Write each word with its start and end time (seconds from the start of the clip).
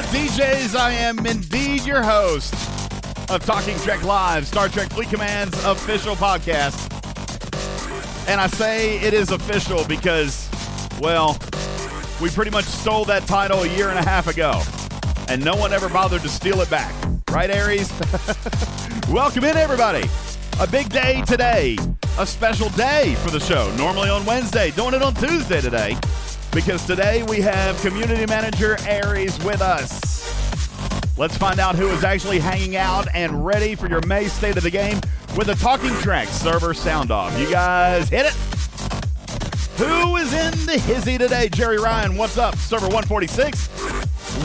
Ultimate 0.00 0.30
DJs. 0.30 0.76
I 0.76 0.92
am 0.92 1.26
indeed 1.26 1.84
your 1.84 2.02
host 2.02 2.54
of 3.28 3.44
Talking 3.44 3.76
Trek 3.80 4.02
Live, 4.02 4.46
Star 4.46 4.68
Trek 4.70 4.88
Fleet 4.90 5.10
Command's 5.10 5.62
official 5.64 6.16
podcast. 6.16 6.78
And 8.26 8.40
I 8.40 8.46
say 8.46 8.98
it 9.00 9.12
is 9.12 9.30
official 9.30 9.84
because, 9.86 10.48
well, 11.00 11.36
we 12.18 12.30
pretty 12.30 12.50
much 12.50 12.64
stole 12.64 13.04
that 13.06 13.26
title 13.26 13.62
a 13.62 13.68
year 13.76 13.90
and 13.90 13.98
a 13.98 14.02
half 14.02 14.26
ago, 14.26 14.62
and 15.28 15.44
no 15.44 15.54
one 15.54 15.70
ever 15.70 15.90
bothered 15.90 16.22
to 16.22 16.30
steal 16.30 16.62
it 16.62 16.70
back. 16.70 16.94
Right, 17.30 17.50
Aries? 17.50 17.92
Welcome 19.10 19.44
in, 19.44 19.58
everybody. 19.58 20.08
A 20.60 20.66
big 20.66 20.88
day 20.88 21.20
today, 21.26 21.76
a 22.18 22.26
special 22.26 22.70
day 22.70 23.16
for 23.16 23.30
the 23.30 23.40
show. 23.40 23.70
Normally 23.76 24.08
on 24.08 24.24
Wednesday, 24.24 24.70
doing 24.70 24.94
it 24.94 25.02
on 25.02 25.14
Tuesday 25.14 25.60
today 25.60 25.98
because 26.52 26.84
today 26.84 27.22
we 27.24 27.40
have 27.40 27.80
community 27.80 28.26
manager 28.26 28.76
Aries 28.86 29.38
with 29.44 29.60
us. 29.60 30.10
Let's 31.16 31.36
find 31.36 31.60
out 31.60 31.76
who 31.76 31.88
is 31.88 32.02
actually 32.02 32.38
hanging 32.38 32.76
out 32.76 33.06
and 33.14 33.44
ready 33.44 33.74
for 33.74 33.88
your 33.88 34.00
May 34.06 34.28
state 34.28 34.56
of 34.56 34.62
the 34.62 34.70
game 34.70 35.00
with 35.36 35.48
a 35.48 35.54
Talking 35.54 35.94
Trek 36.00 36.28
server 36.28 36.74
sound 36.74 37.10
off. 37.10 37.38
You 37.38 37.50
guys 37.50 38.08
hit 38.08 38.26
it. 38.26 38.32
Who 39.78 40.16
is 40.16 40.32
in 40.32 40.66
the 40.66 40.78
hizzy 40.78 41.18
today? 41.18 41.48
Jerry 41.48 41.78
Ryan, 41.78 42.16
what's 42.16 42.38
up? 42.38 42.56
Server 42.56 42.86
146. 42.86 43.68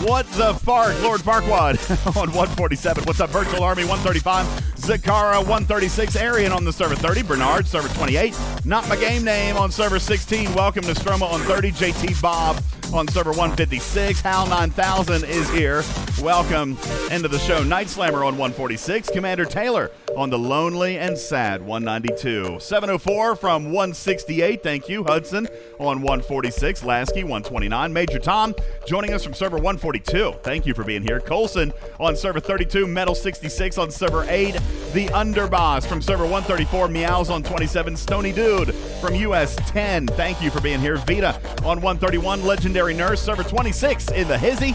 What 0.04 0.28
the 0.32 0.54
Fark, 0.54 1.02
Lord 1.02 1.22
Farquad 1.22 1.78
on 2.18 2.28
147. 2.28 3.04
What's 3.06 3.20
up, 3.20 3.30
Virtual 3.30 3.64
Army 3.64 3.84
135? 3.84 4.75
Zakara 4.86 5.40
136. 5.40 6.16
Arian 6.16 6.52
on 6.52 6.64
the 6.64 6.72
server 6.72 6.96
30. 6.96 7.24
Bernard, 7.24 7.68
server 7.68 7.88
28. 7.96 8.40
Not 8.66 8.88
my 8.88 8.96
game 8.96 9.24
name 9.24 9.58
on 9.58 9.72
server 9.72 9.98
16. 9.98 10.54
Welcome 10.54 10.84
to 10.84 10.92
Stroma 10.92 11.24
on 11.24 11.40
30. 11.42 11.72
JT 11.72 12.22
Bob 12.22 12.62
on 12.94 13.08
server 13.08 13.32
156. 13.32 14.22
Hal 14.22 14.46
9000 14.46 15.24
is 15.24 15.50
here. 15.50 15.82
Welcome 16.26 16.76
into 17.12 17.28
the 17.28 17.38
show. 17.38 17.64
Night 17.64 17.88
Slammer 17.88 18.24
on 18.24 18.36
146. 18.36 19.12
Commander 19.12 19.46
Taylor 19.46 19.92
on 20.18 20.32
the 20.32 20.40
Lonely 20.40 20.98
and 20.98 21.16
Sad 21.16 21.62
192. 21.62 22.60
704 22.60 23.36
from 23.36 23.66
168. 23.66 24.64
Thank 24.64 24.90
you. 24.90 25.04
Hudson 25.04 25.48
on 25.78 26.02
146. 26.02 26.84
Lasky 26.84 27.22
129. 27.24 27.94
Major 27.94 28.18
Tom 28.18 28.56
joining 28.88 29.14
us 29.14 29.24
from 29.24 29.36
server 29.36 29.58
142. 29.58 30.34
Thank 30.42 30.66
you 30.66 30.74
for 30.74 30.84
being 30.84 31.04
here. 31.04 31.20
Colson 31.20 31.72
on 32.00 32.16
server 32.16 32.40
32. 32.40 32.88
Metal 32.88 33.14
66 33.14 33.78
on 33.78 33.92
server 33.92 34.26
8. 34.28 34.54
The 34.94 35.06
Underboss 35.10 35.86
from 35.86 36.02
server 36.02 36.24
134. 36.24 36.88
Meows 36.88 37.30
on 37.30 37.44
27. 37.44 37.96
Stony 37.96 38.32
Dude 38.32 38.74
from 39.00 39.14
US 39.14 39.56
10. 39.70 40.08
Thank 40.08 40.42
you 40.42 40.50
for 40.50 40.60
being 40.60 40.80
here. 40.80 40.98
Vita 40.98 41.40
on 41.64 41.82
131. 41.82 42.44
Legendary 42.44 42.96
Nurse 42.96 43.22
server 43.22 43.44
26 43.44 44.10
in 44.10 44.28
the 44.28 44.40
Hizzy. 44.40 44.74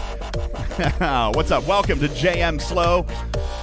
What's 1.41 1.49
up? 1.49 1.65
Welcome 1.65 1.99
to 2.01 2.07
JM 2.07 2.61
Slow. 2.61 3.01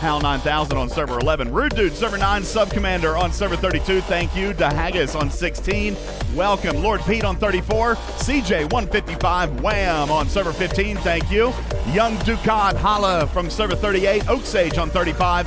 Hal 0.00 0.18
9000 0.18 0.76
on 0.76 0.90
server 0.90 1.20
11. 1.20 1.52
Rude 1.52 1.76
Dude, 1.76 1.92
server 1.92 2.18
9. 2.18 2.42
Sub 2.42 2.68
Commander 2.72 3.16
on 3.16 3.32
server 3.32 3.54
32. 3.54 4.00
Thank 4.00 4.34
you. 4.34 4.52
DeHaggis 4.52 5.14
on 5.14 5.30
16. 5.30 5.96
Welcome. 6.34 6.82
Lord 6.82 7.02
Pete 7.02 7.22
on 7.22 7.36
34. 7.36 7.94
CJ 7.94 8.72
155. 8.72 9.60
Wham 9.60 10.10
on 10.10 10.28
server 10.28 10.52
15. 10.52 10.96
Thank 10.96 11.30
you. 11.30 11.52
Young 11.92 12.18
Ducat 12.24 12.74
Holla 12.74 13.28
from 13.28 13.48
server 13.48 13.76
38. 13.76 14.28
Oak 14.28 14.44
Sage 14.44 14.76
on 14.76 14.90
35. 14.90 15.46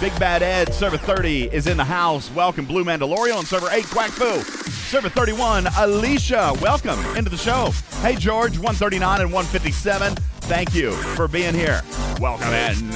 Big 0.00 0.16
Bad 0.20 0.44
Ed, 0.44 0.72
server 0.72 0.96
30 0.96 1.52
is 1.52 1.66
in 1.66 1.76
the 1.76 1.84
house. 1.84 2.30
Welcome, 2.32 2.66
Blue 2.66 2.84
Mandalorian 2.84 3.36
on 3.36 3.46
server 3.46 3.68
8, 3.70 3.84
Quack 3.86 4.10
Fu. 4.10 4.42
Server 4.90 5.08
31, 5.08 5.66
Alicia, 5.78 6.52
welcome 6.60 6.98
into 7.16 7.30
the 7.30 7.36
show. 7.36 7.70
Hey, 8.00 8.16
George, 8.16 8.58
139 8.58 9.22
and 9.22 9.32
157. 9.32 10.14
Thank 10.46 10.74
you 10.74 10.92
for 11.16 11.26
being 11.26 11.54
here. 11.54 11.80
Welcome 12.20 12.52
in. 12.52 12.90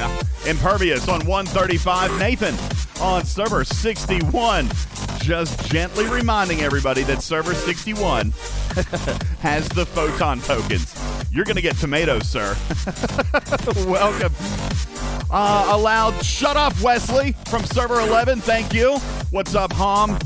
Impervious 0.47 1.09
on 1.09 1.25
135. 1.25 2.19
Nathan 2.19 2.55
on 3.01 3.25
server 3.25 3.65
61. 3.65 4.69
Just 5.19 5.71
gently 5.71 6.07
reminding 6.09 6.61
everybody 6.61 7.03
that 7.05 7.23
server 7.23 7.55
61 7.55 8.31
has 9.41 9.67
the 9.71 9.87
photon 9.87 10.41
tokens. 10.41 10.95
You're 11.33 11.47
going 11.47 11.57
to 11.57 11.63
get 11.63 11.77
tomatoes, 11.79 12.29
sir. 12.29 12.55
Welcome. 13.87 14.35
Uh, 15.31 15.69
allowed. 15.71 16.23
Shut 16.23 16.59
up, 16.59 16.79
Wesley 16.83 17.33
from 17.47 17.65
server 17.65 18.01
11. 18.01 18.41
Thank 18.41 18.75
you. 18.75 18.99
What's 19.31 19.55
up, 19.55 19.73
Hom? 19.73 20.19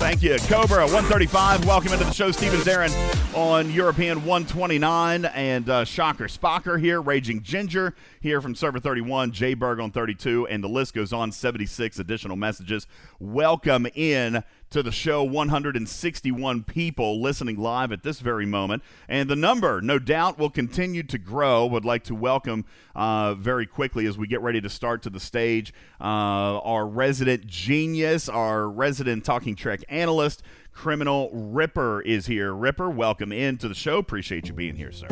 Thank 0.00 0.22
you. 0.22 0.38
Cobra 0.48 0.84
135. 0.84 1.66
Welcome 1.66 1.92
into 1.92 2.06
the 2.06 2.12
show. 2.12 2.30
Steven 2.30 2.58
Zarin 2.60 3.36
on 3.36 3.70
European 3.70 4.24
129. 4.24 5.26
And 5.26 5.68
uh, 5.68 5.84
Shocker 5.84 6.24
Spocker 6.24 6.80
here. 6.80 7.02
Raging 7.02 7.42
Ginger 7.42 7.94
here 8.18 8.40
from 8.40 8.54
server 8.54 8.80
31. 8.80 9.30
Jay 9.32 9.52
Berg 9.52 9.78
on 9.78 9.90
32. 9.90 10.46
And 10.46 10.64
the 10.64 10.68
list 10.68 10.94
goes 10.94 11.12
on. 11.12 11.30
76 11.32 11.98
additional 11.98 12.36
messages. 12.36 12.86
Welcome 13.20 13.86
in 13.94 14.42
to 14.70 14.82
the 14.82 14.92
show. 14.92 15.22
161 15.22 16.62
people 16.62 17.20
listening 17.20 17.56
live 17.56 17.90
at 17.90 18.02
this 18.02 18.20
very 18.20 18.46
moment. 18.46 18.82
And 19.08 19.28
the 19.28 19.36
number 19.36 19.80
no 19.80 19.98
doubt 19.98 20.38
will 20.38 20.50
continue 20.50 21.02
to 21.04 21.18
grow. 21.18 21.66
Would 21.66 21.84
like 21.84 22.04
to 22.04 22.14
welcome 22.14 22.64
uh, 22.94 23.34
very 23.34 23.66
quickly 23.66 24.06
as 24.06 24.16
we 24.16 24.28
get 24.28 24.40
ready 24.40 24.60
to 24.60 24.68
start 24.68 25.02
to 25.02 25.10
the 25.10 25.20
stage 25.20 25.74
uh, 26.00 26.04
our 26.04 26.86
resident 26.86 27.46
genius 27.46 28.28
our 28.28 28.68
resident 28.68 29.24
talking 29.24 29.54
trek 29.54 29.80
analyst 29.88 30.42
criminal 30.72 31.30
ripper 31.32 32.00
is 32.02 32.26
here. 32.26 32.52
Ripper 32.52 32.90
welcome 32.90 33.32
into 33.32 33.68
the 33.68 33.74
show. 33.74 33.98
Appreciate 33.98 34.48
you 34.48 34.54
being 34.54 34.76
here 34.76 34.92
sir. 34.92 35.08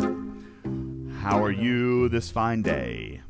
How 1.21 1.43
are 1.43 1.51
you 1.51 2.09
this 2.09 2.31
fine 2.31 2.63
day? 2.63 3.21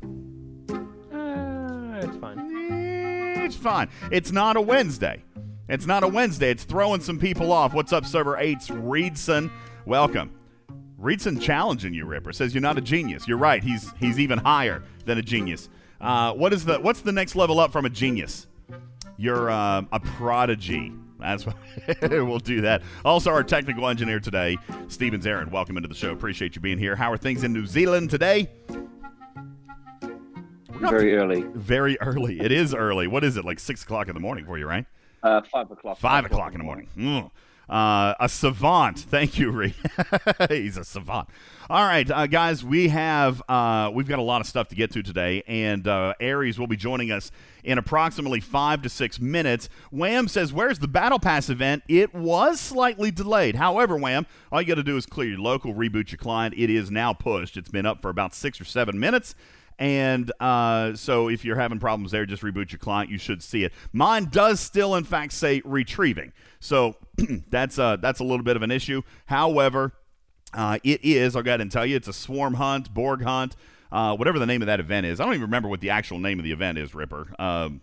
Uh, 0.71 1.99
it's 2.01 2.17
fine. 2.17 3.45
it's 3.45 3.55
fine. 3.55 3.89
It's 4.11 4.31
not 4.31 4.55
a 4.55 4.61
wednesday 4.61 5.23
it's 5.69 5.85
not 5.85 6.03
a 6.03 6.07
Wednesday. 6.07 6.49
It's 6.49 6.63
throwing 6.63 6.99
some 6.99 7.19
people 7.19 7.51
off. 7.51 7.73
What's 7.73 7.93
up, 7.93 8.05
server 8.05 8.35
8's 8.35 8.69
Reedson? 8.69 9.51
Welcome. 9.85 10.31
Reedson 10.99 11.39
challenging 11.39 11.93
you, 11.93 12.05
Ripper. 12.05 12.33
Says 12.33 12.53
you're 12.53 12.61
not 12.61 12.77
a 12.77 12.81
genius. 12.81 13.27
You're 13.27 13.37
right. 13.37 13.63
He's 13.63 13.93
he's 13.99 14.19
even 14.19 14.39
higher 14.39 14.83
than 15.05 15.17
a 15.17 15.21
genius. 15.21 15.69
Uh, 16.01 16.33
what 16.33 16.51
is 16.51 16.65
the 16.65 16.79
what's 16.79 17.01
the 17.01 17.11
next 17.11 17.35
level 17.35 17.59
up 17.59 17.71
from 17.71 17.85
a 17.85 17.89
genius? 17.89 18.47
You're 19.15 19.49
uh, 19.49 19.83
a 19.91 19.99
prodigy. 19.99 20.91
That's 21.19 21.45
what 21.45 21.55
we'll 22.01 22.39
do 22.39 22.61
that. 22.61 22.81
Also, 23.05 23.29
our 23.29 23.43
technical 23.43 23.87
engineer 23.87 24.19
today, 24.19 24.57
Stevens 24.87 25.27
Aaron. 25.27 25.51
Welcome 25.51 25.77
into 25.77 25.89
the 25.89 25.95
show. 25.95 26.11
Appreciate 26.11 26.55
you 26.55 26.61
being 26.61 26.77
here. 26.77 26.95
How 26.95 27.11
are 27.11 27.17
things 27.17 27.43
in 27.43 27.53
New 27.53 27.65
Zealand 27.65 28.09
today? 28.09 28.49
Very 30.71 31.15
early. 31.15 31.41
Very 31.53 31.99
early. 31.99 32.39
It 32.39 32.51
is 32.51 32.73
early. 32.73 33.07
What 33.07 33.23
is 33.23 33.37
it? 33.37 33.45
Like 33.45 33.59
six 33.59 33.83
o'clock 33.83 34.07
in 34.07 34.13
the 34.13 34.21
morning 34.21 34.45
for 34.45 34.57
you, 34.57 34.65
right? 34.65 34.85
Uh, 35.23 35.41
five 35.51 35.69
o'clock. 35.71 35.97
Five 35.97 36.25
o'clock 36.25 36.53
in 36.53 36.59
the 36.59 36.63
morning. 36.63 36.87
Mm. 36.97 37.31
Uh, 37.69 38.15
a 38.19 38.27
savant. 38.27 38.97
Thank 38.97 39.37
you, 39.37 39.51
Ree. 39.51 39.75
He's 40.49 40.75
a 40.75 40.83
savant. 40.83 41.29
All 41.69 41.85
right, 41.85 42.09
uh, 42.09 42.25
guys, 42.25 42.63
we 42.63 42.87
have 42.87 43.43
uh, 43.47 43.91
we've 43.93 44.07
got 44.07 44.17
a 44.17 44.23
lot 44.23 44.41
of 44.41 44.47
stuff 44.47 44.69
to 44.69 44.75
get 44.75 44.89
to 44.93 45.03
today, 45.03 45.43
and 45.45 45.87
uh, 45.87 46.15
Aries 46.19 46.57
will 46.57 46.65
be 46.65 46.75
joining 46.75 47.11
us 47.11 47.29
in 47.63 47.77
approximately 47.77 48.39
five 48.39 48.81
to 48.81 48.89
six 48.89 49.19
minutes. 49.19 49.69
Wham 49.91 50.27
says, 50.27 50.51
"Where's 50.51 50.79
the 50.79 50.87
Battle 50.87 51.19
Pass 51.19 51.47
event? 51.47 51.83
It 51.87 52.11
was 52.15 52.59
slightly 52.59 53.11
delayed. 53.11 53.55
However, 53.55 53.97
Wham, 53.97 54.25
all 54.51 54.59
you 54.63 54.67
got 54.67 54.75
to 54.75 54.83
do 54.83 54.97
is 54.97 55.05
clear 55.05 55.29
your 55.29 55.39
local, 55.39 55.75
reboot 55.75 56.11
your 56.11 56.17
client. 56.17 56.55
It 56.57 56.71
is 56.71 56.89
now 56.89 57.13
pushed. 57.13 57.55
It's 57.55 57.69
been 57.69 57.85
up 57.85 58.01
for 58.01 58.09
about 58.09 58.33
six 58.33 58.59
or 58.59 58.65
seven 58.65 58.99
minutes." 58.99 59.35
And 59.79 60.29
uh, 60.41 60.93
so 60.95 61.29
if 61.29 61.45
you're 61.45 61.55
having 61.55 61.79
problems 61.79 62.11
there, 62.11 62.25
just 62.25 62.43
reboot 62.43 62.71
your 62.71 62.79
client. 62.79 63.09
You 63.09 63.17
should 63.17 63.41
see 63.41 63.63
it. 63.63 63.71
Mine 63.93 64.25
does 64.25 64.59
still, 64.59 64.93
in 64.93 65.05
fact, 65.05 65.31
say 65.31 65.61
retrieving. 65.63 66.33
So 66.59 66.97
that's 67.49 67.79
uh, 67.79 67.95
that's 67.95 68.19
a 68.19 68.25
little 68.25 68.43
bit 68.43 68.57
of 68.57 68.61
an 68.61 68.71
issue. 68.71 69.01
However, 69.27 69.93
uh, 70.53 70.79
it 70.83 70.99
is. 71.03 71.35
I'll 71.35 71.43
go 71.43 71.51
ahead 71.51 71.61
and 71.61 71.71
tell 71.71 71.85
you, 71.85 71.95
it's 71.95 72.09
a 72.09 72.13
swarm 72.13 72.55
hunt, 72.55 72.93
Borg 72.93 73.23
hunt, 73.23 73.55
uh, 73.89 74.17
whatever 74.17 74.37
the 74.37 74.45
name 74.45 74.61
of 74.61 74.65
that 74.65 74.81
event 74.81 75.05
is. 75.05 75.21
I 75.21 75.23
don't 75.23 75.33
even 75.33 75.43
remember 75.43 75.69
what 75.69 75.79
the 75.79 75.91
actual 75.91 76.19
name 76.19 76.39
of 76.39 76.43
the 76.43 76.51
event 76.51 76.77
is. 76.77 76.93
Ripper. 76.93 77.33
Um, 77.39 77.81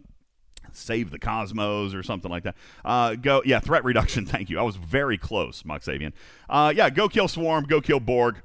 Save 0.73 1.11
the 1.11 1.19
Cosmos 1.19 1.95
or 1.95 2.03
something 2.03 2.31
like 2.31 2.43
that. 2.43 2.55
Uh, 2.85 3.15
go, 3.15 3.41
yeah, 3.47 3.61
threat 3.61 3.83
reduction. 3.85 4.27
Thank 4.27 4.51
you. 4.51 4.59
I 4.59 4.63
was 4.63 4.77
very 4.77 5.17
close, 5.17 5.63
Moxavian. 5.63 6.13
Uh, 6.51 6.75
yeah, 6.77 6.91
go 6.91 7.09
kill 7.09 7.29
Swarm, 7.29 7.65
go 7.65 7.81
kill 7.81 8.01
Borg 8.01 8.43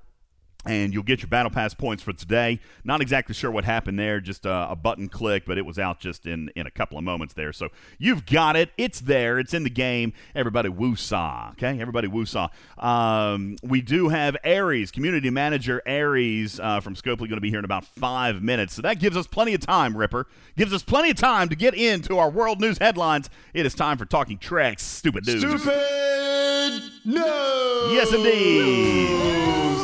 and 0.66 0.94
you'll 0.94 1.04
get 1.04 1.22
your 1.22 1.28
battle 1.28 1.50
pass 1.50 1.74
points 1.74 2.04
for 2.04 2.14
today. 2.14 2.60
Not 2.84 3.02
exactly 3.02 3.34
sure 3.34 3.50
what 3.50 3.64
happened 3.64 3.98
there, 3.98 4.20
just 4.20 4.46
a, 4.46 4.72
a, 4.72 4.76
button 4.76 5.10
click, 5.10 5.44
but 5.46 5.58
it 5.58 5.66
was 5.66 5.80
out 5.80 6.00
just 6.00 6.26
in, 6.26 6.50
in 6.56 6.68
a 6.68 6.72
couple 6.72 6.98
of 6.98 7.04
moments 7.04 7.34
there. 7.34 7.52
So 7.54 7.70
you've 7.98 8.26
got 8.26 8.56
it. 8.56 8.72
It's 8.78 9.02
there. 9.02 9.40
It's 9.40 9.54
in 9.54 9.64
the 9.64 9.70
game. 9.70 10.14
Everybody 10.36 10.70
woosah. 10.70 11.52
Okay, 11.54 11.80
everybody 11.80 12.08
woosah. 12.08 12.50
Um, 12.84 13.56
we 13.64 13.82
do 13.82 14.10
have 14.10 14.38
Aries, 14.44 14.92
community 14.92 15.30
manager 15.30 15.82
Aries 15.86 16.60
uh, 16.60 16.80
from 16.80 16.96
Scopely, 16.96 17.20
going 17.20 17.32
to 17.32 17.42
be 17.42 17.50
here 17.50 17.60
in 17.60 17.66
about 17.66 17.86
five 17.86 18.42
minutes. 18.42 18.76
So 18.76 18.82
that 18.84 19.00
gives 19.00 19.18
us 19.18 19.28
plenty 19.28 19.54
of 19.54 19.62
time, 19.62 19.98
Ripper. 19.98 20.28
Gives 20.58 20.74
us 20.74 20.84
plenty 20.84 21.10
of 21.12 21.18
time 21.18 21.50
to 21.50 21.56
get 21.56 21.74
into 21.74 22.18
our 22.18 22.30
world 22.30 22.62
news 22.62 22.78
headlines. 22.78 23.30
It 23.54 23.66
is 23.66 23.74
time 23.74 23.98
for 23.98 24.06
talking 24.06 24.38
Trek's. 24.38 24.84
Stupid 24.84 25.26
news. 25.26 25.42
Stupid 25.42 26.84
news. 27.06 27.94
Yes, 27.94 28.14
indeed. 28.14 29.10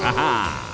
Aha. 0.04 0.67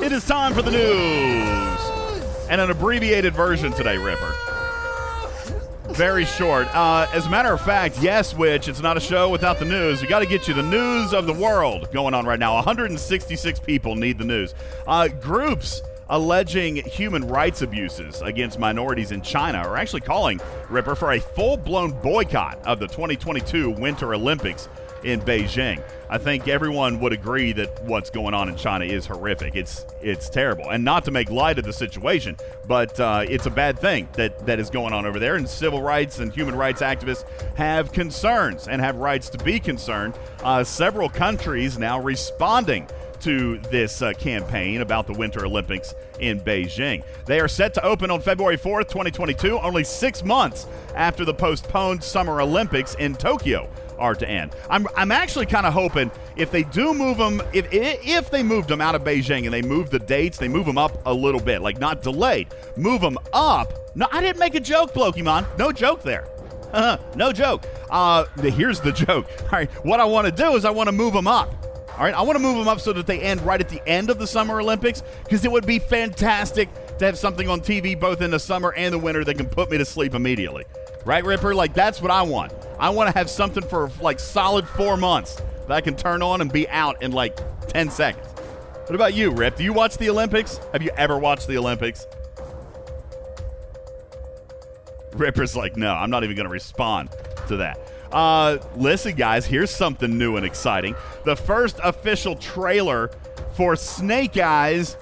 It 0.00 0.12
is 0.12 0.24
time 0.24 0.54
for 0.54 0.62
the 0.62 0.70
news. 0.70 2.28
And 2.48 2.60
an 2.60 2.70
abbreviated 2.70 3.34
version 3.34 3.72
today, 3.72 3.98
Ripper. 3.98 4.32
Very 5.88 6.24
short. 6.24 6.72
Uh, 6.74 7.08
as 7.12 7.26
a 7.26 7.30
matter 7.30 7.52
of 7.52 7.60
fact, 7.60 8.00
yes, 8.00 8.32
which 8.32 8.68
it's 8.68 8.80
not 8.80 8.96
a 8.96 9.00
show 9.00 9.28
without 9.28 9.58
the 9.58 9.64
news. 9.64 10.00
We 10.00 10.06
got 10.06 10.20
to 10.20 10.26
get 10.26 10.46
you 10.46 10.54
the 10.54 10.62
news 10.62 11.12
of 11.12 11.26
the 11.26 11.32
world 11.32 11.92
going 11.92 12.14
on 12.14 12.26
right 12.26 12.38
now. 12.38 12.54
166 12.54 13.58
people 13.60 13.96
need 13.96 14.18
the 14.18 14.24
news. 14.24 14.54
Uh, 14.86 15.08
groups 15.08 15.82
alleging 16.08 16.76
human 16.76 17.26
rights 17.26 17.62
abuses 17.62 18.22
against 18.22 18.58
minorities 18.58 19.10
in 19.10 19.20
China 19.20 19.58
are 19.58 19.76
actually 19.76 20.00
calling 20.00 20.40
Ripper 20.70 20.94
for 20.94 21.12
a 21.12 21.20
full 21.20 21.56
blown 21.56 21.90
boycott 21.90 22.58
of 22.64 22.78
the 22.78 22.86
2022 22.86 23.70
Winter 23.70 24.14
Olympics 24.14 24.68
in 25.04 25.20
Beijing. 25.20 25.82
I 26.10 26.18
think 26.18 26.48
everyone 26.48 27.00
would 27.00 27.12
agree 27.12 27.52
that 27.52 27.82
what's 27.84 28.10
going 28.10 28.34
on 28.34 28.48
in 28.48 28.56
China 28.56 28.84
is 28.84 29.06
horrific. 29.06 29.54
It's 29.54 29.84
it's 30.00 30.28
terrible, 30.28 30.70
and 30.70 30.84
not 30.84 31.04
to 31.04 31.10
make 31.10 31.30
light 31.30 31.58
of 31.58 31.64
the 31.64 31.72
situation, 31.72 32.36
but 32.66 32.98
uh, 32.98 33.24
it's 33.28 33.46
a 33.46 33.50
bad 33.50 33.78
thing 33.78 34.08
that 34.14 34.46
that 34.46 34.58
is 34.58 34.70
going 34.70 34.92
on 34.92 35.04
over 35.04 35.18
there. 35.18 35.36
And 35.36 35.48
civil 35.48 35.82
rights 35.82 36.18
and 36.18 36.32
human 36.32 36.54
rights 36.54 36.80
activists 36.80 37.24
have 37.56 37.92
concerns 37.92 38.68
and 38.68 38.80
have 38.80 38.96
rights 38.96 39.28
to 39.30 39.38
be 39.38 39.60
concerned. 39.60 40.14
Uh, 40.42 40.64
several 40.64 41.08
countries 41.08 41.78
now 41.78 42.00
responding 42.00 42.88
to 43.20 43.58
this 43.70 44.00
uh, 44.00 44.12
campaign 44.12 44.80
about 44.80 45.06
the 45.06 45.12
Winter 45.12 45.44
Olympics 45.44 45.94
in 46.20 46.40
Beijing. 46.40 47.02
They 47.26 47.40
are 47.40 47.48
set 47.48 47.74
to 47.74 47.84
open 47.84 48.10
on 48.10 48.20
February 48.20 48.56
4th, 48.56 48.88
2022, 48.88 49.58
only 49.58 49.84
six 49.84 50.22
months 50.24 50.66
after 50.94 51.24
the 51.24 51.34
postponed 51.34 52.02
Summer 52.02 52.40
Olympics 52.40 52.94
in 52.94 53.14
Tokyo 53.14 53.68
are 53.98 54.14
to 54.14 54.28
end. 54.28 54.54
I'm, 54.70 54.86
I'm 54.96 55.12
actually 55.12 55.46
kind 55.46 55.66
of 55.66 55.72
hoping 55.72 56.10
if 56.36 56.50
they 56.50 56.62
do 56.62 56.94
move 56.94 57.18
them, 57.18 57.42
if, 57.52 57.66
if 57.72 58.30
they 58.30 58.42
moved 58.42 58.68
them 58.68 58.80
out 58.80 58.94
of 58.94 59.02
Beijing 59.02 59.44
and 59.44 59.52
they 59.52 59.62
move 59.62 59.90
the 59.90 59.98
dates, 59.98 60.38
they 60.38 60.48
move 60.48 60.66
them 60.66 60.78
up 60.78 61.04
a 61.06 61.12
little 61.12 61.40
bit, 61.40 61.62
like 61.62 61.78
not 61.78 62.02
delayed, 62.02 62.48
move 62.76 63.00
them 63.00 63.18
up. 63.32 63.72
No, 63.94 64.06
I 64.10 64.20
didn't 64.20 64.38
make 64.38 64.54
a 64.54 64.60
joke, 64.60 64.92
Blokimon. 64.94 65.46
No 65.58 65.72
joke 65.72 66.02
there. 66.02 66.28
Uh, 66.72 66.98
no 67.14 67.32
joke. 67.32 67.66
Uh, 67.90 68.24
here's 68.36 68.80
the 68.80 68.92
joke. 68.92 69.26
All 69.44 69.48
right, 69.50 69.70
what 69.84 70.00
I 70.00 70.04
want 70.04 70.26
to 70.26 70.32
do 70.32 70.54
is 70.54 70.64
I 70.64 70.70
want 70.70 70.88
to 70.88 70.92
move 70.92 71.14
them 71.14 71.26
up. 71.26 71.54
All 71.96 72.04
right, 72.04 72.14
I 72.14 72.22
want 72.22 72.36
to 72.36 72.42
move 72.42 72.56
them 72.56 72.68
up 72.68 72.78
so 72.78 72.92
that 72.92 73.08
they 73.08 73.20
end 73.20 73.40
right 73.40 73.60
at 73.60 73.68
the 73.68 73.82
end 73.88 74.08
of 74.08 74.20
the 74.20 74.26
Summer 74.26 74.60
Olympics 74.60 75.02
because 75.24 75.44
it 75.44 75.50
would 75.50 75.66
be 75.66 75.80
fantastic 75.80 76.68
to 76.98 77.06
have 77.06 77.18
something 77.18 77.48
on 77.48 77.60
TV 77.60 77.98
both 77.98 78.20
in 78.20 78.30
the 78.30 78.38
summer 78.38 78.72
and 78.74 78.94
the 78.94 78.98
winter 78.98 79.24
that 79.24 79.36
can 79.36 79.46
put 79.46 79.70
me 79.70 79.78
to 79.78 79.84
sleep 79.84 80.14
immediately. 80.14 80.64
Right, 81.04 81.24
Ripper? 81.24 81.54
Like, 81.54 81.74
that's 81.74 82.02
what 82.02 82.10
I 82.10 82.22
want. 82.22 82.52
I 82.78 82.90
want 82.90 83.10
to 83.10 83.18
have 83.18 83.30
something 83.30 83.62
for 83.62 83.90
like 84.00 84.20
solid 84.20 84.68
four 84.68 84.96
months 84.96 85.40
that 85.66 85.72
I 85.72 85.80
can 85.80 85.96
turn 85.96 86.22
on 86.22 86.40
and 86.40 86.52
be 86.52 86.68
out 86.68 87.02
in 87.02 87.12
like 87.12 87.38
10 87.68 87.90
seconds. 87.90 88.26
What 88.26 88.94
about 88.94 89.14
you, 89.14 89.30
Rip? 89.30 89.56
Do 89.56 89.64
you 89.64 89.72
watch 89.72 89.98
the 89.98 90.08
Olympics? 90.10 90.60
Have 90.72 90.82
you 90.82 90.90
ever 90.96 91.18
watched 91.18 91.46
the 91.46 91.58
Olympics? 91.58 92.06
Ripper's 95.12 95.56
like, 95.56 95.76
no, 95.76 95.92
I'm 95.92 96.10
not 96.10 96.24
even 96.24 96.36
going 96.36 96.46
to 96.46 96.52
respond 96.52 97.10
to 97.48 97.56
that. 97.58 97.78
Uh, 98.12 98.58
listen, 98.76 99.14
guys, 99.14 99.44
here's 99.44 99.70
something 99.70 100.16
new 100.16 100.36
and 100.36 100.46
exciting. 100.46 100.94
The 101.24 101.36
first 101.36 101.78
official 101.82 102.36
trailer 102.36 103.10
for 103.54 103.76
Snake 103.76 104.38
Eyes 104.38 104.96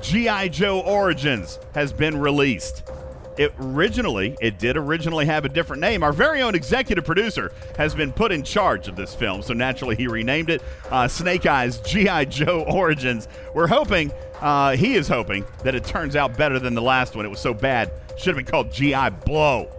G.I. 0.00 0.48
Joe 0.48 0.80
Origins 0.80 1.58
has 1.74 1.92
been 1.92 2.18
released. 2.18 2.88
It 3.38 3.54
originally, 3.60 4.36
it 4.40 4.58
did 4.58 4.76
originally 4.76 5.24
have 5.26 5.44
a 5.44 5.48
different 5.48 5.80
name. 5.80 6.02
Our 6.02 6.12
very 6.12 6.42
own 6.42 6.56
executive 6.56 7.04
producer 7.04 7.52
has 7.76 7.94
been 7.94 8.12
put 8.12 8.32
in 8.32 8.42
charge 8.42 8.88
of 8.88 8.96
this 8.96 9.14
film, 9.14 9.42
so 9.42 9.54
naturally 9.54 9.94
he 9.94 10.08
renamed 10.08 10.50
it 10.50 10.60
uh, 10.90 11.06
Snake 11.06 11.46
Eyes 11.46 11.78
G.I. 11.80 12.24
Joe 12.24 12.64
Origins. 12.68 13.28
We're 13.54 13.68
hoping, 13.68 14.10
uh, 14.40 14.76
he 14.76 14.94
is 14.94 15.06
hoping, 15.06 15.44
that 15.62 15.76
it 15.76 15.84
turns 15.84 16.16
out 16.16 16.36
better 16.36 16.58
than 16.58 16.74
the 16.74 16.82
last 16.82 17.14
one. 17.14 17.24
It 17.24 17.28
was 17.28 17.38
so 17.38 17.54
bad, 17.54 17.92
should 18.16 18.34
have 18.34 18.44
been 18.44 18.44
called 18.44 18.72
G.I. 18.72 19.10
Blow. 19.10 19.72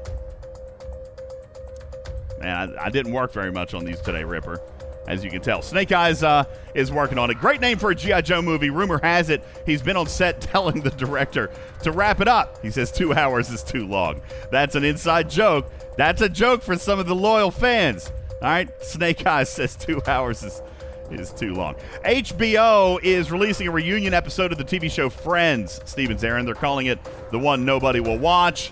Man, 2.39 2.77
I, 2.77 2.85
I, 2.85 2.89
didn't 2.89 3.11
work 3.11 3.33
very 3.33 3.51
much 3.51 3.73
on 3.73 3.83
these 3.83 3.99
today, 3.99 4.23
Ripper. 4.23 4.61
As 5.09 5.23
you 5.23 5.31
can 5.31 5.41
tell, 5.41 5.63
Snake 5.63 5.91
Eyes 5.91 6.21
uh, 6.21 6.43
is 6.75 6.91
working 6.91 7.17
on 7.17 7.31
it. 7.31 7.39
Great 7.39 7.59
name 7.59 7.79
for 7.79 7.89
a 7.89 7.95
G.I. 7.95 8.21
Joe 8.21 8.43
movie. 8.43 8.69
Rumor 8.69 8.99
has 8.99 9.31
it 9.31 9.43
he's 9.65 9.81
been 9.81 9.97
on 9.97 10.05
set 10.05 10.39
telling 10.41 10.81
the 10.81 10.91
director 10.91 11.49
to 11.81 11.91
wrap 11.91 12.21
it 12.21 12.27
up. 12.27 12.61
He 12.61 12.69
says 12.69 12.91
two 12.91 13.11
hours 13.13 13.49
is 13.49 13.63
too 13.63 13.87
long. 13.87 14.21
That's 14.51 14.75
an 14.75 14.83
inside 14.83 15.27
joke. 15.27 15.69
That's 15.97 16.21
a 16.21 16.29
joke 16.29 16.61
for 16.61 16.77
some 16.77 16.99
of 16.99 17.07
the 17.07 17.15
loyal 17.15 17.49
fans. 17.49 18.11
All 18.33 18.49
right, 18.49 18.69
Snake 18.83 19.25
Eyes 19.25 19.49
says 19.53 19.75
two 19.75 19.99
hours 20.05 20.43
is 20.43 20.61
is 21.09 21.31
too 21.31 21.55
long. 21.55 21.73
HBO 22.05 22.99
is 23.01 23.31
releasing 23.31 23.67
a 23.67 23.71
reunion 23.71 24.13
episode 24.13 24.51
of 24.51 24.59
the 24.59 24.63
TV 24.63 24.91
show 24.91 25.09
Friends. 25.09 25.81
Stevens 25.85 26.23
Aaron, 26.23 26.45
they're 26.45 26.53
calling 26.53 26.85
it 26.85 26.99
the 27.31 27.39
one 27.39 27.65
nobody 27.65 27.99
will 27.99 28.19
watch. 28.19 28.71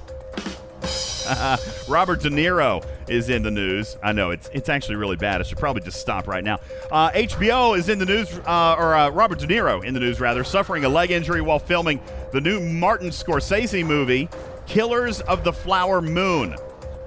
Robert 1.87 2.21
De 2.21 2.29
Niro 2.29 2.85
is 3.07 3.30
in 3.30 3.44
the 3.44 3.51
news. 3.51 3.98
I 4.04 4.12
know 4.12 4.31
it's 4.31 4.50
it's 4.54 4.69
actually 4.69 4.95
really 4.95 5.15
bad. 5.15 5.42
I 5.42 5.44
should 5.44 5.57
probably 5.57 5.81
just 5.81 6.00
stop 6.00 6.27
right 6.27 6.44
now. 6.44 6.59
Uh, 6.92 7.11
HBO 7.11 7.78
is 7.78 7.90
in 7.90 7.99
the 7.99 8.06
news, 8.06 8.31
uh, 8.45 8.76
or 8.78 8.95
uh, 8.95 9.09
Robert 9.09 9.40
De 9.40 9.47
Niro 9.47 9.83
in 9.83 9.94
the 9.94 9.99
news 9.99 10.19
rather, 10.19 10.44
suffering 10.44 10.85
a 10.85 10.90
leg 10.90 11.11
injury 11.11 11.42
while 11.42 11.59
filming 11.59 11.99
the 12.31 12.42
new 12.42 12.59
Martin 12.59 13.09
Scorsese 13.09 13.85
movie, 13.85 14.30
Killers 14.66 15.21
of 15.21 15.44
the 15.44 15.54
Flower 15.54 16.02
Moon, 16.02 16.56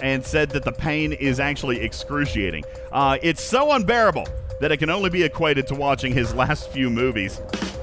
and 0.00 0.24
said 0.24 0.50
that 0.50 0.64
the 0.64 0.72
pain 0.72 1.12
is 1.12 1.40
actually 1.40 1.80
excruciating. 1.80 2.64
Uh, 2.92 3.18
it's 3.22 3.42
so 3.42 3.72
unbearable 3.72 4.26
that 4.60 4.70
it 4.70 4.76
can 4.76 4.90
only 4.90 5.10
be 5.10 5.22
equated 5.22 5.66
to 5.68 5.74
watching 5.74 6.12
his 6.12 6.34
last 6.34 6.70
few 6.70 6.90
movies. 6.90 7.40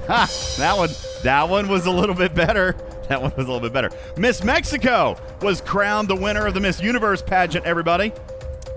Ha! 0.08 0.30
That 0.58 0.78
one, 0.78 0.90
that 1.24 1.50
one 1.50 1.68
was 1.68 1.86
a 1.86 1.92
little 1.92 2.16
bit 2.16 2.34
better. 2.34 2.76
That 3.08 3.22
one 3.22 3.32
was 3.38 3.48
a 3.48 3.52
little 3.52 3.62
bit 3.62 3.74
better. 3.74 3.90
Miss 4.18 4.44
Mexico 4.44 5.18
was 5.42 5.62
crowned 5.62 6.10
the 6.10 6.16
winner 6.16 6.46
of 6.46 6.54
the 6.54 6.60
Miss 6.60 6.82
Universe 6.82 7.22
pageant, 7.22 7.66
everybody. 7.66 8.12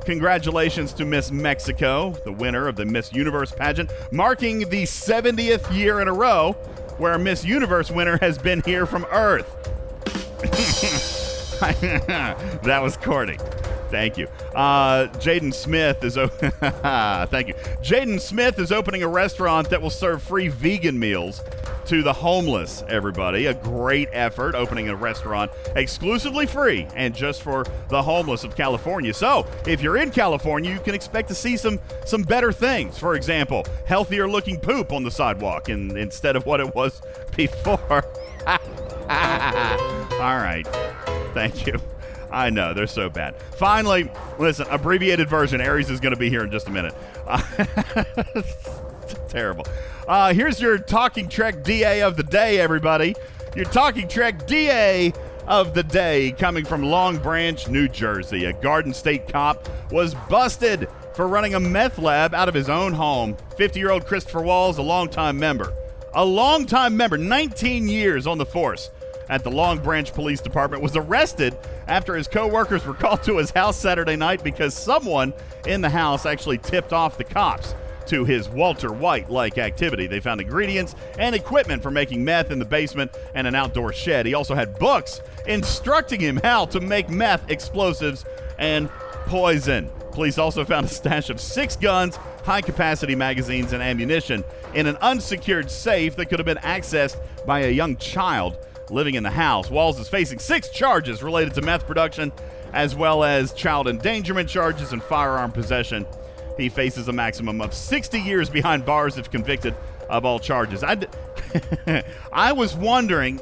Congratulations 0.05 0.93
to 0.95 1.05
Miss 1.05 1.31
Mexico, 1.31 2.13
the 2.25 2.33
winner 2.33 2.69
of 2.69 2.77
the 2.77 2.85
Miss 2.85 3.13
Universe 3.13 3.53
pageant, 3.53 3.91
marking 4.11 4.61
the 4.71 4.85
70th 4.85 5.75
year 5.77 6.01
in 6.01 6.09
a 6.09 6.13
row 6.13 6.53
where 6.99 7.15
a 7.15 7.19
Miss 7.19 7.45
Universe 7.45 7.91
winner 7.91 8.19
has 8.19 8.39
been 8.39 8.63
here 8.63 8.87
from 8.87 9.05
Earth. 9.11 9.57
that 12.63 12.81
was 12.83 12.97
corny. 12.97 13.37
Thank 13.91 14.17
you. 14.17 14.29
Uh, 14.55 15.09
Jaden 15.19 15.53
Smith 15.53 16.05
is 16.05 16.17
o- 16.17 16.29
thank 17.31 17.49
you. 17.49 17.55
Jaden 17.83 18.21
Smith 18.21 18.59
is 18.59 18.71
opening 18.73 19.03
a 19.03 19.09
restaurant 19.09 19.69
that 19.71 19.83
will 19.83 19.91
serve 19.91 20.23
free 20.23 20.49
vegan 20.49 20.99
meals 20.99 21.43
to 21.87 22.03
the 22.03 22.13
homeless. 22.13 22.85
Everybody, 22.89 23.47
a 23.47 23.55
great 23.55 24.09
effort 24.13 24.55
opening 24.55 24.89
a 24.89 24.95
restaurant 24.97 25.51
exclusively 25.75 26.47
free 26.47 26.87
and 26.95 27.15
just 27.15 27.43
for 27.43 27.65
the 27.89 28.01
homeless 28.03 28.45
of 28.45 28.55
California. 28.55 29.13
So, 29.13 29.47
if 29.67 29.83
you're 29.83 29.97
in 29.97 30.11
California, 30.11 30.71
you 30.73 30.79
can 30.79 30.95
expect 30.95 31.29
to 31.29 31.35
see 31.35 31.57
some 31.57 31.81
some 32.07 32.23
better 32.23 32.53
things. 32.53 32.97
For 32.99 33.17
example, 33.17 33.67
healthier 33.87 34.29
looking 34.29 34.61
poop 34.61 34.93
on 34.93 35.03
the 35.03 35.11
sidewalk, 35.11 35.69
instead 35.69 36.37
of 36.37 36.47
what 36.47 36.61
it 36.61 36.75
was 36.75 37.03
before. 37.37 38.05
All 39.09 40.37
right. 40.37 40.67
Thank 41.35 41.67
you. 41.67 41.81
I 42.31 42.51
know, 42.51 42.75
they're 42.75 42.87
so 42.87 43.11
bad. 43.11 43.41
Finally, 43.57 44.11
listen, 44.39 44.67
abbreviated 44.71 45.29
version. 45.29 45.61
Aries 45.61 45.91
is 45.91 46.01
going 46.01 46.15
to 46.15 46.19
be 46.19 46.29
here 46.29 46.45
in 46.45 46.51
just 46.51 46.69
a 46.69 46.71
minute. 46.71 46.95
Uh, 47.27 47.43
terrible. 49.29 49.67
Uh, 50.07 50.33
here's 50.33 50.61
your 50.61 50.79
Talking 50.79 51.29
Trek 51.29 51.63
DA 51.65 52.03
of 52.03 52.17
the 52.17 52.23
day, 52.23 52.61
everybody. 52.61 53.15
Your 53.57 53.65
Talking 53.65 54.07
Trek 54.07 54.47
DA 54.47 55.13
of 55.47 55.75
the 55.75 55.83
day 55.83 56.33
coming 56.39 56.65
from 56.65 56.83
Long 56.83 57.19
Branch, 57.19 57.69
New 57.69 57.89
Jersey. 57.89 58.45
A 58.45 58.53
Garden 58.53 58.95
State 58.95 59.29
cop 59.29 59.69
was 59.91 60.15
busted 60.29 60.89
for 61.15 61.27
running 61.27 61.55
a 61.55 61.61
meth 61.61 61.99
lab 61.99 62.35
out 62.35 62.49
of 62.49 62.55
his 62.55 62.69
own 62.69 62.93
home. 62.93 63.37
50 63.57 63.81
year 63.81 63.91
old 63.91 64.07
Christopher 64.07 64.43
Walls, 64.43 64.79
a 64.79 64.83
longtime 64.83 65.39
member. 65.39 65.73
A 66.15 66.25
longtime 66.25 66.97
member, 66.97 67.19
19 67.19 67.89
years 67.89 68.27
on 68.27 68.39
the 68.39 68.47
force 68.47 68.91
at 69.31 69.45
the 69.45 69.51
Long 69.51 69.79
Branch 69.79 70.13
Police 70.13 70.41
Department, 70.41 70.83
was 70.83 70.97
arrested 70.97 71.57
after 71.87 72.15
his 72.17 72.29
coworkers 72.29 72.85
were 72.85 72.95
called 72.95 73.23
to 73.23 73.39
his 73.39 73.53
house 73.53 73.79
Saturday 73.79 74.17
night 74.17 74.45
because 74.45 74.75
someone 74.75 75.33
in 75.67 75.81
the 75.81 75.89
house 75.89 76.27
actually 76.27 76.59
tipped 76.59 76.93
off 76.93 77.17
the 77.17 77.25
cops 77.25 77.75
to 78.07 78.25
his 78.25 78.49
Walter 78.49 78.93
White 78.93 79.31
like 79.31 79.57
activity. 79.57 80.09
They 80.09 80.19
found 80.19 80.41
ingredients 80.41 80.97
and 81.17 81.35
equipment 81.35 81.81
for 81.81 81.93
making 81.93 82.25
meth 82.25 82.51
in 82.51 82.59
the 82.59 82.65
basement 82.65 83.13
and 83.35 83.47
an 83.47 83.55
outdoor 83.55 83.93
shed. 83.93 84.27
He 84.27 84.35
also 84.35 84.57
had 84.57 84.79
books 84.81 85.21
instructing 85.47 86.19
him 86.19 86.41
how 86.43 86.67
to 86.67 86.81
make 86.81 87.09
meth, 87.09 87.49
explosives, 87.49 88.25
and 88.59 88.91
poison. 89.27 89.89
Police 90.11 90.39
also 90.39 90.65
found 90.65 90.87
a 90.87 90.89
stash 90.89 91.31
of 91.31 91.41
six 91.41 91.77
guns, 91.77 92.17
high 92.43 92.63
capacity 92.63 93.15
magazines, 93.15 93.73
and 93.73 93.81
ammunition 93.81 94.43
in 94.75 94.89
an 94.89 94.97
unsecured 94.97 95.71
safe 95.71 96.17
that 96.17 96.27
could 96.27 96.41
have 96.41 96.47
been 96.47 96.57
accessed 96.59 97.17
by 97.47 97.61
a 97.61 97.71
young 97.71 97.97
child 97.97 98.59
living 98.91 99.15
in 99.15 99.23
the 99.23 99.31
house. 99.31 99.71
Walls 99.71 99.99
is 99.99 100.09
facing 100.09 100.39
six 100.39 100.69
charges 100.69 101.23
related 101.23 101.55
to 101.55 101.63
meth 101.63 101.87
production, 101.87 102.33
as 102.73 102.95
well 102.95 103.25
as 103.25 103.53
child 103.53 103.89
endangerment 103.89 104.49
charges 104.49 104.93
and 104.93 105.03
firearm 105.03 105.53
possession. 105.53 106.07
He 106.57 106.69
faces 106.69 107.09
a 107.09 107.13
maximum 107.13 107.61
of 107.61 107.73
60 107.73 108.21
years 108.21 108.51
behind 108.51 108.85
bars 108.85 109.19
if 109.19 109.31
convicted 109.31 109.75
of 110.09 110.25
all 110.25 110.39
charges. 110.39 110.85
I 110.85 110.97
d- 110.97 111.07
I 112.33 112.53
was 112.53 112.75
wondering 112.75 113.41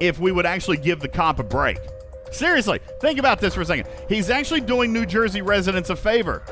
if 0.00 0.18
we 0.18 0.32
would 0.32 0.46
actually 0.46 0.78
give 0.78 1.00
the 1.00 1.08
cop 1.08 1.38
a 1.38 1.42
break. 1.42 1.78
Seriously, 2.30 2.80
think 3.00 3.18
about 3.18 3.40
this 3.40 3.54
for 3.54 3.62
a 3.62 3.64
second. 3.64 3.88
He's 4.08 4.30
actually 4.30 4.60
doing 4.60 4.92
New 4.92 5.06
Jersey 5.06 5.42
residents 5.42 5.90
a 5.90 5.96
favor. 5.96 6.42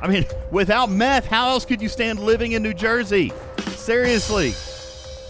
I 0.00 0.08
mean, 0.08 0.24
without 0.50 0.90
meth, 0.90 1.26
how 1.26 1.50
else 1.50 1.64
could 1.64 1.82
you 1.82 1.88
stand 1.88 2.18
living 2.18 2.52
in 2.52 2.62
New 2.62 2.74
Jersey? 2.74 3.32
Seriously. 3.72 4.54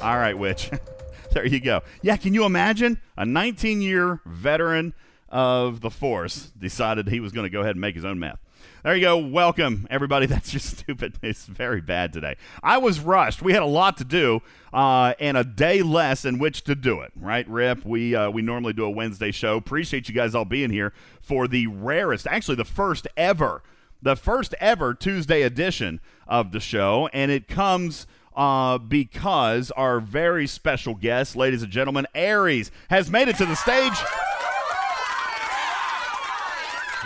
All 0.03 0.17
right, 0.17 0.37
Witch. 0.37 0.71
there 1.33 1.47
you 1.47 1.61
go. 1.61 1.83
Yeah, 2.03 2.17
can 2.17 2.35
you 2.35 2.45
imagine? 2.45 3.01
A 3.17 3.25
19 3.25 3.81
year 3.81 4.21
veteran 4.27 4.95
of 5.29 5.81
the 5.81 5.91
force 5.91 6.51
decided 6.59 7.09
he 7.09 7.21
was 7.21 7.33
going 7.33 7.45
to 7.45 7.51
go 7.51 7.61
ahead 7.61 7.73
and 7.73 7.81
make 7.81 7.95
his 7.95 8.05
own 8.05 8.19
meth. 8.19 8.41
There 8.83 8.97
you 8.97 9.03
go. 9.03 9.19
Welcome, 9.19 9.87
everybody. 9.91 10.27
That's 10.27 10.51
just 10.51 10.79
stupid. 10.79 11.19
It's 11.23 11.47
very 11.47 11.81
bad 11.81 12.13
today. 12.13 12.37
I 12.63 12.79
was 12.79 13.01
rushed. 13.01 13.43
We 13.43 13.53
had 13.53 13.63
a 13.63 13.67
lot 13.67 13.99
to 13.99 14.05
do 14.05 14.41
uh, 14.73 15.15
and 15.21 15.37
a 15.37 15.45
day 15.45 15.83
less 15.83 16.25
in 16.25 16.39
which 16.39 16.65
to 16.65 16.75
do 16.75 17.01
it. 17.01 17.13
Right, 17.15 17.47
Rip? 17.49 17.85
We 17.85 18.15
uh, 18.15 18.31
we 18.31 18.43
normally 18.43 18.73
do 18.73 18.85
a 18.85 18.91
Wednesday 18.91 19.33
show. 19.33 19.57
Appreciate 19.57 20.09
you 20.09 20.15
guys 20.15 20.35
all 20.35 20.45
being 20.45 20.71
here 20.71 20.93
for 21.21 21.47
the 21.47 21.67
rarest, 21.67 22.27
actually 22.27 22.57
the 22.57 22.65
first 22.65 23.07
ever, 23.17 23.63
the 24.01 24.17
first 24.17 24.55
ever 24.61 24.95
Tuesday 24.95 25.43
edition 25.43 26.01
of 26.27 26.53
the 26.53 26.61
show, 26.61 27.09
and 27.13 27.31
it 27.31 27.49
comes. 27.49 28.07
Uh, 28.35 28.79
because 28.79 29.71
our 29.73 30.01
very 30.01 30.47
special 30.47 30.95
guest, 30.95 31.35
ladies 31.35 31.63
and 31.63 31.73
gentlemen, 31.73 32.07
Aries, 32.15 32.71
has 32.89 33.11
made 33.11 33.29
it 33.29 33.37
to 33.37 33.47
the 33.47 33.57
stage. 33.57 33.93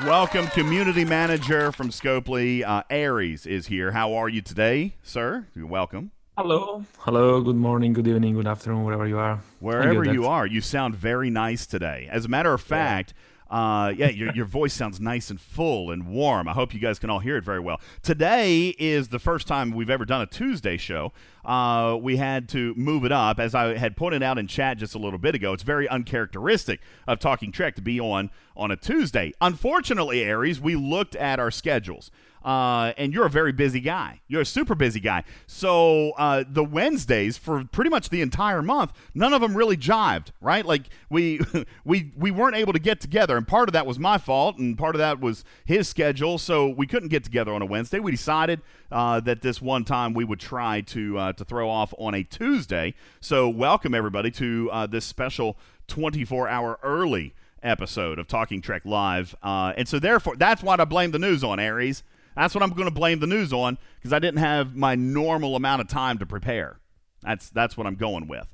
Welcome, 0.05 0.49
community 0.49 1.05
manager 1.05 1.71
from 1.71 1.91
Scopely. 1.91 2.65
Uh, 2.65 2.83
Aries 2.91 3.47
is 3.47 3.69
here. 3.69 3.93
How 3.93 4.13
are 4.15 4.29
you 4.29 4.43
today, 4.43 4.97
sir? 5.03 5.47
You're 5.55 5.67
welcome. 5.67 6.11
Hello. 6.37 6.85
Hello. 6.99 7.41
Good 7.41 7.55
morning, 7.55 7.93
good 7.93 8.09
evening, 8.09 8.35
good 8.35 8.47
afternoon, 8.49 8.83
wherever 8.83 9.07
you 9.07 9.19
are. 9.19 9.39
Wherever 9.61 10.05
you 10.05 10.27
are, 10.27 10.47
you 10.47 10.61
sound 10.61 10.97
very 10.97 11.31
nice 11.31 11.65
today. 11.65 12.09
As 12.11 12.25
a 12.25 12.29
matter 12.29 12.53
of 12.53 12.61
fact, 12.61 13.15
uh, 13.55 13.91
yeah, 13.97 14.09
your, 14.09 14.35
your 14.35 14.47
voice 14.47 14.75
sounds 14.75 14.99
nice 14.99 15.31
and 15.31 15.41
full 15.41 15.93
and 15.93 16.09
warm. 16.09 16.49
I 16.49 16.53
hope 16.55 16.75
you 16.75 16.81
guys 16.81 16.99
can 16.99 17.09
all 17.09 17.21
hear 17.21 17.37
it 17.37 17.45
very 17.45 17.61
well. 17.61 17.81
Today 18.03 18.75
is 18.81 19.09
the 19.09 19.21
first 19.21 19.47
time 19.47 19.71
we've 19.71 19.91
ever 19.91 20.05
done 20.05 20.21
a 20.21 20.27
Tuesday 20.27 20.77
show. 20.77 21.13
Uh, 21.45 21.97
we 22.03 22.17
had 22.17 22.49
to 22.49 22.75
move 22.75 23.05
it 23.05 23.13
up. 23.13 23.39
As 23.39 23.55
I 23.55 23.77
had 23.77 23.97
pointed 23.97 24.25
out 24.25 24.39
in 24.39 24.49
chat 24.49 24.79
just 24.79 24.97
a 24.97 24.99
little 24.99 25.21
bit 25.21 25.37
ago, 25.37 25.53
it's 25.53 25.63
very 25.63 25.89
uncharacteristic 25.89 26.81
of 27.07 27.21
Talking 27.21 27.53
Trek 27.53 27.77
to 27.77 27.83
be 27.83 28.01
on 28.01 28.31
on 28.57 28.73
a 28.73 28.77
Tuesday. 28.77 29.33
Unfortunately, 29.41 30.25
Aries, 30.25 30.61
we 30.61 30.75
looked 30.75 31.15
at 31.15 31.39
our 31.39 31.53
schedules. 31.53 32.11
Uh, 32.45 32.93
and 32.99 33.15
you're 33.15 33.25
a 33.25 33.31
very 33.31 33.53
busy 33.53 33.81
guy. 33.81 34.21
You're 34.29 34.43
a 34.43 34.47
super 34.47 34.75
busy 34.75 35.01
guy. 35.01 35.25
So 35.47 36.11
uh, 36.19 36.45
the 36.47 36.63
Wednesdays 36.63 37.39
for 37.39 37.65
pretty 37.65 37.89
much 37.89 38.11
the 38.11 38.21
entire 38.21 38.63
month, 38.63 38.93
none 39.15 39.33
of 39.33 39.41
them 39.41 39.57
really 39.57 39.77
jived, 39.77 40.29
right? 40.41 40.65
Like 40.65 40.83
we 41.09 41.41
we 41.85 42.13
we 42.17 42.31
weren't 42.31 42.57
able 42.57 42.75
to 42.75 42.79
get 42.79 43.01
together, 43.01 43.37
and 43.37 43.49
part 43.49 43.69
of 43.69 43.73
that 43.73 43.87
was 43.87 43.99
my 43.99 44.19
fault, 44.19 44.59
and 44.59 44.77
part 44.77 44.95
of 44.95 44.99
that 44.99 45.21
was 45.21 45.45
his 45.65 45.89
schedule. 45.89 46.37
So 46.37 46.69
we 46.69 46.87
couldn't 46.87 47.09
get 47.09 47.25
together 47.25 47.55
on 47.55 47.63
a 47.63 47.67
Wednesday. 47.67 47.99
We 47.99 48.11
decided 48.11 48.61
uh, 48.93 49.21
that 49.21 49.41
this 49.41 49.63
one 49.63 49.85
time 49.85 50.13
we 50.13 50.25
would 50.25 50.41
try 50.41 50.83
to 50.83 51.19
uh, 51.19 51.33
to 51.33 51.45
throw 51.45 51.71
off 51.71 51.95
on 51.99 52.15
a 52.15 52.23
Tuesday. 52.23 52.95
So 53.21 53.49
welcome 53.49 53.95
everybody 53.95 54.31
to 54.33 54.69
uh, 54.71 54.87
this 54.87 55.07
special 55.07 55.57
24 55.89 56.49
hour 56.49 56.79
early 56.83 57.35
episode 57.63 58.19
of 58.19 58.29
Talking 58.29 58.61
Trek 58.61 58.83
Live. 58.85 59.35
Uh, 59.43 59.73
and 59.77 59.89
so 59.89 59.99
therefore, 59.99 60.37
that's 60.37 60.63
what 60.63 60.81
I 60.81 60.85
blame 60.85 61.11
the 61.11 61.19
news 61.19 61.43
on, 61.43 61.59
Aries. 61.59 62.03
That's 62.37 62.55
what 62.55 62.63
I'm 62.63 62.71
going 62.71 62.89
to 62.89 62.95
blame 62.95 63.21
the 63.21 63.27
news 63.27 63.53
on 63.53 63.79
because 63.97 64.13
I 64.13 64.19
didn't 64.19 64.41
have 64.41 64.75
my 64.75 64.95
normal 64.95 65.57
amount 65.57 65.81
of 65.81 65.89
time 65.89 66.19
to 66.19 66.27
prepare. 66.27 66.81
That's 67.23 67.51
that's 67.51 67.77
what 67.77 67.87
I'm 67.87 67.95
going 67.95 68.27
with. 68.29 68.53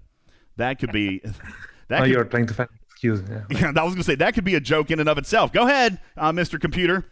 That 0.56 0.78
could 0.78 0.92
be. 0.92 1.22
That 1.88 2.02
oh, 2.02 2.04
could, 2.04 2.12
you're 2.12 2.24
trying 2.24 2.46
to 2.46 2.54
find 2.54 2.68
excuse. 2.86 3.20
Yeah. 3.28 3.42
yeah, 3.50 3.72
I 3.76 3.82
was 3.82 3.94
going 3.94 3.96
to 3.96 4.04
say 4.04 4.14
that 4.14 4.34
could 4.34 4.44
be 4.44 4.54
a 4.54 4.60
joke 4.60 4.92
in 4.92 5.00
and 5.00 5.08
of 5.08 5.18
itself. 5.18 5.52
Go 5.52 5.66
ahead, 5.66 5.98
uh, 6.16 6.30
Mr. 6.30 6.60
Computer. 6.60 7.04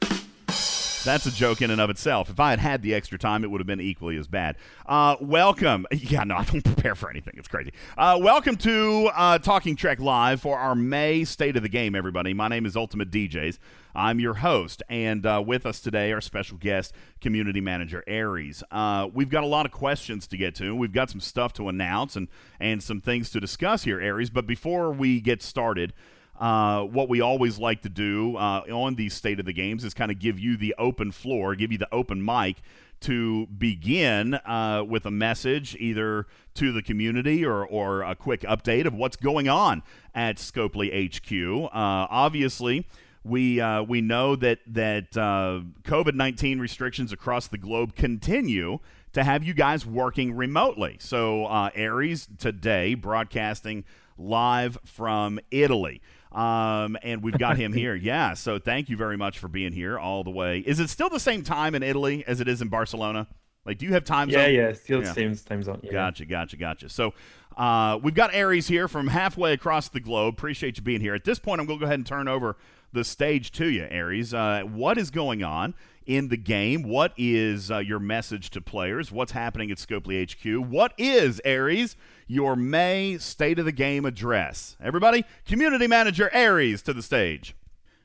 That's 1.09 1.25
a 1.25 1.31
joke 1.31 1.63
in 1.63 1.71
and 1.71 1.81
of 1.81 1.89
itself. 1.89 2.29
If 2.29 2.39
I 2.39 2.51
had 2.51 2.59
had 2.59 2.83
the 2.83 2.95
extra 2.95 3.19
time, 3.19 3.43
it 3.43 3.51
would 3.51 3.63
have 3.63 3.67
been 3.67 3.81
equally 3.81 4.19
as 4.19 4.29
bad. 4.29 4.57
Uh, 4.85 5.17
welcome. 5.23 5.87
Yeah, 5.99 6.25
no, 6.25 6.37
I 6.37 6.45
don't 6.45 6.63
prepare 6.65 6.95
for 6.95 7.09
anything. 7.09 7.33
It's 7.39 7.49
crazy. 7.49 7.73
Uh, 7.97 8.19
welcome 8.21 8.57
to 8.59 9.11
uh, 9.15 9.39
Talking 9.39 9.75
Trek 9.75 10.01
Live 10.01 10.43
for 10.43 10.59
our 10.59 10.75
May 10.75 11.25
State 11.25 11.57
of 11.57 11.63
the 11.63 11.69
Game, 11.71 11.95
everybody. 11.95 12.35
My 12.35 12.49
name 12.49 12.67
is 12.67 12.77
Ultimate 12.77 13.11
DJs. 13.11 13.59
I'm 13.95 14.21
your 14.21 14.35
host, 14.35 14.83
and 14.91 15.25
uh, 15.25 15.43
with 15.45 15.65
us 15.65 15.81
today, 15.81 16.13
our 16.13 16.21
special 16.21 16.59
guest, 16.59 16.95
community 17.23 17.63
manager 17.63 18.05
Aries. 18.07 18.63
Uh, 18.71 19.09
we've 19.11 19.31
got 19.31 19.45
a 19.45 19.47
lot 19.47 19.65
of 19.65 19.73
questions 19.73 20.27
to 20.27 20.37
get 20.37 20.55
to. 20.57 20.77
We've 20.77 20.93
got 20.93 21.09
some 21.09 21.21
stuff 21.21 21.55
to 21.55 21.71
announce 21.71 22.17
and 22.17 22.29
and 22.61 22.83
some 22.83 23.01
things 23.01 23.31
to 23.31 23.41
discuss 23.41 23.85
here, 23.85 23.99
Aries. 23.99 24.29
But 24.29 24.47
before 24.47 24.93
we 24.93 25.23
get 25.23 25.43
started. 25.43 25.95
Uh, 26.39 26.85
what 26.85 27.09
we 27.09 27.21
always 27.21 27.59
like 27.59 27.83
to 27.83 27.89
do 27.89 28.37
uh, 28.37 28.63
on 28.71 28.95
these 28.95 29.13
state 29.13 29.41
of 29.41 29.47
the 29.47 29.53
games 29.53 29.85
is 29.85 29.93
kind 29.93 30.11
of 30.11 30.19
give 30.19 30.39
you 30.39 30.57
the 30.57 30.75
open 30.79 31.11
floor, 31.11 31.55
give 31.55 31.73
you 31.73 31.79
the 31.79 31.93
open 31.93 32.25
mic 32.25 32.59
to 33.01 33.47
begin 33.47 34.35
uh, 34.35 34.85
with 34.87 35.07
a 35.07 35.11
message 35.11 35.77
either 35.79 36.27
to 36.55 36.73
the 36.73 36.83
community 36.83 37.45
or, 37.45 37.65
or 37.65 38.03
a 38.03 38.15
quick 38.15 38.41
update 38.43 38.87
of 38.87 38.95
what's 38.95 39.17
going 39.17 39.49
on 39.49 39.83
at 40.15 40.37
Scopely 40.37 40.91
HQ. 40.91 41.67
Uh, 41.67 41.69
obviously, 42.11 42.87
we 43.25 43.61
uh, 43.61 43.83
we 43.83 44.01
know 44.01 44.37
that 44.37 44.61
that 44.67 45.17
uh, 45.17 45.61
COVID 45.83 46.15
nineteen 46.15 46.59
restrictions 46.59 47.13
across 47.13 47.47
the 47.49 47.59
globe 47.59 47.95
continue 47.95 48.79
to 49.13 49.25
have 49.25 49.45
you 49.45 49.55
guys 49.55 49.85
working 49.85 50.35
remotely. 50.35 50.97
So 51.01 51.47
uh, 51.47 51.71
Aries 51.75 52.29
today 52.39 52.95
broadcasting 52.95 53.85
live 54.17 54.79
from 54.85 55.39
Italy. 55.51 56.01
Um, 56.33 56.97
and 57.03 57.23
we've 57.23 57.39
got 57.39 57.57
him 57.57 57.73
here. 57.73 57.95
Yeah. 58.09 58.35
So 58.35 58.59
thank 58.59 58.89
you 58.89 58.97
very 58.97 59.17
much 59.17 59.39
for 59.39 59.49
being 59.49 59.73
here 59.73 59.99
all 59.99 60.25
the 60.25 60.31
way. 60.31 60.61
Is 60.61 60.79
it 60.79 60.89
still 60.89 61.09
the 61.09 61.21
same 61.21 61.43
time 61.43 61.75
in 61.75 61.83
Italy 61.83 62.25
as 62.27 62.41
it 62.41 62.49
is 62.49 62.63
in 62.63 62.69
Barcelona? 62.69 63.27
Like, 63.67 63.79
do 63.79 63.87
you 63.87 63.93
have 63.93 64.05
time 64.05 64.31
yeah, 64.31 64.45
zone? 64.45 64.55
Yeah, 64.55 64.73
still 64.73 65.03
yeah. 65.03 65.13
same 65.13 65.37
time 65.37 65.63
zone. 65.63 65.81
Yeah. 65.83 65.93
Gotcha, 65.93 66.25
gotcha, 66.25 66.57
gotcha. 66.57 66.89
So 66.89 67.13
uh, 67.57 67.99
we've 68.03 68.15
got 68.15 68.33
Aries 68.33 68.69
here 68.69 68.89
from 68.89 69.09
halfway 69.09 69.53
across 69.53 69.89
the 69.89 70.01
globe. 70.01 70.35
Appreciate 70.35 70.77
you 70.79 70.83
being 70.83 71.01
here. 71.01 71.15
At 71.15 71.25
this 71.25 71.39
point, 71.39 71.61
I'm 71.61 71.67
going 71.67 71.79
to 71.79 71.85
go 71.85 71.87
ahead 71.87 71.99
and 71.99 72.07
turn 72.07 72.29
over 72.29 72.57
the 72.93 73.05
stage 73.05 73.53
to 73.53 73.67
you, 73.67 73.87
Aries. 73.91 74.33
Uh, 74.33 74.63
what 74.63 74.97
is 74.97 75.11
going 75.11 75.43
on 75.43 75.75
in 76.09 76.29
the 76.29 76.37
game? 76.37 76.83
What 76.83 77.13
is 77.17 77.71
uh, 77.71 77.79
your 77.79 78.01
message 78.01 78.51
to 78.51 78.61
players? 78.61 79.13
What's 79.13 79.33
happening 79.33 79.71
at 79.71 79.77
Scopely 79.77 80.19
HQ? 80.29 80.69
What 80.69 80.95
is, 80.99 81.41
Aries, 81.45 81.95
your 82.27 82.57
May 82.57 83.19
State 83.19 83.61
of 83.61 83.67
the 83.67 83.73
Game 83.73 84.05
address? 84.05 84.77
Everybody, 84.83 85.25
Community 85.45 85.87
Manager 85.87 86.31
Aries 86.33 86.83
to 86.83 86.93
the 86.93 87.03
stage. 87.03 87.55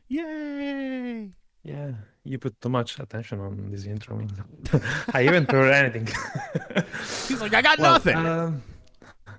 Yay! 0.10 1.30
Yeah, 1.64 1.92
you 2.26 2.38
put 2.38 2.60
too 2.60 2.70
much 2.70 3.00
attention 3.00 3.40
on 3.40 3.72
this 3.72 3.86
intro. 3.86 4.28
I 5.14 5.24
even 5.28 5.46
heard 5.46 5.72
anything. 5.72 6.08
He's 7.28 7.40
like, 7.40 7.54
I 7.54 7.62
got 7.62 7.80
well, 7.80 7.94
nothing. 7.94 8.18
Um, 8.18 8.62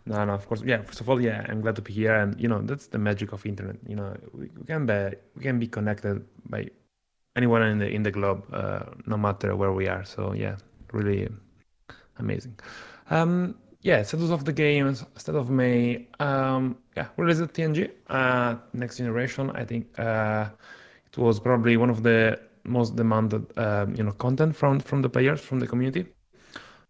no, 0.07 0.25
no, 0.25 0.33
of 0.33 0.49
course. 0.49 0.63
Yeah, 0.65 0.83
first 0.83 1.03
of 1.03 1.11
all, 1.11 1.21
yeah, 1.21 1.45
I'm 1.49 1.61
glad 1.61 1.77
to 1.77 1.83
be 1.83 1.93
here, 1.93 2.15
and 2.15 2.39
you 2.41 2.49
know 2.49 2.63
that's 2.63 2.87
the 2.89 2.99
magic 2.99 3.33
of 3.33 3.45
internet. 3.45 3.77
You 3.87 3.97
know, 3.97 4.17
we, 4.33 4.51
we 4.57 4.65
can 4.65 4.87
be 4.87 5.17
we 5.37 5.43
can 5.43 5.59
be 5.59 5.67
connected 5.67 6.25
by 6.49 6.69
anyone 7.37 7.63
in 7.63 7.79
the 7.79 7.89
in 7.89 8.03
the 8.03 8.11
globe, 8.11 8.45
uh, 8.53 8.81
no 9.07 9.17
matter 9.17 9.57
where 9.57 9.73
we 9.73 9.89
are. 9.89 10.05
So 10.05 10.33
yeah, 10.33 10.57
really 10.93 11.29
amazing. 12.19 12.59
Um, 13.11 13.57
yeah, 13.83 14.03
status 14.03 14.31
of 14.31 14.45
the 14.45 14.53
game, 14.53 14.95
state 14.95 15.35
of 15.35 15.51
May. 15.51 16.09
Um, 16.19 16.77
yeah, 16.97 17.09
released 17.17 17.43
at 17.43 17.53
TNG, 17.53 17.91
uh, 18.09 18.57
next 18.73 18.97
generation. 18.97 19.51
I 19.51 19.65
think 19.65 19.99
uh, 19.99 20.49
it 21.07 21.19
was 21.19 21.39
probably 21.39 21.77
one 21.77 21.91
of 21.91 22.03
the 22.03 22.41
most 22.65 22.97
demanded, 22.97 23.47
uh, 23.59 23.87
you 23.95 24.03
know, 24.03 24.13
content 24.13 24.57
from 24.57 24.81
from 24.81 25.03
the 25.03 25.09
players, 25.09 25.41
from 25.41 25.61
the 25.61 25.67
community. 25.67 26.07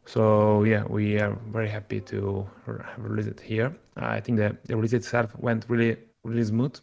So 0.06 0.62
yeah, 0.64 0.84
we 0.84 1.18
are 1.18 1.36
very 1.50 1.68
happy 1.68 2.00
to 2.00 2.46
release 2.98 3.26
it 3.26 3.40
here. 3.40 3.74
I 3.96 4.20
think 4.20 4.38
the, 4.38 4.56
the 4.64 4.76
release 4.76 4.92
itself 4.92 5.36
went 5.38 5.64
really 5.68 5.96
really 6.24 6.44
smooth. 6.44 6.78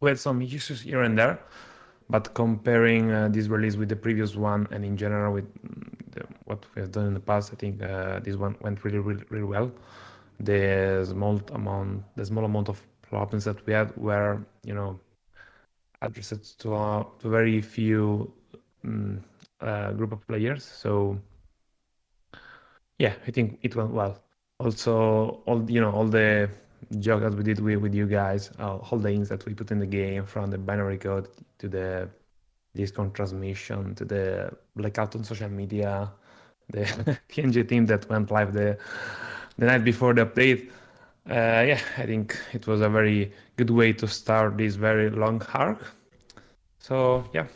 We 0.00 0.10
had 0.10 0.18
some 0.18 0.40
issues 0.40 0.80
here 0.80 1.02
and 1.02 1.18
there, 1.18 1.40
but 2.10 2.34
comparing 2.34 3.10
uh, 3.12 3.28
this 3.28 3.48
release 3.48 3.76
with 3.76 3.88
the 3.88 3.96
previous 3.96 4.34
one 4.34 4.66
and 4.70 4.84
in 4.84 4.96
general 4.96 5.32
with 5.34 5.46
mm, 5.62 6.12
the, 6.12 6.22
what 6.44 6.64
we 6.74 6.82
have 6.82 6.92
done 6.92 7.06
in 7.06 7.14
the 7.14 7.20
past, 7.20 7.52
I 7.52 7.56
think 7.56 7.82
uh, 7.82 8.20
this 8.20 8.36
one 8.36 8.56
went 8.60 8.84
really 8.84 8.98
really 8.98 9.24
really 9.30 9.44
well. 9.44 9.70
The 10.40 11.04
small 11.08 11.40
amount 11.52 12.04
the 12.16 12.24
small 12.24 12.44
amount 12.44 12.68
of 12.68 12.80
problems 13.02 13.44
that 13.44 13.64
we 13.66 13.72
had 13.72 13.96
were 13.96 14.40
you 14.64 14.74
know 14.74 14.98
addressed 16.02 16.60
to, 16.60 16.74
uh, 16.74 17.04
to 17.18 17.28
very 17.28 17.60
few 17.60 18.32
um, 18.84 19.20
group 19.96 20.12
of 20.12 20.26
players. 20.26 20.64
So 20.64 21.18
yeah, 22.98 23.14
I 23.26 23.30
think 23.30 23.58
it 23.62 23.76
went 23.76 23.90
well. 23.90 24.22
Also, 24.60 25.42
all 25.46 25.70
you 25.70 25.80
know, 25.80 25.90
all 25.92 26.06
the 26.06 26.50
joke 26.98 27.22
that 27.22 27.34
we 27.34 27.42
did 27.42 27.60
with, 27.60 27.78
with 27.78 27.94
you 27.94 28.06
guys, 28.06 28.50
uh, 28.58 28.76
all 28.76 28.98
the 28.98 29.08
things 29.08 29.28
that 29.28 29.44
we 29.46 29.54
put 29.54 29.70
in 29.70 29.78
the 29.78 29.86
game, 29.86 30.24
from 30.24 30.50
the 30.50 30.58
binary 30.58 30.98
code 30.98 31.28
to 31.58 31.68
the 31.68 32.08
Discord 32.74 33.14
transmission 33.14 33.94
to 33.96 34.04
the 34.04 34.56
blackout 34.76 35.16
on 35.16 35.24
social 35.24 35.48
media, 35.48 36.10
the 36.70 36.82
TNG 37.28 37.68
team 37.68 37.86
that 37.86 38.08
went 38.08 38.30
live 38.30 38.52
the 38.52 38.78
the 39.56 39.66
night 39.66 39.84
before 39.84 40.14
the 40.14 40.24
update. 40.24 40.70
Uh, 41.28 41.64
yeah, 41.66 41.80
I 41.98 42.06
think 42.06 42.38
it 42.52 42.66
was 42.66 42.80
a 42.80 42.88
very 42.88 43.32
good 43.56 43.70
way 43.70 43.92
to 43.94 44.06
start 44.06 44.56
this 44.56 44.76
very 44.76 45.10
long 45.10 45.42
arc. 45.52 45.92
So 46.78 47.24
yeah. 47.34 47.46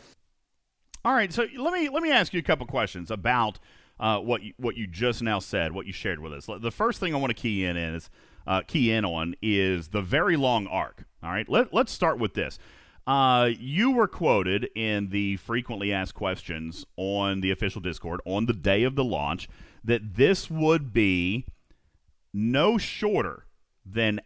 All 1.05 1.13
right, 1.13 1.33
so 1.33 1.47
let 1.57 1.73
me 1.73 1.89
let 1.89 2.03
me 2.03 2.11
ask 2.11 2.33
you 2.33 2.39
a 2.39 2.43
couple 2.43 2.65
questions 2.67 3.09
about 3.09 3.59
uh, 3.99 4.19
what 4.19 4.43
you, 4.43 4.53
what 4.57 4.75
you 4.75 4.87
just 4.87 5.21
now 5.21 5.39
said, 5.39 5.71
what 5.71 5.85
you 5.85 5.93
shared 5.93 6.19
with 6.19 6.33
us. 6.33 6.47
The 6.59 6.71
first 6.71 6.99
thing 6.99 7.13
I 7.13 7.17
want 7.17 7.29
to 7.29 7.41
key 7.41 7.65
in 7.65 7.77
is 7.77 8.09
uh, 8.47 8.61
key 8.61 8.91
in 8.91 9.05
on 9.05 9.35
is 9.41 9.89
the 9.89 10.01
very 10.01 10.35
long 10.35 10.67
arc. 10.67 11.05
All 11.23 11.31
right, 11.31 11.47
let 11.47 11.73
let's 11.73 11.91
start 11.91 12.19
with 12.19 12.33
this. 12.33 12.59
Uh, 13.05 13.49
you 13.59 13.91
were 13.91 14.07
quoted 14.07 14.69
in 14.75 15.09
the 15.09 15.35
frequently 15.37 15.91
asked 15.91 16.13
questions 16.13 16.85
on 16.95 17.41
the 17.41 17.51
official 17.51 17.81
Discord 17.81 18.21
on 18.25 18.45
the 18.45 18.53
day 18.53 18.83
of 18.83 18.95
the 18.95 19.03
launch 19.03 19.49
that 19.83 20.15
this 20.15 20.49
would 20.49 20.93
be 20.93 21.45
no 22.33 22.77
shorter 22.77 23.45
than 23.85 24.21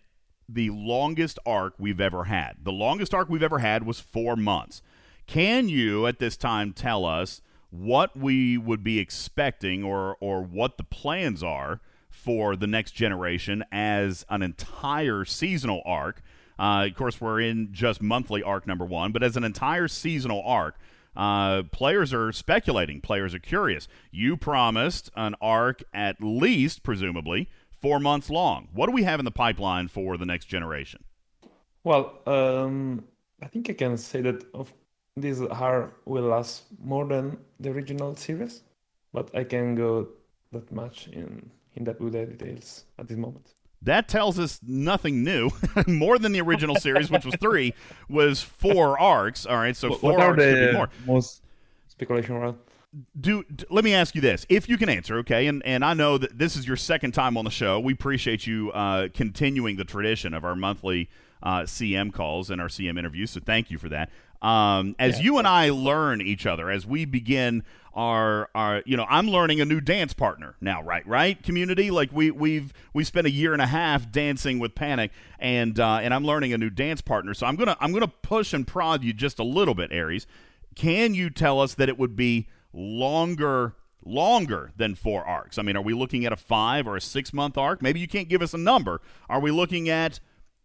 the 0.48 0.70
longest 0.70 1.40
arc 1.46 1.74
we've 1.78 2.00
ever 2.00 2.26
had. 2.26 2.58
The 2.64 2.72
longest 2.72 3.14
arc 3.14 3.30
we've 3.30 3.44
ever 3.44 3.60
had 3.60 3.86
was 3.86 4.00
four 4.00 4.36
months. 4.36 4.82
Can 5.26 5.68
you, 5.68 6.08
at 6.08 6.20
this 6.20 6.38
time, 6.38 6.72
tell 6.72 7.04
us 7.04 7.42
what 7.70 8.16
we 8.16 8.58
would 8.58 8.84
be 8.84 9.00
expecting 9.00 9.84
or, 9.84 10.16
or 10.22 10.42
what 10.42 10.78
the 10.78 10.84
plans 10.84 11.44
are 11.44 11.82
for 12.28 12.58
the 12.58 12.68
next 12.68 12.92
generation 12.92 13.64
as 13.72 14.26
an 14.30 14.42
entire 14.42 15.24
seasonal 15.24 15.82
arc? 15.86 16.22
Uh, 16.60 16.88
of 16.90 16.94
course, 16.94 17.22
we're 17.22 17.40
in 17.40 17.70
just 17.72 18.02
monthly 18.02 18.44
arc 18.44 18.68
number 18.68 18.84
one, 18.84 19.14
but 19.14 19.24
as 19.24 19.38
an 19.38 19.46
entire 19.46 19.88
seasonal 19.88 20.44
arc, 20.46 20.76
uh, 21.16 21.64
players 21.72 22.14
are 22.14 22.34
speculating. 22.34 23.00
Players 23.00 23.34
are 23.34 23.40
curious. 23.40 23.88
You 24.12 24.36
promised 24.36 25.10
an 25.16 25.36
arc 25.40 25.82
at 25.94 26.18
least, 26.20 26.84
presumably, 26.84 27.48
four 27.82 27.98
months 27.98 28.30
long. 28.30 28.68
What 28.74 28.88
do 28.88 28.92
we 28.92 29.04
have 29.04 29.20
in 29.20 29.26
the 29.26 29.32
pipeline 29.32 29.88
for 29.88 30.18
the 30.18 30.26
next 30.26 30.48
generation? 30.48 31.06
Well, 31.86 32.20
um, 32.26 33.06
I 33.42 33.48
think 33.48 33.70
I 33.70 33.74
can 33.74 33.96
say 33.96 34.20
that 34.20 34.44
of 34.54 34.74
this 35.16 35.40
are 35.40 35.94
will 36.04 36.26
last 36.26 36.64
more 36.84 37.06
than 37.06 37.38
the 37.62 37.70
original 37.70 38.18
series, 38.18 38.64
but 39.14 39.34
I 39.34 39.46
can 39.46 39.76
go 39.76 40.10
that 40.52 40.70
much 40.74 41.08
in 41.08 41.52
in 41.78 41.84
depth 41.86 42.02
with 42.02 42.14
the 42.14 42.26
details 42.26 42.86
at 43.00 43.08
this 43.08 43.18
moment. 43.18 43.54
That 43.82 44.08
tells 44.08 44.40
us 44.40 44.60
nothing 44.64 45.24
new. 45.24 45.52
more 45.88 46.18
than 46.18 46.32
the 46.32 46.42
original 46.42 46.76
series, 46.76 47.12
which 47.12 47.26
was 47.26 47.36
three, 47.40 47.74
was 48.10 48.42
four 48.42 49.00
arcs. 49.00 49.46
All 49.46 49.56
right, 49.56 49.76
so 49.76 49.90
what, 49.90 50.02
four 50.02 50.12
what 50.14 50.22
arcs 50.22 50.32
are 50.32 50.36
could 50.36 50.56
be 50.56 50.66
the 50.66 50.74
more. 50.74 50.90
most 51.06 51.44
speculation 51.88 52.36
around? 52.36 52.58
do, 53.20 53.44
d 53.44 53.66
let 53.70 53.84
me 53.84 53.94
ask 53.94 54.16
you 54.16 54.22
this 54.22 54.46
if 54.50 54.70
you 54.70 54.78
can 54.78 54.90
answer 54.90 55.18
okay 55.18 55.48
and 55.48 55.64
and 55.66 55.84
i 55.84 55.94
know 55.94 56.18
that 56.18 56.38
this 56.38 56.56
is 56.56 56.66
your 56.66 56.78
second 56.78 57.12
time 57.12 57.38
on 57.38 57.46
the 57.46 57.52
show 57.52 57.80
we 57.80 57.94
appreciate 57.94 58.48
you 58.48 58.72
uh, 58.72 59.08
continuing 59.14 59.76
the 59.76 59.84
tradition 59.84 60.34
of 60.34 60.46
our 60.46 60.56
monthly 60.56 61.10
uh, 61.44 61.62
cm 61.62 62.12
calls 62.12 62.50
and 62.50 62.62
our 62.62 62.68
cm 62.68 62.98
interviews 62.98 63.32
so 63.32 63.40
thank 63.40 63.70
you 63.70 63.78
for 63.78 63.90
that 63.90 64.10
um, 64.42 64.96
as 65.00 65.18
Yeah. 65.18 65.24
you 65.26 65.38
and 65.40 65.48
i 65.48 65.70
learn 65.70 66.22
each 66.22 66.46
other 66.46 66.70
as 66.70 66.86
we 66.86 67.06
begin 67.06 67.64
our 67.94 68.48
our 68.54 68.84
you 68.86 68.96
know 68.96 69.08
i'm 69.10 69.28
learning 69.28 69.60
a 69.60 69.66
new 69.66 69.82
dance 69.82 70.14
partner 70.14 70.56
now 70.62 70.84
right 70.84 71.06
right 71.08 71.42
community? 71.42 71.90
Like 71.90 72.12
we 72.14 72.30
we've 72.30 72.72
we 72.94 73.04
spent 73.04 73.26
a 73.26 73.32
year 73.32 73.54
and 73.54 73.62
a 73.62 73.66
half 73.68 74.12
dancing 74.12 74.60
with 74.60 74.76
panic 74.76 75.12
and 75.40 75.80
uh, 75.80 75.98
and 76.04 76.14
i'm 76.14 76.24
learning 76.24 76.54
a 76.54 76.58
new 76.60 76.70
dance 76.70 77.02
partner. 77.02 77.34
So 77.34 77.48
i'm 77.48 77.56
gonna 77.56 77.76
i'm 77.80 77.92
gonna 77.92 78.08
push 78.08 78.54
and 78.54 78.68
prod 78.68 79.04
you 79.04 79.14
just 79.14 79.40
a 79.40 79.44
little 79.44 79.74
bit 79.74 79.92
aries. 79.92 80.28
Can 80.76 81.16
you 81.16 81.32
tell 81.32 81.60
us 81.60 81.74
that 81.74 81.90
it 81.90 81.98
would 81.98 82.16
be 82.16 82.48
longer 82.72 83.74
longer 84.06 84.72
than 84.78 84.94
four 84.94 85.26
arcs? 85.26 85.58
I 85.58 85.64
mean 85.64 85.76
are 85.76 85.82
we 85.82 85.94
looking 85.96 86.24
at 86.26 86.32
a 86.32 86.38
five 86.38 86.88
or 86.88 86.96
a 86.98 87.02
six 87.02 87.34
month 87.34 87.58
arc? 87.58 87.82
Maybe 87.82 88.00
you 88.00 88.08
can't 88.08 88.30
give 88.30 88.44
us 88.44 88.54
a 88.54 88.58
number. 88.60 89.02
Are 89.28 89.40
we 89.40 89.50
looking 89.50 89.90
at 89.90 90.20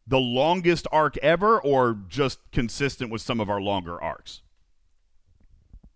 the 0.06 0.20
longest 0.20 0.86
arc 0.92 1.16
ever 1.18 1.60
or 1.60 1.98
just 2.08 2.40
consistent 2.52 3.10
with 3.10 3.22
some 3.22 3.40
of 3.40 3.48
our 3.50 3.60
longer 3.60 4.00
arcs 4.02 4.42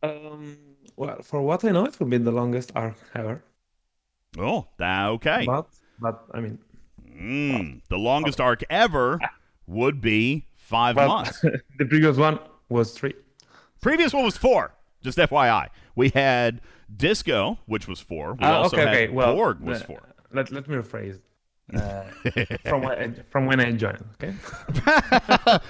Um, 0.02 0.56
well, 0.96 1.20
for 1.22 1.42
what 1.42 1.64
I 1.64 1.70
know, 1.70 1.84
it 1.84 1.98
would 2.00 2.10
be 2.10 2.18
the 2.18 2.32
longest 2.32 2.72
arc 2.74 2.96
ever. 3.14 3.42
oh 4.38 4.66
tha- 4.78 5.08
okay 5.10 5.46
But 5.46 5.68
but 5.98 6.24
I 6.34 6.40
mean, 6.40 6.58
Mm, 7.18 7.80
the 7.88 7.96
longest 7.98 8.40
arc 8.40 8.62
ever 8.68 9.24
would 9.66 10.00
be 10.00 10.46
five 10.54 10.96
well, 10.96 11.08
months 11.08 11.40
the 11.78 11.86
previous 11.86 12.16
one 12.16 12.38
was 12.68 12.92
three. 12.92 13.14
previous 13.80 14.12
one 14.12 14.24
was 14.24 14.36
four 14.36 14.74
just 15.02 15.18
fyi 15.18 15.68
we 15.94 16.08
had 16.10 16.60
disco 16.94 17.58
which 17.66 17.86
was 17.88 18.00
four 18.00 18.34
we 18.34 18.44
Ah, 18.44 18.52
also 18.52 18.76
okay, 18.76 18.82
had 18.82 19.04
okay. 19.04 19.08
Well, 19.08 19.34
borg 19.34 19.60
was 19.60 19.80
uh, 19.80 19.86
four 19.86 20.08
Let 20.32 20.50
let 20.52 20.68
me 20.68 20.76
rephrase. 20.76 21.20
Uh, 21.74 22.04
from 22.64 22.82
when 22.82 23.24
from 23.30 23.46
when 23.46 23.60
I 23.60 23.72
joined. 23.72 24.04
Okay. 24.22 24.34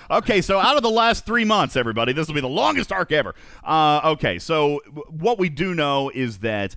okay, 0.11 0.40
so 0.42 0.59
out 0.59 0.76
of 0.76 0.82
the 0.82 0.90
last 0.90 1.24
three 1.24 1.44
months, 1.44 1.74
everybody, 1.74 2.12
this 2.12 2.28
will 2.28 2.35
be 2.35 2.42
the 2.42 2.48
longest 2.48 2.92
arc 2.92 3.12
ever. 3.12 3.35
Uh, 3.64 4.00
okay, 4.04 4.38
so 4.38 4.80
what 5.09 5.38
we 5.38 5.48
do 5.48 5.74
know 5.74 6.11
is 6.11 6.38
that 6.38 6.76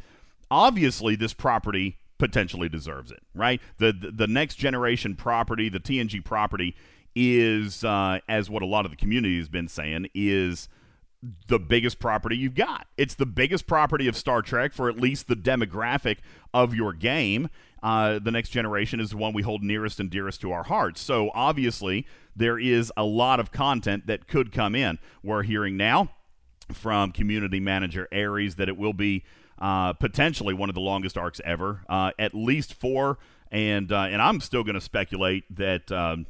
obviously 0.50 1.16
this 1.16 1.34
property 1.34 1.98
potentially 2.18 2.70
deserves 2.70 3.12
it, 3.12 3.22
right? 3.34 3.62
The 3.78 3.92
the, 3.92 4.12
the 4.12 4.28
next 4.28 4.56
generation 4.56 5.16
property, 5.16 5.68
the 5.68 5.82
TNG 5.82 6.24
property, 6.24 6.76
is 7.14 7.84
uh, 7.84 8.20
as 8.30 8.50
what 8.50 8.64
a 8.64 8.66
lot 8.66 8.86
of 8.86 8.92
the 8.92 8.98
community 8.98 9.38
has 9.38 9.50
been 9.50 9.68
saying 9.68 10.08
is 10.14 10.70
the 11.48 11.60
biggest 11.60 12.00
property 12.00 12.38
you've 12.38 12.56
got. 12.56 12.88
It's 12.98 13.16
the 13.16 13.26
biggest 13.26 13.68
property 13.68 14.08
of 14.08 14.16
Star 14.16 14.42
Trek 14.42 14.72
for 14.72 14.90
at 14.90 14.98
least 14.98 15.28
the 15.28 15.36
demographic 15.36 16.18
of 16.54 16.74
your 16.74 16.94
game. 16.94 17.50
Uh, 17.82 18.20
the 18.20 18.32
next 18.32 18.50
generation 18.50 19.00
is 19.00 19.12
the 19.12 19.18
one 19.18 19.34
we 19.34 19.42
hold 19.42 19.64
nearest 19.64 20.00
and 20.00 20.10
dearest 20.10 20.42
to 20.42 20.52
our 20.52 20.64
hearts. 20.64 21.02
So 21.02 21.32
obviously, 21.34 22.06
there 22.36 22.60
is 22.60 22.92
a 22.98 23.04
lot 23.04 23.40
of 23.40 23.52
content 23.52 24.08
that 24.08 24.28
could 24.28 24.52
come 24.52 24.76
in. 24.76 25.00
We're 25.24 25.44
hearing 25.44 25.78
now 25.78 26.12
from 26.72 27.12
community 27.12 27.60
manager 27.60 28.08
Aries 28.12 28.56
that 28.56 28.70
it 28.70 28.78
will 28.78 28.94
be 28.94 29.24
uh, 29.60 29.94
potentially 29.94 30.54
one 30.54 30.70
of 30.70 30.76
the 30.76 30.82
longest 30.82 31.18
arcs 31.18 31.42
ever, 31.44 31.84
uh, 31.90 32.12
at 32.20 32.34
least 32.34 32.74
four. 32.74 33.18
And 33.52 33.92
uh, 33.92 34.02
and 34.02 34.22
I'm 34.22 34.42
still 34.42 34.64
going 34.64 34.76
to 34.76 34.82
speculate 34.82 35.44
that. 35.56 35.92
Um, 35.92 36.28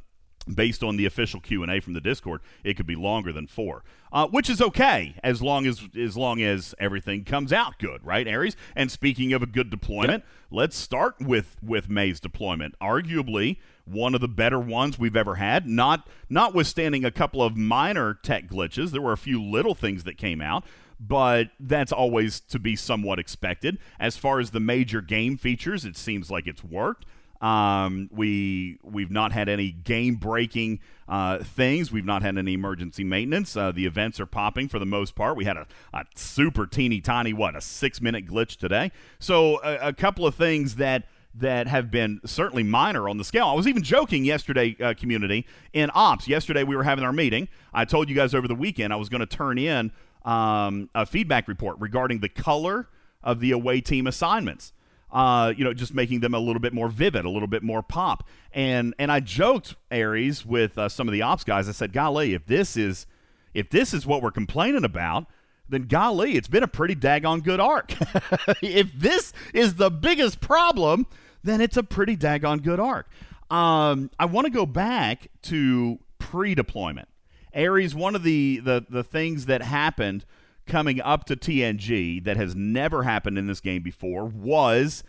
based 0.52 0.82
on 0.82 0.96
the 0.96 1.04
official 1.04 1.38
q&a 1.38 1.80
from 1.80 1.92
the 1.92 2.00
discord 2.00 2.40
it 2.64 2.74
could 2.74 2.86
be 2.86 2.96
longer 2.96 3.30
than 3.30 3.46
four 3.46 3.84
uh, 4.12 4.26
which 4.28 4.50
is 4.50 4.60
okay 4.60 5.14
as 5.22 5.40
long 5.42 5.66
as 5.66 5.88
as 5.98 6.16
long 6.16 6.40
as 6.40 6.74
everything 6.78 7.24
comes 7.24 7.52
out 7.52 7.78
good 7.78 8.04
right 8.04 8.26
aries? 8.26 8.56
And 8.74 8.90
speaking 8.90 9.32
of 9.32 9.42
a 9.42 9.46
good 9.46 9.70
deployment 9.70 10.24
let's 10.50 10.76
start 10.76 11.14
with 11.20 11.56
with 11.62 11.88
may's 11.88 12.20
deployment. 12.20 12.78
Arguably 12.80 13.58
one 13.84 14.14
of 14.14 14.20
the 14.20 14.28
better 14.28 14.58
ones 14.58 14.98
we've 14.98 15.16
ever 15.16 15.36
had 15.36 15.66
not 15.66 16.06
notwithstanding 16.28 17.04
a 17.04 17.10
couple 17.10 17.42
of 17.42 17.56
minor 17.56 18.14
tech 18.14 18.48
glitches. 18.48 18.90
There 18.90 19.02
were 19.02 19.12
a 19.12 19.18
few 19.18 19.42
little 19.42 19.74
things 19.74 20.04
that 20.04 20.18
came 20.18 20.40
out 20.40 20.64
but 21.02 21.48
that's 21.58 21.92
always 21.92 22.40
to 22.40 22.58
be 22.58 22.76
somewhat 22.76 23.18
expected. 23.18 23.78
As 23.98 24.18
far 24.18 24.38
as 24.38 24.50
the 24.50 24.60
major 24.60 25.00
game 25.00 25.36
features 25.36 25.84
it 25.84 25.96
seems 25.96 26.30
like 26.30 26.46
it's 26.46 26.64
worked 26.64 27.06
um, 27.40 28.10
we 28.12 28.78
we've 28.82 29.10
not 29.10 29.32
had 29.32 29.48
any 29.48 29.70
game 29.70 30.16
breaking 30.16 30.80
uh, 31.08 31.38
things. 31.38 31.90
We've 31.90 32.04
not 32.04 32.22
had 32.22 32.36
any 32.36 32.54
emergency 32.54 33.04
maintenance. 33.04 33.56
Uh, 33.56 33.72
the 33.72 33.86
events 33.86 34.20
are 34.20 34.26
popping 34.26 34.68
for 34.68 34.78
the 34.78 34.86
most 34.86 35.14
part. 35.14 35.36
We 35.36 35.44
had 35.44 35.56
a, 35.56 35.66
a 35.92 36.04
super 36.14 36.66
teeny 36.66 37.00
tiny 37.00 37.32
what 37.32 37.56
a 37.56 37.60
six 37.60 38.00
minute 38.00 38.26
glitch 38.26 38.56
today. 38.56 38.92
So 39.18 39.60
a, 39.62 39.88
a 39.88 39.92
couple 39.92 40.26
of 40.26 40.34
things 40.34 40.76
that 40.76 41.04
that 41.34 41.68
have 41.68 41.90
been 41.90 42.20
certainly 42.24 42.62
minor 42.62 43.08
on 43.08 43.16
the 43.16 43.24
scale. 43.24 43.46
I 43.46 43.54
was 43.54 43.68
even 43.68 43.82
joking 43.82 44.24
yesterday, 44.24 44.76
uh, 44.80 44.94
community 44.94 45.46
in 45.72 45.90
ops. 45.94 46.26
Yesterday 46.26 46.64
we 46.64 46.76
were 46.76 46.82
having 46.82 47.04
our 47.04 47.12
meeting. 47.12 47.48
I 47.72 47.84
told 47.84 48.08
you 48.08 48.16
guys 48.16 48.34
over 48.34 48.48
the 48.48 48.54
weekend 48.54 48.92
I 48.92 48.96
was 48.96 49.08
going 49.08 49.20
to 49.20 49.26
turn 49.26 49.56
in 49.56 49.92
um, 50.24 50.90
a 50.94 51.06
feedback 51.06 51.48
report 51.48 51.76
regarding 51.78 52.18
the 52.18 52.28
color 52.28 52.88
of 53.22 53.40
the 53.40 53.52
away 53.52 53.80
team 53.80 54.06
assignments 54.06 54.72
uh, 55.12 55.52
you 55.56 55.64
know, 55.64 55.74
just 55.74 55.94
making 55.94 56.20
them 56.20 56.34
a 56.34 56.38
little 56.38 56.60
bit 56.60 56.72
more 56.72 56.88
vivid, 56.88 57.24
a 57.24 57.30
little 57.30 57.48
bit 57.48 57.62
more 57.62 57.82
pop. 57.82 58.26
And 58.52 58.94
and 58.98 59.10
I 59.10 59.20
joked 59.20 59.76
Aries 59.90 60.44
with 60.46 60.78
uh, 60.78 60.88
some 60.88 61.08
of 61.08 61.12
the 61.12 61.22
ops 61.22 61.44
guys. 61.44 61.68
I 61.68 61.72
said, 61.72 61.92
"Golly, 61.92 62.34
if 62.34 62.46
this 62.46 62.76
is 62.76 63.06
if 63.54 63.70
this 63.70 63.92
is 63.94 64.06
what 64.06 64.22
we're 64.22 64.30
complaining 64.30 64.84
about." 64.84 65.26
Then 65.68 65.82
golly, 65.82 66.34
it's 66.34 66.48
been 66.48 66.64
a 66.64 66.68
pretty 66.68 66.96
daggone 66.96 67.44
good 67.44 67.60
arc. 67.60 67.94
if 68.60 68.92
this 68.92 69.32
is 69.54 69.76
the 69.76 69.88
biggest 69.88 70.40
problem, 70.40 71.06
then 71.44 71.60
it's 71.60 71.76
a 71.76 71.84
pretty 71.84 72.16
daggone 72.16 72.60
good 72.60 72.80
arc. 72.80 73.08
Um, 73.50 74.10
I 74.18 74.24
want 74.24 74.46
to 74.46 74.50
go 74.50 74.66
back 74.66 75.28
to 75.42 76.00
pre-deployment. 76.18 77.08
Aries, 77.52 77.94
one 77.94 78.16
of 78.16 78.24
the, 78.24 78.58
the 78.58 78.84
the 78.88 79.04
things 79.04 79.46
that 79.46 79.62
happened 79.62 80.24
coming 80.70 81.00
up 81.00 81.24
to 81.24 81.36
TNG 81.36 82.22
that 82.24 82.36
has 82.36 82.54
never 82.54 83.02
happened 83.02 83.36
in 83.36 83.46
this 83.46 83.60
game 83.60 83.82
before 83.82 84.24
was 84.24 85.02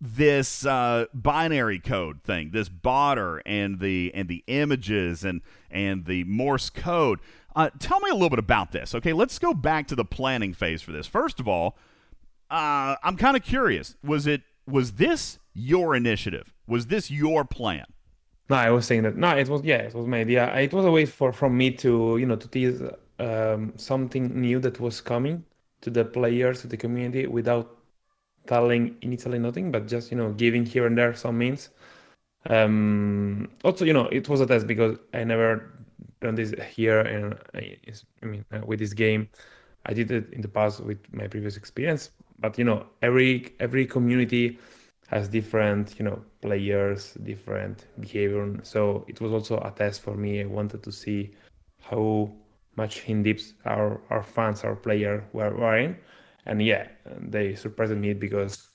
this 0.00 0.66
uh, 0.66 1.06
binary 1.14 1.78
code 1.78 2.22
thing, 2.22 2.50
this 2.52 2.68
botter 2.68 3.40
and 3.46 3.80
the 3.80 4.10
and 4.14 4.28
the 4.28 4.44
images 4.46 5.24
and 5.24 5.40
and 5.70 6.04
the 6.04 6.24
Morse 6.24 6.70
code. 6.70 7.20
Uh, 7.56 7.70
tell 7.78 8.00
me 8.00 8.10
a 8.10 8.14
little 8.14 8.30
bit 8.30 8.38
about 8.38 8.72
this. 8.72 8.94
Okay, 8.94 9.12
let's 9.12 9.38
go 9.38 9.54
back 9.54 9.86
to 9.88 9.94
the 9.94 10.04
planning 10.04 10.52
phase 10.52 10.82
for 10.82 10.92
this. 10.92 11.06
First 11.06 11.40
of 11.40 11.48
all, 11.48 11.78
uh, 12.50 12.96
I'm 13.02 13.16
kind 13.16 13.36
of 13.36 13.42
curious. 13.42 13.96
Was 14.04 14.26
it 14.26 14.42
was 14.66 14.92
this 14.92 15.38
your 15.54 15.94
initiative? 15.96 16.52
Was 16.66 16.88
this 16.88 17.10
your 17.10 17.44
plan? 17.44 17.86
No, 18.50 18.56
I 18.56 18.70
was 18.70 18.86
saying 18.86 19.04
that. 19.04 19.16
No, 19.16 19.36
it 19.36 19.48
was 19.48 19.62
yeah, 19.62 19.76
it 19.76 19.94
was 19.94 20.06
my 20.06 20.20
idea. 20.20 20.52
It 20.54 20.72
was 20.74 20.84
a 20.84 20.90
way 20.90 21.06
for 21.06 21.32
from 21.32 21.56
me 21.56 21.70
to 21.76 22.18
you 22.18 22.26
know 22.26 22.36
to 22.36 22.48
tease 22.48 22.82
um, 23.18 23.72
something 23.76 24.40
new 24.40 24.58
that 24.60 24.80
was 24.80 25.00
coming 25.00 25.44
to 25.82 25.90
the 25.90 26.04
players 26.04 26.62
to 26.62 26.66
the 26.68 26.76
community 26.76 27.26
without 27.26 27.78
telling 28.46 28.96
initially 29.02 29.38
nothing, 29.38 29.70
but 29.70 29.86
just 29.86 30.10
you 30.10 30.16
know 30.16 30.32
giving 30.32 30.64
here 30.66 30.86
and 30.86 30.96
there 30.96 31.14
some 31.14 31.38
means. 31.38 31.70
Um, 32.46 33.48
also, 33.64 33.84
you 33.84 33.92
know, 33.92 34.06
it 34.08 34.28
was 34.28 34.40
a 34.40 34.46
test 34.46 34.66
because 34.66 34.98
I 35.14 35.24
never 35.24 35.72
done 36.20 36.34
this 36.34 36.54
here, 36.74 37.00
and 37.00 37.34
I, 37.54 37.76
I 38.22 38.26
mean 38.26 38.44
uh, 38.52 38.60
with 38.66 38.78
this 38.80 38.92
game, 38.94 39.28
I 39.86 39.94
did 39.94 40.10
it 40.10 40.32
in 40.32 40.40
the 40.40 40.48
past 40.48 40.80
with 40.80 40.98
my 41.12 41.26
previous 41.28 41.56
experience. 41.56 42.10
But 42.38 42.58
you 42.58 42.64
know, 42.64 42.86
every 43.02 43.54
every 43.60 43.86
community 43.86 44.58
has 45.08 45.28
different 45.28 45.98
you 45.98 46.04
know 46.04 46.22
players, 46.40 47.14
different 47.22 47.86
behavior. 48.00 48.58
So 48.64 49.04
it 49.08 49.20
was 49.20 49.32
also 49.32 49.58
a 49.58 49.70
test 49.70 50.00
for 50.02 50.16
me. 50.16 50.40
I 50.42 50.46
wanted 50.46 50.82
to 50.82 50.92
see 50.92 51.32
how 51.80 52.32
much 52.76 53.02
in 53.06 53.22
deeps 53.22 53.54
our 53.64 54.00
our 54.10 54.22
fans, 54.22 54.64
our 54.64 54.76
player 54.76 55.24
were, 55.32 55.54
were 55.54 55.76
in 55.76 55.96
and 56.46 56.62
yeah, 56.62 56.88
they 57.18 57.54
surprised 57.54 57.92
me 57.92 58.14
because 58.14 58.68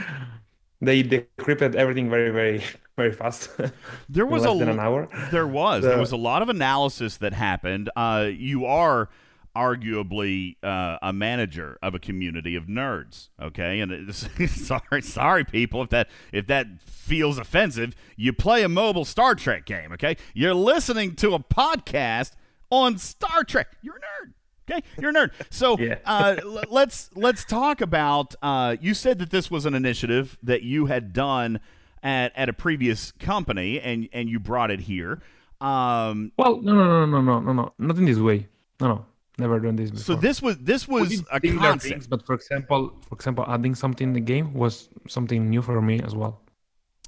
they 0.80 1.02
decrypted 1.02 1.74
everything 1.74 2.08
very, 2.08 2.30
very, 2.30 2.62
very 2.96 3.12
fast. 3.12 3.50
There 4.08 4.26
was 4.26 4.44
a 4.44 4.54
than 4.58 4.68
an 4.68 4.80
hour. 4.80 5.08
There 5.30 5.46
was 5.46 5.82
there 5.82 5.98
was 5.98 6.12
a 6.12 6.16
lot 6.16 6.42
of 6.42 6.48
analysis 6.48 7.18
that 7.18 7.32
happened. 7.32 7.90
Uh, 7.96 8.28
you 8.32 8.64
are 8.64 9.10
arguably 9.56 10.56
uh, 10.64 10.98
a 11.00 11.12
manager 11.12 11.78
of 11.80 11.94
a 11.94 11.98
community 11.98 12.56
of 12.56 12.64
nerds. 12.66 13.28
Okay, 13.40 13.80
and 13.80 14.14
sorry, 14.14 15.02
sorry, 15.02 15.44
people, 15.44 15.82
if 15.82 15.90
that 15.90 16.08
if 16.32 16.46
that 16.46 16.80
feels 16.80 17.38
offensive, 17.38 17.94
you 18.16 18.32
play 18.32 18.62
a 18.62 18.68
mobile 18.68 19.04
Star 19.04 19.34
Trek 19.34 19.66
game. 19.66 19.92
Okay, 19.92 20.16
you're 20.32 20.54
listening 20.54 21.16
to 21.16 21.34
a 21.34 21.38
podcast 21.38 22.32
on 22.74 22.98
Star 22.98 23.44
Trek. 23.44 23.68
You're 23.82 23.96
a 23.96 23.98
nerd. 23.98 24.32
Okay, 24.70 24.82
you're 24.98 25.10
a 25.10 25.14
nerd. 25.14 25.30
So 25.50 25.78
yeah. 25.78 25.96
uh, 26.04 26.36
l- 26.42 26.64
let's 26.70 27.10
let's 27.14 27.44
talk 27.44 27.80
about. 27.80 28.34
Uh, 28.42 28.76
you 28.80 28.94
said 28.94 29.18
that 29.18 29.30
this 29.30 29.50
was 29.50 29.66
an 29.66 29.74
initiative 29.74 30.38
that 30.42 30.62
you 30.62 30.86
had 30.86 31.12
done 31.12 31.60
at, 32.02 32.32
at 32.36 32.48
a 32.48 32.52
previous 32.52 33.12
company, 33.12 33.80
and 33.80 34.08
and 34.12 34.28
you 34.28 34.40
brought 34.40 34.70
it 34.70 34.80
here. 34.80 35.20
Um, 35.60 36.32
well, 36.36 36.60
no, 36.60 36.74
no, 36.74 37.06
no, 37.06 37.06
no, 37.06 37.20
no, 37.20 37.40
no, 37.40 37.52
no, 37.52 37.72
not 37.78 37.96
in 37.96 38.04
this 38.06 38.18
way. 38.18 38.48
No, 38.80 38.88
no, 38.88 39.06
never 39.38 39.60
done 39.60 39.76
this 39.76 39.90
before. 39.90 40.04
So 40.04 40.14
this 40.14 40.42
was 40.42 40.58
this 40.58 40.88
was 40.88 41.22
a 41.30 41.40
concept. 41.40 41.82
Things, 41.82 42.06
but 42.06 42.24
for 42.24 42.34
example, 42.34 42.92
for 43.08 43.14
example, 43.14 43.44
adding 43.46 43.74
something 43.74 44.08
in 44.08 44.14
the 44.14 44.20
game 44.20 44.54
was 44.54 44.88
something 45.08 45.48
new 45.48 45.62
for 45.62 45.80
me 45.80 46.00
as 46.00 46.14
well. 46.14 46.40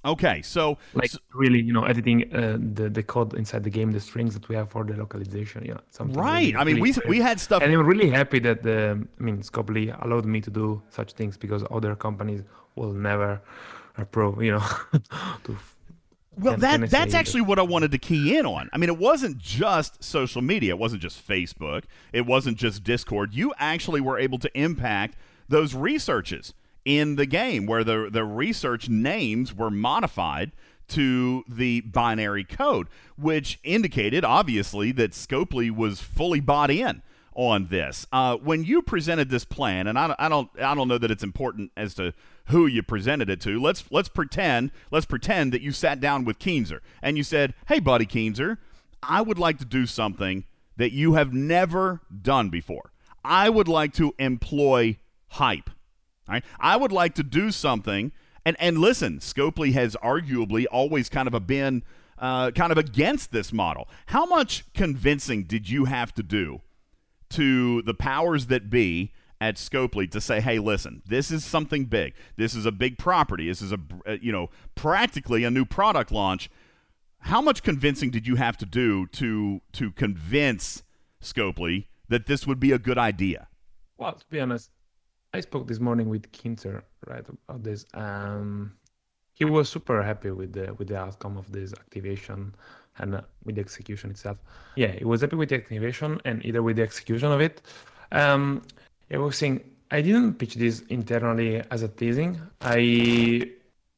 Okay, 0.06 0.40
so 0.42 0.78
like 0.94 1.10
so, 1.10 1.18
really, 1.34 1.60
you 1.60 1.72
know, 1.72 1.84
editing 1.84 2.32
uh, 2.32 2.56
the 2.74 2.88
the 2.88 3.02
code 3.02 3.34
inside 3.34 3.64
the 3.64 3.70
game, 3.70 3.90
the 3.90 4.00
strings 4.00 4.34
that 4.34 4.48
we 4.48 4.54
have 4.54 4.70
for 4.70 4.84
the 4.84 4.94
localization, 4.94 5.64
yeah, 5.64 5.78
something. 5.90 6.16
Right. 6.16 6.54
Really, 6.54 6.56
I 6.56 6.64
mean, 6.64 6.76
really 6.76 6.94
we 7.04 7.18
we 7.18 7.20
had 7.20 7.40
stuff, 7.40 7.62
and 7.62 7.72
I'm 7.72 7.84
really 7.84 8.08
happy 8.08 8.38
that 8.40 8.62
the 8.62 9.04
I 9.18 9.22
mean, 9.22 9.42
Scopely 9.42 9.86
allowed 10.04 10.24
me 10.24 10.40
to 10.40 10.50
do 10.50 10.80
such 10.90 11.12
things 11.14 11.36
because 11.36 11.64
other 11.70 11.96
companies 11.96 12.42
will 12.76 12.92
never 12.92 13.40
approve, 13.98 14.42
you 14.42 14.52
know, 14.52 14.66
to. 15.44 15.56
Well, 16.38 16.58
that 16.58 16.90
that's 16.90 17.14
actually 17.14 17.40
what 17.40 17.58
I 17.58 17.62
wanted 17.62 17.92
to 17.92 17.98
key 17.98 18.36
in 18.36 18.44
on. 18.44 18.68
I 18.72 18.78
mean, 18.78 18.90
it 18.90 18.98
wasn't 18.98 19.38
just 19.38 20.04
social 20.04 20.42
media. 20.42 20.74
It 20.74 20.78
wasn't 20.78 21.00
just 21.00 21.26
Facebook. 21.26 21.84
It 22.12 22.26
wasn't 22.26 22.58
just 22.58 22.84
Discord. 22.84 23.32
You 23.32 23.54
actually 23.58 24.02
were 24.02 24.18
able 24.18 24.38
to 24.40 24.58
impact 24.58 25.16
those 25.48 25.74
researches 25.74 26.52
in 26.86 27.16
the 27.16 27.26
game 27.26 27.66
where 27.66 27.82
the, 27.82 28.08
the 28.10 28.24
research 28.24 28.88
names 28.88 29.52
were 29.52 29.70
modified 29.70 30.52
to 30.88 31.44
the 31.48 31.80
binary 31.80 32.44
code, 32.44 32.86
which 33.18 33.58
indicated 33.64 34.24
obviously 34.24 34.92
that 34.92 35.10
Scopely 35.10 35.68
was 35.68 36.00
fully 36.00 36.38
bought 36.38 36.70
in 36.70 37.02
on 37.34 37.66
this. 37.66 38.06
Uh, 38.12 38.36
when 38.36 38.62
you 38.62 38.80
presented 38.80 39.28
this 39.30 39.44
plan, 39.44 39.88
and 39.88 39.98
I, 39.98 40.14
I, 40.16 40.28
don't 40.28 40.48
I 40.62 40.76
don't 40.76 40.86
know 40.86 40.96
that 40.96 41.10
it's 41.10 41.24
important 41.24 41.72
as 41.76 41.92
to 41.94 42.14
who 42.46 42.68
you 42.68 42.84
presented 42.84 43.28
it 43.28 43.40
to. 43.42 43.60
Let's 43.60 43.84
let's 43.90 44.08
pretend 44.08 44.70
let's 44.92 45.06
pretend 45.06 45.52
that 45.52 45.62
you 45.62 45.72
sat 45.72 46.00
down 46.00 46.24
with 46.24 46.38
Keenser 46.38 46.78
and 47.02 47.16
you 47.16 47.24
said, 47.24 47.52
"Hey, 47.66 47.80
buddy 47.80 48.06
Keenser, 48.06 48.58
I 49.02 49.22
would 49.22 49.40
like 49.40 49.58
to 49.58 49.64
do 49.64 49.86
something 49.86 50.44
that 50.76 50.92
you 50.92 51.14
have 51.14 51.34
never 51.34 52.00
done 52.22 52.48
before. 52.48 52.92
I 53.24 53.50
would 53.50 53.68
like 53.68 53.92
to 53.94 54.14
employ 54.20 54.98
hype." 55.30 55.70
Right? 56.28 56.44
I 56.58 56.76
would 56.76 56.92
like 56.92 57.14
to 57.14 57.22
do 57.22 57.50
something. 57.50 58.12
And, 58.44 58.56
and 58.60 58.78
listen, 58.78 59.18
Scopely 59.18 59.72
has 59.72 59.96
arguably 60.02 60.66
always 60.70 61.08
kind 61.08 61.26
of 61.28 61.34
a 61.34 61.40
been 61.40 61.82
uh, 62.18 62.50
kind 62.52 62.72
of 62.72 62.78
against 62.78 63.32
this 63.32 63.52
model. 63.52 63.88
How 64.06 64.24
much 64.24 64.64
convincing 64.72 65.44
did 65.44 65.68
you 65.68 65.84
have 65.84 66.14
to 66.14 66.22
do 66.22 66.62
to 67.30 67.82
the 67.82 67.94
powers 67.94 68.46
that 68.46 68.70
be 68.70 69.12
at 69.40 69.56
Scopely 69.56 70.10
to 70.10 70.20
say, 70.20 70.40
"Hey, 70.40 70.58
listen, 70.58 71.02
this 71.06 71.30
is 71.30 71.44
something 71.44 71.84
big. 71.84 72.14
This 72.36 72.54
is 72.54 72.64
a 72.64 72.72
big 72.72 72.98
property. 72.98 73.48
This 73.48 73.60
is 73.60 73.72
a 73.72 73.78
uh, 74.06 74.16
you 74.20 74.32
know 74.32 74.50
practically 74.74 75.44
a 75.44 75.50
new 75.50 75.64
product 75.64 76.10
launch." 76.10 76.50
How 77.20 77.40
much 77.40 77.62
convincing 77.62 78.10
did 78.10 78.26
you 78.26 78.36
have 78.36 78.56
to 78.58 78.66
do 78.66 79.06
to 79.08 79.60
to 79.72 79.90
convince 79.92 80.82
Scopely 81.22 81.86
that 82.08 82.26
this 82.26 82.46
would 82.46 82.60
be 82.60 82.72
a 82.72 82.78
good 82.78 82.98
idea? 82.98 83.48
Well, 83.98 84.12
to 84.12 84.24
be 84.30 84.40
honest, 84.40 84.70
I 85.32 85.40
spoke 85.40 85.66
this 85.66 85.80
morning 85.80 86.08
with 86.08 86.30
Keenser 86.32 86.82
right 87.06 87.24
about 87.28 87.62
this. 87.62 87.84
Um, 87.94 88.72
he 89.32 89.44
was 89.44 89.68
super 89.68 90.02
happy 90.02 90.30
with 90.30 90.52
the 90.52 90.74
with 90.74 90.88
the 90.88 90.98
outcome 90.98 91.36
of 91.36 91.52
this 91.52 91.72
activation 91.74 92.54
and 92.98 93.14
uh, 93.16 93.20
with 93.44 93.56
the 93.56 93.60
execution 93.60 94.10
itself. 94.10 94.38
Yeah, 94.76 94.92
he 94.92 95.04
was 95.04 95.20
happy 95.20 95.36
with 95.36 95.50
the 95.50 95.56
activation 95.56 96.20
and 96.24 96.44
either 96.44 96.62
with 96.62 96.76
the 96.76 96.82
execution 96.82 97.30
of 97.32 97.40
it. 97.40 97.62
Um, 98.12 98.62
I 99.12 99.18
was 99.18 99.36
saying 99.36 99.62
I 99.90 100.00
didn't 100.00 100.34
pitch 100.34 100.54
this 100.54 100.82
internally 100.88 101.62
as 101.70 101.82
a 101.82 101.88
teasing. 101.88 102.40
I, 102.60 103.50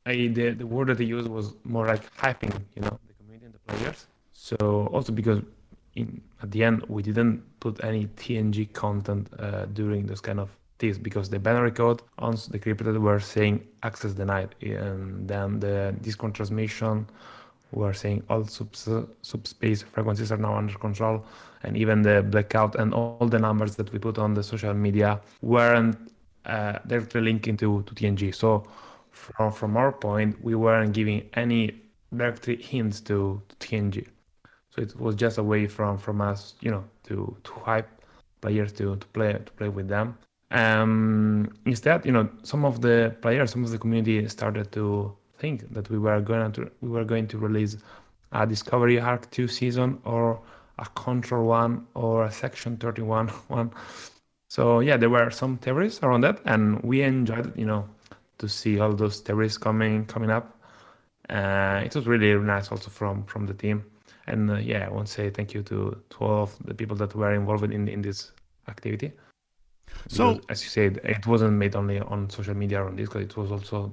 I 0.05 0.29
the, 0.29 0.55
the 0.59 0.67
word 0.67 0.89
that 0.89 1.01
I 1.01 1.05
used 1.05 1.29
was 1.29 1.55
more 1.65 1.87
like 1.87 2.13
hyping, 2.17 2.53
you 2.75 2.83
know, 2.83 2.99
the 3.07 3.15
community 3.15 3.47
and 3.47 3.55
the 3.55 3.61
players. 3.61 4.07
So 4.33 4.57
also 4.93 5.13
because 5.13 5.41
in 5.95 6.21
at 6.43 6.51
the 6.51 6.65
end 6.65 6.85
we 6.89 7.03
didn't 7.03 7.43
put 7.61 7.83
any 7.85 8.07
TNG 8.07 8.73
content 8.73 9.29
uh, 9.39 9.67
during 9.67 10.07
those 10.07 10.21
kind 10.21 10.41
of 10.41 10.57
this 10.79 10.99
because 10.99 11.29
the 11.29 11.39
binary 11.39 11.71
code 11.71 12.03
on 12.19 12.33
the 12.33 12.59
decrypted 12.59 12.99
were 12.99 13.21
saying 13.21 13.67
access 13.83 14.13
denied 14.13 14.55
and 14.63 15.29
then 15.29 15.61
the 15.61 15.95
Discord 16.03 16.35
transmission 16.35 17.07
were 17.73 17.93
saying 17.93 18.23
all 18.29 18.45
subs- 18.45 18.89
subspace 19.23 19.83
frequencies 19.83 20.33
are 20.33 20.39
now 20.39 20.55
under 20.55 20.75
control 20.79 21.25
and 21.63 21.77
even 21.77 22.03
the 22.03 22.23
blackout 22.23 22.77
and 22.77 22.95
all 22.95 23.27
the 23.29 23.39
numbers 23.39 23.77
that 23.77 23.93
we 23.93 23.99
put 23.99 24.19
on 24.19 24.35
the 24.35 24.43
social 24.43 24.75
media 24.75 25.21
weren't 25.43 25.97
uh, 26.47 26.79
directly 26.87 27.21
linking 27.21 27.57
to, 27.57 27.83
to 27.83 27.95
TNG. 27.95 28.35
So 28.35 28.65
from, 29.11 29.53
from 29.53 29.77
our 29.77 29.93
point, 29.93 30.43
we 30.43 30.55
weren't 30.55 30.93
giving 30.93 31.29
any 31.35 31.83
direct 32.17 32.47
hints 32.47 33.01
to, 33.03 33.43
to 33.49 33.57
TNG. 33.57 34.07
So 34.71 34.81
it 34.81 34.99
was 34.99 35.15
just 35.15 35.39
a 35.39 35.43
way 35.43 35.67
from, 35.67 35.99
from 35.99 36.21
us, 36.21 36.55
you 36.61 36.71
know, 36.71 36.85
to, 37.09 37.37
to 37.45 37.53
hype 37.53 37.89
players 38.41 38.73
to, 38.73 38.97
to 38.97 39.07
play 39.09 39.33
to 39.33 39.53
play 39.53 39.69
with 39.69 39.89
them 39.89 40.17
um, 40.51 41.53
instead, 41.67 42.07
you 42.07 42.13
know, 42.13 42.29
some 42.43 42.65
of 42.65 42.81
the 42.81 43.15
players, 43.21 43.51
some 43.51 43.65
of 43.65 43.71
the 43.71 43.79
community 43.79 44.27
started 44.29 44.73
to 44.73 45.15
think 45.39 45.73
that 45.73 45.89
we 45.91 45.99
were 45.99 46.21
going 46.21 46.53
to 46.53 46.71
we 46.81 46.89
were 46.89 47.05
going 47.05 47.27
to 47.29 47.39
release 47.39 47.77
a 48.33 48.47
Discovery 48.47 48.99
Arc 49.01 49.31
2 49.31 49.49
season 49.49 49.99
or 50.05 50.41
a 50.79 50.87
Control 50.95 51.47
one 51.47 51.87
or 51.95 52.25
a 52.25 52.31
Section 52.31 52.77
31 52.77 53.29
one. 53.49 53.71
So 54.49 54.81
yeah, 54.81 54.97
there 54.97 55.11
were 55.11 55.31
some 55.31 55.59
theories 55.59 56.01
around 56.03 56.23
that, 56.23 56.41
and 56.47 56.83
we 56.83 57.03
enjoyed, 57.03 57.57
you 57.57 57.67
know, 57.67 57.87
to 58.39 58.49
see 58.49 58.79
all 58.81 58.93
those 58.93 59.21
theories 59.21 59.59
coming 59.59 60.07
coming 60.07 60.31
up. 60.31 60.59
Uh, 61.29 61.83
it 61.85 61.95
was 61.95 62.07
really 62.07 62.33
nice 62.35 62.73
also 62.73 62.89
from 62.89 63.25
from 63.25 63.45
the 63.45 63.53
team, 63.53 63.85
and 64.27 64.51
uh, 64.51 64.57
yeah, 64.57 64.87
I 64.87 64.91
want 64.91 65.09
to 65.09 65.13
say 65.13 65.29
thank 65.29 65.53
you 65.53 65.63
to 65.65 66.03
to 66.09 66.19
all 66.21 66.43
of 66.45 66.57
the 66.65 66.75
people 66.75 66.97
that 66.97 67.15
were 67.15 67.35
involved 67.35 67.71
in 67.71 67.87
in 67.89 68.01
this 68.01 68.33
activity. 68.69 69.13
So, 70.09 70.35
because, 70.35 70.47
as 70.49 70.65
you 70.65 70.71
said, 70.71 71.01
it 71.05 71.27
wasn't 71.27 71.55
made 71.55 71.77
only 71.77 72.01
on 72.01 72.31
social 72.31 72.55
media 72.55 72.83
or 72.83 72.89
on 72.89 72.97
Discord. 72.97 73.25
It 73.25 73.37
was 73.37 73.51
also 73.51 73.93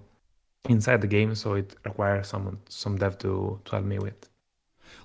inside 0.69 1.01
the 1.01 1.07
game, 1.07 1.35
so 1.35 1.53
it 1.53 1.75
requires 1.85 2.27
some 2.27 2.59
some 2.69 2.97
dev 2.97 3.17
to 3.19 3.59
to 3.65 3.71
help 3.71 3.85
me 3.85 3.99
with. 3.99 4.29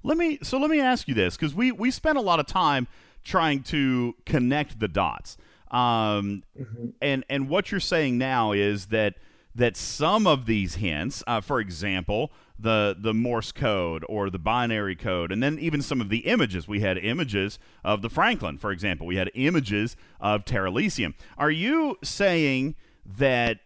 Let 0.02 0.16
me 0.16 0.38
so 0.42 0.58
let 0.58 0.70
me 0.70 0.80
ask 0.80 1.08
you 1.08 1.14
this 1.14 1.36
because 1.36 1.54
we 1.54 1.72
we 1.72 1.90
spent 1.90 2.18
a 2.18 2.20
lot 2.20 2.40
of 2.40 2.46
time 2.46 2.88
trying 3.24 3.62
to 3.64 4.14
connect 4.26 4.80
the 4.80 4.88
dots. 4.88 5.36
Um, 5.70 6.42
mm-hmm. 6.58 6.88
and 7.00 7.24
and 7.28 7.48
what 7.48 7.70
you're 7.70 7.80
saying 7.80 8.18
now 8.18 8.52
is 8.52 8.86
that 8.86 9.14
that 9.60 9.76
some 9.76 10.26
of 10.26 10.46
these 10.46 10.76
hints, 10.76 11.22
uh, 11.26 11.40
for 11.40 11.60
example, 11.60 12.32
the 12.58 12.96
the 12.98 13.12
Morse 13.12 13.52
code 13.52 14.04
or 14.08 14.30
the 14.30 14.38
binary 14.38 14.96
code, 14.96 15.30
and 15.30 15.42
then 15.42 15.58
even 15.58 15.82
some 15.82 16.00
of 16.00 16.08
the 16.08 16.20
images. 16.20 16.66
We 16.66 16.80
had 16.80 16.96
images 16.98 17.58
of 17.84 18.00
the 18.02 18.08
Franklin, 18.08 18.58
for 18.58 18.72
example. 18.72 19.06
We 19.06 19.16
had 19.16 19.30
images 19.34 19.96
of 20.18 20.44
Terralysium. 20.44 21.14
Are 21.36 21.50
you 21.50 21.98
saying 22.02 22.74
that 23.04 23.60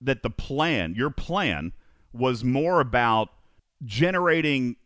that 0.00 0.22
the 0.22 0.30
plan, 0.30 0.94
your 0.94 1.10
plan, 1.10 1.72
was 2.12 2.42
more 2.42 2.80
about 2.80 3.28
generating 3.84 4.76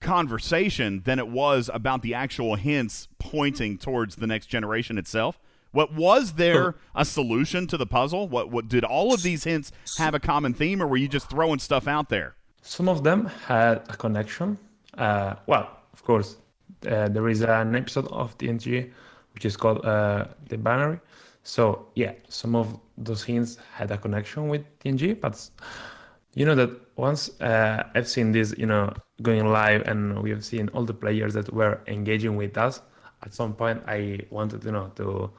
conversation 0.00 1.02
than 1.04 1.18
it 1.18 1.28
was 1.28 1.70
about 1.72 2.00
the 2.00 2.14
actual 2.14 2.54
hints 2.54 3.06
pointing 3.18 3.76
towards 3.76 4.16
the 4.16 4.26
next 4.26 4.46
generation 4.46 4.96
itself. 4.96 5.38
What 5.72 5.92
was 5.94 6.34
there 6.34 6.76
a 6.94 7.04
solution 7.04 7.66
to 7.68 7.76
the 7.76 7.86
puzzle? 7.86 8.28
What 8.28 8.50
what 8.50 8.68
did 8.68 8.84
all 8.84 9.14
of 9.14 9.22
these 9.22 9.44
hints 9.44 9.72
have 9.98 10.14
a 10.14 10.20
common 10.20 10.54
theme, 10.54 10.82
or 10.82 10.86
were 10.86 10.96
you 10.96 11.08
just 11.08 11.30
throwing 11.30 11.58
stuff 11.58 11.86
out 11.86 12.08
there? 12.08 12.34
Some 12.62 12.88
of 12.88 13.04
them 13.04 13.26
had 13.46 13.78
a 13.88 13.96
connection. 13.96 14.58
Uh, 14.98 15.34
well, 15.46 15.70
of 15.92 16.04
course, 16.04 16.36
uh, 16.86 17.08
there 17.08 17.28
is 17.28 17.42
an 17.42 17.74
episode 17.74 18.08
of 18.08 18.36
TNG 18.38 18.90
which 19.34 19.44
is 19.44 19.56
called 19.56 19.84
uh, 19.84 20.26
the 20.48 20.58
binary. 20.58 21.00
So 21.42 21.86
yeah, 21.94 22.12
some 22.28 22.54
of 22.54 22.78
those 22.98 23.22
hints 23.22 23.58
had 23.72 23.90
a 23.90 23.98
connection 23.98 24.48
with 24.48 24.62
TNG, 24.80 25.20
but 25.20 25.48
you 26.34 26.44
know 26.44 26.54
that 26.54 26.70
once 26.96 27.40
uh, 27.40 27.82
I've 27.94 28.08
seen 28.08 28.32
this, 28.32 28.54
you 28.58 28.66
know, 28.66 28.92
going 29.22 29.46
live, 29.48 29.82
and 29.86 30.22
we 30.22 30.30
have 30.30 30.44
seen 30.44 30.68
all 30.74 30.84
the 30.84 30.94
players 30.94 31.34
that 31.34 31.52
were 31.52 31.80
engaging 31.86 32.36
with 32.36 32.58
us. 32.58 32.82
At 33.22 33.34
some 33.34 33.54
point, 33.54 33.82
I 33.86 34.20
wanted, 34.30 34.64
you 34.64 34.72
know, 34.72 34.92
to 34.96 35.30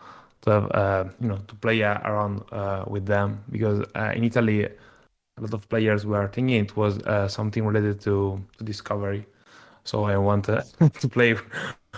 to 0.41 0.49
have, 0.49 0.71
uh, 0.71 1.05
you 1.19 1.27
know, 1.27 1.37
to 1.47 1.55
play 1.55 1.81
around 1.81 2.43
uh, 2.51 2.83
with 2.87 3.05
them 3.05 3.43
because 3.51 3.85
uh, 3.95 4.11
in 4.15 4.23
Italy, 4.23 4.65
a 4.65 5.41
lot 5.41 5.53
of 5.53 5.67
players 5.69 6.05
were 6.05 6.27
thinking 6.27 6.57
it 6.57 6.75
was 6.75 6.99
uh, 6.99 7.27
something 7.27 7.65
related 7.65 8.01
to, 8.01 8.43
to 8.57 8.63
discovery. 8.63 9.25
So 9.83 10.03
I 10.03 10.17
wanted 10.17 10.63
to 10.99 11.07
play 11.07 11.35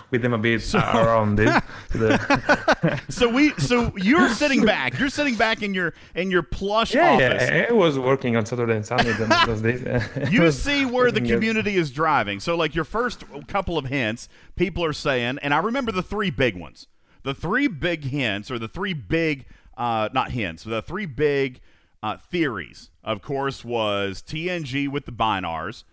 with 0.10 0.22
them 0.22 0.34
a 0.34 0.38
bit 0.38 0.62
so, 0.62 0.80
around 0.94 1.40
it. 1.42 3.02
so 3.10 3.28
we, 3.28 3.54
so 3.56 3.92
you're 3.98 4.30
sitting 4.30 4.66
back. 4.66 4.98
You're 4.98 5.10
sitting 5.10 5.36
back 5.36 5.62
in 5.62 5.74
your 5.74 5.94
in 6.16 6.32
your 6.32 6.44
plush 6.44 6.96
yeah, 6.96 7.12
office. 7.12 7.50
Yeah, 7.50 7.68
I 7.70 7.74
was 7.74 8.00
working 8.00 8.38
on 8.38 8.46
Saturday 8.46 8.76
and 8.76 8.86
Sunday 8.86 9.12
those 9.46 9.62
days. 9.62 9.84
you 10.32 10.50
see 10.52 10.86
where 10.86 11.12
the 11.12 11.22
community 11.22 11.76
is 11.76 11.92
driving. 11.92 12.40
So 12.40 12.56
like 12.56 12.74
your 12.74 12.86
first 12.86 13.26
couple 13.48 13.78
of 13.78 13.86
hints, 13.86 14.30
people 14.56 14.86
are 14.86 14.94
saying, 14.94 15.40
and 15.42 15.54
I 15.54 15.58
remember 15.58 15.92
the 15.92 16.04
three 16.04 16.30
big 16.30 16.56
ones. 16.58 16.88
The 17.24 17.34
three 17.34 17.68
big 17.68 18.06
hints, 18.06 18.52
or 18.52 18.60
the 18.60 18.68
three 18.68 18.94
big, 18.94 19.46
uh, 19.78 20.10
not 20.14 20.32
hints, 20.32 20.64
the 20.64 20.82
three 20.82 21.06
big 21.06 21.62
uh, 22.02 22.18
theories, 22.18 22.90
of 23.04 23.22
course, 23.22 23.64
was 23.64 24.22
TNG 24.22 24.90
with 24.90 25.06
the 25.06 25.12
Bynars 25.12 25.84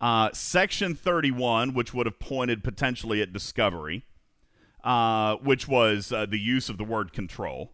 uh, 0.00 0.30
Section 0.32 0.94
31, 0.94 1.74
which 1.74 1.94
would 1.94 2.06
have 2.06 2.18
pointed 2.18 2.62
potentially 2.62 3.22
at 3.22 3.32
discovery, 3.32 4.04
uh, 4.84 5.36
which 5.36 5.66
was 5.66 6.12
uh, 6.12 6.26
the 6.26 6.38
use 6.38 6.68
of 6.68 6.78
the 6.78 6.84
word 6.84 7.12
control. 7.12 7.72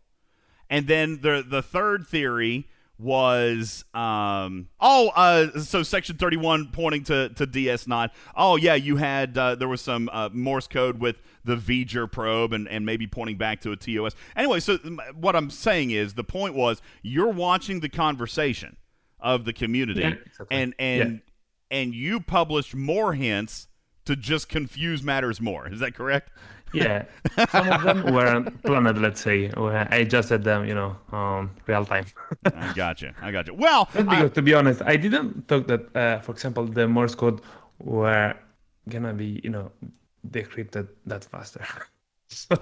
And 0.70 0.86
then 0.86 1.20
the 1.20 1.44
the 1.46 1.62
third 1.62 2.06
theory 2.06 2.68
was 3.02 3.84
um, 3.94 4.68
oh 4.80 5.10
uh, 5.14 5.58
so 5.60 5.82
section 5.82 6.16
31 6.16 6.68
pointing 6.72 7.04
to, 7.04 7.28
to 7.30 7.46
ds9 7.46 8.10
oh 8.36 8.56
yeah 8.56 8.74
you 8.74 8.96
had 8.96 9.36
uh, 9.36 9.54
there 9.54 9.68
was 9.68 9.80
some 9.80 10.08
uh, 10.12 10.28
morse 10.32 10.66
code 10.66 11.00
with 11.00 11.16
the 11.44 11.56
V'ger 11.56 12.10
probe 12.10 12.52
and, 12.52 12.68
and 12.68 12.86
maybe 12.86 13.06
pointing 13.06 13.36
back 13.36 13.60
to 13.60 13.72
a 13.72 13.76
tos 13.76 14.14
anyway 14.36 14.60
so 14.60 14.78
what 15.14 15.34
i'm 15.34 15.50
saying 15.50 15.90
is 15.90 16.14
the 16.14 16.24
point 16.24 16.54
was 16.54 16.80
you're 17.02 17.30
watching 17.30 17.80
the 17.80 17.88
conversation 17.88 18.76
of 19.18 19.44
the 19.44 19.52
community 19.52 20.00
yeah, 20.00 20.14
exactly. 20.26 20.46
and 20.50 20.74
and 20.78 21.22
and 21.70 21.94
you 21.94 22.20
published 22.20 22.74
more 22.74 23.14
hints 23.14 23.66
to 24.04 24.16
just 24.16 24.48
confuse 24.48 25.02
matters 25.02 25.40
more. 25.40 25.68
Is 25.68 25.80
that 25.80 25.94
correct? 25.94 26.30
Yeah, 26.72 27.04
some 27.50 27.68
of 27.70 27.82
them 27.82 28.14
weren't 28.14 28.62
planned. 28.62 29.00
Let's 29.00 29.20
say 29.20 29.50
I 29.56 30.04
just 30.04 30.28
said 30.28 30.44
them, 30.44 30.66
you 30.66 30.74
know, 30.74 30.96
um, 31.12 31.50
real 31.66 31.84
time. 31.84 32.06
I 32.54 32.72
got 32.72 33.02
you. 33.02 33.12
I 33.20 33.30
got 33.30 33.46
you. 33.46 33.54
Well, 33.54 33.88
because, 33.92 34.08
I, 34.08 34.28
to 34.28 34.42
be 34.42 34.54
honest, 34.54 34.82
I 34.82 34.96
didn't 34.96 35.48
thought 35.48 35.66
that, 35.68 35.96
uh, 35.96 36.18
for 36.20 36.32
example, 36.32 36.66
the 36.66 36.88
Morse 36.88 37.14
code 37.14 37.40
were 37.78 38.34
gonna 38.88 39.12
be, 39.12 39.40
you 39.44 39.50
know, 39.50 39.70
decrypted 40.30 40.88
that 41.06 41.24
faster. 41.24 41.64
so, 42.28 42.56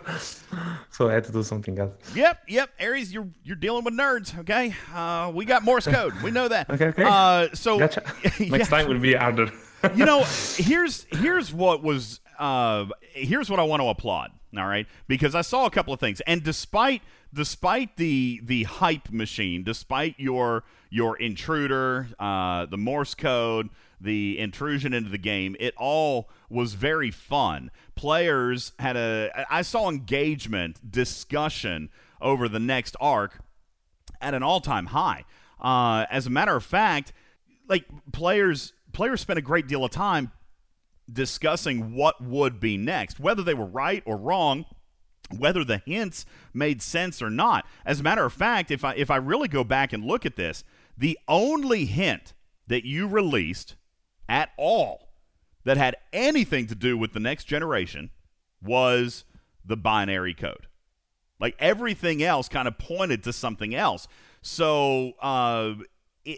so 0.90 1.08
I 1.08 1.14
had 1.14 1.24
to 1.24 1.32
do 1.32 1.42
something 1.42 1.78
else. 1.78 1.94
Yep, 2.14 2.42
yep. 2.48 2.70
Aries, 2.78 3.12
you're 3.12 3.28
you're 3.44 3.56
dealing 3.56 3.84
with 3.84 3.94
nerds. 3.94 4.36
Okay, 4.40 4.74
uh, 4.94 5.30
we 5.34 5.44
got 5.44 5.62
Morse 5.62 5.86
code. 5.86 6.14
We 6.22 6.30
know 6.30 6.48
that. 6.48 6.68
okay, 6.74 6.86
okay. 6.86 7.04
Uh, 7.04 7.48
so 7.54 7.78
gotcha. 7.78 8.02
next 8.24 8.40
yeah. 8.40 8.64
time 8.64 8.88
will 8.88 8.98
be 8.98 9.14
harder. 9.14 9.50
you 9.94 10.04
know, 10.04 10.24
here's 10.56 11.06
here's 11.10 11.52
what 11.52 11.82
was 11.82 12.20
uh, 12.40 12.86
here's 13.12 13.50
what 13.50 13.60
I 13.60 13.62
want 13.62 13.82
to 13.82 13.88
applaud. 13.88 14.32
All 14.56 14.66
right, 14.66 14.88
because 15.06 15.36
I 15.36 15.42
saw 15.42 15.66
a 15.66 15.70
couple 15.70 15.94
of 15.94 16.00
things, 16.00 16.20
and 16.22 16.42
despite 16.42 17.02
despite 17.32 17.96
the 17.96 18.40
the 18.42 18.64
hype 18.64 19.10
machine, 19.10 19.62
despite 19.62 20.16
your 20.18 20.64
your 20.90 21.16
intruder, 21.16 22.08
uh, 22.18 22.66
the 22.66 22.76
Morse 22.76 23.14
code, 23.14 23.68
the 24.00 24.38
intrusion 24.40 24.92
into 24.92 25.08
the 25.08 25.18
game, 25.18 25.54
it 25.60 25.72
all 25.76 26.28
was 26.48 26.74
very 26.74 27.12
fun. 27.12 27.70
Players 27.94 28.72
had 28.80 28.96
a 28.96 29.46
I 29.48 29.62
saw 29.62 29.88
engagement, 29.88 30.90
discussion 30.90 31.90
over 32.20 32.48
the 32.48 32.58
next 32.58 32.96
arc 33.00 33.38
at 34.20 34.34
an 34.34 34.42
all-time 34.42 34.86
high. 34.86 35.24
Uh, 35.60 36.06
as 36.10 36.26
a 36.26 36.30
matter 36.30 36.56
of 36.56 36.64
fact, 36.64 37.12
like 37.68 37.84
players 38.10 38.72
players 38.92 39.20
spent 39.20 39.38
a 39.38 39.42
great 39.42 39.68
deal 39.68 39.84
of 39.84 39.92
time 39.92 40.32
discussing 41.12 41.94
what 41.94 42.22
would 42.22 42.60
be 42.60 42.76
next, 42.76 43.18
whether 43.18 43.42
they 43.42 43.54
were 43.54 43.66
right 43.66 44.02
or 44.06 44.16
wrong 44.16 44.64
whether 45.36 45.64
the 45.64 45.78
hints 45.78 46.26
made 46.52 46.82
sense 46.82 47.22
or 47.22 47.30
not. 47.30 47.66
As 47.84 48.00
a 48.00 48.02
matter 48.02 48.24
of 48.24 48.32
fact, 48.32 48.70
if 48.70 48.84
I 48.84 48.94
if 48.94 49.10
I 49.10 49.16
really 49.16 49.48
go 49.48 49.64
back 49.64 49.92
and 49.92 50.04
look 50.04 50.26
at 50.26 50.36
this, 50.36 50.64
the 50.96 51.18
only 51.28 51.86
hint 51.86 52.34
that 52.66 52.84
you 52.84 53.06
released 53.06 53.76
at 54.28 54.50
all 54.56 55.12
that 55.64 55.76
had 55.76 55.96
anything 56.12 56.66
to 56.66 56.74
do 56.74 56.96
with 56.96 57.12
the 57.12 57.20
next 57.20 57.44
generation 57.44 58.10
was 58.62 59.24
the 59.64 59.76
binary 59.76 60.34
code. 60.34 60.66
Like 61.38 61.56
everything 61.58 62.22
else 62.22 62.48
kind 62.48 62.68
of 62.68 62.78
pointed 62.78 63.22
to 63.24 63.32
something 63.32 63.74
else. 63.74 64.06
So, 64.42 65.12
uh, 65.20 65.74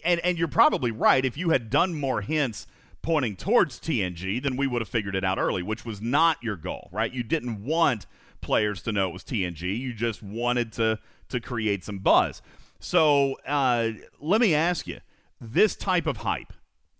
and 0.05 0.21
and 0.21 0.39
you're 0.39 0.49
probably 0.49 0.91
right. 0.91 1.25
If 1.25 1.37
you 1.37 1.51
had 1.51 1.71
done 1.71 1.95
more 1.95 2.21
hints 2.21 2.67
pointing 3.03 3.37
towards 3.37 3.79
TNG, 3.79 4.43
then 4.43 4.57
we 4.57 4.67
would 4.67 4.81
have 4.81 4.89
figured 4.89 5.15
it 5.15 5.25
out 5.25 5.39
early, 5.39 5.63
which 5.63 5.85
was 5.85 6.01
not 6.01 6.43
your 6.43 6.57
goal, 6.57 6.89
right? 6.93 7.13
You 7.13 7.23
didn't 7.23 7.65
want 7.65 8.07
players 8.41 8.83
to 8.83 8.93
know 8.93 9.09
it 9.09 9.13
was 9.13 9.25
TNG. 9.25 9.79
You 9.79 9.93
just 9.93 10.23
wanted 10.23 10.73
to 10.75 10.99
to 11.29 11.41
create 11.41 11.85
some 11.85 11.99
buzz. 11.99 12.43
So 12.79 13.37
uh, 13.47 13.91
let 14.21 14.41
me 14.41 14.55
ask 14.55 14.87
you: 14.87 15.01
this 15.41 15.75
type 15.77 16.07
of 16.07 16.19
hype, 16.19 16.53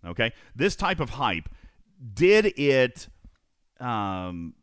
okay? 0.05 0.33
This 0.55 0.75
type 0.75 0.99
of 0.99 1.11
hype, 1.11 1.49
did 2.13 2.57
it? 2.57 3.07
Um, 3.79 4.55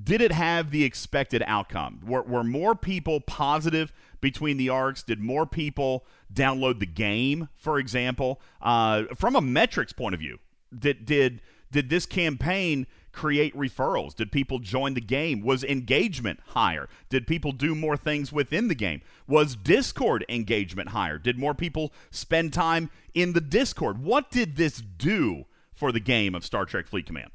did 0.00 0.20
it 0.20 0.32
have 0.32 0.70
the 0.70 0.84
expected 0.84 1.42
outcome? 1.46 2.00
Were, 2.06 2.22
were 2.22 2.44
more 2.44 2.76
people 2.76 3.20
positive 3.20 3.92
between 4.20 4.56
the 4.56 4.68
arcs? 4.68 5.02
Did 5.02 5.18
more 5.18 5.44
people 5.44 6.06
download 6.32 6.78
the 6.78 6.86
game, 6.86 7.48
for 7.56 7.78
example? 7.80 8.40
Uh, 8.62 9.04
from 9.16 9.34
a 9.34 9.40
metrics 9.40 9.92
point 9.92 10.14
of 10.14 10.20
view, 10.20 10.38
did 10.76 11.04
did 11.04 11.40
did 11.70 11.90
this 11.90 12.06
campaign 12.06 12.86
create 13.12 13.54
referrals? 13.56 14.14
Did 14.14 14.30
people 14.30 14.58
join 14.58 14.94
the 14.94 15.00
game? 15.00 15.42
Was 15.42 15.64
engagement 15.64 16.40
higher? 16.48 16.88
Did 17.08 17.26
people 17.26 17.52
do 17.52 17.74
more 17.74 17.96
things 17.96 18.32
within 18.32 18.68
the 18.68 18.74
game? 18.74 19.02
Was 19.26 19.56
Discord 19.56 20.24
engagement 20.28 20.90
higher? 20.90 21.18
Did 21.18 21.38
more 21.38 21.54
people 21.54 21.92
spend 22.10 22.52
time 22.52 22.90
in 23.14 23.32
the 23.32 23.40
Discord? 23.40 24.02
What 24.02 24.30
did 24.30 24.56
this 24.56 24.80
do 24.80 25.46
for 25.74 25.92
the 25.92 26.00
game 26.00 26.34
of 26.34 26.44
Star 26.44 26.64
Trek 26.64 26.86
Fleet 26.86 27.06
Command? 27.06 27.30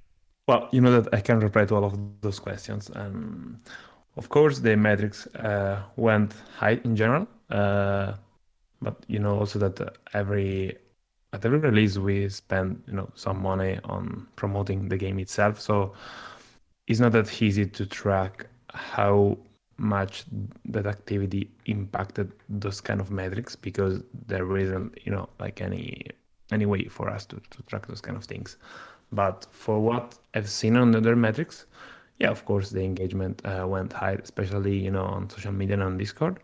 Well, 0.47 0.69
you 0.71 0.81
know 0.81 1.01
that 1.01 1.13
I 1.13 1.21
can 1.21 1.39
reply 1.39 1.65
to 1.65 1.75
all 1.75 1.85
of 1.85 1.97
those 2.21 2.39
questions. 2.39 2.89
And 2.89 3.59
of 4.17 4.29
course, 4.29 4.59
the 4.59 4.75
metrics 4.75 5.27
uh, 5.35 5.83
went 5.95 6.33
high 6.55 6.79
in 6.83 6.95
general. 6.95 7.27
Uh, 7.49 8.13
but 8.83 9.03
you 9.07 9.19
know 9.19 9.39
also 9.39 9.57
that 9.59 9.97
every 10.13 10.77
at 11.33 11.43
every 11.45 11.57
release 11.57 11.97
we 11.97 12.29
spend 12.29 12.81
you 12.87 12.93
know 12.93 13.09
some 13.15 13.41
money 13.41 13.79
on 13.83 14.27
promoting 14.35 14.87
the 14.87 14.97
game 14.97 15.19
itself. 15.19 15.59
So 15.59 15.93
it's 16.87 16.99
not 16.99 17.11
that 17.13 17.41
easy 17.41 17.65
to 17.65 17.85
track 17.85 18.45
how 18.69 19.37
much 19.77 20.25
that 20.65 20.85
activity 20.85 21.49
impacted 21.65 22.31
those 22.47 22.79
kind 22.79 23.01
of 23.01 23.09
metrics 23.09 23.55
because 23.55 24.01
there 24.27 24.57
isn't 24.57 24.97
you 25.03 25.11
know 25.11 25.27
like 25.39 25.61
any 25.61 26.07
any 26.51 26.65
way 26.65 26.85
for 26.85 27.09
us 27.09 27.25
to, 27.25 27.41
to 27.49 27.63
track 27.63 27.87
those 27.87 28.01
kind 28.01 28.15
of 28.15 28.23
things. 28.23 28.57
But 29.11 29.47
for 29.51 29.79
what 29.79 30.17
i've 30.33 30.49
seen 30.49 30.75
on 30.75 30.95
other 30.95 31.15
metrics 31.15 31.67
yeah 32.19 32.29
of 32.29 32.45
course 32.45 32.71
the 32.71 32.81
engagement 32.81 33.41
uh, 33.45 33.65
went 33.67 33.93
high 33.93 34.13
especially 34.13 34.75
you 34.75 34.89
know 34.89 35.05
on 35.05 35.29
social 35.29 35.51
media 35.51 35.73
and 35.75 35.83
on 35.83 35.97
discord. 35.97 36.39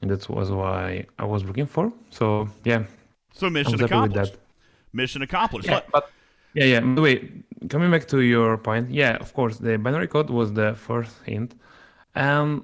And 0.00 0.10
that 0.10 0.28
was 0.28 0.50
why 0.50 1.06
i 1.18 1.24
was 1.24 1.44
looking 1.44 1.66
for. 1.66 1.92
So 2.10 2.48
yeah 2.64 2.84
so 3.32 3.50
mission 3.50 3.82
accomplished. 3.82 4.36
Mission 4.92 5.22
accomplished. 5.22 5.68
Yeah, 5.68 5.80
but 5.92 6.10
yeah, 6.54 6.64
yeah. 6.64 6.80
By 6.80 6.94
the 6.94 7.02
way, 7.02 7.32
coming 7.68 7.90
back 7.90 8.06
to 8.08 8.20
your 8.20 8.58
point, 8.58 8.90
yeah, 8.90 9.16
of 9.16 9.32
course, 9.34 9.58
the 9.58 9.76
binary 9.78 10.08
code 10.08 10.30
was 10.30 10.52
the 10.52 10.74
first 10.74 11.14
hint, 11.24 11.54
and 12.14 12.62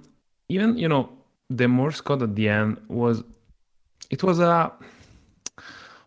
even 0.49 0.77
you 0.77 0.89
know 0.89 1.11
the 1.51 1.67
Morse 1.67 2.01
code 2.01 2.23
at 2.23 2.35
the 2.35 2.49
end 2.49 2.79
was, 2.89 3.23
it 4.11 4.23
was 4.23 4.39
a, 4.39 4.73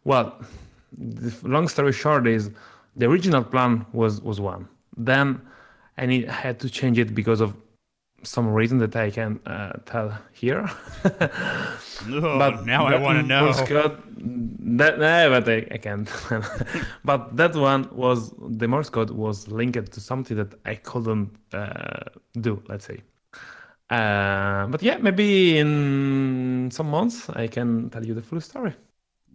well, 0.03 0.39
the 0.97 1.35
long 1.43 1.67
story 1.67 1.93
short 1.93 2.27
is 2.27 2.51
the 2.95 3.07
original 3.07 3.43
plan 3.43 3.85
was 3.93 4.21
was 4.21 4.39
one. 4.39 4.67
Then 4.97 5.41
and 5.97 6.09
need, 6.09 6.27
had 6.27 6.59
to 6.59 6.69
change 6.69 6.99
it 6.99 7.15
because 7.15 7.41
of 7.41 7.55
some 8.23 8.47
reason 8.47 8.77
that 8.79 8.95
I 8.95 9.09
can 9.11 9.39
uh, 9.45 9.73
tell 9.85 10.17
here. 10.33 10.69
But 12.09 12.65
now 12.65 12.87
I 12.87 12.97
want 12.97 13.19
to 13.19 13.23
know. 13.23 13.53
Code, 13.53 14.01
that, 14.77 14.99
no, 14.99 15.29
but 15.29 15.47
I, 15.47 15.67
I 15.71 15.77
can't. 15.77 16.09
but 17.05 17.35
that 17.37 17.55
one 17.55 17.87
was 17.91 18.33
the 18.39 18.67
Morse 18.67 18.89
code 18.89 19.11
was 19.11 19.47
linked 19.47 19.91
to 19.91 19.99
something 19.99 20.35
that 20.37 20.55
I 20.65 20.75
couldn't 20.75 21.29
uh, 21.53 22.03
do. 22.39 22.61
Let's 22.67 22.85
say. 22.85 23.01
Uh, 23.89 24.67
but 24.67 24.81
yeah, 24.81 24.97
maybe 24.97 25.57
in 25.57 26.69
some 26.71 26.89
months 26.89 27.29
I 27.29 27.47
can 27.47 27.89
tell 27.89 28.05
you 28.05 28.13
the 28.13 28.21
full 28.21 28.41
story. 28.41 28.73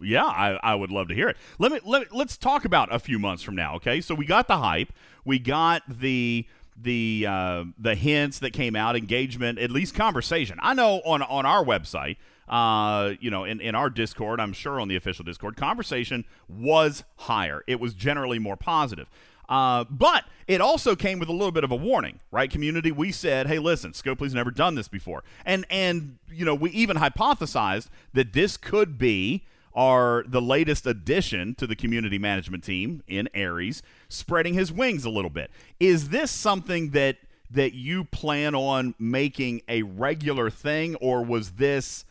Yeah, 0.01 0.25
I, 0.25 0.59
I 0.61 0.75
would 0.75 0.91
love 0.91 1.07
to 1.07 1.15
hear 1.15 1.29
it. 1.29 1.37
Let 1.57 1.71
me 1.71 1.79
let 1.85 2.01
me, 2.01 2.07
let's 2.11 2.37
talk 2.37 2.65
about 2.65 2.93
a 2.93 2.99
few 2.99 3.19
months 3.19 3.43
from 3.43 3.55
now. 3.55 3.75
Okay, 3.75 4.01
so 4.01 4.13
we 4.13 4.25
got 4.25 4.47
the 4.47 4.57
hype, 4.57 4.91
we 5.25 5.39
got 5.39 5.83
the 5.87 6.45
the 6.81 7.25
uh, 7.27 7.63
the 7.77 7.95
hints 7.95 8.39
that 8.39 8.53
came 8.53 8.75
out, 8.75 8.95
engagement, 8.95 9.59
at 9.59 9.71
least 9.71 9.95
conversation. 9.95 10.59
I 10.61 10.73
know 10.73 11.01
on 11.05 11.21
on 11.21 11.45
our 11.45 11.63
website, 11.63 12.17
uh, 12.47 13.13
you 13.19 13.29
know, 13.29 13.43
in, 13.43 13.59
in 13.59 13.75
our 13.75 13.89
Discord, 13.89 14.39
I'm 14.39 14.53
sure 14.53 14.79
on 14.79 14.87
the 14.87 14.95
official 14.95 15.25
Discord, 15.25 15.57
conversation 15.57 16.25
was 16.47 17.03
higher. 17.17 17.63
It 17.67 17.79
was 17.79 17.93
generally 17.93 18.39
more 18.39 18.55
positive. 18.55 19.07
Uh, 19.49 19.85
but 19.89 20.25
it 20.47 20.59
also 20.59 20.95
came 20.95 21.19
with 21.19 21.29
a 21.29 21.33
little 21.33 21.51
bit 21.51 21.63
of 21.63 21.71
a 21.71 21.75
warning, 21.75 22.19
right? 22.31 22.51
Community, 22.51 22.91
we 22.91 23.11
said, 23.11 23.47
hey, 23.47 23.59
listen, 23.59 23.93
Scopely's 23.93 24.33
never 24.33 24.51
done 24.51 24.75
this 24.75 24.89
before. 24.89 25.23
And, 25.45 25.65
and, 25.69 26.17
you 26.29 26.43
know, 26.43 26.53
we 26.53 26.69
even 26.71 26.97
hypothesized 26.97 27.87
that 28.13 28.33
this 28.33 28.57
could 28.57 28.97
be 28.97 29.45
our 29.77 30.25
the 30.27 30.41
latest 30.41 30.87
addition 30.87 31.53
to 31.55 31.67
the 31.67 31.75
community 31.75 32.17
management 32.17 32.63
team 32.63 33.03
in 33.07 33.29
Aries, 33.33 33.83
spreading 34.09 34.55
his 34.55 34.71
wings 34.71 35.05
a 35.05 35.09
little 35.09 35.29
bit. 35.29 35.51
Is 35.79 36.09
this 36.09 36.31
something 36.31 36.89
that 36.89 37.17
that 37.51 37.73
you 37.73 38.03
plan 38.03 38.55
on 38.55 38.95
making 38.99 39.61
a 39.69 39.83
regular 39.83 40.49
thing, 40.49 40.95
or 40.95 41.23
was 41.23 41.51
this 41.51 42.03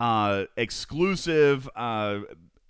uh, 0.00 0.46
exclusive? 0.56 1.68
Uh, 1.76 2.20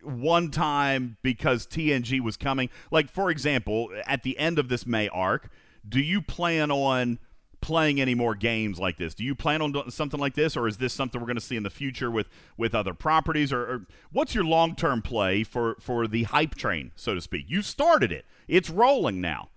one 0.02 0.50
time 0.50 1.18
because 1.22 1.66
TNG 1.66 2.22
was 2.22 2.38
coming. 2.38 2.70
Like, 2.90 3.10
for 3.10 3.30
example, 3.30 3.90
at 4.06 4.22
the 4.22 4.38
end 4.38 4.58
of 4.58 4.70
this 4.70 4.86
May 4.86 5.10
arc, 5.10 5.50
do 5.86 6.00
you 6.00 6.22
plan 6.22 6.70
on 6.70 7.18
playing 7.60 8.00
any 8.00 8.14
more 8.14 8.34
games 8.34 8.78
like 8.78 8.96
this? 8.96 9.14
Do 9.14 9.24
you 9.24 9.34
plan 9.34 9.62
on 9.62 9.72
doing 9.72 9.90
something 9.90 10.20
like 10.20 10.34
this, 10.34 10.56
or 10.56 10.66
is 10.66 10.78
this 10.78 10.92
something 10.92 11.20
we're 11.20 11.26
going 11.26 11.36
to 11.36 11.42
see 11.42 11.56
in 11.56 11.62
the 11.62 11.70
future 11.70 12.10
with 12.10 12.28
with 12.56 12.74
other 12.74 12.94
properties? 12.94 13.52
Or, 13.52 13.60
or 13.62 13.86
what's 14.12 14.34
your 14.34 14.44
long 14.44 14.74
term 14.74 15.02
play 15.02 15.44
for 15.44 15.76
for 15.80 16.06
the 16.06 16.24
hype 16.24 16.54
train, 16.54 16.92
so 16.96 17.14
to 17.14 17.20
speak? 17.20 17.46
You 17.48 17.62
started 17.62 18.12
it; 18.12 18.24
it's 18.48 18.70
rolling 18.70 19.20
now. 19.20 19.50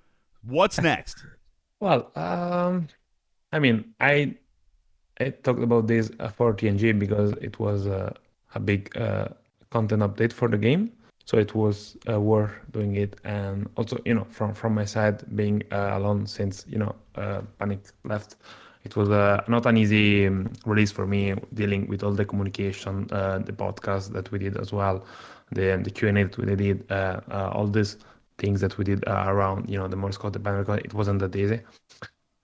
What's 0.45 0.81
next? 0.81 1.23
well, 1.79 2.11
um, 2.15 2.87
I 3.51 3.59
mean, 3.59 3.93
I 3.99 4.35
I 5.19 5.29
talked 5.29 5.61
about 5.61 5.87
this 5.87 6.09
for 6.35 6.53
TNG 6.53 6.97
because 6.97 7.31
it 7.41 7.59
was 7.59 7.85
a 7.87 8.15
a 8.55 8.59
big. 8.59 8.95
Uh, 8.97 9.29
content 9.73 10.03
update 10.03 10.31
for 10.31 10.47
the 10.47 10.57
game. 10.57 10.91
So 11.25 11.37
it 11.37 11.55
was 11.55 11.97
uh, 12.09 12.19
worth 12.19 12.53
doing 12.71 12.95
it, 12.95 13.19
and 13.23 13.67
also 13.77 13.95
you 14.05 14.13
know 14.13 14.25
from 14.37 14.53
from 14.53 14.71
my 14.75 14.85
side 14.85 15.17
being 15.35 15.63
uh, 15.71 15.91
alone 15.99 16.27
since 16.27 16.65
you 16.67 16.79
know 16.83 16.93
uh, 16.93 17.02
Panic 17.59 17.79
left, 18.03 18.35
it 18.83 18.95
was 18.95 19.09
uh, 19.09 19.43
not 19.47 19.65
an 19.65 19.77
easy 19.77 20.27
um, 20.27 20.51
release 20.65 20.91
for 20.91 21.07
me 21.07 21.33
dealing 21.53 21.87
with 21.87 22.03
all 22.03 22.11
the 22.11 22.25
communication, 22.25 23.07
uh, 23.11 23.39
the 23.39 23.53
podcast 23.53 24.11
that 24.13 24.31
we 24.31 24.39
did 24.39 24.57
as 24.57 24.73
well, 24.73 25.05
the 25.51 25.79
the 25.83 25.89
Q 25.89 26.09
and 26.09 26.17
A 26.17 26.25
that 26.25 26.37
we 26.37 26.55
did, 26.55 26.91
uh, 26.91 27.21
all 27.53 27.67
these 27.67 27.97
things 28.37 28.59
that 28.61 28.77
we 28.77 28.83
did 28.83 29.03
around 29.07 29.69
you 29.69 29.77
know 29.77 29.87
the 29.87 29.95
Morse 29.95 30.17
code, 30.17 30.33
the 30.33 30.39
binary 30.39 30.65
code. 30.65 30.81
It 30.83 30.93
wasn't 30.93 31.19
that 31.19 31.35
easy. 31.35 31.61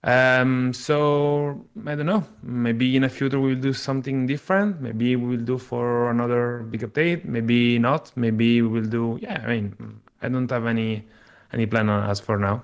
Um, 0.03 0.71
so 0.71 1.65
I 1.85 1.95
don't 1.95 2.05
know. 2.05 2.23
Maybe 2.41 2.95
in 2.95 3.01
the 3.01 3.09
future 3.09 3.39
we'll 3.39 3.59
do 3.59 3.73
something 3.73 4.27
different. 4.27 4.79
Maybe 4.81 5.15
we'll 5.17 5.41
do 5.41 5.57
for 5.57 6.09
another 6.09 6.59
big 6.69 6.81
update. 6.81 7.25
Maybe 7.25 7.79
not. 7.79 8.13
Maybe 8.15 8.61
we'll 8.61 8.85
do. 8.89 9.19
Yeah, 9.21 9.43
I 9.43 9.47
mean, 9.47 9.99
I 10.21 10.29
don't 10.29 10.49
have 10.49 10.67
any 10.67 11.05
any 11.51 11.65
plan 11.65 11.89
as 11.89 12.19
for 12.21 12.37
now. 12.37 12.63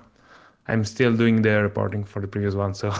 I'm 0.68 0.84
still 0.84 1.16
doing 1.16 1.42
the 1.42 1.62
reporting 1.62 2.04
for 2.04 2.20
the 2.20 2.28
previous 2.28 2.54
one, 2.54 2.74
so. 2.74 2.92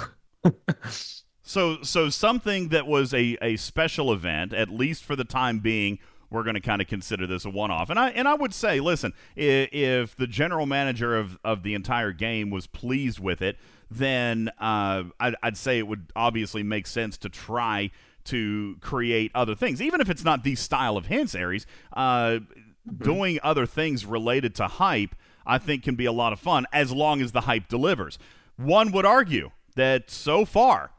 so 1.43 1.83
so 1.83 2.11
something 2.11 2.69
that 2.69 2.87
was 2.87 3.13
a 3.13 3.37
a 3.43 3.57
special 3.57 4.13
event, 4.13 4.53
at 4.53 4.69
least 4.69 5.05
for 5.05 5.17
the 5.17 5.25
time 5.25 5.61
being 5.61 5.99
we're 6.31 6.43
going 6.43 6.55
to 6.55 6.61
kind 6.61 6.83
of 6.83 6.89
consider 6.89 7.27
this 7.27 7.45
a 7.45 7.51
one-off. 7.51 7.91
And 7.91 7.99
I 7.99 8.11
and 8.11 8.27
I 8.29 8.35
would 8.35 8.53
say, 8.53 8.81
listen, 8.81 9.13
if, 9.35 9.69
if, 9.73 10.17
the 10.17 10.27
general 10.27 10.67
manager 10.67 11.17
of 11.17 11.39
of 11.45 11.63
the 11.63 11.75
entire 11.75 12.13
game 12.13 12.51
was 12.51 12.67
pleased 12.67 13.19
with 13.19 13.43
it, 13.43 13.57
then 13.91 14.51
uh, 14.61 15.05
I'd, 15.21 15.37
I'd 15.43 15.57
say 15.57 15.79
it 15.79 15.87
would 15.87 16.13
obviously 16.17 16.63
make 16.63 16.87
sense 16.87 17.17
to 17.19 17.29
try 17.29 17.91
to 18.25 18.77
create 18.81 19.31
other 19.35 19.55
things, 19.55 19.81
even 19.81 20.01
if 20.01 20.11
it's 20.11 20.25
not 20.25 20.43
the 20.43 20.57
style 20.57 20.97
of 20.97 21.07
hints, 21.07 21.35
Aries. 21.35 21.67
Uh, 21.93 22.01
mm-hmm. 22.01 23.03
Doing 23.03 23.41
other 23.43 23.67
things 23.67 24.07
related 24.07 24.55
to 24.57 24.69
hype, 24.69 25.17
I 25.47 25.59
think, 25.59 25.83
can 25.83 25.95
be 25.95 26.07
a 26.07 26.13
lot 26.13 26.33
of 26.33 26.41
fun 26.41 26.67
as 26.73 26.93
long 26.93 27.21
as 27.21 27.33
the 27.33 27.43
hype 27.43 27.69
delivers. 27.69 28.19
One 28.57 28.91
would 28.93 29.07
argue 29.07 29.51
that 29.75 30.11
so 30.11 30.45
far, 30.45 30.91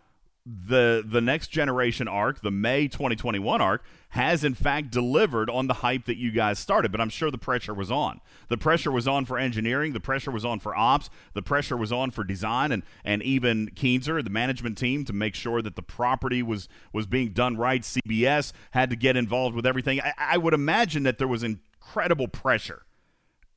the 0.47 1.03
the 1.05 1.19
next 1.19 1.49
generation 1.49 2.07
arc, 2.07 2.41
the 2.41 2.51
May 2.51 2.87
2021 2.87 3.61
arc, 3.61 3.83
has 4.09 4.45
in 4.45 4.53
fact 4.53 4.91
delivered 4.91 5.49
on 5.49 5.67
the 5.67 5.75
hype 5.75 6.05
that 6.05 6.17
you 6.17 6.31
guys 6.31 6.57
started. 6.57 6.91
But 6.91 7.01
I'm 7.01 7.09
sure 7.09 7.29
the 7.29 7.37
pressure 7.37 7.73
was 7.73 7.91
on. 7.91 8.21
The 8.47 8.57
pressure 8.57 8.91
was 8.91 9.07
on 9.07 9.25
for 9.25 9.37
engineering. 9.37 9.91
The 9.91 9.99
pressure 9.99 10.31
was 10.31 10.45
on 10.45 10.59
for 10.59 10.75
ops. 10.75 11.09
The 11.33 11.41
pressure 11.41 11.75
was 11.75 11.91
on 11.91 12.11
for 12.11 12.23
design 12.23 12.71
and 12.71 12.83
and 13.03 13.21
even 13.23 13.71
Keenser, 13.75 14.23
the 14.23 14.29
management 14.29 14.77
team, 14.77 15.03
to 15.05 15.13
make 15.13 15.35
sure 15.35 15.61
that 15.61 15.75
the 15.75 15.81
property 15.81 16.41
was 16.41 16.69
was 16.93 17.07
being 17.07 17.31
done 17.31 17.57
right. 17.57 17.81
CBS 17.81 18.53
had 18.71 18.89
to 18.89 18.95
get 18.95 19.17
involved 19.17 19.55
with 19.55 19.65
everything. 19.65 19.99
I, 19.99 20.13
I 20.17 20.37
would 20.37 20.53
imagine 20.53 21.03
that 21.03 21.17
there 21.17 21.27
was 21.27 21.43
incredible 21.43 22.29
pressure 22.29 22.83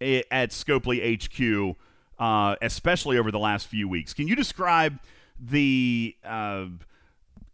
at 0.00 0.50
Scopely 0.50 1.00
HQ, 1.00 1.76
uh, 2.18 2.56
especially 2.62 3.18
over 3.18 3.30
the 3.30 3.38
last 3.38 3.66
few 3.66 3.88
weeks. 3.88 4.14
Can 4.14 4.28
you 4.28 4.36
describe 4.36 4.98
the 5.38 6.16
uh, 6.24 6.66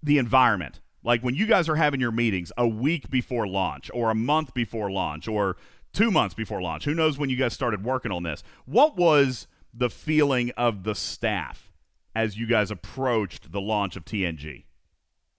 the 0.02 0.18
environment 0.18 0.80
like 1.02 1.22
when 1.22 1.34
you 1.34 1.46
guys 1.46 1.68
are 1.68 1.76
having 1.76 2.00
your 2.00 2.12
meetings 2.12 2.52
a 2.56 2.66
week 2.66 3.08
before 3.10 3.46
launch 3.46 3.90
or 3.94 4.10
a 4.10 4.14
month 4.14 4.54
before 4.54 4.90
launch 4.90 5.28
or 5.28 5.56
two 5.92 6.10
months 6.10 6.34
before 6.34 6.60
launch, 6.60 6.84
who 6.84 6.94
knows 6.94 7.16
when 7.16 7.30
you 7.30 7.36
guys 7.36 7.54
started 7.54 7.84
working 7.84 8.12
on 8.12 8.22
this? 8.22 8.42
What 8.64 8.96
was 8.96 9.46
the 9.72 9.88
feeling 9.88 10.50
of 10.56 10.82
the 10.82 10.94
staff 10.94 11.72
as 12.14 12.36
you 12.36 12.46
guys 12.46 12.70
approached 12.70 13.52
the 13.52 13.60
launch 13.60 13.96
of 13.96 14.04
TNG? 14.04 14.64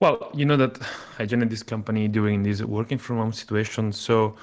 Well, 0.00 0.30
you 0.32 0.46
know 0.46 0.56
that 0.56 0.78
I 1.18 1.26
joined 1.26 1.50
this 1.50 1.62
company 1.62 2.08
during 2.08 2.42
this 2.42 2.62
working 2.62 2.98
from 2.98 3.18
home 3.18 3.32
situation, 3.32 3.92
so 3.92 4.36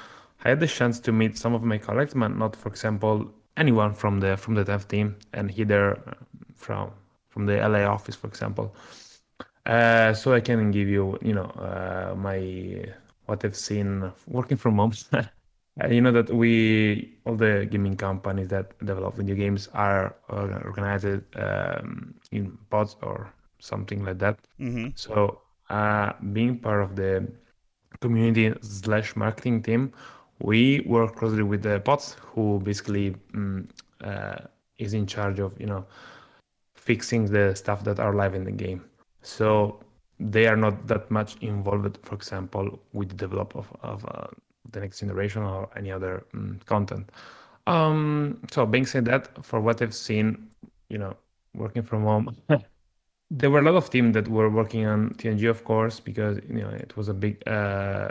I 0.45 0.49
had 0.49 0.59
the 0.59 0.67
chance 0.67 0.99
to 1.01 1.11
meet 1.11 1.37
some 1.37 1.55
of 1.55 1.63
my 1.63 1.79
colleagues, 1.79 2.13
but 2.13 2.27
not, 2.27 2.55
for 2.55 2.69
example, 2.69 3.31
anyone 3.57 3.93
from 3.93 4.19
the 4.19 4.37
from 4.37 4.53
the 4.53 4.63
dev 4.63 4.87
team, 4.87 5.17
and 5.33 5.51
either 5.57 5.99
from 6.55 6.91
from 7.29 7.47
the 7.47 7.57
LA 7.57 7.83
office, 7.83 8.15
for 8.15 8.27
example. 8.27 8.75
Uh, 9.65 10.13
so 10.13 10.33
I 10.33 10.41
can 10.41 10.69
give 10.69 10.87
you, 10.87 11.17
you 11.23 11.33
know, 11.33 11.49
uh, 11.57 12.13
my 12.15 12.85
what 13.25 13.43
I've 13.43 13.55
seen 13.55 14.11
working 14.27 14.57
from 14.57 14.77
home. 14.77 14.93
uh, 15.13 15.87
you 15.89 15.99
know 15.99 16.11
that 16.11 16.29
we 16.29 17.17
all 17.25 17.35
the 17.35 17.67
gaming 17.69 17.97
companies 17.97 18.49
that 18.49 18.77
develop 18.85 19.15
video 19.15 19.35
games 19.35 19.67
are 19.73 20.15
organized 20.29 21.23
um, 21.37 22.13
in 22.31 22.55
pods 22.69 22.97
or 23.01 23.33
something 23.57 24.05
like 24.05 24.19
that. 24.19 24.37
Mm-hmm. 24.59 24.89
So 24.93 25.41
uh, 25.71 26.13
being 26.33 26.59
part 26.59 26.83
of 26.83 26.95
the 26.95 27.27
community 27.99 28.53
slash 28.61 29.15
marketing 29.15 29.63
team, 29.63 29.91
we 30.39 30.81
work 30.81 31.15
closely 31.15 31.43
with 31.43 31.63
the 31.63 31.79
pods 31.79 32.17
who 32.21 32.59
basically 32.59 33.15
um, 33.33 33.67
is 34.77 34.93
in 34.93 35.05
charge 35.05 35.39
of 35.39 35.59
you 35.59 35.65
know 35.65 35.85
fixing 36.75 37.25
the 37.25 37.55
stuff 37.55 37.83
that 37.83 37.99
are 37.99 38.13
live 38.13 38.35
in 38.35 38.43
the 38.43 38.51
game. 38.51 38.83
So 39.21 39.79
they 40.19 40.47
are 40.47 40.55
not 40.55 40.87
that 40.87 41.09
much 41.09 41.35
involved, 41.41 41.97
for 42.03 42.15
example, 42.15 42.79
with 42.93 43.09
the 43.09 43.15
develop 43.15 43.55
of, 43.55 43.71
of 43.81 44.05
uh, 44.05 44.27
the 44.71 44.79
next 44.79 44.99
generation 44.99 45.41
or 45.41 45.67
any 45.75 45.91
other 45.91 46.23
um, 46.33 46.59
content. 46.65 47.11
Um, 47.67 48.39
so 48.51 48.65
being 48.65 48.85
said 48.85 49.05
that, 49.05 49.43
for 49.43 49.59
what 49.59 49.81
I've 49.81 49.95
seen, 49.95 50.47
you 50.89 50.99
know, 50.99 51.15
working 51.55 51.81
from 51.81 52.03
home, 52.03 52.37
there 53.31 53.49
were 53.49 53.59
a 53.59 53.63
lot 53.63 53.75
of 53.75 53.89
teams 53.89 54.13
that 54.13 54.27
were 54.27 54.49
working 54.49 54.85
on 54.85 55.09
TNG, 55.15 55.49
of 55.49 55.63
course, 55.63 55.99
because 55.99 56.39
you 56.47 56.61
know 56.61 56.69
it 56.69 56.95
was 56.95 57.09
a 57.09 57.13
big, 57.13 57.41
uh, 57.47 58.09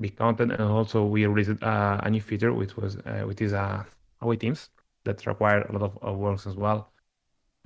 big 0.00 0.16
content, 0.16 0.52
and 0.52 0.62
also 0.62 1.04
we 1.04 1.26
released 1.26 1.62
uh, 1.62 2.00
a 2.02 2.10
new 2.10 2.20
feature, 2.20 2.52
which 2.52 2.76
was 2.76 2.96
uh, 3.06 3.22
which 3.26 3.40
is 3.40 3.52
uh, 3.52 3.84
away 4.20 4.36
teams 4.36 4.70
that 5.04 5.26
require 5.26 5.62
a 5.62 5.72
lot 5.72 5.82
of, 5.82 5.98
of 6.02 6.16
works 6.16 6.46
as 6.46 6.56
well 6.56 6.90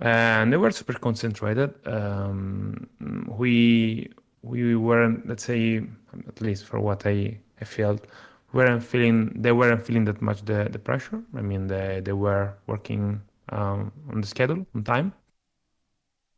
and 0.00 0.52
they 0.52 0.56
were 0.56 0.70
super 0.70 0.94
concentrated. 0.94 1.74
Um, 1.86 2.88
we 3.36 4.10
we 4.42 4.76
weren't, 4.76 5.26
let's 5.28 5.44
say, 5.44 5.82
at 6.28 6.40
least 6.40 6.64
for 6.66 6.80
what 6.80 7.04
I, 7.06 7.38
I 7.60 7.64
felt, 7.64 8.06
weren't 8.52 8.82
feeling 8.82 9.32
they 9.42 9.52
weren't 9.52 9.82
feeling 9.84 10.04
that 10.04 10.22
much 10.22 10.44
the, 10.44 10.68
the 10.70 10.78
pressure. 10.78 11.22
I 11.36 11.42
mean, 11.42 11.66
they 11.66 12.00
they 12.04 12.12
were 12.12 12.54
working 12.66 13.20
um, 13.50 13.92
on 14.10 14.20
the 14.20 14.26
schedule 14.26 14.66
on 14.74 14.84
time. 14.84 15.12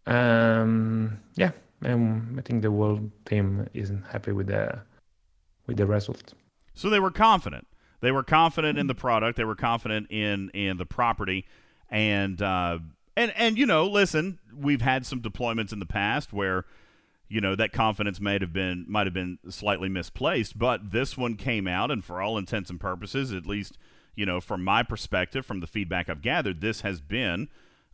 Um, 0.07 1.19
yeah, 1.35 1.53
and 1.83 2.39
I 2.39 2.43
think 2.43 2.63
the 2.63 2.71
whole 2.71 3.01
team 3.27 3.69
isn't 3.75 4.03
happy 4.05 4.33
with 4.33 4.49
the 4.49 4.81
with 5.71 5.79
the 5.79 5.87
result. 5.87 6.35
So 6.75 6.91
they 6.91 6.99
were 6.99 7.13
confident. 7.13 7.67
They 8.01 8.11
were 8.11 8.25
confident 8.25 8.79
in 8.79 8.89
the 8.89 8.95
product. 8.95 9.37
They 9.37 9.45
were 9.45 9.55
confident 9.55 10.11
in 10.11 10.51
in 10.51 10.77
the 10.77 10.87
property, 10.87 11.47
and 11.89 12.43
uh, 12.43 12.81
and 13.17 13.33
and 13.37 13.57
you 13.57 13.67
know, 13.67 13.87
listen, 13.87 14.39
we've 14.55 14.81
had 14.81 15.07
some 15.07 15.21
deployments 15.21 15.73
in 15.73 15.79
the 15.79 15.87
past 15.87 16.33
where 16.33 16.65
you 17.29 17.41
know 17.41 17.55
that 17.55 17.73
confidence 17.73 18.21
might 18.21 18.41
have 18.41 18.53
been 18.53 18.85
might 18.89 19.07
have 19.07 19.15
been 19.15 19.39
slightly 19.49 19.89
misplaced, 19.89 20.59
but 20.59 20.91
this 20.91 21.17
one 21.17 21.37
came 21.37 21.69
out, 21.69 21.91
and 21.91 22.05
for 22.05 22.21
all 22.21 22.37
intents 22.37 22.69
and 22.71 22.81
purposes, 22.81 23.33
at 23.33 23.47
least 23.47 23.79
you 24.17 24.27
know 24.27 24.41
from 24.41 24.65
my 24.65 24.83
perspective, 24.83 25.47
from 25.47 25.61
the 25.61 25.67
feedback 25.67 26.09
I've 26.09 26.23
gathered, 26.23 26.61
this 26.61 26.81
has 26.81 27.01
been. 27.01 27.49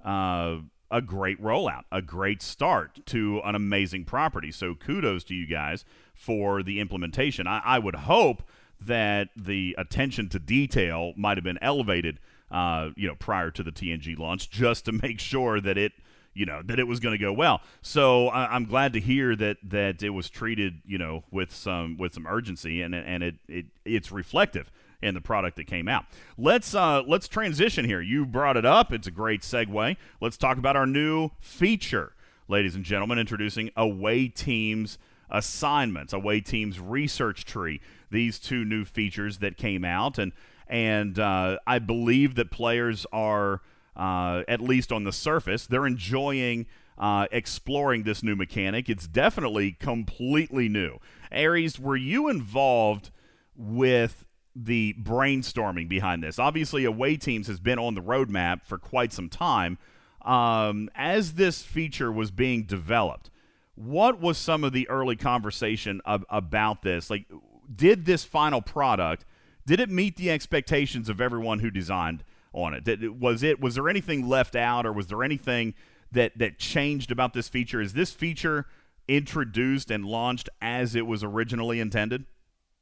Uh, 0.05 0.59
a 0.89 1.03
great 1.03 1.43
rollout, 1.43 1.83
a 1.91 2.01
great 2.01 2.41
start 2.41 3.05
to 3.07 3.41
an 3.45 3.57
amazing 3.57 4.05
property. 4.05 4.53
So 4.53 4.77
kudos 4.77 5.25
to 5.25 5.35
you 5.35 5.45
guys 5.45 5.85
for 6.17 6.63
the 6.63 6.81
implementation. 6.81 7.47
I, 7.47 7.61
I 7.65 7.79
would 7.79 7.95
hope 7.95 8.43
that 8.81 9.29
the 9.37 9.75
attention 9.79 10.29
to 10.31 10.39
detail 10.39 11.13
might 11.17 11.37
have 11.37 11.45
been 11.45 11.59
elevated, 11.63 12.19
uh, 12.51 12.91
you 12.97 13.07
know, 13.07 13.15
prior 13.15 13.51
to 13.51 13.63
the 13.63 13.71
TNG 13.71 14.19
launch, 14.19 14.51
just 14.51 14.87
to 14.87 14.93
make 14.93 15.21
sure 15.21 15.61
that 15.61 15.79
it, 15.79 15.93
you 16.35 16.45
know, 16.45 16.63
that 16.65 16.79
it 16.79 16.85
was 16.87 17.01
going 17.01 17.13
to 17.13 17.23
go 17.23 17.33
well. 17.33 17.61
So 17.81 18.29
I, 18.29 18.55
am 18.57 18.65
glad 18.65 18.93
to 18.95 19.01
hear 19.01 19.37
that 19.37 19.59
that 19.63 20.03
it 20.03 20.11
was 20.11 20.29
treated, 20.29 20.83
you 20.85 20.99
know, 20.99 21.25
with 21.31 21.55
some 21.55 21.97
with 21.97 22.15
some 22.15 22.27
urgency, 22.27 22.83
and 22.83 22.95
and 22.95 23.23
it, 23.23 23.37
it 23.49 23.67
it's 23.85 24.11
reflective 24.11 24.71
in 25.03 25.15
the 25.15 25.21
product 25.21 25.57
that 25.57 25.67
came 25.67 25.89
out. 25.89 26.05
Let's 26.37 26.75
uh, 26.75 27.03
let's 27.07 27.29
transition 27.29 27.85
here. 27.85 28.01
You 28.01 28.27
brought 28.27 28.57
it 28.57 28.67
up. 28.67 28.93
It's 28.93 29.07
a 29.07 29.11
great 29.11 29.43
segue. 29.43 29.97
Let's 30.21 30.37
talk 30.37 30.59
about 30.59 30.77
our 30.77 30.87
new 30.87 31.31
feature, 31.41 32.13
ladies 32.49 32.75
and 32.75 32.85
gentlemen, 32.85 33.19
introducing 33.19 33.71
away 33.77 34.29
teams 34.29 34.99
assignments, 35.31 36.13
away 36.13 36.41
teams 36.41 36.81
research 36.81 37.45
tree 37.45 37.81
these 38.11 38.39
two 38.39 38.65
new 38.65 38.85
features 38.85 39.39
that 39.39 39.57
came 39.57 39.85
out, 39.85 40.19
and 40.19 40.33
and 40.69 41.19
uh, 41.19 41.59
I 41.67 41.79
believe 41.79 42.35
that 42.37 42.51
players 42.51 43.07
are 43.13 43.63
uh, 43.97 44.43
at 44.49 44.61
least 44.61 44.93
on 44.93 45.05
the 45.05 45.13
surface 45.13 45.67
they're 45.67 45.87
enjoying. 45.87 46.67
Uh, 46.99 47.27
exploring 47.31 48.05
this 48.05 48.23
new 48.23 48.35
mechanic. 48.35 48.89
It's 48.89 49.07
definitely 49.07 49.73
completely 49.73 50.67
new. 50.67 50.97
Aries, 51.31 51.79
were 51.79 51.95
you 51.95 52.31
involved 52.31 53.11
with 53.55 54.25
the 54.55 54.95
brainstorming 54.99 55.91
behind 55.91 56.23
this? 56.23 56.39
Obviously, 56.39 56.87
away 56.87 57.19
teams 57.19 57.49
has 57.49 57.61
been 57.61 57.79
on 57.79 57.97
the 57.97 58.01
roadmap 58.01 58.65
for 58.65 58.79
quite 58.79 59.13
some 59.13 59.29
time. 59.29 59.77
Um, 60.23 60.89
as 60.95 61.35
this 61.35 61.63
feature 61.63 62.11
was 62.11 62.31
being 62.31 62.63
developed, 62.63 63.31
what 63.77 64.21
was 64.21 64.37
some 64.37 64.65
of 64.65 64.73
the 64.73 64.89
early 64.89 65.17
conversation 65.17 66.01
ab- 66.05 66.25
about 66.29 66.83
this? 66.83 67.09
Like, 67.09 67.27
did 67.75 68.05
this 68.05 68.25
final 68.25 68.61
product 68.61 69.25
did 69.67 69.81
it 69.81 69.91
meet 69.91 70.17
the 70.17 70.31
expectations 70.31 71.09
of 71.09 71.21
everyone 71.21 71.59
who 71.59 71.71
designed 71.71 72.23
on 72.53 72.73
it? 72.73 72.85
Did, 72.85 73.21
was 73.21 73.43
it 73.43 73.61
was 73.61 73.75
there 73.75 73.89
anything 73.89 74.27
left 74.27 74.55
out, 74.57 74.87
or 74.87 74.93
was 74.93 75.09
there 75.09 75.23
anything 75.23 75.75
that 76.13 76.39
that 76.39 76.59
changed 76.59 77.11
about 77.11 77.35
this 77.35 77.49
feature? 77.49 77.81
Is 77.81 77.93
this 77.93 78.13
feature 78.13 78.67
introduced 79.09 79.91
and 79.91 80.05
launched 80.05 80.49
as 80.63 80.95
it 80.95 81.07
was 81.07 81.23
originally 81.25 81.81
intended? 81.81 82.25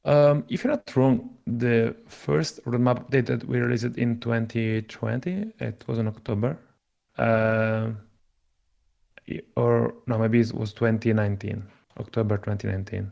Um, 0.04 0.44
if 0.50 0.62
you're 0.62 0.72
not 0.72 0.94
wrong, 0.94 1.30
the 1.46 1.96
first 2.06 2.62
roadmap 2.66 3.08
update 3.08 3.26
that 3.26 3.44
we 3.44 3.58
released 3.58 3.96
in 3.96 4.20
2020, 4.20 5.52
it 5.60 5.84
was 5.86 5.98
in 5.98 6.06
October, 6.06 6.58
uh, 7.16 7.88
or 9.56 9.94
no, 10.06 10.18
maybe 10.18 10.40
it 10.40 10.52
was 10.52 10.72
2019, 10.72 11.62
October 11.98 12.36
2019. 12.36 13.10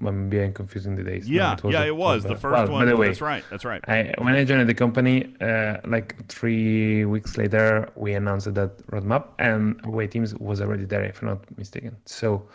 Maybe 0.00 0.08
I'm 0.08 0.28
being 0.28 0.52
confusing 0.52 0.96
the 0.96 1.04
days. 1.04 1.28
Yeah, 1.28 1.56
no, 1.62 1.70
it 1.70 1.72
yeah, 1.72 1.84
it 1.84 1.96
was 1.96 2.24
the 2.24 2.34
first 2.34 2.52
well, 2.52 2.68
one. 2.68 2.84
By 2.84 2.90
the 2.90 2.96
way, 2.96 3.08
that's 3.08 3.20
right. 3.20 3.44
That's 3.48 3.64
right. 3.64 3.80
I, 3.86 4.12
when 4.18 4.34
I 4.34 4.44
joined 4.44 4.68
the 4.68 4.74
company, 4.74 5.34
uh, 5.40 5.76
like 5.84 6.26
three 6.28 7.04
weeks 7.04 7.38
later, 7.38 7.88
we 7.94 8.14
announced 8.14 8.52
that 8.54 8.84
roadmap, 8.88 9.28
and 9.38 9.80
away 9.84 10.08
teams 10.08 10.34
was 10.34 10.60
already 10.60 10.84
there, 10.84 11.04
if 11.04 11.22
I'm 11.22 11.28
not 11.28 11.56
mistaken. 11.56 11.96
So, 12.06 12.48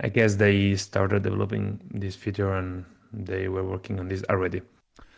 I 0.00 0.08
guess 0.08 0.36
they 0.36 0.76
started 0.76 1.24
developing 1.24 1.78
this 1.90 2.16
feature, 2.16 2.54
and 2.54 2.86
they 3.12 3.48
were 3.48 3.64
working 3.64 4.00
on 4.00 4.08
this 4.08 4.24
already. 4.30 4.62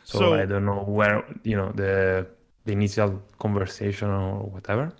So, 0.02 0.18
so 0.18 0.34
I 0.34 0.44
don't 0.44 0.66
know 0.66 0.82
where 0.82 1.24
you 1.44 1.56
know 1.56 1.70
the 1.70 2.26
the 2.64 2.72
initial 2.72 3.22
conversation 3.38 4.08
or 4.08 4.40
whatever. 4.40 4.92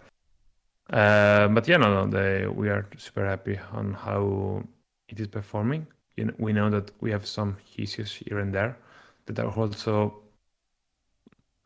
Uh, 0.91 1.49
but 1.49 1.67
yeah, 1.69 1.77
no, 1.77 2.05
no, 2.05 2.07
they, 2.07 2.47
we 2.47 2.69
are 2.69 2.89
super 2.99 3.27
happy 3.27 3.59
on 3.73 3.95
how 3.95 4.63
it 5.09 5.19
is 5.21 5.27
performing 5.29 5.87
you 6.17 6.27
know, 6.27 6.35
we 6.39 6.53
know 6.53 6.71
that 6.71 6.91
we 7.01 7.11
have 7.11 7.27
some 7.27 7.57
issues 7.77 8.13
here 8.13 8.39
and 8.39 8.55
there 8.55 8.77
that 9.27 9.39
are 9.39 9.51
also 9.51 10.23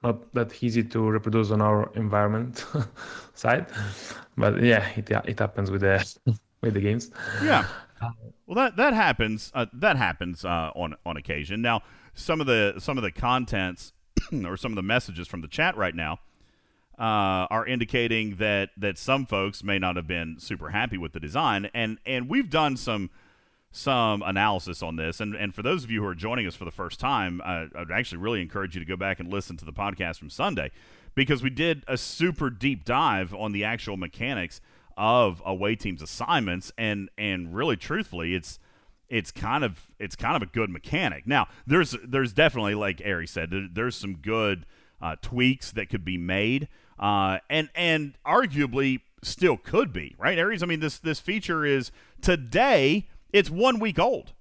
not 0.03 0.33
that 0.35 0.63
easy 0.63 0.85
to 0.85 1.11
reproduce 1.11 1.51
on 1.51 1.61
our 1.61 1.91
environment 1.95 2.65
side. 3.35 3.67
But 4.37 4.63
yeah, 4.63 4.89
it 4.97 5.11
it 5.11 5.39
happens 5.39 5.71
with 5.71 5.81
the 5.81 5.99
with 6.61 6.75
the 6.75 6.81
games. 6.81 7.11
Yeah. 7.43 7.67
Well, 8.49 8.55
that 8.55 8.77
that 8.77 8.95
happens. 8.95 9.51
Uh, 9.55 9.67
that 9.73 9.97
happens 9.97 10.45
uh, 10.45 10.71
on 10.77 10.95
on 11.05 11.17
occasion. 11.17 11.63
Now, 11.63 11.83
some 12.15 12.41
of 12.41 12.47
the 12.47 12.75
some 12.79 12.97
of 12.97 13.03
the 13.03 13.11
contents 13.11 13.93
or 14.45 14.57
some 14.57 14.71
of 14.71 14.77
the 14.77 14.83
messages 14.85 15.27
from 15.27 15.41
the 15.41 15.49
chat 15.49 15.77
right 15.77 15.95
now 15.97 16.21
uh, 16.99 17.47
are 17.51 17.67
indicating 17.67 18.37
that 18.37 18.71
that 18.77 18.99
some 18.99 19.27
folks 19.27 19.63
may 19.63 19.79
not 19.79 19.97
have 19.97 20.07
been 20.07 20.37
super 20.39 20.71
happy 20.71 20.99
with 20.99 21.13
the 21.13 21.21
design, 21.21 21.69
and 21.75 21.99
and 22.07 22.29
we've 22.29 22.51
done 22.51 22.77
some 22.77 23.11
some 23.71 24.23
analysis 24.23 24.83
on 24.83 24.97
this. 24.97 25.21
And, 25.21 25.35
and 25.35 25.55
for 25.55 25.63
those 25.63 25.85
of 25.85 25.91
you 25.91 26.01
who 26.01 26.09
are 26.09 26.15
joining 26.15 26.47
us 26.47 26.55
for 26.55 26.65
the 26.65 26.71
first 26.71 26.99
time, 26.99 27.43
uh, 27.45 27.67
I'd 27.77 27.91
actually 27.93 28.19
really 28.19 28.41
encourage 28.41 28.75
you 28.75 28.81
to 28.81 28.87
go 28.87 28.97
back 28.97 29.21
and 29.21 29.31
listen 29.31 29.59
to 29.59 29.67
the 29.67 29.73
podcast 29.73 30.19
from 30.19 30.31
Sunday 30.31 30.71
because 31.15 31.43
we 31.43 31.51
did 31.51 31.85
a 31.87 31.99
super 31.99 32.49
deep 32.49 32.87
dive 32.87 33.35
on 33.35 33.53
the 33.53 33.65
actual 33.65 33.99
mechanics 33.99 34.63
of 34.97 35.43
away 35.45 35.77
teams 35.77 36.01
assignments 36.01 36.73
and 36.79 37.11
and 37.19 37.55
really 37.55 37.77
truthfully 37.77 38.35
it's 38.35 38.59
it's 39.09 39.31
kind 39.31 39.63
of 39.63 39.89
it's 39.99 40.17
kind 40.17 40.37
of 40.37 40.43
a 40.43 40.47
good 40.47 40.71
mechanic. 40.71 41.27
Now, 41.27 41.49
there's 41.67 41.95
there's 42.05 42.33
definitely 42.33 42.75
like 42.75 43.03
Ari 43.05 43.27
said, 43.27 43.51
there, 43.51 43.69
there's 43.71 43.97
some 43.97 44.17
good 44.17 44.67
uh, 45.01 45.17
tweaks 45.21 45.71
that 45.73 45.89
could 45.89 46.05
be 46.05 46.19
made, 46.19 46.69
uh, 46.99 47.39
and 47.51 47.69
and 47.75 48.15
arguably 48.27 49.01
still 49.23 49.57
could 49.57 49.93
be 49.93 50.15
right. 50.19 50.39
Aries, 50.39 50.63
I 50.63 50.67
mean 50.67 50.81
this 50.81 50.99
this 50.99 51.21
feature 51.21 51.65
is 51.65 51.93
today 52.21 53.09
it's 53.33 53.51
one 53.51 53.79
week 53.79 53.99
old. 53.99 54.33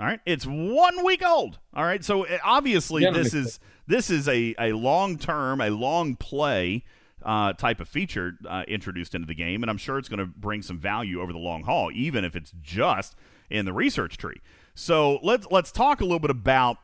All 0.00 0.06
right, 0.06 0.20
it's 0.26 0.44
one 0.46 1.04
week 1.04 1.24
old. 1.24 1.58
All 1.74 1.84
right, 1.84 2.02
so 2.04 2.24
eh, 2.24 2.38
obviously 2.44 3.02
yeah, 3.02 3.10
this 3.12 3.34
is 3.34 3.60
this 3.86 4.10
is 4.10 4.28
a 4.28 4.54
a 4.58 4.72
long 4.72 5.18
term, 5.18 5.60
a 5.60 5.70
long 5.70 6.16
play 6.16 6.84
uh, 7.24 7.52
type 7.52 7.80
of 7.80 7.88
feature 7.88 8.36
uh, 8.48 8.64
introduced 8.66 9.14
into 9.14 9.26
the 9.26 9.34
game, 9.34 9.62
and 9.62 9.70
I'm 9.70 9.78
sure 9.78 9.98
it's 9.98 10.08
going 10.08 10.18
to 10.18 10.26
bring 10.26 10.62
some 10.62 10.78
value 10.78 11.20
over 11.20 11.32
the 11.32 11.38
long 11.38 11.62
haul, 11.64 11.90
even 11.92 12.24
if 12.24 12.34
it's 12.34 12.52
just 12.60 13.14
in 13.50 13.64
the 13.64 13.72
research 13.72 14.16
tree. 14.16 14.40
So 14.74 15.18
let's 15.22 15.46
let's 15.50 15.70
talk 15.70 16.00
a 16.00 16.04
little 16.04 16.18
bit 16.18 16.30
about 16.30 16.78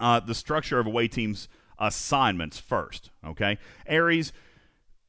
uh, 0.00 0.20
the 0.20 0.34
structure 0.34 0.78
of 0.78 0.86
away 0.86 1.08
teams 1.08 1.48
assignments 1.78 2.58
first. 2.58 3.10
Okay, 3.24 3.58
Aries, 3.86 4.32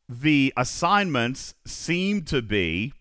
the 0.07 0.53
assignments 0.55 1.55
seem 1.65 2.23
to 2.23 2.41
be 2.41 2.93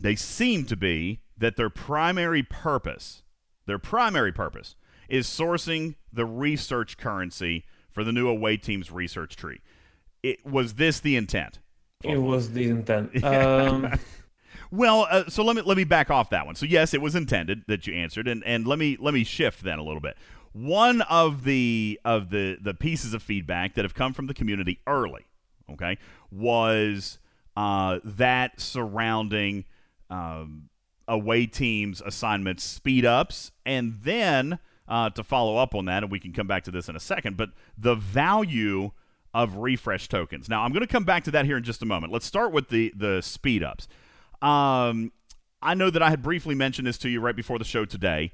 they 0.00 0.14
seem 0.14 0.64
to 0.66 0.76
be 0.76 1.20
that 1.36 1.56
their 1.56 1.70
primary 1.70 2.42
purpose, 2.42 3.22
their 3.66 3.78
primary 3.78 4.32
purpose, 4.32 4.76
is 5.08 5.26
sourcing 5.26 5.96
the 6.12 6.24
research 6.24 6.96
currency 6.96 7.64
for 7.90 8.04
the 8.04 8.12
new 8.12 8.28
away 8.28 8.56
team's 8.56 8.90
research 8.90 9.36
tree. 9.36 9.60
It 10.22 10.44
was 10.44 10.74
this 10.74 11.00
the 11.00 11.16
intent? 11.16 11.60
It 12.04 12.18
was 12.18 12.52
the 12.52 12.68
intent. 12.68 13.10
Um... 13.24 13.92
well, 14.70 15.06
uh, 15.10 15.24
so 15.28 15.42
let 15.42 15.56
me 15.56 15.62
let 15.62 15.76
me 15.76 15.84
back 15.84 16.10
off 16.10 16.30
that 16.30 16.46
one. 16.46 16.54
So 16.54 16.66
yes, 16.66 16.94
it 16.94 17.00
was 17.00 17.14
intended 17.14 17.62
that 17.68 17.86
you 17.86 17.94
answered, 17.94 18.28
and 18.28 18.44
and 18.44 18.66
let 18.66 18.78
me 18.78 18.96
let 19.00 19.14
me 19.14 19.24
shift 19.24 19.62
then 19.62 19.78
a 19.78 19.82
little 19.82 20.00
bit. 20.00 20.16
One 20.60 21.02
of 21.02 21.44
the 21.44 22.00
of 22.04 22.30
the 22.30 22.58
the 22.60 22.74
pieces 22.74 23.14
of 23.14 23.22
feedback 23.22 23.74
that 23.74 23.84
have 23.84 23.94
come 23.94 24.12
from 24.12 24.26
the 24.26 24.34
community 24.34 24.80
early, 24.86 25.26
okay, 25.70 25.98
was 26.32 27.18
uh, 27.56 28.00
that 28.02 28.60
surrounding 28.60 29.66
um, 30.10 30.68
away 31.06 31.46
teams 31.46 32.02
assignments 32.04 32.64
speed 32.64 33.04
ups, 33.04 33.52
and 33.64 33.98
then 34.02 34.58
uh, 34.88 35.10
to 35.10 35.22
follow 35.22 35.58
up 35.58 35.74
on 35.74 35.84
that, 35.84 36.02
and 36.02 36.10
we 36.10 36.18
can 36.18 36.32
come 36.32 36.46
back 36.46 36.64
to 36.64 36.70
this 36.70 36.88
in 36.88 36.96
a 36.96 37.00
second, 37.00 37.36
but 37.36 37.50
the 37.76 37.94
value 37.94 38.90
of 39.34 39.56
refresh 39.56 40.08
tokens. 40.08 40.48
Now, 40.48 40.62
I'm 40.62 40.72
going 40.72 40.80
to 40.80 40.86
come 40.86 41.04
back 41.04 41.24
to 41.24 41.30
that 41.32 41.44
here 41.44 41.58
in 41.58 41.62
just 41.62 41.82
a 41.82 41.86
moment. 41.86 42.12
Let's 42.12 42.26
start 42.26 42.52
with 42.52 42.68
the 42.68 42.92
the 42.96 43.20
speed 43.22 43.62
ups. 43.62 43.86
Um, 44.42 45.12
I 45.60 45.74
know 45.74 45.90
that 45.90 46.02
I 46.02 46.10
had 46.10 46.22
briefly 46.22 46.54
mentioned 46.54 46.86
this 46.86 46.98
to 46.98 47.08
you 47.08 47.20
right 47.20 47.36
before 47.36 47.58
the 47.58 47.64
show 47.64 47.84
today, 47.84 48.32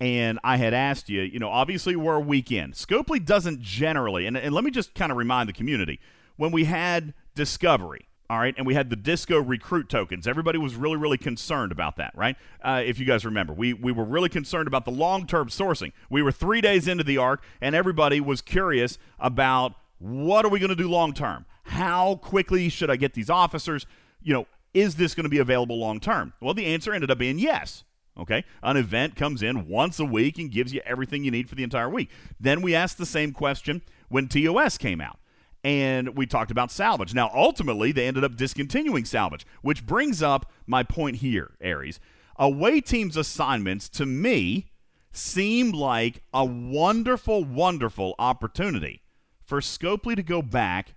and 0.00 0.38
I 0.42 0.56
had 0.56 0.74
asked 0.74 1.08
you, 1.08 1.22
you 1.22 1.38
know, 1.38 1.48
obviously 1.48 1.96
we're 1.96 2.16
a 2.16 2.20
weekend. 2.20 2.74
Scopely 2.74 3.24
doesn't 3.24 3.60
generally, 3.60 4.26
and, 4.26 4.36
and 4.36 4.54
let 4.54 4.64
me 4.64 4.70
just 4.70 4.94
kind 4.94 5.12
of 5.12 5.18
remind 5.18 5.48
the 5.48 5.52
community 5.52 6.00
when 6.36 6.50
we 6.50 6.64
had 6.64 7.14
Discovery, 7.34 8.06
all 8.30 8.38
right, 8.38 8.54
and 8.56 8.66
we 8.66 8.74
had 8.74 8.90
the 8.90 8.96
Disco 8.96 9.40
recruit 9.40 9.88
tokens. 9.88 10.26
Everybody 10.26 10.58
was 10.58 10.76
really, 10.76 10.96
really 10.96 11.18
concerned 11.18 11.72
about 11.72 11.96
that, 11.96 12.12
right? 12.16 12.36
Uh, 12.62 12.82
if 12.84 12.98
you 12.98 13.04
guys 13.04 13.24
remember, 13.24 13.52
we 13.52 13.72
we 13.72 13.92
were 13.92 14.04
really 14.04 14.28
concerned 14.28 14.68
about 14.68 14.84
the 14.84 14.90
long 14.90 15.26
term 15.26 15.48
sourcing. 15.48 15.92
We 16.08 16.22
were 16.22 16.32
three 16.32 16.60
days 16.60 16.86
into 16.86 17.04
the 17.04 17.18
arc, 17.18 17.42
and 17.60 17.74
everybody 17.74 18.20
was 18.20 18.40
curious 18.40 18.98
about 19.18 19.74
what 19.98 20.44
are 20.44 20.48
we 20.48 20.58
going 20.58 20.70
to 20.70 20.76
do 20.76 20.88
long 20.88 21.12
term. 21.12 21.44
How 21.64 22.16
quickly 22.16 22.68
should 22.68 22.90
I 22.90 22.96
get 22.96 23.14
these 23.14 23.30
officers? 23.30 23.86
You 24.22 24.34
know, 24.34 24.46
is 24.72 24.96
this 24.96 25.14
going 25.14 25.24
to 25.24 25.30
be 25.30 25.38
available 25.38 25.78
long 25.78 26.00
term? 26.00 26.34
Well, 26.40 26.54
the 26.54 26.66
answer 26.66 26.92
ended 26.92 27.10
up 27.10 27.18
being 27.18 27.38
yes. 27.38 27.84
Okay, 28.16 28.44
an 28.62 28.76
event 28.76 29.16
comes 29.16 29.42
in 29.42 29.66
once 29.68 29.98
a 29.98 30.04
week 30.04 30.38
and 30.38 30.50
gives 30.50 30.72
you 30.72 30.80
everything 30.84 31.24
you 31.24 31.32
need 31.32 31.48
for 31.48 31.56
the 31.56 31.64
entire 31.64 31.88
week. 31.88 32.10
Then 32.38 32.62
we 32.62 32.74
asked 32.74 32.96
the 32.96 33.06
same 33.06 33.32
question 33.32 33.82
when 34.08 34.28
TOS 34.28 34.78
came 34.78 35.00
out 35.00 35.18
and 35.64 36.16
we 36.16 36.26
talked 36.26 36.52
about 36.52 36.70
salvage. 36.70 37.14
Now, 37.14 37.30
ultimately, 37.34 37.90
they 37.90 38.06
ended 38.06 38.22
up 38.22 38.36
discontinuing 38.36 39.04
salvage, 39.04 39.46
which 39.62 39.84
brings 39.84 40.22
up 40.22 40.52
my 40.66 40.82
point 40.82 41.16
here, 41.16 41.52
Aries. 41.60 41.98
Away 42.36 42.80
teams' 42.80 43.16
assignments, 43.16 43.88
to 43.90 44.06
me, 44.06 44.70
seem 45.10 45.72
like 45.72 46.22
a 46.32 46.44
wonderful, 46.44 47.44
wonderful 47.44 48.14
opportunity 48.18 49.02
for 49.42 49.60
Scopely 49.60 50.14
to 50.14 50.22
go 50.22 50.42
back 50.42 50.94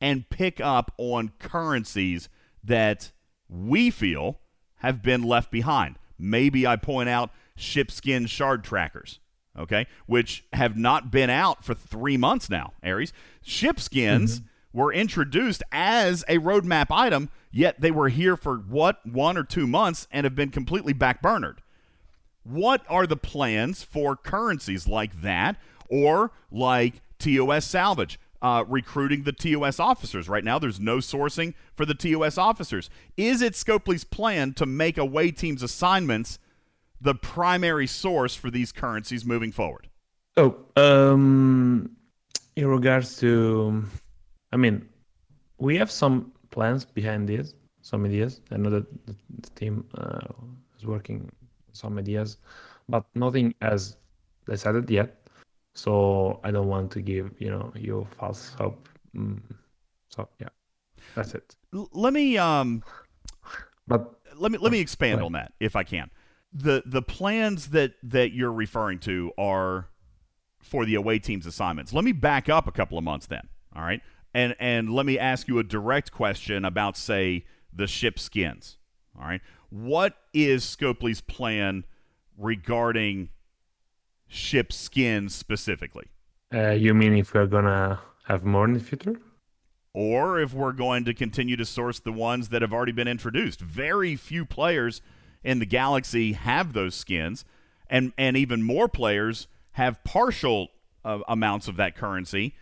and 0.00 0.28
pick 0.30 0.60
up 0.60 0.92
on 0.96 1.32
currencies 1.38 2.28
that 2.62 3.12
we 3.48 3.90
feel 3.90 4.40
have 4.76 5.02
been 5.02 5.22
left 5.22 5.50
behind. 5.50 5.96
Maybe 6.18 6.66
I 6.66 6.76
point 6.76 7.08
out 7.08 7.30
ship 7.56 7.90
skin 7.90 8.26
shard 8.26 8.64
trackers 8.64 9.20
okay, 9.58 9.86
which 10.06 10.44
have 10.52 10.76
not 10.76 11.10
been 11.10 11.30
out 11.30 11.64
for 11.64 11.74
three 11.74 12.16
months 12.16 12.50
now, 12.50 12.72
Aries. 12.82 13.12
Ship 13.42 13.78
skins 13.78 14.40
mm-hmm. 14.40 14.78
were 14.78 14.92
introduced 14.92 15.62
as 15.72 16.24
a 16.28 16.38
roadmap 16.38 16.86
item, 16.90 17.30
yet 17.50 17.80
they 17.80 17.90
were 17.90 18.08
here 18.08 18.36
for 18.36 18.56
what, 18.56 19.04
one 19.06 19.36
or 19.36 19.44
two 19.44 19.66
months 19.66 20.06
and 20.10 20.24
have 20.24 20.34
been 20.34 20.50
completely 20.50 20.94
backburnered. 20.94 21.58
What 22.42 22.84
are 22.88 23.06
the 23.06 23.16
plans 23.16 23.82
for 23.82 24.16
currencies 24.16 24.86
like 24.86 25.22
that 25.22 25.56
or 25.88 26.32
like 26.50 27.00
TOS 27.18 27.64
salvage? 27.64 28.18
Uh, 28.44 28.62
recruiting 28.68 29.22
the 29.22 29.32
TOS 29.32 29.80
officers. 29.80 30.28
Right 30.28 30.44
now, 30.44 30.58
there's 30.58 30.78
no 30.78 30.98
sourcing 30.98 31.54
for 31.74 31.86
the 31.86 31.94
TOS 31.94 32.36
officers. 32.36 32.90
Is 33.16 33.40
it 33.40 33.54
Scopely's 33.54 34.04
plan 34.04 34.52
to 34.60 34.66
make 34.66 34.98
away 34.98 35.30
teams' 35.30 35.62
assignments 35.62 36.38
the 37.00 37.14
primary 37.14 37.86
source 37.86 38.34
for 38.34 38.50
these 38.50 38.70
currencies 38.70 39.24
moving 39.24 39.50
forward? 39.50 39.88
Oh, 40.36 40.56
um, 40.76 41.96
in 42.54 42.66
regards 42.66 43.16
to, 43.20 43.82
I 44.52 44.58
mean, 44.58 44.86
we 45.56 45.78
have 45.78 45.90
some 45.90 46.30
plans 46.50 46.84
behind 46.84 47.26
this, 47.26 47.54
some 47.80 48.04
ideas. 48.04 48.42
I 48.50 48.58
know 48.58 48.68
that 48.68 49.06
the 49.06 49.50
team 49.54 49.86
uh, 49.96 50.20
is 50.76 50.84
working 50.84 51.30
some 51.72 51.96
ideas, 51.96 52.36
but 52.90 53.06
nothing 53.14 53.54
has 53.62 53.96
decided 54.44 54.90
yet. 54.90 55.23
So 55.74 56.40
I 56.44 56.50
don't 56.50 56.68
want 56.68 56.90
to 56.92 57.02
give 57.02 57.32
you 57.38 57.50
know 57.50 57.72
you 57.74 58.06
false 58.18 58.54
hope. 58.58 58.88
Mm. 59.16 59.40
So 60.08 60.28
yeah, 60.40 60.48
that's 61.14 61.34
it. 61.34 61.56
Let 61.72 62.12
me 62.12 62.38
um, 62.38 62.82
but 63.86 64.20
let 64.36 64.52
me 64.52 64.58
let 64.58 64.72
me 64.72 64.80
expand 64.80 65.22
on 65.22 65.32
that 65.32 65.52
if 65.60 65.76
I 65.76 65.82
can 65.82 66.10
the 66.54 66.82
the 66.86 67.02
plans 67.02 67.70
that 67.70 67.94
that 68.02 68.32
you're 68.32 68.52
referring 68.52 69.00
to 69.00 69.32
are 69.36 69.88
for 70.62 70.86
the 70.86 70.94
away 70.94 71.18
team's 71.18 71.46
assignments. 71.46 71.92
Let 71.92 72.04
me 72.04 72.12
back 72.12 72.48
up 72.48 72.66
a 72.66 72.72
couple 72.72 72.96
of 72.96 73.04
months 73.04 73.26
then. 73.26 73.48
All 73.74 73.82
right. 73.82 74.00
And 74.32 74.54
and 74.60 74.90
let 74.90 75.04
me 75.04 75.18
ask 75.18 75.48
you 75.48 75.58
a 75.58 75.64
direct 75.64 76.12
question 76.12 76.64
about 76.64 76.96
say 76.96 77.44
the 77.72 77.86
ship 77.86 78.18
skins. 78.18 78.78
All 79.18 79.26
right. 79.26 79.40
What 79.68 80.16
is 80.32 80.64
Scopely's 80.64 81.20
plan 81.20 81.84
regarding 82.38 83.30
ship 84.28 84.72
skins 84.72 85.34
specifically? 85.34 86.06
Uh, 86.52 86.70
you 86.70 86.94
mean 86.94 87.14
if 87.14 87.34
we're 87.34 87.46
gonna 87.46 88.00
have 88.26 88.44
more 88.44 88.64
in 88.64 88.74
the 88.74 88.80
future? 88.80 89.20
Or 89.92 90.40
if 90.40 90.52
we're 90.52 90.72
going 90.72 91.04
to 91.04 91.14
continue 91.14 91.56
to 91.56 91.64
source 91.64 92.00
the 92.00 92.12
ones 92.12 92.48
that 92.48 92.62
have 92.62 92.72
already 92.72 92.92
been 92.92 93.06
introduced. 93.06 93.60
Very 93.60 94.16
few 94.16 94.44
players 94.44 95.00
in 95.44 95.60
the 95.60 95.66
Galaxy 95.66 96.32
have 96.32 96.72
those 96.72 96.94
skins, 96.94 97.44
and 97.88 98.12
and 98.18 98.36
even 98.36 98.62
more 98.62 98.88
players 98.88 99.46
have 99.72 100.02
partial 100.02 100.68
uh, 101.04 101.20
amounts 101.28 101.68
of 101.68 101.76
that 101.76 101.94
currency 101.94 102.54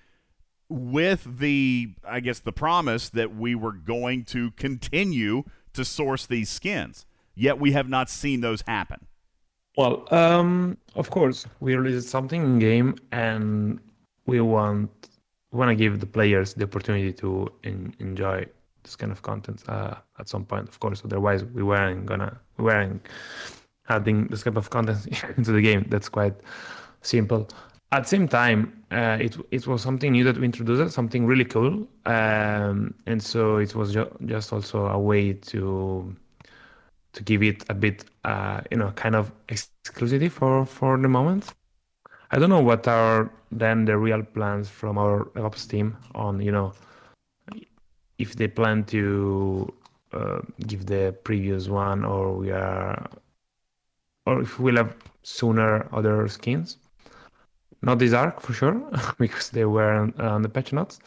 with 0.68 1.38
the 1.38 1.94
I 2.06 2.20
guess 2.20 2.40
the 2.40 2.52
promise 2.52 3.08
that 3.10 3.34
we 3.34 3.54
were 3.54 3.72
going 3.72 4.24
to 4.26 4.50
continue 4.52 5.44
to 5.74 5.84
source 5.84 6.26
these 6.26 6.50
skins. 6.50 7.06
Yet 7.34 7.58
we 7.58 7.72
have 7.72 7.88
not 7.88 8.10
seen 8.10 8.40
those 8.40 8.62
happen. 8.66 9.06
Well, 9.76 10.06
um, 10.12 10.76
of 10.96 11.10
course, 11.10 11.46
we 11.60 11.74
released 11.76 12.08
something 12.08 12.42
in 12.42 12.58
game, 12.58 12.96
and 13.10 13.80
we 14.26 14.40
want 14.40 14.90
we 15.50 15.58
want 15.58 15.70
to 15.70 15.74
give 15.74 16.00
the 16.00 16.06
players 16.06 16.54
the 16.54 16.64
opportunity 16.64 17.12
to 17.14 17.50
in, 17.62 17.94
enjoy 17.98 18.46
this 18.82 18.96
kind 18.96 19.12
of 19.12 19.22
content 19.22 19.62
uh, 19.68 19.94
at 20.18 20.28
some 20.28 20.44
point, 20.44 20.68
of 20.68 20.78
course. 20.80 21.02
Otherwise, 21.04 21.44
we 21.44 21.62
weren't 21.62 22.04
gonna 22.06 22.38
we 22.58 22.64
weren't 22.64 23.06
adding 23.88 24.26
this 24.28 24.42
type 24.42 24.56
of 24.56 24.68
content 24.70 25.06
into 25.36 25.52
the 25.52 25.62
game. 25.62 25.86
That's 25.88 26.08
quite 26.08 26.34
simple. 27.00 27.48
At 27.92 28.04
the 28.04 28.08
same 28.08 28.28
time, 28.28 28.84
uh, 28.90 29.18
it 29.20 29.36
it 29.50 29.66
was 29.66 29.82
something 29.82 30.12
new 30.12 30.24
that 30.24 30.36
we 30.36 30.44
introduced, 30.44 30.94
something 30.94 31.26
really 31.26 31.44
cool, 31.44 31.86
um, 32.06 32.94
and 33.06 33.22
so 33.22 33.56
it 33.56 33.74
was 33.74 33.92
ju- 33.92 34.16
just 34.26 34.52
also 34.52 34.86
a 34.86 34.98
way 34.98 35.32
to 35.34 36.14
to 37.12 37.22
give 37.22 37.42
it 37.42 37.64
a 37.68 37.74
bit, 37.74 38.04
uh, 38.24 38.60
you 38.70 38.76
know, 38.76 38.90
kind 38.92 39.14
of 39.14 39.32
exclusivity 39.48 40.30
for 40.30 40.64
for 40.66 40.96
the 40.98 41.08
moment. 41.08 41.54
I 42.30 42.38
don't 42.38 42.48
know 42.48 42.62
what 42.62 42.88
are 42.88 43.30
then 43.50 43.84
the 43.84 43.98
real 43.98 44.22
plans 44.22 44.68
from 44.68 44.96
our 44.96 45.28
ops 45.36 45.66
team 45.66 45.96
on, 46.14 46.40
you 46.40 46.50
know, 46.50 46.72
if 48.18 48.36
they 48.36 48.48
plan 48.48 48.84
to 48.84 49.72
uh, 50.12 50.40
give 50.66 50.86
the 50.86 51.14
previous 51.24 51.68
one 51.68 52.04
or 52.04 52.32
we 52.32 52.50
are 52.50 53.06
or 54.24 54.40
if 54.40 54.58
we'll 54.58 54.76
have 54.76 54.96
sooner 55.22 55.88
other 55.92 56.26
skins. 56.28 56.78
Not 57.82 57.98
this 57.98 58.12
arc 58.12 58.40
for 58.40 58.52
sure 58.52 58.80
because 59.18 59.50
they 59.50 59.64
were 59.64 59.92
on, 59.92 60.14
on 60.20 60.42
the 60.42 60.48
patch 60.48 60.72
notes. 60.72 61.00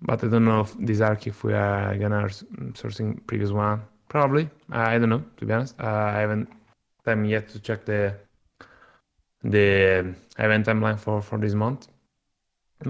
But 0.00 0.24
i 0.24 0.28
don't 0.28 0.44
know 0.44 0.62
if 0.62 0.74
this 0.78 1.00
arc 1.00 1.26
if 1.26 1.44
we 1.44 1.54
are 1.54 1.96
gonna 1.96 2.24
sourcing 2.74 3.24
previous 3.26 3.52
one 3.52 3.82
probably 4.14 4.44
i 4.70 4.96
don't 4.98 5.12
know 5.14 5.24
to 5.36 5.42
be 5.46 5.52
honest 5.52 5.74
uh, 5.80 6.10
i 6.16 6.18
haven't 6.24 6.48
time 7.04 7.24
yet 7.24 7.44
to 7.52 7.58
check 7.66 7.80
the 7.84 8.02
the 9.54 9.66
event 10.38 10.62
timeline 10.66 10.98
for 11.04 11.16
for 11.28 11.36
this 11.44 11.54
month 11.54 11.88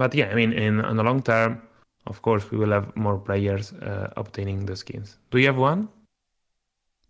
but 0.01 0.13
yeah 0.19 0.27
i 0.33 0.35
mean 0.35 0.51
in 0.53 0.73
on 0.89 0.95
the 0.99 1.03
long 1.03 1.21
term 1.31 1.51
of 2.07 2.21
course 2.21 2.49
we 2.51 2.57
will 2.57 2.71
have 2.71 2.95
more 2.95 3.17
players 3.17 3.73
uh, 3.73 4.11
obtaining 4.15 4.65
the 4.65 4.75
skins. 4.75 5.17
Do 5.31 5.37
you 5.37 5.47
have 5.47 5.57
one? 5.57 5.89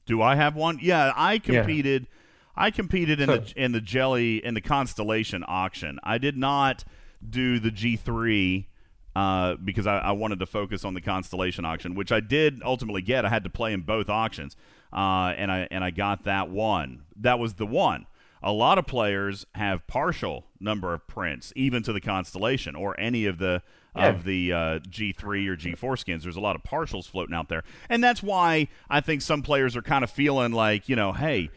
Do 0.06 0.22
I 0.22 0.36
have 0.36 0.56
one? 0.56 0.80
Yeah, 0.82 1.12
I 1.16 1.40
competed. 1.40 2.04
Yeah. 2.04 2.10
I 2.58 2.72
competed 2.72 3.20
in 3.20 3.28
the 3.28 3.54
in 3.58 3.72
the 3.74 3.82
jelly 3.82 4.44
in 4.46 4.54
the 4.54 4.62
constellation 4.62 5.44
auction. 5.48 6.00
I 6.04 6.18
did 6.18 6.38
not 6.38 6.86
do 7.28 7.60
the 7.60 7.72
G 7.72 7.98
three 7.98 8.70
uh, 9.16 9.56
because 9.56 9.88
I, 9.88 10.00
I, 10.00 10.12
wanted 10.12 10.40
to 10.40 10.46
focus 10.46 10.84
on 10.84 10.94
the 10.94 11.00
constellation 11.00 11.64
auction, 11.64 11.96
which 11.96 12.12
I 12.12 12.20
did 12.20 12.62
ultimately 12.64 13.02
get. 13.02 13.24
I 13.24 13.30
had 13.30 13.46
to 13.46 13.50
play 13.50 13.72
in 13.72 13.82
both 13.82 14.10
auctions, 14.10 14.58
uh, 14.92 15.34
and 15.38 15.50
I 15.50 15.68
and 15.72 15.84
I 15.84 15.92
got 15.92 16.26
that 16.26 16.50
one. 16.50 17.04
That 17.16 17.40
was 17.40 17.54
the 17.54 17.66
one. 17.66 18.08
A 18.44 18.52
lot 18.52 18.78
of 18.78 18.86
players 18.86 19.46
have 19.56 19.88
partial 19.88 20.46
number 20.60 20.94
of 20.94 21.08
prints, 21.08 21.54
even 21.56 21.82
to 21.84 21.94
the 21.94 22.02
constellation 22.02 22.76
or 22.76 23.00
any 23.00 23.26
of 23.26 23.38
the 23.38 23.64
yeah. 23.96 24.08
of 24.10 24.26
the 24.26 24.52
uh, 24.52 24.58
G3 24.80 25.48
or 25.48 25.56
G4 25.56 25.98
skins. 25.98 26.24
There's 26.24 26.36
a 26.36 26.42
lot 26.42 26.58
of 26.58 26.64
partials 26.64 27.10
floating 27.10 27.34
out 27.34 27.48
there, 27.48 27.64
and 27.88 28.04
that's 28.04 28.22
why 28.22 28.68
I 28.90 29.00
think 29.00 29.22
some 29.22 29.42
players 29.42 29.78
are 29.78 29.82
kind 29.82 30.04
of 30.04 30.12
feeling 30.12 30.52
like, 30.52 30.90
you 30.90 30.98
know, 30.98 31.14
hey, 31.14 31.50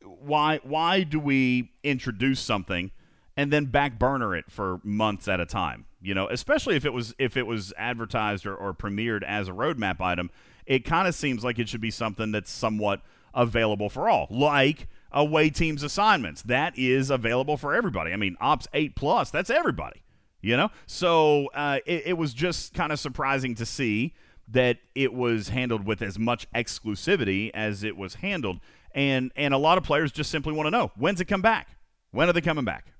why 0.00 0.60
why 0.62 1.02
do 1.02 1.20
we 1.20 1.72
introduce 1.84 2.40
something 2.40 2.90
and 3.36 3.52
then 3.52 3.66
back 3.66 3.98
burner 3.98 4.34
it 4.34 4.46
for 4.50 4.80
months 4.82 5.28
at 5.28 5.40
a 5.40 5.46
time? 5.46 5.86
You 6.00 6.14
know, 6.14 6.28
especially 6.28 6.76
if 6.76 6.84
it 6.84 6.92
was 6.92 7.14
if 7.18 7.36
it 7.36 7.46
was 7.46 7.72
advertised 7.76 8.46
or, 8.46 8.54
or 8.54 8.74
premiered 8.74 9.22
as 9.22 9.48
a 9.48 9.52
roadmap 9.52 10.00
item, 10.00 10.30
it 10.66 10.84
kind 10.84 11.06
of 11.06 11.14
seems 11.14 11.44
like 11.44 11.58
it 11.58 11.68
should 11.68 11.80
be 11.80 11.90
something 11.90 12.32
that's 12.32 12.50
somewhat 12.50 13.02
available 13.34 13.88
for 13.88 14.08
all, 14.08 14.26
like 14.30 14.88
away 15.12 15.50
teams 15.50 15.82
assignments. 15.82 16.42
That 16.42 16.76
is 16.76 17.10
available 17.10 17.56
for 17.56 17.74
everybody. 17.74 18.12
I 18.12 18.16
mean, 18.16 18.36
Ops 18.40 18.66
8 18.72 18.96
Plus, 18.96 19.30
that's 19.30 19.50
everybody 19.50 20.02
you 20.42 20.56
know? 20.56 20.70
So 20.86 21.46
uh, 21.54 21.78
it, 21.86 22.02
it 22.06 22.18
was 22.18 22.34
just 22.34 22.74
kind 22.74 22.92
of 22.92 23.00
surprising 23.00 23.54
to 23.54 23.64
see 23.64 24.12
that 24.48 24.78
it 24.94 25.14
was 25.14 25.48
handled 25.48 25.86
with 25.86 26.02
as 26.02 26.18
much 26.18 26.50
exclusivity 26.52 27.50
as 27.54 27.84
it 27.84 27.96
was 27.96 28.16
handled. 28.16 28.60
and 28.94 29.32
and 29.36 29.54
a 29.54 29.58
lot 29.58 29.78
of 29.78 29.84
players 29.84 30.12
just 30.12 30.30
simply 30.30 30.52
want 30.52 30.66
to 30.66 30.70
know 30.70 30.90
when's 30.96 31.20
it 31.20 31.24
come 31.26 31.40
back? 31.40 31.68
When 32.10 32.28
are 32.28 32.32
they 32.32 32.42
coming 32.42 32.64
back? 32.64 32.92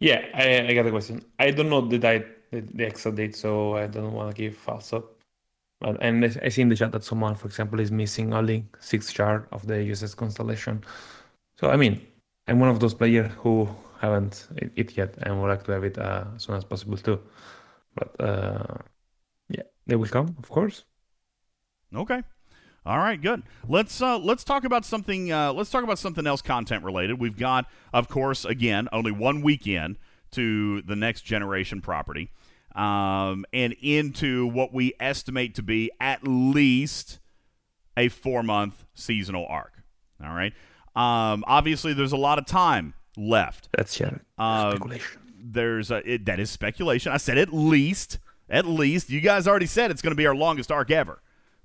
Yeah, 0.00 0.24
I, 0.34 0.68
I 0.68 0.74
got 0.74 0.86
a 0.86 0.90
question. 0.90 1.22
I 1.38 1.50
don't 1.50 1.68
know 1.68 1.82
the 1.82 1.98
date, 1.98 2.50
the, 2.50 2.62
the 2.62 2.86
exact 2.86 3.16
date, 3.16 3.36
so 3.36 3.76
I 3.76 3.86
don't 3.86 4.12
want 4.12 4.34
to 4.34 4.42
give 4.42 4.56
false 4.56 4.92
up. 4.92 5.04
But 5.80 6.02
and 6.02 6.24
I 6.42 6.48
see 6.48 6.62
in 6.62 6.68
the 6.68 6.76
chat 6.76 6.92
that 6.92 7.04
someone, 7.04 7.34
for 7.34 7.46
example, 7.46 7.80
is 7.80 7.90
missing 7.90 8.34
only 8.34 8.66
six 8.80 9.10
shard 9.10 9.46
of 9.52 9.66
the 9.66 9.74
USS 9.74 10.16
Constellation. 10.16 10.82
So 11.58 11.70
I 11.70 11.76
mean, 11.76 12.06
I'm 12.46 12.60
one 12.60 12.68
of 12.68 12.80
those 12.80 12.94
players 12.94 13.30
who 13.38 13.68
haven't 14.00 14.48
it, 14.56 14.72
it 14.76 14.96
yet 14.96 15.14
and 15.22 15.40
would 15.40 15.48
like 15.48 15.64
to 15.64 15.72
have 15.72 15.84
it 15.84 15.98
uh, 15.98 16.24
as 16.34 16.44
soon 16.44 16.56
as 16.56 16.64
possible 16.64 16.96
too. 16.96 17.20
But 17.94 18.20
uh, 18.20 18.76
yeah, 19.48 19.62
they 19.86 19.96
will 19.96 20.08
come, 20.08 20.34
of 20.38 20.48
course. 20.48 20.84
Okay. 21.94 22.22
All 22.86 22.98
right, 22.98 23.20
good. 23.20 23.42
Let's 23.68 24.00
uh, 24.00 24.18
let's 24.18 24.42
talk 24.42 24.64
about 24.64 24.84
something. 24.86 25.30
Uh, 25.30 25.52
let's 25.52 25.70
talk 25.70 25.84
about 25.84 25.98
something 25.98 26.26
else, 26.26 26.40
content 26.40 26.82
related. 26.82 27.18
We've 27.20 27.36
got, 27.36 27.66
of 27.92 28.08
course, 28.08 28.44
again, 28.44 28.88
only 28.90 29.12
one 29.12 29.42
weekend 29.42 29.98
to 30.32 30.80
the 30.82 30.96
next 30.96 31.22
generation 31.22 31.82
property, 31.82 32.30
um, 32.74 33.44
and 33.52 33.74
into 33.82 34.46
what 34.46 34.72
we 34.72 34.94
estimate 34.98 35.54
to 35.56 35.62
be 35.62 35.90
at 36.00 36.26
least 36.26 37.18
a 37.96 38.08
four 38.08 38.42
month 38.42 38.84
seasonal 38.94 39.46
arc. 39.48 39.82
All 40.24 40.34
right. 40.34 40.54
Um, 40.96 41.44
obviously, 41.46 41.92
there's 41.92 42.12
a 42.12 42.16
lot 42.16 42.38
of 42.38 42.46
time 42.46 42.94
left. 43.16 43.68
That's 43.76 43.98
yeah, 44.00 44.18
Um, 44.38 44.70
speculation. 44.76 45.20
there's 45.38 45.90
a, 45.90 46.14
it, 46.14 46.24
that 46.24 46.40
is 46.40 46.50
speculation. 46.50 47.12
I 47.12 47.18
said 47.18 47.36
at 47.36 47.52
least, 47.52 48.18
at 48.48 48.66
least. 48.66 49.10
You 49.10 49.20
guys 49.20 49.46
already 49.46 49.66
said 49.66 49.90
it's 49.90 50.00
going 50.02 50.12
to 50.12 50.16
be 50.16 50.26
our 50.26 50.34
longest 50.34 50.72
arc 50.72 50.90
ever. 50.90 51.20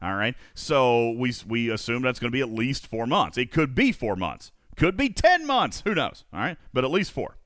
All 0.06 0.14
right, 0.14 0.36
so 0.54 1.12
we 1.12 1.34
we 1.48 1.72
assume 1.72 2.04
that's 2.04 2.20
going 2.20 2.32
to 2.32 2.36
be 2.36 2.42
at 2.42 2.50
least 2.50 2.86
four 2.86 3.08
months. 3.08 3.40
It 3.40 3.52
could 3.52 3.74
be 3.74 3.92
four 3.92 4.16
months, 4.16 4.52
could 4.76 4.96
be 4.96 5.10
ten 5.10 5.48
months. 5.48 5.82
Who 5.84 5.96
knows? 5.96 6.26
All 6.32 6.42
right, 6.42 6.58
but 6.74 6.84
at 6.84 6.92
least 6.92 7.12
four. 7.12 7.38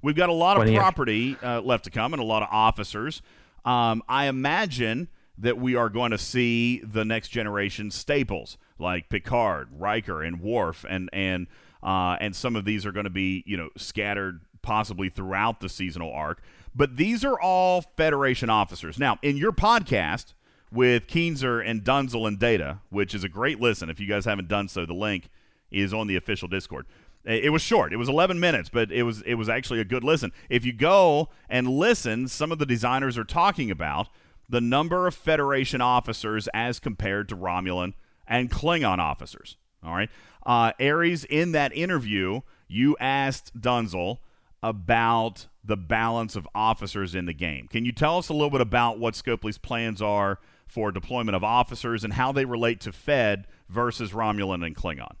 We've 0.00 0.16
got 0.16 0.30
a 0.30 0.34
lot 0.34 0.56
of 0.56 0.74
property 0.74 1.36
uh, 1.42 1.60
left 1.60 1.84
to 1.84 1.90
come 1.90 2.14
and 2.14 2.22
a 2.22 2.24
lot 2.24 2.42
of 2.42 2.48
officers. 2.50 3.20
Um, 3.66 4.02
I 4.08 4.28
imagine 4.28 5.08
that 5.36 5.58
we 5.58 5.74
are 5.74 5.90
going 5.90 6.10
to 6.12 6.18
see 6.18 6.80
the 6.80 7.04
next 7.04 7.28
generation 7.28 7.90
staples 7.90 8.56
like 8.78 9.10
Picard, 9.10 9.68
Riker, 9.76 10.22
and 10.22 10.40
Worf, 10.40 10.86
and 10.88 11.10
and 11.12 11.48
uh, 11.82 12.16
and 12.18 12.34
some 12.34 12.56
of 12.56 12.64
these 12.64 12.86
are 12.86 12.92
going 12.92 13.04
to 13.04 13.10
be 13.10 13.44
you 13.46 13.58
know 13.58 13.68
scattered 13.76 14.40
possibly 14.62 15.10
throughout 15.10 15.60
the 15.60 15.68
seasonal 15.68 16.10
arc. 16.10 16.40
But 16.74 16.96
these 16.96 17.26
are 17.26 17.38
all 17.38 17.82
Federation 17.82 18.48
officers. 18.48 18.98
Now, 18.98 19.18
in 19.20 19.36
your 19.36 19.52
podcast 19.52 20.32
with 20.72 21.06
Keenser 21.06 21.64
and 21.64 21.82
Dunzel 21.82 22.26
and 22.26 22.38
Data, 22.38 22.80
which 22.90 23.14
is 23.14 23.24
a 23.24 23.28
great 23.28 23.60
listen. 23.60 23.90
If 23.90 24.00
you 24.00 24.06
guys 24.06 24.24
haven't 24.24 24.48
done 24.48 24.68
so, 24.68 24.86
the 24.86 24.94
link 24.94 25.28
is 25.70 25.92
on 25.92 26.06
the 26.06 26.16
official 26.16 26.48
Discord. 26.48 26.86
It 27.24 27.52
was 27.52 27.60
short. 27.60 27.92
It 27.92 27.96
was 27.96 28.08
11 28.08 28.40
minutes, 28.40 28.70
but 28.70 28.90
it 28.90 29.02
was 29.02 29.20
it 29.22 29.34
was 29.34 29.48
actually 29.48 29.78
a 29.80 29.84
good 29.84 30.02
listen. 30.02 30.32
If 30.48 30.64
you 30.64 30.72
go 30.72 31.28
and 31.50 31.68
listen, 31.68 32.28
some 32.28 32.50
of 32.50 32.58
the 32.58 32.64
designers 32.64 33.18
are 33.18 33.24
talking 33.24 33.70
about 33.70 34.08
the 34.48 34.60
number 34.60 35.06
of 35.06 35.14
Federation 35.14 35.82
officers 35.82 36.48
as 36.54 36.80
compared 36.80 37.28
to 37.28 37.36
Romulan 37.36 37.92
and 38.26 38.50
Klingon 38.50 38.98
officers. 38.98 39.56
All 39.84 39.94
right, 39.94 40.08
uh, 40.46 40.72
in 40.78 41.52
that 41.52 41.72
interview, 41.74 42.40
you 42.68 42.96
asked 42.98 43.58
Dunzel 43.58 44.18
about 44.62 45.46
the 45.62 45.76
balance 45.76 46.36
of 46.36 46.48
officers 46.54 47.14
in 47.14 47.26
the 47.26 47.32
game. 47.34 47.68
Can 47.68 47.84
you 47.84 47.92
tell 47.92 48.18
us 48.18 48.28
a 48.28 48.32
little 48.32 48.50
bit 48.50 48.60
about 48.60 48.98
what 48.98 49.14
Scopely's 49.14 49.58
plans 49.58 50.00
are 50.00 50.38
for 50.70 50.92
deployment 50.92 51.36
of 51.36 51.44
officers 51.44 52.04
and 52.04 52.12
how 52.12 52.32
they 52.32 52.44
relate 52.44 52.80
to 52.80 52.92
Fed 52.92 53.46
versus 53.68 54.12
Romulan 54.12 54.64
and 54.64 54.74
Klingon? 54.76 55.14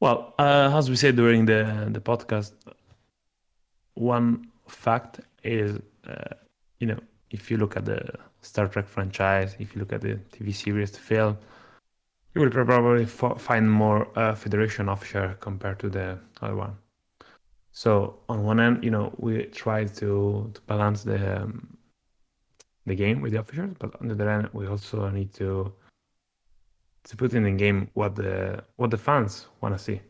Well, 0.00 0.34
uh, 0.38 0.70
as 0.74 0.88
we 0.90 0.96
said 0.96 1.16
during 1.16 1.46
the 1.46 1.88
the 1.90 2.00
podcast, 2.00 2.52
one 3.94 4.48
fact 4.68 5.20
is, 5.42 5.80
uh, 6.06 6.34
you 6.80 6.86
know, 6.86 6.98
if 7.30 7.50
you 7.50 7.56
look 7.56 7.76
at 7.76 7.84
the 7.84 8.00
Star 8.42 8.68
Trek 8.68 8.86
franchise, 8.86 9.56
if 9.58 9.74
you 9.74 9.80
look 9.80 9.92
at 9.92 10.02
the 10.02 10.14
TV 10.32 10.54
series, 10.54 10.90
the 10.90 10.98
film, 10.98 11.36
you 12.34 12.42
will 12.42 12.50
probably 12.50 13.04
f- 13.04 13.40
find 13.40 13.70
more 13.70 14.06
uh, 14.18 14.34
Federation 14.34 14.88
officer 14.88 15.36
compared 15.40 15.78
to 15.80 15.88
the 15.88 16.18
other 16.42 16.54
one. 16.54 16.76
So 17.72 18.20
on 18.28 18.44
one 18.44 18.60
end, 18.60 18.84
you 18.84 18.90
know, 18.90 19.12
we 19.18 19.44
try 19.46 19.84
to, 19.84 20.50
to 20.54 20.60
balance 20.66 21.02
the 21.02 21.42
um, 21.42 21.75
the 22.86 22.94
game 22.94 23.20
with 23.20 23.32
the 23.32 23.40
officials, 23.40 23.74
but 23.78 23.94
on 24.00 24.08
the 24.08 24.14
other 24.14 24.30
hand, 24.30 24.48
we 24.52 24.66
also 24.66 25.08
need 25.10 25.32
to 25.34 25.72
to 27.04 27.16
put 27.16 27.34
in 27.34 27.44
the 27.44 27.52
game 27.52 27.88
what 27.94 28.16
the 28.16 28.62
what 28.76 28.90
the 28.90 28.98
fans 28.98 29.46
want 29.60 29.76
to 29.76 29.82
see. 29.82 30.00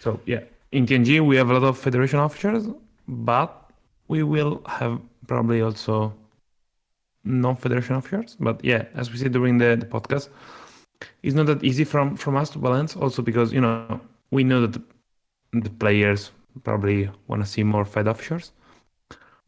So 0.00 0.20
yeah, 0.26 0.40
in 0.72 0.86
TNG 0.86 1.24
we 1.24 1.36
have 1.36 1.50
a 1.50 1.54
lot 1.58 1.64
of 1.64 1.78
Federation 1.78 2.18
officers, 2.18 2.66
but 3.08 3.70
we 4.08 4.22
will 4.22 4.62
have 4.66 5.00
probably 5.26 5.62
also 5.62 6.12
non-Federation 7.24 7.94
officers. 7.94 8.36
But 8.38 8.64
yeah, 8.64 8.86
as 8.94 9.12
we 9.12 9.18
said 9.18 9.32
during 9.32 9.58
the, 9.58 9.76
the 9.78 9.86
podcast, 9.86 10.28
it's 11.22 11.34
not 11.34 11.46
that 11.46 11.62
easy 11.62 11.84
from 11.84 12.16
from 12.16 12.36
us 12.36 12.50
to 12.50 12.58
balance. 12.58 12.96
Also 12.96 13.22
because 13.22 13.52
you 13.52 13.60
know 13.60 14.00
we 14.30 14.44
know 14.44 14.66
that 14.66 14.72
the, 14.72 14.82
the 15.60 15.70
players 15.70 16.32
probably 16.64 17.10
want 17.28 17.42
to 17.42 17.48
see 17.48 17.62
more 17.62 17.84
Fed 17.84 18.08
officers. 18.08 18.52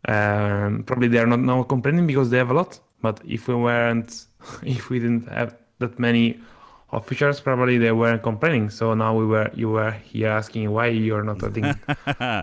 Um, 0.06 0.84
probably 0.84 1.08
they 1.08 1.18
are 1.18 1.26
not 1.26 1.40
now 1.40 1.62
complaining 1.62 2.06
because 2.06 2.30
they 2.30 2.38
have 2.38 2.50
a 2.50 2.54
lot. 2.54 2.78
But 3.00 3.20
if 3.26 3.48
we 3.48 3.54
weren't, 3.54 4.26
if 4.62 4.90
we 4.90 4.98
didn't 4.98 5.28
have 5.28 5.56
that 5.78 5.98
many 5.98 6.40
officers, 6.90 7.40
probably 7.40 7.76
they 7.76 7.92
weren't 7.92 8.22
complaining. 8.22 8.70
So 8.70 8.94
now 8.94 9.14
we 9.16 9.26
were, 9.26 9.50
you 9.54 9.68
were 9.70 9.90
here 9.90 10.28
asking 10.28 10.70
why 10.70 10.88
you're 10.88 11.24
not 11.24 11.42
adding 11.42 11.74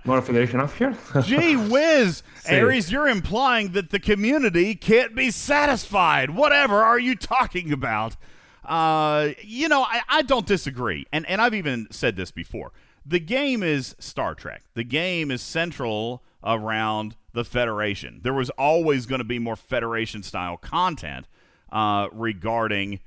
more 0.05 0.21
Federation 0.21 0.59
officers. 0.59 0.95
Gee 1.25 1.55
whiz, 1.55 2.23
Say. 2.41 2.59
Aries, 2.59 2.91
you're 2.91 3.07
implying 3.07 3.71
that 3.71 3.89
the 3.91 3.99
community 3.99 4.75
can't 4.75 5.15
be 5.15 5.31
satisfied. 5.31 6.31
Whatever 6.31 6.83
are 6.83 6.99
you 6.99 7.15
talking 7.15 7.71
about? 7.71 8.17
Uh, 8.63 9.29
you 9.41 9.67
know, 9.67 9.83
I, 9.83 10.01
I 10.09 10.21
don't 10.21 10.45
disagree. 10.45 11.05
And, 11.11 11.25
and 11.27 11.41
I've 11.41 11.55
even 11.55 11.87
said 11.89 12.15
this 12.15 12.31
before. 12.31 12.71
The 13.05 13.19
game 13.19 13.63
is 13.63 13.95
Star 13.97 14.35
Trek, 14.35 14.63
the 14.75 14.83
game 14.83 15.31
is 15.31 15.41
central 15.41 16.23
around 16.43 17.15
the 17.33 17.45
Federation. 17.45 18.19
There 18.23 18.33
was 18.33 18.49
always 18.51 19.05
going 19.05 19.19
to 19.19 19.25
be 19.25 19.39
more 19.39 19.55
Federation 19.55 20.23
style 20.23 20.57
content 20.57 21.27
uh, 21.71 22.07
regarding 22.11 22.99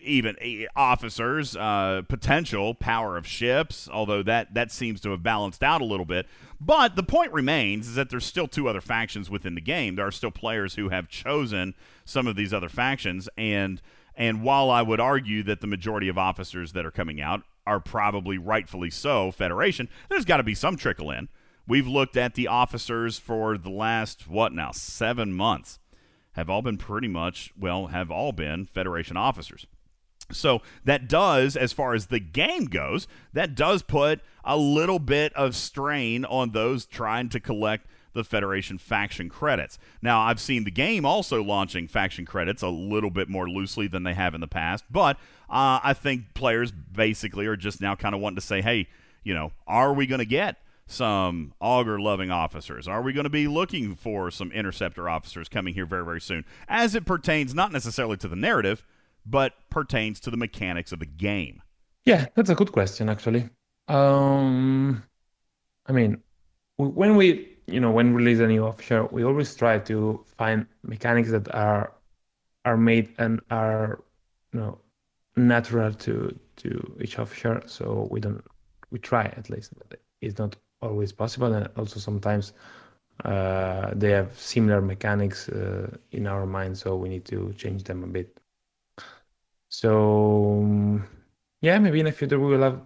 even 0.00 0.36
officers, 0.76 1.56
uh, 1.56 2.02
potential 2.08 2.74
power 2.74 3.16
of 3.16 3.26
ships, 3.26 3.88
although 3.92 4.22
that, 4.22 4.54
that 4.54 4.70
seems 4.70 5.00
to 5.00 5.10
have 5.10 5.22
balanced 5.22 5.62
out 5.62 5.80
a 5.80 5.84
little 5.84 6.06
bit. 6.06 6.26
But 6.60 6.94
the 6.94 7.02
point 7.02 7.32
remains 7.32 7.88
is 7.88 7.94
that 7.96 8.08
there's 8.08 8.24
still 8.24 8.46
two 8.46 8.68
other 8.68 8.80
factions 8.80 9.28
within 9.28 9.56
the 9.56 9.60
game. 9.60 9.96
There 9.96 10.06
are 10.06 10.12
still 10.12 10.30
players 10.30 10.76
who 10.76 10.90
have 10.90 11.08
chosen 11.08 11.74
some 12.04 12.28
of 12.28 12.36
these 12.36 12.54
other 12.54 12.68
factions, 12.68 13.28
and 13.36 13.82
and 14.14 14.42
while 14.42 14.70
I 14.70 14.82
would 14.82 15.00
argue 15.00 15.42
that 15.44 15.62
the 15.62 15.66
majority 15.66 16.08
of 16.08 16.18
officers 16.18 16.74
that 16.74 16.84
are 16.84 16.90
coming 16.90 17.20
out 17.20 17.42
are 17.66 17.80
probably 17.80 18.38
rightfully 18.38 18.90
so 18.90 19.32
Federation, 19.32 19.88
there's 20.08 20.26
got 20.26 20.36
to 20.36 20.42
be 20.42 20.54
some 20.54 20.76
trickle 20.76 21.10
in. 21.10 21.28
We've 21.72 21.88
looked 21.88 22.18
at 22.18 22.34
the 22.34 22.48
officers 22.48 23.18
for 23.18 23.56
the 23.56 23.70
last 23.70 24.28
what 24.28 24.52
now 24.52 24.72
seven 24.72 25.32
months 25.32 25.78
have 26.32 26.50
all 26.50 26.60
been 26.60 26.76
pretty 26.76 27.08
much 27.08 27.50
well 27.58 27.86
have 27.86 28.10
all 28.10 28.32
been 28.32 28.66
Federation 28.66 29.16
officers. 29.16 29.66
So 30.30 30.60
that 30.84 31.08
does, 31.08 31.56
as 31.56 31.72
far 31.72 31.94
as 31.94 32.08
the 32.08 32.20
game 32.20 32.66
goes, 32.66 33.08
that 33.32 33.54
does 33.54 33.82
put 33.82 34.20
a 34.44 34.58
little 34.58 34.98
bit 34.98 35.32
of 35.32 35.56
strain 35.56 36.26
on 36.26 36.50
those 36.50 36.84
trying 36.84 37.30
to 37.30 37.40
collect 37.40 37.86
the 38.12 38.22
Federation 38.22 38.76
faction 38.76 39.30
credits. 39.30 39.78
Now, 40.02 40.20
I've 40.20 40.40
seen 40.40 40.64
the 40.64 40.70
game 40.70 41.06
also 41.06 41.42
launching 41.42 41.88
faction 41.88 42.26
credits 42.26 42.60
a 42.60 42.68
little 42.68 43.08
bit 43.08 43.30
more 43.30 43.48
loosely 43.48 43.86
than 43.86 44.02
they 44.02 44.12
have 44.12 44.34
in 44.34 44.42
the 44.42 44.46
past, 44.46 44.84
but 44.90 45.16
uh, 45.48 45.80
I 45.82 45.94
think 45.94 46.34
players 46.34 46.70
basically 46.70 47.46
are 47.46 47.56
just 47.56 47.80
now 47.80 47.94
kind 47.94 48.14
of 48.14 48.20
wanting 48.20 48.36
to 48.36 48.42
say, 48.42 48.60
hey, 48.60 48.88
you 49.24 49.32
know, 49.32 49.52
are 49.66 49.94
we 49.94 50.06
going 50.06 50.18
to 50.18 50.26
get 50.26 50.58
some 50.92 51.54
auger 51.60 51.98
loving 52.00 52.30
officers? 52.30 52.86
Are 52.86 53.02
we 53.02 53.12
going 53.12 53.24
to 53.24 53.30
be 53.30 53.48
looking 53.48 53.94
for 53.94 54.30
some 54.30 54.52
interceptor 54.52 55.08
officers 55.08 55.48
coming 55.48 55.74
here 55.74 55.86
very, 55.86 56.04
very 56.04 56.20
soon? 56.20 56.44
As 56.68 56.94
it 56.94 57.04
pertains 57.04 57.54
not 57.54 57.72
necessarily 57.72 58.16
to 58.18 58.28
the 58.28 58.36
narrative, 58.36 58.84
but 59.26 59.54
pertains 59.70 60.20
to 60.20 60.30
the 60.30 60.36
mechanics 60.36 60.92
of 60.92 60.98
the 60.98 61.06
game. 61.06 61.62
Yeah, 62.04 62.26
that's 62.34 62.50
a 62.50 62.54
good 62.54 62.72
question, 62.72 63.08
actually. 63.08 63.48
Um, 63.88 65.02
I 65.86 65.92
mean, 65.92 66.22
when 66.76 67.16
we, 67.16 67.56
you 67.66 67.80
know, 67.80 67.90
when 67.90 68.14
release 68.14 68.40
a 68.40 68.46
new 68.46 68.64
officer, 68.64 69.04
we 69.06 69.24
always 69.24 69.54
try 69.54 69.78
to 69.78 70.24
find 70.36 70.66
mechanics 70.82 71.30
that 71.30 71.52
are 71.54 71.92
are 72.64 72.76
made 72.76 73.12
and 73.18 73.40
are, 73.50 74.02
you 74.52 74.60
know, 74.60 74.78
natural 75.36 75.92
to 75.92 76.38
to 76.56 76.96
each 77.00 77.18
officer. 77.18 77.62
So 77.66 78.08
we 78.10 78.20
don't, 78.20 78.44
we 78.90 78.98
try 78.98 79.24
at 79.36 79.50
least. 79.50 79.72
It's 80.20 80.38
not 80.38 80.56
always 80.82 81.12
possible, 81.12 81.52
and 81.54 81.68
also 81.76 82.00
sometimes 82.00 82.52
uh, 83.24 83.90
they 83.94 84.10
have 84.10 84.38
similar 84.38 84.80
mechanics 84.80 85.48
uh, 85.48 85.88
in 86.10 86.26
our 86.26 86.46
mind, 86.46 86.76
so 86.76 86.96
we 86.96 87.08
need 87.08 87.24
to 87.26 87.52
change 87.56 87.84
them 87.84 88.02
a 88.04 88.06
bit. 88.06 88.38
So 89.68 90.60
um, 90.62 91.06
yeah, 91.60 91.78
maybe 91.78 92.00
in 92.00 92.06
the 92.06 92.12
future 92.12 92.38
we 92.38 92.46
will 92.46 92.62
have 92.62 92.80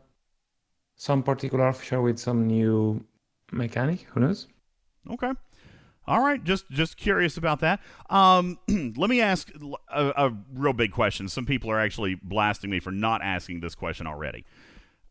some 0.96 1.22
particular 1.22 1.72
feature 1.72 2.00
with 2.00 2.18
some 2.18 2.46
new 2.46 3.04
mechanic. 3.50 4.02
Who 4.12 4.20
knows? 4.20 4.46
Okay. 5.10 5.32
All 6.08 6.20
right, 6.20 6.42
just 6.44 6.70
just 6.70 6.96
curious 6.96 7.36
about 7.36 7.60
that. 7.60 7.80
Um, 8.10 8.58
let 8.96 9.10
me 9.10 9.20
ask 9.20 9.50
a, 9.88 10.12
a, 10.16 10.36
real 10.54 10.72
big 10.72 10.92
question. 10.92 11.28
Some 11.28 11.46
people 11.46 11.68
are 11.68 11.80
actually 11.80 12.14
blasting 12.22 12.70
me 12.70 12.78
for 12.78 12.92
not 12.92 13.22
asking 13.22 13.58
this 13.58 13.74
question 13.74 14.06
already. 14.06 14.44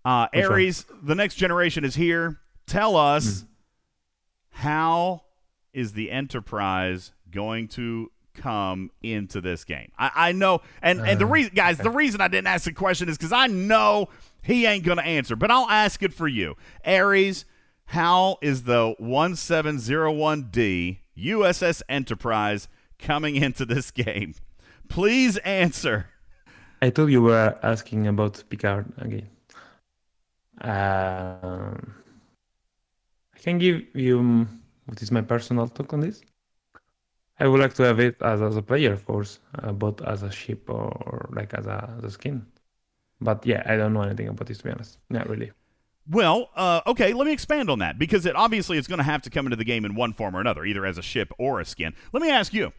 Uh, 0.05 0.27
Aries, 0.33 0.85
the 1.03 1.15
next 1.15 1.35
generation 1.35 1.83
is 1.83 1.95
here. 1.95 2.39
Tell 2.67 2.95
us 2.95 3.41
mm. 3.41 3.47
how 4.49 5.23
is 5.73 5.93
the 5.93 6.11
Enterprise 6.11 7.11
going 7.29 7.67
to 7.69 8.11
come 8.33 8.91
into 9.01 9.41
this 9.41 9.63
game? 9.63 9.91
I, 9.97 10.11
I 10.15 10.31
know, 10.31 10.61
and, 10.81 11.01
uh, 11.01 11.03
and 11.03 11.19
the 11.19 11.25
uh, 11.25 11.29
reason, 11.29 11.51
guys, 11.55 11.75
okay. 11.75 11.83
the 11.83 11.91
reason 11.91 12.21
I 12.21 12.27
didn't 12.27 12.47
ask 12.47 12.65
the 12.65 12.73
question 12.73 13.09
is 13.09 13.17
because 13.17 13.33
I 13.33 13.47
know 13.47 14.09
he 14.41 14.65
ain't 14.65 14.83
going 14.83 14.97
to 14.97 15.05
answer, 15.05 15.35
but 15.35 15.51
I'll 15.51 15.69
ask 15.69 16.01
it 16.03 16.13
for 16.13 16.27
you. 16.27 16.55
Aries, 16.83 17.45
how 17.85 18.37
is 18.41 18.63
the 18.63 18.95
1701D 18.99 20.99
USS 21.17 21.81
Enterprise 21.87 22.67
coming 22.99 23.35
into 23.35 23.65
this 23.65 23.91
game? 23.91 24.35
Please 24.87 25.37
answer. 25.37 26.07
I 26.81 26.89
thought 26.89 27.07
you 27.07 27.21
were 27.21 27.57
asking 27.63 28.07
about 28.07 28.43
Picard 28.49 28.91
again. 28.97 29.29
Um, 30.61 31.95
can 33.45 33.59
give 33.59 33.83
you 33.93 34.47
what 34.85 35.01
is 35.01 35.11
my 35.11 35.21
personal 35.21 35.67
talk 35.67 35.93
on 35.93 36.01
this. 36.01 36.21
I 37.39 37.47
would 37.47 37.59
like 37.59 37.73
to 37.75 37.83
have 37.83 37.99
it 37.99 38.15
as, 38.21 38.41
as 38.41 38.57
a 38.57 38.61
player, 38.61 38.93
of 38.93 39.05
course, 39.05 39.39
uh, 39.61 39.71
both 39.71 40.01
as 40.01 40.23
a 40.23 40.31
ship 40.31 40.69
or, 40.69 40.89
or 41.09 41.29
like 41.33 41.53
as 41.53 41.67
a, 41.67 41.93
as 41.97 42.03
a 42.03 42.09
skin. 42.09 42.45
But 43.21 43.45
yeah, 43.45 43.61
I 43.65 43.77
don't 43.77 43.93
know 43.93 44.01
anything 44.01 44.27
about 44.27 44.47
this 44.47 44.57
to 44.59 44.63
be 44.63 44.71
honest. 44.71 44.97
Not 45.09 45.29
really. 45.29 45.51
Well, 46.09 46.49
uh, 46.55 46.81
okay, 46.87 47.13
let 47.13 47.25
me 47.25 47.33
expand 47.33 47.69
on 47.69 47.79
that 47.79 47.99
because 47.99 48.25
it 48.25 48.35
obviously 48.35 48.77
is 48.77 48.87
going 48.87 48.99
to 48.99 49.03
have 49.03 49.21
to 49.23 49.29
come 49.29 49.45
into 49.45 49.55
the 49.55 49.63
game 49.63 49.85
in 49.85 49.95
one 49.95 50.13
form 50.13 50.35
or 50.35 50.41
another, 50.41 50.65
either 50.65 50.85
as 50.85 50.97
a 50.97 51.01
ship 51.01 51.31
or 51.37 51.59
a 51.59 51.65
skin. 51.65 51.93
Let 52.13 52.21
me 52.21 52.29
ask 52.29 52.53
you, 52.53 52.73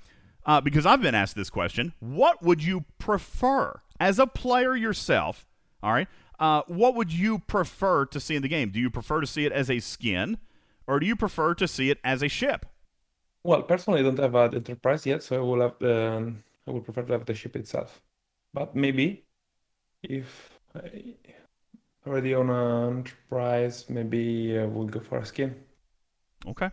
uh, 0.45 0.61
because 0.61 0.87
I've 0.87 1.03
been 1.03 1.14
asked 1.14 1.35
this 1.35 1.51
question: 1.51 1.93
What 1.99 2.43
would 2.43 2.62
you 2.62 2.85
prefer 2.99 3.81
as 3.99 4.21
a 4.21 4.29
player 4.29 4.77
yourself? 4.77 5.45
All 5.83 5.93
right, 5.93 6.07
uh, 6.39 6.62
what 6.69 6.95
would 6.95 7.12
you 7.12 7.41
prefer 7.41 8.07
to 8.07 8.21
see 8.21 8.37
in 8.37 8.43
the 8.43 8.49
game? 8.49 8.71
Do 8.71 8.79
you 8.79 8.91
prefer 8.91 9.21
to 9.21 9.27
see 9.27 9.45
it 9.45 9.53
as 9.53 9.71
a 9.71 9.81
skin, 9.81 10.39
or 10.87 11.01
do 11.01 11.07
you 11.07 11.16
prefer 11.16 11.55
to 11.55 11.68
see 11.68 11.91
it 11.91 11.99
as 12.05 12.22
a 12.22 12.28
ship? 12.28 12.66
Well, 13.43 13.62
personally, 13.62 14.01
I 14.01 14.03
don't 14.03 14.18
have 14.18 14.34
an 14.34 14.55
enterprise 14.55 15.07
yet, 15.07 15.22
so 15.22 15.37
I 15.37 15.41
will 15.41 15.61
have 15.61 15.82
um, 15.82 16.43
I 16.66 16.72
would 16.72 16.84
prefer 16.84 17.03
to 17.03 17.12
have 17.12 17.26
the 17.26 17.34
ship 17.34 17.57
itself. 17.57 18.03
But 18.53 18.74
maybe 18.74 19.24
if 20.03 20.59
I, 20.74 21.14
already 22.07 22.34
on 22.34 22.51
an 22.51 22.99
enterprise, 22.99 23.87
maybe 23.89 24.59
uh, 24.59 24.66
we'll 24.66 24.87
go 24.87 25.01
for 25.01 25.18
a 25.18 25.26
skin. 25.26 25.55
Okay. 26.47 26.70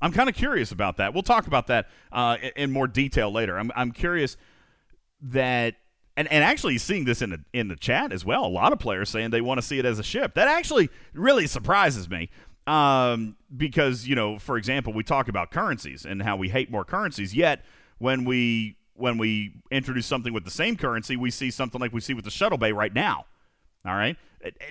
I'm 0.00 0.12
kind 0.12 0.28
of 0.28 0.34
curious 0.34 0.72
about 0.72 0.96
that. 0.98 1.14
We'll 1.14 1.22
talk 1.22 1.46
about 1.46 1.68
that 1.68 1.88
uh, 2.12 2.36
in 2.56 2.70
more 2.70 2.86
detail 2.86 3.32
later. 3.32 3.58
I'm, 3.58 3.70
I'm 3.74 3.92
curious 3.92 4.36
that, 5.22 5.76
and, 6.16 6.30
and 6.30 6.44
actually 6.44 6.78
seeing 6.78 7.04
this 7.04 7.22
in 7.22 7.30
the 7.30 7.44
in 7.52 7.68
the 7.68 7.76
chat 7.76 8.12
as 8.12 8.24
well. 8.24 8.44
A 8.44 8.46
lot 8.46 8.72
of 8.72 8.78
players 8.78 9.08
saying 9.08 9.30
they 9.30 9.40
want 9.40 9.58
to 9.58 9.62
see 9.66 9.78
it 9.78 9.84
as 9.84 9.98
a 9.98 10.02
ship. 10.02 10.34
That 10.34 10.48
actually 10.48 10.90
really 11.12 11.46
surprises 11.46 12.08
me 12.08 12.28
um, 12.66 13.36
because 13.54 14.06
you 14.06 14.14
know, 14.14 14.38
for 14.38 14.56
example, 14.56 14.92
we 14.92 15.02
talk 15.02 15.28
about 15.28 15.50
currencies 15.50 16.04
and 16.04 16.22
how 16.22 16.36
we 16.36 16.48
hate 16.48 16.70
more 16.70 16.84
currencies. 16.84 17.34
Yet 17.34 17.64
when 17.98 18.24
we 18.24 18.76
when 18.94 19.18
we 19.18 19.54
introduce 19.70 20.06
something 20.06 20.32
with 20.32 20.44
the 20.44 20.50
same 20.50 20.76
currency, 20.76 21.16
we 21.16 21.30
see 21.30 21.50
something 21.50 21.80
like 21.80 21.92
we 21.92 22.00
see 22.00 22.14
with 22.14 22.24
the 22.24 22.30
shuttle 22.30 22.58
bay 22.58 22.72
right 22.72 22.94
now. 22.94 23.26
All 23.84 23.94
right, 23.94 24.16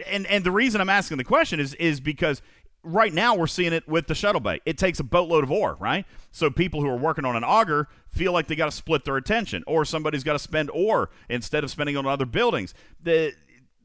and 0.08 0.26
and 0.28 0.44
the 0.44 0.52
reason 0.52 0.82
I'm 0.82 0.90
asking 0.90 1.18
the 1.18 1.24
question 1.24 1.60
is 1.60 1.74
is 1.76 2.00
because 2.00 2.42
right 2.84 3.14
now 3.14 3.36
we're 3.36 3.48
seeing 3.48 3.74
it 3.74 3.88
with 3.88 4.08
the 4.08 4.16
shuttle 4.16 4.42
bay. 4.42 4.60
It 4.66 4.78
takes 4.78 5.00
a 5.00 5.04
boatload 5.04 5.44
of 5.44 5.52
ore, 5.52 5.78
right? 5.80 6.06
So 6.32 6.50
people 6.50 6.82
who 6.82 6.90
are 6.90 6.98
working 6.98 7.26
on 7.26 7.36
an 7.36 7.44
auger 7.44 7.88
feel 8.10 8.34
like 8.34 8.48
they 8.48 8.56
got 8.56 8.66
to 8.66 8.72
split 8.72 9.06
their 9.06 9.18
attention, 9.18 9.64
or 9.68 9.86
somebody's 9.86 10.24
got 10.24 10.34
to 10.34 10.40
spend 10.40 10.70
ore 10.72 11.10
instead 11.30 11.64
of 11.64 11.72
spending 11.72 11.96
on 11.98 12.06
other 12.06 12.26
buildings. 12.26 12.74
The, 13.02 13.34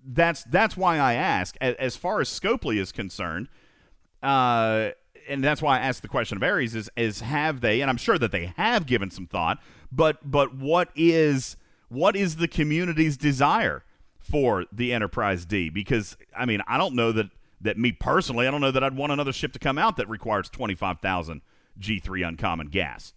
that's 0.04 0.44
that's 0.44 0.76
why 0.76 0.98
I 0.98 1.14
ask. 1.14 1.56
As 1.60 1.96
far 1.96 2.20
as 2.20 2.28
Scopely 2.28 2.78
is 2.80 2.92
concerned, 2.92 3.48
uh, 4.22 4.90
and 5.28 5.44
that's 5.44 5.60
why 5.60 5.78
I 5.78 5.80
asked 5.80 6.02
the 6.02 6.08
question 6.08 6.36
of 6.36 6.42
Aries 6.42 6.74
is 6.74 6.90
is 6.96 7.20
have 7.20 7.60
they? 7.60 7.80
And 7.80 7.90
I'm 7.90 7.96
sure 7.96 8.18
that 8.18 8.32
they 8.32 8.52
have 8.56 8.86
given 8.86 9.10
some 9.10 9.26
thought. 9.26 9.58
But 9.90 10.30
but 10.30 10.54
what 10.54 10.90
is 10.94 11.56
what 11.88 12.16
is 12.16 12.36
the 12.36 12.48
community's 12.48 13.16
desire? 13.16 13.84
for 14.28 14.66
the 14.70 14.92
Enterprise 14.92 15.44
D 15.44 15.70
because 15.70 16.16
I 16.36 16.44
mean 16.44 16.60
I 16.66 16.76
don't 16.76 16.94
know 16.94 17.12
that 17.12 17.30
that 17.60 17.78
me 17.78 17.92
personally 17.92 18.46
I 18.46 18.50
don't 18.50 18.60
know 18.60 18.70
that 18.70 18.84
I'd 18.84 18.96
want 18.96 19.12
another 19.12 19.32
ship 19.32 19.52
to 19.54 19.58
come 19.58 19.78
out 19.78 19.96
that 19.96 20.08
requires 20.08 20.48
twenty 20.48 20.74
five 20.74 21.00
thousand 21.00 21.40
G 21.78 21.98
three 21.98 22.22
uncommon 22.22 22.68
gas, 22.68 23.14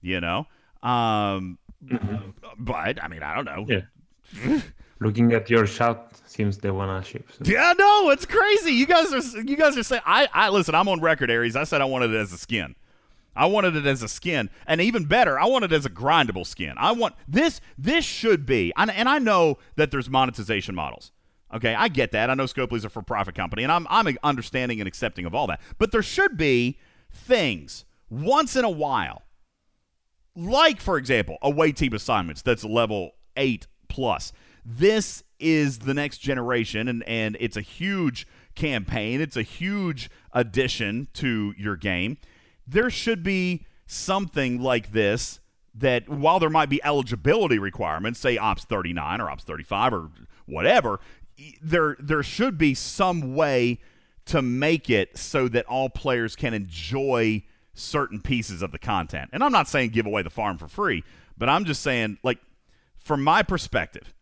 you 0.00 0.20
know. 0.20 0.46
Um, 0.82 1.58
mm-hmm. 1.84 2.30
but 2.58 3.02
I 3.02 3.08
mean 3.08 3.22
I 3.22 3.34
don't 3.34 3.44
know. 3.44 3.66
Yeah. 3.68 4.60
Looking 5.02 5.32
at 5.32 5.50
your 5.50 5.66
shot, 5.66 6.12
seems 6.26 6.58
they 6.58 6.70
want 6.70 6.90
a 6.90 7.08
ship. 7.08 7.28
So. 7.32 7.50
Yeah, 7.50 7.72
no, 7.78 8.10
it's 8.10 8.26
crazy. 8.26 8.72
You 8.72 8.86
guys 8.86 9.12
are 9.12 9.40
you 9.40 9.56
guys 9.56 9.76
are 9.76 9.82
saying 9.82 10.02
I 10.06 10.28
I 10.32 10.48
listen. 10.48 10.74
I'm 10.74 10.88
on 10.88 11.00
record, 11.00 11.30
Aries. 11.30 11.56
I 11.56 11.64
said 11.64 11.80
I 11.80 11.84
wanted 11.84 12.10
it 12.10 12.18
as 12.18 12.32
a 12.32 12.38
skin. 12.38 12.74
I 13.34 13.46
wanted 13.46 13.76
it 13.76 13.86
as 13.86 14.02
a 14.02 14.08
skin, 14.08 14.50
and 14.66 14.80
even 14.80 15.06
better, 15.06 15.40
I 15.40 15.46
want 15.46 15.64
it 15.64 15.72
as 15.72 15.86
a 15.86 15.90
grindable 15.90 16.46
skin. 16.46 16.74
I 16.76 16.92
want 16.92 17.14
this. 17.26 17.60
This 17.78 18.04
should 18.04 18.44
be, 18.44 18.72
and, 18.76 18.90
and 18.90 19.08
I 19.08 19.18
know 19.18 19.56
that 19.76 19.90
there's 19.90 20.10
monetization 20.10 20.74
models. 20.74 21.12
Okay, 21.54 21.74
I 21.74 21.88
get 21.88 22.12
that. 22.12 22.30
I 22.30 22.34
know 22.34 22.44
Scopely's 22.44 22.84
a 22.84 22.90
for-profit 22.90 23.34
company, 23.34 23.62
and 23.62 23.72
I'm 23.72 23.86
I'm 23.88 24.16
understanding 24.22 24.80
and 24.80 24.88
accepting 24.88 25.24
of 25.26 25.34
all 25.34 25.46
that. 25.46 25.60
But 25.78 25.92
there 25.92 26.02
should 26.02 26.36
be 26.36 26.78
things 27.10 27.84
once 28.10 28.56
in 28.56 28.64
a 28.64 28.70
while, 28.70 29.22
like 30.36 30.80
for 30.80 30.98
example, 30.98 31.38
away 31.42 31.72
team 31.72 31.94
assignments 31.94 32.42
that's 32.42 32.64
level 32.64 33.12
eight 33.36 33.66
plus. 33.88 34.32
This 34.64 35.22
is 35.38 35.80
the 35.80 35.94
next 35.94 36.18
generation, 36.18 36.88
and 36.88 37.02
and 37.04 37.36
it's 37.40 37.56
a 37.56 37.62
huge 37.62 38.26
campaign. 38.54 39.20
It's 39.20 39.36
a 39.36 39.42
huge 39.42 40.10
addition 40.32 41.08
to 41.14 41.54
your 41.56 41.76
game 41.76 42.18
there 42.66 42.90
should 42.90 43.22
be 43.22 43.66
something 43.86 44.60
like 44.60 44.92
this 44.92 45.40
that 45.74 46.08
while 46.08 46.38
there 46.38 46.50
might 46.50 46.68
be 46.68 46.82
eligibility 46.84 47.58
requirements, 47.58 48.20
say 48.20 48.36
Ops 48.36 48.64
39 48.64 49.20
or 49.20 49.30
Ops 49.30 49.44
35 49.44 49.94
or 49.94 50.10
whatever, 50.46 51.00
there 51.62 51.96
there 51.98 52.22
should 52.22 52.58
be 52.58 52.74
some 52.74 53.34
way 53.34 53.80
to 54.26 54.42
make 54.42 54.88
it 54.88 55.16
so 55.16 55.48
that 55.48 55.64
all 55.66 55.88
players 55.88 56.36
can 56.36 56.54
enjoy 56.54 57.42
certain 57.74 58.20
pieces 58.20 58.62
of 58.62 58.70
the 58.70 58.78
content. 58.78 59.30
And 59.32 59.42
I'm 59.42 59.50
not 59.50 59.66
saying 59.66 59.90
give 59.90 60.06
away 60.06 60.22
the 60.22 60.30
farm 60.30 60.58
for 60.58 60.68
free, 60.68 61.04
but 61.36 61.48
I'm 61.48 61.64
just 61.64 61.82
saying 61.82 62.18
like 62.22 62.38
from 62.98 63.24
my 63.24 63.42
perspective, 63.42 64.14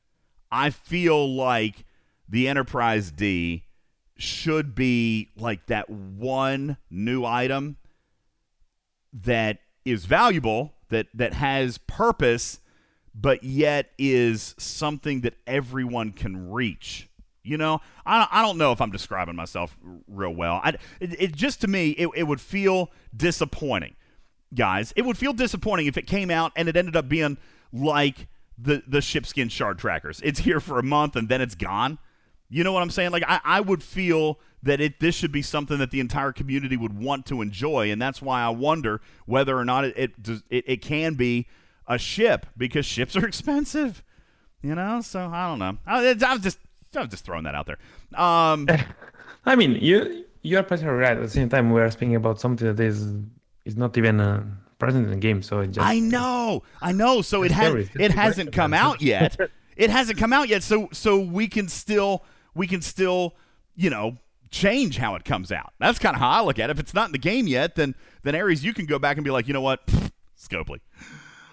I 0.51 0.71
feel 0.71 1.33
like 1.35 1.85
the 2.29 2.49
Enterprise 2.49 3.11
D 3.11 3.65
should 4.17 4.75
be 4.75 5.31
like 5.37 5.67
that 5.67 5.89
one 5.89 6.77
new 6.91 7.25
item 7.25 7.77
that 9.13 9.59
is 9.85 10.05
valuable, 10.05 10.75
that 10.91 11.07
that 11.15 11.35
has 11.35 11.79
purpose, 11.79 12.61
but 13.15 13.43
yet 13.43 13.91
is 13.99 14.55
something 14.59 15.23
that 15.23 15.35
everyone 15.47 16.13
can 16.13 16.51
reach. 16.51 17.09
You 17.43 17.57
know, 17.57 17.81
I, 18.05 18.29
I 18.31 18.43
don't 18.43 18.59
know 18.59 18.73
if 18.73 18.81
I'm 18.81 18.91
describing 18.91 19.35
myself 19.35 19.77
real 20.07 20.35
well. 20.35 20.61
I, 20.63 20.77
it, 21.01 21.21
it 21.21 21.35
just 21.35 21.63
to 21.63 21.69
me, 21.69 21.91
it, 21.91 22.09
it 22.15 22.23
would 22.25 22.41
feel 22.41 22.91
disappointing, 23.17 23.97
guys. 24.55 24.93
It 24.95 25.03
would 25.07 25.17
feel 25.17 25.33
disappointing 25.33 25.87
if 25.87 25.97
it 25.97 26.07
came 26.07 26.31
out 26.31 26.53
and 26.55 26.69
it 26.69 26.77
ended 26.77 26.97
up 26.97 27.09
being 27.09 27.39
like 27.73 28.29
the 28.61 28.83
the 28.87 28.99
shipskin 28.99 29.51
shard 29.51 29.79
trackers. 29.79 30.21
It's 30.23 30.41
here 30.41 30.61
for 30.61 30.79
a 30.79 30.83
month 30.83 31.17
and 31.17 31.29
then 31.29 31.41
it's 31.41 31.55
gone. 31.55 31.99
You 32.49 32.65
know 32.65 32.73
what 32.73 32.83
I'm 32.83 32.91
saying? 32.91 33.13
Like 33.13 33.25
I, 33.27 33.41
I 33.45 33.61
would 33.61 33.83
feel 33.83 34.41
that 34.63 34.81
it 34.81 35.01
this 35.01 35.15
should 35.15 35.33
be 35.33 35.43
something 35.43 35.79
that 35.79 35.91
the 35.91 36.01
entire 36.01 36.33
community 36.33 36.77
would 36.77 36.99
want 36.99 37.27
to 37.27 37.43
enjoy, 37.43 37.91
and 37.91 38.03
that's 38.03 38.21
why 38.21 38.43
I 38.43 38.51
wonder 38.51 39.01
whether 39.25 39.57
or 39.57 39.65
not 39.65 39.85
it 39.85 39.97
it, 39.97 40.13
it, 40.51 40.65
it 40.67 40.83
can 40.83 41.15
be 41.15 41.47
a 41.87 41.99
ship 41.99 42.47
because 42.57 42.85
ships 42.85 43.17
are 43.17 43.27
expensive. 43.33 44.03
You 44.63 44.75
know, 44.75 45.01
so 45.01 45.27
I 45.33 45.49
don't 45.49 45.59
know. 45.59 45.79
I, 45.87 46.15
I 46.27 46.35
was 46.35 46.43
just 46.43 46.59
I 46.95 47.01
was 47.01 47.09
just 47.09 47.25
throwing 47.25 47.45
that 47.45 47.55
out 47.55 47.67
there. 47.67 47.79
Um, 48.21 48.69
I 49.47 49.57
mean, 49.57 49.79
you 49.81 50.25
you 50.43 50.59
are 50.59 50.63
pretty 50.63 50.85
right. 50.85 51.17
At 51.17 51.23
the 51.23 51.29
same 51.29 51.49
time, 51.49 51.71
we 51.73 51.81
are 51.81 51.91
speaking 51.91 52.17
about 52.17 52.41
something 52.41 52.67
that 52.67 52.83
is 52.83 53.15
is 53.65 53.77
not 53.77 53.97
even 53.97 54.21
uh, 54.21 54.45
present 54.81 55.05
in 55.05 55.11
the 55.11 55.17
game. 55.17 55.43
So 55.43 55.61
it 55.61 55.69
just 55.69 55.87
I 55.87 56.01
know, 56.01 56.65
I 56.83 56.93
know. 56.93 57.23
So 57.23 57.45
it 57.45 57.53
has 57.53 57.89
it 57.95 58.11
hasn't 58.11 58.53
come 58.53 58.75
out 58.75 59.01
yet. 59.01 59.37
it 59.77 59.91
hasn't 59.91 60.19
come 60.19 60.33
out 60.33 60.49
yet. 60.49 60.63
So 60.63 60.89
so 60.93 61.21
we 61.21 61.47
can 61.47 61.69
still 61.69 62.25
we 62.55 62.67
can 62.67 62.83
still 62.83 63.37
you 63.77 63.91
know 63.91 64.17
change 64.51 64.99
how 64.99 65.15
it 65.15 65.25
comes 65.25 65.53
out. 65.53 65.73
That's 65.79 65.99
kind 65.99 66.17
of 66.17 66.21
how 66.21 66.31
I 66.31 66.41
look 66.43 66.59
at 66.59 66.71
it. 66.71 66.73
If 66.73 66.81
it's 66.81 66.95
not 66.95 67.07
in 67.07 67.13
the 67.13 67.19
game 67.19 67.47
yet, 67.47 67.77
then 67.77 67.95
then 68.23 68.35
Aries, 68.35 68.65
you 68.65 68.75
can 68.75 68.87
go 68.87 68.99
back 68.99 69.17
and 69.17 69.25
be 69.25 69.31
like, 69.31 69.47
you 69.47 69.55
know 69.55 69.61
what, 69.61 69.87
Scopely, 70.39 70.81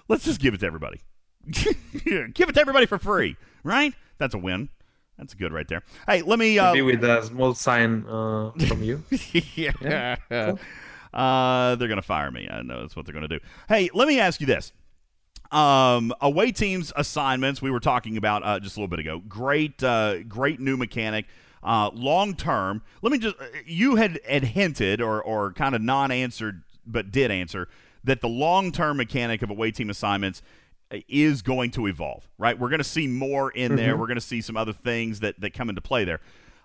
let's 0.07 0.25
just 0.25 0.39
give 0.39 0.53
it 0.53 0.61
to 0.61 0.65
everybody. 0.65 1.01
give 1.47 2.49
it 2.49 2.53
to 2.53 2.59
everybody 2.59 2.85
for 2.85 2.97
free, 2.97 3.37
right? 3.63 3.93
That's 4.17 4.33
a 4.33 4.37
win. 4.37 4.69
That's 5.17 5.33
good 5.33 5.51
right 5.51 5.67
there. 5.67 5.83
Hey, 6.07 6.21
let 6.21 6.37
me 6.37 6.59
uh, 6.59 6.73
Maybe 6.73 6.83
with 6.83 7.03
a 7.03 7.23
small 7.23 7.55
sign 7.55 8.05
uh, 8.07 8.51
from 8.67 8.83
you. 8.83 9.03
yeah. 9.55 10.17
Uh, 11.17 11.75
they're 11.75 11.87
gonna 11.87 12.01
fire 12.01 12.31
me. 12.31 12.47
I 12.49 12.61
know 12.61 12.81
that's 12.81 12.95
what 12.95 13.05
they're 13.05 13.13
gonna 13.13 13.27
do. 13.27 13.39
Hey, 13.67 13.89
let 13.93 14.07
me 14.07 14.19
ask 14.19 14.39
you 14.39 14.45
this. 14.47 14.71
Um, 15.51 16.13
away 16.21 16.51
teams 16.51 16.93
assignments 16.95 17.61
we 17.61 17.71
were 17.71 17.79
talking 17.79 18.17
about 18.17 18.45
uh, 18.45 18.59
just 18.59 18.77
a 18.77 18.79
little 18.79 18.89
bit 18.89 18.99
ago. 18.99 19.21
Great, 19.27 19.81
uh, 19.81 20.23
great 20.23 20.59
new 20.59 20.77
mechanic. 20.77 21.25
Uh, 21.63 21.89
long 21.93 22.35
term. 22.35 22.83
Let 23.01 23.11
me 23.11 23.17
just. 23.17 23.35
You 23.65 23.95
had 23.95 24.19
had 24.27 24.43
hinted 24.43 25.01
or 25.01 25.21
or 25.21 25.53
kind 25.53 25.73
of 25.73 25.81
non-answered, 25.81 26.63
but 26.85 27.11
did 27.11 27.31
answer 27.31 27.67
that 28.03 28.21
the 28.21 28.29
long 28.29 28.71
term 28.71 28.97
mechanic 28.97 29.41
of 29.41 29.49
away 29.49 29.71
team 29.71 29.89
assignments 29.89 30.41
is 31.09 31.41
going 31.41 31.71
to 31.71 31.87
evolve. 31.87 32.29
Right. 32.37 32.57
We're 32.57 32.69
going 32.69 32.79
to 32.79 32.83
see 32.83 33.07
more 33.07 33.49
in 33.51 33.75
there. 33.75 33.97
We're 33.97 34.07
going 34.07 34.15
to 34.15 34.21
see 34.21 34.41
some 34.41 34.55
other 34.55 34.73
things 34.73 35.19
that 35.21 35.39
that 35.39 35.53
come 35.53 35.69
into 35.69 35.81
play 35.81 36.05
there. 36.05 36.19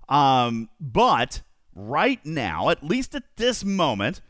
Um, 0.08 0.68
but 0.78 1.42
right 1.74 2.24
now, 2.26 2.68
at 2.68 2.84
least 2.84 3.14
at 3.14 3.24
this 3.36 3.64
moment, 3.64 4.20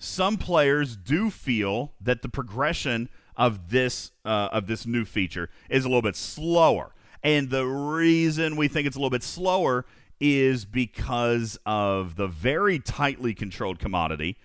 some 0.00 0.38
players 0.38 0.96
do 0.96 1.30
feel 1.30 1.92
that 2.00 2.22
the 2.22 2.28
progression 2.28 3.10
of 3.36 3.68
this 3.68 4.10
uh, 4.24 4.48
of 4.50 4.66
this 4.66 4.86
new 4.86 5.04
feature 5.04 5.50
is 5.68 5.84
a 5.84 5.88
little 5.88 6.02
bit 6.02 6.16
slower. 6.16 6.94
And 7.22 7.50
the 7.50 7.66
reason 7.66 8.56
we 8.56 8.66
think 8.66 8.86
it's 8.86 8.96
a 8.96 8.98
little 8.98 9.10
bit 9.10 9.22
slower 9.22 9.84
is 10.18 10.64
because 10.64 11.58
of 11.66 12.16
the 12.16 12.26
very 12.26 12.78
tightly 12.78 13.34
controlled 13.34 13.78
commodity 13.78 14.38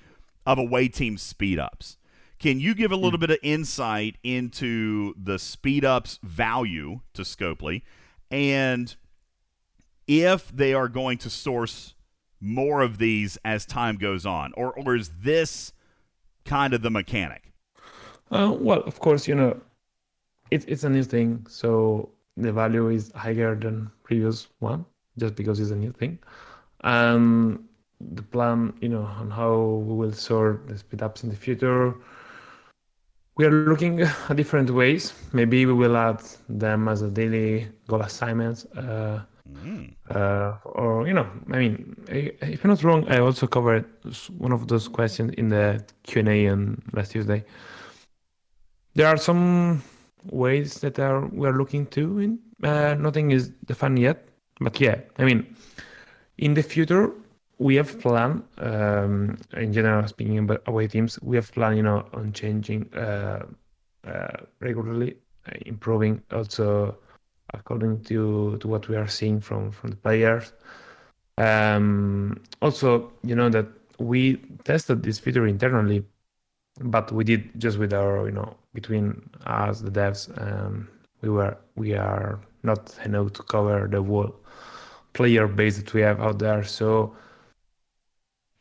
of 0.45 0.57
away 0.57 0.89
team 0.89 1.17
speed 1.17 1.57
ups. 1.57 1.97
Can 2.37 2.59
you 2.59 2.75
give 2.75 2.91
a 2.91 2.97
little 2.97 3.17
bit 3.17 3.31
of 3.31 3.37
insight 3.41 4.17
into 4.23 5.13
the 5.17 5.39
speed 5.39 5.85
ups 5.85 6.19
value 6.21 6.99
to 7.13 7.21
Scopely 7.21 7.81
and 8.29 8.95
if 10.05 10.49
they 10.49 10.73
are 10.73 10.89
going 10.89 11.17
to 11.19 11.29
source 11.29 11.94
more 12.45 12.81
of 12.81 12.97
these 12.97 13.37
as 13.43 13.65
time 13.65 13.97
goes 13.97 14.25
on 14.25 14.53
or 14.55 14.73
or 14.73 14.95
is 14.95 15.09
this 15.21 15.73
kind 16.45 16.73
of 16.73 16.81
the 16.81 16.91
mechanic? 16.91 17.51
Uh, 18.31 18.55
well, 18.57 18.81
of 18.81 18.99
course, 18.99 19.27
you 19.27 19.35
know, 19.35 19.59
it's 20.51 20.65
it's 20.65 20.83
a 20.83 20.89
new 20.89 21.03
thing, 21.03 21.45
so 21.49 22.09
the 22.37 22.51
value 22.51 22.89
is 22.89 23.11
higher 23.15 23.55
than 23.55 23.91
previous 24.03 24.47
one, 24.59 24.85
just 25.17 25.35
because 25.35 25.59
it's 25.59 25.71
a 25.71 25.75
new 25.75 25.91
thing. 25.91 26.19
Um, 26.83 27.67
the 27.99 28.21
plan, 28.21 28.73
you 28.81 28.89
know, 28.89 29.03
on 29.03 29.31
how 29.31 29.55
we 29.55 29.95
will 29.95 30.13
sort 30.13 30.67
the 30.67 30.77
speed 30.77 31.01
ups 31.01 31.23
in 31.23 31.29
the 31.29 31.35
future. 31.35 31.95
We 33.37 33.45
are 33.45 33.51
looking 33.51 34.01
at 34.01 34.35
different 34.35 34.69
ways. 34.69 35.13
Maybe 35.33 35.65
we 35.65 35.73
will 35.73 35.97
add 35.97 36.23
them 36.47 36.87
as 36.87 37.01
a 37.01 37.09
daily 37.09 37.67
goal 37.87 38.01
assignments. 38.01 38.65
Uh, 38.65 39.23
uh, 40.09 40.57
or 40.65 41.07
you 41.07 41.13
know, 41.13 41.27
I 41.51 41.57
mean, 41.57 41.95
if 42.07 42.63
I'm 42.63 42.69
not 42.69 42.83
wrong, 42.83 43.07
I 43.09 43.19
also 43.19 43.47
covered 43.47 43.85
one 44.37 44.51
of 44.51 44.67
those 44.67 44.87
questions 44.87 45.33
in 45.37 45.49
the 45.49 45.83
Q 46.03 46.19
and 46.19 46.29
A 46.29 46.47
on 46.49 46.81
last 46.93 47.11
Tuesday. 47.11 47.43
There 48.93 49.07
are 49.07 49.17
some 49.17 49.83
ways 50.31 50.79
that 50.79 50.99
are 50.99 51.27
we 51.27 51.47
are 51.47 51.57
looking 51.57 51.85
to. 51.87 52.19
In 52.19 52.39
uh, 52.63 52.95
nothing 52.95 53.31
is 53.31 53.49
defined 53.65 53.99
yet, 53.99 54.27
but 54.59 54.79
yeah, 54.79 54.99
I 55.17 55.25
mean, 55.25 55.55
in 56.37 56.53
the 56.53 56.63
future, 56.63 57.11
we 57.57 57.75
have 57.75 57.99
planned. 57.99 58.43
Um, 58.57 59.37
in 59.53 59.73
general, 59.73 60.07
speaking 60.07 60.39
about 60.39 60.61
away 60.67 60.87
teams, 60.87 61.19
we 61.21 61.35
have 61.35 61.51
planned, 61.51 61.77
you 61.77 61.83
know, 61.83 62.05
on 62.13 62.33
changing 62.33 62.93
uh, 62.93 63.45
uh, 64.07 64.37
regularly, 64.59 65.17
uh, 65.47 65.55
improving 65.65 66.21
also 66.31 66.97
according 67.53 68.03
to 68.03 68.57
to 68.59 68.67
what 68.67 68.87
we 68.87 68.95
are 68.95 69.07
seeing 69.07 69.39
from 69.39 69.71
from 69.71 69.91
the 69.91 69.95
players. 69.97 70.53
Um, 71.37 72.41
also, 72.61 73.11
you 73.23 73.35
know 73.35 73.49
that 73.49 73.67
we 73.99 74.37
tested 74.63 75.03
this 75.03 75.19
feature 75.19 75.47
internally, 75.47 76.03
but 76.81 77.11
we 77.11 77.23
did 77.23 77.59
just 77.59 77.77
with 77.77 77.93
our 77.93 78.25
you 78.27 78.33
know 78.33 78.55
between 78.73 79.29
us 79.45 79.81
the 79.81 79.91
devs. 79.91 80.29
Um, 80.41 80.89
we 81.21 81.29
were 81.29 81.57
we 81.75 81.93
are 81.95 82.39
not 82.63 82.97
enough 83.05 83.33
to 83.33 83.43
cover 83.43 83.87
the 83.87 84.01
whole 84.01 84.35
player 85.13 85.47
base 85.47 85.77
that 85.77 85.93
we 85.93 86.01
have 86.01 86.19
out 86.21 86.39
there. 86.39 86.63
So 86.63 87.15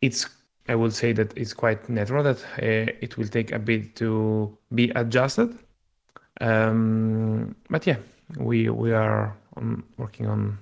it's 0.01 0.27
I 0.69 0.75
would 0.75 0.95
say 0.95 1.13
that 1.13 1.37
it's 1.37 1.53
quite 1.53 1.89
natural 1.89 2.23
that 2.25 2.43
uh, 2.59 2.93
it 3.01 3.19
will 3.19 3.29
take 3.29 3.53
a 3.53 3.59
bit 3.59 3.97
to 3.97 4.57
be 4.75 4.91
adjusted. 4.91 5.59
Um, 6.41 7.55
but 7.69 7.87
yeah, 7.87 7.99
we 8.37 8.69
we 8.69 8.93
are 8.93 9.37
on, 9.57 9.83
working 9.97 10.27
on 10.27 10.59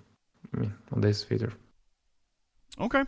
on 0.93 1.01
this 1.01 1.23
feature. 1.23 1.53
Okay. 2.81 3.05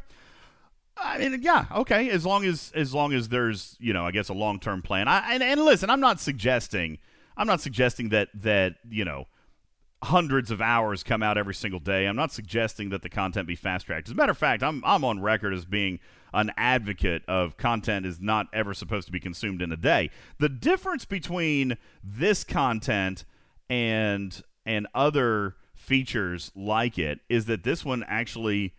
I 0.96 1.18
mean, 1.18 1.42
yeah, 1.42 1.66
okay. 1.74 2.08
As 2.10 2.24
long 2.24 2.44
as 2.44 2.72
as 2.74 2.94
long 2.94 3.12
as 3.12 3.28
there's, 3.28 3.76
you 3.80 3.92
know, 3.92 4.06
I 4.06 4.10
guess 4.10 4.28
a 4.28 4.34
long 4.34 4.60
term 4.60 4.82
plan. 4.82 5.08
I 5.08 5.34
and, 5.34 5.42
and 5.42 5.60
listen, 5.60 5.90
I'm 5.90 6.00
not 6.00 6.20
suggesting 6.20 6.98
I'm 7.36 7.46
not 7.46 7.60
suggesting 7.60 8.10
that 8.10 8.28
that 8.34 8.76
you 8.88 9.04
know 9.04 9.26
hundreds 10.02 10.50
of 10.50 10.60
hours 10.60 11.02
come 11.02 11.22
out 11.22 11.38
every 11.38 11.54
single 11.54 11.80
day. 11.80 12.06
I'm 12.06 12.16
not 12.16 12.32
suggesting 12.32 12.90
that 12.90 13.02
the 13.02 13.08
content 13.08 13.48
be 13.48 13.56
fast 13.56 13.86
tracked. 13.86 14.08
As 14.08 14.12
a 14.12 14.14
matter 14.14 14.32
of 14.32 14.38
fact, 14.38 14.62
I'm 14.62 14.82
I'm 14.84 15.04
on 15.04 15.20
record 15.20 15.52
as 15.52 15.64
being 15.64 15.98
an 16.32 16.52
advocate 16.56 17.22
of 17.26 17.56
content 17.56 18.06
is 18.06 18.20
not 18.20 18.46
ever 18.52 18.74
supposed 18.74 19.06
to 19.06 19.12
be 19.12 19.20
consumed 19.20 19.62
in 19.62 19.72
a 19.72 19.76
day. 19.76 20.10
The 20.38 20.48
difference 20.48 21.04
between 21.04 21.76
this 22.02 22.44
content 22.44 23.24
and 23.68 24.42
and 24.66 24.86
other 24.94 25.56
features 25.74 26.50
like 26.54 26.98
it 26.98 27.20
is 27.28 27.44
that 27.46 27.64
this 27.64 27.84
one 27.84 28.04
actually 28.06 28.74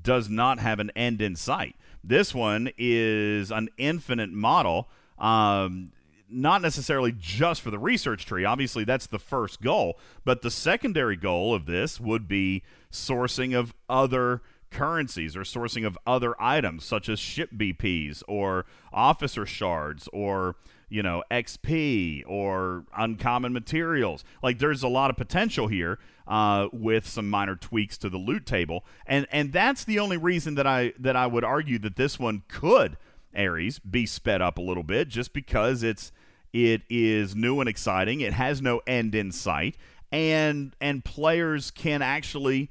does 0.00 0.28
not 0.28 0.58
have 0.58 0.78
an 0.80 0.90
end 0.96 1.20
in 1.20 1.36
sight. 1.36 1.76
This 2.02 2.34
one 2.34 2.70
is 2.76 3.50
an 3.50 3.68
infinite 3.76 4.30
model, 4.30 4.88
um, 5.18 5.92
not 6.28 6.62
necessarily 6.62 7.12
just 7.16 7.62
for 7.62 7.70
the 7.70 7.78
research 7.78 8.26
tree. 8.26 8.44
Obviously, 8.44 8.84
that's 8.84 9.06
the 9.06 9.18
first 9.18 9.60
goal, 9.60 9.98
but 10.24 10.42
the 10.42 10.50
secondary 10.50 11.16
goal 11.16 11.54
of 11.54 11.66
this 11.66 12.00
would 12.00 12.28
be 12.28 12.62
sourcing 12.92 13.58
of 13.58 13.74
other 13.88 14.42
currencies 14.70 15.36
or 15.36 15.40
sourcing 15.40 15.86
of 15.86 15.96
other 16.06 16.40
items 16.40 16.84
such 16.84 17.08
as 17.08 17.18
ship 17.18 17.50
BPs 17.56 18.22
or 18.28 18.66
officer 18.92 19.46
shards 19.46 20.08
or 20.12 20.56
you 20.88 21.02
know 21.02 21.22
XP 21.30 22.24
or 22.26 22.84
uncommon 22.96 23.52
materials. 23.52 24.24
Like 24.42 24.58
there's 24.58 24.82
a 24.82 24.88
lot 24.88 25.10
of 25.10 25.16
potential 25.16 25.68
here 25.68 25.98
uh, 26.26 26.68
with 26.72 27.06
some 27.06 27.28
minor 27.28 27.56
tweaks 27.56 27.98
to 27.98 28.10
the 28.10 28.18
loot 28.18 28.46
table, 28.46 28.84
and 29.06 29.26
and 29.30 29.52
that's 29.52 29.84
the 29.84 29.98
only 29.98 30.16
reason 30.16 30.54
that 30.56 30.66
I 30.66 30.92
that 30.98 31.16
I 31.16 31.26
would 31.26 31.44
argue 31.44 31.78
that 31.80 31.96
this 31.96 32.18
one 32.18 32.42
could 32.48 32.96
Aries 33.34 33.78
be 33.78 34.06
sped 34.06 34.40
up 34.40 34.58
a 34.58 34.62
little 34.62 34.82
bit 34.82 35.08
just 35.08 35.32
because 35.32 35.82
it's 35.82 36.12
it 36.52 36.82
is 36.88 37.36
new 37.36 37.60
and 37.60 37.68
exciting. 37.68 38.20
It 38.20 38.32
has 38.32 38.62
no 38.62 38.80
end 38.86 39.14
in 39.14 39.32
sight, 39.32 39.76
and 40.10 40.74
and 40.80 41.04
players 41.04 41.70
can 41.70 42.02
actually 42.02 42.70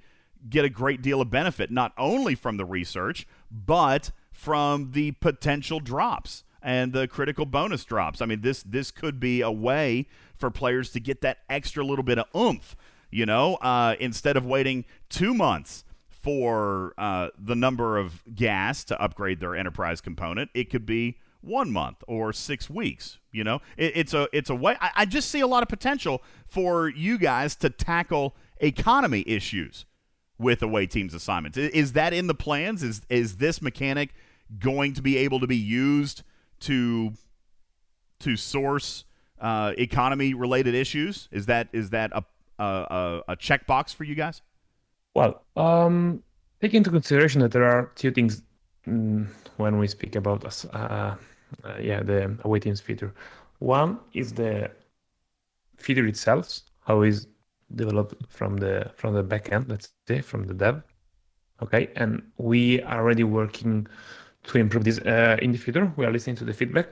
get 0.49 0.65
a 0.65 0.70
great 0.70 1.01
deal 1.01 1.22
of 1.22 1.30
benefit 1.30 1.72
not 1.72 1.93
only 1.97 2.36
from 2.36 2.57
the 2.57 2.65
research 2.65 3.28
but 3.51 4.11
from 4.32 4.91
the 4.91 5.11
potential 5.13 5.80
drops 5.80 6.43
and 6.62 6.93
the 6.93 7.08
critical 7.08 7.45
bonus 7.45 7.86
drops. 7.86 8.22
I 8.22 8.26
mean, 8.26 8.41
this 8.41 8.64
this 8.64 8.91
could 8.91 9.20
be 9.20 9.41
a 9.41 9.51
way 9.51 10.08
for 10.36 10.49
players 10.49 10.91
to 10.91 10.99
get 10.99 11.22
that 11.22 11.39
extra 11.49 11.84
little 11.84 12.03
bit 12.03 12.18
of 12.20 12.26
oomph. 12.36 12.76
You 13.10 13.26
know, 13.26 13.55
uh, 13.55 13.95
instead 13.99 14.36
of 14.36 14.45
waiting 14.45 14.86
two 15.10 15.34
months 15.34 15.86
for 16.10 16.93
uh, 16.97 17.30
the 17.38 17.55
number 17.55 17.97
of 17.97 18.24
gas 18.36 18.84
to 18.86 19.01
upgrade 19.01 19.39
their 19.39 19.55
enterprise 19.55 20.01
component, 20.01 20.49
it 20.53 20.70
could 20.70 20.86
be 20.86 21.18
one 21.41 21.72
month 21.72 22.03
or 22.08 22.34
six 22.34 22.70
weeks. 22.70 23.20
You 23.32 23.43
know, 23.43 23.62
it, 23.78 23.93
it's 23.95 24.14
a 24.14 24.28
it's 24.34 24.49
a 24.49 24.55
way. 24.55 24.76
I, 24.82 24.91
I 24.95 25.05
just 25.05 25.30
see 25.30 25.39
a 25.39 25.47
lot 25.47 25.64
of 25.64 25.70
potential 25.70 26.22
for 26.45 26.89
you 26.89 27.18
guys 27.18 27.55
to 27.58 27.70
tackle 27.70 28.36
economy 28.60 29.24
issues 29.26 29.86
with 30.38 30.62
away 30.62 30.86
teams 30.86 31.14
assignments. 31.14 31.58
Is 31.58 31.93
that 31.93 32.14
in 32.14 32.28
the 32.28 32.36
plans? 32.36 32.84
Is 32.84 33.01
is 33.10 33.38
this 33.38 33.62
mechanic 33.62 34.14
going 34.60 34.93
to 34.93 35.01
be 35.01 35.18
able 35.18 35.39
to 35.39 35.47
be 35.47 35.58
used 35.58 36.24
to 36.62 37.14
to 38.20 38.36
source 38.36 39.05
uh, 39.39 39.74
economy 39.78 40.34
related 40.34 40.76
issues? 40.76 41.28
Is 41.32 41.45
that 41.47 41.68
is 41.74 41.91
that 41.91 42.12
a 42.14 42.24
a, 42.60 43.22
a, 43.28 43.36
checkbox 43.36 43.93
for 43.93 44.03
you 44.03 44.16
guys? 44.16 44.41
Well, 45.14 45.43
um, 45.55 46.24
take 46.62 46.74
into 46.74 46.89
consideration 46.89 47.41
that 47.41 47.51
there 47.51 47.64
are 47.64 47.91
two 47.95 48.12
things 48.12 48.41
mm, 48.88 49.28
when 49.58 49.78
we 49.78 49.88
speak 49.88 50.16
about 50.16 50.45
us, 50.45 50.66
uh, 50.66 51.16
uh, 51.64 51.76
yeah, 51.80 52.01
the 52.01 52.38
away 52.43 52.60
teams 52.60 52.82
feature. 52.82 53.14
One 53.60 53.99
is 54.14 54.34
the 54.34 54.72
feature 55.78 56.05
itself, 56.05 56.62
how 56.82 57.01
is 57.01 57.28
developed 57.76 58.16
from 58.30 58.58
the 58.58 58.91
from 58.95 59.14
the 59.14 59.24
back 59.24 59.51
end, 59.51 59.70
let's 59.70 59.89
say, 60.08 60.22
from 60.22 60.45
the 60.45 60.53
dev. 60.53 60.84
Okay, 61.62 61.89
and 61.95 62.22
we 62.38 62.82
are 62.84 62.99
already 63.01 63.24
working 63.24 63.88
to 64.47 64.57
improve 64.57 64.83
this 64.83 64.99
uh, 64.99 65.37
in 65.41 65.51
the 65.51 65.57
future. 65.57 65.91
We 65.95 66.05
are 66.05 66.11
listening 66.11 66.37
to 66.37 66.45
the 66.45 66.53
feedback. 66.53 66.89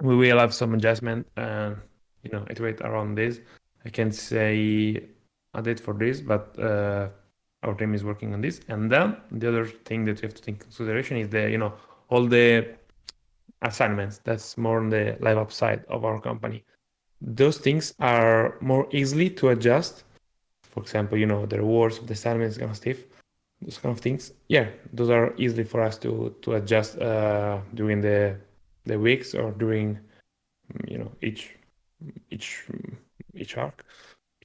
We 0.00 0.16
will 0.16 0.38
have 0.38 0.54
some 0.54 0.74
adjustment 0.74 1.26
and 1.36 1.76
you 2.22 2.30
know 2.30 2.46
iterate 2.48 2.80
around 2.80 3.16
this. 3.16 3.40
I 3.84 3.90
can't 3.90 4.14
say 4.14 5.02
a 5.54 5.62
date 5.62 5.80
for 5.80 5.94
this, 5.94 6.20
but 6.20 6.58
uh, 6.58 7.08
our 7.62 7.74
team 7.74 7.94
is 7.94 8.04
working 8.04 8.32
on 8.34 8.40
this. 8.40 8.60
And 8.68 8.90
then 8.90 9.16
the 9.30 9.48
other 9.48 9.66
thing 9.66 10.04
that 10.04 10.22
you 10.22 10.28
have 10.28 10.34
to 10.34 10.42
take 10.42 10.60
consideration 10.60 11.16
is 11.16 11.28
the 11.28 11.50
you 11.50 11.58
know 11.58 11.74
all 12.08 12.26
the 12.26 12.68
assignments. 13.62 14.18
That's 14.18 14.56
more 14.56 14.78
on 14.78 14.90
the 14.90 15.16
live 15.20 15.38
up 15.38 15.52
side 15.52 15.84
of 15.88 16.04
our 16.04 16.20
company. 16.20 16.64
Those 17.20 17.58
things 17.58 17.94
are 17.98 18.56
more 18.60 18.86
easily 18.92 19.28
to 19.30 19.50
adjust. 19.50 20.04
For 20.62 20.80
example, 20.80 21.18
you 21.18 21.26
know 21.26 21.46
the 21.46 21.58
rewards 21.58 21.98
of 21.98 22.06
the 22.06 22.14
assignments 22.14 22.56
kind 22.56 22.70
of 22.70 22.76
stuff, 22.76 22.98
those 23.62 23.78
kind 23.78 23.94
of 23.94 24.00
things. 24.00 24.32
Yeah, 24.48 24.68
those 24.92 25.10
are 25.10 25.34
easily 25.36 25.64
for 25.64 25.80
us 25.82 25.98
to 25.98 26.34
to 26.42 26.54
adjust 26.54 26.98
uh, 26.98 27.60
during 27.74 28.00
the 28.00 28.36
the 28.84 28.98
weeks 28.98 29.34
or 29.34 29.52
during 29.52 29.98
you 30.86 30.98
know 30.98 31.12
each 31.22 31.56
each 32.30 32.64
each 33.34 33.56
arc. 33.56 33.84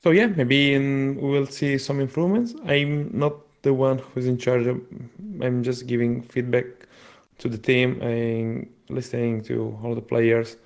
So 0.03 0.11
yeah, 0.11 0.27
maybe 0.27 0.73
in, 0.73 1.15
we 1.15 1.29
will 1.29 1.47
see 1.47 1.77
some 1.77 1.99
improvements. 1.99 2.53
I'm 2.65 3.09
not 3.17 3.33
the 3.63 3.73
one 3.73 3.97
who's 3.97 4.27
in 4.27 4.37
charge 4.37 4.67
of. 4.67 4.81
I'm 5.41 5.63
just 5.63 5.87
giving 5.87 6.21
feedback 6.21 6.65
to 7.39 7.49
the 7.49 7.57
team 7.57 8.01
and 8.01 8.69
listening 8.89 9.41
to 9.43 9.77
all 9.83 9.95
the 9.95 10.01
players. 10.01 10.57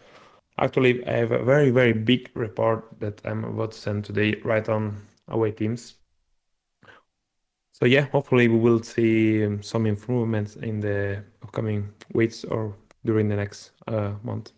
Actually, 0.60 1.06
I 1.08 1.14
have 1.14 1.32
a 1.32 1.44
very 1.44 1.70
very 1.70 1.94
big 1.94 2.30
report 2.34 2.86
that 3.00 3.22
I'm 3.24 3.46
about 3.46 3.72
to 3.72 3.78
send 3.78 4.06
today, 4.06 4.36
right 4.44 4.68
on 4.68 4.98
away 5.30 5.52
teams. 5.52 5.99
So 7.82 7.86
yeah, 7.86 8.08
hopefully 8.12 8.50
we 8.50 8.58
will 8.58 8.84
see 8.84 9.46
um, 9.46 9.64
some 9.64 9.86
improvements 9.86 10.58
in 10.58 10.82
the 10.82 11.24
upcoming 11.42 11.90
weeks 12.14 12.44
or 12.44 12.76
during 13.06 13.30
the 13.30 13.38
next 13.38 13.72
uh, 13.88 14.14
month. 14.22 14.52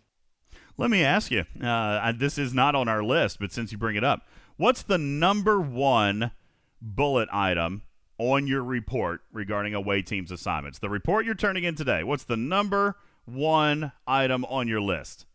Let 0.76 0.90
me 0.90 1.04
ask 1.04 1.30
you. 1.30 1.44
Uh, 1.62 2.12
this 2.12 2.36
is 2.36 2.52
not 2.52 2.74
on 2.74 2.88
our 2.88 3.04
list, 3.04 3.38
but 3.38 3.52
since 3.52 3.70
you 3.70 3.78
bring 3.78 3.94
it 3.94 4.02
up, 4.02 4.26
what's 4.56 4.82
the 4.82 4.98
number 4.98 5.60
one 5.60 6.32
bullet 6.80 7.28
item 7.32 7.82
on 8.18 8.48
your 8.48 8.64
report 8.64 9.20
regarding 9.32 9.74
away 9.74 10.02
teams 10.02 10.32
assignments? 10.32 10.80
The 10.80 10.90
report 10.90 11.24
you're 11.24 11.36
turning 11.36 11.62
in 11.62 11.76
today. 11.76 12.02
What's 12.02 12.24
the 12.24 12.36
number 12.36 12.96
one 13.24 13.92
item 14.04 14.44
on 14.46 14.66
your 14.66 14.80
list? 14.80 15.26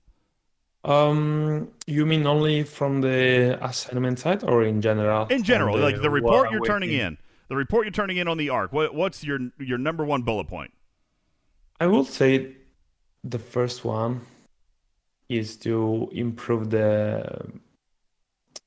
Um, 0.83 1.69
you 1.85 2.05
mean 2.05 2.27
only 2.27 2.63
from 2.63 2.99
the 2.99 3.57
assignment 3.63 4.19
side 4.19 4.43
or 4.43 4.63
in 4.63 4.81
general? 4.81 5.27
In 5.27 5.43
general, 5.43 5.77
like 5.77 6.01
the 6.01 6.09
report 6.09 6.51
you're 6.51 6.65
turning 6.65 6.89
team? 6.89 6.99
in. 6.99 7.17
The 7.49 7.55
report 7.55 7.85
you're 7.85 7.91
turning 7.91 8.17
in 8.17 8.27
on 8.27 8.37
the 8.37 8.49
arc. 8.49 8.73
What, 8.73 8.93
what's 8.93 9.23
your 9.23 9.39
your 9.59 9.77
number 9.77 10.03
one 10.03 10.23
bullet 10.23 10.47
point? 10.47 10.71
I 11.79 11.87
will 11.87 12.03
say 12.03 12.55
the 13.23 13.39
first 13.39 13.85
one 13.85 14.21
is 15.29 15.57
to 15.57 16.09
improve 16.11 16.69
the 16.69 17.23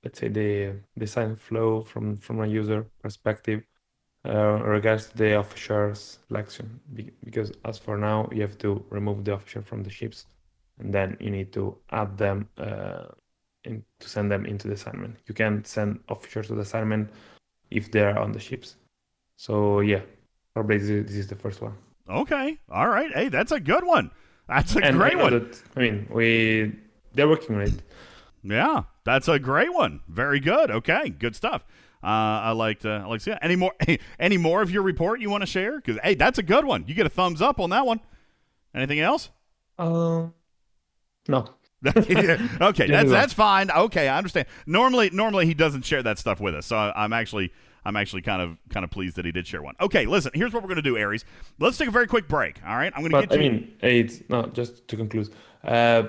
let's 0.04 0.18
say 0.18 0.28
the 0.28 0.76
design 0.98 1.36
flow 1.36 1.82
from 1.82 2.16
from 2.16 2.40
a 2.40 2.46
user 2.46 2.86
perspective 3.02 3.62
uh, 4.26 4.60
regards 4.62 5.08
to 5.08 5.16
the 5.16 5.34
officer 5.34 5.94
selection 5.94 6.80
because 7.24 7.52
as 7.64 7.78
for 7.78 7.96
now 7.96 8.28
you 8.32 8.42
have 8.42 8.58
to 8.58 8.84
remove 8.90 9.24
the 9.24 9.32
officer 9.32 9.62
from 9.62 9.82
the 9.82 9.90
ships 9.90 10.26
and 10.78 10.92
then 10.92 11.16
you 11.20 11.30
need 11.30 11.52
to 11.52 11.76
add 11.90 12.16
them 12.18 12.48
uh, 12.58 13.04
in, 13.64 13.82
to 13.98 14.08
send 14.08 14.30
them 14.30 14.44
into 14.46 14.68
the 14.68 14.74
assignment 14.74 15.16
you 15.26 15.34
can't 15.34 15.66
send 15.66 15.98
officers 16.08 16.48
to 16.48 16.54
the 16.54 16.60
assignment 16.60 17.10
if 17.70 17.90
they're 17.90 18.18
on 18.18 18.32
the 18.32 18.40
ships 18.40 18.76
so 19.36 19.80
yeah 19.80 20.00
probably 20.54 20.78
this 20.78 21.14
is, 21.14 21.26
the 21.26 21.36
first 21.36 21.60
one 21.60 21.74
okay 22.08 22.58
all 22.70 22.88
right 22.88 23.12
hey 23.12 23.28
that's 23.28 23.52
a 23.52 23.60
good 23.60 23.84
one 23.84 24.10
that's 24.50 24.74
a 24.74 24.84
and 24.84 24.96
great 24.96 25.16
one. 25.16 25.32
That, 25.32 25.62
I 25.76 25.80
mean, 25.80 26.08
we 26.10 26.72
they're 27.14 27.28
working 27.28 27.54
on 27.54 27.62
it. 27.62 27.82
Yeah, 28.42 28.82
that's 29.04 29.28
a 29.28 29.38
great 29.38 29.72
one. 29.72 30.00
Very 30.08 30.40
good. 30.40 30.70
Okay, 30.72 31.08
good 31.08 31.36
stuff. 31.36 31.64
Uh, 32.02 32.06
I 32.06 32.50
liked 32.50 32.84
uh, 32.84 33.06
I 33.08 33.38
any 33.42 33.54
more 33.54 33.72
any 34.18 34.38
more 34.38 34.60
of 34.60 34.70
your 34.70 34.82
report 34.82 35.20
you 35.20 35.30
want 35.30 35.42
to 35.42 35.46
share? 35.46 35.76
Because 35.76 35.98
hey, 36.02 36.14
that's 36.14 36.38
a 36.38 36.42
good 36.42 36.64
one. 36.64 36.84
You 36.88 36.94
get 36.94 37.06
a 37.06 37.10
thumbs 37.10 37.40
up 37.40 37.60
on 37.60 37.70
that 37.70 37.86
one. 37.86 38.00
Anything 38.74 38.98
else? 38.98 39.30
Um, 39.78 40.34
no. 41.28 41.46
okay, 41.96 42.86
that's 42.86 43.10
that's 43.10 43.32
fine. 43.32 43.70
Okay, 43.70 44.08
I 44.08 44.18
understand. 44.18 44.46
Normally, 44.66 45.10
normally 45.10 45.46
he 45.46 45.54
doesn't 45.54 45.84
share 45.84 46.02
that 46.02 46.18
stuff 46.18 46.38
with 46.38 46.54
us, 46.54 46.66
so 46.66 46.76
I, 46.76 47.04
I'm 47.04 47.12
actually 47.12 47.52
I'm 47.84 47.96
actually 47.96 48.22
kind 48.22 48.42
of 48.42 48.58
kind 48.68 48.84
of 48.84 48.90
pleased 48.90 49.16
that 49.16 49.24
he 49.24 49.32
did 49.32 49.46
share 49.46 49.62
one. 49.62 49.74
Okay, 49.80 50.06
listen. 50.06 50.32
Here's 50.34 50.52
what 50.52 50.62
we're 50.62 50.68
gonna 50.68 50.82
do, 50.82 50.96
Aries. 50.96 51.24
Let's 51.58 51.78
take 51.78 51.88
a 51.88 51.92
very 51.92 52.06
quick 52.06 52.28
break. 52.28 52.60
All 52.66 52.76
right, 52.76 52.92
I'm 52.94 53.02
gonna 53.02 53.12
but, 53.12 53.30
get 53.30 53.40
you. 53.40 53.46
I 53.46 53.50
mean, 53.50 53.72
it's 53.80 54.22
no. 54.28 54.46
Just 54.46 54.86
to 54.88 54.96
conclude, 54.96 55.30
uh, 55.64 56.04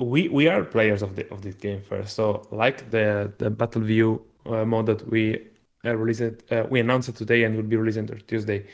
we 0.00 0.28
we 0.28 0.48
are 0.48 0.64
players 0.64 1.02
of 1.02 1.14
the 1.16 1.30
of 1.32 1.42
this 1.42 1.54
game 1.54 1.80
first. 1.82 2.16
So 2.16 2.46
like 2.50 2.90
the 2.90 3.32
the 3.38 3.50
battle 3.50 3.82
view 3.82 4.24
uh, 4.46 4.64
mode 4.64 4.86
that 4.86 5.08
we 5.08 5.46
uh, 5.84 5.96
released, 5.96 6.22
uh, 6.50 6.66
we 6.68 6.80
announced 6.80 7.08
it 7.08 7.16
today 7.16 7.44
and 7.44 7.54
will 7.54 7.62
be 7.62 7.76
released 7.76 7.98
on 7.98 8.06
Tuesday. 8.26 8.66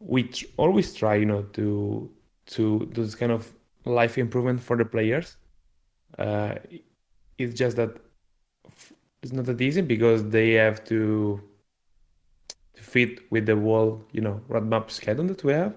We 0.00 0.24
tr- 0.24 0.46
always 0.56 0.94
try, 0.94 1.16
you 1.16 1.26
know, 1.26 1.42
to 1.42 2.10
to 2.46 2.90
do 2.92 3.04
this 3.04 3.14
kind 3.14 3.32
of 3.32 3.52
life 3.84 4.16
improvement 4.16 4.62
for 4.62 4.76
the 4.76 4.84
players. 4.84 5.36
Uh, 6.18 6.54
it's 7.38 7.54
just 7.54 7.76
that 7.76 7.96
it's 9.22 9.32
not 9.32 9.44
that 9.46 9.60
easy 9.60 9.80
because 9.80 10.28
they 10.28 10.52
have 10.52 10.84
to 10.84 11.40
to 12.74 12.82
fit 12.82 13.30
with 13.30 13.46
the 13.46 13.56
wall, 13.56 14.04
you 14.12 14.20
know, 14.20 14.40
roadmap 14.48 14.90
schedule 14.90 15.24
that 15.24 15.42
we 15.44 15.52
have. 15.52 15.74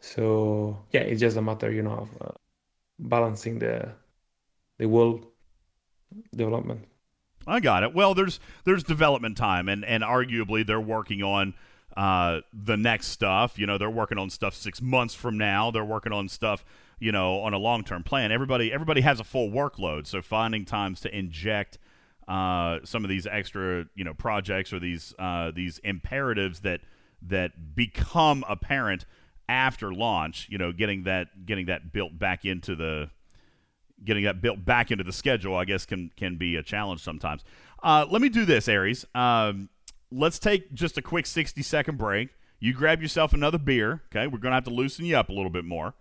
So 0.00 0.78
yeah, 0.92 1.00
it's 1.00 1.20
just 1.20 1.36
a 1.36 1.42
matter, 1.42 1.70
you 1.72 1.82
know, 1.82 1.92
of 1.92 2.10
uh, 2.20 2.32
balancing 2.98 3.58
the 3.58 3.88
the 4.78 4.88
whole 4.88 5.20
development. 6.34 6.86
I 7.46 7.60
got 7.60 7.82
it. 7.82 7.94
Well, 7.94 8.14
there's 8.14 8.40
there's 8.64 8.84
development 8.84 9.36
time, 9.36 9.68
and 9.68 9.84
and 9.84 10.02
arguably 10.02 10.66
they're 10.66 10.80
working 10.80 11.22
on 11.22 11.54
uh, 11.96 12.40
the 12.52 12.76
next 12.76 13.08
stuff. 13.08 13.58
You 13.58 13.66
know, 13.66 13.78
they're 13.78 13.90
working 13.90 14.18
on 14.18 14.30
stuff 14.30 14.54
six 14.54 14.82
months 14.82 15.14
from 15.14 15.38
now. 15.38 15.70
They're 15.70 15.84
working 15.84 16.12
on 16.12 16.28
stuff, 16.28 16.64
you 17.00 17.12
know, 17.12 17.40
on 17.40 17.54
a 17.54 17.58
long 17.58 17.84
term 17.84 18.02
plan. 18.02 18.32
Everybody 18.32 18.72
everybody 18.72 19.00
has 19.02 19.20
a 19.20 19.24
full 19.24 19.50
workload, 19.50 20.06
so 20.06 20.22
finding 20.22 20.64
times 20.64 21.00
to 21.00 21.16
inject 21.16 21.78
uh, 22.26 22.78
some 22.84 23.04
of 23.04 23.08
these 23.08 23.26
extra 23.26 23.86
you 23.94 24.04
know 24.04 24.14
projects 24.14 24.72
or 24.72 24.78
these 24.78 25.14
uh, 25.18 25.50
these 25.50 25.78
imperatives 25.78 26.60
that 26.60 26.80
that 27.22 27.74
become 27.74 28.44
apparent 28.48 29.04
after 29.48 29.92
launch. 29.92 30.46
You 30.50 30.58
know, 30.58 30.72
getting 30.72 31.04
that 31.04 31.46
getting 31.46 31.66
that 31.66 31.92
built 31.92 32.18
back 32.18 32.44
into 32.44 32.76
the 32.76 33.10
getting 34.04 34.24
that 34.24 34.40
built 34.40 34.64
back 34.64 34.90
into 34.90 35.04
the 35.04 35.12
schedule. 35.12 35.56
I 35.56 35.64
guess 35.64 35.86
can 35.86 36.10
can 36.16 36.36
be 36.36 36.56
a 36.56 36.62
challenge 36.62 37.02
sometimes. 37.02 37.44
Uh, 37.82 38.06
let 38.10 38.20
me 38.20 38.28
do 38.28 38.44
this, 38.44 38.68
Aries. 38.68 39.04
Um, 39.14 39.68
let's 40.10 40.38
take 40.38 40.72
just 40.74 40.98
a 40.98 41.02
quick 41.02 41.26
sixty 41.26 41.62
second 41.62 41.96
break. 41.96 42.30
You 42.60 42.74
grab 42.74 43.00
yourself 43.00 43.32
another 43.32 43.58
beer. 43.58 44.02
Okay, 44.06 44.26
we're 44.26 44.38
gonna 44.38 44.56
have 44.56 44.64
to 44.64 44.70
loosen 44.70 45.04
you 45.04 45.16
up 45.16 45.28
a 45.28 45.32
little 45.32 45.50
bit 45.50 45.64
more. 45.64 45.94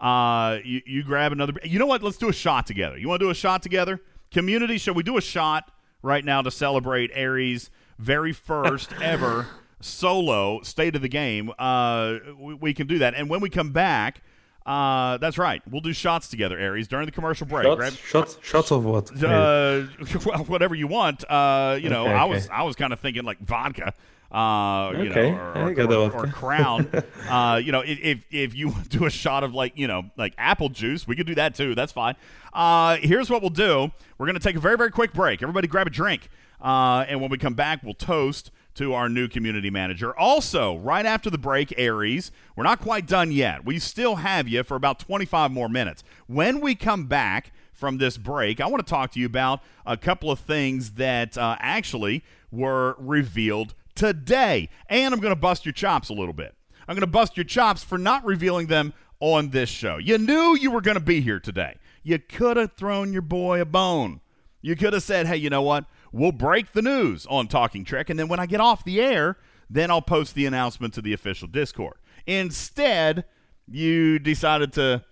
Uh, 0.00 0.58
you, 0.64 0.80
you 0.86 1.02
grab 1.02 1.32
another. 1.32 1.52
You 1.62 1.78
know 1.78 1.86
what? 1.86 2.02
Let's 2.02 2.16
do 2.16 2.28
a 2.28 2.32
shot 2.32 2.66
together. 2.66 2.96
You 2.96 3.08
want 3.08 3.20
to 3.20 3.26
do 3.26 3.30
a 3.30 3.34
shot 3.34 3.62
together? 3.62 4.00
Community, 4.30 4.78
shall 4.78 4.94
we 4.94 5.02
do 5.02 5.16
a 5.16 5.20
shot 5.20 5.72
right 6.02 6.24
now 6.24 6.40
to 6.40 6.50
celebrate 6.50 7.10
Aries' 7.12 7.70
very 7.98 8.32
first 8.32 8.92
ever 9.02 9.46
solo 9.80 10.62
state 10.62 10.96
of 10.96 11.02
the 11.02 11.08
game? 11.08 11.52
Uh, 11.58 12.16
we, 12.38 12.54
we, 12.54 12.74
can 12.74 12.86
do 12.86 12.98
that. 12.98 13.14
And 13.14 13.28
when 13.28 13.40
we 13.40 13.50
come 13.50 13.72
back, 13.72 14.22
uh, 14.64 15.18
that's 15.18 15.36
right. 15.36 15.62
We'll 15.68 15.80
do 15.82 15.92
shots 15.92 16.28
together, 16.28 16.58
Aries, 16.58 16.88
during 16.88 17.04
the 17.04 17.12
commercial 17.12 17.46
break. 17.46 17.64
Shots, 17.64 17.76
Grab, 17.76 17.92
shots, 17.92 18.38
shots 18.40 18.70
of 18.70 18.84
what? 18.84 19.10
Uh, 19.22 19.84
well, 20.24 20.44
whatever 20.46 20.74
you 20.74 20.86
want. 20.86 21.24
Uh, 21.28 21.78
you 21.78 21.90
know, 21.90 22.04
okay, 22.04 22.14
I 22.14 22.24
was 22.24 22.48
I 22.48 22.62
was 22.62 22.76
kind 22.76 22.94
of 22.94 23.00
thinking 23.00 23.24
like 23.24 23.38
vodka 23.40 23.92
uh, 24.32 24.92
you 24.96 25.10
okay. 25.10 25.30
know, 25.32 25.38
or, 25.56 25.72
or, 25.72 25.92
or, 25.92 26.26
or 26.26 26.26
Crown. 26.28 26.88
uh, 27.28 27.60
you 27.62 27.72
know, 27.72 27.82
if 27.84 28.24
if 28.30 28.54
you 28.54 28.74
do 28.88 29.06
a 29.06 29.10
shot 29.10 29.44
of 29.44 29.54
like 29.54 29.76
you 29.76 29.86
know 29.86 30.10
like 30.16 30.34
apple 30.38 30.68
juice, 30.68 31.06
we 31.06 31.16
could 31.16 31.26
do 31.26 31.34
that 31.34 31.54
too. 31.54 31.74
That's 31.74 31.92
fine. 31.92 32.14
Uh, 32.52 32.96
here's 32.96 33.28
what 33.28 33.42
we'll 33.42 33.50
do: 33.50 33.90
we're 34.18 34.26
gonna 34.26 34.38
take 34.38 34.56
a 34.56 34.60
very 34.60 34.76
very 34.76 34.90
quick 34.90 35.12
break. 35.12 35.42
Everybody, 35.42 35.66
grab 35.66 35.86
a 35.86 35.90
drink, 35.90 36.28
uh, 36.60 37.04
and 37.08 37.20
when 37.20 37.30
we 37.30 37.38
come 37.38 37.54
back, 37.54 37.82
we'll 37.82 37.94
toast 37.94 38.50
to 38.74 38.94
our 38.94 39.08
new 39.08 39.26
community 39.28 39.68
manager. 39.68 40.16
Also, 40.16 40.76
right 40.78 41.04
after 41.04 41.28
the 41.28 41.38
break, 41.38 41.74
Aries, 41.76 42.30
we're 42.54 42.64
not 42.64 42.80
quite 42.80 43.06
done 43.06 43.32
yet. 43.32 43.64
We 43.64 43.78
still 43.78 44.16
have 44.16 44.46
you 44.46 44.62
for 44.62 44.76
about 44.76 45.00
25 45.00 45.50
more 45.50 45.68
minutes. 45.68 46.04
When 46.28 46.60
we 46.60 46.76
come 46.76 47.06
back 47.06 47.52
from 47.72 47.98
this 47.98 48.16
break, 48.16 48.60
I 48.60 48.66
want 48.68 48.86
to 48.86 48.88
talk 48.88 49.10
to 49.12 49.20
you 49.20 49.26
about 49.26 49.60
a 49.84 49.96
couple 49.96 50.30
of 50.30 50.38
things 50.38 50.92
that 50.92 51.36
uh, 51.36 51.56
actually 51.58 52.22
were 52.52 52.94
revealed 52.98 53.74
today. 54.00 54.70
And 54.88 55.12
I'm 55.12 55.20
going 55.20 55.34
to 55.34 55.40
bust 55.40 55.66
your 55.66 55.74
chops 55.74 56.08
a 56.08 56.14
little 56.14 56.32
bit. 56.32 56.54
I'm 56.88 56.94
going 56.94 57.02
to 57.02 57.06
bust 57.06 57.36
your 57.36 57.44
chops 57.44 57.84
for 57.84 57.98
not 57.98 58.24
revealing 58.24 58.68
them 58.68 58.94
on 59.20 59.50
this 59.50 59.68
show. 59.68 59.98
You 59.98 60.16
knew 60.16 60.56
you 60.56 60.70
were 60.70 60.80
going 60.80 60.96
to 60.96 61.04
be 61.04 61.20
here 61.20 61.38
today. 61.38 61.76
You 62.02 62.18
could 62.18 62.56
have 62.56 62.72
thrown 62.72 63.12
your 63.12 63.20
boy 63.20 63.60
a 63.60 63.66
bone. 63.66 64.22
You 64.62 64.74
could 64.74 64.94
have 64.94 65.02
said, 65.02 65.26
hey, 65.26 65.36
you 65.36 65.50
know 65.50 65.60
what? 65.60 65.84
We'll 66.12 66.32
break 66.32 66.72
the 66.72 66.80
news 66.80 67.26
on 67.26 67.46
Talking 67.46 67.84
Trek, 67.84 68.08
and 68.08 68.18
then 68.18 68.26
when 68.28 68.40
I 68.40 68.46
get 68.46 68.60
off 68.60 68.84
the 68.84 69.02
air, 69.02 69.36
then 69.68 69.90
I'll 69.90 70.02
post 70.02 70.34
the 70.34 70.46
announcement 70.46 70.94
to 70.94 71.02
the 71.02 71.12
official 71.12 71.46
Discord. 71.46 71.98
Instead, 72.26 73.26
you 73.68 74.18
decided 74.18 74.72
to 74.72 75.04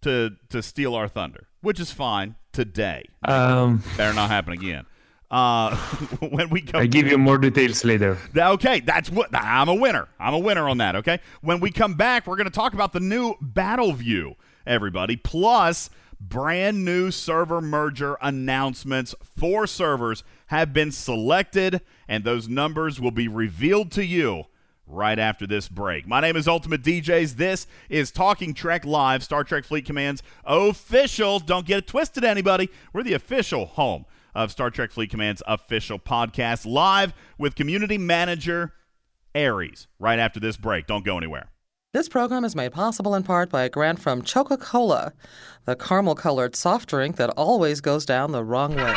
to 0.00 0.30
to 0.48 0.62
steal 0.62 0.94
our 0.94 1.06
thunder, 1.06 1.48
which 1.60 1.78
is 1.78 1.92
fine 1.92 2.34
today. 2.52 3.04
Um, 3.24 3.84
Better 3.96 4.14
not 4.14 4.30
happen 4.30 4.52
again. 4.54 4.86
Uh, 5.32 5.74
when 6.30 6.50
we 6.50 6.60
come, 6.60 6.82
I 6.82 6.86
give 6.86 7.06
you 7.06 7.16
more 7.16 7.38
details 7.38 7.84
later. 7.84 8.18
Okay, 8.36 8.80
that's 8.80 9.10
what 9.10 9.34
I'm 9.34 9.70
a 9.70 9.74
winner. 9.74 10.06
I'm 10.20 10.34
a 10.34 10.38
winner 10.38 10.68
on 10.68 10.76
that. 10.78 10.94
Okay, 10.96 11.20
when 11.40 11.58
we 11.58 11.70
come 11.70 11.94
back, 11.94 12.26
we're 12.26 12.36
going 12.36 12.44
to 12.44 12.50
talk 12.50 12.74
about 12.74 12.92
the 12.92 13.00
new 13.00 13.36
Battle 13.40 13.94
View, 13.94 14.34
everybody. 14.66 15.16
Plus, 15.16 15.88
brand 16.20 16.84
new 16.84 17.10
server 17.10 17.62
merger 17.62 18.18
announcements. 18.20 19.14
Four 19.22 19.66
servers 19.66 20.22
have 20.48 20.74
been 20.74 20.92
selected, 20.92 21.80
and 22.06 22.24
those 22.24 22.46
numbers 22.46 23.00
will 23.00 23.10
be 23.10 23.26
revealed 23.26 23.90
to 23.92 24.04
you 24.04 24.44
right 24.86 25.18
after 25.18 25.46
this 25.46 25.66
break. 25.66 26.06
My 26.06 26.20
name 26.20 26.36
is 26.36 26.46
Ultimate 26.46 26.82
DJs. 26.82 27.36
This 27.36 27.66
is 27.88 28.10
Talking 28.10 28.52
Trek 28.52 28.84
Live, 28.84 29.22
Star 29.22 29.44
Trek 29.44 29.64
Fleet 29.64 29.86
Command's 29.86 30.22
official. 30.44 31.38
Don't 31.38 31.64
get 31.64 31.78
it 31.78 31.86
twisted, 31.86 32.22
anybody. 32.22 32.68
We're 32.92 33.02
the 33.02 33.14
official 33.14 33.64
home 33.64 34.04
of 34.34 34.50
Star 34.50 34.70
Trek 34.70 34.90
Fleet 34.90 35.10
Command's 35.10 35.42
official 35.46 35.98
podcast, 35.98 36.66
live 36.66 37.14
with 37.38 37.54
community 37.54 37.98
manager 37.98 38.72
Aries. 39.34 39.88
Right 39.98 40.18
after 40.18 40.40
this 40.40 40.56
break. 40.56 40.86
Don't 40.86 41.04
go 41.04 41.16
anywhere. 41.16 41.48
This 41.92 42.08
program 42.08 42.44
is 42.44 42.56
made 42.56 42.72
possible 42.72 43.14
in 43.14 43.22
part 43.22 43.50
by 43.50 43.64
a 43.64 43.68
grant 43.68 44.00
from 44.00 44.22
Coca 44.22 44.56
Cola, 44.56 45.12
the 45.66 45.76
caramel 45.76 46.14
colored 46.14 46.56
soft 46.56 46.88
drink 46.88 47.16
that 47.16 47.28
always 47.30 47.82
goes 47.82 48.06
down 48.06 48.32
the 48.32 48.42
wrong 48.42 48.74
way. 48.74 48.94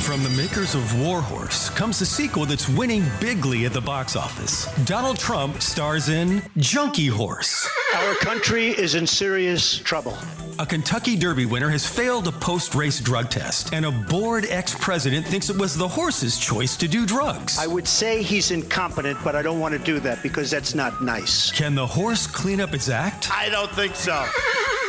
From 0.00 0.22
the 0.24 0.30
makers 0.30 0.74
of 0.74 1.00
Warhorse 1.00 1.68
comes 1.70 2.00
a 2.00 2.06
sequel 2.06 2.46
that's 2.46 2.68
winning 2.68 3.04
bigly 3.20 3.66
at 3.66 3.74
the 3.74 3.80
box 3.80 4.16
office. 4.16 4.64
Donald 4.86 5.18
Trump 5.18 5.60
stars 5.60 6.08
in 6.08 6.42
Junkie 6.56 7.06
Horse. 7.06 7.68
Our 7.94 8.14
country 8.14 8.68
is 8.68 8.94
in 8.94 9.06
serious 9.06 9.76
trouble. 9.76 10.16
A 10.60 10.66
Kentucky 10.66 11.16
Derby 11.16 11.46
winner 11.46 11.70
has 11.70 11.86
failed 11.86 12.28
a 12.28 12.32
post 12.32 12.74
race 12.74 13.00
drug 13.00 13.30
test, 13.30 13.72
and 13.72 13.86
a 13.86 13.90
bored 13.90 14.44
ex 14.50 14.74
president 14.74 15.26
thinks 15.26 15.48
it 15.48 15.56
was 15.56 15.74
the 15.74 15.88
horse's 15.88 16.36
choice 16.36 16.76
to 16.76 16.86
do 16.86 17.06
drugs. 17.06 17.58
I 17.58 17.66
would 17.66 17.88
say 17.88 18.22
he's 18.22 18.50
incompetent, 18.50 19.16
but 19.24 19.34
I 19.34 19.40
don't 19.40 19.58
want 19.58 19.72
to 19.72 19.78
do 19.78 20.00
that 20.00 20.22
because 20.22 20.50
that's 20.50 20.74
not 20.74 21.02
nice. 21.02 21.50
Can 21.50 21.74
the 21.74 21.86
horse 21.86 22.26
clean 22.26 22.60
up 22.60 22.74
its 22.74 22.90
act? 22.90 23.30
I 23.32 23.48
don't 23.48 23.70
think 23.70 23.96
so. 23.96 24.22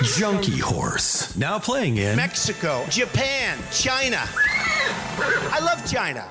Junkie 0.04 0.60
Horse. 0.60 1.38
Now 1.38 1.58
playing 1.58 2.00
in 2.00 2.18
Mexico, 2.18 2.86
Japan, 2.90 3.58
China. 3.72 4.28
I 4.28 5.60
love 5.62 5.90
China. 5.90 6.30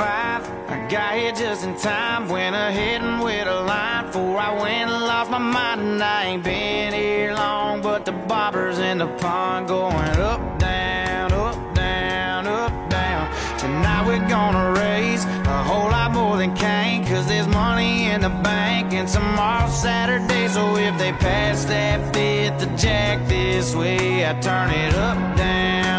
Five. 0.00 0.42
I 0.74 0.76
got 0.88 1.12
here 1.18 1.32
just 1.32 1.62
in 1.66 1.74
time. 1.76 2.28
Went 2.28 2.54
ahead 2.56 3.02
and 3.02 3.22
with 3.22 3.46
a 3.46 3.60
line 3.72 4.06
before 4.06 4.38
I 4.48 4.50
went 4.62 4.86
and 4.94 5.02
lost 5.10 5.30
my 5.30 5.44
mind. 5.56 5.80
And 5.88 6.02
I 6.02 6.20
ain't 6.28 6.42
been 6.42 6.92
here 6.94 7.34
long, 7.34 7.82
but 7.82 8.00
the 8.08 8.14
bobbers 8.30 8.78
in 8.90 8.96
the 9.04 9.10
pond 9.22 9.68
going 9.68 10.16
up, 10.32 10.42
down, 10.58 11.32
up, 11.32 11.58
down, 11.74 12.46
up, 12.46 12.74
down. 12.98 13.22
Tonight 13.62 14.04
we're 14.08 14.28
gonna 14.36 14.66
raise 14.84 15.22
a 15.56 15.60
whole 15.70 15.90
lot 15.96 16.10
more 16.12 16.36
than 16.38 16.52
Kane, 16.54 17.04
cause 17.10 17.26
there's 17.30 17.50
money 17.62 17.94
in 18.12 18.20
the 18.22 18.34
bank. 18.50 18.94
And 18.98 19.08
tomorrow's 19.16 19.76
Saturday, 19.86 20.48
so 20.48 20.64
if 20.76 20.94
they 21.02 21.12
pass 21.28 21.64
that 21.66 21.98
fifth 22.14 22.58
the 22.62 22.68
jack 22.76 23.16
this 23.28 23.74
way, 23.74 24.26
I 24.30 24.32
turn 24.48 24.70
it 24.70 24.94
up, 25.08 25.18
down, 25.36 25.89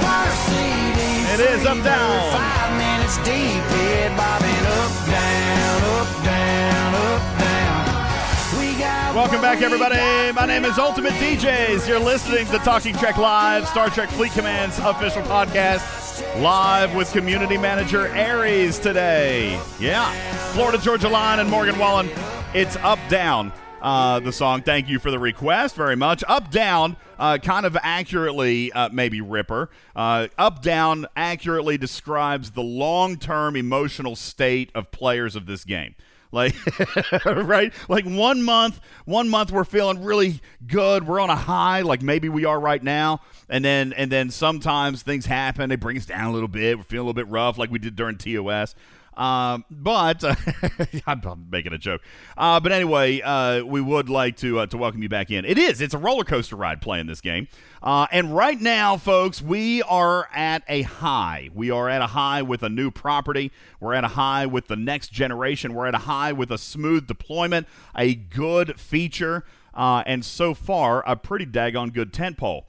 bar 0.00 0.30
seat. 0.48 0.96
It 1.34 1.40
is 1.40 1.66
up, 1.66 1.82
down. 1.84 2.32
Five 2.32 2.72
minutes 2.78 3.16
deep, 3.18 3.60
head 3.76 4.16
bobbing 4.16 4.66
up, 4.80 4.92
down, 5.12 5.82
up, 6.00 6.24
down, 6.24 6.94
up, 6.94 7.38
down. 7.38 8.58
We 8.58 8.78
got 8.78 9.14
Welcome 9.14 9.42
back, 9.42 9.60
everybody. 9.60 10.32
My 10.32 10.46
name 10.46 10.64
is 10.64 10.78
Ultimate 10.78 11.12
DJs. 11.14 11.86
You're 11.86 11.98
listening 12.00 12.46
to 12.46 12.58
Talking 12.58 12.96
Trek 12.96 13.18
Live, 13.18 13.68
Star 13.68 13.90
Trek 13.90 14.08
Fleet 14.08 14.32
Command's 14.32 14.78
official 14.78 15.22
podcast, 15.22 16.40
live 16.40 16.94
with 16.94 17.12
community 17.12 17.58
manager 17.58 18.06
Aries 18.14 18.78
today. 18.78 19.60
Yeah, 19.78 20.10
Florida 20.54 20.78
Georgia 20.78 21.10
Line 21.10 21.40
and 21.40 21.50
Morgan 21.50 21.78
Wallen. 21.78 22.08
It's 22.54 22.76
up 22.76 23.00
down. 23.10 23.52
Uh, 23.86 24.18
the 24.18 24.32
song. 24.32 24.62
Thank 24.62 24.88
you 24.88 24.98
for 24.98 25.12
the 25.12 25.18
request 25.20 25.76
very 25.76 25.94
much. 25.94 26.24
Up 26.26 26.50
down, 26.50 26.96
uh, 27.20 27.38
kind 27.38 27.64
of 27.64 27.76
accurately, 27.80 28.72
uh, 28.72 28.88
maybe 28.88 29.20
Ripper. 29.20 29.70
Uh, 29.94 30.26
up 30.36 30.60
down 30.60 31.06
accurately 31.14 31.78
describes 31.78 32.50
the 32.50 32.64
long 32.64 33.16
term 33.16 33.54
emotional 33.54 34.16
state 34.16 34.72
of 34.74 34.90
players 34.90 35.36
of 35.36 35.46
this 35.46 35.64
game. 35.64 35.94
Like, 36.32 36.56
right? 37.24 37.72
Like 37.88 38.04
one 38.04 38.42
month, 38.42 38.80
one 39.04 39.28
month 39.28 39.52
we're 39.52 39.62
feeling 39.62 40.02
really 40.02 40.40
good. 40.66 41.06
We're 41.06 41.20
on 41.20 41.30
a 41.30 41.36
high, 41.36 41.82
like 41.82 42.02
maybe 42.02 42.28
we 42.28 42.44
are 42.44 42.58
right 42.58 42.82
now. 42.82 43.20
And 43.48 43.64
then, 43.64 43.92
and 43.92 44.10
then 44.10 44.30
sometimes 44.30 45.04
things 45.04 45.26
happen. 45.26 45.70
They 45.70 45.76
bring 45.76 45.96
us 45.96 46.06
down 46.06 46.26
a 46.26 46.32
little 46.32 46.48
bit. 46.48 46.76
We're 46.76 46.82
feeling 46.82 47.06
a 47.06 47.08
little 47.08 47.24
bit 47.24 47.28
rough, 47.28 47.56
like 47.56 47.70
we 47.70 47.78
did 47.78 47.94
during 47.94 48.18
TOS. 48.18 48.74
Um, 49.16 49.64
but 49.70 50.22
I'm 51.06 51.46
making 51.50 51.72
a 51.72 51.78
joke. 51.78 52.02
Uh, 52.36 52.60
but 52.60 52.70
anyway, 52.72 53.20
uh, 53.22 53.64
we 53.64 53.80
would 53.80 54.08
like 54.08 54.36
to 54.38 54.60
uh, 54.60 54.66
to 54.66 54.76
welcome 54.76 55.02
you 55.02 55.08
back 55.08 55.30
in. 55.30 55.44
It 55.44 55.58
is. 55.58 55.80
It's 55.80 55.94
a 55.94 55.98
roller 55.98 56.24
coaster 56.24 56.56
ride 56.56 56.82
playing 56.82 57.06
this 57.06 57.20
game. 57.20 57.48
Uh, 57.82 58.06
and 58.10 58.34
right 58.34 58.60
now, 58.60 58.96
folks, 58.96 59.40
we 59.40 59.82
are 59.82 60.28
at 60.34 60.62
a 60.68 60.82
high. 60.82 61.48
We 61.54 61.70
are 61.70 61.88
at 61.88 62.02
a 62.02 62.08
high 62.08 62.42
with 62.42 62.62
a 62.62 62.68
new 62.68 62.90
property. 62.90 63.52
We're 63.80 63.94
at 63.94 64.04
a 64.04 64.08
high 64.08 64.44
with 64.46 64.66
the 64.66 64.76
next 64.76 65.12
generation. 65.12 65.72
We're 65.72 65.86
at 65.86 65.94
a 65.94 65.98
high 65.98 66.32
with 66.32 66.50
a 66.50 66.58
smooth 66.58 67.06
deployment, 67.06 67.66
a 67.96 68.14
good 68.14 68.78
feature, 68.78 69.44
uh, 69.72 70.02
and 70.06 70.24
so 70.24 70.52
far 70.52 71.02
a 71.06 71.16
pretty 71.16 71.46
daggone 71.46 71.92
good 71.92 72.12
tentpole. 72.12 72.64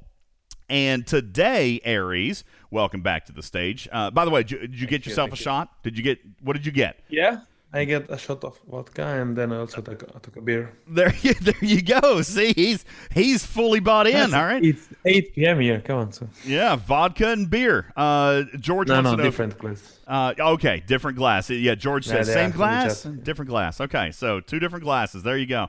And 0.70 1.08
today, 1.08 1.80
Aries, 1.84 2.44
welcome 2.72 3.02
back 3.02 3.26
to 3.26 3.32
the 3.34 3.44
stage. 3.44 3.88
Uh, 3.92 4.12
by 4.12 4.26
the 4.26 4.32
way, 4.32 4.44
did 4.44 4.52
you, 4.52 4.60
did 4.60 4.80
you 4.82 4.88
get 4.88 5.06
you, 5.06 5.10
yourself 5.10 5.30
a 5.30 5.34
you. 5.34 5.38
shot? 5.38 5.84
Did 5.84 5.98
you 5.98 6.04
get 6.04 6.20
what 6.42 6.54
did 6.54 6.66
you 6.66 6.72
get? 6.72 7.00
Yeah. 7.10 7.42
I 7.74 7.84
get 7.84 8.10
a 8.10 8.18
shot 8.18 8.46
of 8.46 8.58
vodka 8.72 9.04
and 9.06 9.36
then 9.38 9.52
I 9.52 9.58
also 9.58 9.82
took, 9.82 10.02
I 10.16 10.20
took 10.20 10.38
a 10.38 10.42
beer. 10.42 10.72
There, 10.88 11.14
you, 11.22 11.34
there 11.42 11.54
you 11.62 11.82
go. 11.82 12.22
See, 12.22 12.54
he's 12.56 12.86
he's 13.14 13.46
fully 13.46 13.82
bought 13.82 14.08
in. 14.08 14.14
That's- 14.14 14.34
all 14.34 14.46
right. 14.46 14.64
It's 14.64 14.88
8 15.06 15.36
p.m. 15.36 15.60
here. 15.60 15.82
Come 15.82 15.98
on. 16.00 16.12
So. 16.14 16.30
Yeah, 16.46 16.78
vodka 16.78 17.28
and 17.28 17.50
beer. 17.50 17.92
Uh, 17.98 18.44
George 18.58 18.88
No, 18.88 18.96
wants 18.96 19.10
no, 19.10 19.12
to 19.12 19.18
know. 19.18 19.24
different 19.24 19.58
glass. 19.60 20.00
Uh, 20.08 20.34
okay, 20.40 20.82
different 20.88 21.18
glass. 21.18 21.50
Yeah, 21.50 21.76
George 21.76 22.08
Yeah, 22.08 22.14
says 22.14 22.28
they 22.28 22.34
same 22.36 22.52
glass, 22.52 23.02
from 23.04 23.12
each 23.12 23.16
other. 23.18 23.24
different 23.26 23.50
glass. 23.50 23.82
Okay, 23.82 24.12
so 24.12 24.40
two 24.40 24.60
different 24.60 24.86
glasses. 24.86 25.24
There 25.24 25.38
you 25.38 25.46
go. 25.48 25.68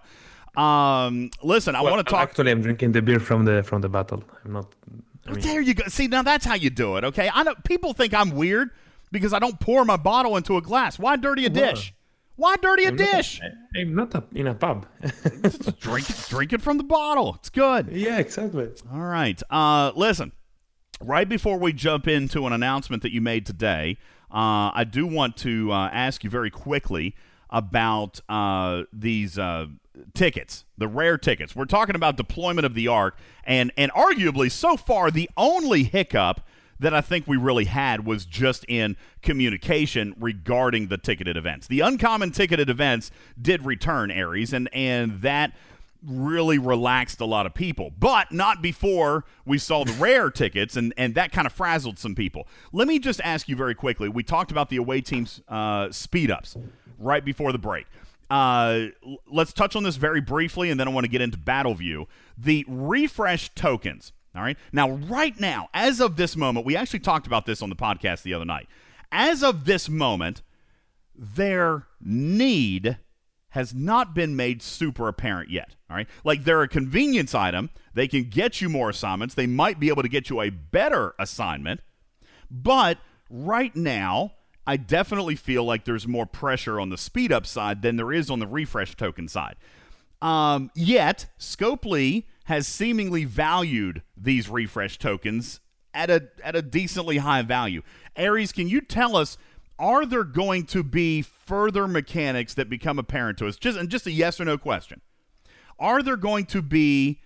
Um, 0.61 1.31
listen, 1.43 1.75
I 1.75 1.83
want 1.83 1.99
to 2.07 2.11
talk. 2.11 2.29
Actually, 2.31 2.53
I'm 2.53 2.63
drinking 2.63 2.93
the 2.93 3.03
beer 3.03 3.19
from 3.21 3.45
the 3.45 3.65
from 3.65 3.81
the 3.81 3.89
bottle. 3.89 4.23
I'm 4.45 4.53
not. 4.53 4.67
I 5.29 5.33
mean, 5.33 5.41
There 5.41 5.61
you 5.61 5.75
go. 5.75 5.85
See, 5.89 6.07
now 6.09 6.23
that's 6.23 6.45
how 6.45 6.55
you 6.55 6.71
do 6.71 6.97
it. 6.97 7.05
Okay, 7.05 7.31
I 7.33 7.43
know 7.43 7.55
people 7.65 7.93
think 7.93 8.15
I'm 8.15 8.31
weird 8.31 8.71
because 9.13 9.33
I 9.33 9.39
don't 9.39 9.59
pour 9.61 9.85
my 9.85 9.97
bottle 9.97 10.37
into 10.37 10.57
a 10.57 10.63
glass. 10.63 10.99
Why 10.99 11.17
dirty 11.17 11.45
a 11.47 11.51
dish? 11.51 11.95
Why 12.37 12.57
dirty 12.57 12.85
a 12.85 12.89
I'm 12.89 12.97
not- 12.97 13.11
dish? 13.13 13.41
I'm 13.77 13.95
not 13.95 14.15
a, 14.15 14.23
in 14.35 14.47
a 14.47 14.55
pub. 14.55 14.87
drink, 15.81 16.07
drink 16.29 16.53
it 16.53 16.63
from 16.63 16.79
the 16.79 16.85
bottle. 16.85 17.35
It's 17.41 17.51
good. 17.51 17.89
yeah, 17.93 18.19
exactly. 18.19 18.69
All 18.93 19.01
right. 19.01 19.41
Uh, 19.51 19.93
listen, 19.97 20.33
right 21.01 21.29
before 21.29 21.59
we 21.59 21.73
jump 21.73 22.07
into 22.07 22.47
an 22.47 22.53
announcement 22.53 23.03
that 23.03 23.13
you 23.13 23.21
made 23.21 23.45
today, 23.45 23.99
uh, 24.31 24.71
I 24.75 24.85
do 24.89 25.07
want 25.07 25.37
to 25.39 25.73
uh, 25.73 25.89
ask 25.93 26.23
you 26.23 26.31
very 26.31 26.51
quickly 26.51 27.17
about 27.51 28.21
uh, 28.29 28.83
these 28.93 29.39
uh, 29.39 29.67
tickets, 30.15 30.65
the 30.77 30.89
rare 30.89 31.19
tickets. 31.19 31.55
We're 31.55 31.65
talking 31.65 31.95
about 31.95 32.17
deployment 32.17 32.67
of 32.67 32.75
the 32.75 32.89
Ark, 32.89 33.19
and 33.45 33.73
and 33.77 33.93
arguably 33.93 34.51
so 34.51 34.77
far 34.77 35.11
the 35.11 35.31
only 35.37 35.85
hiccup 35.85 36.41
that 36.81 36.95
I 36.95 37.01
think 37.01 37.27
we 37.27 37.37
really 37.37 37.65
had 37.65 38.07
was 38.07 38.25
just 38.25 38.65
in 38.69 38.97
communication 39.23 40.15
regarding 40.19 40.89
the 40.89 40.99
ticketed 40.99 41.37
events. 41.37 41.67
The 41.67 41.81
uncommon 41.81 42.31
ticketed 42.31 42.71
events 42.71 43.11
did 43.41 43.65
return, 43.65 44.11
Aries, 44.11 44.53
and 44.53 44.69
and 44.73 45.21
that 45.23 45.53
really 46.07 46.59
relaxed 46.59 47.21
a 47.21 47.25
lot 47.25 47.47
of 47.47 47.55
people, 47.55 47.91
but 47.99 48.31
not 48.31 48.63
before 48.63 49.25
we 49.45 49.59
saw 49.59 49.85
the 49.85 49.93
rare 49.95 50.31
tickets, 50.31 50.77
and, 50.77 50.95
and 50.97 51.15
that 51.17 51.33
kind 51.33 51.47
of 51.47 51.53
frazzled 51.53 51.99
some 51.99 52.15
people. 52.15 52.47
Let 52.73 52.87
me 52.87 52.99
just 52.99 53.21
ask 53.25 53.49
you 53.49 53.57
very 53.57 53.75
quickly. 53.75 54.09
We 54.09 54.23
talked 54.23 54.51
about 54.51 54.69
the 54.69 54.77
away 54.77 55.01
team's 55.01 55.43
uh, 55.49 55.91
speed 55.91 56.31
ups 56.31 56.57
right 56.99 57.25
before 57.25 57.53
the 57.53 57.59
break. 57.59 57.87
Uh, 58.31 58.87
let's 59.31 59.53
touch 59.53 59.75
on 59.75 59.83
this 59.83 59.97
very 59.97 60.21
briefly, 60.21 60.71
and 60.71 60.79
then 60.79 60.87
I 60.87 60.91
want 60.91 61.05
to 61.05 61.11
get 61.11 61.21
into 61.21 61.39
Battle 61.39 61.75
View. 61.75 62.07
The 62.37 62.65
refresh 62.69 63.51
tokens. 63.55 64.13
All 64.37 64.43
right. 64.43 64.59
Now, 64.73 64.91
right 64.91 65.39
now, 65.41 65.69
as 65.73 66.01
of 66.01 66.17
this 66.17 66.37
moment, 66.37 66.67
we 66.67 66.77
actually 66.77 67.01
talked 67.01 67.27
about 67.27 67.47
this 67.47 67.63
on 67.63 67.71
the 67.71 67.77
podcast 67.77 68.23
the 68.23 68.35
other 68.35 68.45
night. 68.45 68.69
As 69.11 69.43
of 69.43 69.65
this 69.65 69.89
moment, 69.89 70.43
their 71.15 71.87
need 72.01 72.99
has 73.51 73.75
not 73.75 74.15
been 74.15 74.37
made 74.37 74.63
super 74.63 75.09
apparent 75.09 75.51
yet. 75.51 75.75
All 75.89 75.97
right. 75.97 76.07
Like 76.23 76.45
they're 76.45 76.63
a 76.63 76.69
convenience 76.69 77.35
item. 77.35 77.71
They 77.95 78.07
can 78.07 78.25
get 78.25 78.61
you 78.61 78.69
more 78.69 78.91
assignments. 78.91 79.35
They 79.35 79.47
might 79.47 79.81
be 79.81 79.89
able 79.89 80.03
to 80.03 80.09
get 80.09 80.29
you 80.29 80.41
a 80.43 80.51
better 80.51 81.15
assignment. 81.19 81.81
But 82.51 82.99
right 83.31 83.75
now, 83.75 84.35
I 84.69 84.77
definitely 84.77 85.35
feel 85.35 85.65
like 85.65 85.87
there's 85.87 86.07
more 86.07 86.27
pressure 86.27 86.79
on 86.79 86.91
the 86.91 86.99
speed 86.99 87.33
up 87.33 87.47
side 87.47 87.81
than 87.81 87.97
there 87.97 88.13
is 88.13 88.29
on 88.29 88.39
the 88.39 88.47
refresh 88.47 88.95
token 88.97 89.27
side. 89.27 89.57
Um, 90.21 90.71
yet, 90.75 91.25
Scopely 91.39 92.25
has 92.45 92.69
seemingly 92.69 93.25
valued 93.25 94.03
these 94.15 94.51
refresh 94.51 94.99
tokens 94.99 95.61
at 95.95 96.11
a 96.11 96.29
at 96.45 96.55
a 96.55 96.61
decently 96.61 97.17
high 97.17 97.41
value. 97.41 97.81
Aries, 98.15 98.53
can 98.53 98.69
you 98.69 98.83
tell 98.83 99.17
us 99.17 99.39
are 99.79 100.05
there 100.05 100.25
going 100.25 100.67
to 100.67 100.83
be 100.83 101.23
further 101.23 101.89
mechanics 101.89 102.53
that 102.53 102.69
become 102.69 102.99
apparent 102.99 103.39
to 103.39 103.47
us? 103.47 103.57
Just 103.57 103.79
and 103.79 103.89
just 103.89 104.07
a 104.07 104.13
yes 104.13 104.39
or 104.39 104.45
no 104.45 104.59
question. 104.59 105.01
Are 105.79 106.03
there 106.03 106.19
going 106.19 106.45
to 106.45 106.61
be 106.61 107.23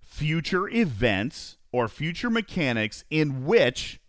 future 0.00 0.68
events 0.68 1.56
or 1.70 1.86
future 1.86 2.30
mechanics 2.30 3.04
in 3.10 3.46
which 3.46 4.00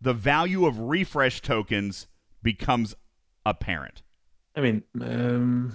the 0.00 0.14
value 0.14 0.66
of 0.66 0.78
refresh 0.78 1.40
tokens 1.40 2.06
becomes 2.42 2.94
apparent? 3.46 4.02
I 4.56 4.60
mean, 4.60 4.82
um, 5.00 5.72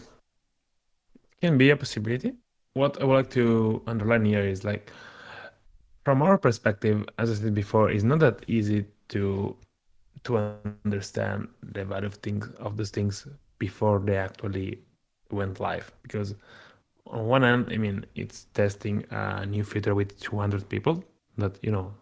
can 1.42 1.58
be 1.58 1.70
a 1.70 1.78
possibility. 1.78 2.34
What 2.74 3.02
I 3.02 3.06
would 3.06 3.16
like 3.16 3.30
to 3.32 3.82
underline 3.88 4.26
here 4.26 4.46
is 4.46 4.64
like, 4.64 4.92
from 6.06 6.22
our 6.22 6.38
perspective, 6.38 7.06
as 7.18 7.32
I 7.32 7.34
said 7.36 7.54
before, 7.54 7.90
it's 7.92 8.04
not 8.04 8.20
that 8.20 8.44
easy 8.48 8.86
to 9.10 9.56
to 10.24 10.38
understand 10.86 11.48
the 11.64 11.86
value 11.86 12.08
of 12.08 12.16
things 12.16 12.50
of 12.60 12.76
those 12.78 12.90
things 12.90 13.28
before 13.60 14.00
they 14.00 14.18
actually 14.18 14.80
went 15.32 15.60
live. 15.60 15.92
Because 16.02 16.36
on 17.06 17.26
one 17.26 17.44
end, 17.44 17.70
I 17.72 17.78
mean, 17.78 18.06
it's 18.16 18.46
testing 18.54 19.06
a 19.12 19.46
new 19.46 19.64
feature 19.64 19.96
with 19.96 20.20
200 20.20 20.68
people 20.70 21.04
that 21.38 21.58
you 21.62 21.72
know 21.72 21.94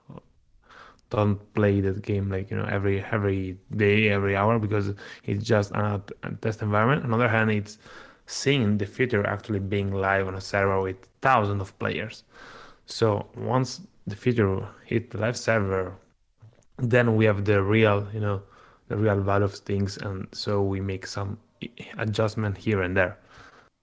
don't 1.16 1.40
play 1.54 1.80
that 1.82 2.02
game 2.02 2.30
like 2.30 2.52
you 2.52 2.58
know 2.58 2.66
every 2.66 3.04
every 3.12 3.58
day, 3.76 4.10
every 4.10 4.36
hour 4.36 4.60
because 4.60 4.94
it's 5.24 5.44
just 5.44 5.72
a, 5.72 6.02
test 6.42 6.62
environment. 6.62 7.04
On 7.04 7.10
the 7.12 7.16
other 7.16 7.30
hand, 7.30 7.52
it's 7.52 7.78
seeing 8.28 8.78
the 8.78 8.86
feature 8.86 9.26
actually 9.26 9.60
being 9.60 9.92
live 9.94 10.28
on 10.28 10.36
a 10.36 10.42
server 10.42 10.82
with 10.82 10.98
thousands 11.22 11.62
of 11.62 11.78
players. 11.80 12.24
So 12.86 13.06
once 13.36 13.82
the 14.08 14.16
feature 14.16 14.68
hit 14.86 15.12
the 15.12 15.20
live 15.20 15.38
server, 15.38 15.94
then 16.78 17.16
we 17.16 17.26
have 17.26 17.46
the 17.46 17.64
real, 17.64 18.08
you 18.14 18.20
know, 18.20 18.42
the 18.90 18.98
real 18.98 19.22
value 19.22 19.46
of 19.46 19.54
things, 19.54 19.98
and 19.98 20.28
so 20.34 20.62
we 20.62 20.82
make 20.82 21.08
some 21.08 21.38
adjustment 21.98 22.58
here 22.58 22.82
and 22.82 22.96
there. 22.96 23.18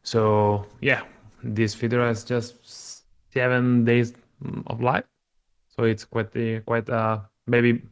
So 0.05 0.67
yeah, 0.81 1.03
this 1.43 1.75
feature 1.75 2.05
has 2.07 2.25
just 2.25 3.03
seven 3.33 3.85
days 3.85 4.13
of 4.67 4.83
life, 4.83 5.05
so 5.77 5.85
it's 5.85 6.05
quite 6.05 6.33
the 6.33 6.61
quite 6.61 6.89
uh 6.89 7.21
maybe. 7.47 7.83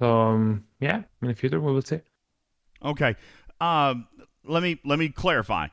Um, 0.00 0.64
yeah, 0.78 1.02
in 1.22 1.28
the 1.28 1.34
future 1.34 1.60
we 1.60 1.72
will 1.72 1.82
see. 1.82 2.00
Okay. 2.84 3.16
Um, 3.60 4.06
let 4.44 4.62
me 4.62 4.78
let 4.84 4.98
me 4.98 5.08
clarify. 5.08 5.68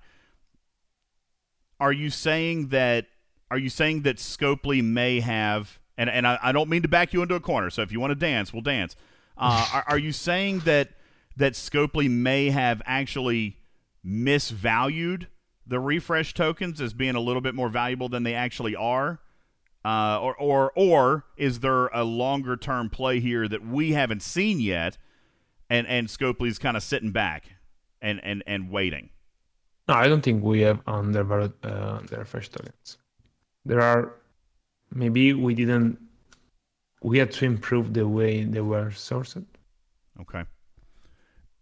Are 1.79 1.91
you 1.91 2.09
saying 2.09 2.69
that 2.69 3.07
are 3.51 3.57
you 3.57 3.69
saying 3.69 4.01
that 4.03 4.17
Scopely 4.17 4.83
may 4.83 5.19
have 5.19 5.79
and 5.97 6.09
and 6.09 6.27
I, 6.27 6.39
I 6.41 6.51
don't 6.51 6.69
mean 6.69 6.81
to 6.81 6.87
back 6.87 7.13
you 7.13 7.21
into 7.21 7.35
a 7.35 7.39
corner, 7.39 7.69
so 7.69 7.81
if 7.81 7.91
you 7.91 7.99
want 7.99 8.11
to 8.11 8.15
dance, 8.15 8.51
we'll 8.51 8.61
dance. 8.61 8.95
Uh, 9.37 9.67
are, 9.73 9.85
are 9.89 9.99
you 9.99 10.11
saying 10.11 10.59
that 10.59 10.89
that 11.37 11.53
Scopely 11.53 12.09
may 12.09 12.49
have 12.49 12.81
actually 12.85 13.57
misvalued 14.05 15.27
the 15.67 15.79
refresh 15.79 16.33
tokens 16.33 16.79
as 16.79 16.93
being 16.93 17.15
a 17.15 17.19
little 17.19 17.41
bit 17.41 17.55
more 17.55 17.69
valuable 17.69 18.09
than 18.09 18.23
they 18.23 18.33
actually 18.33 18.75
are? 18.75 19.19
Uh, 19.85 20.19
or, 20.19 20.35
or 20.37 20.71
or 20.75 21.25
is 21.37 21.59
there 21.59 21.87
a 21.87 22.03
longer 22.03 22.57
term 22.57 22.89
play 22.89 23.19
here 23.19 23.47
that 23.47 23.63
we 23.63 23.91
haven't 23.91 24.23
seen 24.23 24.59
yet, 24.59 24.97
and 25.69 25.85
and 25.85 26.07
Scopely's 26.07 26.57
kind 26.57 26.75
of 26.75 26.81
sitting 26.81 27.11
back 27.11 27.51
and, 28.01 28.19
and, 28.23 28.41
and 28.47 28.71
waiting? 28.71 29.11
No, 29.87 29.93
I 29.93 30.07
don't 30.07 30.21
think 30.21 30.43
we 30.43 30.61
have 30.61 30.81
undervalued 30.87 31.53
uh, 31.63 31.99
the 31.99 32.17
refresh 32.17 32.49
tokens. 32.49 32.97
There 33.63 33.79
are 33.79 34.15
maybe 34.91 35.33
we 35.33 35.53
didn't 35.53 35.99
we 37.03 37.19
had 37.19 37.31
to 37.33 37.45
improve 37.45 37.93
the 37.93 38.07
way 38.07 38.43
they 38.43 38.61
were 38.61 38.89
sourced. 38.89 39.45
Okay. 40.19 40.45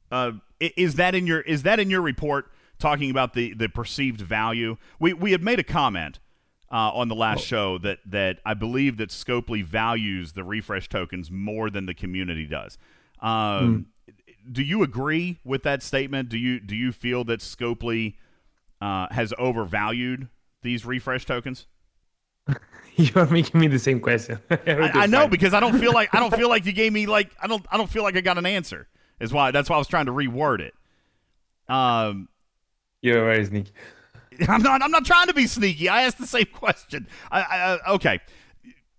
Uh, 0.09 0.31
is 0.61 0.95
that 0.95 1.13
in 1.13 1.27
your 1.27 1.41
is 1.41 1.63
that 1.63 1.77
in 1.77 1.89
your 1.89 2.01
report 2.01 2.53
talking 2.79 3.11
about 3.11 3.33
the 3.33 3.53
the 3.53 3.67
perceived 3.67 4.21
value? 4.21 4.77
We 4.97 5.11
we 5.11 5.33
had 5.33 5.43
made 5.43 5.59
a 5.59 5.63
comment 5.63 6.19
uh, 6.73 6.89
on 6.91 7.07
the 7.07 7.15
last 7.15 7.45
show 7.45 7.77
that 7.77 7.99
that 8.07 8.39
I 8.43 8.55
believe 8.55 8.97
that 8.97 9.09
Scopely 9.09 9.63
values 9.63 10.33
the 10.33 10.43
refresh 10.43 10.89
tokens 10.89 11.29
more 11.29 11.69
than 11.69 11.85
the 11.85 11.93
community 11.93 12.47
does. 12.47 12.79
Um, 13.21 13.29
mm. 13.31 14.51
Do 14.51 14.63
you 14.63 14.81
agree 14.81 15.39
with 15.45 15.61
that 15.63 15.83
statement? 15.83 16.29
Do 16.29 16.37
you 16.37 16.59
do 16.59 16.75
you 16.75 16.91
feel 16.91 17.23
that 17.25 17.41
Scopely 17.41 18.15
uh, 18.81 19.07
has 19.11 19.33
overvalued 19.37 20.29
these 20.63 20.83
refresh 20.83 21.25
tokens? 21.25 21.67
you 22.95 23.11
are 23.15 23.27
making 23.27 23.61
me 23.61 23.67
the 23.67 23.79
same 23.79 23.99
question. 23.99 24.39
I, 24.49 24.91
I, 24.93 25.05
know 25.05 25.27
because 25.27 25.53
I 25.53 25.59
don't 25.59 25.79
feel 25.79 25.93
like 25.93 26.13
I 26.13 26.19
don't 26.19 26.35
feel 26.35 26.49
like 26.55 26.65
you 26.65 26.73
gave 26.73 26.91
me 26.91 27.05
like 27.05 27.29
I 27.39 27.45
don't 27.45 27.63
I 27.71 27.77
don't 27.77 27.89
feel 27.89 28.01
like 28.01 28.17
I 28.17 28.21
got 28.21 28.39
an 28.39 28.47
answer. 28.47 28.87
Is 29.19 29.31
why 29.31 29.51
that's 29.51 29.69
why 29.69 29.75
I 29.75 29.79
was 29.79 29.87
trying 29.87 30.07
to 30.07 30.11
reword 30.11 30.59
it. 30.59 30.73
Um, 31.69 32.29
you're 33.03 33.23
very 33.23 33.45
sneaky. 33.45 33.71
I'm 34.47 34.61
not. 34.61 34.81
I'm 34.81 34.91
not 34.91 35.05
trying 35.05 35.27
to 35.27 35.33
be 35.33 35.47
sneaky. 35.47 35.89
I 35.89 36.03
asked 36.03 36.17
the 36.17 36.27
same 36.27 36.45
question. 36.45 37.07
I, 37.31 37.41
I, 37.41 37.59
uh, 37.59 37.77
okay. 37.95 38.19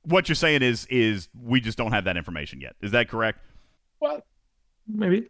What 0.03 0.29
you're 0.29 0.37
saying 0.37 0.63
is 0.63 0.87
is 0.91 1.29
we 1.41 1.61
just 1.61 1.79
don't 1.79 1.93
have 1.93 2.05
that 2.05 2.17
information 2.17 2.61
yet. 2.61 2.77
Is 2.83 2.93
that 2.93 3.09
correct? 3.09 3.39
Well, 4.01 4.23
maybe. 4.87 5.29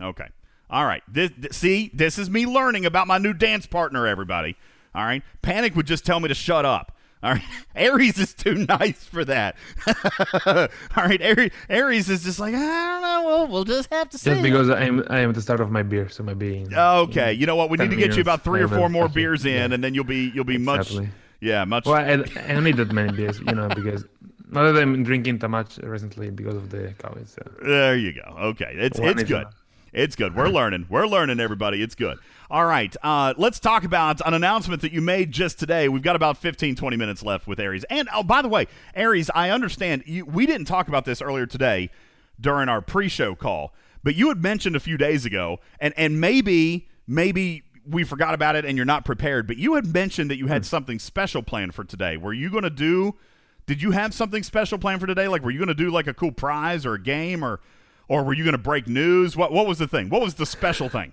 Okay. 0.00 0.28
All 0.68 0.84
right. 0.84 1.02
This, 1.06 1.30
this, 1.38 1.56
see, 1.56 1.90
this 1.94 2.18
is 2.18 2.28
me 2.28 2.44
learning 2.44 2.86
about 2.86 3.06
my 3.06 3.18
new 3.18 3.32
dance 3.32 3.66
partner. 3.66 4.06
Everybody. 4.06 4.56
All 4.94 5.04
right. 5.04 5.22
Panic 5.42 5.76
would 5.76 5.86
just 5.86 6.04
tell 6.04 6.18
me 6.20 6.28
to 6.28 6.34
shut 6.34 6.64
up. 6.64 6.95
All 7.26 7.32
right, 7.32 7.42
Aries 7.74 8.18
is 8.18 8.34
too 8.34 8.54
nice 8.54 9.02
for 9.02 9.24
that. 9.24 9.56
All 10.46 10.68
right, 10.96 11.20
Aries, 11.20 11.50
Aries 11.68 12.08
is 12.08 12.22
just 12.22 12.38
like 12.38 12.54
I 12.54 12.58
don't 12.58 13.02
know. 13.02 13.22
Well, 13.26 13.48
we'll 13.48 13.64
just 13.64 13.92
have 13.92 14.08
to 14.10 14.18
see. 14.18 14.30
Just 14.30 14.44
because 14.44 14.70
I 14.70 14.84
am 14.84 15.04
I 15.10 15.18
am 15.18 15.30
at 15.30 15.34
the 15.34 15.42
start 15.42 15.60
of 15.60 15.72
my 15.72 15.82
beer, 15.82 16.08
so 16.08 16.22
my 16.22 16.34
being. 16.34 16.72
Okay, 16.72 17.32
you 17.32 17.44
know 17.44 17.56
what? 17.56 17.68
We 17.68 17.78
need 17.78 17.90
to 17.90 17.96
get 17.96 18.14
you 18.14 18.22
about 18.22 18.44
three 18.44 18.62
or 18.62 18.68
four 18.68 18.88
more 18.88 19.08
beers 19.08 19.44
in, 19.44 19.72
and 19.72 19.82
then 19.82 19.92
you'll 19.92 20.04
be 20.04 20.30
you'll 20.34 20.44
be 20.44 20.54
exactly. 20.54 21.06
much. 21.06 21.10
Yeah, 21.40 21.64
much. 21.64 21.86
Well, 21.86 21.96
I, 21.96 22.12
I 22.12 22.54
don't 22.54 22.62
need 22.62 22.76
that 22.76 22.92
many 22.92 23.12
beers, 23.12 23.40
you 23.40 23.52
know, 23.52 23.68
because 23.68 24.04
not 24.48 24.72
that 24.72 24.80
I'm 24.80 25.02
drinking 25.02 25.40
too 25.40 25.48
much 25.48 25.78
recently 25.78 26.30
because 26.30 26.54
of 26.54 26.70
the 26.70 26.94
COVID. 26.98 27.26
So. 27.26 27.42
There 27.60 27.96
you 27.96 28.12
go. 28.12 28.36
Okay, 28.50 28.72
it's 28.72 29.00
One 29.00 29.18
it's 29.18 29.28
good. 29.28 29.46
It's 29.92 30.16
good. 30.16 30.34
We're 30.34 30.48
learning. 30.48 30.86
We're 30.90 31.06
learning, 31.06 31.40
everybody. 31.40 31.82
It's 31.82 31.94
good. 31.94 32.18
All 32.50 32.66
right. 32.66 32.94
Uh, 33.02 33.34
let's 33.36 33.58
talk 33.58 33.84
about 33.84 34.20
an 34.26 34.34
announcement 34.34 34.82
that 34.82 34.92
you 34.92 35.00
made 35.00 35.32
just 35.32 35.58
today. 35.58 35.88
We've 35.88 36.02
got 36.02 36.16
about 36.16 36.36
15, 36.38 36.76
20 36.76 36.96
minutes 36.96 37.22
left 37.22 37.46
with 37.46 37.58
Aries. 37.58 37.84
And, 37.84 38.08
oh, 38.14 38.22
by 38.22 38.42
the 38.42 38.48
way, 38.48 38.66
Aries, 38.94 39.30
I 39.34 39.50
understand 39.50 40.02
you, 40.06 40.24
we 40.26 40.44
didn't 40.44 40.66
talk 40.66 40.88
about 40.88 41.04
this 41.04 41.22
earlier 41.22 41.46
today 41.46 41.90
during 42.40 42.68
our 42.68 42.80
pre 42.82 43.08
show 43.08 43.34
call, 43.34 43.72
but 44.02 44.14
you 44.14 44.28
had 44.28 44.42
mentioned 44.42 44.76
a 44.76 44.80
few 44.80 44.96
days 44.96 45.24
ago, 45.24 45.60
and, 45.80 45.94
and 45.96 46.20
maybe, 46.20 46.88
maybe 47.06 47.62
we 47.88 48.04
forgot 48.04 48.34
about 48.34 48.56
it 48.56 48.64
and 48.64 48.76
you're 48.76 48.84
not 48.84 49.04
prepared, 49.04 49.46
but 49.46 49.56
you 49.56 49.74
had 49.74 49.86
mentioned 49.86 50.30
that 50.30 50.36
you 50.36 50.48
had 50.48 50.66
something 50.66 50.98
special 50.98 51.42
planned 51.42 51.74
for 51.74 51.84
today. 51.84 52.16
Were 52.16 52.32
you 52.32 52.50
going 52.50 52.64
to 52.64 52.70
do. 52.70 53.14
Did 53.66 53.82
you 53.82 53.92
have 53.92 54.14
something 54.14 54.42
special 54.42 54.78
planned 54.78 55.00
for 55.00 55.06
today? 55.06 55.26
Like, 55.26 55.42
were 55.42 55.50
you 55.50 55.58
going 55.58 55.68
to 55.68 55.74
do 55.74 55.90
like 55.90 56.06
a 56.06 56.14
cool 56.14 56.32
prize 56.32 56.86
or 56.86 56.94
a 56.94 57.02
game 57.02 57.44
or 57.44 57.60
or 58.08 58.24
were 58.24 58.32
you 58.32 58.44
going 58.44 58.52
to 58.52 58.58
break 58.58 58.86
news? 58.86 59.36
What 59.36 59.52
what 59.52 59.66
was 59.66 59.78
the 59.78 59.88
thing? 59.88 60.08
What 60.08 60.20
was 60.22 60.34
the 60.34 60.46
special 60.46 60.88
thing? 60.88 61.12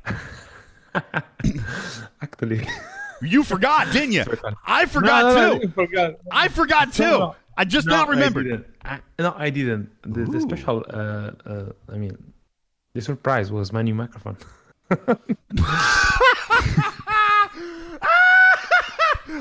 Actually, 2.21 2.67
you 3.21 3.43
forgot, 3.43 3.91
didn't 3.91 4.11
you? 4.13 4.25
I 4.65 4.85
forgot 4.85 5.23
no, 5.23 5.35
no, 5.35 5.59
too. 5.59 5.65
No, 5.65 5.71
forgot. 5.71 6.15
I 6.31 6.47
forgot 6.47 6.93
too. 6.93 7.31
I 7.57 7.65
just 7.65 7.87
not 7.87 8.07
remembered. 8.07 8.65
I. 8.83 8.95
I, 8.95 8.99
no, 9.19 9.33
I 9.37 9.49
didn't. 9.49 9.89
The, 10.01 10.25
the 10.25 10.41
special, 10.41 10.83
uh, 10.89 11.31
uh, 11.45 11.71
I 11.89 11.97
mean, 11.97 12.17
the 12.93 13.01
surprise 13.01 13.51
was 13.51 13.71
my 13.71 13.81
new 13.81 13.95
microphone. 13.95 14.37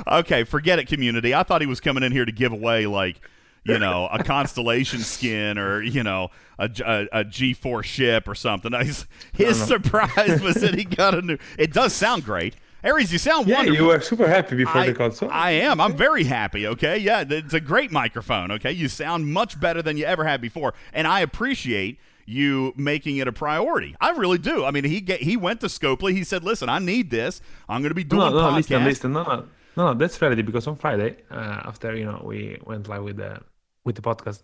okay, 0.06 0.44
forget 0.44 0.78
it, 0.78 0.86
community. 0.86 1.34
I 1.34 1.42
thought 1.42 1.60
he 1.60 1.66
was 1.66 1.80
coming 1.80 2.02
in 2.02 2.12
here 2.12 2.24
to 2.24 2.32
give 2.32 2.52
away 2.52 2.86
like 2.86 3.20
you 3.64 3.78
know, 3.78 4.08
a 4.10 4.22
constellation 4.22 5.00
skin 5.00 5.58
or 5.58 5.82
you 5.82 6.02
know 6.02 6.30
a, 6.58 6.64
a, 6.84 7.20
a 7.20 7.24
G4 7.24 7.84
ship 7.84 8.28
or 8.28 8.34
something. 8.34 8.72
His, 8.72 9.06
his 9.32 9.62
surprise 9.62 10.40
was 10.40 10.56
that 10.56 10.74
he 10.74 10.84
got 10.84 11.14
a 11.14 11.22
new. 11.22 11.38
It 11.58 11.72
does 11.72 11.92
sound 11.92 12.24
great. 12.24 12.56
Aries, 12.84 13.12
you 13.12 13.18
sound 13.18 13.46
yeah, 13.46 13.58
wonderful. 13.58 13.80
you 13.80 13.86
were 13.86 14.00
super 14.00 14.26
happy 14.26 14.56
before 14.56 14.78
I, 14.78 14.86
the 14.88 14.94
console. 14.94 15.30
I 15.30 15.52
am. 15.52 15.80
I'm 15.80 15.96
very 15.96 16.24
happy. 16.24 16.66
Okay, 16.66 16.98
yeah, 16.98 17.24
it's 17.28 17.54
a 17.54 17.60
great 17.60 17.92
microphone. 17.92 18.50
Okay, 18.50 18.72
you 18.72 18.88
sound 18.88 19.32
much 19.32 19.60
better 19.60 19.82
than 19.82 19.96
you 19.96 20.04
ever 20.04 20.24
had 20.24 20.40
before, 20.40 20.74
and 20.92 21.06
I 21.06 21.20
appreciate 21.20 22.00
you 22.26 22.72
making 22.76 23.18
it 23.18 23.28
a 23.28 23.32
priority. 23.32 23.94
I 24.00 24.10
really 24.10 24.38
do. 24.38 24.64
I 24.64 24.72
mean, 24.72 24.84
he 24.84 25.00
get, 25.00 25.22
he 25.22 25.36
went 25.36 25.60
to 25.60 25.66
Scopely. 25.66 26.12
He 26.12 26.24
said, 26.24 26.42
"Listen, 26.42 26.68
I 26.68 26.80
need 26.80 27.10
this. 27.10 27.40
I'm 27.68 27.82
going 27.82 27.90
to 27.90 27.94
be 27.94 28.04
doing 28.04 28.20
no, 28.20 28.30
no, 28.30 28.38
podcasts." 28.38 28.56
listen, 28.56 28.84
listen, 28.84 29.12
no, 29.12 29.22
no, 29.22 29.48
no, 29.76 29.94
that's 29.94 30.16
Friday 30.16 30.42
because 30.42 30.66
on 30.66 30.74
Friday, 30.74 31.18
uh, 31.30 31.62
after 31.64 31.94
you 31.94 32.04
know 32.04 32.20
we 32.24 32.58
went 32.66 32.88
live 32.88 33.04
with 33.04 33.18
the 33.18 33.40
with 33.84 33.96
the 33.96 34.02
podcast, 34.02 34.42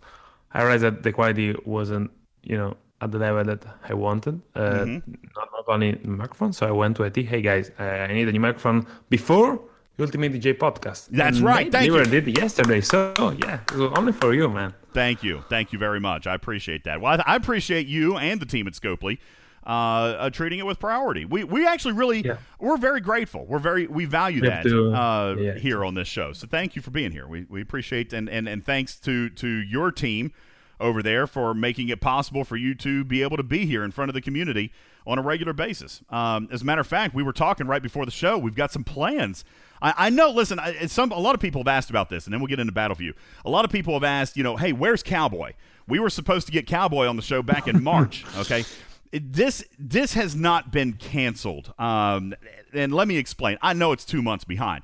I 0.53 0.63
realized 0.63 0.85
that 0.85 1.03
the 1.03 1.13
quality 1.13 1.55
wasn't 1.65 2.11
you 2.43 2.57
know 2.57 2.77
at 3.01 3.13
the 3.13 3.19
level 3.19 3.45
that 3.45 3.65
I 3.89 3.95
wanted. 3.95 4.41
Uh, 4.55 4.61
Mm-hmm. 4.61 5.13
not, 5.37 5.49
not 5.53 5.65
only 5.69 5.93
the 5.93 6.09
microphone, 6.09 6.53
so 6.53 6.67
I 6.67 6.71
went 6.73 6.97
to 6.97 7.05
IT. 7.05 7.17
Hey 7.17 7.43
guys, 7.43 7.71
uh, 7.79 7.83
I 7.83 8.13
need 8.13 8.29
a 8.29 8.33
new 8.33 8.41
microphone 8.41 8.87
before 9.09 9.61
Ultimate 10.01 10.33
DJ 10.33 10.55
podcast. 10.57 11.09
That's 11.11 11.39
And 11.39 11.47
right, 11.47 11.71
They 11.71 11.89
thank 11.89 12.13
you. 12.13 12.19
it 12.19 12.39
yesterday, 12.39 12.81
so 12.81 13.13
yeah, 13.45 13.61
it 13.69 13.73
was 13.73 13.93
only 13.99 14.13
for 14.13 14.33
you, 14.35 14.49
man. 14.49 14.73
Thank 14.95 15.23
you. 15.23 15.43
Thank 15.49 15.73
you 15.73 15.79
very 15.79 16.01
much. 16.01 16.27
I 16.27 16.35
appreciate 16.35 16.85
that. 16.85 17.01
Well, 17.01 17.21
I, 17.27 17.33
I 17.33 17.37
appreciate 17.37 17.87
you 17.87 18.17
and 18.17 18.41
the 18.41 18.47
team 18.47 18.67
at 18.69 18.73
Scopely 18.75 19.19
uh, 19.69 19.71
uh, 19.71 20.31
treating 20.31 20.59
it 20.59 20.67
with 20.67 20.79
priority. 20.81 21.25
We 21.27 21.45
we 21.45 21.67
actually 21.67 21.93
really 21.95 22.23
Yeah. 22.25 22.39
we're 22.59 22.79
very 22.79 23.01
grateful. 23.01 23.45
We're 23.47 23.59
very 23.59 23.87
we 23.87 24.07
value 24.07 24.41
We 24.43 24.49
that 24.49 24.63
to- 24.65 24.93
uh, 24.95 25.37
yeah. 25.39 25.55
here 25.59 25.85
on 25.85 25.95
this 25.95 26.09
show. 26.09 26.33
So 26.33 26.47
thank 26.47 26.75
you 26.75 26.83
for 26.83 26.91
being 26.91 27.13
here. 27.13 27.27
We 27.29 27.45
we 27.49 27.61
appreciate 27.61 28.13
and 28.13 28.29
and 28.31 28.49
and 28.49 28.65
thanks 28.65 28.97
to 29.01 29.29
to 29.31 29.47
your 29.49 29.93
team 29.93 30.33
over 30.81 31.03
there 31.03 31.27
for 31.27 31.55
making 31.55 31.89
it 31.89 32.01
possible 32.01 32.45
for 32.45 32.57
you 32.57 32.73
to 32.77 33.05
be 33.05 33.21
able 33.23 33.37
to 33.37 33.43
be 33.43 33.67
here 33.67 33.83
in 33.85 33.91
front 33.91 34.09
of 34.09 34.15
the 34.15 34.21
community 34.21 34.73
on 35.07 35.19
a 35.19 35.23
regular 35.23 35.53
basis. 35.53 36.03
Um, 36.09 36.49
as 36.53 36.63
a 36.63 36.65
matter 36.65 36.81
of 36.81 36.87
fact, 36.87 37.15
we 37.17 37.23
were 37.25 37.33
talking 37.33 37.67
right 37.67 37.83
before 37.83 38.05
the 38.05 38.13
show. 38.13 38.39
We've 38.39 38.55
got 38.55 38.71
some 38.71 38.85
plans. 38.85 39.45
I, 39.83 39.95
I 40.07 40.11
know. 40.11 40.31
Listen, 40.31 40.59
I, 40.61 40.87
some 40.87 41.11
a 41.11 41.19
lot 41.19 41.35
of 41.35 41.41
people 41.41 41.61
have 41.63 41.69
asked 41.69 41.91
about 41.91 42.11
this, 42.11 42.27
and 42.27 42.33
then 42.33 42.41
we'll 42.41 42.47
get 42.49 42.61
into 42.61 42.73
Battleview. 42.73 43.13
A 43.45 43.51
lot 43.51 43.65
of 43.65 43.73
people 43.73 43.95
have 43.95 44.05
asked, 44.05 44.37
you 44.37 44.45
know, 44.45 44.57
hey, 44.57 44.73
where's 44.73 45.03
Cowboy? 45.03 45.53
We 45.89 45.99
were 45.99 46.11
supposed 46.11 46.47
to 46.47 46.53
get 46.53 46.67
Cowboy 46.67 47.07
on 47.07 47.17
the 47.17 47.23
show 47.23 47.43
back 47.43 47.67
in 47.67 47.83
March. 47.93 48.25
Okay. 48.39 48.65
This 49.13 49.65
this 49.79 50.15
has 50.15 50.37
not 50.37 50.71
been 50.71 50.95
canceled, 50.95 51.73
um, 51.79 52.35
and 52.73 52.93
let 52.93 53.09
me 53.09 53.17
explain. 53.17 53.59
I 53.63 53.73
know 53.73 53.93
it's 53.93 54.05
two 54.05 54.23
months 54.23 54.45
behind 54.45 54.83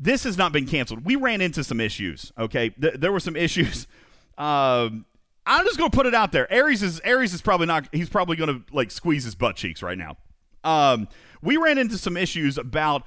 this 0.00 0.24
has 0.24 0.38
not 0.38 0.50
been 0.50 0.66
canceled. 0.66 1.04
We 1.04 1.14
ran 1.14 1.42
into 1.42 1.62
some 1.62 1.78
issues. 1.78 2.32
Okay, 2.38 2.70
Th- 2.70 2.94
there 2.94 3.12
were 3.12 3.20
some 3.20 3.36
issues. 3.36 3.86
Um, 4.38 5.04
I'm 5.44 5.66
just 5.66 5.76
gonna 5.76 5.90
put 5.90 6.06
it 6.06 6.14
out 6.14 6.32
there. 6.32 6.50
Aries 6.50 6.82
is 6.82 6.98
Aries 7.00 7.34
is 7.34 7.42
probably 7.42 7.66
not. 7.66 7.86
He's 7.92 8.08
probably 8.08 8.36
gonna 8.36 8.62
like 8.72 8.90
squeeze 8.90 9.24
his 9.24 9.34
butt 9.34 9.54
cheeks 9.54 9.82
right 9.82 9.98
now. 9.98 10.16
Um, 10.64 11.08
we 11.42 11.58
ran 11.58 11.76
into 11.76 11.98
some 11.98 12.16
issues 12.16 12.56
about 12.56 13.02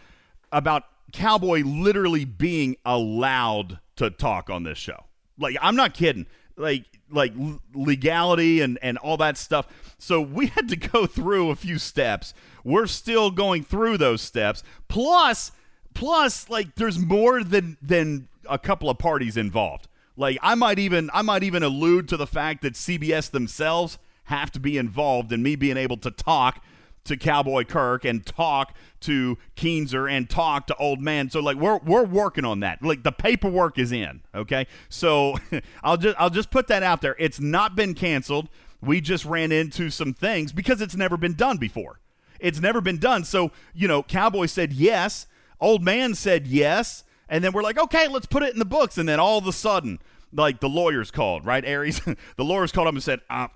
about 0.52 0.84
Cowboy 1.11 1.64
literally 1.65 2.24
being 2.24 2.76
allowed 2.86 3.80
to 3.95 4.11
talk 4.11 4.52
on 4.52 4.61
this 4.61 4.78
show. 4.78 5.06
Like 5.40 5.57
I'm 5.60 5.76
not 5.76 5.95
kidding. 5.95 6.28
Like 6.56 6.86
like 7.09 7.34
legality 7.73 8.61
and 8.61 8.80
and 8.81 8.97
all 8.97 9.17
that 9.17 9.38
stuff. 9.38 9.67
So 9.97 10.21
we 10.21 10.47
had 10.55 10.69
to 10.69 10.75
go 10.75 11.05
through 11.05 11.49
a 11.49 11.55
few 11.55 11.77
steps. 11.80 12.34
We're 12.63 12.88
still 12.88 13.31
going 13.31 13.63
through 13.63 13.97
those 13.97 14.21
steps. 14.21 14.63
Plus 14.88 15.51
plus 15.93 16.49
like 16.49 16.75
there's 16.75 16.99
more 16.99 17.43
than 17.43 17.77
than 17.81 18.27
a 18.49 18.57
couple 18.57 18.89
of 18.89 18.97
parties 18.97 19.38
involved. 19.38 19.88
Like 20.15 20.38
I 20.41 20.55
might 20.55 20.80
even 20.80 21.09
I 21.13 21.21
might 21.21 21.43
even 21.43 21.63
allude 21.63 22.07
to 22.09 22.17
the 22.17 22.27
fact 22.27 22.61
that 22.61 22.73
CBS 22.73 23.31
themselves 23.31 23.97
have 24.25 24.51
to 24.51 24.59
be 24.59 24.77
involved 24.77 25.31
in 25.34 25.43
me 25.43 25.55
being 25.55 25.77
able 25.77 25.97
to 25.97 26.11
talk 26.11 26.63
to 27.05 27.17
Cowboy 27.17 27.65
Kirk 27.65 28.05
and 28.05 28.25
talk 28.25 28.75
to 29.01 29.38
Keenser 29.55 30.09
and 30.09 30.30
talk 30.30 30.67
to 30.67 30.75
Old 30.77 31.01
Man. 31.01 31.30
So 31.30 31.39
like 31.39 31.57
we're 31.57 31.77
we're 31.80 32.05
working 32.05 32.45
on 32.45 32.61
that. 32.61 32.81
Like 32.81 33.03
the 33.03 33.11
paperwork 33.11 33.77
is 33.77 33.91
in. 33.91 34.21
Okay, 34.34 34.67
so 34.89 35.35
I'll 35.84 35.97
just 35.97 36.15
I'll 36.19 36.30
just 36.30 36.51
put 36.51 36.67
that 36.67 36.84
out 36.84 37.01
there. 37.01 37.15
It's 37.19 37.39
not 37.39 37.75
been 37.75 37.93
canceled. 37.93 38.49
We 38.81 39.01
just 39.01 39.25
ran 39.25 39.51
into 39.51 39.89
some 39.89 40.13
things 40.13 40.51
because 40.51 40.81
it's 40.81 40.95
never 40.95 41.17
been 41.17 41.35
done 41.35 41.57
before. 41.57 41.99
It's 42.39 42.59
never 42.59 42.81
been 42.81 42.97
done. 42.97 43.23
So 43.23 43.51
you 43.73 43.88
know, 43.88 44.03
Cowboy 44.03 44.45
said 44.47 44.73
yes. 44.73 45.27
Old 45.59 45.84
Man 45.84 46.15
said 46.15 46.47
yes. 46.47 47.03
And 47.30 47.43
then 47.43 47.53
we're 47.53 47.63
like, 47.63 47.80
okay, 47.80 48.07
let's 48.07 48.25
put 48.25 48.43
it 48.43 48.53
in 48.53 48.59
the 48.59 48.65
books. 48.65 48.97
And 48.97 49.07
then 49.07 49.19
all 49.19 49.38
of 49.38 49.47
a 49.47 49.53
sudden, 49.53 49.99
like 50.31 50.59
the 50.59 50.69
lawyers 50.69 51.09
called, 51.09 51.45
right, 51.45 51.63
Aries? 51.65 52.01
the 52.35 52.43
lawyers 52.43 52.71
called 52.71 52.88
up 52.88 52.93
and 52.93 53.03
said, 53.03 53.21
uh, 53.30 53.47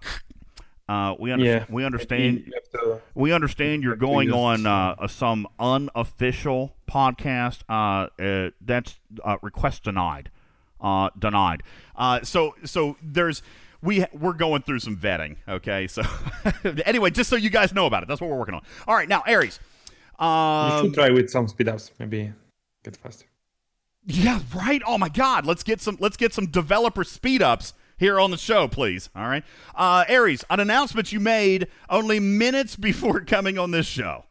uh, 0.90 1.16
we, 1.20 1.32
under- 1.32 1.46
Yeah, 1.46 1.66
we 1.70 1.84
understand 1.84 2.44
You 2.48 2.54
to, 2.80 3.02
we 3.16 3.32
understand 3.32 3.84
you're 3.84 3.96
going 3.96 4.32
on 4.32 4.66
uh, 4.66 5.08
some 5.08 5.48
unofficial 5.60 6.76
podcast. 6.90 7.60
Uh, 7.70 8.08
uh, 8.22 8.52
that's 8.62 9.00
uh, 9.24 9.38
request 9.42 9.84
denied. 9.84 10.30
Uh, 10.80 11.10
denied. 11.18 11.64
Uh, 11.96 12.22
so 12.24 12.56
so 12.64 12.96
there's 13.02 13.42
we 13.82 14.06
we're 14.14 14.34
going 14.34 14.62
through 14.62 14.80
some 14.80 14.96
vetting. 14.96 15.38
Okay, 15.48 15.88
so 15.88 16.04
anyway, 16.86 17.10
just 17.10 17.30
so 17.30 17.36
you 17.36 17.50
guys 17.50 17.74
know 17.74 17.86
about 17.88 18.04
it, 18.04 18.08
that's 18.10 18.22
what 18.22 18.30
we're 18.30 18.38
working 18.38 18.56
on. 18.56 18.62
All 18.88 18.96
right, 18.96 19.10
now 19.10 19.24
Aries. 19.26 19.60
You 20.20 20.26
Um, 20.26 20.86
should 20.86 20.94
try 20.94 21.10
with 21.10 21.30
some 21.30 21.48
speed 21.48 21.68
ups, 21.68 21.92
maybe 22.00 22.32
get 22.84 22.96
faster. 22.98 23.26
Yeah, 24.06 24.40
right. 24.56 24.82
Oh 24.86 24.98
my 24.98 25.10
God, 25.10 25.46
let's 25.46 25.64
get 25.64 25.82
some 25.82 25.98
let's 26.00 26.16
get 26.18 26.34
some 26.34 26.46
developer 26.48 27.04
speed 27.04 27.42
ups 27.42 27.74
here 27.98 28.20
on 28.20 28.32
the 28.32 28.38
show, 28.38 28.68
please. 28.68 29.10
All 29.16 29.28
right, 29.28 29.44
uh, 29.76 30.06
Aries, 30.08 30.44
an 30.50 30.60
announcement 30.60 31.12
you 31.12 31.20
made 31.20 31.68
only 31.90 32.20
minutes 32.20 32.76
before 32.78 33.22
coming 33.22 33.58
on 33.58 33.72
this 33.72 33.88
show. 33.88 34.26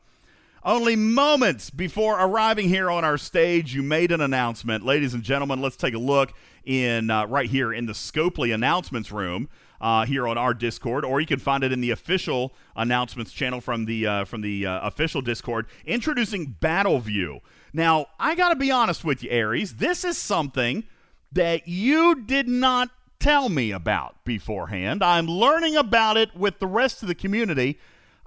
Only 0.65 0.97
moments 0.97 1.71
before 1.71 2.19
arriving 2.19 2.69
here 2.69 2.91
on 2.91 3.05
our 3.05 3.17
stage, 3.19 3.73
you 3.73 3.85
made 3.85 4.11
an 4.11 4.21
announcement, 4.21 4.85
ladies 4.85 5.15
and 5.15 5.23
gentlemen. 5.23 5.61
Let's 5.61 5.77
take 5.77 5.95
a 5.95 5.99
look 5.99 6.33
in 6.65 7.09
uh, 7.09 7.27
right 7.27 7.49
here 7.49 7.73
in 7.73 7.87
the 7.87 7.93
Scopely 7.93 8.53
announcements 8.53 9.13
room 9.13 9.49
uh, 9.81 10.07
here 10.07 10.27
on 10.27 10.37
our 10.37 10.55
Discord, 10.55 11.05
or 11.05 11.21
you 11.21 11.27
can 11.27 11.39
find 11.39 11.63
it 11.63 11.71
in 11.71 11.81
the 11.81 11.91
official 11.91 12.53
announcements 12.75 13.31
channel 13.31 13.61
from 13.61 13.85
the 13.85 14.07
uh, 14.07 14.25
from 14.25 14.41
the 14.41 14.67
uh, 14.67 14.81
official 14.87 15.23
Discord. 15.23 15.67
Introducing 15.85 16.57
Battleview. 16.61 17.41
Now, 17.73 18.07
I 18.19 18.35
got 18.35 18.49
to 18.49 18.57
be 18.57 18.71
honest 18.71 19.05
with 19.05 19.23
you, 19.23 19.31
Aries. 19.31 19.75
This 19.75 20.05
is 20.05 20.19
something 20.19 20.85
that 21.31 21.69
you 21.69 22.23
did 22.25 22.49
not 22.49 22.91
tell 23.19 23.49
me 23.49 23.71
about 23.71 24.25
beforehand. 24.25 25.03
I'm 25.03 25.27
learning 25.27 25.77
about 25.77 26.17
it 26.17 26.35
with 26.37 26.59
the 26.59 26.67
rest 26.67 27.03
of 27.03 27.09
the 27.09 27.15
community. 27.15 27.79